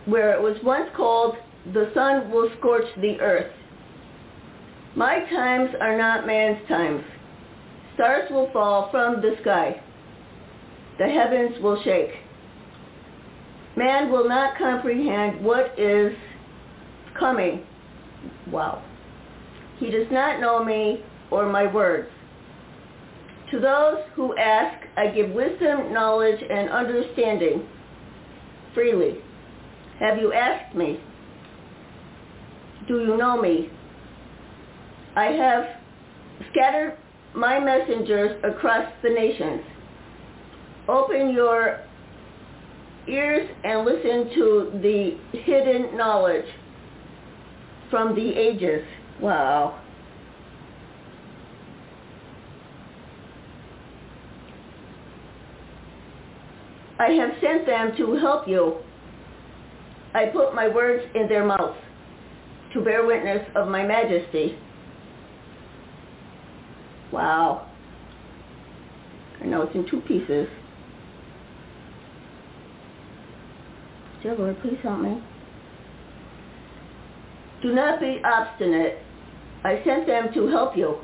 Where 0.06 0.34
it 0.34 0.42
was 0.42 0.56
once 0.62 0.90
cold, 0.96 1.36
the 1.72 1.90
sun 1.94 2.30
will 2.30 2.50
scorch 2.58 2.84
the 3.00 3.20
earth. 3.20 3.52
My 4.96 5.20
times 5.30 5.70
are 5.80 5.96
not 5.96 6.26
man's 6.26 6.66
times. 6.68 7.02
Stars 7.94 8.30
will 8.30 8.50
fall 8.52 8.90
from 8.90 9.20
the 9.22 9.36
sky. 9.40 9.80
The 10.98 11.08
heavens 11.08 11.60
will 11.62 11.82
shake. 11.82 12.10
Man 13.76 14.10
will 14.12 14.28
not 14.28 14.56
comprehend 14.56 15.44
what 15.44 15.78
is 15.78 16.12
coming. 17.18 17.64
Wow. 18.50 18.82
He 19.78 19.90
does 19.90 20.06
not 20.10 20.40
know 20.40 20.64
me 20.64 21.02
or 21.30 21.50
my 21.50 21.72
words. 21.72 22.08
To 23.54 23.60
those 23.60 23.98
who 24.16 24.36
ask, 24.36 24.84
I 24.96 25.06
give 25.14 25.30
wisdom, 25.30 25.92
knowledge, 25.92 26.42
and 26.50 26.68
understanding 26.70 27.64
freely. 28.74 29.18
Have 30.00 30.18
you 30.18 30.32
asked 30.32 30.74
me? 30.74 30.98
Do 32.88 32.98
you 33.02 33.16
know 33.16 33.40
me? 33.40 33.70
I 35.14 35.26
have 35.26 35.66
scattered 36.50 36.98
my 37.32 37.60
messengers 37.60 38.42
across 38.42 38.92
the 39.04 39.10
nations. 39.10 39.60
Open 40.88 41.32
your 41.32 41.78
ears 43.06 43.48
and 43.62 43.84
listen 43.84 44.34
to 44.34 44.80
the 44.82 45.16
hidden 45.38 45.96
knowledge 45.96 46.46
from 47.88 48.16
the 48.16 48.34
ages. 48.36 48.84
Wow. 49.20 49.80
I 56.98 57.10
have 57.10 57.30
sent 57.40 57.66
them 57.66 57.92
to 57.96 58.16
help 58.16 58.46
you. 58.46 58.78
I 60.14 60.26
put 60.26 60.54
my 60.54 60.68
words 60.68 61.04
in 61.14 61.28
their 61.28 61.44
mouth 61.44 61.76
to 62.72 62.80
bear 62.80 63.04
witness 63.04 63.46
of 63.56 63.68
my 63.68 63.84
majesty. 63.84 64.56
Wow. 67.12 67.68
I 69.42 69.46
know 69.46 69.62
it's 69.62 69.74
in 69.74 69.88
two 69.90 70.00
pieces. 70.02 70.48
Dear 74.22 74.36
Lord, 74.36 74.60
please 74.62 74.78
help 74.82 75.00
me. 75.00 75.22
Do 77.62 77.74
not 77.74 78.00
be 78.00 78.20
obstinate. 78.24 78.98
I 79.64 79.82
sent 79.84 80.06
them 80.06 80.28
to 80.34 80.48
help 80.48 80.76
you. 80.76 80.98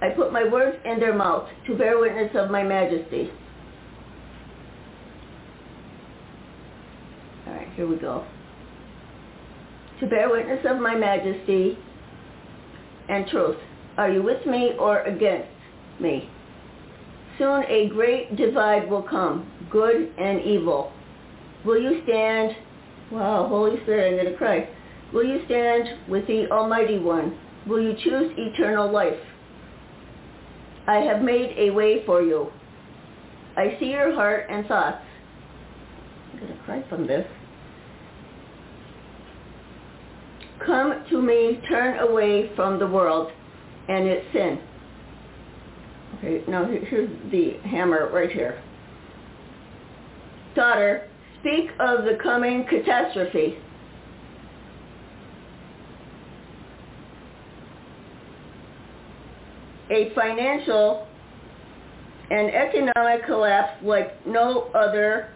I 0.00 0.10
put 0.10 0.32
my 0.32 0.44
words 0.48 0.78
in 0.84 1.00
their 1.00 1.14
mouth 1.14 1.48
to 1.66 1.76
bear 1.76 1.98
witness 1.98 2.30
of 2.34 2.50
my 2.50 2.62
majesty. 2.62 3.30
All 7.46 7.52
right, 7.54 7.67
here 7.78 7.86
we 7.86 7.94
go. 7.94 8.26
To 10.00 10.06
bear 10.08 10.28
witness 10.28 10.66
of 10.68 10.80
my 10.80 10.96
majesty 10.96 11.78
and 13.08 13.24
truth. 13.28 13.56
Are 13.96 14.10
you 14.10 14.20
with 14.20 14.44
me 14.46 14.72
or 14.80 15.02
against 15.02 15.48
me? 16.00 16.28
Soon 17.38 17.62
a 17.68 17.88
great 17.90 18.34
divide 18.34 18.90
will 18.90 19.04
come, 19.04 19.48
good 19.70 20.12
and 20.18 20.40
evil. 20.40 20.92
Will 21.64 21.80
you 21.80 22.02
stand? 22.02 22.56
Wow, 23.12 23.46
Holy 23.48 23.80
Spirit, 23.82 24.10
I'm 24.10 24.18
going 24.18 24.32
to 24.32 24.36
cry. 24.36 24.68
Will 25.14 25.24
you 25.24 25.44
stand 25.46 26.08
with 26.08 26.26
the 26.26 26.50
Almighty 26.50 26.98
One? 26.98 27.38
Will 27.68 27.80
you 27.80 27.92
choose 28.02 28.32
eternal 28.36 28.90
life? 28.90 29.20
I 30.88 30.96
have 30.96 31.22
made 31.22 31.56
a 31.56 31.70
way 31.70 32.04
for 32.04 32.22
you. 32.22 32.50
I 33.56 33.76
see 33.78 33.86
your 33.86 34.12
heart 34.14 34.46
and 34.50 34.66
thoughts. 34.66 35.04
I'm 36.32 36.40
going 36.40 36.58
to 36.58 36.64
cry 36.64 36.84
from 36.88 37.06
this. 37.06 37.24
Come 40.64 41.04
to 41.10 41.22
me, 41.22 41.60
turn 41.68 41.98
away 41.98 42.54
from 42.56 42.78
the 42.78 42.86
world 42.86 43.30
and 43.88 44.06
its 44.06 44.26
sin. 44.32 44.60
Okay, 46.18 46.42
now 46.48 46.64
here's 46.64 47.10
the 47.30 47.58
hammer 47.68 48.10
right 48.12 48.30
here. 48.30 48.62
Daughter, 50.54 51.08
speak 51.40 51.70
of 51.78 52.04
the 52.04 52.18
coming 52.22 52.66
catastrophe. 52.68 53.56
A 59.90 60.12
financial 60.14 61.06
and 62.30 62.50
economic 62.50 63.24
collapse 63.24 63.82
like 63.82 64.26
no 64.26 64.64
other 64.74 65.30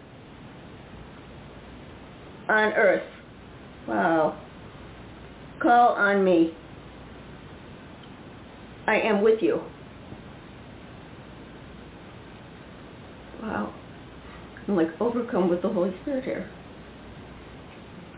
on 2.49 2.73
earth. 2.73 3.03
Wow. 3.87 4.39
Call 5.63 5.95
on 5.95 6.25
me. 6.25 6.53
I 8.85 8.99
am 8.99 9.21
with 9.21 9.41
you. 9.41 9.61
Wow. 13.41 13.73
I'm 14.67 14.75
like 14.75 14.89
overcome 14.99 15.49
with 15.49 15.61
the 15.61 15.69
Holy 15.69 15.95
Spirit 16.01 16.25
here. 16.25 16.49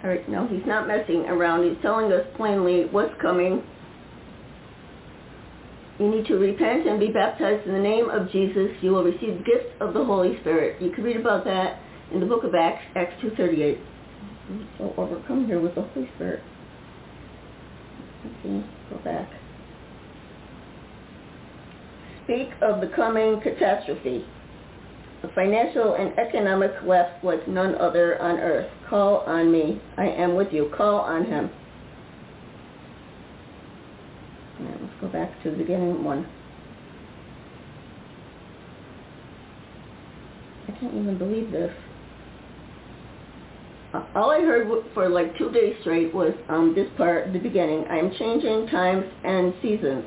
All 0.04 0.10
right, 0.10 0.28
no, 0.28 0.48
he's 0.48 0.66
not 0.66 0.88
messing 0.88 1.26
around. 1.26 1.70
He's 1.70 1.82
telling 1.84 2.12
us 2.12 2.26
plainly 2.36 2.86
what's 2.92 3.14
coming. 3.22 3.64
You 6.00 6.10
need 6.10 6.26
to 6.28 6.36
repent 6.36 6.88
and 6.88 7.00
be 7.00 7.08
baptized 7.08 7.68
in 7.68 7.74
the 7.74 7.80
name 7.80 8.10
of 8.10 8.32
Jesus. 8.32 8.70
You 8.82 8.92
will 8.92 9.04
receive 9.04 9.38
the 9.38 9.44
gift 9.44 9.82
of 9.82 9.94
the 9.94 10.04
Holy 10.04 10.38
Spirit. 10.42 10.82
You 10.82 10.92
can 10.92 11.04
read 11.04 11.18
about 11.18 11.46
that 11.46 11.80
in 12.12 12.20
the 12.20 12.26
book 12.26 12.44
of 12.44 12.54
Acts, 12.56 12.84
Acts 12.96 13.14
2.38. 13.24 13.80
I'm 14.50 14.70
so 14.78 14.94
overcome 14.98 15.46
here 15.46 15.60
with 15.60 15.76
the 15.76 15.82
Holy 15.82 16.10
Spirit. 16.16 16.44
Okay, 18.26 18.66
go 18.90 18.98
back. 19.04 19.30
Speak 22.24 22.50
of 22.62 22.82
the 22.82 22.88
coming 22.96 23.40
catastrophe 23.42 24.26
a 25.26 25.34
financial 25.34 25.96
and 25.96 26.18
economic 26.20 26.78
collapse 26.80 27.24
like 27.24 27.48
none 27.48 27.76
other 27.76 28.22
on 28.22 28.38
earth. 28.38 28.70
Call 28.90 29.20
on 29.22 29.52
me. 29.52 29.82
I 29.98 30.06
am 30.06 30.36
with 30.36 30.52
you. 30.52 30.72
Call 30.76 31.00
on 31.00 31.26
him. 31.26 31.50
Right, 34.60 34.82
let's 34.82 34.94
go 35.02 35.08
back 35.08 35.42
to 35.44 35.52
the 35.52 35.58
beginning 35.58 36.04
one. 36.04 36.28
I 40.68 40.72
can't 40.80 40.94
even 40.94 41.18
believe 41.18 41.52
this. 41.52 41.72
All 44.16 44.32
I 44.32 44.42
heard 44.42 44.68
for 44.94 45.10
like 45.10 45.38
two 45.38 45.52
days 45.52 45.76
straight 45.82 46.14
was 46.14 46.34
um, 46.50 46.74
this 46.76 46.88
part, 46.98 47.32
the 47.34 47.40
beginning. 47.40 47.86
I 47.90 47.98
am 47.98 48.12
changing 48.18 48.68
times 48.68 49.06
and 49.24 49.54
seasons. 49.62 50.06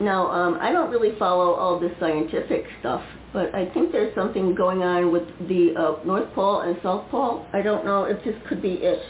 Now, 0.00 0.30
um, 0.30 0.58
I 0.60 0.70
don't 0.70 0.90
really 0.90 1.18
follow 1.18 1.54
all 1.54 1.80
the 1.80 1.90
scientific 1.98 2.64
stuff, 2.80 3.02
but 3.32 3.52
I 3.54 3.68
think 3.74 3.90
there's 3.90 4.14
something 4.14 4.54
going 4.54 4.82
on 4.82 5.10
with 5.10 5.26
the 5.48 5.74
uh, 5.76 6.04
North 6.04 6.32
Pole 6.34 6.60
and 6.60 6.76
South 6.82 7.10
Pole. 7.10 7.46
I 7.52 7.62
don't 7.62 7.84
know 7.84 8.04
if 8.04 8.22
this 8.24 8.36
could 8.48 8.62
be 8.62 8.74
it. 8.74 9.02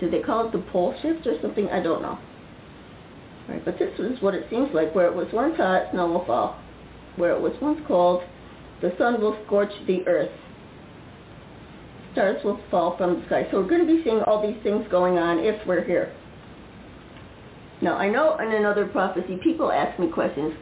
Did 0.00 0.12
they 0.12 0.20
call 0.20 0.46
it 0.46 0.52
the 0.52 0.64
pole 0.70 0.94
shift 1.02 1.26
or 1.26 1.40
something? 1.40 1.68
I 1.68 1.80
don't 1.80 2.02
know. 2.02 2.18
Right, 3.48 3.64
but 3.64 3.78
this 3.78 3.90
is 3.98 4.20
what 4.20 4.34
it 4.34 4.46
seems 4.50 4.68
like. 4.72 4.94
Where 4.94 5.06
it 5.06 5.14
was 5.14 5.26
once 5.32 5.56
hot, 5.56 5.90
snow 5.92 6.08
will 6.08 6.24
fall. 6.24 6.60
Where 7.16 7.32
it 7.32 7.40
was 7.40 7.52
once 7.60 7.80
cold, 7.86 8.22
the 8.80 8.92
sun 8.98 9.20
will 9.20 9.36
scorch 9.46 9.72
the 9.86 10.06
earth. 10.06 10.30
Stars 12.12 12.42
will 12.44 12.60
fall 12.70 12.96
from 12.96 13.20
the 13.20 13.26
sky. 13.26 13.46
So 13.50 13.60
we're 13.60 13.68
going 13.68 13.86
to 13.86 13.86
be 13.86 14.02
seeing 14.04 14.20
all 14.22 14.46
these 14.46 14.62
things 14.62 14.86
going 14.90 15.18
on 15.18 15.38
if 15.38 15.66
we're 15.66 15.84
here. 15.84 16.14
Now, 17.80 17.96
I 17.96 18.08
know 18.08 18.36
in 18.38 18.52
another 18.52 18.86
prophecy, 18.86 19.38
people 19.42 19.72
ask 19.72 19.98
me 19.98 20.08
questions. 20.08 20.52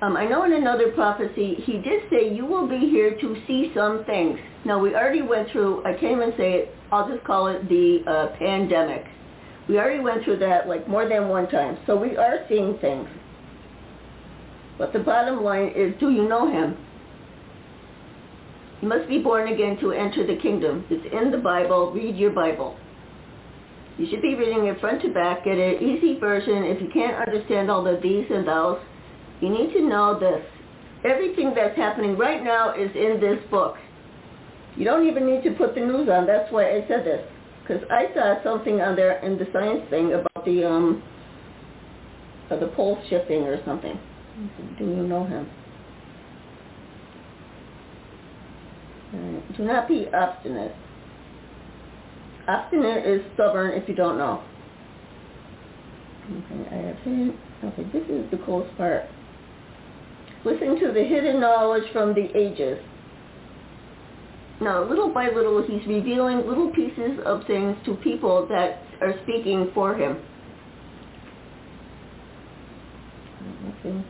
Um, 0.00 0.16
I 0.16 0.26
know 0.26 0.44
in 0.44 0.52
another 0.52 0.92
prophecy, 0.92 1.56
he 1.64 1.74
did 1.74 2.02
say, 2.10 2.32
you 2.34 2.46
will 2.46 2.68
be 2.68 2.78
here 2.78 3.18
to 3.20 3.42
see 3.46 3.70
some 3.74 4.04
things. 4.04 4.38
Now, 4.64 4.78
we 4.78 4.94
already 4.94 5.22
went 5.22 5.50
through, 5.50 5.84
I 5.84 5.92
can't 5.92 6.16
even 6.16 6.32
say 6.36 6.52
it, 6.54 6.74
I'll 6.90 7.08
just 7.08 7.24
call 7.24 7.48
it 7.48 7.68
the 7.68 8.00
uh, 8.06 8.36
pandemic. 8.38 9.06
We 9.68 9.78
already 9.78 10.00
went 10.00 10.24
through 10.24 10.38
that 10.38 10.68
like 10.68 10.88
more 10.88 11.08
than 11.08 11.28
one 11.28 11.48
time. 11.48 11.78
So 11.86 11.96
we 11.96 12.16
are 12.16 12.44
seeing 12.48 12.78
things. 12.78 13.08
But 14.78 14.92
the 14.92 14.98
bottom 14.98 15.42
line 15.42 15.72
is, 15.74 15.94
do 16.00 16.10
you 16.10 16.28
know 16.28 16.50
him? 16.50 16.76
You 18.82 18.88
must 18.88 19.08
be 19.08 19.18
born 19.18 19.52
again 19.52 19.78
to 19.80 19.92
enter 19.92 20.26
the 20.26 20.36
kingdom. 20.40 20.84
It's 20.90 21.06
in 21.12 21.30
the 21.30 21.38
Bible. 21.38 21.92
Read 21.92 22.16
your 22.16 22.32
Bible. 22.32 22.76
You 23.96 24.06
should 24.10 24.22
be 24.22 24.34
reading 24.34 24.66
it 24.66 24.80
front 24.80 25.02
to 25.02 25.12
back. 25.12 25.44
Get 25.44 25.56
an 25.56 25.82
easy 25.82 26.18
version. 26.18 26.64
If 26.64 26.82
you 26.82 26.88
can't 26.92 27.16
understand 27.26 27.70
all 27.70 27.84
the 27.84 27.98
these 28.02 28.26
and 28.30 28.46
those, 28.46 28.80
you 29.40 29.48
need 29.48 29.72
to 29.72 29.86
know 29.86 30.18
this. 30.18 30.44
Everything 31.04 31.52
that's 31.54 31.76
happening 31.76 32.16
right 32.16 32.42
now 32.42 32.74
is 32.74 32.90
in 32.94 33.20
this 33.20 33.38
book. 33.50 33.76
You 34.76 34.84
don't 34.84 35.06
even 35.06 35.26
need 35.26 35.44
to 35.44 35.52
put 35.52 35.74
the 35.74 35.80
news 35.80 36.08
on. 36.08 36.26
That's 36.26 36.50
why 36.50 36.70
I 36.70 36.84
said 36.88 37.04
this. 37.04 37.24
Because 37.62 37.82
I 37.90 38.06
saw 38.14 38.42
something 38.42 38.80
on 38.80 38.96
there 38.96 39.18
in 39.20 39.38
the 39.38 39.46
science 39.52 39.88
thing 39.90 40.12
about 40.12 40.44
the 40.44 40.64
um, 40.68 41.02
uh, 42.50 42.58
the 42.58 42.66
pole 42.68 42.98
shifting 43.08 43.42
or 43.42 43.64
something. 43.64 43.98
Do 44.78 44.84
you 44.84 45.06
know 45.06 45.24
him? 45.24 45.48
Do 49.56 49.64
not 49.64 49.88
be 49.88 50.08
obstinate. 50.12 50.74
Obstinate 52.48 53.06
is 53.06 53.22
stubborn 53.34 53.80
if 53.80 53.88
you 53.88 53.94
don't 53.94 54.18
know. 54.18 54.42
Okay, 56.24 56.68
I 56.70 56.74
have 56.86 56.96
hidden. 56.98 57.38
Okay, 57.62 57.84
this 57.92 58.02
is 58.08 58.30
the 58.30 58.38
coolest 58.44 58.76
part. 58.76 59.04
Listen 60.44 60.78
to 60.80 60.92
the 60.92 61.04
hidden 61.04 61.40
knowledge 61.40 61.84
from 61.92 62.14
the 62.14 62.28
ages. 62.36 62.78
Now, 64.60 64.88
little 64.88 65.12
by 65.12 65.28
little, 65.28 65.62
he's 65.66 65.86
revealing 65.86 66.46
little 66.46 66.70
pieces 66.70 67.18
of 67.24 67.46
things 67.46 67.76
to 67.86 67.94
people 67.96 68.46
that 68.48 68.82
are 69.00 69.14
speaking 69.22 69.70
for 69.74 69.94
him. 69.94 70.18
Okay. 73.80 74.04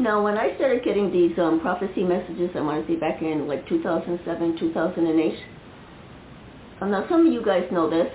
Now, 0.00 0.22
when 0.22 0.38
I 0.38 0.54
started 0.54 0.84
getting 0.84 1.10
these 1.10 1.36
um, 1.38 1.58
prophecy 1.60 2.04
messages, 2.04 2.50
I 2.54 2.60
want 2.60 2.86
to 2.86 2.92
say 2.92 2.98
back 2.98 3.20
in 3.20 3.48
like 3.48 3.68
2007, 3.68 4.58
2008. 4.58 5.34
Um, 6.80 6.90
now, 6.92 7.04
some 7.08 7.26
of 7.26 7.32
you 7.32 7.44
guys 7.44 7.64
know 7.72 7.90
this, 7.90 8.06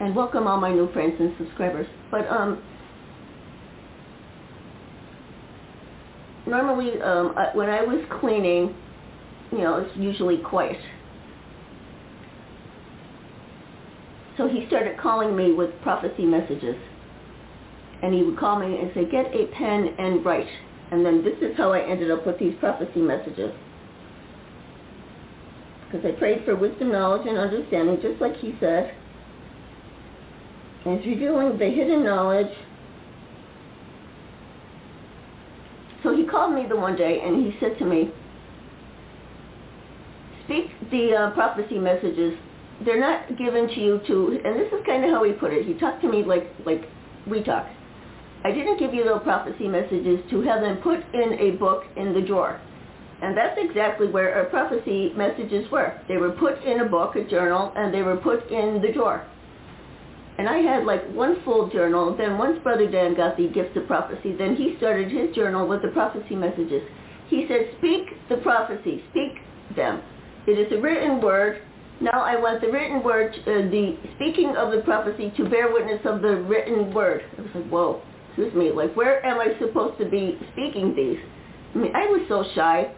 and 0.00 0.16
welcome 0.16 0.46
all 0.46 0.58
my 0.58 0.72
new 0.72 0.90
friends 0.92 1.16
and 1.20 1.34
subscribers. 1.36 1.86
But 2.10 2.26
um, 2.28 2.62
normally, 6.46 6.98
um, 7.02 7.34
I, 7.36 7.54
when 7.54 7.68
I 7.68 7.82
was 7.82 8.02
cleaning, 8.20 8.74
you 9.52 9.58
know, 9.58 9.76
it's 9.84 9.94
usually 9.98 10.38
quiet. 10.38 10.80
So 14.38 14.48
he 14.48 14.64
started 14.68 14.96
calling 14.98 15.36
me 15.36 15.52
with 15.52 15.70
prophecy 15.82 16.24
messages. 16.24 16.76
And 18.02 18.14
he 18.14 18.22
would 18.22 18.38
call 18.38 18.58
me 18.60 18.78
and 18.78 18.90
say, 18.94 19.04
get 19.10 19.26
a 19.34 19.46
pen 19.48 19.94
and 19.98 20.24
write. 20.24 20.46
And 20.90 21.04
then 21.04 21.22
this 21.22 21.36
is 21.42 21.56
how 21.56 21.72
I 21.72 21.80
ended 21.80 22.10
up 22.10 22.26
with 22.26 22.38
these 22.38 22.54
prophecy 22.60 23.00
messages. 23.00 23.52
Because 25.84 26.04
I 26.06 26.18
prayed 26.18 26.44
for 26.44 26.56
wisdom, 26.56 26.92
knowledge, 26.92 27.26
and 27.26 27.38
understanding, 27.38 27.98
just 28.02 28.20
like 28.20 28.36
he 28.36 28.54
said. 28.60 28.94
And 30.84 30.98
it's 30.98 31.06
revealing 31.06 31.58
the 31.58 31.66
hidden 31.66 32.04
knowledge. 32.04 32.52
So 36.02 36.16
he 36.16 36.24
called 36.24 36.54
me 36.54 36.64
the 36.68 36.76
one 36.76 36.96
day 36.96 37.20
and 37.24 37.44
he 37.44 37.58
said 37.58 37.78
to 37.78 37.84
me, 37.84 38.10
speak 40.44 40.70
the 40.90 41.14
uh, 41.14 41.30
prophecy 41.32 41.78
messages. 41.78 42.34
They're 42.84 43.00
not 43.00 43.36
given 43.36 43.68
to 43.68 43.80
you 43.80 44.00
to, 44.06 44.40
and 44.44 44.58
this 44.58 44.72
is 44.72 44.86
kind 44.86 45.04
of 45.04 45.10
how 45.10 45.24
he 45.24 45.32
put 45.32 45.52
it. 45.52 45.66
He 45.66 45.74
talked 45.74 46.00
to 46.02 46.08
me 46.08 46.22
like, 46.22 46.48
like 46.64 46.84
we 47.26 47.42
talk. 47.42 47.66
I 48.44 48.52
didn't 48.52 48.78
give 48.78 48.94
you 48.94 49.04
the 49.04 49.18
prophecy 49.20 49.66
messages 49.66 50.20
to 50.30 50.40
have 50.42 50.60
them 50.60 50.78
put 50.78 51.00
in 51.12 51.38
a 51.40 51.56
book 51.58 51.84
in 51.96 52.14
the 52.14 52.20
drawer. 52.20 52.60
And 53.20 53.36
that's 53.36 53.58
exactly 53.58 54.06
where 54.06 54.34
our 54.34 54.44
prophecy 54.44 55.12
messages 55.16 55.68
were. 55.72 56.00
They 56.06 56.18
were 56.18 56.30
put 56.30 56.62
in 56.62 56.80
a 56.80 56.88
book, 56.88 57.16
a 57.16 57.24
journal, 57.24 57.72
and 57.74 57.92
they 57.92 58.02
were 58.02 58.16
put 58.16 58.48
in 58.50 58.80
the 58.80 58.92
drawer. 58.92 59.26
And 60.38 60.48
I 60.48 60.58
had 60.58 60.84
like 60.84 61.04
one 61.12 61.42
full 61.44 61.68
journal. 61.68 62.16
Then 62.16 62.38
once 62.38 62.62
Brother 62.62 62.88
Dan 62.88 63.16
got 63.16 63.36
the 63.36 63.48
gift 63.48 63.76
of 63.76 63.88
prophecy, 63.88 64.36
then 64.38 64.54
he 64.54 64.76
started 64.78 65.10
his 65.10 65.34
journal 65.34 65.66
with 65.66 65.82
the 65.82 65.88
prophecy 65.88 66.36
messages. 66.36 66.82
He 67.28 67.46
said, 67.48 67.74
speak 67.78 68.06
the 68.28 68.36
prophecy, 68.36 69.02
speak 69.10 69.42
them. 69.74 70.00
It 70.46 70.52
is 70.52 70.72
a 70.72 70.80
written 70.80 71.20
word. 71.20 71.60
Now 72.00 72.22
I 72.22 72.36
want 72.40 72.60
the 72.60 72.68
written 72.68 73.02
word, 73.02 73.34
uh, 73.42 73.68
the 73.68 73.98
speaking 74.14 74.54
of 74.56 74.70
the 74.70 74.82
prophecy 74.82 75.32
to 75.36 75.48
bear 75.50 75.72
witness 75.72 76.00
of 76.04 76.22
the 76.22 76.36
written 76.36 76.94
word. 76.94 77.22
I 77.36 77.42
was 77.42 77.50
like, 77.52 77.68
whoa, 77.68 78.00
excuse 78.38 78.54
me, 78.54 78.70
like 78.70 78.94
where 78.96 79.24
am 79.26 79.40
I 79.40 79.58
supposed 79.58 79.98
to 79.98 80.08
be 80.08 80.38
speaking 80.52 80.94
these? 80.94 81.18
I 81.74 81.78
mean, 81.78 81.92
I 81.94 82.06
was 82.06 82.22
so 82.28 82.44
shy. 82.54 82.92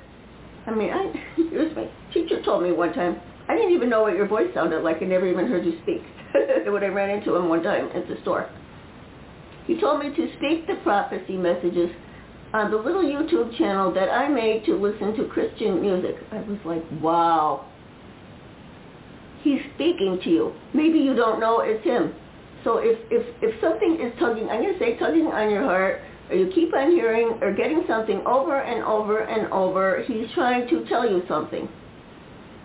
I 0.66 0.74
mean, 0.74 0.90
I, 0.90 1.12
excuse 1.38 1.74
me, 1.74 1.90
teacher 2.12 2.42
told 2.44 2.62
me 2.62 2.72
one 2.72 2.92
time, 2.92 3.20
I 3.48 3.56
didn't 3.56 3.72
even 3.72 3.88
know 3.88 4.02
what 4.02 4.14
your 4.14 4.28
voice 4.28 4.48
sounded 4.54 4.82
like. 4.82 4.98
I 5.00 5.06
never 5.06 5.26
even 5.26 5.46
heard 5.46 5.64
you 5.64 5.78
speak. 5.82 6.02
when 6.66 6.84
I 6.84 6.88
ran 6.88 7.10
into 7.10 7.34
him 7.34 7.48
one 7.48 7.62
time 7.62 7.88
at 7.94 8.06
the 8.06 8.16
store. 8.22 8.48
He 9.66 9.80
told 9.80 10.00
me 10.00 10.14
to 10.14 10.28
speak 10.36 10.66
the 10.66 10.76
prophecy 10.82 11.36
messages 11.36 11.90
on 12.52 12.70
the 12.70 12.76
little 12.76 13.02
YouTube 13.02 13.56
channel 13.56 13.92
that 13.94 14.10
I 14.10 14.28
made 14.28 14.64
to 14.66 14.76
listen 14.76 15.16
to 15.16 15.28
Christian 15.28 15.80
music. 15.80 16.16
I 16.32 16.40
was 16.42 16.58
like, 16.64 16.84
wow. 17.00 17.66
He's 19.42 19.60
speaking 19.74 20.20
to 20.22 20.30
you. 20.30 20.52
Maybe 20.74 20.98
you 20.98 21.14
don't 21.14 21.40
know 21.40 21.60
it's 21.60 21.84
him. 21.84 22.14
So 22.64 22.78
if, 22.78 22.98
if, 23.10 23.26
if 23.42 23.60
something 23.60 23.98
is 24.00 24.12
tugging, 24.18 24.48
I'm 24.48 24.62
going 24.62 24.74
to 24.74 24.78
say 24.78 24.96
tugging 24.98 25.26
on 25.26 25.50
your 25.50 25.62
heart, 25.62 26.00
or 26.30 26.36
you 26.36 26.50
keep 26.54 26.74
on 26.74 26.90
hearing 26.90 27.38
or 27.42 27.52
getting 27.52 27.84
something 27.88 28.22
over 28.26 28.60
and 28.60 28.84
over 28.84 29.20
and 29.20 29.52
over, 29.52 30.04
he's 30.06 30.30
trying 30.34 30.68
to 30.68 30.88
tell 30.88 31.08
you 31.08 31.22
something. 31.28 31.68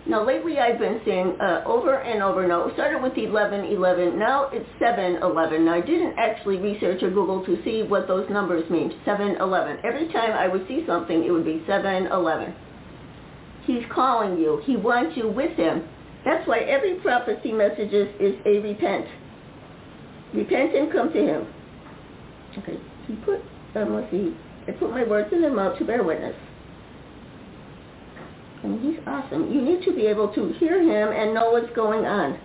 Now 0.08 0.24
lately 0.24 0.58
I've 0.58 0.78
been 0.78 1.00
seeing 1.04 1.34
uh, 1.40 1.64
over 1.66 1.98
and 1.98 2.22
over. 2.22 2.46
Now 2.46 2.68
it 2.68 2.74
started 2.74 3.02
with 3.02 3.16
1111. 3.16 4.16
Now 4.16 4.48
it's 4.52 4.68
711. 4.78 5.64
Now 5.64 5.74
I 5.74 5.80
didn't 5.80 6.16
actually 6.16 6.58
research 6.58 7.02
or 7.02 7.10
Google 7.10 7.44
to 7.44 7.58
see 7.64 7.82
what 7.82 8.06
those 8.06 8.30
numbers 8.30 8.70
mean. 8.70 8.92
711. 9.04 9.78
Every 9.84 10.06
time 10.12 10.30
I 10.30 10.46
would 10.46 10.66
see 10.68 10.84
something, 10.86 11.24
it 11.24 11.30
would 11.32 11.44
be 11.44 11.60
711. 11.66 12.54
He's 13.64 13.82
calling 13.92 14.38
you. 14.38 14.62
He 14.64 14.76
wants 14.76 15.16
you 15.16 15.28
with 15.28 15.56
him. 15.56 15.88
That's 16.24 16.46
why 16.46 16.58
every 16.60 17.00
prophecy 17.00 17.50
message 17.52 17.92
is, 17.92 18.08
is 18.20 18.34
a 18.46 18.60
repent. 18.60 19.06
Repent 20.34 20.74
and 20.74 20.92
come 20.92 21.12
to 21.12 21.18
him. 21.18 21.46
Okay. 22.58 22.78
He 23.06 23.14
put, 23.16 23.40
um, 23.74 23.94
let's 23.94 24.10
see, 24.10 24.34
I 24.66 24.72
put 24.72 24.90
my 24.90 25.04
words 25.04 25.32
in 25.32 25.40
their 25.40 25.52
mouth 25.52 25.78
to 25.78 25.84
bear 25.84 26.02
witness. 26.02 26.34
And 28.62 28.80
he's 28.80 28.98
awesome. 29.06 29.52
You 29.52 29.62
need 29.62 29.84
to 29.84 29.94
be 29.94 30.06
able 30.06 30.32
to 30.34 30.52
hear 30.58 30.80
him 30.82 31.12
and 31.12 31.34
know 31.34 31.50
what's 31.50 31.74
going 31.76 32.04
on. 32.04 32.38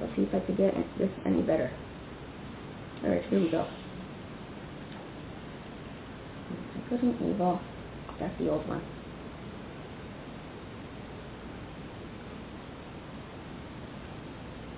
Let's 0.00 0.16
see 0.16 0.22
if 0.22 0.34
I 0.34 0.40
can 0.40 0.56
get 0.56 0.74
this 0.98 1.10
any 1.24 1.42
better. 1.42 1.70
All 3.04 3.10
right, 3.10 3.22
here 3.26 3.40
we 3.40 3.50
go. 3.50 3.68
Good 6.90 7.02
and 7.02 7.34
evil. 7.34 7.60
That's 8.18 8.36
the 8.38 8.50
old 8.50 8.66
one. 8.68 8.82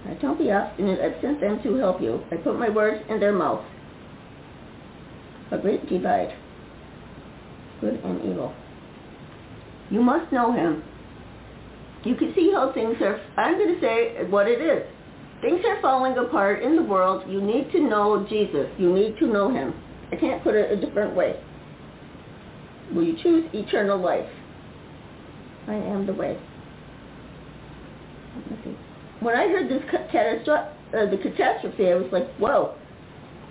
Right, 0.06 0.20
don't 0.20 0.38
be 0.38 0.52
obstinate. 0.52 1.00
I've 1.00 1.20
sent 1.20 1.40
them 1.40 1.60
to 1.64 1.74
help 1.76 2.00
you. 2.00 2.22
I 2.30 2.36
put 2.36 2.58
my 2.58 2.68
words 2.68 3.02
in 3.08 3.18
their 3.18 3.32
mouth. 3.32 3.64
A 5.50 5.58
great 5.58 5.88
divide. 5.88 6.32
Good 7.80 7.94
and 8.04 8.24
evil. 8.24 8.54
You 9.90 10.02
must 10.02 10.32
know 10.32 10.52
him. 10.52 10.84
You 12.04 12.14
can 12.14 12.32
see 12.36 12.52
how 12.52 12.72
things 12.72 12.96
are, 13.00 13.20
I'm 13.36 13.58
going 13.58 13.74
to 13.74 13.80
say 13.80 14.24
what 14.30 14.46
it 14.46 14.60
is. 14.60 14.84
Things 15.40 15.60
are 15.66 15.80
falling 15.82 16.16
apart 16.16 16.62
in 16.62 16.76
the 16.76 16.82
world. 16.82 17.24
You 17.28 17.40
need 17.40 17.72
to 17.72 17.80
know 17.80 18.24
Jesus. 18.28 18.68
You 18.78 18.94
need 18.94 19.18
to 19.18 19.26
know 19.26 19.52
him. 19.52 19.74
I 20.12 20.16
can't 20.16 20.42
put 20.44 20.54
it 20.54 20.70
a 20.70 20.80
different 20.80 21.16
way. 21.16 21.40
Will 22.94 23.02
you 23.02 23.16
choose 23.20 23.44
eternal 23.52 23.98
life? 23.98 24.28
I 25.66 25.74
am 25.74 26.06
the 26.06 26.12
way. 26.12 26.38
Let's 28.50 28.62
see. 28.64 28.85
When 29.20 29.34
I 29.34 29.48
heard 29.48 29.68
this 29.68 29.82
catastrophe, 29.90 30.50
uh, 30.94 31.06
the 31.10 31.18
catastrophe, 31.18 31.88
I 31.88 31.94
was 31.94 32.10
like, 32.12 32.28
whoa. 32.36 32.74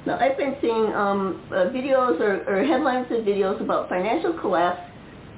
Now, 0.06 0.20
I've 0.20 0.38
been 0.38 0.56
seeing 0.62 0.94
um, 0.94 1.42
uh, 1.50 1.74
videos 1.74 2.20
or, 2.22 2.44
or 2.48 2.64
headlines 2.64 3.08
of 3.10 3.26
videos 3.26 3.60
about 3.60 3.90
financial 3.90 4.34
collapse 4.40 4.80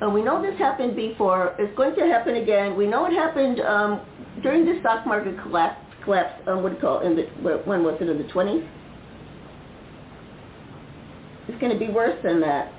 uh, 0.01 0.09
we 0.09 0.21
know 0.21 0.41
this 0.41 0.57
happened 0.59 0.95
before. 0.95 1.55
It's 1.57 1.75
going 1.75 1.95
to 1.95 2.05
happen 2.05 2.35
again. 2.35 2.75
We 2.77 2.85
know 2.85 3.05
it 3.05 3.13
happened 3.13 3.59
um, 3.61 4.01
during 4.43 4.65
the 4.65 4.79
stock 4.81 5.07
market 5.07 5.41
collapse. 5.41 5.81
Collapse. 6.03 6.41
Um, 6.47 6.61
what 6.61 6.69
do 6.69 6.75
you 6.75 6.81
call 6.81 6.99
it? 6.99 7.05
In 7.05 7.15
the 7.15 7.23
when 7.65 7.83
was 7.83 7.97
it? 7.99 8.07
In 8.07 8.17
the 8.17 8.23
20s. 8.25 8.67
It's 11.47 11.59
going 11.59 11.71
to 11.71 11.79
be 11.79 11.91
worse 11.91 12.17
than 12.23 12.39
that. 12.41 12.71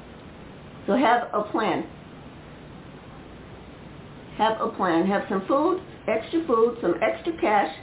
So 0.86 0.97
have 0.97 1.28
a 1.33 1.43
plan. 1.43 1.86
Have 4.36 4.60
a 4.60 4.68
plan. 4.68 5.07
Have 5.07 5.23
some 5.28 5.44
food, 5.49 5.83
extra 6.09 6.45
food, 6.47 6.78
some 6.81 6.95
extra 7.03 7.39
cash. 7.41 7.75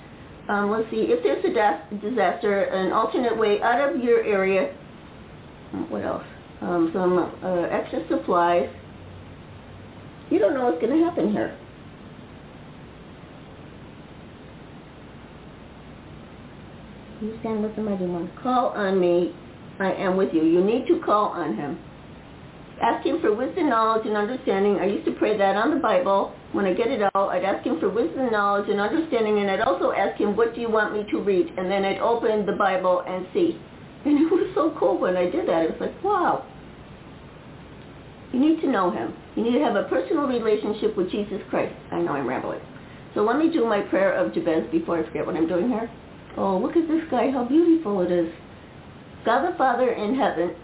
Um, 0.50 0.70
let's 0.70 0.90
see 0.92 1.08
if 1.10 1.24
there's 1.24 1.44
a 1.44 1.98
disaster, 1.98 2.64
an 2.66 2.92
alternate 2.92 3.38
way 3.38 3.62
out 3.62 3.90
of 3.90 4.04
your 4.04 4.24
area. 4.24 4.76
What 5.90 6.04
else? 6.04 6.24
Um, 6.62 6.90
some 6.94 7.18
uh, 7.44 7.64
extra 7.64 8.08
supplies 8.08 8.70
you 10.30 10.40
don't 10.40 10.54
know 10.54 10.66
what's 10.66 10.82
going 10.82 10.98
to 10.98 11.04
happen 11.04 11.32
here. 11.32 11.56
You 17.22 17.38
stand 17.40 17.64
with 17.64 17.76
the 17.76 17.82
mighty 17.82 18.06
one. 18.06 18.32
Call 18.42 18.70
on 18.70 19.00
me. 19.00 19.36
I 19.80 19.94
am 19.94 20.18
with 20.18 20.34
you. 20.34 20.44
You 20.44 20.64
need 20.64 20.88
to 20.88 21.00
call 21.00 21.28
on 21.30 21.56
him. 21.56 21.80
Ask 22.82 23.06
him 23.06 23.22
for 23.22 23.34
wisdom, 23.34 23.70
knowledge, 23.70 24.06
and 24.06 24.18
understanding. 24.18 24.78
I 24.78 24.86
used 24.86 25.06
to 25.06 25.14
pray 25.14 25.38
that 25.38 25.56
on 25.56 25.74
the 25.74 25.80
Bible. 25.80 26.36
When 26.52 26.66
I 26.66 26.74
get 26.74 26.88
it 26.88 27.02
out, 27.02 27.30
I'd 27.30 27.46
ask 27.46 27.66
him 27.66 27.80
for 27.80 27.90
wisdom, 27.90 28.32
knowledge, 28.32 28.70
and 28.70 28.82
understanding, 28.82 29.40
and 29.40 29.50
I'd 29.50 29.62
also 29.62 29.92
ask 29.92 30.20
him, 30.20 30.36
what 30.36 30.54
do 30.54 30.62
you 30.62 30.70
want 30.70 30.94
me 30.94 31.10
to 31.12 31.22
read? 31.22 31.48
And 31.58 31.72
then 31.72 31.86
I'd 31.86 32.00
open 32.00 32.46
the 32.46 32.52
Bible 32.52 33.04
and 33.08 33.26
see. 33.34 33.58
And 34.04 34.20
it 34.20 34.32
was 34.32 34.52
so 34.54 34.76
cool 34.78 35.00
when 35.00 35.16
I 35.16 35.30
did 35.30 35.48
that. 35.48 35.64
It 35.64 35.72
was 35.72 35.82
like, 35.82 36.04
wow. 36.04 36.46
You 38.34 38.40
need 38.40 38.60
to 38.62 38.68
know 38.68 38.92
him. 38.92 39.14
You 39.36 39.44
need 39.44 39.58
to 39.58 39.64
have 39.64 39.76
a 39.76 39.84
personal 39.84 40.28
relationship 40.28 40.98
with 40.98 41.10
Jesus 41.10 41.42
Christ. 41.50 41.74
I 41.92 42.02
know 42.02 42.12
I'm 42.12 42.28
rambling. 42.28 42.60
So 43.14 43.22
let 43.22 43.38
me 43.38 43.52
do 43.52 43.66
my 43.66 43.80
prayer 43.82 44.14
of 44.14 44.34
Jabez 44.34 44.70
before 44.72 45.00
I 45.00 45.08
forget 45.08 45.26
what 45.26 45.36
I'm 45.38 45.48
doing 45.48 45.70
here. 45.70 45.90
Oh, 46.38 46.58
look 46.58 46.76
at 46.76 46.88
this 46.90 47.04
guy, 47.10 47.32
how 47.32 47.46
beautiful 47.46 48.02
it 48.02 48.12
is. 48.12 48.30
God 49.26 49.52
the 49.52 49.58
Father 49.58 49.90
in 49.92 50.16
heaven, 50.16 50.56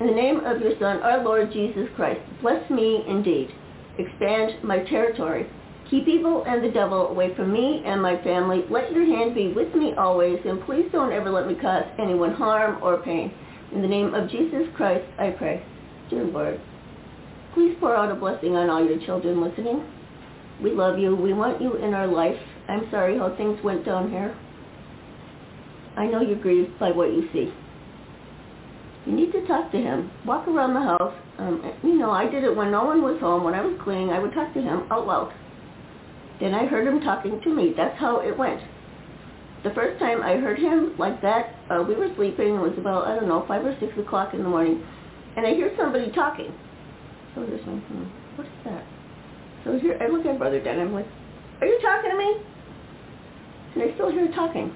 in 0.00 0.06
the 0.06 0.14
name 0.14 0.38
of 0.38 0.60
your 0.60 0.78
Son, 0.78 1.02
our 1.02 1.24
Lord 1.24 1.52
Jesus 1.52 1.88
Christ, 1.96 2.20
bless 2.40 2.70
me 2.70 3.04
indeed. 3.08 3.48
Expand 3.98 4.62
my 4.62 4.84
territory. 4.84 5.46
Keep 5.90 6.06
evil 6.06 6.44
and 6.46 6.62
the 6.62 6.70
devil 6.70 7.08
away 7.08 7.34
from 7.34 7.52
me 7.52 7.82
and 7.84 8.00
my 8.00 8.22
family. 8.22 8.64
Let 8.70 8.92
your 8.92 9.04
hand 9.04 9.34
be 9.34 9.52
with 9.52 9.74
me 9.74 9.94
always, 9.98 10.38
and 10.44 10.64
please 10.64 10.88
don't 10.92 11.12
ever 11.12 11.30
let 11.30 11.46
me 11.46 11.54
cause 11.54 11.84
anyone 11.98 12.34
harm 12.34 12.82
or 12.82 13.02
pain. 13.02 13.32
In 13.72 13.82
the 13.82 13.88
name 13.88 14.14
of 14.14 14.30
Jesus 14.30 14.68
Christ, 14.76 15.04
I 15.18 15.30
pray. 15.30 15.64
Dear 16.08 16.24
Lord, 16.24 16.60
Please 17.56 17.74
pour 17.80 17.96
out 17.96 18.12
a 18.12 18.14
blessing 18.14 18.54
on 18.54 18.68
all 18.68 18.84
your 18.84 18.98
children 19.06 19.40
listening. 19.40 19.82
We 20.62 20.72
love 20.72 20.98
you. 20.98 21.16
We 21.16 21.32
want 21.32 21.62
you 21.62 21.76
in 21.76 21.94
our 21.94 22.06
life. 22.06 22.38
I'm 22.68 22.86
sorry 22.90 23.16
how 23.16 23.34
things 23.34 23.58
went 23.64 23.86
down 23.86 24.10
here. 24.10 24.36
I 25.96 26.06
know 26.06 26.20
you're 26.20 26.38
grieved 26.38 26.78
by 26.78 26.90
what 26.90 27.14
you 27.14 27.30
see. 27.32 27.50
You 29.06 29.12
need 29.14 29.30
to 29.32 29.46
talk 29.46 29.70
to 29.70 29.78
him. 29.78 30.10
Walk 30.26 30.48
around 30.48 30.74
the 30.74 30.80
house. 30.80 31.14
Um, 31.38 31.62
you 31.82 31.96
know, 31.96 32.10
I 32.10 32.28
did 32.28 32.42
it 32.42 32.54
when 32.54 32.72
no 32.72 32.84
one 32.84 33.02
was 33.02 33.20
home. 33.20 33.44
When 33.44 33.54
I 33.54 33.62
was 33.62 33.78
cleaning, 33.82 34.10
I 34.10 34.18
would 34.18 34.34
talk 34.34 34.52
to 34.54 34.60
him 34.60 34.82
out 34.90 35.06
loud. 35.06 35.32
Then 36.40 36.54
I 36.54 36.66
heard 36.66 36.86
him 36.86 37.00
talking 37.00 37.40
to 37.40 37.54
me. 37.54 37.72
That's 37.76 37.96
how 37.98 38.20
it 38.20 38.36
went. 38.36 38.60
The 39.62 39.70
first 39.70 39.98
time 40.00 40.22
I 40.22 40.36
heard 40.36 40.58
him 40.58 40.98
like 40.98 41.22
that, 41.22 41.54
uh, 41.70 41.82
we 41.86 41.94
were 41.94 42.10
sleeping. 42.16 42.56
It 42.56 42.60
was 42.60 42.74
about, 42.78 43.06
I 43.06 43.14
don't 43.14 43.28
know, 43.28 43.44
5 43.46 43.64
or 43.64 43.76
6 43.78 43.98
o'clock 43.98 44.34
in 44.34 44.42
the 44.42 44.48
morning. 44.48 44.84
And 45.36 45.46
I 45.46 45.54
hear 45.54 45.72
somebody 45.78 46.10
talking. 46.12 46.52
So 47.34 47.46
there's 47.46 47.64
my, 47.66 47.74
hmm, 47.74 48.04
what 48.36 48.46
is 48.46 48.60
that? 48.64 48.84
So 49.64 49.78
here, 49.78 49.98
I 50.00 50.08
look 50.08 50.26
at 50.26 50.38
Brother 50.38 50.62
Dan, 50.62 50.80
I'm 50.80 50.92
like, 50.92 51.06
are 51.60 51.66
you 51.66 51.78
talking 51.80 52.10
to 52.10 52.18
me? 52.18 52.36
And 53.74 53.82
I 53.90 53.94
still 53.94 54.10
hear 54.10 54.28
talking. 54.34 54.74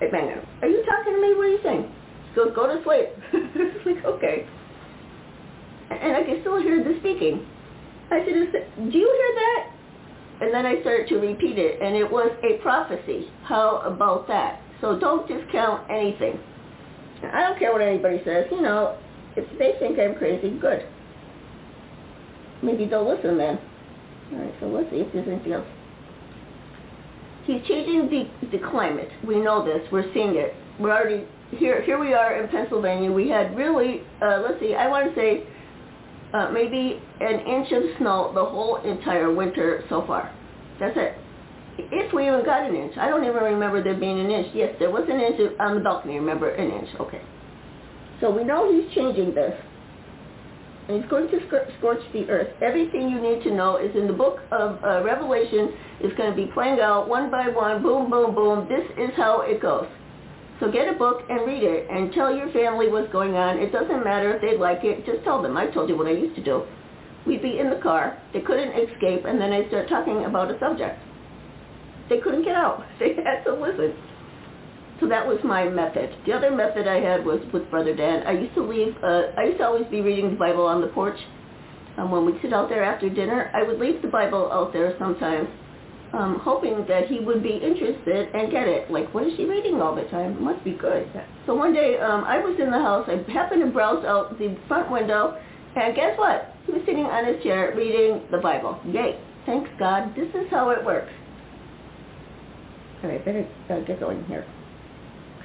Him. 0.00 0.44
Are 0.60 0.68
you 0.68 0.84
talking 0.84 1.14
to 1.14 1.20
me? 1.20 1.34
What 1.34 1.46
are 1.46 1.50
you 1.50 1.60
saying? 1.62 1.90
Goes, 2.34 2.52
go 2.54 2.66
to 2.66 2.82
sleep. 2.82 3.08
it's 3.32 3.86
like, 3.86 4.04
okay. 4.04 4.46
And 5.90 6.16
I 6.16 6.24
can 6.24 6.40
still 6.40 6.60
hear 6.60 6.82
the 6.82 6.98
speaking. 7.00 7.46
I 8.10 8.24
said, 8.24 8.90
do 8.90 8.98
you 8.98 9.10
hear 9.10 9.34
that? 9.34 9.70
And 10.40 10.52
then 10.52 10.66
I 10.66 10.80
started 10.80 11.08
to 11.08 11.16
repeat 11.16 11.58
it, 11.58 11.80
and 11.80 11.94
it 11.94 12.10
was 12.10 12.30
a 12.42 12.60
prophecy. 12.62 13.30
How 13.44 13.78
about 13.80 14.26
that? 14.28 14.60
So 14.80 14.98
don't 14.98 15.28
discount 15.28 15.88
anything. 15.90 16.38
I 17.32 17.40
don't 17.42 17.58
care 17.58 17.72
what 17.72 17.80
anybody 17.80 18.20
says. 18.24 18.46
You 18.50 18.60
know, 18.60 18.98
if 19.36 19.46
they 19.58 19.78
think 19.78 19.98
I'm 19.98 20.16
crazy, 20.16 20.50
good. 20.58 20.84
Maybe 22.62 22.86
they'll 22.86 23.08
listen 23.08 23.38
then. 23.38 23.58
All 24.32 24.38
right, 24.38 24.54
so 24.60 24.66
let's 24.66 24.90
see 24.90 24.96
if 24.96 25.12
there's 25.12 25.28
anything 25.28 25.52
else. 25.52 25.66
He's 27.44 27.62
changing 27.68 28.10
the, 28.10 28.48
the 28.48 28.58
climate. 28.70 29.10
We 29.26 29.40
know 29.40 29.64
this. 29.64 29.86
We're 29.92 30.12
seeing 30.14 30.34
it. 30.36 30.54
We're 30.80 30.92
already 30.92 31.26
here. 31.50 31.82
Here 31.82 31.98
we 31.98 32.14
are 32.14 32.42
in 32.42 32.48
Pennsylvania. 32.48 33.10
We 33.10 33.28
had 33.28 33.56
really, 33.56 34.02
uh, 34.22 34.42
let's 34.46 34.60
see, 34.60 34.74
I 34.74 34.88
want 34.88 35.08
to 35.08 35.14
say 35.14 35.46
uh, 36.32 36.50
maybe 36.50 37.00
an 37.20 37.40
inch 37.40 37.72
of 37.72 37.82
snow 37.98 38.32
the 38.34 38.44
whole 38.44 38.76
entire 38.82 39.32
winter 39.32 39.84
so 39.88 40.04
far. 40.06 40.34
That's 40.80 40.96
it. 40.96 41.16
If 41.78 42.12
we 42.12 42.28
even 42.28 42.44
got 42.44 42.68
an 42.68 42.76
inch. 42.76 42.96
I 42.96 43.08
don't 43.08 43.24
even 43.24 43.42
remember 43.42 43.82
there 43.82 43.94
being 43.94 44.20
an 44.20 44.30
inch. 44.30 44.48
Yes, 44.54 44.74
there 44.78 44.90
was 44.90 45.04
an 45.08 45.20
inch 45.20 45.40
on 45.58 45.74
the 45.74 45.80
balcony. 45.80 46.18
Remember, 46.18 46.50
an 46.50 46.70
inch. 46.70 46.88
Okay. 47.00 47.20
So 48.20 48.30
we 48.30 48.44
know 48.44 48.72
he's 48.72 48.92
changing 48.94 49.34
this. 49.34 49.54
And 50.88 51.00
he's 51.00 51.10
going 51.10 51.28
to 51.30 51.40
scorch 51.78 52.00
the 52.12 52.28
earth. 52.28 52.48
Everything 52.62 53.08
you 53.08 53.20
need 53.20 53.42
to 53.44 53.54
know 53.54 53.78
is 53.78 53.94
in 53.96 54.06
the 54.06 54.12
book 54.12 54.40
of 54.52 54.82
uh, 54.84 55.02
Revelation. 55.02 55.72
It's 56.00 56.16
going 56.16 56.30
to 56.30 56.36
be 56.36 56.50
playing 56.52 56.78
out 56.80 57.08
one 57.08 57.30
by 57.30 57.48
one. 57.48 57.82
Boom, 57.82 58.10
boom, 58.10 58.34
boom. 58.34 58.68
This 58.68 58.84
is 58.98 59.10
how 59.16 59.40
it 59.40 59.62
goes. 59.62 59.86
So 60.60 60.70
get 60.70 60.88
a 60.88 60.96
book 60.96 61.22
and 61.28 61.46
read 61.46 61.62
it 61.62 61.90
and 61.90 62.12
tell 62.12 62.34
your 62.34 62.50
family 62.52 62.88
what's 62.88 63.10
going 63.12 63.34
on. 63.34 63.58
It 63.58 63.72
doesn't 63.72 64.04
matter 64.04 64.34
if 64.34 64.40
they 64.40 64.56
like 64.56 64.84
it. 64.84 65.04
Just 65.04 65.24
tell 65.24 65.42
them. 65.42 65.56
I 65.56 65.66
told 65.66 65.88
you 65.88 65.96
what 65.96 66.06
I 66.06 66.12
used 66.12 66.36
to 66.36 66.44
do. 66.44 66.62
We'd 67.26 67.42
be 67.42 67.58
in 67.58 67.70
the 67.70 67.80
car. 67.82 68.18
They 68.32 68.40
couldn't 68.40 68.70
escape, 68.70 69.24
and 69.24 69.40
then 69.40 69.52
I'd 69.52 69.68
start 69.68 69.88
talking 69.88 70.24
about 70.24 70.50
a 70.50 70.58
subject. 70.60 70.98
They 72.08 72.18
couldn't 72.18 72.44
get 72.44 72.54
out. 72.54 72.84
They 73.00 73.14
had 73.14 73.42
to 73.44 73.54
listen. 73.54 73.94
So 75.00 75.08
that 75.08 75.26
was 75.26 75.38
my 75.42 75.68
method. 75.68 76.14
The 76.24 76.32
other 76.32 76.50
method 76.50 76.86
I 76.86 77.00
had 77.00 77.24
was 77.24 77.40
with 77.52 77.68
Brother 77.70 77.96
Dan. 77.96 78.24
I 78.26 78.32
used 78.32 78.54
to 78.54 78.62
leave, 78.62 78.94
uh, 79.02 79.34
I 79.36 79.44
used 79.44 79.58
to 79.58 79.66
always 79.66 79.86
be 79.90 80.00
reading 80.00 80.30
the 80.30 80.36
Bible 80.36 80.66
on 80.66 80.80
the 80.80 80.86
porch. 80.88 81.18
Um, 81.98 82.10
when 82.10 82.24
we'd 82.24 82.40
sit 82.42 82.52
out 82.52 82.68
there 82.68 82.84
after 82.84 83.08
dinner, 83.08 83.50
I 83.54 83.64
would 83.64 83.80
leave 83.80 84.02
the 84.02 84.08
Bible 84.08 84.50
out 84.52 84.72
there 84.72 84.94
sometimes 84.98 85.48
um, 86.14 86.38
hoping 86.38 86.84
that 86.86 87.08
he 87.08 87.20
would 87.20 87.42
be 87.42 87.56
interested 87.56 88.34
and 88.34 88.50
get 88.50 88.68
it. 88.68 88.90
Like, 88.90 89.12
what 89.12 89.26
is 89.26 89.32
she 89.36 89.44
reading 89.44 89.80
all 89.80 89.94
the 89.94 90.04
time? 90.04 90.32
It 90.32 90.40
must 90.40 90.62
be 90.64 90.72
good. 90.72 91.10
So 91.46 91.54
one 91.54 91.74
day, 91.74 91.98
um, 91.98 92.24
I 92.24 92.38
was 92.38 92.58
in 92.60 92.70
the 92.70 92.78
house. 92.78 93.08
I 93.08 93.30
happened 93.32 93.64
to 93.64 93.70
browse 93.70 94.04
out 94.04 94.38
the 94.38 94.56
front 94.68 94.90
window, 94.90 95.40
and 95.76 95.94
guess 95.94 96.16
what? 96.18 96.54
He 96.66 96.72
was 96.72 96.82
sitting 96.86 97.04
on 97.04 97.26
his 97.26 97.42
chair 97.42 97.74
reading 97.76 98.22
the 98.30 98.38
Bible. 98.38 98.78
Yay. 98.86 99.18
Thanks, 99.44 99.68
God. 99.78 100.14
This 100.14 100.28
is 100.28 100.48
how 100.50 100.70
it 100.70 100.84
works. 100.84 101.12
All 103.02 103.10
right, 103.10 103.22
better 103.24 103.46
uh, 103.68 103.80
get 103.80 104.00
going 104.00 104.24
here. 104.24 104.46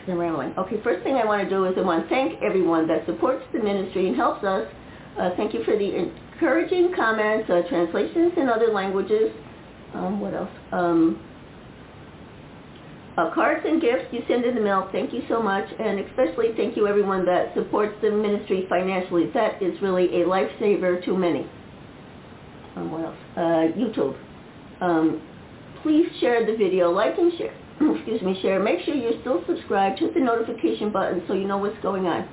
I'm 0.07 0.17
rambling. 0.17 0.53
Okay, 0.57 0.81
first 0.83 1.03
thing 1.03 1.15
I 1.15 1.25
want 1.25 1.43
to 1.43 1.49
do 1.49 1.65
is 1.65 1.73
I 1.77 1.81
want 1.81 2.03
to 2.03 2.09
thank 2.09 2.41
everyone 2.41 2.87
that 2.87 3.05
supports 3.05 3.43
the 3.53 3.59
ministry 3.59 4.07
and 4.07 4.15
helps 4.15 4.43
us. 4.43 4.67
Uh, 5.19 5.31
thank 5.35 5.53
you 5.53 5.63
for 5.65 5.77
the 5.77 6.09
encouraging 6.39 6.93
comments, 6.95 7.49
uh, 7.49 7.61
translations 7.69 8.33
in 8.37 8.47
other 8.49 8.71
languages, 8.71 9.29
um, 9.93 10.19
what 10.19 10.33
else? 10.33 10.49
Um, 10.71 11.19
uh, 13.17 13.33
cards 13.33 13.65
and 13.65 13.81
gifts 13.81 14.05
you 14.11 14.23
send 14.27 14.45
in 14.45 14.55
the 14.55 14.61
mail. 14.61 14.87
Thank 14.91 15.13
you 15.13 15.23
so 15.27 15.41
much, 15.41 15.67
and 15.77 15.99
especially 15.99 16.53
thank 16.55 16.77
you 16.77 16.87
everyone 16.87 17.25
that 17.25 17.53
supports 17.53 17.93
the 18.01 18.11
ministry 18.11 18.65
financially. 18.69 19.29
That 19.33 19.61
is 19.61 19.79
really 19.81 20.21
a 20.21 20.25
lifesaver 20.25 21.03
to 21.03 21.17
many. 21.17 21.49
Um, 22.75 22.91
what 22.91 23.03
else? 23.03 23.17
Uh, 23.35 23.75
YouTube. 23.75 24.17
Um, 24.79 25.21
please 25.83 26.07
share 26.21 26.45
the 26.45 26.55
video, 26.55 26.91
like 26.91 27.17
and 27.17 27.33
share. 27.37 27.53
Excuse 27.97 28.21
me, 28.21 28.39
share. 28.41 28.59
Make 28.61 28.85
sure 28.85 28.93
you're 28.93 29.19
still 29.21 29.43
subscribed. 29.47 29.99
Hit 29.99 30.13
the 30.13 30.21
notification 30.21 30.91
button 30.91 31.23
so 31.27 31.33
you 31.33 31.47
know 31.47 31.57
what's 31.57 31.81
going 31.81 32.05
on. 32.05 32.29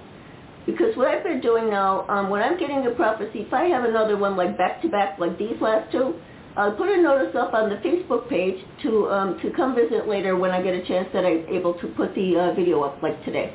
Because 0.67 0.97
what 0.97 1.09
I've 1.09 1.23
been 1.23 1.41
doing 1.41 1.71
now, 1.71 2.07
um, 2.09 2.29
when 2.29 2.43
I'm 2.43 2.59
getting 2.59 2.87
a 2.87 2.91
prophecy, 2.91 3.41
if 3.41 3.53
I 3.53 3.65
have 3.67 3.85
another 3.85 4.17
one 4.17 4.37
like 4.37 4.59
back 4.59 4.83
to 4.83 4.89
back, 4.89 5.19
like 5.19 5.39
these 5.39 5.61
last 5.61 5.91
two, 5.93 6.15
I'll 6.57 6.73
put 6.73 6.89
a 6.89 7.01
notice 7.01 7.37
up 7.37 7.53
on 7.53 7.69
the 7.69 7.77
Facebook 7.77 8.31
page 8.31 8.65
to 8.83 9.09
um, 9.11 9.39
to 9.43 9.51
come 9.51 9.75
visit 9.75 10.09
later 10.09 10.37
when 10.37 10.51
I 10.51 10.63
get 10.63 10.75
a 10.75 10.85
chance 10.87 11.07
that 11.13 11.25
I'm 11.25 11.47
able 11.55 11.75
to 11.75 11.87
put 11.89 12.15
the 12.15 12.37
uh, 12.37 12.55
video 12.55 12.83
up 12.83 13.03
like 13.03 13.23
today. 13.25 13.53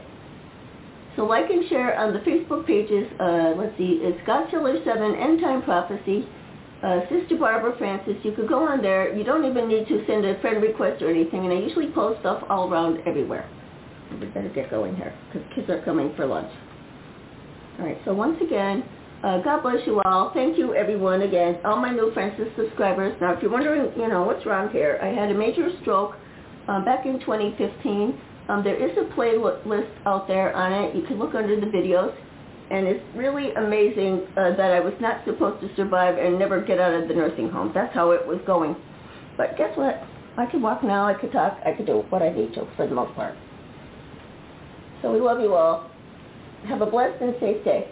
So 1.16 1.26
like 1.26 1.50
and 1.50 1.68
share 1.68 1.98
on 1.98 2.14
the 2.14 2.20
Facebook 2.20 2.66
pages. 2.66 3.08
Uh, 3.20 3.54
let's 3.58 3.76
see, 3.78 4.00
it's 4.02 4.22
Godzilla 4.28 4.84
7 4.86 5.16
End 5.16 5.42
Time 5.42 5.62
Prophecy. 5.64 6.28
Uh, 6.84 7.02
Sister 7.10 7.38
Barbara 7.38 7.76
Francis, 7.78 8.16
you 8.24 8.32
could 8.32 8.48
go 8.48 8.68
on 8.68 8.82
there. 8.82 9.16
You 9.16 9.24
don't 9.24 9.46
even 9.46 9.68
need 9.68 9.88
to 9.88 10.04
send 10.08 10.26
a 10.26 10.40
friend 10.42 10.62
request 10.62 11.02
or 11.02 11.10
anything, 11.10 11.44
and 11.46 11.54
I 11.54 11.60
usually 11.60 11.92
post 11.92 12.22
stuff 12.22 12.44
all 12.50 12.72
around 12.72 13.02
everywhere. 13.06 13.48
We 14.20 14.28
better 14.28 14.50
get 14.50 14.70
going 14.70 14.96
here 14.96 15.14
because 15.32 15.48
kids 15.56 15.70
are 15.70 15.82
coming 15.84 16.14
for 16.16 16.26
lunch. 16.26 16.52
All 17.80 17.86
right, 17.86 17.98
so 18.06 18.14
once 18.14 18.38
again, 18.42 18.84
uh, 19.24 19.42
God 19.44 19.62
bless 19.62 19.86
you 19.86 20.02
all. 20.06 20.32
Thank 20.34 20.58
you, 20.58 20.74
everyone, 20.74 21.22
again. 21.22 21.60
All 21.64 21.76
my 21.78 21.92
new 21.92 22.12
Francis 22.14 22.48
subscribers. 22.58 23.16
Now, 23.22 23.34
if 23.34 23.42
you're 23.42 23.52
wondering, 23.52 23.92
you 23.96 24.08
know, 24.08 24.24
what's 24.24 24.46
wrong 24.48 24.70
here, 24.72 25.00
I 25.02 25.08
had 25.08 25.30
a 25.30 25.34
major 25.34 25.70
stroke 25.82 26.16
um, 26.68 26.84
back 26.84 27.06
in 27.06 27.20
2015. 27.20 28.20
Um, 28.50 28.64
there 28.64 28.76
is 28.76 28.98
a 28.98 29.14
playlist 29.14 29.92
out 30.08 30.28
there 30.28 30.56
on 30.56 30.74
it. 30.74 30.96
You 30.96 31.04
can 31.04 31.20
look 31.20 31.36
under 31.36 31.60
the 31.60 31.68
videos. 31.68 32.16
And 32.72 32.88
it's 32.88 33.04
really 33.16 33.54
amazing 33.54 34.26
uh, 34.38 34.56
that 34.56 34.72
I 34.72 34.80
was 34.80 34.94
not 35.00 35.24
supposed 35.26 35.62
to 35.62 35.76
survive 35.76 36.18
and 36.18 36.40
never 36.40 36.62
get 36.62 36.80
out 36.80 36.94
of 36.94 37.08
the 37.08 37.14
nursing 37.14 37.50
home. 37.50 37.72
That's 37.76 37.94
how 37.94 38.12
it 38.12 38.26
was 38.26 38.40
going. 38.48 38.76
But 39.38 39.58
guess 39.58 39.78
what? 39.78 40.02
I 40.38 40.46
can 40.46 40.62
walk 40.62 40.84
now. 40.84 41.06
I 41.06 41.14
can 41.14 41.30
talk. 41.32 41.60
I 41.66 41.74
can 41.74 41.86
do 41.86 42.06
what 42.10 42.24
I 42.24 42.32
need 42.32 42.54
to 42.56 42.66
for 42.76 42.88
the 42.88 42.96
most 42.96 43.14
part. 43.14 43.36
So 45.02 45.12
we 45.12 45.20
love 45.20 45.42
you 45.42 45.54
all. 45.54 45.92
Have 46.68 46.82
a 46.82 46.86
blessed 46.86 47.22
and 47.22 47.36
safe 47.40 47.64
day. 47.66 47.92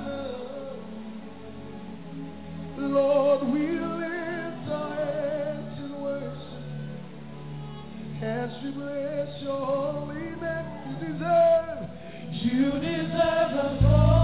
Lord, 2.81 3.47
we 3.53 3.79
lift 3.79 4.69
our 4.69 4.95
hands 4.95 5.79
in 5.79 6.01
worship 6.01 6.63
as 8.23 8.49
we 8.63 8.71
bless 8.71 9.41
your 9.41 9.65
holy 9.65 10.15
name. 10.15 10.67
You 10.89 10.95
deserve, 11.13 11.89
you 12.31 12.71
deserve 12.79 13.51
the 13.53 13.77
glory 13.81 14.20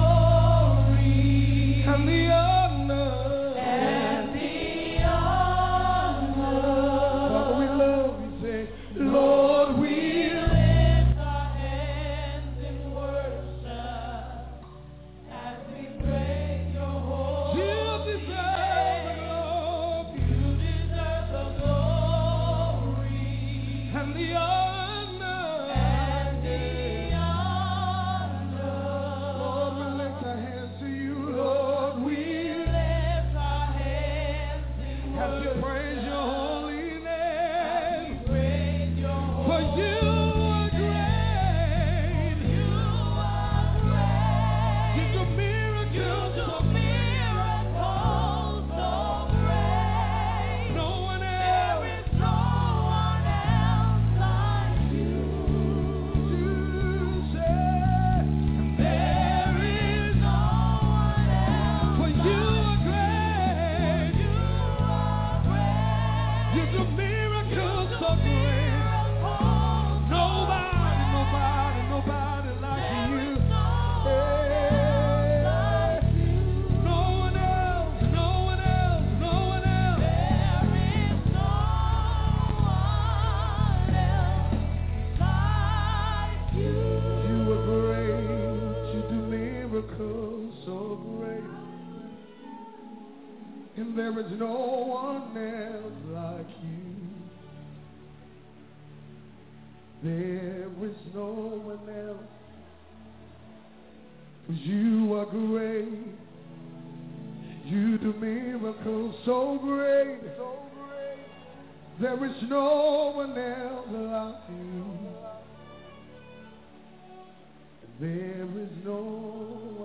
no 118.87 119.01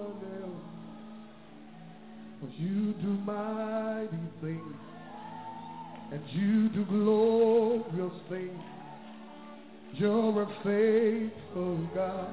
one 0.03 0.21
else. 0.43 0.69
'Cause 2.41 2.55
you 2.59 2.93
do 3.05 3.11
mighty 3.25 4.25
things. 4.41 4.81
And 6.13 6.23
you 6.29 6.69
do 6.69 6.85
glorious 6.85 8.17
things. 8.29 8.63
You're 9.95 10.43
a 10.43 10.47
faithful 10.63 11.79
God. 11.95 12.29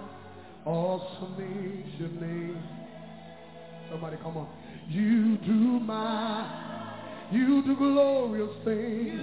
Awesome 0.65 1.35
is 1.39 1.99
your 1.99 2.09
name. 2.09 2.61
Somebody 3.89 4.17
come 4.17 4.37
on. 4.37 4.47
You 4.87 5.37
do 5.37 5.79
my, 5.79 6.45
you 7.31 7.63
do 7.63 7.75
glorious 7.75 8.55
things. 8.63 9.21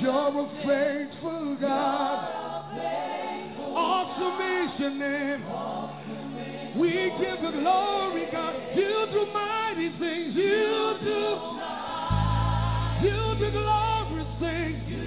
You're 0.00 0.40
a 0.40 0.48
faithful 0.64 1.56
God. 1.56 3.29
Awesome 3.76 4.40
is 4.40 4.80
your 4.80 4.90
name. 4.90 5.44
We 6.78 6.90
give 7.18 7.42
you 7.42 7.50
glory, 7.60 8.28
God. 8.30 8.54
You 8.74 9.06
do 9.12 9.26
mighty 9.32 9.90
things. 9.98 10.34
You 10.34 10.96
do, 11.02 11.38
you 13.06 13.34
do 13.38 13.50
glorious 13.50 14.28
things. 14.40 14.82
You're 14.88 15.06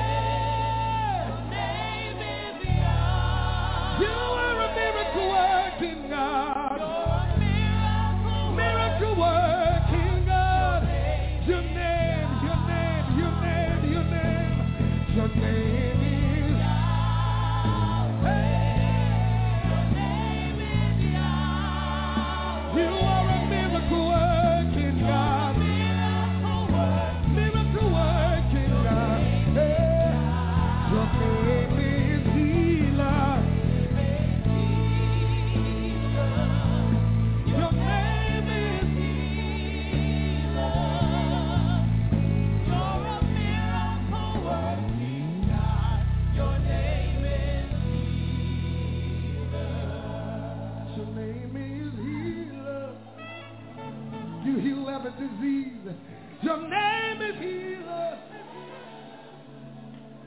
every 55.11 55.27
disease. 55.27 55.95
Your 56.41 56.57
name 56.57 57.21
is 57.21 57.35
healer. 57.39 58.17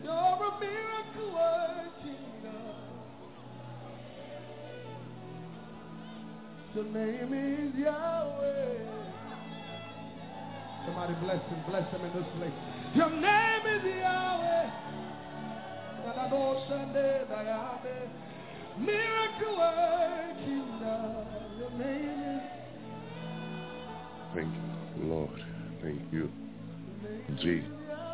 You're 0.03 0.13
a 0.13 0.61
miracle 0.61 1.33
working. 1.33 2.17
Your 6.75 6.85
name 6.85 7.33
is 7.33 7.75
Yahweh. 7.79 8.79
Somebody 10.87 11.15
bless 11.23 11.43
him, 11.49 11.65
bless 11.69 11.91
him 11.91 12.05
in 12.05 12.13
this 12.13 12.27
place. 12.37 12.53
Your 12.95 13.11
name 13.11 13.67
is 13.67 13.85
Yahweh. 13.85 14.71
That 16.05 16.19
miracle 18.79 19.57
working. 19.57 20.81
Your 21.59 21.71
name 21.79 22.21
is 22.21 22.55
Thank 24.35 24.53
you, 24.53 24.74
Lord. 25.05 25.45
Thank 25.83 26.01
you. 26.13 26.31
G. 27.41 27.63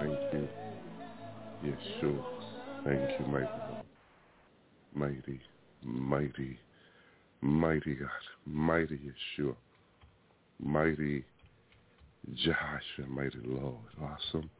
Thank 0.00 0.18
you. 0.32 0.48
Yeshua. 1.64 2.24
Thank 2.84 3.00
you, 3.18 3.26
mighty 3.26 3.46
Lord. 3.68 3.84
Mighty, 4.94 5.40
mighty, 5.82 6.58
mighty 7.40 7.94
God. 7.94 8.08
Mighty 8.46 8.98
Yeshua. 9.38 9.54
Mighty 10.62 11.24
Jehoshua, 12.34 13.08
mighty 13.08 13.38
Lord. 13.44 13.76
Awesome. 14.02 14.50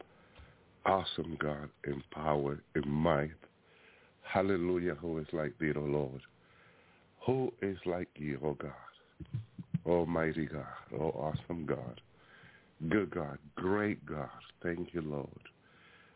Awesome 0.87 1.37
God 1.41 1.69
in 1.85 2.03
power, 2.11 2.59
in 2.75 2.89
might. 2.89 3.31
Hallelujah. 4.23 4.95
Who 4.95 5.19
is 5.19 5.27
like 5.33 5.59
thee, 5.59 5.73
O 5.77 5.81
Lord? 5.81 6.21
Who 7.27 7.53
is 7.61 7.77
like 7.85 8.09
you, 8.17 8.39
O 8.43 8.55
God? 8.55 8.73
Almighty 9.87 10.47
God, 10.47 10.65
O 10.99 11.05
awesome 11.05 11.65
God, 11.67 12.01
good 12.89 13.11
God, 13.11 13.39
great 13.57 14.05
God. 14.07 14.29
Thank 14.63 14.95
you, 14.95 15.03
Lord, 15.03 15.29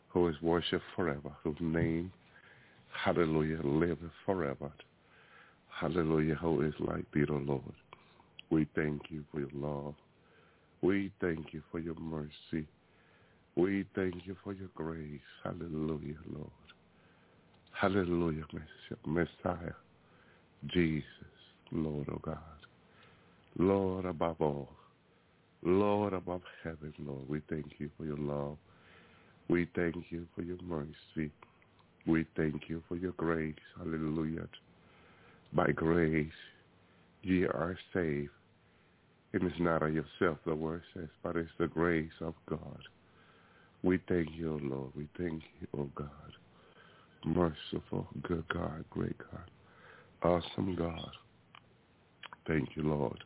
who 0.08 0.28
is 0.28 0.36
worshipped 0.42 0.84
forever, 0.96 1.30
whose 1.42 1.56
name, 1.60 2.12
hallelujah, 3.04 3.60
liveth 3.62 3.98
forever. 4.24 4.72
Hallelujah, 5.68 6.36
who 6.36 6.62
is 6.62 6.74
like 6.78 7.04
thee, 7.12 7.24
O 7.28 7.34
Lord. 7.34 7.62
We 8.50 8.66
thank 8.76 9.02
you 9.10 9.24
for 9.32 9.40
your 9.40 9.50
love. 9.52 9.94
We 10.82 11.10
thank 11.20 11.52
you 11.52 11.62
for 11.72 11.80
your 11.80 11.96
mercy. 11.96 12.66
We 13.56 13.84
thank 13.94 14.26
you 14.26 14.36
for 14.44 14.52
your 14.52 14.68
grace. 14.74 15.20
Hallelujah, 15.42 16.16
Lord. 16.32 16.50
Hallelujah, 17.72 18.44
Messiah. 19.06 19.74
Jesus, 20.68 21.04
Lord, 21.72 22.06
oh 22.10 22.20
God. 22.22 22.38
Lord 23.58 24.04
above 24.04 24.40
all. 24.40 24.68
Lord 25.64 26.12
above 26.12 26.42
heaven, 26.62 26.92
Lord. 26.98 27.28
We 27.28 27.40
thank 27.48 27.66
you 27.78 27.90
for 27.96 28.04
your 28.04 28.18
love. 28.18 28.56
We 29.48 29.68
thank 29.74 29.96
you 30.10 30.26
for 30.34 30.42
your 30.42 30.58
mercy. 30.62 31.32
We 32.06 32.26
thank 32.36 32.68
you 32.68 32.82
for 32.88 32.96
your 32.96 33.12
grace. 33.12 33.54
Hallelujah. 33.78 34.46
By 35.52 35.72
grace, 35.72 36.28
ye 37.22 37.44
are 37.44 37.78
saved. 37.92 38.30
It 39.32 39.42
is 39.42 39.52
not 39.58 39.82
of 39.82 39.92
yourself, 39.92 40.38
the 40.46 40.54
word 40.54 40.82
says, 40.94 41.08
but 41.22 41.36
it's 41.36 41.50
the 41.58 41.66
grace 41.66 42.12
of 42.20 42.34
God. 42.48 42.78
We 43.82 43.98
thank 44.08 44.28
you, 44.36 44.54
O 44.54 44.60
Lord. 44.62 44.90
We 44.96 45.08
thank 45.18 45.42
you, 45.60 45.66
O 45.78 45.90
God. 45.94 46.08
Merciful, 47.24 48.06
good 48.22 48.44
God, 48.52 48.84
great 48.90 49.16
God, 49.18 49.50
awesome 50.22 50.76
God. 50.76 51.10
Thank 52.46 52.76
you, 52.76 52.82
Lord. 52.82 53.24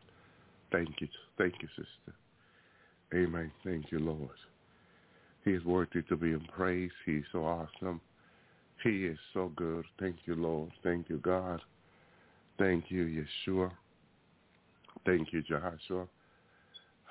Thank 0.71 1.01
you. 1.01 1.09
Thank 1.37 1.55
you, 1.61 1.69
sister. 1.77 2.17
Amen. 3.15 3.51
Thank 3.65 3.91
you, 3.91 3.99
Lord. 3.99 4.37
He 5.45 5.53
is 5.53 5.65
worthy 5.65 6.03
to 6.03 6.17
be 6.17 6.29
in 6.29 6.41
praise. 6.55 6.91
He's 7.07 7.23
so 7.33 7.45
awesome. 7.45 8.01
He 8.83 9.07
is 9.07 9.19
so 9.33 9.51
good. 9.57 9.85
Thank 9.99 10.17
you, 10.27 10.35
Lord. 10.35 10.71
Thank 10.83 11.09
you, 11.09 11.19
God. 11.19 11.61
Thank 12.59 12.91
you, 12.91 13.25
Yeshua. 13.49 13.71
Thank 15.07 15.33
you, 15.33 15.43
Jehoshua. 15.43 16.07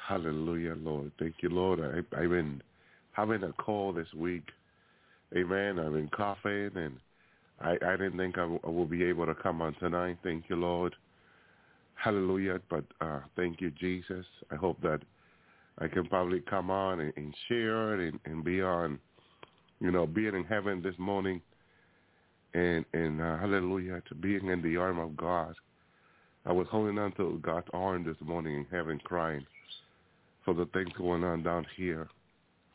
Hallelujah, 0.07 0.75
Lord. 0.75 1.11
Thank 1.19 1.35
you, 1.41 1.49
Lord. 1.49 1.79
I, 1.81 1.99
I've 2.17 2.29
been 2.29 2.61
having 3.11 3.43
a 3.43 3.53
call 3.53 3.91
this 3.91 4.13
week. 4.15 4.43
Amen. 5.35 5.79
I've 5.79 5.93
been 5.93 6.09
coughing, 6.15 6.71
and 6.75 6.97
I, 7.59 7.71
I 7.85 7.91
didn't 7.97 8.17
think 8.17 8.37
I, 8.37 8.41
w- 8.41 8.59
I 8.63 8.69
will 8.69 8.85
be 8.85 9.03
able 9.03 9.25
to 9.25 9.35
come 9.35 9.61
on 9.61 9.73
tonight. 9.75 10.17
Thank 10.23 10.45
you, 10.49 10.55
Lord. 10.55 10.95
Hallelujah. 11.95 12.61
But 12.69 12.85
uh, 13.01 13.19
thank 13.35 13.59
you, 13.59 13.71
Jesus. 13.71 14.25
I 14.51 14.55
hope 14.55 14.79
that 14.83 15.01
I 15.79 15.87
can 15.87 16.05
probably 16.07 16.39
come 16.41 16.69
on 16.71 16.99
and, 16.99 17.13
and 17.17 17.33
share 17.47 17.93
and, 17.93 18.19
and 18.25 18.43
be 18.43 18.61
on, 18.61 18.99
you 19.79 19.91
know, 19.91 20.07
being 20.07 20.35
in 20.35 20.43
heaven 20.43 20.81
this 20.81 20.95
morning 20.97 21.41
and, 22.53 22.83
and 22.93 23.21
uh, 23.21 23.37
hallelujah, 23.37 24.01
to 24.09 24.15
being 24.15 24.47
in 24.47 24.61
the 24.61 24.77
arm 24.77 24.99
of 24.99 25.15
God. 25.15 25.53
I 26.45 26.51
was 26.51 26.67
holding 26.71 26.97
on 26.97 27.11
to 27.13 27.39
God's 27.43 27.67
arm 27.73 28.05
this 28.05 28.15
morning 28.21 28.55
in 28.55 28.65
heaven 28.71 28.99
crying 29.03 29.45
for 30.45 30.53
the 30.53 30.65
things 30.67 30.89
going 30.97 31.23
on 31.23 31.43
down 31.43 31.65
here. 31.75 32.07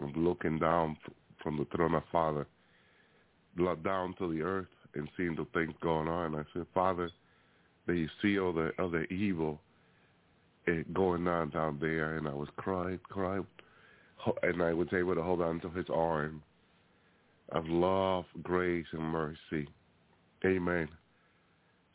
I'm 0.00 0.12
looking 0.12 0.58
down 0.58 0.96
from 1.42 1.56
the 1.56 1.66
throne 1.74 1.94
of 1.94 2.02
Father, 2.12 2.46
down 3.82 4.14
to 4.18 4.32
the 4.32 4.42
earth 4.42 4.66
and 4.94 5.08
seeing 5.16 5.34
the 5.34 5.46
things 5.54 5.72
going 5.80 6.08
on. 6.08 6.34
I 6.34 6.42
said, 6.52 6.66
Father, 6.74 7.10
that 7.86 7.94
you 7.94 8.08
see 8.20 8.38
all 8.38 8.52
the 8.52 8.72
other 8.78 9.04
evil 9.04 9.60
going 10.92 11.26
on 11.26 11.50
down 11.50 11.78
there, 11.80 12.16
and 12.16 12.28
I 12.28 12.34
was 12.34 12.48
crying, 12.56 13.00
crying, 13.08 13.46
and 14.42 14.62
I 14.62 14.72
was 14.72 14.88
able 14.92 15.14
to 15.14 15.22
hold 15.22 15.42
on 15.42 15.60
to 15.60 15.70
his 15.70 15.86
arm 15.92 16.42
of 17.50 17.66
love, 17.66 18.24
grace, 18.42 18.86
and 18.92 19.02
mercy. 19.02 19.68
Amen. 20.44 20.88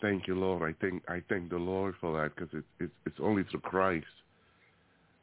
Thank 0.01 0.27
you, 0.27 0.35
Lord. 0.35 0.63
I 0.63 0.75
thank 0.79 1.03
I 1.09 1.21
thank 1.27 1.49
the 1.49 1.57
Lord 1.57 1.95
for 1.99 2.21
that 2.21 2.35
because 2.35 2.49
it's 2.53 2.67
it's 2.79 2.93
it's 3.05 3.19
only 3.19 3.43
through 3.49 3.61
Christ 3.61 4.05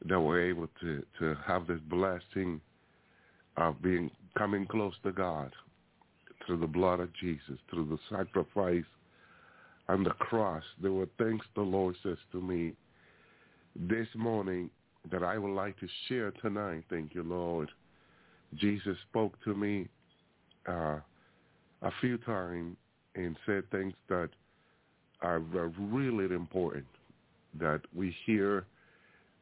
that 0.06 0.20
we're 0.20 0.48
able 0.48 0.68
to 0.80 1.02
to 1.20 1.36
have 1.46 1.66
this 1.66 1.80
blessing 1.88 2.60
of 3.56 3.80
being 3.80 4.10
coming 4.36 4.66
close 4.66 4.94
to 5.04 5.12
God 5.12 5.52
through 6.44 6.58
the 6.58 6.66
blood 6.66 7.00
of 7.00 7.08
Jesus, 7.14 7.58
through 7.70 7.86
the 7.86 8.16
sacrifice 8.16 8.84
on 9.88 10.02
the 10.02 10.10
cross. 10.10 10.64
There 10.82 10.92
were 10.92 11.08
things 11.18 11.40
the 11.54 11.62
Lord 11.62 11.94
says 12.02 12.18
to 12.32 12.40
me 12.40 12.72
this 13.76 14.08
morning 14.14 14.70
that 15.10 15.22
I 15.22 15.38
would 15.38 15.54
like 15.54 15.78
to 15.80 15.88
share 16.08 16.30
tonight. 16.30 16.84
Thank 16.88 17.14
you, 17.14 17.22
Lord. 17.22 17.70
Jesus 18.54 18.96
spoke 19.10 19.34
to 19.44 19.54
me 19.54 19.88
uh, 20.68 20.98
a 21.82 21.90
few 22.00 22.18
times 22.18 22.76
and 23.14 23.36
said 23.46 23.70
things 23.70 23.94
that 24.08 24.30
are 25.22 25.40
really 25.40 26.34
important 26.34 26.86
that 27.58 27.80
we 27.94 28.14
hear 28.26 28.66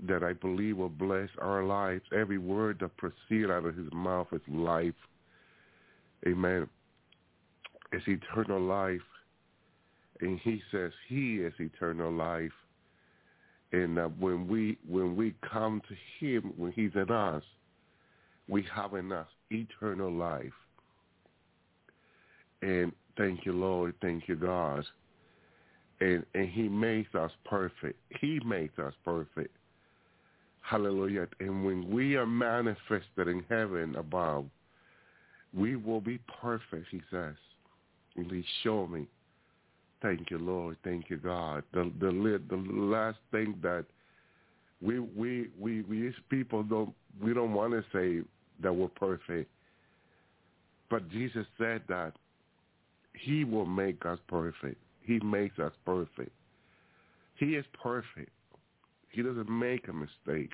that 0.07 0.23
I 0.23 0.33
believe 0.33 0.77
will 0.77 0.89
bless 0.89 1.29
our 1.41 1.65
lives. 1.65 2.03
Every 2.13 2.39
word 2.39 2.79
that 2.81 2.97
proceeds 2.97 3.51
out 3.51 3.65
of 3.65 3.77
his 3.77 3.93
mouth 3.93 4.29
is 4.33 4.41
life. 4.49 4.95
Amen. 6.27 6.69
It's 7.93 8.07
eternal 8.07 8.61
life. 8.61 9.01
And 10.21 10.39
he 10.41 10.63
says 10.71 10.93
he 11.09 11.37
is 11.37 11.53
eternal 11.59 12.13
life. 12.13 12.53
And 13.73 13.99
uh, 13.99 14.09
when 14.19 14.47
we 14.47 14.79
when 14.89 15.17
we 15.17 15.35
come 15.51 15.81
to 15.89 16.25
him, 16.25 16.53
when 16.57 16.73
he's 16.73 16.91
in 16.95 17.11
us, 17.11 17.43
we 18.49 18.65
have 18.75 18.95
in 18.95 19.11
us 19.13 19.27
eternal 19.51 20.13
life. 20.13 20.53
And 22.61 22.93
thank 23.17 23.47
you, 23.47 23.53
Lord. 23.53 23.95
Thank 24.03 24.29
you, 24.29 24.37
God. 24.37 24.85
And 26.01 26.25
and 26.35 26.49
he 26.49 26.69
makes 26.69 27.15
us 27.15 27.31
perfect. 27.45 27.99
He 28.21 28.41
makes 28.45 28.79
us 28.79 28.93
perfect. 29.05 29.57
Hallelujah. 30.61 31.27
And 31.41 31.65
when 31.65 31.91
we 31.91 32.17
are 32.17 32.27
manifested 32.27 33.27
in 33.27 33.45
heaven 33.49 33.97
above, 33.97 34.47
we 35.53 35.77
will 35.77 36.01
be 36.01 36.19
perfect, 36.41 36.87
he 36.91 37.01
says. 37.11 37.35
And 38.17 38.31
he 38.31 38.45
showed 38.63 38.89
me. 38.89 39.07
Thank 40.03 40.31
you, 40.31 40.39
Lord. 40.39 40.77
Thank 40.83 41.09
you, 41.11 41.17
God. 41.17 41.63
The 41.73 41.91
the 42.01 42.41
the 42.51 42.57
last 42.57 43.19
thing 43.31 43.55
that 43.63 43.87
we 44.81 44.99
we 44.99 45.49
we 45.59 45.83
we 45.83 46.13
people 46.29 46.65
don't 46.65 46.93
we 47.23 47.33
don't 47.33 47.55
want 47.55 47.73
to 47.73 47.85
say 47.93 48.27
that 48.63 48.75
we're 48.75 48.89
perfect. 48.89 49.49
But 50.91 51.09
Jesus 51.09 51.47
said 51.57 51.83
that 51.89 52.13
he 53.15 53.45
will 53.45 53.67
make 53.67 54.05
us 54.05 54.19
perfect. 54.29 54.77
He 55.03 55.21
makes 55.21 55.59
us 55.59 55.73
perfect. 55.85 56.33
He 57.37 57.55
is 57.55 57.65
perfect. 57.81 58.31
He 59.11 59.23
doesn't 59.23 59.49
make 59.49 59.89
a 59.89 59.93
mistake. 59.93 60.53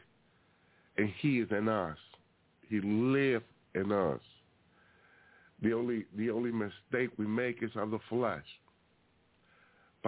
And 0.97 1.11
he 1.21 1.39
is 1.39 1.49
in 1.51 1.69
us. 1.69 1.97
He 2.69 2.81
lives 2.81 3.45
in 3.75 3.93
us. 3.93 4.21
The 5.63 5.73
only 5.73 6.05
the 6.17 6.31
only 6.31 6.53
mistake 6.53 7.11
we 7.17 7.27
make 7.27 7.63
is 7.63 7.71
of 7.77 7.91
the 7.91 7.99
flesh. 8.09 8.45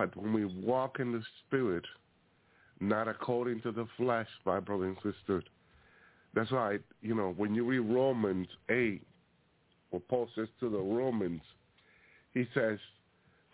But 0.00 0.16
when 0.16 0.32
we 0.32 0.46
walk 0.46 0.98
in 0.98 1.12
the 1.12 1.22
spirit, 1.46 1.84
not 2.80 3.06
according 3.06 3.60
to 3.60 3.70
the 3.70 3.86
flesh, 3.98 4.28
my 4.46 4.58
brother 4.58 4.86
and 4.86 4.96
sister, 5.02 5.42
that's 6.32 6.50
why, 6.50 6.78
you 7.02 7.14
know, 7.14 7.34
when 7.36 7.54
you 7.54 7.66
read 7.66 7.80
Romans 7.80 8.48
8, 8.70 9.02
what 9.90 10.08
Paul 10.08 10.26
says 10.34 10.48
to 10.60 10.70
the 10.70 10.78
Romans, 10.78 11.42
he 12.32 12.46
says, 12.54 12.78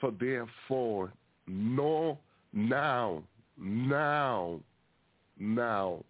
for 0.00 0.12
therefore, 0.20 1.12
know 1.49 2.16
now, 2.52 3.25
now, 3.58 4.60
now, 5.41 6.05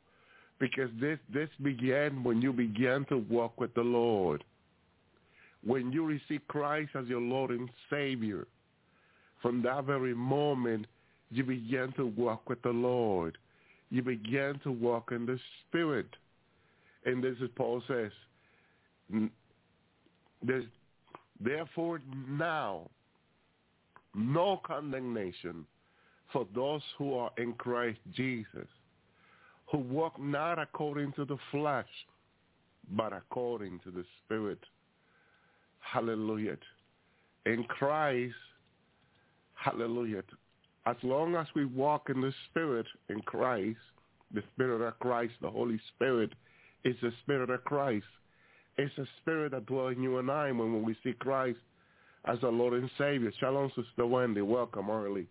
because 0.61 0.91
this 1.01 1.19
this 1.33 1.49
began 1.63 2.23
when 2.23 2.43
you 2.43 2.53
began 2.53 3.07
to 3.07 3.25
walk 3.31 3.59
with 3.59 3.73
the 3.73 3.81
Lord. 3.81 4.45
When 5.65 5.93
you 5.93 6.05
receive 6.05 6.47
Christ 6.47 6.91
as 6.95 7.07
your 7.07 7.23
Lord 7.23 7.53
and 7.53 7.71
Savior, 7.89 8.47
from 9.43 9.63
that 9.63 9.85
very 9.85 10.15
moment, 10.15 10.87
you 11.31 11.45
began 11.45 11.93
to 11.93 12.07
walk 12.07 12.49
with 12.49 12.63
the 12.63 12.71
Lord. 12.71 13.39
You 13.91 14.03
began 14.03 14.59
to 14.65 14.73
walk 14.73 15.13
in 15.13 15.27
the 15.27 15.39
Spirit. 15.69 16.09
And 17.05 17.23
this 17.23 17.37
is 17.41 17.49
Paul 17.55 17.83
says, 17.87 18.11
there's 20.43 20.65
therefore 21.41 22.01
now 22.29 22.89
no 24.15 24.61
condemnation 24.65 25.67
for 26.33 26.47
those 26.55 26.83
who 26.99 27.15
are 27.15 27.31
in 27.39 27.53
Christ 27.53 27.99
Jesus, 28.13 28.67
who 29.71 29.79
walk 29.79 30.21
not 30.21 30.59
according 30.59 31.13
to 31.13 31.25
the 31.25 31.39
flesh, 31.51 31.87
but 32.97 33.13
according 33.13 33.81
to 33.85 33.91
the 33.91 34.05
Spirit. 34.25 34.59
Hallelujah. 35.81 36.57
In 37.45 37.63
Christ, 37.65 38.35
hallelujah, 39.67 40.23
as 40.87 40.97
long 41.03 41.35
as 41.35 41.47
we 41.57 41.65
walk 41.65 42.09
in 42.09 42.21
the 42.21 42.33
Spirit 42.49 42.87
in 43.09 43.21
Christ, 43.23 43.79
the 44.33 44.43
Spirit 44.55 44.87
of 44.87 44.99
Christ, 45.01 45.35
the 45.43 45.51
Holy 45.51 45.81
Spirit, 45.95 46.33
is 46.85 46.95
the 47.03 47.11
Spirit 47.23 47.51
of 47.51 47.65
Christ. 47.65 48.07
It's 48.79 48.95
the 48.97 49.07
Spirit 49.21 49.53
that 49.53 49.67
dwells 49.67 49.97
in 49.97 50.03
you 50.03 50.19
and 50.19 50.31
I 50.31 50.53
when, 50.53 50.85
we 50.85 50.97
see 51.03 51.15
Christ 51.15 51.59
as 52.27 52.39
our 52.45 52.53
Lord 52.53 52.75
and 52.75 52.89
Savior. 52.97 53.33
Shalom, 53.41 53.73
Sister 53.75 54.07
Wendy. 54.07 54.43
Welcome 54.43 54.89
early. 54.89 55.27